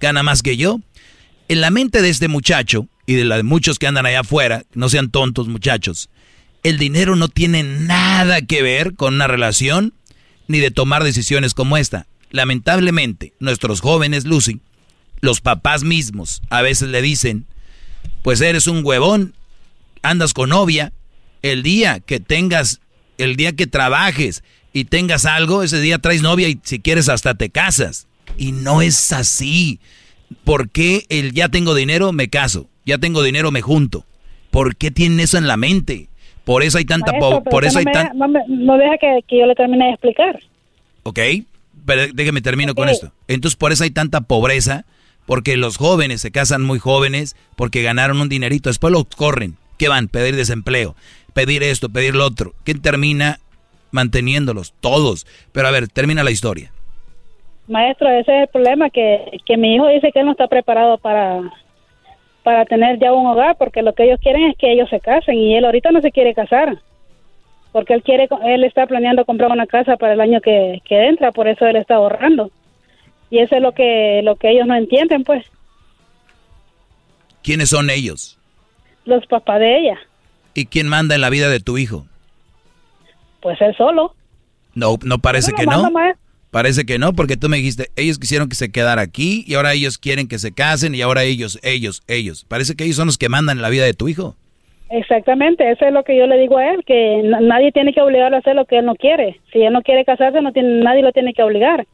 gana 0.00 0.22
más 0.22 0.42
que 0.42 0.56
yo. 0.56 0.80
En 1.48 1.60
la 1.60 1.70
mente 1.70 2.02
de 2.02 2.08
este 2.08 2.28
muchacho 2.28 2.88
y 3.06 3.14
de 3.14 3.24
la 3.24 3.36
de 3.36 3.42
muchos 3.42 3.78
que 3.78 3.86
andan 3.86 4.06
allá 4.06 4.20
afuera, 4.20 4.64
no 4.74 4.88
sean 4.88 5.10
tontos 5.10 5.48
muchachos, 5.48 6.08
el 6.62 6.78
dinero 6.78 7.14
no 7.16 7.28
tiene 7.28 7.62
nada 7.62 8.40
que 8.42 8.62
ver 8.62 8.94
con 8.94 9.14
una 9.14 9.26
relación 9.26 9.92
ni 10.48 10.58
de 10.60 10.70
tomar 10.70 11.04
decisiones 11.04 11.54
como 11.54 11.76
esta. 11.76 12.06
Lamentablemente, 12.30 13.34
nuestros 13.38 13.80
jóvenes, 13.80 14.24
Lucy, 14.24 14.60
los 15.20 15.40
papás 15.40 15.84
mismos 15.84 16.42
a 16.50 16.62
veces 16.62 16.88
le 16.88 17.02
dicen, 17.02 17.46
pues 18.22 18.40
eres 18.40 18.66
un 18.66 18.84
huevón, 18.84 19.34
andas 20.02 20.32
con 20.32 20.50
novia, 20.50 20.92
el 21.42 21.62
día 21.62 22.00
que 22.00 22.20
tengas, 22.20 22.80
el 23.18 23.36
día 23.36 23.52
que 23.52 23.66
trabajes 23.66 24.42
y 24.74 24.84
tengas 24.84 25.24
algo, 25.24 25.62
ese 25.62 25.80
día 25.80 25.98
traes 25.98 26.20
novia 26.20 26.48
y 26.50 26.58
si 26.62 26.80
quieres 26.80 27.08
hasta 27.08 27.34
te 27.34 27.48
casas. 27.48 28.06
Y 28.36 28.52
no 28.52 28.82
es 28.82 29.12
así. 29.12 29.80
¿Por 30.44 30.68
qué 30.68 31.06
el 31.08 31.32
ya 31.32 31.48
tengo 31.48 31.74
dinero 31.74 32.12
me 32.12 32.28
caso? 32.28 32.68
Ya 32.84 32.98
tengo 32.98 33.22
dinero 33.22 33.50
me 33.50 33.62
junto. 33.62 34.04
¿Por 34.50 34.76
qué 34.76 34.90
tienen 34.90 35.20
eso 35.20 35.38
en 35.38 35.46
la 35.46 35.56
mente? 35.56 36.08
Por 36.44 36.62
eso 36.62 36.76
hay 36.76 36.84
tanta... 36.84 37.12
Maestro, 37.12 37.42
po- 37.42 37.50
por 37.50 37.64
eso 37.64 37.78
hay 37.78 37.84
no, 37.86 37.90
me 37.90 37.94
tan... 37.94 38.02
deja, 38.04 38.14
no, 38.14 38.28
me- 38.28 38.44
no 38.48 38.76
deja 38.76 38.98
que, 39.00 39.20
que 39.26 39.38
yo 39.38 39.46
le 39.46 39.54
termine 39.54 39.86
de 39.86 39.90
explicar. 39.92 40.40
¿Ok? 41.04 41.18
Pero 41.86 42.12
déjeme 42.12 42.40
termino 42.42 42.74
con 42.74 42.88
esto. 42.88 43.12
Entonces, 43.28 43.56
por 43.56 43.72
eso 43.72 43.84
hay 43.84 43.90
tanta 43.90 44.22
pobreza, 44.22 44.84
porque 45.26 45.56
los 45.56 45.76
jóvenes 45.76 46.20
se 46.20 46.30
casan 46.30 46.62
muy 46.62 46.78
jóvenes, 46.78 47.36
porque 47.56 47.82
ganaron 47.82 48.20
un 48.20 48.28
dinerito, 48.28 48.70
después 48.70 48.92
los 48.92 49.06
corren. 49.06 49.56
¿Qué 49.78 49.88
van? 49.88 50.08
Pedir 50.08 50.36
desempleo, 50.36 50.94
pedir 51.32 51.62
esto, 51.62 51.88
pedir 51.88 52.14
lo 52.14 52.26
otro. 52.26 52.54
¿Quién 52.64 52.80
termina 52.80 53.40
manteniéndolos? 53.94 54.74
Todos. 54.80 55.26
Pero 55.52 55.68
a 55.68 55.70
ver, 55.70 55.88
termina 55.88 56.24
la 56.24 56.32
historia. 56.32 56.70
Maestro, 57.66 58.10
ese 58.10 58.36
es 58.36 58.42
el 58.42 58.48
problema, 58.48 58.90
que, 58.90 59.38
que 59.46 59.56
mi 59.56 59.76
hijo 59.76 59.86
dice 59.88 60.12
que 60.12 60.20
él 60.20 60.26
no 60.26 60.32
está 60.32 60.48
preparado 60.48 60.98
para, 60.98 61.40
para 62.42 62.66
tener 62.66 62.98
ya 62.98 63.12
un 63.12 63.26
hogar, 63.26 63.56
porque 63.56 63.80
lo 63.80 63.94
que 63.94 64.04
ellos 64.04 64.20
quieren 64.20 64.50
es 64.50 64.58
que 64.58 64.70
ellos 64.70 64.90
se 64.90 65.00
casen 65.00 65.36
y 65.38 65.56
él 65.56 65.64
ahorita 65.64 65.90
no 65.90 66.02
se 66.02 66.12
quiere 66.12 66.34
casar, 66.34 66.78
porque 67.72 67.94
él 67.94 68.02
quiere, 68.02 68.28
él 68.44 68.64
está 68.64 68.86
planeando 68.86 69.24
comprar 69.24 69.50
una 69.50 69.66
casa 69.66 69.96
para 69.96 70.12
el 70.12 70.20
año 70.20 70.42
que, 70.42 70.82
que 70.84 71.06
entra, 71.06 71.32
por 71.32 71.48
eso 71.48 71.64
él 71.64 71.76
está 71.76 71.94
ahorrando. 71.94 72.50
Y 73.30 73.38
eso 73.38 73.56
es 73.56 73.62
lo 73.62 73.72
que, 73.72 74.20
lo 74.22 74.36
que 74.36 74.50
ellos 74.50 74.66
no 74.66 74.74
entienden, 74.74 75.24
pues, 75.24 75.46
¿Quiénes 77.42 77.70
son 77.70 77.88
ellos? 77.90 78.38
los 79.06 79.26
papás 79.26 79.60
de 79.60 79.78
ella, 79.78 79.98
¿Y 80.54 80.66
quién 80.66 80.86
manda 80.88 81.14
en 81.14 81.20
la 81.20 81.30
vida 81.30 81.48
de 81.48 81.60
tu 81.60 81.78
hijo? 81.78 82.06
Pues 83.44 83.60
él 83.60 83.72
solo. 83.76 84.12
No, 84.74 84.98
no 85.04 85.18
parece 85.20 85.52
que 85.52 85.66
no. 85.66 85.88
maestro. 85.92 86.20
Parece 86.50 86.84
que 86.86 86.98
no, 86.98 87.12
porque 87.12 87.36
tú 87.36 87.48
me 87.48 87.56
dijiste, 87.58 87.88
ellos 87.96 88.18
quisieron 88.18 88.48
que 88.48 88.54
se 88.54 88.70
quedara 88.72 89.02
aquí 89.02 89.44
y 89.46 89.54
ahora 89.54 89.72
ellos 89.72 89.98
quieren 89.98 90.28
que 90.28 90.38
se 90.38 90.52
casen 90.52 90.94
y 90.94 91.02
ahora 91.02 91.24
ellos, 91.24 91.58
ellos, 91.64 92.02
ellos. 92.08 92.44
Parece 92.48 92.74
que 92.76 92.84
ellos 92.84 92.96
son 92.96 93.06
los 93.06 93.18
que 93.18 93.28
mandan 93.28 93.60
la 93.60 93.68
vida 93.70 93.84
de 93.84 93.92
tu 93.94 94.06
hijo. 94.08 94.34
Exactamente, 94.90 95.68
eso 95.70 95.84
es 95.84 95.92
lo 95.92 96.04
que 96.04 96.16
yo 96.16 96.26
le 96.28 96.38
digo 96.38 96.58
a 96.58 96.72
él, 96.72 96.84
que 96.86 97.22
na- 97.24 97.40
nadie 97.40 97.72
tiene 97.72 97.92
que 97.92 98.00
obligarlo 98.00 98.36
a 98.36 98.40
hacer 98.40 98.54
lo 98.54 98.64
que 98.66 98.78
él 98.78 98.84
no 98.86 98.94
quiere. 98.94 99.40
Si 99.52 99.60
él 99.62 99.72
no 99.72 99.82
quiere 99.82 100.04
casarse, 100.04 100.40
no 100.40 100.52
tiene, 100.52 100.82
nadie 100.84 101.02
lo 101.02 101.10
tiene 101.12 101.34
que 101.34 101.42
obligar. 101.42 101.86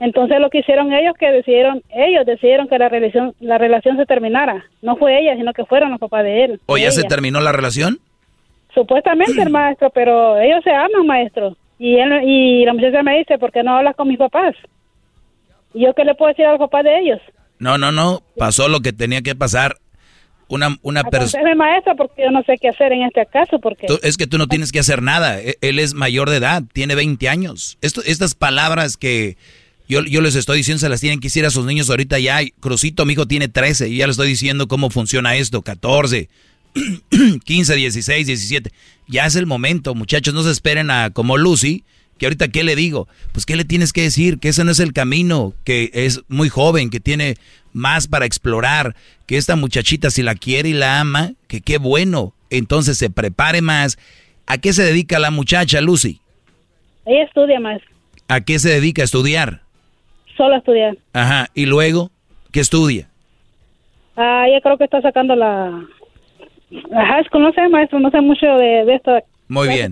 Entonces 0.00 0.38
lo 0.40 0.50
que 0.50 0.58
hicieron 0.58 0.92
ellos, 0.92 1.14
que 1.18 1.30
decidieron, 1.30 1.82
ellos 1.94 2.26
decidieron 2.26 2.68
que 2.68 2.76
la 2.78 2.88
relación, 2.90 3.32
la 3.40 3.56
relación 3.56 3.96
se 3.96 4.04
terminara. 4.04 4.66
No 4.82 4.96
fue 4.96 5.18
ella, 5.20 5.36
sino 5.36 5.52
que 5.54 5.64
fueron 5.64 5.90
los 5.92 6.00
papás 6.00 6.24
de 6.24 6.44
él. 6.44 6.60
¿O 6.66 6.76
ya 6.76 6.90
se 6.90 7.04
terminó 7.04 7.40
la 7.40 7.52
relación? 7.52 7.98
Supuestamente 8.74 9.40
el 9.40 9.50
maestro, 9.50 9.90
pero 9.90 10.38
ellos 10.40 10.62
se 10.64 10.70
aman, 10.70 11.06
maestro. 11.06 11.56
Y 11.78 11.96
él, 11.96 12.10
y 12.24 12.64
la 12.64 12.72
muchacha 12.74 13.02
me 13.02 13.18
dice, 13.18 13.38
¿por 13.38 13.52
qué 13.52 13.62
no 13.62 13.76
hablas 13.76 13.96
con 13.96 14.08
mis 14.08 14.18
papás? 14.18 14.54
¿Y 15.72 15.84
yo 15.84 15.94
qué 15.94 16.04
le 16.04 16.14
puedo 16.14 16.28
decir 16.30 16.46
a 16.46 16.50
los 16.52 16.58
papás 16.60 16.84
de 16.84 16.98
ellos? 17.00 17.20
No, 17.58 17.78
no, 17.78 17.90
no. 17.92 18.22
Pasó 18.36 18.68
lo 18.68 18.80
que 18.80 18.92
tenía 18.92 19.22
que 19.22 19.34
pasar. 19.34 19.76
Una, 20.46 20.76
una 20.82 21.04
persona... 21.04 21.54
Maestro, 21.54 21.96
porque 21.96 22.22
yo 22.22 22.30
no 22.30 22.42
sé 22.42 22.56
qué 22.60 22.68
hacer 22.68 22.92
en 22.92 23.02
este 23.02 23.26
caso, 23.26 23.58
porque... 23.58 23.86
Es 24.02 24.16
que 24.16 24.26
tú 24.26 24.36
no 24.38 24.46
tienes 24.46 24.72
que 24.72 24.78
hacer 24.78 25.02
nada. 25.02 25.40
E- 25.40 25.56
Él 25.62 25.78
es 25.78 25.94
mayor 25.94 26.28
de 26.30 26.36
edad, 26.36 26.62
tiene 26.72 26.94
20 26.94 27.28
años. 27.28 27.78
Esto, 27.80 28.02
estas 28.04 28.34
palabras 28.34 28.96
que 28.96 29.36
yo, 29.88 30.02
yo 30.02 30.20
les 30.20 30.36
estoy 30.36 30.58
diciendo 30.58 30.80
se 30.80 30.88
las 30.88 31.00
tienen 31.00 31.18
que 31.20 31.26
decir 31.26 31.44
a 31.46 31.50
sus 31.50 31.64
niños 31.64 31.88
ahorita 31.90 32.18
ya. 32.18 32.40
Crucito, 32.60 33.04
mi 33.06 33.14
hijo 33.14 33.26
tiene 33.26 33.48
13 33.48 33.88
y 33.88 33.96
ya 33.96 34.06
le 34.06 34.12
estoy 34.12 34.28
diciendo 34.28 34.68
cómo 34.68 34.90
funciona 34.90 35.34
esto. 35.34 35.62
14, 35.62 36.28
15, 37.44 37.76
16, 37.76 38.26
17. 38.26 38.70
Ya 39.06 39.26
es 39.26 39.36
el 39.36 39.46
momento, 39.46 39.94
muchachos. 39.94 40.34
No 40.34 40.42
se 40.42 40.50
esperen 40.50 40.90
a 40.90 41.10
como 41.10 41.36
Lucy, 41.36 41.84
que 42.18 42.26
ahorita 42.26 42.48
qué 42.48 42.64
le 42.64 42.76
digo. 42.76 43.08
Pues 43.32 43.46
qué 43.46 43.56
le 43.56 43.64
tienes 43.64 43.92
que 43.92 44.02
decir, 44.02 44.38
que 44.38 44.48
ese 44.48 44.64
no 44.64 44.70
es 44.70 44.80
el 44.80 44.92
camino, 44.92 45.54
que 45.64 45.90
es 45.92 46.22
muy 46.28 46.48
joven, 46.48 46.90
que 46.90 47.00
tiene 47.00 47.36
más 47.72 48.08
para 48.08 48.26
explorar, 48.26 48.94
que 49.26 49.36
esta 49.36 49.56
muchachita 49.56 50.10
si 50.10 50.22
la 50.22 50.34
quiere 50.34 50.70
y 50.70 50.74
la 50.74 51.00
ama, 51.00 51.32
que 51.48 51.60
qué 51.60 51.78
bueno. 51.78 52.34
Entonces 52.50 52.98
se 52.98 53.10
prepare 53.10 53.62
más. 53.62 53.98
¿A 54.46 54.58
qué 54.58 54.72
se 54.72 54.82
dedica 54.82 55.18
la 55.18 55.30
muchacha, 55.30 55.80
Lucy? 55.80 56.20
Ella 57.06 57.24
estudia, 57.24 57.60
maestro. 57.60 57.90
¿A 58.28 58.40
qué 58.40 58.58
se 58.58 58.70
dedica 58.70 59.02
a 59.02 59.04
estudiar? 59.04 59.62
Solo 60.36 60.56
estudiar. 60.56 60.96
Ajá. 61.12 61.48
Y 61.54 61.66
luego, 61.66 62.10
¿qué 62.50 62.60
estudia? 62.60 63.08
Ah, 64.16 64.44
ella 64.48 64.60
creo 64.60 64.78
que 64.78 64.84
está 64.84 65.00
sacando 65.02 65.34
la... 65.34 65.86
No 66.74 67.52
sé, 67.52 67.68
maestro, 67.68 68.00
no 68.00 68.10
sé 68.10 68.20
mucho 68.20 68.46
de, 68.46 68.84
de 68.84 68.94
esto. 68.94 69.12
Muy 69.48 69.68
bien. 69.68 69.90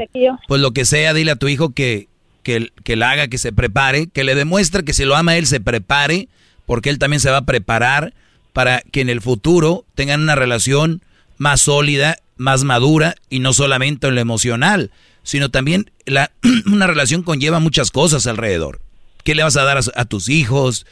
Pues 0.48 0.60
lo 0.60 0.72
que 0.72 0.84
sea, 0.84 1.14
dile 1.14 1.32
a 1.32 1.36
tu 1.36 1.48
hijo 1.48 1.70
que, 1.70 2.08
que, 2.42 2.68
que 2.84 2.96
la 2.96 3.10
haga, 3.10 3.28
que 3.28 3.38
se 3.38 3.52
prepare, 3.52 4.08
que 4.08 4.24
le 4.24 4.34
demuestre 4.34 4.84
que 4.84 4.92
si 4.92 5.04
lo 5.04 5.16
ama 5.16 5.36
él, 5.36 5.46
se 5.46 5.60
prepare, 5.60 6.28
porque 6.66 6.90
él 6.90 6.98
también 6.98 7.20
se 7.20 7.30
va 7.30 7.38
a 7.38 7.44
preparar 7.44 8.14
para 8.52 8.82
que 8.90 9.00
en 9.00 9.08
el 9.08 9.20
futuro 9.20 9.84
tengan 9.94 10.22
una 10.22 10.34
relación 10.34 11.02
más 11.38 11.62
sólida, 11.62 12.18
más 12.36 12.64
madura 12.64 13.14
y 13.30 13.38
no 13.38 13.52
solamente 13.52 14.08
en 14.08 14.14
lo 14.14 14.20
emocional, 14.20 14.90
sino 15.22 15.50
también 15.50 15.90
la, 16.06 16.30
una 16.66 16.86
relación 16.86 17.22
conlleva 17.22 17.60
muchas 17.60 17.90
cosas 17.90 18.26
alrededor. 18.26 18.80
¿Qué 19.24 19.34
le 19.34 19.42
vas 19.42 19.56
a 19.56 19.64
dar 19.64 19.78
a, 19.78 19.80
a 19.94 20.04
tus 20.04 20.28
hijos? 20.28 20.86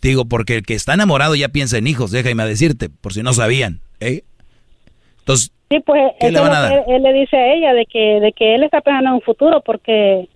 Te 0.00 0.08
Digo, 0.08 0.24
porque 0.24 0.56
el 0.56 0.62
que 0.64 0.74
está 0.74 0.94
enamorado 0.94 1.34
ya 1.34 1.48
piensa 1.48 1.78
en 1.78 1.86
hijos, 1.86 2.10
déjame 2.10 2.44
decirte, 2.46 2.88
por 2.88 3.14
si 3.14 3.22
no 3.22 3.32
sabían. 3.32 3.80
¿eh? 4.00 4.24
Entonces, 5.26 5.52
Sí, 5.68 5.80
pues 5.80 6.12
¿Qué 6.20 6.30
le 6.30 6.38
van 6.38 6.52
a 6.52 6.60
dar? 6.60 6.72
él, 6.72 6.82
él 6.86 7.02
le 7.02 7.12
dice 7.12 7.36
a 7.36 7.52
ella, 7.52 7.74
de 7.74 7.86
que, 7.86 8.20
de 8.20 8.32
que 8.32 8.54
él 8.54 8.62
está 8.62 8.80
pensando 8.80 9.10
en 9.10 9.14
un 9.16 9.20
futuro 9.20 9.60
porque 9.60 10.28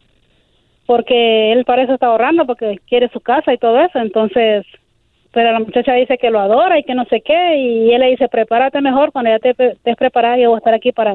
porque 0.87 1.53
él 1.53 1.65
para 1.65 1.85
eso 1.85 1.95
está 1.95 2.07
ahorrando, 2.07 2.47
porque 2.47 2.81
quiere 2.89 3.09
su 3.11 3.21
casa 3.21 3.55
y 3.55 3.59
todo 3.59 3.81
eso. 3.81 4.01
Entonces, 4.01 4.67
pero 5.31 5.53
la 5.53 5.61
muchacha 5.61 5.93
dice 5.95 6.19
que 6.19 6.31
lo 6.31 6.41
adora 6.41 6.81
y 6.81 6.83
que 6.83 6.97
no 6.97 7.05
sé 7.05 7.23
qué, 7.25 7.57
y 7.57 7.93
él 7.93 8.01
le 8.01 8.11
dice, 8.11 8.29
prepárate 8.29 8.81
mejor 8.81 9.13
cuando 9.13 9.31
ya 9.31 9.39
te 9.39 9.51
estés 9.51 9.97
preparada, 9.97 10.37
yo 10.37 10.49
voy 10.49 10.57
a 10.57 10.59
estar 10.59 10.75
aquí 10.75 10.91
para, 10.91 11.15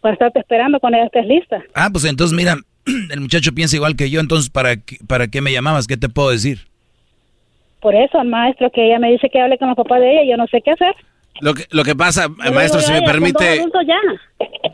para 0.00 0.14
estarte 0.14 0.38
esperando 0.38 0.80
cuando 0.80 0.98
ya 0.98 1.04
estés 1.04 1.26
lista. 1.26 1.62
Ah, 1.74 1.90
pues 1.92 2.06
entonces 2.06 2.34
mira, 2.34 2.54
el 3.12 3.20
muchacho 3.20 3.52
piensa 3.54 3.76
igual 3.76 3.96
que 3.96 4.08
yo, 4.08 4.20
entonces 4.20 4.48
¿para 4.48 4.76
qué, 4.76 4.96
para 5.06 5.28
qué 5.28 5.42
me 5.42 5.52
llamabas? 5.52 5.86
¿Qué 5.86 5.98
te 5.98 6.08
puedo 6.08 6.30
decir? 6.30 6.60
Por 7.80 7.94
eso, 7.94 8.18
el 8.18 8.28
maestro, 8.28 8.70
que 8.70 8.86
ella 8.86 8.98
me 8.98 9.12
dice 9.12 9.28
que 9.28 9.42
hable 9.42 9.58
con 9.58 9.68
los 9.68 9.76
papás 9.76 10.00
de 10.00 10.10
ella, 10.10 10.30
yo 10.30 10.36
no 10.38 10.46
sé 10.46 10.62
qué 10.62 10.70
hacer. 10.70 10.94
Lo 11.42 11.54
que, 11.54 11.66
lo 11.70 11.82
que 11.84 11.96
pasa, 11.96 12.28
maestro, 12.28 12.80
si 12.80 12.92
me 12.92 13.02
permite, 13.02 13.56
ya. 13.56 13.62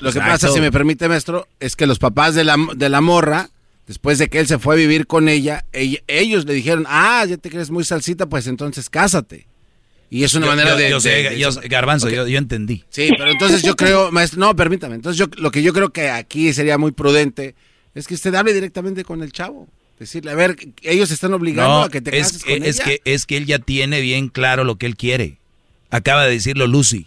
lo 0.00 0.12
que 0.12 0.18
Exacto. 0.18 0.20
pasa, 0.20 0.48
si 0.48 0.60
me 0.60 0.70
permite, 0.70 1.08
maestro, 1.08 1.48
es 1.60 1.74
que 1.76 1.86
los 1.86 1.98
papás 1.98 2.34
de 2.34 2.44
la, 2.44 2.56
de 2.76 2.88
la 2.90 3.00
morra, 3.00 3.48
después 3.86 4.18
de 4.18 4.28
que 4.28 4.38
él 4.38 4.46
se 4.46 4.58
fue 4.58 4.74
a 4.74 4.76
vivir 4.76 5.06
con 5.06 5.30
ella, 5.30 5.64
ella- 5.72 6.00
ellos 6.06 6.44
le 6.44 6.52
dijeron, 6.52 6.84
ah, 6.86 7.24
ya 7.26 7.38
te 7.38 7.48
crees 7.48 7.70
muy 7.70 7.84
salsita, 7.84 8.26
pues 8.26 8.46
entonces 8.46 8.90
cásate. 8.90 9.46
Y 10.10 10.24
es 10.24 10.34
una 10.34 10.44
Yo- 10.44 10.52
manera 10.52 10.70
yo- 10.72 10.76
de... 10.76 10.90
yo 10.90 11.00
sé, 11.00 11.08
de- 11.08 11.30
de- 11.30 11.38
yo- 11.38 11.50
Garbanzo, 11.70 12.06
Ok. 12.08 12.12
yo, 12.12 12.28
yo 12.28 12.36
entendí. 12.38 12.84
Sí, 12.90 13.08
pero 13.16 13.30
entonces 13.30 13.62
yo 13.62 13.74
creo, 13.74 14.12
maestro, 14.12 14.38
no, 14.40 14.54
permítame. 14.54 14.94
Entonces 14.96 15.18
yo 15.18 15.26
lo 15.38 15.50
que 15.50 15.62
yo 15.62 15.72
creo 15.72 15.88
que 15.88 16.10
aquí 16.10 16.52
sería 16.52 16.76
muy 16.76 16.92
prudente 16.92 17.54
es 17.94 18.06
que 18.06 18.12
usted 18.14 18.34
hable 18.34 18.52
directamente 18.52 19.04
con 19.04 19.22
el 19.22 19.32
chavo. 19.32 19.68
Decirle, 19.98 20.30
a 20.30 20.34
ver, 20.34 20.54
ellos 20.82 21.10
están 21.10 21.32
obligando 21.32 21.78
No, 21.78 21.82
a 21.84 21.88
que 21.90 22.00
te 22.02 22.16
es, 22.18 22.26
cases 22.28 22.44
con 22.44 22.62
es 22.62 22.76
ella. 22.76 22.84
que, 22.84 23.00
es 23.04 23.24
que 23.26 23.36
él 23.38 23.46
ya 23.46 23.58
tiene 23.58 24.00
bien 24.02 24.28
claro 24.28 24.62
lo 24.64 24.76
que 24.76 24.84
él 24.86 24.96
quiere. 24.96 25.38
Acaba 25.90 26.24
de 26.24 26.32
decirlo 26.32 26.66
Lucy. 26.66 27.06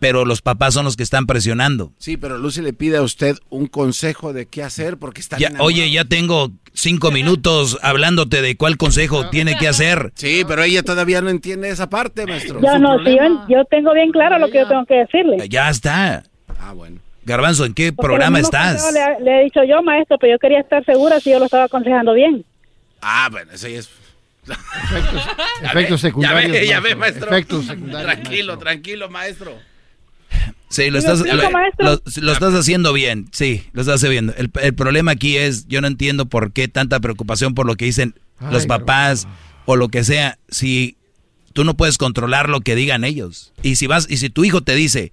Pero 0.00 0.24
los 0.26 0.42
papás 0.42 0.74
son 0.74 0.84
los 0.84 0.96
que 0.96 1.02
están 1.02 1.24
presionando. 1.26 1.92
Sí, 1.98 2.16
pero 2.16 2.36
Lucy 2.36 2.60
le 2.60 2.72
pide 2.74 2.98
a 2.98 3.02
usted 3.02 3.36
un 3.48 3.66
consejo 3.66 4.32
de 4.32 4.46
qué 4.46 4.62
hacer 4.62 4.98
porque 4.98 5.20
está 5.20 5.38
Ya, 5.38 5.52
oye, 5.60 5.90
ya 5.90 6.04
tengo 6.04 6.50
cinco 6.74 7.10
minutos 7.12 7.78
hablándote 7.80 8.42
de 8.42 8.56
cuál 8.56 8.76
consejo 8.76 9.28
tiene 9.30 9.56
que 9.56 9.68
hacer. 9.68 10.12
Sí, 10.16 10.44
pero 10.46 10.62
ella 10.62 10.82
todavía 10.82 11.20
no 11.22 11.30
entiende 11.30 11.70
esa 11.70 11.88
parte, 11.88 12.26
maestro. 12.26 12.60
Yo 12.60 12.78
no, 12.78 12.98
si 13.02 13.16
yo, 13.16 13.46
yo 13.48 13.64
tengo 13.66 13.94
bien 13.94 14.10
claro 14.10 14.38
lo 14.38 14.48
que 14.48 14.58
yo 14.58 14.68
tengo 14.68 14.84
que 14.84 14.94
decirle. 14.94 15.48
Ya 15.48 15.70
está. 15.70 16.24
Ah, 16.60 16.72
bueno. 16.74 17.00
Garbanzo, 17.24 17.64
¿en 17.64 17.72
qué 17.72 17.92
Porque 17.92 18.06
programa 18.06 18.40
estás? 18.40 18.92
Le, 18.92 19.24
le 19.24 19.40
he 19.40 19.44
dicho 19.44 19.60
yo, 19.64 19.82
maestro, 19.82 20.18
pero 20.18 20.34
yo 20.34 20.38
quería 20.38 20.60
estar 20.60 20.84
segura 20.84 21.20
si 21.20 21.30
yo 21.30 21.38
lo 21.38 21.46
estaba 21.46 21.64
aconsejando 21.64 22.12
bien. 22.12 22.44
Ah, 23.00 23.28
bueno, 23.30 23.52
eso 23.52 23.68
ya 23.68 23.78
es... 23.78 23.88
Efectos 25.62 26.00
secundarios. 26.00 26.52
Ya 26.52 26.60
ve, 26.60 26.66
ya 26.66 26.80
ve, 26.80 26.94
maestro. 26.94 26.98
maestro. 27.30 27.30
Efectos 27.36 27.66
secundarios. 27.66 28.12
Tranquilo, 28.12 28.58
tranquilo, 28.58 29.08
maestro. 29.10 29.58
Sí, 30.68 30.90
lo 30.90 31.00
¿Sí 31.00 31.06
me 31.06 31.12
estás, 31.12 31.20
explico, 31.20 31.42
lo, 31.44 31.50
maestro? 31.50 31.86
lo- 31.86 32.02
lo 32.22 32.32
estás 32.32 32.54
haciendo 32.54 32.92
bien. 32.92 33.28
Sí, 33.32 33.66
lo 33.72 33.80
estás 33.82 33.96
haciendo 34.02 34.32
bien. 34.32 34.34
El, 34.38 34.50
el 34.62 34.74
problema 34.74 35.12
aquí 35.12 35.36
es, 35.36 35.66
yo 35.68 35.80
no 35.80 35.86
entiendo 35.86 36.26
por 36.26 36.52
qué 36.52 36.66
tanta 36.68 36.98
preocupación 37.00 37.54
por 37.54 37.66
lo 37.66 37.76
que 37.76 37.84
dicen 37.84 38.14
los 38.50 38.66
papás 38.66 39.28
o 39.66 39.76
lo 39.76 39.88
que 39.88 40.02
sea. 40.04 40.38
Si 40.48 40.96
tú 41.52 41.62
no 41.64 41.74
puedes 41.74 41.96
controlar 41.98 42.48
lo 42.48 42.60
que 42.60 42.74
digan 42.74 43.04
ellos. 43.04 43.52
Y 43.62 43.76
si 43.76 43.86
vas, 43.86 44.10
y 44.10 44.16
si 44.16 44.28
tu 44.30 44.44
hijo 44.44 44.62
te 44.62 44.74
dice, 44.74 45.12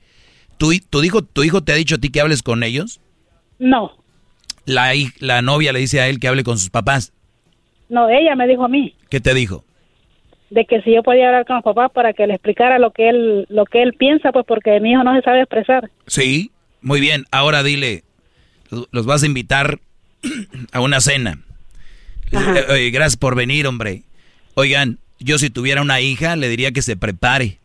tu, 0.57 0.73
tu 0.89 1.03
hijo, 1.03 1.21
tu 1.21 1.43
hijo 1.43 1.63
te 1.63 1.71
ha 1.71 1.75
dicho 1.75 1.95
a 1.95 1.97
ti 1.99 2.09
que 2.09 2.21
hables 2.21 2.41
con 2.41 2.63
ellos, 2.63 2.99
No, 3.59 3.91
la, 4.65 4.91
la 5.19 5.41
novia 5.43 5.71
le 5.73 5.79
dice 5.79 6.01
a 6.01 6.07
él 6.07 6.19
que 6.19 6.27
hable 6.27 6.43
con 6.43 6.57
sus 6.57 6.71
papás. 6.71 7.13
No, 7.91 8.09
ella 8.09 8.35
me 8.35 8.47
dijo 8.47 8.63
a 8.65 8.67
mí 8.69 8.95
¿Qué 9.09 9.19
te 9.21 9.33
dijo? 9.35 9.63
de 10.49 10.65
que 10.65 10.81
si 10.81 10.93
yo 10.93 11.03
podía 11.03 11.27
hablar 11.27 11.45
con 11.45 11.57
los 11.57 11.63
papás 11.63 11.91
para 11.93 12.13
que 12.13 12.25
le 12.27 12.33
explicara 12.33 12.77
lo 12.79 12.91
que 12.91 13.07
él 13.09 13.45
lo 13.49 13.65
que 13.65 13.83
él 13.83 13.93
piensa, 13.93 14.31
pues 14.31 14.45
porque 14.47 14.79
mi 14.81 14.91
hijo 14.91 15.03
no 15.03 15.15
se 15.15 15.21
sabe 15.21 15.39
expresar. 15.41 15.89
Sí, 16.07 16.51
muy 16.81 16.99
bien. 16.99 17.25
Ahora 17.31 17.63
dile, 17.63 18.03
los- 18.91 19.05
vas 19.05 19.23
a 19.23 19.27
invitar 19.27 19.79
a 20.73 20.81
una 20.81 20.99
cena. 20.99 21.37
Oye, 22.69 22.89
gracias 22.91 23.17
por 23.17 23.35
venir, 23.35 23.65
hombre. 23.67 24.03
Oigan, 24.55 24.97
yo 25.19 25.37
si 25.37 25.49
tuviera 25.49 25.81
una 25.81 26.01
hija 26.01 26.35
le 26.35 26.49
diría 26.49 26.71
que 26.71 26.81
se 26.81 26.97
prepare. 26.97 27.59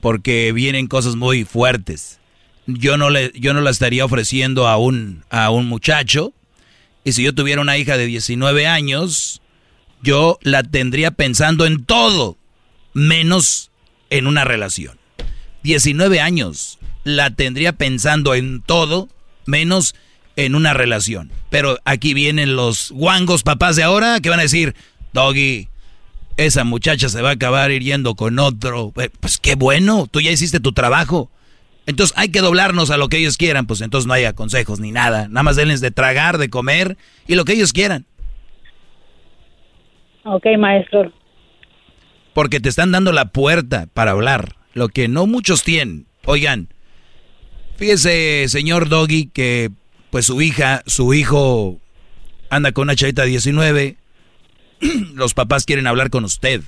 porque 0.00 0.52
vienen 0.52 0.86
cosas 0.88 1.16
muy 1.16 1.44
fuertes. 1.44 2.20
Yo 2.66 2.96
no 2.96 3.10
le, 3.10 3.30
yo 3.34 3.54
no 3.54 3.60
la 3.60 3.70
estaría 3.70 4.04
ofreciendo 4.04 4.66
a 4.66 4.76
un, 4.76 5.22
a 5.30 5.50
un 5.50 5.66
muchacho. 5.68 6.32
Y 7.06 7.12
si 7.12 7.22
yo 7.22 7.32
tuviera 7.32 7.60
una 7.60 7.78
hija 7.78 7.96
de 7.96 8.04
19 8.04 8.66
años, 8.66 9.40
yo 10.02 10.40
la 10.42 10.64
tendría 10.64 11.12
pensando 11.12 11.64
en 11.64 11.84
todo, 11.84 12.36
menos 12.94 13.70
en 14.10 14.26
una 14.26 14.42
relación. 14.42 14.98
19 15.62 16.20
años, 16.20 16.80
la 17.04 17.30
tendría 17.30 17.74
pensando 17.74 18.34
en 18.34 18.60
todo, 18.60 19.08
menos 19.44 19.94
en 20.34 20.56
una 20.56 20.74
relación. 20.74 21.30
Pero 21.48 21.78
aquí 21.84 22.12
vienen 22.12 22.56
los 22.56 22.90
guangos 22.90 23.44
papás 23.44 23.76
de 23.76 23.84
ahora 23.84 24.18
que 24.18 24.30
van 24.30 24.40
a 24.40 24.42
decir, 24.42 24.74
Doggy, 25.12 25.68
esa 26.36 26.64
muchacha 26.64 27.08
se 27.08 27.22
va 27.22 27.28
a 27.28 27.34
acabar 27.34 27.70
yendo 27.70 28.16
con 28.16 28.40
otro. 28.40 28.92
Eh, 28.96 29.10
pues 29.20 29.38
qué 29.38 29.54
bueno, 29.54 30.08
tú 30.10 30.20
ya 30.20 30.32
hiciste 30.32 30.58
tu 30.58 30.72
trabajo. 30.72 31.30
Entonces 31.86 32.16
hay 32.18 32.30
que 32.30 32.40
doblarnos 32.40 32.90
a 32.90 32.96
lo 32.96 33.08
que 33.08 33.18
ellos 33.18 33.36
quieran, 33.36 33.66
pues 33.66 33.80
entonces 33.80 34.06
no 34.06 34.12
hay 34.12 34.30
consejos 34.32 34.80
ni 34.80 34.90
nada. 34.90 35.28
Nada 35.28 35.44
más 35.44 35.56
denles 35.56 35.80
de 35.80 35.92
tragar, 35.92 36.36
de 36.36 36.50
comer 36.50 36.96
y 37.28 37.36
lo 37.36 37.44
que 37.44 37.52
ellos 37.52 37.72
quieran. 37.72 38.06
Ok, 40.24 40.44
maestro. 40.58 41.12
Porque 42.34 42.58
te 42.58 42.68
están 42.68 42.90
dando 42.90 43.12
la 43.12 43.26
puerta 43.26 43.86
para 43.94 44.10
hablar, 44.10 44.56
lo 44.74 44.88
que 44.88 45.06
no 45.06 45.26
muchos 45.26 45.62
tienen. 45.62 46.06
Oigan, 46.24 46.68
fíjese, 47.76 48.46
señor 48.48 48.88
Doggy, 48.88 49.30
que 49.32 49.70
pues 50.10 50.26
su 50.26 50.42
hija, 50.42 50.82
su 50.86 51.14
hijo 51.14 51.80
anda 52.50 52.72
con 52.72 52.82
una 52.82 52.96
chavita 52.96 53.22
de 53.22 53.28
19, 53.28 53.96
los 55.14 55.34
papás 55.34 55.64
quieren 55.64 55.86
hablar 55.86 56.10
con 56.10 56.24
usted. 56.24 56.62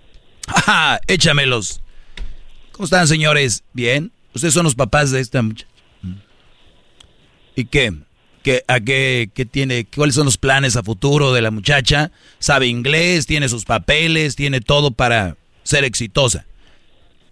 ¡Ja! 0.46 1.00
Échamelos. 1.08 1.82
¿Cómo 2.70 2.84
están, 2.84 3.08
señores? 3.08 3.64
¿Bien? 3.72 4.12
Ustedes 4.34 4.54
son 4.54 4.64
los 4.64 4.74
papás 4.74 5.10
de 5.10 5.20
esta 5.20 5.42
muchacha. 5.42 5.66
¿Y 7.56 7.64
qué? 7.64 7.92
¿Qué, 8.42 8.64
a 8.68 8.80
qué, 8.80 9.30
qué 9.34 9.44
tiene? 9.44 9.84
¿Cuáles 9.84 10.14
son 10.14 10.24
los 10.24 10.38
planes 10.38 10.76
a 10.76 10.82
futuro 10.82 11.32
de 11.32 11.42
la 11.42 11.50
muchacha? 11.50 12.10
¿Sabe 12.38 12.68
inglés? 12.68 13.26
¿Tiene 13.26 13.48
sus 13.48 13.64
papeles? 13.64 14.36
¿Tiene 14.36 14.60
todo 14.60 14.92
para 14.92 15.36
ser 15.62 15.84
exitosa? 15.84 16.46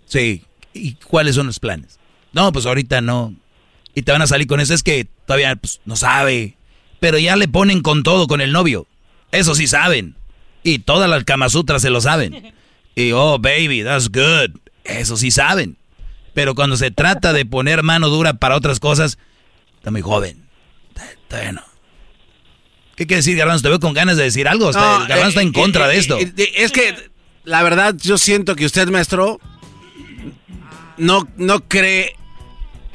Sí. 0.06 0.44
¿Y 0.74 0.94
cuáles 0.94 1.34
son 1.34 1.46
los 1.46 1.60
planes? 1.60 1.98
No, 2.32 2.52
pues 2.52 2.66
ahorita 2.66 3.00
no. 3.00 3.34
Y 3.94 4.02
te 4.02 4.12
van 4.12 4.22
a 4.22 4.26
salir 4.26 4.46
con 4.46 4.60
eso. 4.60 4.74
Es 4.74 4.82
que 4.82 5.06
todavía 5.26 5.56
pues, 5.56 5.80
no 5.86 5.96
sabe. 5.96 6.56
Pero 7.00 7.18
ya 7.18 7.36
le 7.36 7.48
ponen 7.48 7.80
con 7.80 8.02
todo 8.02 8.26
con 8.26 8.40
el 8.40 8.52
novio. 8.52 8.86
Eso 9.32 9.54
sí 9.54 9.66
saben. 9.66 10.14
Y 10.62 10.80
todas 10.80 11.08
las 11.08 11.24
Kamasutras 11.24 11.82
se 11.82 11.90
lo 11.90 12.00
saben. 12.00 12.54
Y, 12.94 13.12
oh, 13.12 13.38
baby, 13.38 13.84
that's 13.84 14.10
good. 14.10 14.58
Eso 14.82 15.16
sí 15.16 15.30
saben. 15.30 15.77
Pero 16.38 16.54
cuando 16.54 16.76
se 16.76 16.92
trata 16.92 17.32
de 17.32 17.44
poner 17.44 17.82
mano 17.82 18.10
dura 18.10 18.34
para 18.34 18.54
otras 18.54 18.78
cosas, 18.78 19.18
está 19.76 19.90
muy 19.90 20.02
joven. 20.02 20.46
Está, 20.94 21.50
no. 21.50 21.64
¿Qué 22.94 23.08
quiere 23.08 23.16
decir, 23.16 23.36
Garbanzo? 23.36 23.64
Te 23.64 23.70
veo 23.70 23.80
con 23.80 23.92
ganas 23.92 24.16
de 24.16 24.22
decir 24.22 24.46
algo. 24.46 24.70
Está, 24.70 25.04
Garbanzo 25.08 25.30
está 25.30 25.42
en 25.42 25.48
eh, 25.48 25.52
contra 25.52 25.88
de 25.88 25.96
eh, 25.96 25.98
esto. 25.98 26.16
Eh, 26.16 26.32
es 26.58 26.70
que, 26.70 26.94
la 27.42 27.64
verdad, 27.64 27.96
yo 28.00 28.18
siento 28.18 28.54
que 28.54 28.66
usted, 28.66 28.86
maestro, 28.86 29.40
no, 30.96 31.26
no 31.38 31.64
cree 31.66 32.14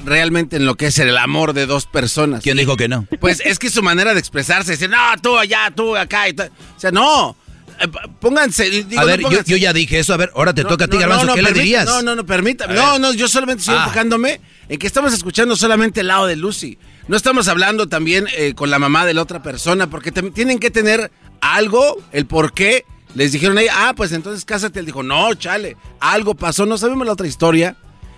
realmente 0.06 0.56
en 0.56 0.66
lo 0.66 0.76
que 0.76 0.86
es 0.86 0.98
el 1.00 1.18
amor 1.18 1.52
de 1.52 1.66
dos 1.66 1.86
personas. 1.86 2.44
¿Quién 2.44 2.56
dijo 2.56 2.78
que 2.78 2.88
no? 2.88 3.06
Pues 3.20 3.42
es 3.44 3.60
que 3.60 3.70
su 3.70 3.84
manera 3.84 4.14
de 4.14 4.22
expresarse, 4.22 4.72
decir, 4.72 4.90
no, 4.90 5.00
tú 5.22 5.38
allá, 5.38 5.70
tú 5.76 5.98
acá. 5.98 6.30
Y 6.30 6.32
o 6.32 6.80
sea, 6.80 6.92
no. 6.92 7.36
Eh, 7.80 7.88
pónganse. 8.20 8.86
a 8.98 9.06
ver, 9.06 9.22
Yo, 9.46 9.58
ya 9.58 9.74
dije 9.74 10.00
eso. 10.00 10.14
A 10.14 10.18
ver, 10.18 10.32
ahora 10.36 10.54
te 10.54 10.64
toca 10.64 10.86
a 10.86 10.88
ti, 10.88 10.98
Garbanzo. 10.98 11.34
¿Qué 11.34 11.42
le 11.42 11.54
dirías? 11.54 11.86
No, 11.86 12.02
no, 12.02 12.16
no, 12.16 12.26
permítame. 12.26 12.74
No, 12.74 13.00
no, 13.00 13.14
yo 13.14 13.28
solamente 13.28 13.62
estoy 13.62 13.76
ah. 13.76 13.84
enfocándome 13.84 14.42
en 14.70 14.80
que 14.80 14.88
estamos 14.88 15.14
escuchando 15.14 15.56
solamente 15.56 16.02
el 16.02 16.08
lado 16.08 16.28
de 16.28 16.36
Lucy. 16.36 16.78
No 17.08 17.18
estamos 17.18 17.48
hablando 17.48 17.90
también 17.90 18.28
eh, 18.38 18.54
con 18.56 18.70
la 18.70 18.80
mamá 18.80 19.06
de 19.06 19.14
la 19.14 19.22
otra 19.22 19.44
persona, 19.44 19.90
porque 19.90 20.12
tienen 20.12 20.60
que 20.60 20.72
tener 20.72 21.12
algo, 21.42 22.02
el 22.12 22.26
por 22.26 22.54
qué. 22.54 22.86
Les 23.16 23.32
dijeron 23.32 23.58
ahí, 23.58 23.68
ah, 23.72 23.94
pues 23.96 24.12
entonces 24.12 24.46
cásate. 24.46 24.80
Él 24.80 24.86
dijo, 24.86 25.04
no, 25.04 25.34
chale, 25.36 25.78
algo 26.00 26.34
pasó, 26.34 26.66
no 26.66 26.78
sabemos 26.78 27.06
la 27.06 27.14
otra 27.14 27.28
historia. 27.28 27.76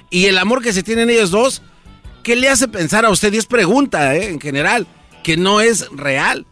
Y 0.09 0.25
el 0.25 0.37
amor 0.37 0.61
que 0.61 0.71
se 0.71 0.83
tienen 0.83 1.09
ellos 1.09 1.31
dos, 1.31 1.61
¿qué 2.23 2.35
le 2.35 2.47
hace 2.47 2.67
pensar 2.67 3.05
a 3.05 3.09
usted? 3.09 3.33
Y 3.33 3.37
es 3.37 3.45
pregunta, 3.45 4.15
¿eh? 4.15 4.29
En 4.29 4.39
general, 4.39 4.87
que 5.23 5.35
no 5.35 5.61
es 5.61 5.89
real. 5.91 6.45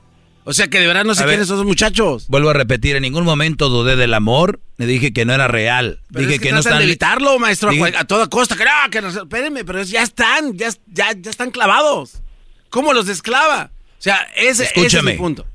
O 0.45 0.53
sea 0.53 0.67
que 0.67 0.79
de 0.79 0.87
verdad 0.87 1.05
no 1.05 1.15
se 1.15 1.23
quieren 1.23 1.41
esos 1.41 1.65
muchachos. 1.65 2.25
Vuelvo 2.27 2.49
a 2.49 2.53
repetir, 2.53 2.95
en 2.95 3.03
ningún 3.03 3.23
momento 3.23 3.69
dudé 3.69 3.95
del 3.95 4.13
amor, 4.13 4.59
le 4.77 4.85
dije 4.85 5.13
que 5.13 5.25
no 5.25 5.33
era 5.33 5.47
real. 5.47 5.99
dije 6.09 6.39
que, 6.39 6.51
no 6.51 6.59
están 6.59 6.79
de 6.79 6.83
evitarlo, 6.83 7.39
maestro, 7.39 7.71
a 7.97 8.05
toda 8.05 8.27
costa. 8.27 8.55
Que 8.57 8.65
no, 8.65 8.71
que 8.91 9.01
no, 9.01 9.07
espérenme, 9.09 9.63
pero 9.63 9.81
ya 9.83 10.03
están, 10.03 10.57
ya, 10.57 10.69
ya, 10.87 11.13
ya 11.13 11.29
están 11.29 11.51
clavados. 11.51 12.21
¿Cómo 12.69 12.93
los 12.93 13.05
desclava? 13.05 13.71
O 13.99 14.01
sea, 14.03 14.27
ese, 14.35 14.69
ese 14.75 14.85
es 14.85 14.93
el 14.93 15.17
punto. 15.17 15.45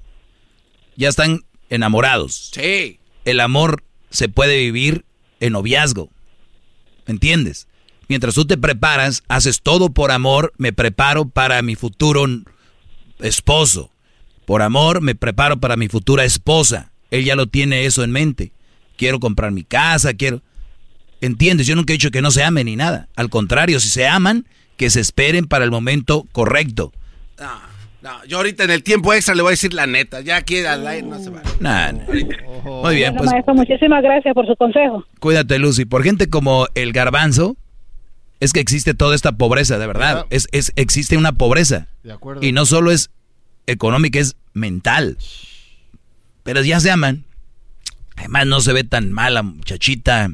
Ya 0.96 1.08
están 1.08 1.44
enamorados. 1.68 2.50
Sí. 2.54 2.98
El 3.24 3.40
amor 3.40 3.82
se 4.10 4.28
puede 4.28 4.56
vivir 4.56 5.04
en 5.40 5.52
noviazgo. 5.52 6.10
¿Me 7.06 7.12
entiendes? 7.12 7.68
Mientras 8.08 8.34
tú 8.34 8.46
te 8.46 8.56
preparas, 8.56 9.22
haces 9.28 9.60
todo 9.60 9.90
por 9.90 10.12
amor, 10.12 10.54
me 10.56 10.72
preparo 10.72 11.28
para 11.28 11.60
mi 11.60 11.74
futuro 11.74 12.24
esposo. 13.18 13.90
Por 14.48 14.62
amor, 14.62 15.02
me 15.02 15.14
preparo 15.14 15.58
para 15.60 15.76
mi 15.76 15.88
futura 15.88 16.24
esposa. 16.24 16.90
Él 17.10 17.22
ya 17.22 17.36
lo 17.36 17.48
tiene 17.48 17.84
eso 17.84 18.02
en 18.02 18.12
mente. 18.12 18.52
Quiero 18.96 19.20
comprar 19.20 19.52
mi 19.52 19.62
casa, 19.62 20.14
quiero... 20.14 20.40
¿Entiendes? 21.20 21.66
Yo 21.66 21.76
nunca 21.76 21.92
he 21.92 21.96
dicho 21.96 22.10
que 22.10 22.22
no 22.22 22.30
se 22.30 22.42
amen 22.42 22.64
ni 22.64 22.74
nada. 22.74 23.08
Al 23.14 23.28
contrario, 23.28 23.78
si 23.78 23.90
se 23.90 24.06
aman, 24.06 24.46
que 24.78 24.88
se 24.88 25.00
esperen 25.00 25.44
para 25.48 25.66
el 25.66 25.70
momento 25.70 26.26
correcto. 26.32 26.94
No, 27.38 27.60
no, 28.00 28.24
yo 28.24 28.38
ahorita 28.38 28.64
en 28.64 28.70
el 28.70 28.82
tiempo 28.82 29.12
extra 29.12 29.34
le 29.34 29.42
voy 29.42 29.50
a 29.50 29.50
decir 29.50 29.74
la 29.74 29.86
neta. 29.86 30.22
Ya 30.22 30.36
aquí 30.36 30.64
al 30.64 30.86
aire 30.86 31.06
no 31.06 31.18
se 31.18 31.28
va. 31.28 31.42
Nah, 31.60 31.92
Muy 32.64 32.96
bien, 32.96 33.16
pues. 33.16 33.30
muchísimas 33.48 34.02
gracias 34.02 34.32
por 34.32 34.46
su 34.46 34.56
consejo. 34.56 35.04
Cuídate, 35.20 35.58
Lucy. 35.58 35.84
Por 35.84 36.04
gente 36.04 36.30
como 36.30 36.68
el 36.74 36.94
garbanzo, 36.94 37.58
es 38.40 38.54
que 38.54 38.60
existe 38.60 38.94
toda 38.94 39.14
esta 39.14 39.32
pobreza, 39.32 39.76
de 39.76 39.86
verdad. 39.86 40.24
Es, 40.30 40.48
es, 40.52 40.72
existe 40.76 41.18
una 41.18 41.32
pobreza. 41.32 41.88
De 42.02 42.12
acuerdo. 42.12 42.42
Y 42.42 42.52
no 42.52 42.64
solo 42.64 42.92
es 42.92 43.10
económica, 43.68 44.18
es 44.18 44.36
mental. 44.54 45.16
Pero 46.42 46.62
ya 46.62 46.80
se 46.80 46.90
aman. 46.90 47.24
Además, 48.16 48.46
no 48.46 48.60
se 48.60 48.72
ve 48.72 48.82
tan 48.84 49.12
mala, 49.12 49.42
muchachita. 49.42 50.30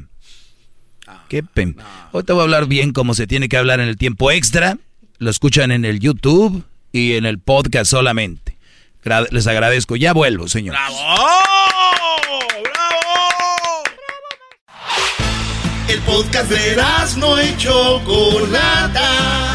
Ah, 1.07 1.25
Qué 1.29 1.43
pem. 1.43 1.75
Hoy 2.11 2.23
te 2.23 2.33
voy 2.33 2.41
a 2.41 2.43
hablar 2.45 2.65
bien 2.65 2.93
como 2.93 3.13
se 3.13 3.27
tiene 3.27 3.47
que 3.47 3.57
hablar 3.57 3.79
en 3.79 3.87
el 3.87 3.97
tiempo 3.97 4.31
extra. 4.31 4.77
Lo 5.19 5.29
escuchan 5.29 5.71
en 5.71 5.85
el 5.85 5.99
YouTube 5.99 6.63
y 6.91 7.13
en 7.13 7.25
el 7.25 7.39
podcast 7.39 7.91
solamente. 7.91 8.57
Les 9.29 9.45
agradezco. 9.45 9.95
Ya 9.95 10.13
vuelvo, 10.13 10.47
señor. 10.47 10.75
¡Bravo! 10.75 10.99
El 15.87 15.99
podcast 16.01 16.49
de 16.49 16.75
no 17.17 17.41
y 17.43 17.55
Chocolata. 17.57 19.54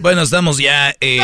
Bueno, 0.00 0.22
estamos 0.22 0.56
ya 0.58 0.94
en 1.00 1.22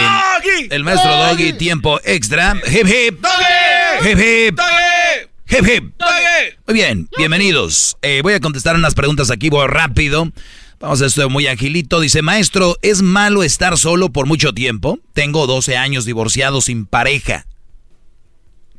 el 0.70 0.84
maestro 0.84 1.10
Doggy, 1.16 1.54
tiempo 1.54 1.98
extra. 2.04 2.54
Hip 2.66 2.86
hip. 2.86 3.20
Doggy. 3.20 4.10
Hip 4.10 4.18
hip. 4.18 4.54
Doggy. 4.54 5.28
Hip 5.48 5.66
hip. 5.66 5.94
Doggy. 5.98 6.56
Muy 6.66 6.74
bien, 6.74 7.08
bienvenidos. 7.16 7.96
Eh, 8.02 8.20
voy 8.22 8.34
a 8.34 8.40
contestar 8.40 8.76
unas 8.76 8.94
preguntas 8.94 9.30
aquí, 9.30 9.48
voy 9.48 9.66
rápido. 9.66 10.30
Vamos 10.78 11.00
a 11.00 11.06
esto 11.06 11.30
muy 11.30 11.46
agilito. 11.46 12.00
Dice, 12.00 12.20
maestro, 12.20 12.76
¿es 12.82 13.00
malo 13.00 13.42
estar 13.42 13.78
solo 13.78 14.10
por 14.12 14.26
mucho 14.26 14.52
tiempo? 14.52 14.98
Tengo 15.14 15.46
12 15.46 15.78
años 15.78 16.04
divorciado 16.04 16.60
sin 16.60 16.84
pareja. 16.84 17.46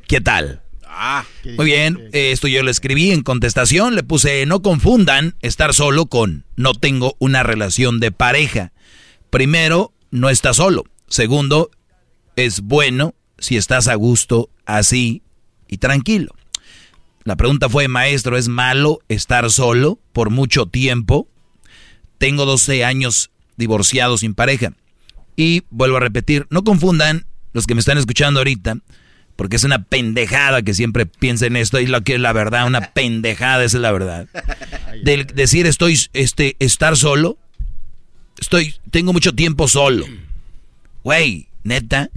¿Qué 0.08 0.22
tal? 0.22 0.62
Ah, 0.86 1.26
Muy 1.58 1.66
bien, 1.66 2.10
eh, 2.14 2.32
esto 2.32 2.48
yo 2.48 2.64
lo 2.64 2.72
escribí 2.72 3.12
en 3.12 3.22
contestación, 3.22 3.96
le 3.96 4.02
puse, 4.04 4.46
no 4.48 4.62
confundan 4.62 5.36
estar 5.42 5.76
solo 5.76 6.08
con 6.08 6.46
no 6.56 6.74
tengo 6.74 7.16
una 7.20 7.44
relación 7.44 8.00
de 8.00 8.12
pareja. 8.12 8.72
Primero, 9.38 9.94
no 10.10 10.32
estás 10.32 10.56
solo. 10.56 10.86
Segundo, 11.08 11.70
es 12.36 12.62
bueno 12.62 13.14
si 13.38 13.56
estás 13.56 13.88
a 13.88 13.94
gusto 13.94 14.50
así 14.66 15.22
y 15.68 15.78
tranquilo. 15.78 16.34
La 17.24 17.36
pregunta 17.36 17.70
fue, 17.70 17.88
maestro, 17.88 18.36
¿es 18.36 18.48
malo 18.48 18.98
estar 19.10 19.52
solo 19.52 20.00
por 20.12 20.32
mucho 20.32 20.66
tiempo? 20.66 21.28
Tengo 22.18 22.48
12 22.48 22.84
años 22.84 23.30
divorciado 23.58 24.18
sin 24.18 24.34
pareja. 24.34 24.74
Y 25.36 25.62
vuelvo 25.70 25.98
a 25.98 26.00
repetir, 26.00 26.48
no 26.50 26.64
confundan 26.64 27.28
los 27.54 27.68
que 27.68 27.76
me 27.76 27.82
están 27.82 28.00
escuchando 28.00 28.40
ahorita, 28.40 28.80
porque 29.36 29.58
es 29.58 29.64
una 29.64 29.84
pendejada 29.84 30.64
que 30.64 30.74
siempre 30.74 31.06
piensen 31.06 31.56
esto 31.58 31.80
y 31.80 31.86
lo 31.86 32.02
que 32.02 32.16
es 32.16 32.20
la 32.20 32.34
verdad, 32.34 32.66
una 32.66 32.92
pendejada, 32.92 33.64
esa 33.64 33.78
es 33.78 33.82
la 33.82 33.92
verdad. 33.92 34.28
De 35.04 35.26
decir 35.26 35.68
estoy, 35.68 36.00
este, 36.14 36.56
estar 36.58 36.98
solo, 36.98 37.38
estoy, 38.40 38.76
tengo 38.92 39.14
mucho 39.14 39.34
tiempo 39.34 39.68
solo. 39.68 40.06
Güey, 41.04 41.48
neta, 41.64 42.10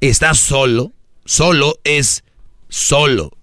estás 0.00 0.38
solo, 0.38 0.92
solo 1.24 1.78
es 1.84 2.24
solo. 2.68 3.36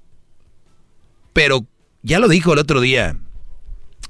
Pero 1.34 1.66
ya 2.02 2.20
lo 2.20 2.28
dijo 2.28 2.54
el 2.54 2.60
otro 2.60 2.82
día 2.82 3.16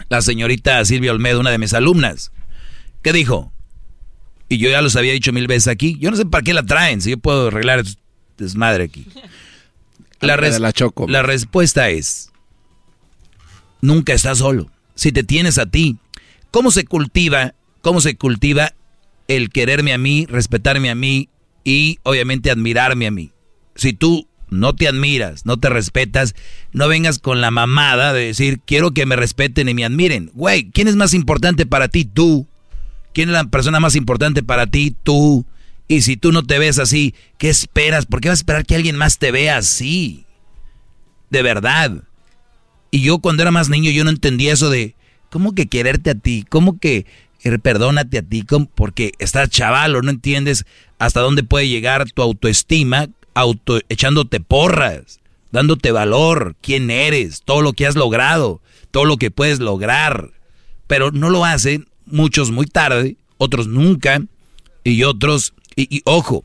la 0.09 0.21
señorita 0.21 0.83
Silvia 0.85 1.11
Olmedo, 1.11 1.39
una 1.39 1.51
de 1.51 1.57
mis 1.57 1.73
alumnas. 1.73 2.31
¿Qué 3.01 3.13
dijo? 3.13 3.51
Y 4.47 4.57
yo 4.57 4.69
ya 4.69 4.81
los 4.81 4.95
había 4.95 5.13
dicho 5.13 5.31
mil 5.31 5.47
veces 5.47 5.67
aquí. 5.67 5.97
Yo 5.99 6.09
no 6.09 6.17
sé 6.17 6.25
para 6.25 6.43
qué 6.43 6.53
la 6.53 6.63
traen, 6.63 7.01
si 7.01 7.11
yo 7.11 7.17
puedo 7.17 7.47
arreglar 7.47 7.83
desmadre 8.37 8.85
aquí. 8.85 9.05
La, 10.21 10.35
la 10.35 11.21
respuesta 11.21 11.89
es, 11.91 12.33
nunca 13.79 14.11
estás 14.11 14.39
solo. 14.39 14.69
Si 14.93 15.13
te 15.13 15.23
tienes 15.23 15.57
a 15.57 15.65
ti, 15.65 15.95
¿cómo 16.51 16.71
se 16.71 16.83
cultiva, 16.83 17.53
cómo 17.81 18.01
se 18.01 18.15
cultiva 18.15 18.73
el 19.27 19.49
quererme 19.49 19.93
a 19.93 19.97
mí, 19.97 20.25
respetarme 20.27 20.89
a 20.89 20.95
mí 20.95 21.29
y 21.63 21.99
obviamente 22.03 22.51
admirarme 22.51 23.07
a 23.07 23.11
mí? 23.11 23.31
Si 23.75 23.93
tú 23.93 24.27
no 24.49 24.75
te 24.75 24.87
admiras, 24.87 25.45
no 25.45 25.57
te 25.57 25.69
respetas, 25.69 26.35
no 26.71 26.87
vengas 26.87 27.19
con 27.19 27.41
la 27.41 27.51
mamada 27.51 28.13
de 28.13 28.25
decir, 28.25 28.59
quiero 28.65 28.91
que 28.91 29.05
me 29.05 29.15
respeten 29.15 29.69
y 29.69 29.73
me 29.73 29.85
admiren. 29.85 30.31
Güey, 30.33 30.71
¿quién 30.71 30.87
es 30.87 30.95
más 30.95 31.13
importante 31.13 31.65
para 31.65 31.87
ti? 31.87 32.05
Tú. 32.05 32.47
¿Quién 33.13 33.29
es 33.29 33.33
la 33.33 33.45
persona 33.45 33.79
más 33.79 33.95
importante 33.95 34.43
para 34.43 34.67
ti? 34.67 34.95
Tú. 35.03 35.45
Y 35.87 36.01
si 36.01 36.17
tú 36.17 36.31
no 36.31 36.43
te 36.43 36.59
ves 36.59 36.79
así, 36.79 37.15
¿qué 37.37 37.49
esperas? 37.49 38.05
¿Por 38.05 38.21
qué 38.21 38.29
vas 38.29 38.39
a 38.39 38.41
esperar 38.41 38.65
que 38.65 38.75
alguien 38.75 38.95
más 38.95 39.17
te 39.17 39.31
vea 39.31 39.57
así? 39.57 40.25
De 41.29 41.41
verdad. 41.41 42.03
Y 42.91 43.01
yo 43.01 43.19
cuando 43.19 43.43
era 43.43 43.51
más 43.51 43.69
niño 43.69 43.91
yo 43.91 44.03
no 44.03 44.09
entendía 44.09 44.53
eso 44.53 44.69
de, 44.69 44.95
¿cómo 45.29 45.53
que 45.53 45.67
quererte 45.67 46.11
a 46.11 46.15
ti? 46.15 46.45
¿Cómo 46.47 46.79
que 46.79 47.05
perdónate 47.61 48.19
a 48.19 48.21
ti? 48.21 48.45
Porque 48.75 49.13
estás 49.19 49.49
chaval 49.49 49.95
o 49.95 50.01
no 50.01 50.11
entiendes 50.11 50.65
hasta 50.97 51.21
dónde 51.21 51.43
puede 51.43 51.67
llegar 51.67 52.09
tu 52.11 52.21
autoestima 52.21 53.07
auto, 53.33 53.79
echándote 53.89 54.39
porras, 54.39 55.19
dándote 55.51 55.91
valor, 55.91 56.55
quién 56.61 56.91
eres, 56.91 57.41
todo 57.43 57.61
lo 57.61 57.73
que 57.73 57.87
has 57.87 57.95
logrado, 57.95 58.61
todo 58.91 59.05
lo 59.05 59.17
que 59.17 59.31
puedes 59.31 59.59
lograr. 59.59 60.31
Pero 60.87 61.11
no 61.11 61.29
lo 61.29 61.45
hacen 61.45 61.87
muchos 62.05 62.51
muy 62.51 62.65
tarde, 62.65 63.15
otros 63.37 63.67
nunca, 63.67 64.21
y 64.83 65.03
otros, 65.03 65.53
y, 65.75 66.01
ojo, 66.05 66.43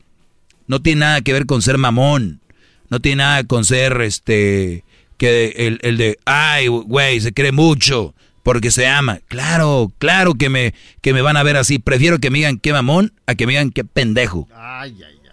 no 0.67 0.81
tiene 0.81 1.01
nada 1.01 1.21
que 1.21 1.33
ver 1.33 1.45
con 1.45 1.61
ser 1.61 1.77
mamón, 1.77 2.41
no 2.89 2.99
tiene 2.99 3.17
nada 3.17 3.43
con 3.43 3.65
ser 3.65 4.01
este, 4.01 4.83
que 5.17 5.53
el, 5.57 5.79
el 5.81 5.97
de, 5.97 6.19
ay, 6.25 6.67
güey, 6.67 7.19
se 7.19 7.33
cree 7.33 7.51
mucho 7.51 8.13
porque 8.45 8.69
se 8.69 8.85
ama. 8.85 9.21
Claro, 9.27 9.91
claro 9.97 10.35
que 10.35 10.49
me, 10.49 10.75
que 11.01 11.13
me 11.13 11.23
van 11.23 11.35
a 11.35 11.41
ver 11.41 11.57
así. 11.57 11.79
Prefiero 11.79 12.19
que 12.19 12.29
me 12.29 12.37
digan 12.37 12.59
qué 12.59 12.73
mamón 12.73 13.11
a 13.25 13.33
que 13.33 13.47
me 13.47 13.53
digan 13.53 13.71
qué 13.71 13.83
pendejo. 13.83 14.47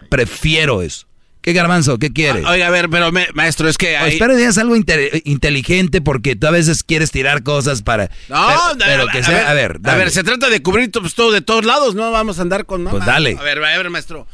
Prefiero 0.08 0.80
eso. 0.80 1.06
¿Qué 1.42 1.52
garbanzo? 1.52 1.98
¿Qué 1.98 2.10
quieres? 2.10 2.46
oiga, 2.46 2.68
a 2.68 2.70
ver, 2.70 2.88
pero 2.88 3.12
maestro, 3.34 3.68
es 3.68 3.76
que... 3.76 3.98
Hay... 3.98 4.14
espero 4.14 4.32
que 4.32 4.38
digas 4.38 4.56
algo 4.56 4.74
inteligente 4.76 6.00
porque 6.00 6.36
tú 6.36 6.46
a 6.46 6.52
veces 6.52 6.84
quieres 6.84 7.10
tirar 7.10 7.42
cosas 7.42 7.82
para... 7.82 8.08
No, 8.30 8.48
pero, 8.78 9.06
que 9.08 9.22
sea... 9.22 9.50
a 9.50 9.52
ver, 9.52 9.78
a 9.84 9.94
ver, 9.94 10.10
se 10.10 10.24
trata 10.24 10.48
de 10.48 10.62
cubrir 10.62 10.90
pues, 10.90 11.14
todo 11.14 11.32
de 11.32 11.42
todos 11.42 11.66
lados, 11.66 11.94
no 11.94 12.10
vamos 12.12 12.38
a 12.38 12.42
andar 12.42 12.64
con... 12.64 12.84
Pues 12.84 13.04
dale. 13.04 13.36
A 13.38 13.42
ver, 13.42 13.62
a 13.62 13.76
ver, 13.76 13.90
maestro. 13.90 14.26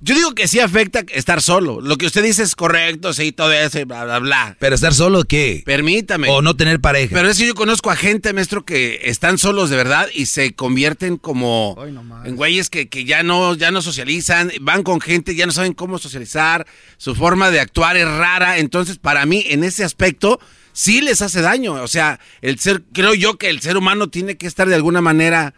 Yo 0.00 0.14
digo 0.14 0.34
que 0.34 0.46
sí 0.46 0.60
afecta 0.60 1.04
estar 1.12 1.40
solo. 1.40 1.80
Lo 1.80 1.96
que 1.96 2.06
usted 2.06 2.22
dice 2.22 2.42
es 2.42 2.54
correcto, 2.54 3.14
sí, 3.14 3.32
todo 3.32 3.52
eso, 3.52 3.84
bla, 3.86 4.04
bla, 4.04 4.18
bla. 4.18 4.56
Pero 4.60 4.74
estar 4.74 4.92
solo, 4.92 5.24
¿qué? 5.24 5.62
Permítame. 5.64 6.28
O 6.28 6.42
no 6.42 6.54
tener 6.54 6.80
pareja. 6.80 7.14
Pero 7.14 7.30
es 7.30 7.38
que 7.38 7.46
yo 7.46 7.54
conozco 7.54 7.90
a 7.90 7.96
gente, 7.96 8.34
maestro, 8.34 8.64
que 8.64 9.00
están 9.04 9.38
solos 9.38 9.70
de 9.70 9.76
verdad 9.76 10.08
y 10.12 10.26
se 10.26 10.54
convierten 10.54 11.16
como 11.16 11.76
en 12.24 12.36
güeyes 12.36 12.68
que, 12.68 12.88
que, 12.88 13.04
ya 13.04 13.22
no, 13.22 13.54
ya 13.54 13.70
no 13.70 13.80
socializan, 13.80 14.52
van 14.60 14.82
con 14.82 15.00
gente, 15.00 15.34
ya 15.34 15.46
no 15.46 15.52
saben 15.52 15.72
cómo 15.72 15.98
socializar, 15.98 16.66
su 16.98 17.14
forma 17.14 17.50
de 17.50 17.60
actuar 17.60 17.96
es 17.96 18.06
rara. 18.06 18.58
Entonces, 18.58 18.98
para 18.98 19.24
mí, 19.24 19.44
en 19.48 19.64
ese 19.64 19.82
aspecto, 19.82 20.38
sí 20.72 21.00
les 21.00 21.22
hace 21.22 21.40
daño. 21.40 21.72
O 21.72 21.88
sea, 21.88 22.20
el 22.42 22.58
ser, 22.58 22.82
creo 22.92 23.14
yo 23.14 23.38
que 23.38 23.48
el 23.48 23.60
ser 23.60 23.78
humano 23.78 24.08
tiene 24.08 24.36
que 24.36 24.46
estar 24.46 24.68
de 24.68 24.74
alguna 24.74 25.00
manera 25.00 25.54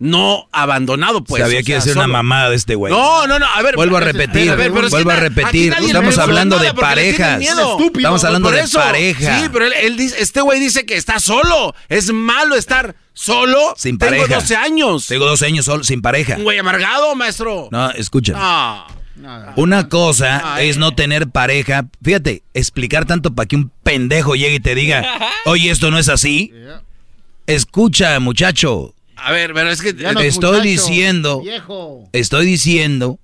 no 0.00 0.48
abandonado, 0.50 1.22
pues. 1.22 1.42
Sabía 1.42 1.62
que 1.62 1.72
iba 1.72 1.78
a 1.78 1.82
ser 1.82 1.96
una 1.96 2.06
mamada 2.06 2.48
de 2.48 2.56
este 2.56 2.74
güey. 2.74 2.90
No, 2.92 3.26
no, 3.26 3.38
no, 3.38 3.46
a 3.46 3.62
ver. 3.62 3.76
Vuelvo 3.76 3.98
a 3.98 4.00
repetir, 4.00 4.50
vuelvo 4.56 5.10
a 5.10 5.16
repetir. 5.16 5.74
Estamos 5.78 6.18
hablando 6.18 6.58
de 6.58 6.74
parejas. 6.74 7.40
Estamos 7.40 8.24
hablando 8.24 8.50
de 8.50 8.66
pareja. 8.66 9.38
Sí, 9.38 9.48
pero 9.52 9.66
él, 9.66 9.96
dice, 9.96 10.16
este 10.20 10.40
güey 10.40 10.58
dice 10.58 10.86
que 10.86 10.96
está 10.96 11.20
solo. 11.20 11.74
Es 11.88 12.12
malo 12.12 12.56
estar 12.56 12.96
solo. 13.12 13.74
Sin 13.76 13.98
pareja. 13.98 14.24
Tengo 14.24 14.40
12 14.40 14.56
años. 14.56 15.06
Tengo 15.06 15.26
12 15.26 15.46
años 15.46 15.66
solo, 15.66 15.84
sin 15.84 16.00
pareja. 16.00 16.36
Un 16.36 16.44
güey 16.44 16.58
amargado, 16.58 17.14
maestro. 17.14 17.68
No, 17.70 17.90
escucha. 17.90 18.86
Una 19.56 19.90
cosa 19.90 20.62
es 20.62 20.78
no 20.78 20.94
tener 20.94 21.28
pareja. 21.28 21.84
Fíjate, 22.02 22.42
explicar 22.54 23.04
tanto 23.04 23.34
para 23.34 23.46
que 23.46 23.56
un 23.56 23.70
pendejo 23.82 24.34
llegue 24.34 24.54
y 24.54 24.60
te 24.60 24.74
diga, 24.74 25.04
oye, 25.44 25.70
esto 25.70 25.90
no 25.90 25.98
es 25.98 26.08
así. 26.08 26.54
Escucha, 27.46 28.18
muchacho. 28.18 28.94
A 29.22 29.32
ver, 29.32 29.52
pero 29.54 29.70
es 29.70 29.82
que 29.82 29.94
estoy 30.22 30.62
diciendo, 30.62 31.42
estoy 32.12 32.46
diciendo 32.46 33.18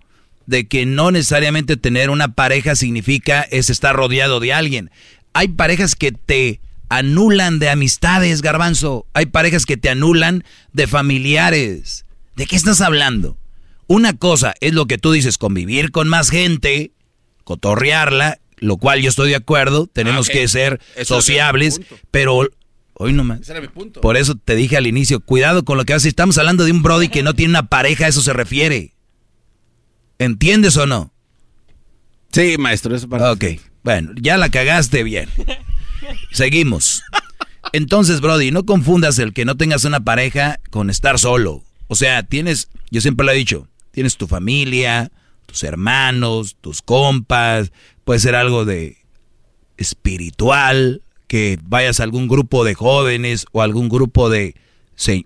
de 0.46 0.66
que 0.66 0.86
no 0.86 1.10
necesariamente 1.10 1.76
tener 1.76 2.10
una 2.10 2.34
pareja 2.34 2.76
significa 2.76 3.42
es 3.42 3.70
estar 3.70 3.96
rodeado 3.96 4.40
de 4.40 4.52
alguien. 4.52 4.90
Hay 5.32 5.48
parejas 5.48 5.94
que 5.94 6.12
te 6.12 6.60
anulan 6.88 7.58
de 7.58 7.68
amistades, 7.70 8.42
garbanzo. 8.42 9.06
Hay 9.12 9.26
parejas 9.26 9.66
que 9.66 9.76
te 9.76 9.90
anulan 9.90 10.44
de 10.72 10.86
familiares. 10.86 12.04
¿De 12.36 12.46
qué 12.46 12.56
estás 12.56 12.80
hablando? 12.80 13.36
Una 13.86 14.16
cosa 14.16 14.54
es 14.60 14.72
lo 14.72 14.86
que 14.86 14.98
tú 14.98 15.12
dices, 15.12 15.38
convivir 15.38 15.90
con 15.90 16.08
más 16.08 16.30
gente, 16.30 16.92
cotorrearla, 17.44 18.38
lo 18.58 18.76
cual 18.78 19.00
yo 19.00 19.08
estoy 19.08 19.30
de 19.30 19.36
acuerdo, 19.36 19.86
tenemos 19.86 20.28
ah, 20.28 20.32
que 20.32 20.48
ser 20.48 20.80
sociables, 21.04 21.80
pero 22.10 22.48
Hoy 22.98 23.12
nomás. 23.12 23.40
Ese 23.40 23.52
era 23.52 23.60
mi 23.60 23.68
punto. 23.68 24.00
Por 24.00 24.16
eso 24.16 24.36
te 24.36 24.54
dije 24.54 24.76
al 24.76 24.86
inicio, 24.86 25.20
cuidado 25.20 25.64
con 25.64 25.76
lo 25.76 25.84
que 25.84 25.92
haces. 25.92 26.06
Estamos 26.06 26.38
hablando 26.38 26.64
de 26.64 26.72
un 26.72 26.82
Brody 26.82 27.08
que 27.08 27.22
no 27.22 27.34
tiene 27.34 27.50
una 27.50 27.68
pareja, 27.68 28.06
a 28.06 28.08
eso 28.08 28.22
se 28.22 28.32
refiere. 28.32 28.94
¿Entiendes 30.18 30.78
o 30.78 30.86
no? 30.86 31.12
Sí, 32.32 32.56
maestro, 32.58 32.96
eso 32.96 33.06
para. 33.08 33.32
Ok, 33.32 33.44
bueno, 33.84 34.12
ya 34.16 34.38
la 34.38 34.48
cagaste 34.48 35.02
bien. 35.02 35.28
Seguimos. 36.32 37.02
Entonces, 37.72 38.22
Brody, 38.22 38.50
no 38.50 38.64
confundas 38.64 39.18
el 39.18 39.34
que 39.34 39.44
no 39.44 39.56
tengas 39.56 39.84
una 39.84 40.00
pareja 40.00 40.58
con 40.70 40.88
estar 40.88 41.18
solo. 41.18 41.64
O 41.88 41.96
sea, 41.96 42.22
tienes, 42.22 42.70
yo 42.90 43.02
siempre 43.02 43.26
lo 43.26 43.32
he 43.32 43.36
dicho, 43.36 43.68
tienes 43.90 44.16
tu 44.16 44.26
familia, 44.26 45.10
tus 45.44 45.64
hermanos, 45.64 46.56
tus 46.62 46.80
compas, 46.80 47.72
puede 48.04 48.20
ser 48.20 48.34
algo 48.34 48.64
de 48.64 48.96
espiritual, 49.76 51.02
que 51.26 51.58
vayas 51.62 52.00
a 52.00 52.04
algún 52.04 52.28
grupo 52.28 52.64
de 52.64 52.74
jóvenes 52.74 53.46
o 53.52 53.62
algún 53.62 53.88
grupo 53.88 54.30
de... 54.30 54.54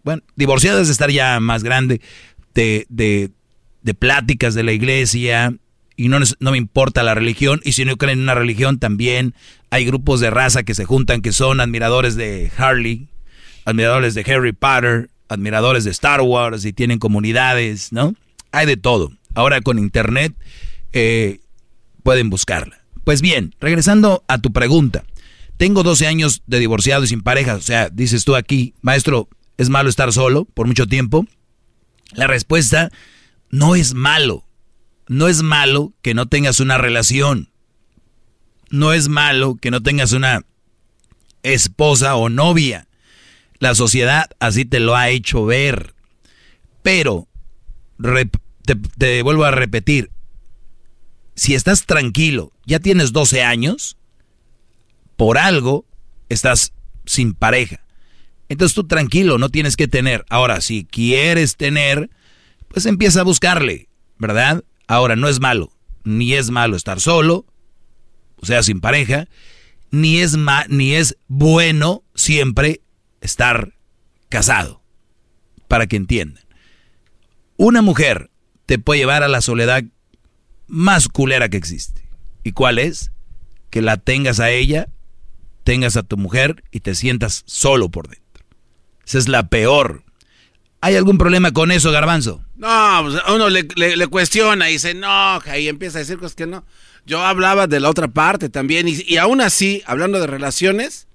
Bueno, 0.03 0.23
divorciados 0.35 0.89
de 0.89 0.93
estar 0.93 1.11
ya 1.11 1.39
más 1.39 1.63
grande, 1.63 2.01
de, 2.55 2.87
de, 2.89 3.31
de 3.83 3.95
pláticas 3.95 4.55
de 4.55 4.65
la 4.65 4.73
iglesia, 4.73 5.55
y 5.97 6.09
no, 6.09 6.19
no 6.41 6.51
me 6.51 6.59
importa 6.59 7.03
la 7.03 7.15
religión, 7.15 7.61
y 7.63 7.73
si 7.73 7.85
no 7.85 7.97
creen 7.97 8.19
en 8.19 8.23
una 8.25 8.35
religión 8.35 8.79
también 8.79 9.35
hay 9.71 9.85
grupos 9.85 10.21
de 10.21 10.31
raza 10.31 10.63
que 10.63 10.75
se 10.75 10.85
juntan 10.85 11.23
que 11.23 11.31
son 11.31 11.61
admiradores 11.61 12.17
de 12.17 12.51
Harley, 12.57 13.09
admiradores 13.65 14.15
de 14.15 14.23
Harry 14.23 14.53
Potter, 14.53 15.11
admiradores 15.29 15.85
de 15.85 15.91
Star 15.91 16.21
Wars 16.23 16.65
y 16.65 16.73
tienen 16.73 16.99
comunidades, 16.99 17.93
¿no? 17.93 18.15
Hay 18.51 18.67
de 18.67 18.77
todo. 18.77 19.13
Ahora 19.35 19.61
con 19.61 19.79
internet 19.79 20.35
eh, 20.93 21.41
pueden 22.03 22.31
buscarla. 22.31 22.81
Pues 23.05 23.23
bien, 23.23 23.55
regresando 23.61 24.25
a 24.27 24.39
tu 24.39 24.53
pregunta. 24.53 25.05
Tengo 25.61 25.83
12 25.83 26.07
años 26.07 26.43
de 26.47 26.59
divorciado 26.59 27.05
y 27.05 27.07
sin 27.07 27.21
pareja. 27.21 27.57
O 27.57 27.61
sea, 27.61 27.91
dices 27.91 28.25
tú 28.25 28.35
aquí, 28.35 28.73
maestro, 28.81 29.29
¿es 29.59 29.69
malo 29.69 29.91
estar 29.91 30.11
solo 30.11 30.47
por 30.47 30.67
mucho 30.67 30.87
tiempo? 30.87 31.27
La 32.13 32.27
respuesta, 32.27 32.91
no 33.51 33.75
es 33.75 33.93
malo. 33.93 34.47
No 35.07 35.29
es 35.29 35.43
malo 35.43 35.93
que 36.01 36.15
no 36.15 36.25
tengas 36.25 36.61
una 36.61 36.79
relación. 36.79 37.51
No 38.71 38.95
es 38.95 39.09
malo 39.09 39.57
que 39.57 39.71
no 39.71 39.83
tengas 39.83 40.13
una 40.13 40.47
esposa 41.43 42.17
o 42.17 42.31
novia. 42.31 42.89
La 43.59 43.75
sociedad 43.75 44.31
así 44.41 44.65
te 44.65 44.81
lo 44.81 44.97
ha 44.97 45.11
hecho 45.11 45.45
ver. 45.45 45.95
Pero, 46.83 47.29
te, 48.65 48.77
te 48.97 49.21
vuelvo 49.21 49.45
a 49.45 49.51
repetir, 49.51 50.11
si 51.35 51.55
estás 51.55 51.85
tranquilo, 51.85 52.51
ya 52.65 52.81
tienes 52.81 53.13
12 53.13 53.43
años, 53.43 53.99
por 55.21 55.37
algo 55.37 55.85
estás 56.31 56.73
sin 57.05 57.35
pareja. 57.35 57.85
Entonces 58.49 58.75
tú 58.75 58.87
tranquilo, 58.87 59.37
no 59.37 59.51
tienes 59.51 59.77
que 59.77 59.87
tener. 59.87 60.25
Ahora, 60.31 60.63
si 60.63 60.87
quieres 60.87 61.59
tener, 61.59 62.09
pues 62.69 62.87
empieza 62.87 63.21
a 63.21 63.25
buscarle, 63.25 63.91
¿verdad? 64.17 64.65
Ahora, 64.87 65.17
no 65.17 65.29
es 65.29 65.39
malo, 65.39 65.73
ni 66.05 66.33
es 66.33 66.49
malo 66.49 66.75
estar 66.75 67.01
solo, 67.01 67.45
o 68.37 68.47
sea, 68.47 68.63
sin 68.63 68.81
pareja, 68.81 69.29
ni 69.91 70.21
es, 70.21 70.39
ni 70.71 70.95
es 70.95 71.19
bueno 71.29 72.03
siempre 72.15 72.81
estar 73.21 73.75
casado, 74.31 74.81
para 75.69 75.87
que 75.87 75.97
entiendan. 75.97 76.45
Una 77.59 77.83
mujer 77.83 78.31
te 78.65 78.79
puede 78.79 79.01
llevar 79.01 79.23
a 79.23 79.29
la 79.29 79.43
soledad 79.43 79.85
más 80.67 81.09
culera 81.09 81.51
que 81.51 81.59
existe. 81.59 82.09
¿Y 82.43 82.53
cuál 82.53 82.79
es? 82.79 83.13
Que 83.69 83.83
la 83.83 83.99
tengas 83.99 84.41
a 84.41 84.49
ella, 84.49 84.89
tengas 85.65 85.97
a 85.97 86.03
tu 86.03 86.17
mujer 86.17 86.65
y 86.71 86.81
te 86.81 86.95
sientas 86.95 87.43
solo 87.47 87.89
por 87.91 88.09
dentro. 88.09 88.45
Esa 89.07 89.19
es 89.19 89.29
la 89.29 89.49
peor. 89.49 90.05
¿Hay 90.81 90.97
algún 90.97 91.19
problema 91.19 91.53
con 91.53 91.73
eso, 91.73 91.91
Garbanzo? 91.93 92.43
No, 92.57 93.01
pues 93.03 93.23
uno 93.29 93.51
le, 93.51 93.65
le, 93.75 94.07
cuestiona 94.07 94.71
y 94.71 94.79
se 94.79 94.91
enoja 94.91 95.59
y 95.59 95.69
empieza 95.69 95.99
a 95.99 96.01
decir 96.01 96.19
cosas 96.19 96.35
que 96.35 96.47
no. 96.47 96.65
Yo 97.05 97.25
hablaba 97.25 97.67
de 97.67 97.81
la 97.81 97.91
otra 97.91 98.09
parte 98.09 98.49
también 98.49 98.89
y, 98.89 99.03
y 99.07 99.17
aún 99.19 99.41
así, 99.41 99.83
hablando 99.85 100.21
de 100.21 100.27
relaciones, 100.27 101.07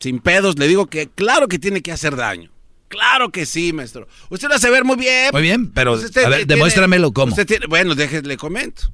sin 0.00 0.18
pedos, 0.18 0.58
le 0.58 0.66
digo 0.66 0.86
que 0.86 1.08
claro 1.08 1.48
que 1.48 1.58
tiene 1.58 1.82
que 1.82 1.92
hacer 1.92 2.16
daño. 2.16 2.50
Claro 2.88 3.30
que 3.30 3.46
sí, 3.46 3.72
maestro. 3.72 4.06
Usted 4.28 4.48
lo 4.48 4.54
hace 4.54 4.70
ver 4.70 4.84
muy 4.84 4.96
bien. 4.96 5.30
Muy 5.32 5.42
bien, 5.42 5.72
pero 5.72 5.94
a 5.94 6.28
ver, 6.28 6.46
demuéstramelo 6.46 7.12
cómo. 7.12 7.34
bueno, 7.68 7.94
déjese, 7.94 8.26
le 8.26 8.36
comento. 8.36 8.92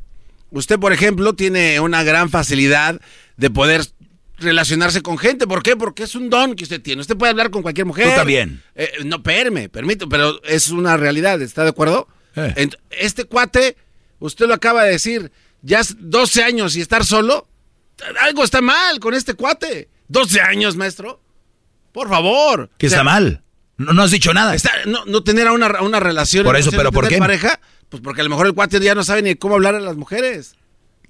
Usted, 0.50 0.78
por 0.78 0.92
ejemplo, 0.92 1.34
tiene 1.34 1.80
una 1.80 2.02
gran 2.02 2.30
facilidad 2.30 3.00
de 3.36 3.50
poder 3.50 3.86
relacionarse 4.42 5.02
con 5.02 5.18
gente. 5.18 5.46
¿Por 5.46 5.62
qué? 5.62 5.76
Porque 5.76 6.02
es 6.04 6.14
un 6.14 6.30
don 6.30 6.54
que 6.54 6.64
usted 6.64 6.80
tiene. 6.80 7.00
Usted 7.00 7.16
puede 7.16 7.30
hablar 7.30 7.50
con 7.50 7.62
cualquier 7.62 7.86
mujer. 7.86 8.10
Tú 8.10 8.16
también. 8.16 8.62
Eh, 8.74 8.92
no, 9.04 9.22
perme, 9.22 9.68
permito, 9.68 10.08
pero 10.08 10.42
es 10.44 10.70
una 10.70 10.96
realidad. 10.96 11.40
¿Está 11.40 11.62
de 11.64 11.70
acuerdo? 11.70 12.08
Eh. 12.36 12.68
Este 12.90 13.24
cuate, 13.24 13.76
usted 14.18 14.46
lo 14.46 14.54
acaba 14.54 14.84
de 14.84 14.92
decir, 14.92 15.32
ya 15.62 15.80
12 15.98 16.42
años 16.42 16.76
y 16.76 16.80
estar 16.80 17.04
solo. 17.04 17.48
Algo 18.20 18.44
está 18.44 18.60
mal 18.60 18.98
con 19.00 19.14
este 19.14 19.34
cuate. 19.34 19.88
12 20.08 20.40
años, 20.40 20.76
maestro. 20.76 21.22
Por 21.92 22.08
favor. 22.08 22.70
¿Qué 22.78 22.86
está 22.86 23.04
mal? 23.04 23.42
No, 23.76 24.02
has 24.02 24.10
dicho 24.10 24.32
nada. 24.32 24.54
no, 25.06 25.24
tener 25.24 25.48
una, 25.48 25.80
una 25.82 26.00
relación. 26.00 26.44
Por 26.44 26.56
eso, 26.56 26.70
pero 26.70 26.92
¿por 26.92 27.08
qué? 27.08 27.18
pareja, 27.18 27.60
pues 27.88 28.02
porque 28.02 28.20
a 28.20 28.24
lo 28.24 28.30
mejor 28.30 28.46
el 28.46 28.54
cuate 28.54 28.80
ya 28.80 28.94
no 28.94 29.04
sabe 29.04 29.22
ni 29.22 29.34
cómo 29.34 29.54
hablar 29.54 29.74
a 29.74 29.80
las 29.80 29.96
mujeres. 29.96 30.56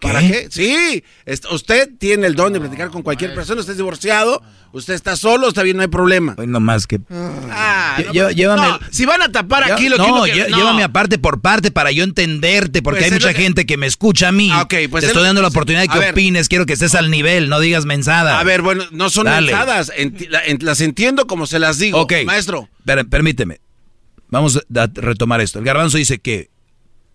¿Para 0.02 0.20
qué? 0.20 0.48
Sí, 0.50 1.04
usted 1.50 1.90
tiene 1.96 2.26
el 2.26 2.34
don 2.34 2.52
de 2.52 2.58
platicar 2.60 2.90
con 2.90 3.02
cualquier 3.02 3.34
persona, 3.34 3.60
usted 3.60 3.72
es 3.72 3.76
divorciado, 3.76 4.42
usted 4.72 4.94
está 4.94 5.14
solo, 5.14 5.48
está 5.48 5.62
bien, 5.62 5.76
no 5.76 5.82
hay 5.82 5.88
problema. 5.88 6.34
no 6.44 6.58
más 6.58 6.88
que... 6.88 7.00
Ah, 7.08 8.02
llévame... 8.12 8.78
si 8.90 9.06
van 9.06 9.22
a 9.22 9.30
tapar 9.30 9.70
aquí 9.70 9.88
lo 9.88 9.98
no, 9.98 10.24
que... 10.24 10.48
No, 10.48 10.56
llévame 10.56 10.82
aparte 10.82 11.18
por 11.18 11.40
parte 11.40 11.70
para 11.70 11.92
yo 11.92 12.02
entenderte, 12.02 12.82
porque 12.82 13.00
pues 13.00 13.12
hay 13.12 13.18
mucha 13.18 13.32
gente 13.32 13.64
que 13.64 13.76
me 13.76 13.86
escucha 13.86 14.28
a 14.28 14.32
mí. 14.32 14.50
Ah, 14.52 14.66
pues 14.68 14.90
Te 14.90 15.06
estoy 15.06 15.22
dando 15.22 15.40
la 15.40 15.48
oportunidad 15.48 15.82
de 15.82 15.88
que 15.88 16.10
opines, 16.10 16.48
quiero 16.48 16.66
que 16.66 16.72
estés 16.72 16.96
al 16.96 17.08
nivel, 17.08 17.48
no 17.48 17.60
digas 17.60 17.84
mensadas. 17.84 18.40
A 18.40 18.42
ver, 18.42 18.62
bueno, 18.62 18.84
no 18.90 19.08
son 19.08 19.26
mensadas, 19.28 19.92
las 20.60 20.80
entiendo 20.80 21.28
como 21.28 21.46
se 21.46 21.60
las 21.60 21.78
digo, 21.78 22.00
Ok. 22.00 22.14
maestro. 22.26 22.68
permíteme, 23.08 23.60
vamos 24.28 24.56
a 24.56 24.90
retomar 24.94 25.40
esto. 25.40 25.60
El 25.60 25.64
garbanzo 25.64 25.96
dice 25.96 26.18
que 26.18 26.50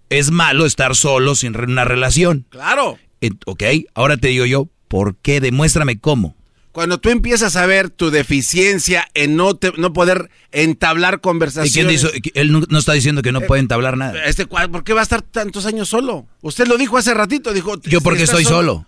es 0.10 0.32
malo 0.32 0.66
estar 0.66 0.96
solo 0.96 1.36
sin 1.36 1.58
una 1.58 1.86
relación. 1.86 2.46
Claro. 2.50 2.98
ok, 3.46 3.64
ahora 3.94 4.18
te 4.18 4.30
digo 4.30 4.46
yo, 4.46 4.70
¿por 4.88 5.16
qué? 5.16 5.42
Demuéstrame 5.42 6.00
cómo. 6.00 6.36
Cuando 6.72 7.00
tú 7.00 7.10
empiezas 7.10 7.56
a 7.56 7.66
ver 7.66 7.90
tu 7.90 8.12
deficiencia 8.12 9.08
en 9.16 9.36
no, 9.36 9.58
no 9.78 9.94
poder 9.94 10.30
entablar 10.52 11.22
conversaciones. 11.22 11.72
¿Y 11.72 11.74
quién 11.74 12.22
dice? 12.22 12.32
Él 12.36 12.52
no, 12.52 12.78
está 12.78 12.94
diciendo 12.94 13.24
que 13.24 13.32
no 13.32 13.42
puede 13.42 13.62
entablar 13.62 13.98
nada. 13.98 14.26
Este, 14.26 14.46
¿Por 14.46 14.84
qué 14.84 14.94
va 14.94 15.00
a 15.00 15.04
estar 15.04 15.24
tantos 15.24 15.66
años 15.66 15.90
solo? 15.90 16.28
Usted 16.42 16.68
lo 16.68 16.78
dijo 16.78 16.98
hace 16.98 17.16
ratito, 17.16 17.52
dijo... 17.52 17.82
Yo 17.82 18.02
porque 18.02 18.24
estoy 18.24 18.46
solo. 18.46 18.86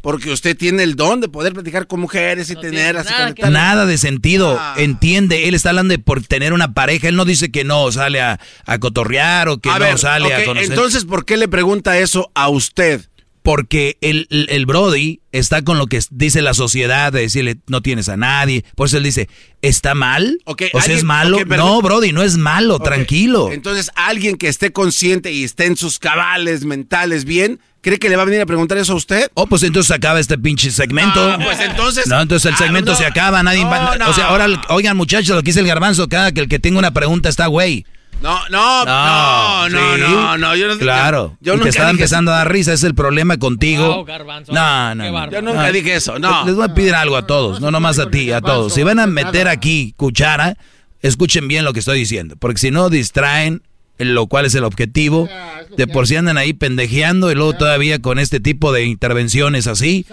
Porque 0.00 0.30
usted 0.30 0.56
tiene 0.56 0.82
el 0.82 0.96
don 0.96 1.20
de 1.20 1.28
poder 1.28 1.52
platicar 1.52 1.86
con 1.86 2.00
mujeres 2.00 2.50
y 2.50 2.56
tener 2.56 2.96
así 2.96 3.10
nada, 3.10 3.50
nada 3.50 3.86
de 3.86 3.98
sentido. 3.98 4.56
Ah. 4.58 4.74
Entiende, 4.78 5.48
él 5.48 5.54
está 5.54 5.70
hablando 5.70 5.92
de 5.92 5.98
por 5.98 6.22
tener 6.22 6.52
una 6.52 6.72
pareja. 6.72 7.08
Él 7.08 7.16
no 7.16 7.24
dice 7.24 7.50
que 7.50 7.64
no 7.64 7.92
sale 7.92 8.20
a, 8.20 8.38
cotorrear 8.80 9.48
o 9.48 9.58
que 9.58 9.68
no 9.68 9.98
sale 9.98 10.32
a 10.32 10.44
conocer. 10.44 10.70
Entonces, 10.70 11.04
¿por 11.04 11.24
qué 11.24 11.36
le 11.36 11.48
pregunta 11.48 11.98
eso 11.98 12.30
a 12.34 12.48
usted? 12.48 13.06
Porque 13.42 13.96
el, 14.02 14.26
el, 14.30 14.66
Brody 14.66 15.20
está 15.32 15.62
con 15.62 15.78
lo 15.78 15.86
que 15.86 15.98
dice 16.10 16.42
la 16.42 16.52
sociedad 16.52 17.10
de 17.10 17.22
decirle 17.22 17.56
no 17.68 17.80
tienes 17.80 18.10
a 18.10 18.18
nadie. 18.18 18.64
Por 18.76 18.88
eso 18.88 18.98
él 18.98 19.02
dice, 19.02 19.30
¿está 19.62 19.94
mal? 19.94 20.40
¿O 20.44 20.56
sea, 20.56 20.94
es 20.94 21.04
malo? 21.04 21.38
no, 21.46 21.80
Brody, 21.80 22.12
no 22.12 22.22
es 22.22 22.36
malo, 22.36 22.78
tranquilo. 22.80 23.50
Entonces, 23.50 23.90
alguien 23.94 24.36
que 24.36 24.48
esté 24.48 24.72
consciente 24.72 25.32
y 25.32 25.44
esté 25.44 25.64
en 25.66 25.76
sus 25.76 25.98
cabales 25.98 26.64
mentales 26.66 27.24
bien, 27.24 27.60
¿Cree 27.82 27.98
que 27.98 28.10
le 28.10 28.16
va 28.16 28.22
a 28.22 28.24
venir 28.26 28.42
a 28.42 28.46
preguntar 28.46 28.76
eso 28.76 28.92
a 28.92 28.96
usted? 28.96 29.30
Oh, 29.34 29.46
pues 29.46 29.62
entonces 29.62 29.90
acaba 29.90 30.20
este 30.20 30.36
pinche 30.36 30.70
segmento. 30.70 31.38
No, 31.38 31.44
pues 31.44 31.60
entonces. 31.60 32.06
No, 32.06 32.20
entonces 32.20 32.46
el 32.50 32.54
ah, 32.54 32.58
segmento 32.58 32.94
se 32.94 33.06
acaba, 33.06 33.42
nadie 33.42 33.64
va, 33.64 33.96
O 34.06 34.12
sea, 34.12 34.26
ahora, 34.26 34.48
oigan, 34.68 34.96
muchachos, 34.96 35.34
lo 35.34 35.42
que 35.42 35.46
dice 35.46 35.60
el 35.60 35.66
garbanzo, 35.66 36.08
cada 36.08 36.32
que 36.32 36.40
el 36.40 36.48
que 36.48 36.58
tenga 36.58 36.78
una 36.78 36.90
pregunta 36.90 37.30
está 37.30 37.46
güey. 37.46 37.86
No, 38.20 38.38
no, 38.50 38.84
no, 38.84 39.68
no, 39.70 39.96
no, 39.96 40.36
no, 40.36 40.56
yo 40.56 40.68
no 40.68 40.78
Claro. 40.78 41.38
Yo, 41.40 41.54
y 41.54 41.60
te 41.60 41.70
estaba 41.70 41.88
empezando 41.88 42.32
a 42.32 42.38
dar 42.38 42.52
risa, 42.52 42.72
ese 42.74 42.84
es 42.84 42.88
el 42.90 42.94
problema 42.94 43.38
contigo. 43.38 44.04
No, 44.48 44.94
no, 44.94 45.10
no, 45.10 45.30
Yo 45.30 45.40
nunca 45.40 45.72
dije 45.72 45.94
eso, 45.94 46.18
no. 46.18 46.44
Les 46.44 46.54
voy 46.54 46.66
a 46.66 46.74
pedir 46.74 46.94
algo 46.94 47.16
a 47.16 47.26
todos, 47.26 47.62
no 47.62 47.70
nomás 47.70 47.98
a 47.98 48.10
ti, 48.10 48.30
a 48.30 48.42
todos. 48.42 48.74
Si 48.74 48.82
van 48.82 48.98
a 48.98 49.06
meter 49.06 49.48
aquí 49.48 49.94
cuchara, 49.96 50.58
escuchen 51.00 51.48
bien 51.48 51.64
lo 51.64 51.72
que 51.72 51.78
estoy 51.78 51.98
diciendo, 51.98 52.36
porque 52.38 52.58
si 52.58 52.70
no 52.70 52.90
distraen 52.90 53.62
lo 54.00 54.26
cual 54.26 54.46
es 54.46 54.54
el 54.54 54.64
objetivo. 54.64 55.28
De 55.76 55.86
por 55.86 56.06
si 56.06 56.16
andan 56.16 56.38
ahí 56.38 56.52
pendejeando 56.52 57.30
y 57.30 57.34
luego 57.34 57.52
todavía 57.52 58.00
con 58.00 58.18
este 58.18 58.40
tipo 58.40 58.72
de 58.72 58.84
intervenciones 58.84 59.66
así, 59.66 60.06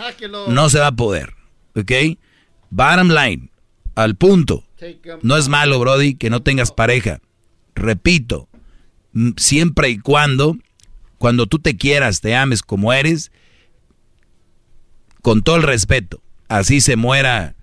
no 0.50 0.70
se 0.70 0.80
va 0.80 0.88
a 0.88 0.96
poder. 0.96 1.34
¿Ok? 1.76 1.92
Bottom 2.70 3.10
line, 3.10 3.50
al 3.96 4.16
punto. 4.16 4.64
No 5.22 5.38
es 5.38 5.48
malo, 5.48 5.80
Brody, 5.80 6.16
que 6.16 6.30
no 6.30 6.42
tengas 6.42 6.72
pareja. 6.72 7.20
Repito, 7.76 8.48
siempre 9.38 9.90
y 9.90 10.00
cuando, 10.00 10.58
cuando 11.18 11.48
tú 11.48 11.60
te 11.60 11.78
quieras, 11.78 12.22
te 12.22 12.36
ames 12.36 12.62
como 12.62 12.94
eres, 12.94 13.32
con 15.22 15.42
todo 15.42 15.56
el 15.56 15.64
respeto, 15.64 16.22
así 16.48 16.82
se 16.82 16.96
muera 16.96 17.56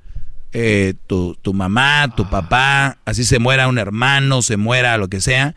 eh, 0.53 0.95
tu, 1.07 1.37
tu 1.41 1.55
mamá, 1.55 2.13
tu 2.17 2.29
papá, 2.29 2.99
así 3.05 3.25
se 3.25 3.39
muera 3.39 3.69
un 3.69 3.79
hermano, 3.79 4.43
se 4.43 4.57
muera 4.57 4.99
lo 4.99 5.09
que 5.09 5.21
sea 5.21 5.55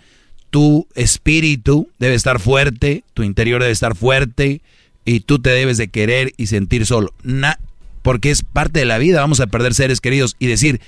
tu 0.58 0.88
espíritu 0.96 1.88
debe 2.00 2.16
estar 2.16 2.40
fuerte, 2.40 3.04
tu 3.14 3.22
interior 3.22 3.62
debe 3.62 3.72
estar 3.72 3.96
fuerte 3.96 4.64
y 5.06 5.20
tú 5.20 5.38
te 5.38 5.52
debes 5.52 5.78
de 5.78 5.90
querer 5.90 6.34
y 6.36 6.48
sentir 6.48 6.88
solo. 6.88 7.14
porque 8.02 8.32
es 8.32 8.42
parte 8.42 8.80
de 8.80 8.86
la 8.86 8.98
vida, 8.98 9.22
vamos 9.22 9.40
a 9.40 9.46
perder 9.46 9.76
seres 9.76 10.02
queridos 10.02 10.36
y 10.40 10.48
decir, 10.48 10.82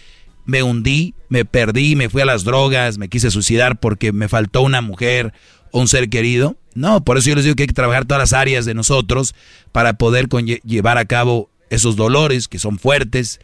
me 0.48 0.64
hundí, 0.64 1.14
me 1.28 1.46
perdí, 1.46 1.96
me 1.96 2.10
fui 2.10 2.24
a 2.24 2.26
las 2.26 2.46
drogas, 2.46 2.98
me 2.98 3.10
quise 3.10 3.30
suicidar 3.30 3.80
porque 3.80 4.12
me 4.12 4.28
faltó 4.28 4.64
una 4.64 4.82
mujer 4.82 5.34
o 5.72 5.82
un 5.82 5.88
ser 5.88 6.10
querido. 6.10 6.56
No, 6.74 7.04
por 7.04 7.20
eso 7.20 7.30
yo 7.30 7.36
les 7.36 7.44
digo 7.44 7.56
que 7.56 7.62
hay 7.62 7.68
que 7.68 7.74
trabajar 7.74 8.06
todas 8.06 8.22
las 8.22 8.34
áreas 8.34 8.66
de 8.66 8.74
nosotros 8.74 9.36
para 9.72 9.94
poder 9.94 10.30
llevar 10.64 10.98
a 10.98 11.06
cabo 11.06 11.52
esos 11.70 11.96
dolores 11.96 12.48
que 12.48 12.58
son 12.58 12.80
fuertes, 12.80 13.40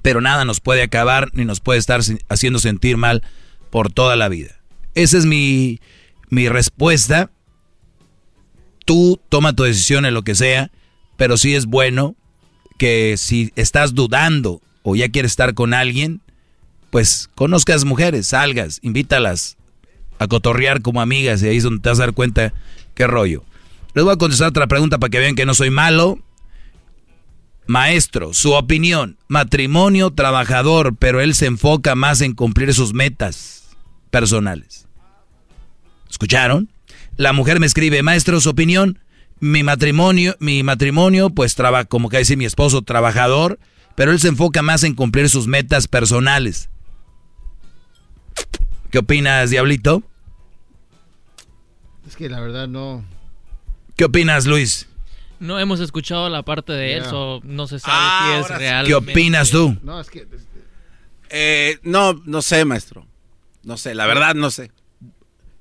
pero 0.00 0.22
nada 0.22 0.46
nos 0.46 0.60
puede 0.60 0.80
acabar 0.80 1.28
ni 1.34 1.44
nos 1.44 1.60
puede 1.60 1.78
estar 1.78 2.00
haciendo 2.30 2.58
sentir 2.58 2.96
mal 2.96 3.22
por 3.68 3.92
toda 3.92 4.16
la 4.16 4.30
vida. 4.30 4.55
Esa 4.96 5.18
es 5.18 5.26
mi, 5.26 5.78
respuesta. 6.30 7.30
Tú 8.86 9.20
toma 9.28 9.52
tu 9.52 9.62
decisión 9.62 10.06
en 10.06 10.14
lo 10.14 10.22
que 10.22 10.34
sea, 10.34 10.70
pero 11.18 11.36
sí 11.36 11.54
es 11.54 11.66
bueno 11.66 12.16
que 12.78 13.16
si 13.18 13.52
estás 13.56 13.94
dudando 13.94 14.62
o 14.82 14.96
ya 14.96 15.10
quieres 15.10 15.32
estar 15.32 15.52
con 15.52 15.74
alguien, 15.74 16.22
pues 16.90 17.28
conozcas 17.34 17.84
mujeres, 17.84 18.28
salgas, 18.28 18.78
invítalas 18.82 19.58
a 20.18 20.28
cotorrear 20.28 20.80
como 20.80 21.02
amigas 21.02 21.42
y 21.42 21.48
ahí 21.48 21.58
es 21.58 21.64
donde 21.64 21.82
te 21.82 21.90
vas 21.90 21.98
a 21.98 22.04
dar 22.04 22.14
cuenta 22.14 22.54
qué 22.94 23.06
rollo. 23.06 23.44
Les 23.92 24.02
voy 24.02 24.14
a 24.14 24.18
contestar 24.18 24.48
otra 24.48 24.66
pregunta 24.66 24.96
para 24.96 25.10
que 25.10 25.18
vean 25.18 25.34
que 25.34 25.44
no 25.44 25.52
soy 25.52 25.68
malo. 25.68 26.18
Maestro, 27.66 28.32
su 28.32 28.52
opinión, 28.52 29.18
matrimonio 29.28 30.10
trabajador, 30.12 30.96
pero 30.96 31.20
él 31.20 31.34
se 31.34 31.46
enfoca 31.46 31.94
más 31.96 32.22
en 32.22 32.32
cumplir 32.32 32.72
sus 32.72 32.94
metas 32.94 33.76
personales. 34.10 34.85
¿Escucharon? 36.10 36.70
La 37.16 37.32
mujer 37.32 37.60
me 37.60 37.66
escribe, 37.66 38.02
maestro, 38.02 38.40
su 38.40 38.50
opinión, 38.50 38.98
mi 39.40 39.62
matrimonio, 39.62 40.36
mi 40.38 40.62
matrimonio, 40.62 41.30
pues 41.30 41.54
trabaja, 41.54 41.84
como 41.86 42.08
que 42.08 42.18
dice 42.18 42.36
mi 42.36 42.44
esposo, 42.44 42.82
trabajador, 42.82 43.58
pero 43.94 44.12
él 44.12 44.20
se 44.20 44.28
enfoca 44.28 44.62
más 44.62 44.82
en 44.84 44.94
cumplir 44.94 45.28
sus 45.28 45.46
metas 45.46 45.88
personales. 45.88 46.68
¿Qué 48.90 48.98
opinas, 48.98 49.50
Diablito? 49.50 50.02
Es 52.06 52.16
que 52.16 52.28
la 52.28 52.40
verdad 52.40 52.68
no. 52.68 53.04
¿Qué 53.96 54.04
opinas, 54.04 54.46
Luis? 54.46 54.88
No 55.40 55.58
hemos 55.58 55.80
escuchado 55.80 56.28
la 56.30 56.42
parte 56.42 56.72
de 56.72 56.96
eso, 56.98 57.40
no 57.44 57.66
se 57.66 57.78
sabe 57.78 58.44
si 58.44 58.52
es 58.52 58.58
real. 58.58 58.86
¿Qué 58.86 58.94
opinas 58.94 59.50
tú? 59.50 59.76
No, 59.82 60.00
es 60.00 60.08
que... 60.08 60.26
Eh, 61.28 61.78
no, 61.82 62.14
no 62.24 62.40
sé, 62.40 62.64
maestro. 62.64 63.06
No 63.62 63.76
sé, 63.76 63.94
la 63.94 64.06
verdad 64.06 64.34
no 64.34 64.50
sé. 64.50 64.70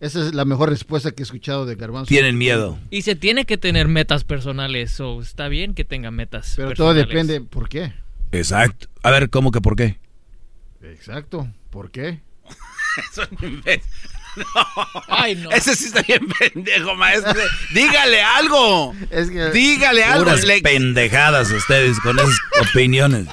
Esa 0.06 0.19
es 0.27 0.35
la 0.35 0.45
mejor 0.45 0.69
respuesta 0.69 1.09
que 1.11 1.24
he 1.24 1.25
escuchado 1.25 1.66
de 1.66 1.74
Garbanzo. 1.75 2.08
Tienen 2.08 2.38
miedo. 2.38 2.77
Y 2.92 3.01
se 3.01 3.16
tiene 3.16 3.45
que 3.45 3.58
tener 3.58 3.88
metas 3.88 4.24
personales, 4.24 5.00
o 5.00 5.19
está 5.19 5.48
bien 5.48 5.74
que 5.74 5.84
tenga 5.84 6.11
metas 6.11 6.53
Pero 6.56 6.75
todo 6.75 6.93
depende, 6.93 7.42
¿por 7.42 7.67
qué? 7.69 7.92
Exacto. 8.32 8.88
A 9.01 9.09
ver, 9.09 9.32
¿cómo 9.32 9.50
que 9.50 9.61
por 9.61 9.75
qué? 9.75 9.98
Exacto, 10.84 11.48
¿por 11.72 11.90
qué? 11.90 12.19
Eso 13.11 13.24
es 13.24 13.30
un 13.32 13.48
imbécil. 13.50 13.90
Ay, 15.08 15.35
no. 15.38 15.50
Ese 15.50 15.75
sí 15.75 15.85
está 15.85 16.03
bien 16.03 16.27
pendejo, 16.38 16.93
maestro. 16.93 17.34
Dígale 17.74 18.22
algo. 18.22 18.93
Dígale 19.53 20.03
algo. 20.03 20.25
Puras 20.25 20.43
Le- 20.45 20.61
pendejadas 20.61 21.50
ustedes 21.51 22.00
con 22.01 22.19
esas 22.19 22.38
opiniones. 22.69 23.25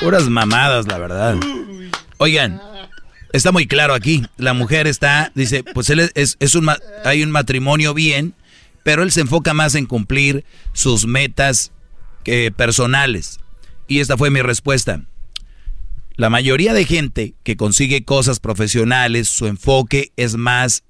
Puras 0.00 0.28
mamadas, 0.28 0.86
la 0.88 0.98
verdad. 0.98 1.36
Oigan, 2.18 2.60
está 3.32 3.52
muy 3.52 3.66
claro 3.66 3.94
aquí. 3.94 4.22
La 4.36 4.54
mujer 4.54 4.86
está, 4.86 5.32
dice, 5.34 5.62
pues 5.64 5.90
él 5.90 6.10
es, 6.14 6.36
es- 6.40 6.54
un, 6.54 6.68
hay 7.04 7.22
un 7.22 7.30
matrimonio 7.30 7.94
bien, 7.94 8.34
pero 8.82 9.02
él 9.02 9.12
se 9.12 9.20
enfoca 9.20 9.54
más 9.54 9.74
en 9.74 9.86
cumplir 9.86 10.44
sus 10.72 11.06
metas 11.06 11.72
eh, 12.24 12.50
personales. 12.56 13.40
Y 13.88 14.00
esta 14.00 14.16
fue 14.16 14.30
mi 14.30 14.40
respuesta. 14.42 15.02
La 16.16 16.30
mayoría 16.30 16.74
de 16.74 16.84
gente 16.84 17.34
que 17.44 17.56
consigue 17.56 18.04
cosas 18.04 18.40
profesionales, 18.40 19.28
su 19.28 19.46
enfoque 19.46 20.12
es 20.16 20.36
más 20.36 20.84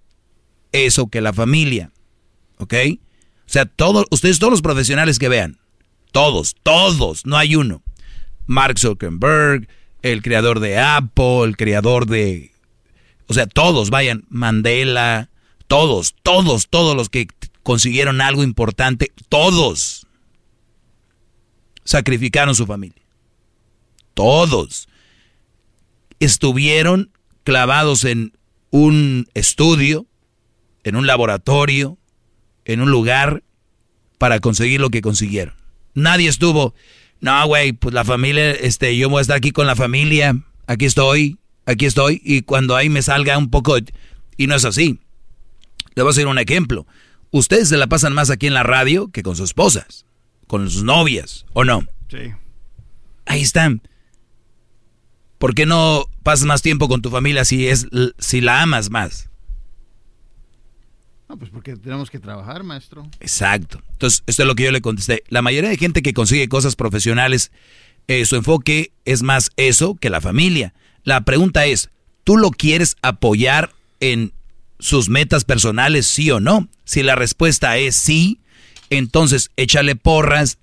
eso 0.72 1.08
que 1.08 1.20
la 1.20 1.32
familia. 1.32 1.92
¿Ok? 2.58 2.74
O 3.46 3.52
sea, 3.52 3.64
todos, 3.66 4.06
ustedes, 4.10 4.38
todos 4.38 4.52
los 4.52 4.62
profesionales 4.62 5.18
que 5.18 5.28
vean, 5.28 5.58
todos, 6.12 6.54
todos, 6.62 7.26
no 7.26 7.36
hay 7.36 7.56
uno. 7.56 7.82
Mark 8.46 8.78
Zuckerberg, 8.78 9.68
el 10.02 10.22
creador 10.22 10.60
de 10.60 10.78
Apple, 10.78 11.44
el 11.44 11.56
creador 11.56 12.06
de... 12.06 12.52
O 13.26 13.34
sea, 13.34 13.46
todos, 13.46 13.90
vayan, 13.90 14.24
Mandela, 14.28 15.30
todos, 15.66 16.16
todos, 16.22 16.68
todos 16.68 16.96
los 16.96 17.08
que 17.08 17.28
consiguieron 17.62 18.20
algo 18.20 18.42
importante, 18.42 19.12
todos 19.28 20.06
sacrificaron 21.84 22.54
su 22.54 22.66
familia. 22.66 23.02
Todos 24.14 24.88
estuvieron 26.18 27.10
clavados 27.44 28.04
en 28.04 28.36
un 28.70 29.28
estudio, 29.34 30.06
en 30.84 30.96
un 30.96 31.06
laboratorio, 31.06 31.98
en 32.64 32.80
un 32.80 32.90
lugar 32.90 33.42
para 34.18 34.40
conseguir 34.40 34.80
lo 34.80 34.90
que 34.90 35.00
consiguieron. 35.00 35.54
Nadie 35.94 36.28
estuvo, 36.28 36.74
no, 37.20 37.46
güey, 37.46 37.72
pues 37.72 37.94
la 37.94 38.04
familia, 38.04 38.50
este, 38.52 38.96
yo 38.96 39.08
voy 39.08 39.18
a 39.18 39.22
estar 39.22 39.36
aquí 39.36 39.50
con 39.50 39.66
la 39.66 39.76
familia, 39.76 40.36
aquí 40.66 40.86
estoy, 40.86 41.38
aquí 41.66 41.86
estoy, 41.86 42.20
y 42.24 42.42
cuando 42.42 42.76
ahí 42.76 42.88
me 42.88 43.02
salga 43.02 43.36
un 43.36 43.50
poco, 43.50 43.76
y 44.36 44.46
no 44.46 44.54
es 44.54 44.64
así. 44.64 44.98
Le 45.94 46.02
voy 46.02 46.10
a 46.10 46.12
hacer 46.12 46.26
un 46.26 46.38
ejemplo. 46.38 46.86
Ustedes 47.30 47.68
se 47.68 47.76
la 47.76 47.86
pasan 47.86 48.12
más 48.12 48.30
aquí 48.30 48.46
en 48.46 48.54
la 48.54 48.62
radio 48.62 49.08
que 49.08 49.22
con 49.22 49.36
sus 49.36 49.50
esposas, 49.50 50.06
con 50.46 50.68
sus 50.70 50.82
novias, 50.82 51.46
¿o 51.52 51.64
no? 51.64 51.84
Sí. 52.08 52.32
Ahí 53.26 53.42
están. 53.42 53.82
¿Por 55.38 55.54
qué 55.54 55.64
no 55.64 56.06
pasas 56.22 56.46
más 56.46 56.62
tiempo 56.62 56.88
con 56.88 57.02
tu 57.02 57.10
familia 57.10 57.44
si 57.44 57.68
es 57.68 57.86
si 58.18 58.40
la 58.40 58.62
amas 58.62 58.90
más? 58.90 59.29
No, 61.30 61.38
pues 61.38 61.52
porque 61.52 61.76
tenemos 61.76 62.10
que 62.10 62.18
trabajar, 62.18 62.64
maestro. 62.64 63.08
Exacto. 63.20 63.80
Entonces, 63.92 64.24
esto 64.26 64.42
es 64.42 64.48
lo 64.48 64.56
que 64.56 64.64
yo 64.64 64.72
le 64.72 64.80
contesté. 64.80 65.22
La 65.28 65.42
mayoría 65.42 65.70
de 65.70 65.76
gente 65.76 66.02
que 66.02 66.12
consigue 66.12 66.48
cosas 66.48 66.74
profesionales, 66.74 67.52
eh, 68.08 68.24
su 68.24 68.34
enfoque 68.34 68.90
es 69.04 69.22
más 69.22 69.52
eso 69.56 69.94
que 69.94 70.10
la 70.10 70.20
familia. 70.20 70.74
La 71.04 71.20
pregunta 71.20 71.66
es, 71.66 71.90
¿tú 72.24 72.36
lo 72.36 72.50
quieres 72.50 72.96
apoyar 73.02 73.70
en 74.00 74.32
sus 74.80 75.08
metas 75.08 75.44
personales, 75.44 76.08
sí 76.08 76.32
o 76.32 76.40
no? 76.40 76.68
Si 76.82 77.04
la 77.04 77.14
respuesta 77.14 77.78
es 77.78 77.94
sí, 77.94 78.40
entonces 78.90 79.52
échale 79.56 79.94
porras, 79.94 80.58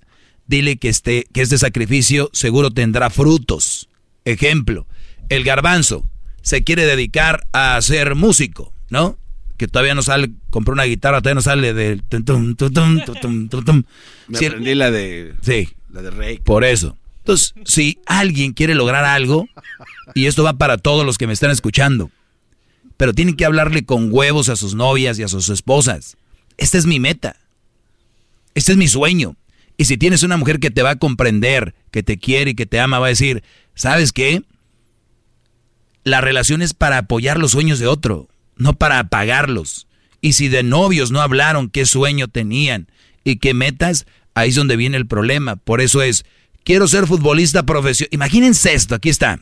dile 0.47 0.75
que 0.75 0.89
este, 0.89 1.27
que 1.31 1.43
este 1.43 1.59
sacrificio 1.59 2.29
seguro 2.33 2.71
tendrá 2.71 3.09
frutos. 3.09 3.87
Ejemplo, 4.25 4.85
el 5.29 5.45
garbanzo 5.45 6.03
se 6.41 6.65
quiere 6.65 6.85
dedicar 6.85 7.47
a 7.53 7.81
ser 7.81 8.15
músico, 8.15 8.73
¿no? 8.89 9.17
Que 9.57 9.67
todavía 9.67 9.95
no 9.95 10.03
sale, 10.03 10.31
compró 10.51 10.73
una 10.73 10.83
guitarra, 10.83 11.19
todavía 11.21 11.35
no 11.35 11.41
sale 11.41 11.73
del... 11.73 12.03
tum, 12.03 12.55
tum, 12.55 13.49
tum. 13.49 13.83
Me 14.27 14.37
Si 14.37 14.45
el- 14.45 14.51
aprendí 14.53 14.75
la 14.75 14.91
de... 14.91 15.33
Sí. 15.41 15.69
La 15.91 16.01
de 16.03 16.11
Rey. 16.11 16.37
Por 16.39 16.63
eso. 16.63 16.95
Entonces, 17.19 17.53
si 17.65 17.99
alguien 18.05 18.53
quiere 18.53 18.75
lograr 18.75 19.03
algo, 19.03 19.47
y 20.15 20.27
esto 20.27 20.43
va 20.43 20.53
para 20.53 20.77
todos 20.77 21.05
los 21.05 21.17
que 21.17 21.27
me 21.27 21.33
están 21.33 21.49
escuchando, 21.51 22.11
pero 22.97 23.13
tienen 23.13 23.35
que 23.35 23.45
hablarle 23.45 23.83
con 23.83 24.09
huevos 24.13 24.49
a 24.49 24.55
sus 24.55 24.75
novias 24.75 25.17
y 25.19 25.23
a 25.23 25.27
sus 25.27 25.49
esposas. 25.49 26.17
Esta 26.57 26.77
es 26.77 26.85
mi 26.85 26.99
meta. 26.99 27.35
Este 28.55 28.71
es 28.71 28.77
mi 28.77 28.87
sueño. 28.87 29.35
Y 29.75 29.85
si 29.85 29.97
tienes 29.97 30.23
una 30.23 30.37
mujer 30.37 30.59
que 30.59 30.71
te 30.71 30.81
va 30.83 30.91
a 30.91 30.95
comprender, 30.95 31.75
que 31.91 32.01
te 32.03 32.17
quiere 32.17 32.51
y 32.51 32.55
que 32.55 32.65
te 32.65 32.79
ama, 32.79 32.99
va 32.99 33.07
a 33.07 33.09
decir, 33.09 33.43
¿sabes 33.75 34.11
qué? 34.13 34.41
La 36.03 36.21
relación 36.21 36.61
es 36.61 36.73
para 36.73 36.97
apoyar 36.99 37.37
los 37.39 37.51
sueños 37.51 37.79
de 37.79 37.87
otro, 37.87 38.27
no 38.57 38.73
para 38.73 38.99
apagarlos. 38.99 39.87
Y 40.21 40.33
si 40.33 40.47
de 40.47 40.63
novios 40.63 41.11
no 41.11 41.21
hablaron 41.21 41.69
qué 41.69 41.85
sueño 41.85 42.27
tenían 42.27 42.87
y 43.23 43.37
qué 43.37 43.53
metas, 43.53 44.05
ahí 44.33 44.49
es 44.49 44.55
donde 44.55 44.75
viene 44.75 44.97
el 44.97 45.07
problema. 45.07 45.55
Por 45.55 45.81
eso 45.81 46.01
es, 46.01 46.25
quiero 46.63 46.87
ser 46.87 47.07
futbolista 47.07 47.63
profesional. 47.63 48.09
Imagínense 48.11 48.73
esto, 48.73 48.95
aquí 48.95 49.09
está. 49.09 49.39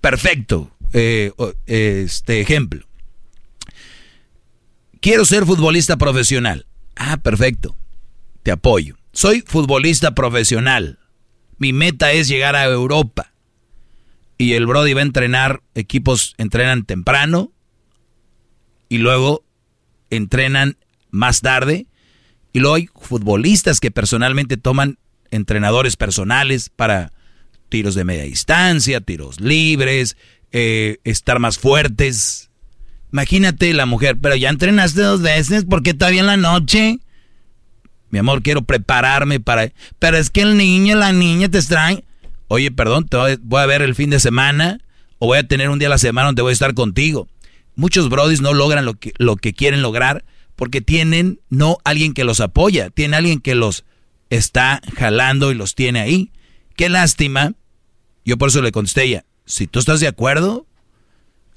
Perfecto. 0.00 0.70
eh, 0.92 1.32
este 1.66 2.40
ejemplo. 2.40 2.86
Quiero 5.00 5.24
ser 5.24 5.46
futbolista 5.46 5.96
profesional. 5.96 6.66
Ah, 6.96 7.16
perfecto. 7.16 7.76
Te 8.42 8.50
apoyo. 8.52 8.96
Soy 9.12 9.42
futbolista 9.46 10.14
profesional. 10.14 10.98
Mi 11.58 11.72
meta 11.72 12.12
es 12.12 12.28
llegar 12.28 12.56
a 12.56 12.64
Europa. 12.64 13.32
Y 14.38 14.54
el 14.54 14.66
Brody 14.66 14.92
va 14.94 15.00
a 15.00 15.04
entrenar, 15.04 15.62
equipos 15.74 16.34
entrenan 16.38 16.84
temprano 16.84 17.51
y 18.92 18.98
luego 18.98 19.42
entrenan 20.10 20.76
más 21.10 21.40
tarde. 21.40 21.86
Y 22.52 22.58
luego 22.58 22.74
hay 22.74 22.90
futbolistas 22.94 23.80
que 23.80 23.90
personalmente 23.90 24.58
toman 24.58 24.98
entrenadores 25.30 25.96
personales 25.96 26.68
para 26.68 27.10
tiros 27.70 27.94
de 27.94 28.04
media 28.04 28.24
distancia, 28.24 29.00
tiros 29.00 29.40
libres, 29.40 30.18
eh, 30.50 30.98
estar 31.04 31.38
más 31.38 31.56
fuertes. 31.56 32.50
Imagínate 33.10 33.72
la 33.72 33.86
mujer, 33.86 34.18
pero 34.20 34.36
ya 34.36 34.50
entrenaste 34.50 35.00
dos 35.00 35.22
veces, 35.22 35.64
¿por 35.64 35.82
qué 35.82 35.94
todavía 35.94 36.20
en 36.20 36.26
la 36.26 36.36
noche? 36.36 36.98
Mi 38.10 38.18
amor, 38.18 38.42
quiero 38.42 38.60
prepararme 38.60 39.40
para... 39.40 39.72
Pero 39.98 40.18
es 40.18 40.28
que 40.28 40.42
el 40.42 40.58
niño, 40.58 40.96
la 40.96 41.14
niña 41.14 41.48
te 41.48 41.56
extraen. 41.56 42.04
Oye, 42.48 42.70
perdón, 42.70 43.08
te 43.08 43.16
voy 43.40 43.62
a 43.62 43.66
ver 43.66 43.80
el 43.80 43.94
fin 43.94 44.10
de 44.10 44.20
semana 44.20 44.80
o 45.18 45.28
voy 45.28 45.38
a 45.38 45.48
tener 45.48 45.70
un 45.70 45.78
día 45.78 45.88
a 45.88 45.92
la 45.92 45.96
semana 45.96 46.26
donde 46.26 46.42
voy 46.42 46.50
a 46.50 46.52
estar 46.52 46.74
contigo. 46.74 47.26
Muchos 47.74 48.08
brodis 48.08 48.40
no 48.40 48.54
logran 48.54 48.84
lo 48.84 48.94
que, 48.94 49.12
lo 49.18 49.36
que 49.36 49.54
quieren 49.54 49.82
lograr 49.82 50.24
porque 50.56 50.80
tienen 50.80 51.40
no 51.48 51.78
alguien 51.84 52.14
que 52.14 52.24
los 52.24 52.40
apoya, 52.40 52.90
tienen 52.90 53.14
alguien 53.14 53.40
que 53.40 53.54
los 53.54 53.84
está 54.30 54.80
jalando 54.96 55.50
y 55.50 55.54
los 55.54 55.74
tiene 55.74 56.00
ahí. 56.00 56.30
Qué 56.76 56.88
lástima. 56.88 57.54
Yo 58.24 58.38
por 58.38 58.50
eso 58.50 58.62
le 58.62 58.70
contesté 58.72 59.04
ella, 59.04 59.24
si 59.44 59.66
tú 59.66 59.80
estás 59.80 59.98
de 59.98 60.06
acuerdo, 60.06 60.66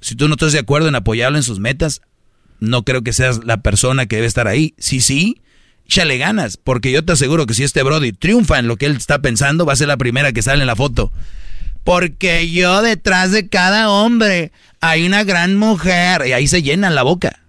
si 0.02 0.16
tú 0.16 0.28
no 0.28 0.34
estás 0.34 0.54
de 0.54 0.60
acuerdo 0.60 0.88
en 0.88 0.96
apoyarlo 0.96 1.38
en 1.38 1.44
sus 1.44 1.60
metas, 1.60 2.02
no 2.60 2.84
creo 2.84 3.04
que 3.04 3.14
seas 3.14 3.44
la 3.44 3.58
persona 3.58 4.08
que 4.08 4.16
debe 4.16 4.28
estar 4.28 4.48
ahí. 4.48 4.74
Sí, 4.80 5.02
sí, 5.02 5.42
échale 5.86 6.18
ganas, 6.18 6.58
porque 6.58 6.92
yo 6.92 7.06
te 7.06 7.14
aseguro 7.14 7.46
que 7.46 7.54
si 7.54 7.64
este 7.64 7.84
Brody 7.84 8.12
triunfa 8.12 8.58
en 8.58 8.68
lo 8.68 8.78
que 8.78 8.88
él 8.88 8.96
está 8.96 9.20
pensando, 9.20 9.66
va 9.66 9.74
a 9.74 9.78
ser 9.78 9.88
la 9.88 9.98
primera 9.98 10.34
que 10.34 10.42
sale 10.42 10.62
en 10.62 10.68
la 10.68 10.76
foto. 10.76 11.12
Porque 11.84 12.50
yo 12.50 12.82
detrás 12.82 13.32
de 13.32 13.48
cada 13.48 13.92
hombre 13.92 14.52
hay 14.90 15.06
una 15.06 15.24
gran 15.24 15.56
mujer. 15.58 16.24
Y 16.28 16.32
ahí 16.34 16.48
se 16.48 16.62
llenan 16.62 16.96
la 16.96 17.04
boca. 17.04 17.42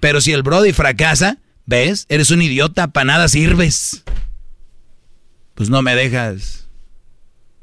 Pero 0.00 0.20
si 0.20 0.32
el 0.32 0.42
Brody 0.42 0.72
fracasa, 0.72 1.38
¿ves? 1.66 2.06
Eres 2.08 2.30
un 2.30 2.42
idiota, 2.42 2.88
para 2.88 3.04
nada 3.04 3.28
sirves. 3.28 4.04
Pues 5.54 5.70
no 5.70 5.82
me 5.82 5.94
dejas. 5.94 6.68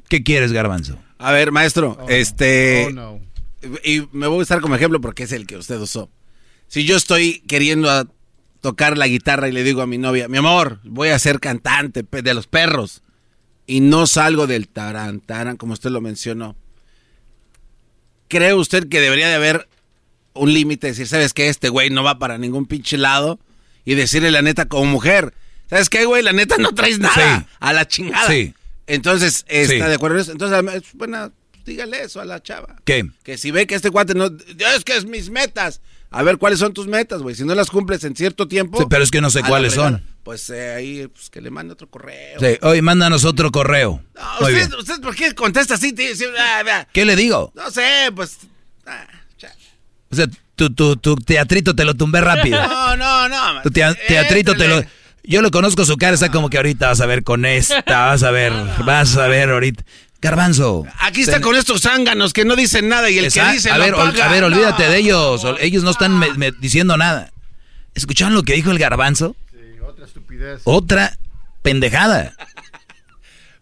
¿Qué 0.08 0.22
quieres, 0.22 0.52
Garbanzo? 0.52 0.98
A 1.18 1.32
ver, 1.32 1.52
maestro, 1.52 2.04
este... 2.08 2.86
Oh, 2.88 2.90
no. 2.90 3.20
Y 3.84 4.08
me 4.12 4.26
voy 4.26 4.40
a 4.40 4.42
usar 4.42 4.60
como 4.60 4.74
ejemplo 4.74 5.00
porque 5.00 5.22
es 5.22 5.32
el 5.32 5.46
que 5.46 5.56
usted 5.56 5.78
usó. 5.78 6.10
Si 6.66 6.84
yo 6.84 6.96
estoy 6.96 7.40
queriendo 7.46 7.90
a- 7.90 8.06
tocar 8.60 8.98
la 8.98 9.06
guitarra 9.06 9.48
y 9.48 9.52
le 9.52 9.62
digo 9.62 9.82
a 9.82 9.86
mi 9.86 9.98
novia, 9.98 10.26
mi 10.28 10.38
amor, 10.38 10.80
voy 10.84 11.10
a 11.10 11.18
ser 11.18 11.38
cantante 11.38 12.02
de 12.02 12.34
los 12.34 12.46
perros, 12.46 13.02
y 13.66 13.80
no 13.80 14.06
salgo 14.06 14.46
del 14.46 14.68
tarán, 14.68 15.20
tarán, 15.20 15.56
como 15.56 15.72
usted 15.72 15.90
lo 15.90 16.00
mencionó, 16.00 16.56
¿cree 18.32 18.54
usted 18.54 18.88
que 18.88 18.98
debería 19.00 19.28
de 19.28 19.34
haber 19.34 19.68
un 20.32 20.52
límite? 20.54 20.86
Decir, 20.86 21.06
¿sabes 21.06 21.34
qué? 21.34 21.48
Este 21.48 21.68
güey 21.68 21.90
no 21.90 22.02
va 22.02 22.18
para 22.18 22.38
ningún 22.38 22.64
pinche 22.64 22.96
lado, 22.96 23.38
y 23.84 23.94
decirle 23.94 24.30
la 24.30 24.40
neta 24.40 24.64
como 24.66 24.86
mujer, 24.86 25.34
¿sabes 25.68 25.90
qué, 25.90 26.06
güey? 26.06 26.22
La 26.22 26.32
neta 26.32 26.56
no 26.56 26.72
traes 26.74 26.98
nada, 26.98 27.40
Sí. 27.40 27.46
a 27.60 27.72
la 27.74 27.86
chingada. 27.86 28.26
Sí. 28.28 28.54
Entonces, 28.86 29.44
¿está 29.48 29.74
Sí. 29.74 29.78
de 29.80 29.94
acuerdo 29.94 30.16
en 30.16 30.22
eso? 30.22 30.32
Entonces, 30.32 30.74
es 30.74 30.82
buena, 30.94 31.30
dígale 31.66 32.02
eso 32.02 32.20
a 32.20 32.24
la 32.24 32.42
chava. 32.42 32.76
¿Qué? 32.84 33.04
Que 33.22 33.36
si 33.36 33.50
ve 33.50 33.66
que 33.66 33.74
este 33.74 33.90
cuate 33.90 34.14
no. 34.14 34.26
Es 34.26 34.84
que 34.84 34.96
es 34.96 35.04
mis 35.04 35.28
metas. 35.30 35.80
a 36.14 36.22
ver 36.22 36.36
cuáles 36.36 36.58
son 36.58 36.74
tus 36.74 36.86
metas, 36.88 37.22
güey. 37.22 37.34
Si 37.34 37.42
no 37.42 37.54
las 37.54 37.70
cumples 37.70 38.04
en 38.04 38.14
cierto 38.14 38.46
tiempo. 38.46 38.78
Sí, 38.78 38.84
pero 38.90 39.02
es 39.02 39.10
que 39.10 39.22
no 39.22 39.30
sé 39.30 39.42
cuáles 39.42 39.72
son. 39.72 40.04
Pues 40.22 40.48
eh, 40.50 40.74
ahí, 40.74 41.08
pues 41.08 41.30
que 41.30 41.40
le 41.40 41.50
mande 41.50 41.72
otro 41.72 41.88
correo. 41.90 42.38
Sí, 42.38 42.58
hoy 42.62 42.80
mándanos 42.80 43.24
otro 43.24 43.50
correo. 43.50 44.02
No, 44.14 44.46
usted, 44.46 44.72
usted, 44.78 45.00
¿por 45.00 45.16
qué 45.16 45.34
contesta 45.34 45.74
así? 45.74 45.92
tío? 45.92 46.06
Ah, 46.38 46.62
ah. 46.70 46.86
¿Qué 46.92 47.04
le 47.04 47.16
digo? 47.16 47.50
No 47.56 47.70
sé, 47.70 48.10
pues. 48.14 48.38
O 50.10 50.14
sea, 50.14 50.26
tu, 50.54 50.72
tu, 50.74 50.96
tu 50.96 51.16
teatrito 51.16 51.74
te 51.74 51.84
lo 51.84 51.94
tumbé 51.94 52.20
rápido. 52.20 52.60
No, 52.96 53.28
no, 53.28 53.28
no. 53.54 53.62
Tu 53.62 53.70
tea- 53.70 53.94
teatrito 54.06 54.54
te 54.54 54.68
lo... 54.68 54.84
Yo 55.24 55.40
lo 55.40 55.50
conozco 55.50 55.84
su 55.84 55.96
cara, 55.96 56.14
está 56.14 56.30
como 56.30 56.50
que 56.50 56.56
ahorita 56.58 56.88
vas 56.88 57.00
a 57.00 57.06
ver 57.06 57.22
con 57.24 57.44
esta, 57.46 57.82
vas 57.86 58.22
a 58.22 58.30
ver, 58.32 58.52
vas 58.84 59.16
a 59.16 59.26
ver 59.28 59.50
ahorita. 59.50 59.82
Garbanzo. 60.20 60.84
Aquí 61.00 61.22
está 61.22 61.34
ten- 61.34 61.42
con 61.42 61.56
estos 61.56 61.80
zánganos 61.82 62.32
que 62.32 62.44
no 62.44 62.54
dicen 62.54 62.88
nada 62.88 63.08
y 63.10 63.18
el 63.18 63.24
Esa- 63.26 63.46
que 63.46 63.52
dice 63.54 63.70
a 63.70 63.78
ver, 63.78 63.94
paga. 63.94 64.26
a 64.26 64.30
ver, 64.30 64.44
olvídate 64.44 64.84
No. 64.84 64.90
de 64.90 64.98
ellos. 64.98 65.42
Ellos 65.60 65.82
no 65.84 65.90
están 65.90 66.16
me- 66.18 66.32
me 66.34 66.52
diciendo 66.52 66.96
nada. 66.96 67.32
¿Escucharon 67.94 68.34
lo 68.34 68.42
que 68.42 68.52
dijo 68.54 68.70
el 68.70 68.78
garbanzo? 68.78 69.34
Otra 70.02 70.06
estupidez. 70.06 70.60
Otra 70.64 71.18
pendejada. 71.62 72.34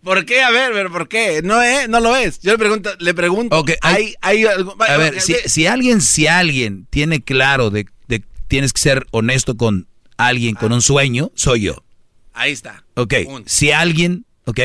¿Por 0.03 0.25
qué? 0.25 0.41
A 0.43 0.51
ver, 0.51 0.73
pero 0.73 0.91
¿por 0.91 1.09
qué? 1.09 1.43
No, 1.43 1.63
eh, 1.63 1.87
no 1.89 2.01
lo 2.01 2.17
es. 2.17 2.41
Yo 2.41 2.53
le 2.53 2.59
pregunto, 2.59 2.91
le 2.99 3.13
pregunto. 3.13 3.59
Ok, 3.59 3.73
hay- 3.83 4.15
hay, 4.23 4.45
hay 4.45 4.47
algo- 4.47 4.75
A 4.83 4.97
ver, 4.97 5.21
si, 5.21 5.35
si 5.45 5.67
alguien, 5.67 6.01
si 6.01 6.27
alguien 6.27 6.87
tiene 6.89 7.23
claro 7.23 7.69
de, 7.71 7.85
de 8.09 8.25
tienes 8.49 8.73
que 8.73 8.81
ser 8.81 9.07
honesto 9.11 9.57
con 9.59 9.89
alguien 10.17 10.55
con 10.55 10.73
un 10.73 10.81
sueño, 10.81 11.31
soy 11.35 11.63
yo. 11.63 11.85
Ahí 12.33 12.53
está. 12.53 12.85
Ok, 12.95 13.13
si 13.45 13.73
alguien, 13.73 14.25
ok, 14.47 14.61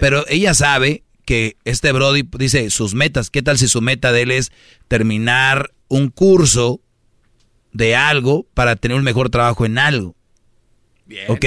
pero 0.00 0.24
ella 0.28 0.54
sabe 0.54 1.04
que 1.24 1.56
este 1.64 1.92
Brody 1.92 2.28
dice 2.36 2.68
sus 2.70 2.94
metas, 2.94 3.30
¿qué 3.30 3.42
tal 3.42 3.58
si 3.58 3.68
su 3.68 3.80
meta 3.80 4.10
de 4.10 4.22
él 4.22 4.30
es 4.32 4.50
terminar 4.88 5.70
un 5.86 6.08
curso 6.08 6.80
de 7.72 7.94
algo 7.94 8.46
para 8.54 8.74
tener 8.74 8.96
un 8.96 9.04
mejor 9.04 9.30
trabajo 9.30 9.64
en 9.64 9.78
algo? 9.78 10.16
Bien. 11.12 11.30
¿Ok? 11.30 11.44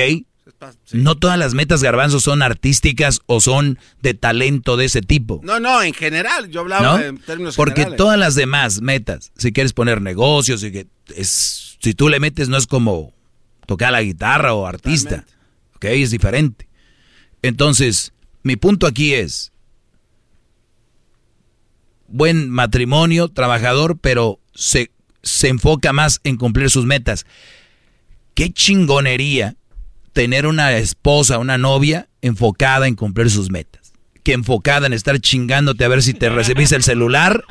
No 0.94 1.18
todas 1.18 1.40
las 1.40 1.53
metas 1.56 1.82
garbanzos 1.82 2.24
son 2.24 2.44
artísticas 2.44 3.19
o 3.26 3.42
son 3.42 3.80
de 4.02 4.14
talento 4.14 4.77
de 4.77 4.85
ese 4.85 5.02
tipo. 5.02 5.42
No, 5.44 5.60
no, 5.60 5.82
en 5.82 5.94
general. 5.94 6.50
Yo 6.50 6.61
hablaba 6.61 6.98
¿no? 6.98 7.03
en 7.03 7.18
términos 7.18 7.56
Porque 7.56 7.82
generales. 7.82 7.98
todas 7.98 8.19
las 8.19 8.35
demás 8.35 8.82
metas, 8.82 9.32
si 9.38 9.52
quieres 9.52 9.74
poner 9.74 10.02
negocios, 10.02 10.64
y 10.64 10.72
que 10.72 10.88
es, 11.16 11.77
si 11.82 11.94
tú 11.94 12.10
le 12.10 12.19
metes 12.19 12.48
no 12.48 12.58
es 12.58 12.68
como 12.68 13.14
tocar 13.66 13.92
la 13.92 14.03
guitarra 14.03 14.53
o 14.53 14.68
artista, 14.68 15.26
¿ok? 15.76 15.85
Es 15.85 16.11
diferente. 16.11 16.68
Entonces, 17.42 18.14
mi 18.44 18.56
punto 18.56 18.85
aquí 18.85 19.14
es, 19.14 19.52
buen 22.08 22.50
matrimonio, 22.50 23.30
trabajador, 23.30 23.98
pero 24.00 24.40
se, 24.53 24.92
se 25.24 25.48
enfoca 25.48 25.92
más 25.92 26.22
en 26.24 26.38
cumplir 26.38 26.69
sus 26.69 26.85
metas. 26.85 27.26
Qué 28.36 28.52
chingonería 28.52 29.56
tener 30.12 30.46
una 30.46 30.74
esposa, 30.74 31.40
una 31.40 31.58
novia 31.58 32.10
enfocada 32.22 32.86
en 32.88 32.96
cumplir 32.96 33.30
sus 33.30 33.50
metas. 33.50 33.94
Que 34.24 34.34
enfocada 34.34 34.88
en 34.88 34.94
estar 34.94 35.20
chingándote 35.20 35.86
a 35.86 35.88
ver 35.88 36.04
si 36.04 36.14
te 36.14 36.30
recibiste 36.30 36.76
el 36.76 36.84
celular. 36.84 37.46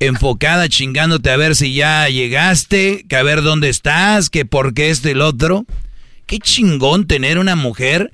Enfocada 0.00 0.68
chingándote 0.68 1.30
a 1.30 1.36
ver 1.36 1.56
si 1.56 1.74
ya 1.74 2.08
llegaste, 2.08 3.04
que 3.06 3.16
a 3.16 3.22
ver 3.22 3.42
dónde 3.42 3.68
estás, 3.68 4.30
que 4.30 4.46
por 4.46 4.72
qué 4.72 4.88
esto 4.88 5.08
y 5.08 5.12
el 5.12 5.20
otro. 5.20 5.66
Qué 6.26 6.38
chingón 6.38 7.06
tener 7.06 7.38
una 7.38 7.54
mujer 7.54 8.12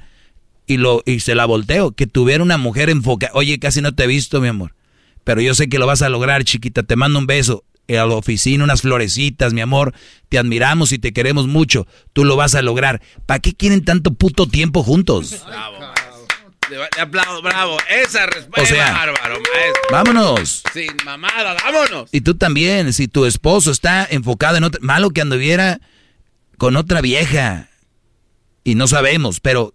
y 0.66 0.78
lo 0.78 1.02
y 1.06 1.20
se 1.20 1.36
la 1.36 1.46
volteo, 1.46 1.92
que 1.92 2.08
tuviera 2.08 2.42
una 2.42 2.58
mujer 2.58 2.90
enfocada. 2.90 3.32
Oye, 3.34 3.60
casi 3.60 3.80
no 3.80 3.94
te 3.94 4.04
he 4.04 4.08
visto, 4.08 4.40
mi 4.40 4.48
amor. 4.48 4.74
Pero 5.22 5.40
yo 5.40 5.54
sé 5.54 5.68
que 5.68 5.78
lo 5.78 5.86
vas 5.86 6.02
a 6.02 6.08
lograr, 6.08 6.42
chiquita. 6.42 6.82
Te 6.82 6.96
mando 6.96 7.20
un 7.20 7.26
beso. 7.26 7.64
Eh, 7.90 7.98
A 7.98 8.06
la 8.06 8.14
oficina, 8.14 8.62
unas 8.62 8.82
florecitas, 8.82 9.52
mi 9.52 9.60
amor. 9.60 9.92
Te 10.28 10.38
admiramos 10.38 10.92
y 10.92 10.98
te 11.00 11.12
queremos 11.12 11.48
mucho. 11.48 11.88
Tú 12.12 12.24
lo 12.24 12.36
vas 12.36 12.54
a 12.54 12.62
lograr. 12.62 13.02
¿Para 13.26 13.40
qué 13.40 13.52
quieren 13.52 13.84
tanto 13.84 14.12
puto 14.14 14.46
tiempo 14.46 14.84
juntos? 14.84 15.44
Le, 16.70 16.76
le 16.76 17.00
aplaudo, 17.00 17.42
bravo. 17.42 17.76
Esa 17.88 18.26
respuesta. 18.26 18.62
O 18.62 18.64
sea, 18.64 18.92
bárbaro, 18.92 19.34
maestro. 19.40 19.82
vámonos. 19.90 20.62
Sin 20.72 20.86
mamada, 21.04 21.56
vámonos. 21.64 22.08
Y 22.12 22.20
tú 22.20 22.36
también, 22.36 22.92
si 22.92 23.08
tu 23.08 23.24
esposo 23.26 23.72
está 23.72 24.06
enfocado 24.08 24.56
en 24.56 24.62
otra... 24.62 24.80
Malo 24.80 25.10
que 25.10 25.20
anduviera 25.20 25.80
con 26.58 26.76
otra 26.76 27.00
vieja. 27.00 27.70
Y 28.62 28.76
no 28.76 28.86
sabemos, 28.86 29.40
pero 29.40 29.74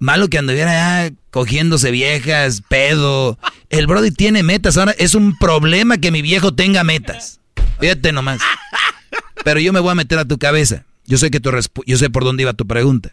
malo 0.00 0.26
que 0.26 0.38
anduviera 0.38 0.72
ya 0.72 1.14
cogiéndose 1.30 1.92
viejas, 1.92 2.60
pedo. 2.68 3.38
El 3.70 3.86
Brody 3.86 4.10
tiene 4.10 4.42
metas. 4.42 4.76
Ahora 4.76 4.96
es 4.98 5.14
un 5.14 5.38
problema 5.38 5.98
que 5.98 6.10
mi 6.10 6.22
viejo 6.22 6.52
tenga 6.52 6.82
metas. 6.82 7.38
Fíjate 7.82 8.12
nomás. 8.12 8.40
Pero 9.44 9.58
yo 9.58 9.72
me 9.72 9.80
voy 9.80 9.90
a 9.90 9.96
meter 9.96 10.16
a 10.20 10.24
tu 10.24 10.38
cabeza. 10.38 10.84
Yo 11.04 11.18
sé 11.18 11.32
que 11.32 11.40
tu 11.40 11.50
yo 11.84 11.98
sé 11.98 12.10
por 12.10 12.22
dónde 12.22 12.44
iba 12.44 12.52
tu 12.52 12.64
pregunta. 12.64 13.12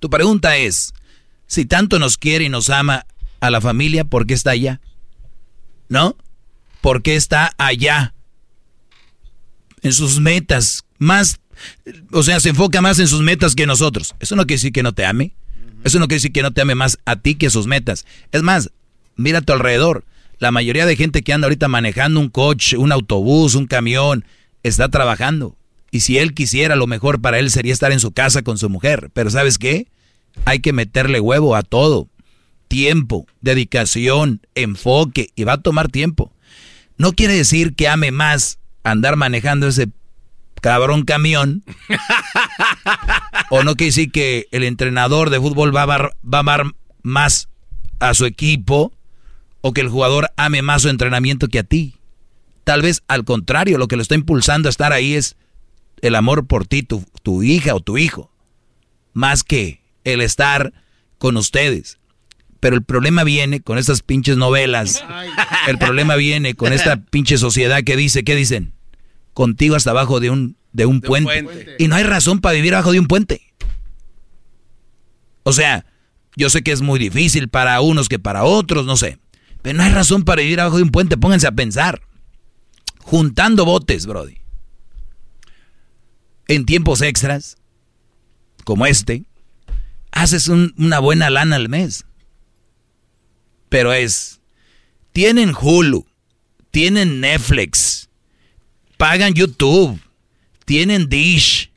Tu 0.00 0.08
pregunta 0.08 0.56
es, 0.56 0.94
si 1.46 1.66
tanto 1.66 1.98
nos 1.98 2.16
quiere 2.16 2.46
y 2.46 2.48
nos 2.48 2.70
ama 2.70 3.04
a 3.40 3.50
la 3.50 3.60
familia, 3.60 4.04
¿por 4.04 4.26
qué 4.26 4.32
está 4.32 4.52
allá? 4.52 4.80
¿No? 5.90 6.16
¿Por 6.80 7.02
qué 7.02 7.14
está 7.14 7.52
allá? 7.58 8.14
En 9.82 9.92
sus 9.92 10.18
metas, 10.18 10.86
más, 10.96 11.38
o 12.10 12.22
sea, 12.22 12.40
se 12.40 12.48
enfoca 12.48 12.80
más 12.80 12.98
en 13.00 13.06
sus 13.06 13.20
metas 13.20 13.54
que 13.54 13.66
nosotros. 13.66 14.14
Eso 14.18 14.34
no 14.34 14.46
quiere 14.46 14.60
decir 14.60 14.72
que 14.72 14.82
no 14.82 14.94
te 14.94 15.04
ame. 15.04 15.34
Eso 15.84 15.98
no 15.98 16.06
quiere 16.08 16.16
decir 16.16 16.32
que 16.32 16.42
no 16.42 16.52
te 16.52 16.62
ame 16.62 16.74
más 16.74 16.98
a 17.04 17.16
ti 17.16 17.34
que 17.34 17.48
a 17.48 17.50
sus 17.50 17.66
metas. 17.66 18.06
Es 18.32 18.42
más, 18.42 18.70
mira 19.14 19.40
a 19.40 19.42
tu 19.42 19.52
alrededor. 19.52 20.06
La 20.38 20.50
mayoría 20.50 20.86
de 20.86 20.96
gente 20.96 21.22
que 21.22 21.32
anda 21.32 21.46
ahorita 21.46 21.68
manejando 21.68 22.20
un 22.20 22.28
coche, 22.28 22.76
un 22.76 22.92
autobús, 22.92 23.54
un 23.54 23.66
camión, 23.66 24.24
está 24.62 24.88
trabajando. 24.88 25.56
Y 25.90 26.00
si 26.00 26.18
él 26.18 26.34
quisiera, 26.34 26.74
lo 26.74 26.86
mejor 26.86 27.20
para 27.20 27.38
él 27.38 27.50
sería 27.50 27.72
estar 27.72 27.92
en 27.92 28.00
su 28.00 28.12
casa 28.12 28.42
con 28.42 28.58
su 28.58 28.68
mujer. 28.68 29.10
Pero 29.12 29.30
¿sabes 29.30 29.58
qué? 29.58 29.86
Hay 30.44 30.60
que 30.60 30.72
meterle 30.72 31.20
huevo 31.20 31.54
a 31.54 31.62
todo. 31.62 32.08
Tiempo, 32.66 33.26
dedicación, 33.40 34.40
enfoque, 34.54 35.28
y 35.36 35.44
va 35.44 35.52
a 35.54 35.62
tomar 35.62 35.88
tiempo. 35.88 36.32
No 36.96 37.12
quiere 37.12 37.34
decir 37.34 37.74
que 37.74 37.88
ame 37.88 38.10
más 38.10 38.58
andar 38.82 39.16
manejando 39.16 39.68
ese 39.68 39.88
cabrón 40.60 41.04
camión. 41.04 41.62
o 43.50 43.62
no 43.62 43.76
quiere 43.76 43.90
decir 43.90 44.10
que 44.10 44.46
el 44.50 44.64
entrenador 44.64 45.30
de 45.30 45.38
fútbol 45.38 45.76
va 45.76 45.80
a, 45.80 45.84
amar, 45.84 46.16
va 46.24 46.38
a 46.38 46.40
amar 46.40 46.64
más 47.02 47.48
a 48.00 48.14
su 48.14 48.24
equipo 48.24 48.93
o 49.66 49.72
que 49.72 49.80
el 49.80 49.88
jugador 49.88 50.30
ame 50.36 50.60
más 50.60 50.82
su 50.82 50.90
entrenamiento 50.90 51.48
que 51.48 51.58
a 51.58 51.62
ti. 51.62 51.94
Tal 52.64 52.82
vez 52.82 53.02
al 53.08 53.24
contrario, 53.24 53.78
lo 53.78 53.88
que 53.88 53.96
lo 53.96 54.02
está 54.02 54.14
impulsando 54.14 54.68
a 54.68 54.70
estar 54.70 54.92
ahí 54.92 55.14
es 55.14 55.36
el 56.02 56.16
amor 56.16 56.46
por 56.46 56.66
ti, 56.66 56.82
tu, 56.82 57.02
tu 57.22 57.42
hija 57.42 57.74
o 57.74 57.80
tu 57.80 57.96
hijo, 57.96 58.30
más 59.14 59.42
que 59.42 59.80
el 60.04 60.20
estar 60.20 60.74
con 61.16 61.38
ustedes. 61.38 61.96
Pero 62.60 62.76
el 62.76 62.82
problema 62.82 63.24
viene 63.24 63.62
con 63.62 63.78
estas 63.78 64.02
pinches 64.02 64.36
novelas. 64.36 65.02
El 65.66 65.78
problema 65.78 66.16
viene 66.16 66.54
con 66.54 66.74
esta 66.74 66.96
pinche 66.96 67.38
sociedad 67.38 67.82
que 67.84 67.96
dice, 67.96 68.22
¿qué 68.22 68.36
dicen? 68.36 68.74
Contigo 69.32 69.76
hasta 69.76 69.92
abajo 69.92 70.20
de 70.20 70.28
un, 70.28 70.58
de 70.74 70.84
un, 70.84 71.00
puente. 71.00 71.42
puente. 71.42 71.76
Y 71.78 71.88
no 71.88 71.96
hay 71.96 72.04
razón 72.04 72.42
para 72.42 72.54
vivir 72.54 72.74
abajo 72.74 72.92
de 72.92 73.00
un 73.00 73.06
puente. 73.06 73.40
O 75.42 75.54
sea, 75.54 75.86
yo 76.36 76.50
sé 76.50 76.62
que 76.62 76.72
es 76.72 76.82
muy 76.82 76.98
difícil 76.98 77.48
para 77.48 77.80
unos 77.80 78.10
que 78.10 78.18
para 78.18 78.44
otros, 78.44 78.84
no 78.84 78.98
sé. 78.98 79.23
Pero 79.64 79.78
no 79.78 79.82
hay 79.82 79.92
razón 79.92 80.24
para 80.24 80.42
vivir 80.42 80.60
abajo 80.60 80.76
de 80.76 80.82
un 80.82 80.90
puente. 80.90 81.16
Pónganse 81.16 81.46
a 81.46 81.52
pensar. 81.52 82.02
Juntando 82.98 83.64
botes, 83.64 84.04
Brody. 84.04 84.36
En 86.48 86.66
tiempos 86.66 87.00
extras, 87.00 87.56
como 88.64 88.84
este, 88.84 89.24
haces 90.12 90.48
un- 90.48 90.74
una 90.76 90.98
buena 90.98 91.30
lana 91.30 91.56
al 91.56 91.70
mes. 91.70 92.04
Pero 93.70 93.94
es, 93.94 94.42
tienen 95.14 95.54
Hulu, 95.58 96.06
tienen 96.70 97.20
Netflix, 97.22 98.10
pagan 98.98 99.32
YouTube, 99.32 99.98
tienen 100.66 101.08
Dish, 101.08 101.72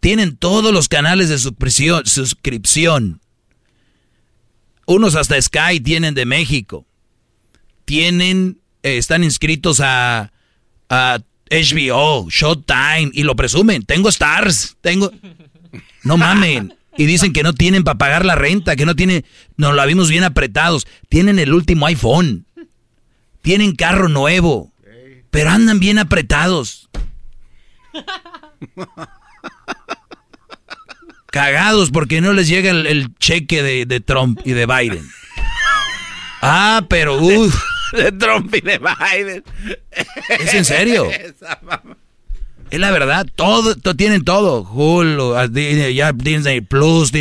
tienen 0.00 0.36
todos 0.36 0.74
los 0.74 0.88
canales 0.88 1.28
de 1.28 1.38
suscripción. 1.38 3.20
Unos 4.86 5.14
hasta 5.14 5.40
Sky 5.40 5.78
tienen 5.78 6.14
de 6.14 6.26
México. 6.26 6.84
Tienen, 7.84 8.58
eh, 8.82 8.98
están 8.98 9.24
inscritos 9.24 9.80
a, 9.80 10.30
HBO, 11.50 12.28
Showtime 12.30 13.10
y 13.12 13.22
lo 13.24 13.36
presumen. 13.36 13.82
Tengo 13.84 14.08
stars, 14.08 14.76
tengo... 14.80 15.10
No 16.02 16.16
mamen. 16.16 16.74
Y 16.96 17.06
dicen 17.06 17.32
que 17.32 17.42
no 17.42 17.54
tienen 17.54 17.84
para 17.84 17.96
pagar 17.98 18.24
la 18.24 18.34
renta, 18.34 18.76
que 18.76 18.84
no 18.84 18.94
tienen, 18.94 19.24
nos 19.56 19.74
la 19.74 19.86
vimos 19.86 20.10
bien 20.10 20.24
apretados. 20.24 20.86
Tienen 21.08 21.38
el 21.38 21.54
último 21.54 21.86
iPhone. 21.86 22.44
Tienen 23.40 23.74
carro 23.74 24.08
nuevo. 24.08 24.72
Pero 25.30 25.50
andan 25.50 25.80
bien 25.80 25.98
apretados. 25.98 26.90
Cagados 31.30 31.90
porque 31.90 32.20
no 32.20 32.34
les 32.34 32.48
llega 32.48 32.70
el, 32.70 33.14
cheque 33.18 33.62
de 33.62 34.00
Trump 34.00 34.40
y 34.44 34.52
de 34.52 34.66
Biden. 34.66 35.08
Ah, 36.42 36.84
pero 36.88 37.22
uff. 37.22 37.54
De 37.92 38.10
Trump 38.10 38.54
y 38.54 38.60
de 38.62 38.78
Biden. 38.78 39.44
¿Es 40.40 40.54
en 40.54 40.64
serio? 40.64 41.10
Esa 41.10 41.58
mamá. 41.62 41.96
Es 42.70 42.80
la 42.80 42.90
verdad, 42.90 43.26
todo, 43.34 43.74
tienen 43.94 44.24
todo. 44.24 44.62
Hulu, 44.62 45.34
ya 45.92 46.12
Disney 46.12 46.62
Plus. 46.62 47.12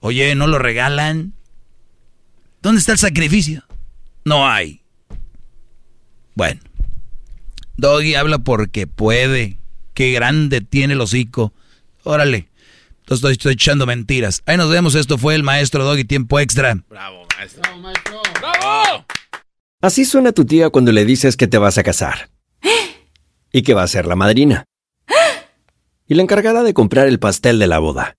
Oye, 0.00 0.34
¿no 0.34 0.46
lo 0.46 0.58
regalan? 0.58 1.32
¿Dónde 2.60 2.80
está 2.80 2.92
el 2.92 2.98
sacrificio? 2.98 3.64
No 4.26 4.46
hay. 4.46 4.82
Bueno. 6.34 6.60
Doggy 7.78 8.14
habla 8.14 8.38
porque 8.38 8.86
puede. 8.86 9.56
Qué 9.94 10.12
grande 10.12 10.60
tiene 10.60 10.92
el 10.92 11.00
hocico. 11.00 11.54
Órale. 12.02 12.47
Entonces 13.10 13.30
estoy, 13.30 13.54
echando 13.54 13.86
mentiras. 13.86 14.42
Ahí 14.44 14.58
nos 14.58 14.68
vemos. 14.68 14.94
Esto 14.94 15.16
fue 15.16 15.34
el 15.34 15.42
maestro 15.42 15.82
Doggy 15.82 16.04
Tiempo 16.04 16.38
Extra. 16.40 16.74
Bravo, 16.90 17.26
maestro. 17.38 17.62
Bravo, 17.62 17.78
maestro. 17.78 18.20
¡Bravo! 18.38 19.06
Así 19.80 20.04
suena 20.04 20.32
tu 20.32 20.44
tía 20.44 20.68
cuando 20.68 20.92
le 20.92 21.06
dices 21.06 21.38
que 21.38 21.46
te 21.46 21.56
vas 21.56 21.78
a 21.78 21.82
casar. 21.82 22.28
Y 23.50 23.62
que 23.62 23.72
va 23.72 23.82
a 23.82 23.88
ser 23.88 24.04
la 24.04 24.14
madrina. 24.14 24.64
Y 26.06 26.16
la 26.16 26.22
encargada 26.22 26.62
de 26.62 26.74
comprar 26.74 27.06
el 27.06 27.18
pastel 27.18 27.58
de 27.58 27.66
la 27.66 27.78
boda. 27.78 28.14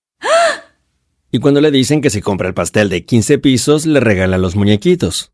Y 1.31 1.37
cuando 1.37 1.61
le 1.61 1.69
dicen 1.69 2.01
que 2.01 2.09
si 2.09 2.21
compra 2.21 2.47
el 2.47 2.55
pastel 2.55 2.89
de 2.89 3.05
15 3.05 3.37
pisos, 3.37 3.85
le 3.85 3.99
regalan 3.99 4.41
los 4.41 4.55
muñequitos. 4.55 5.33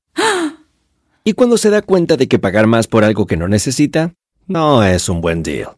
Y 1.24 1.32
cuando 1.32 1.58
se 1.58 1.70
da 1.70 1.82
cuenta 1.82 2.18
de 2.18 2.28
que 2.28 2.40
pagar 2.40 2.68
más 2.68 2.88
por 2.88 3.06
algo 3.06 3.26
que 3.26 3.38
no 3.38 3.48
necesita, 3.48 4.16
no 4.48 4.84
es 4.84 5.08
un 5.08 5.22
buen 5.22 5.44
deal. 5.44 5.78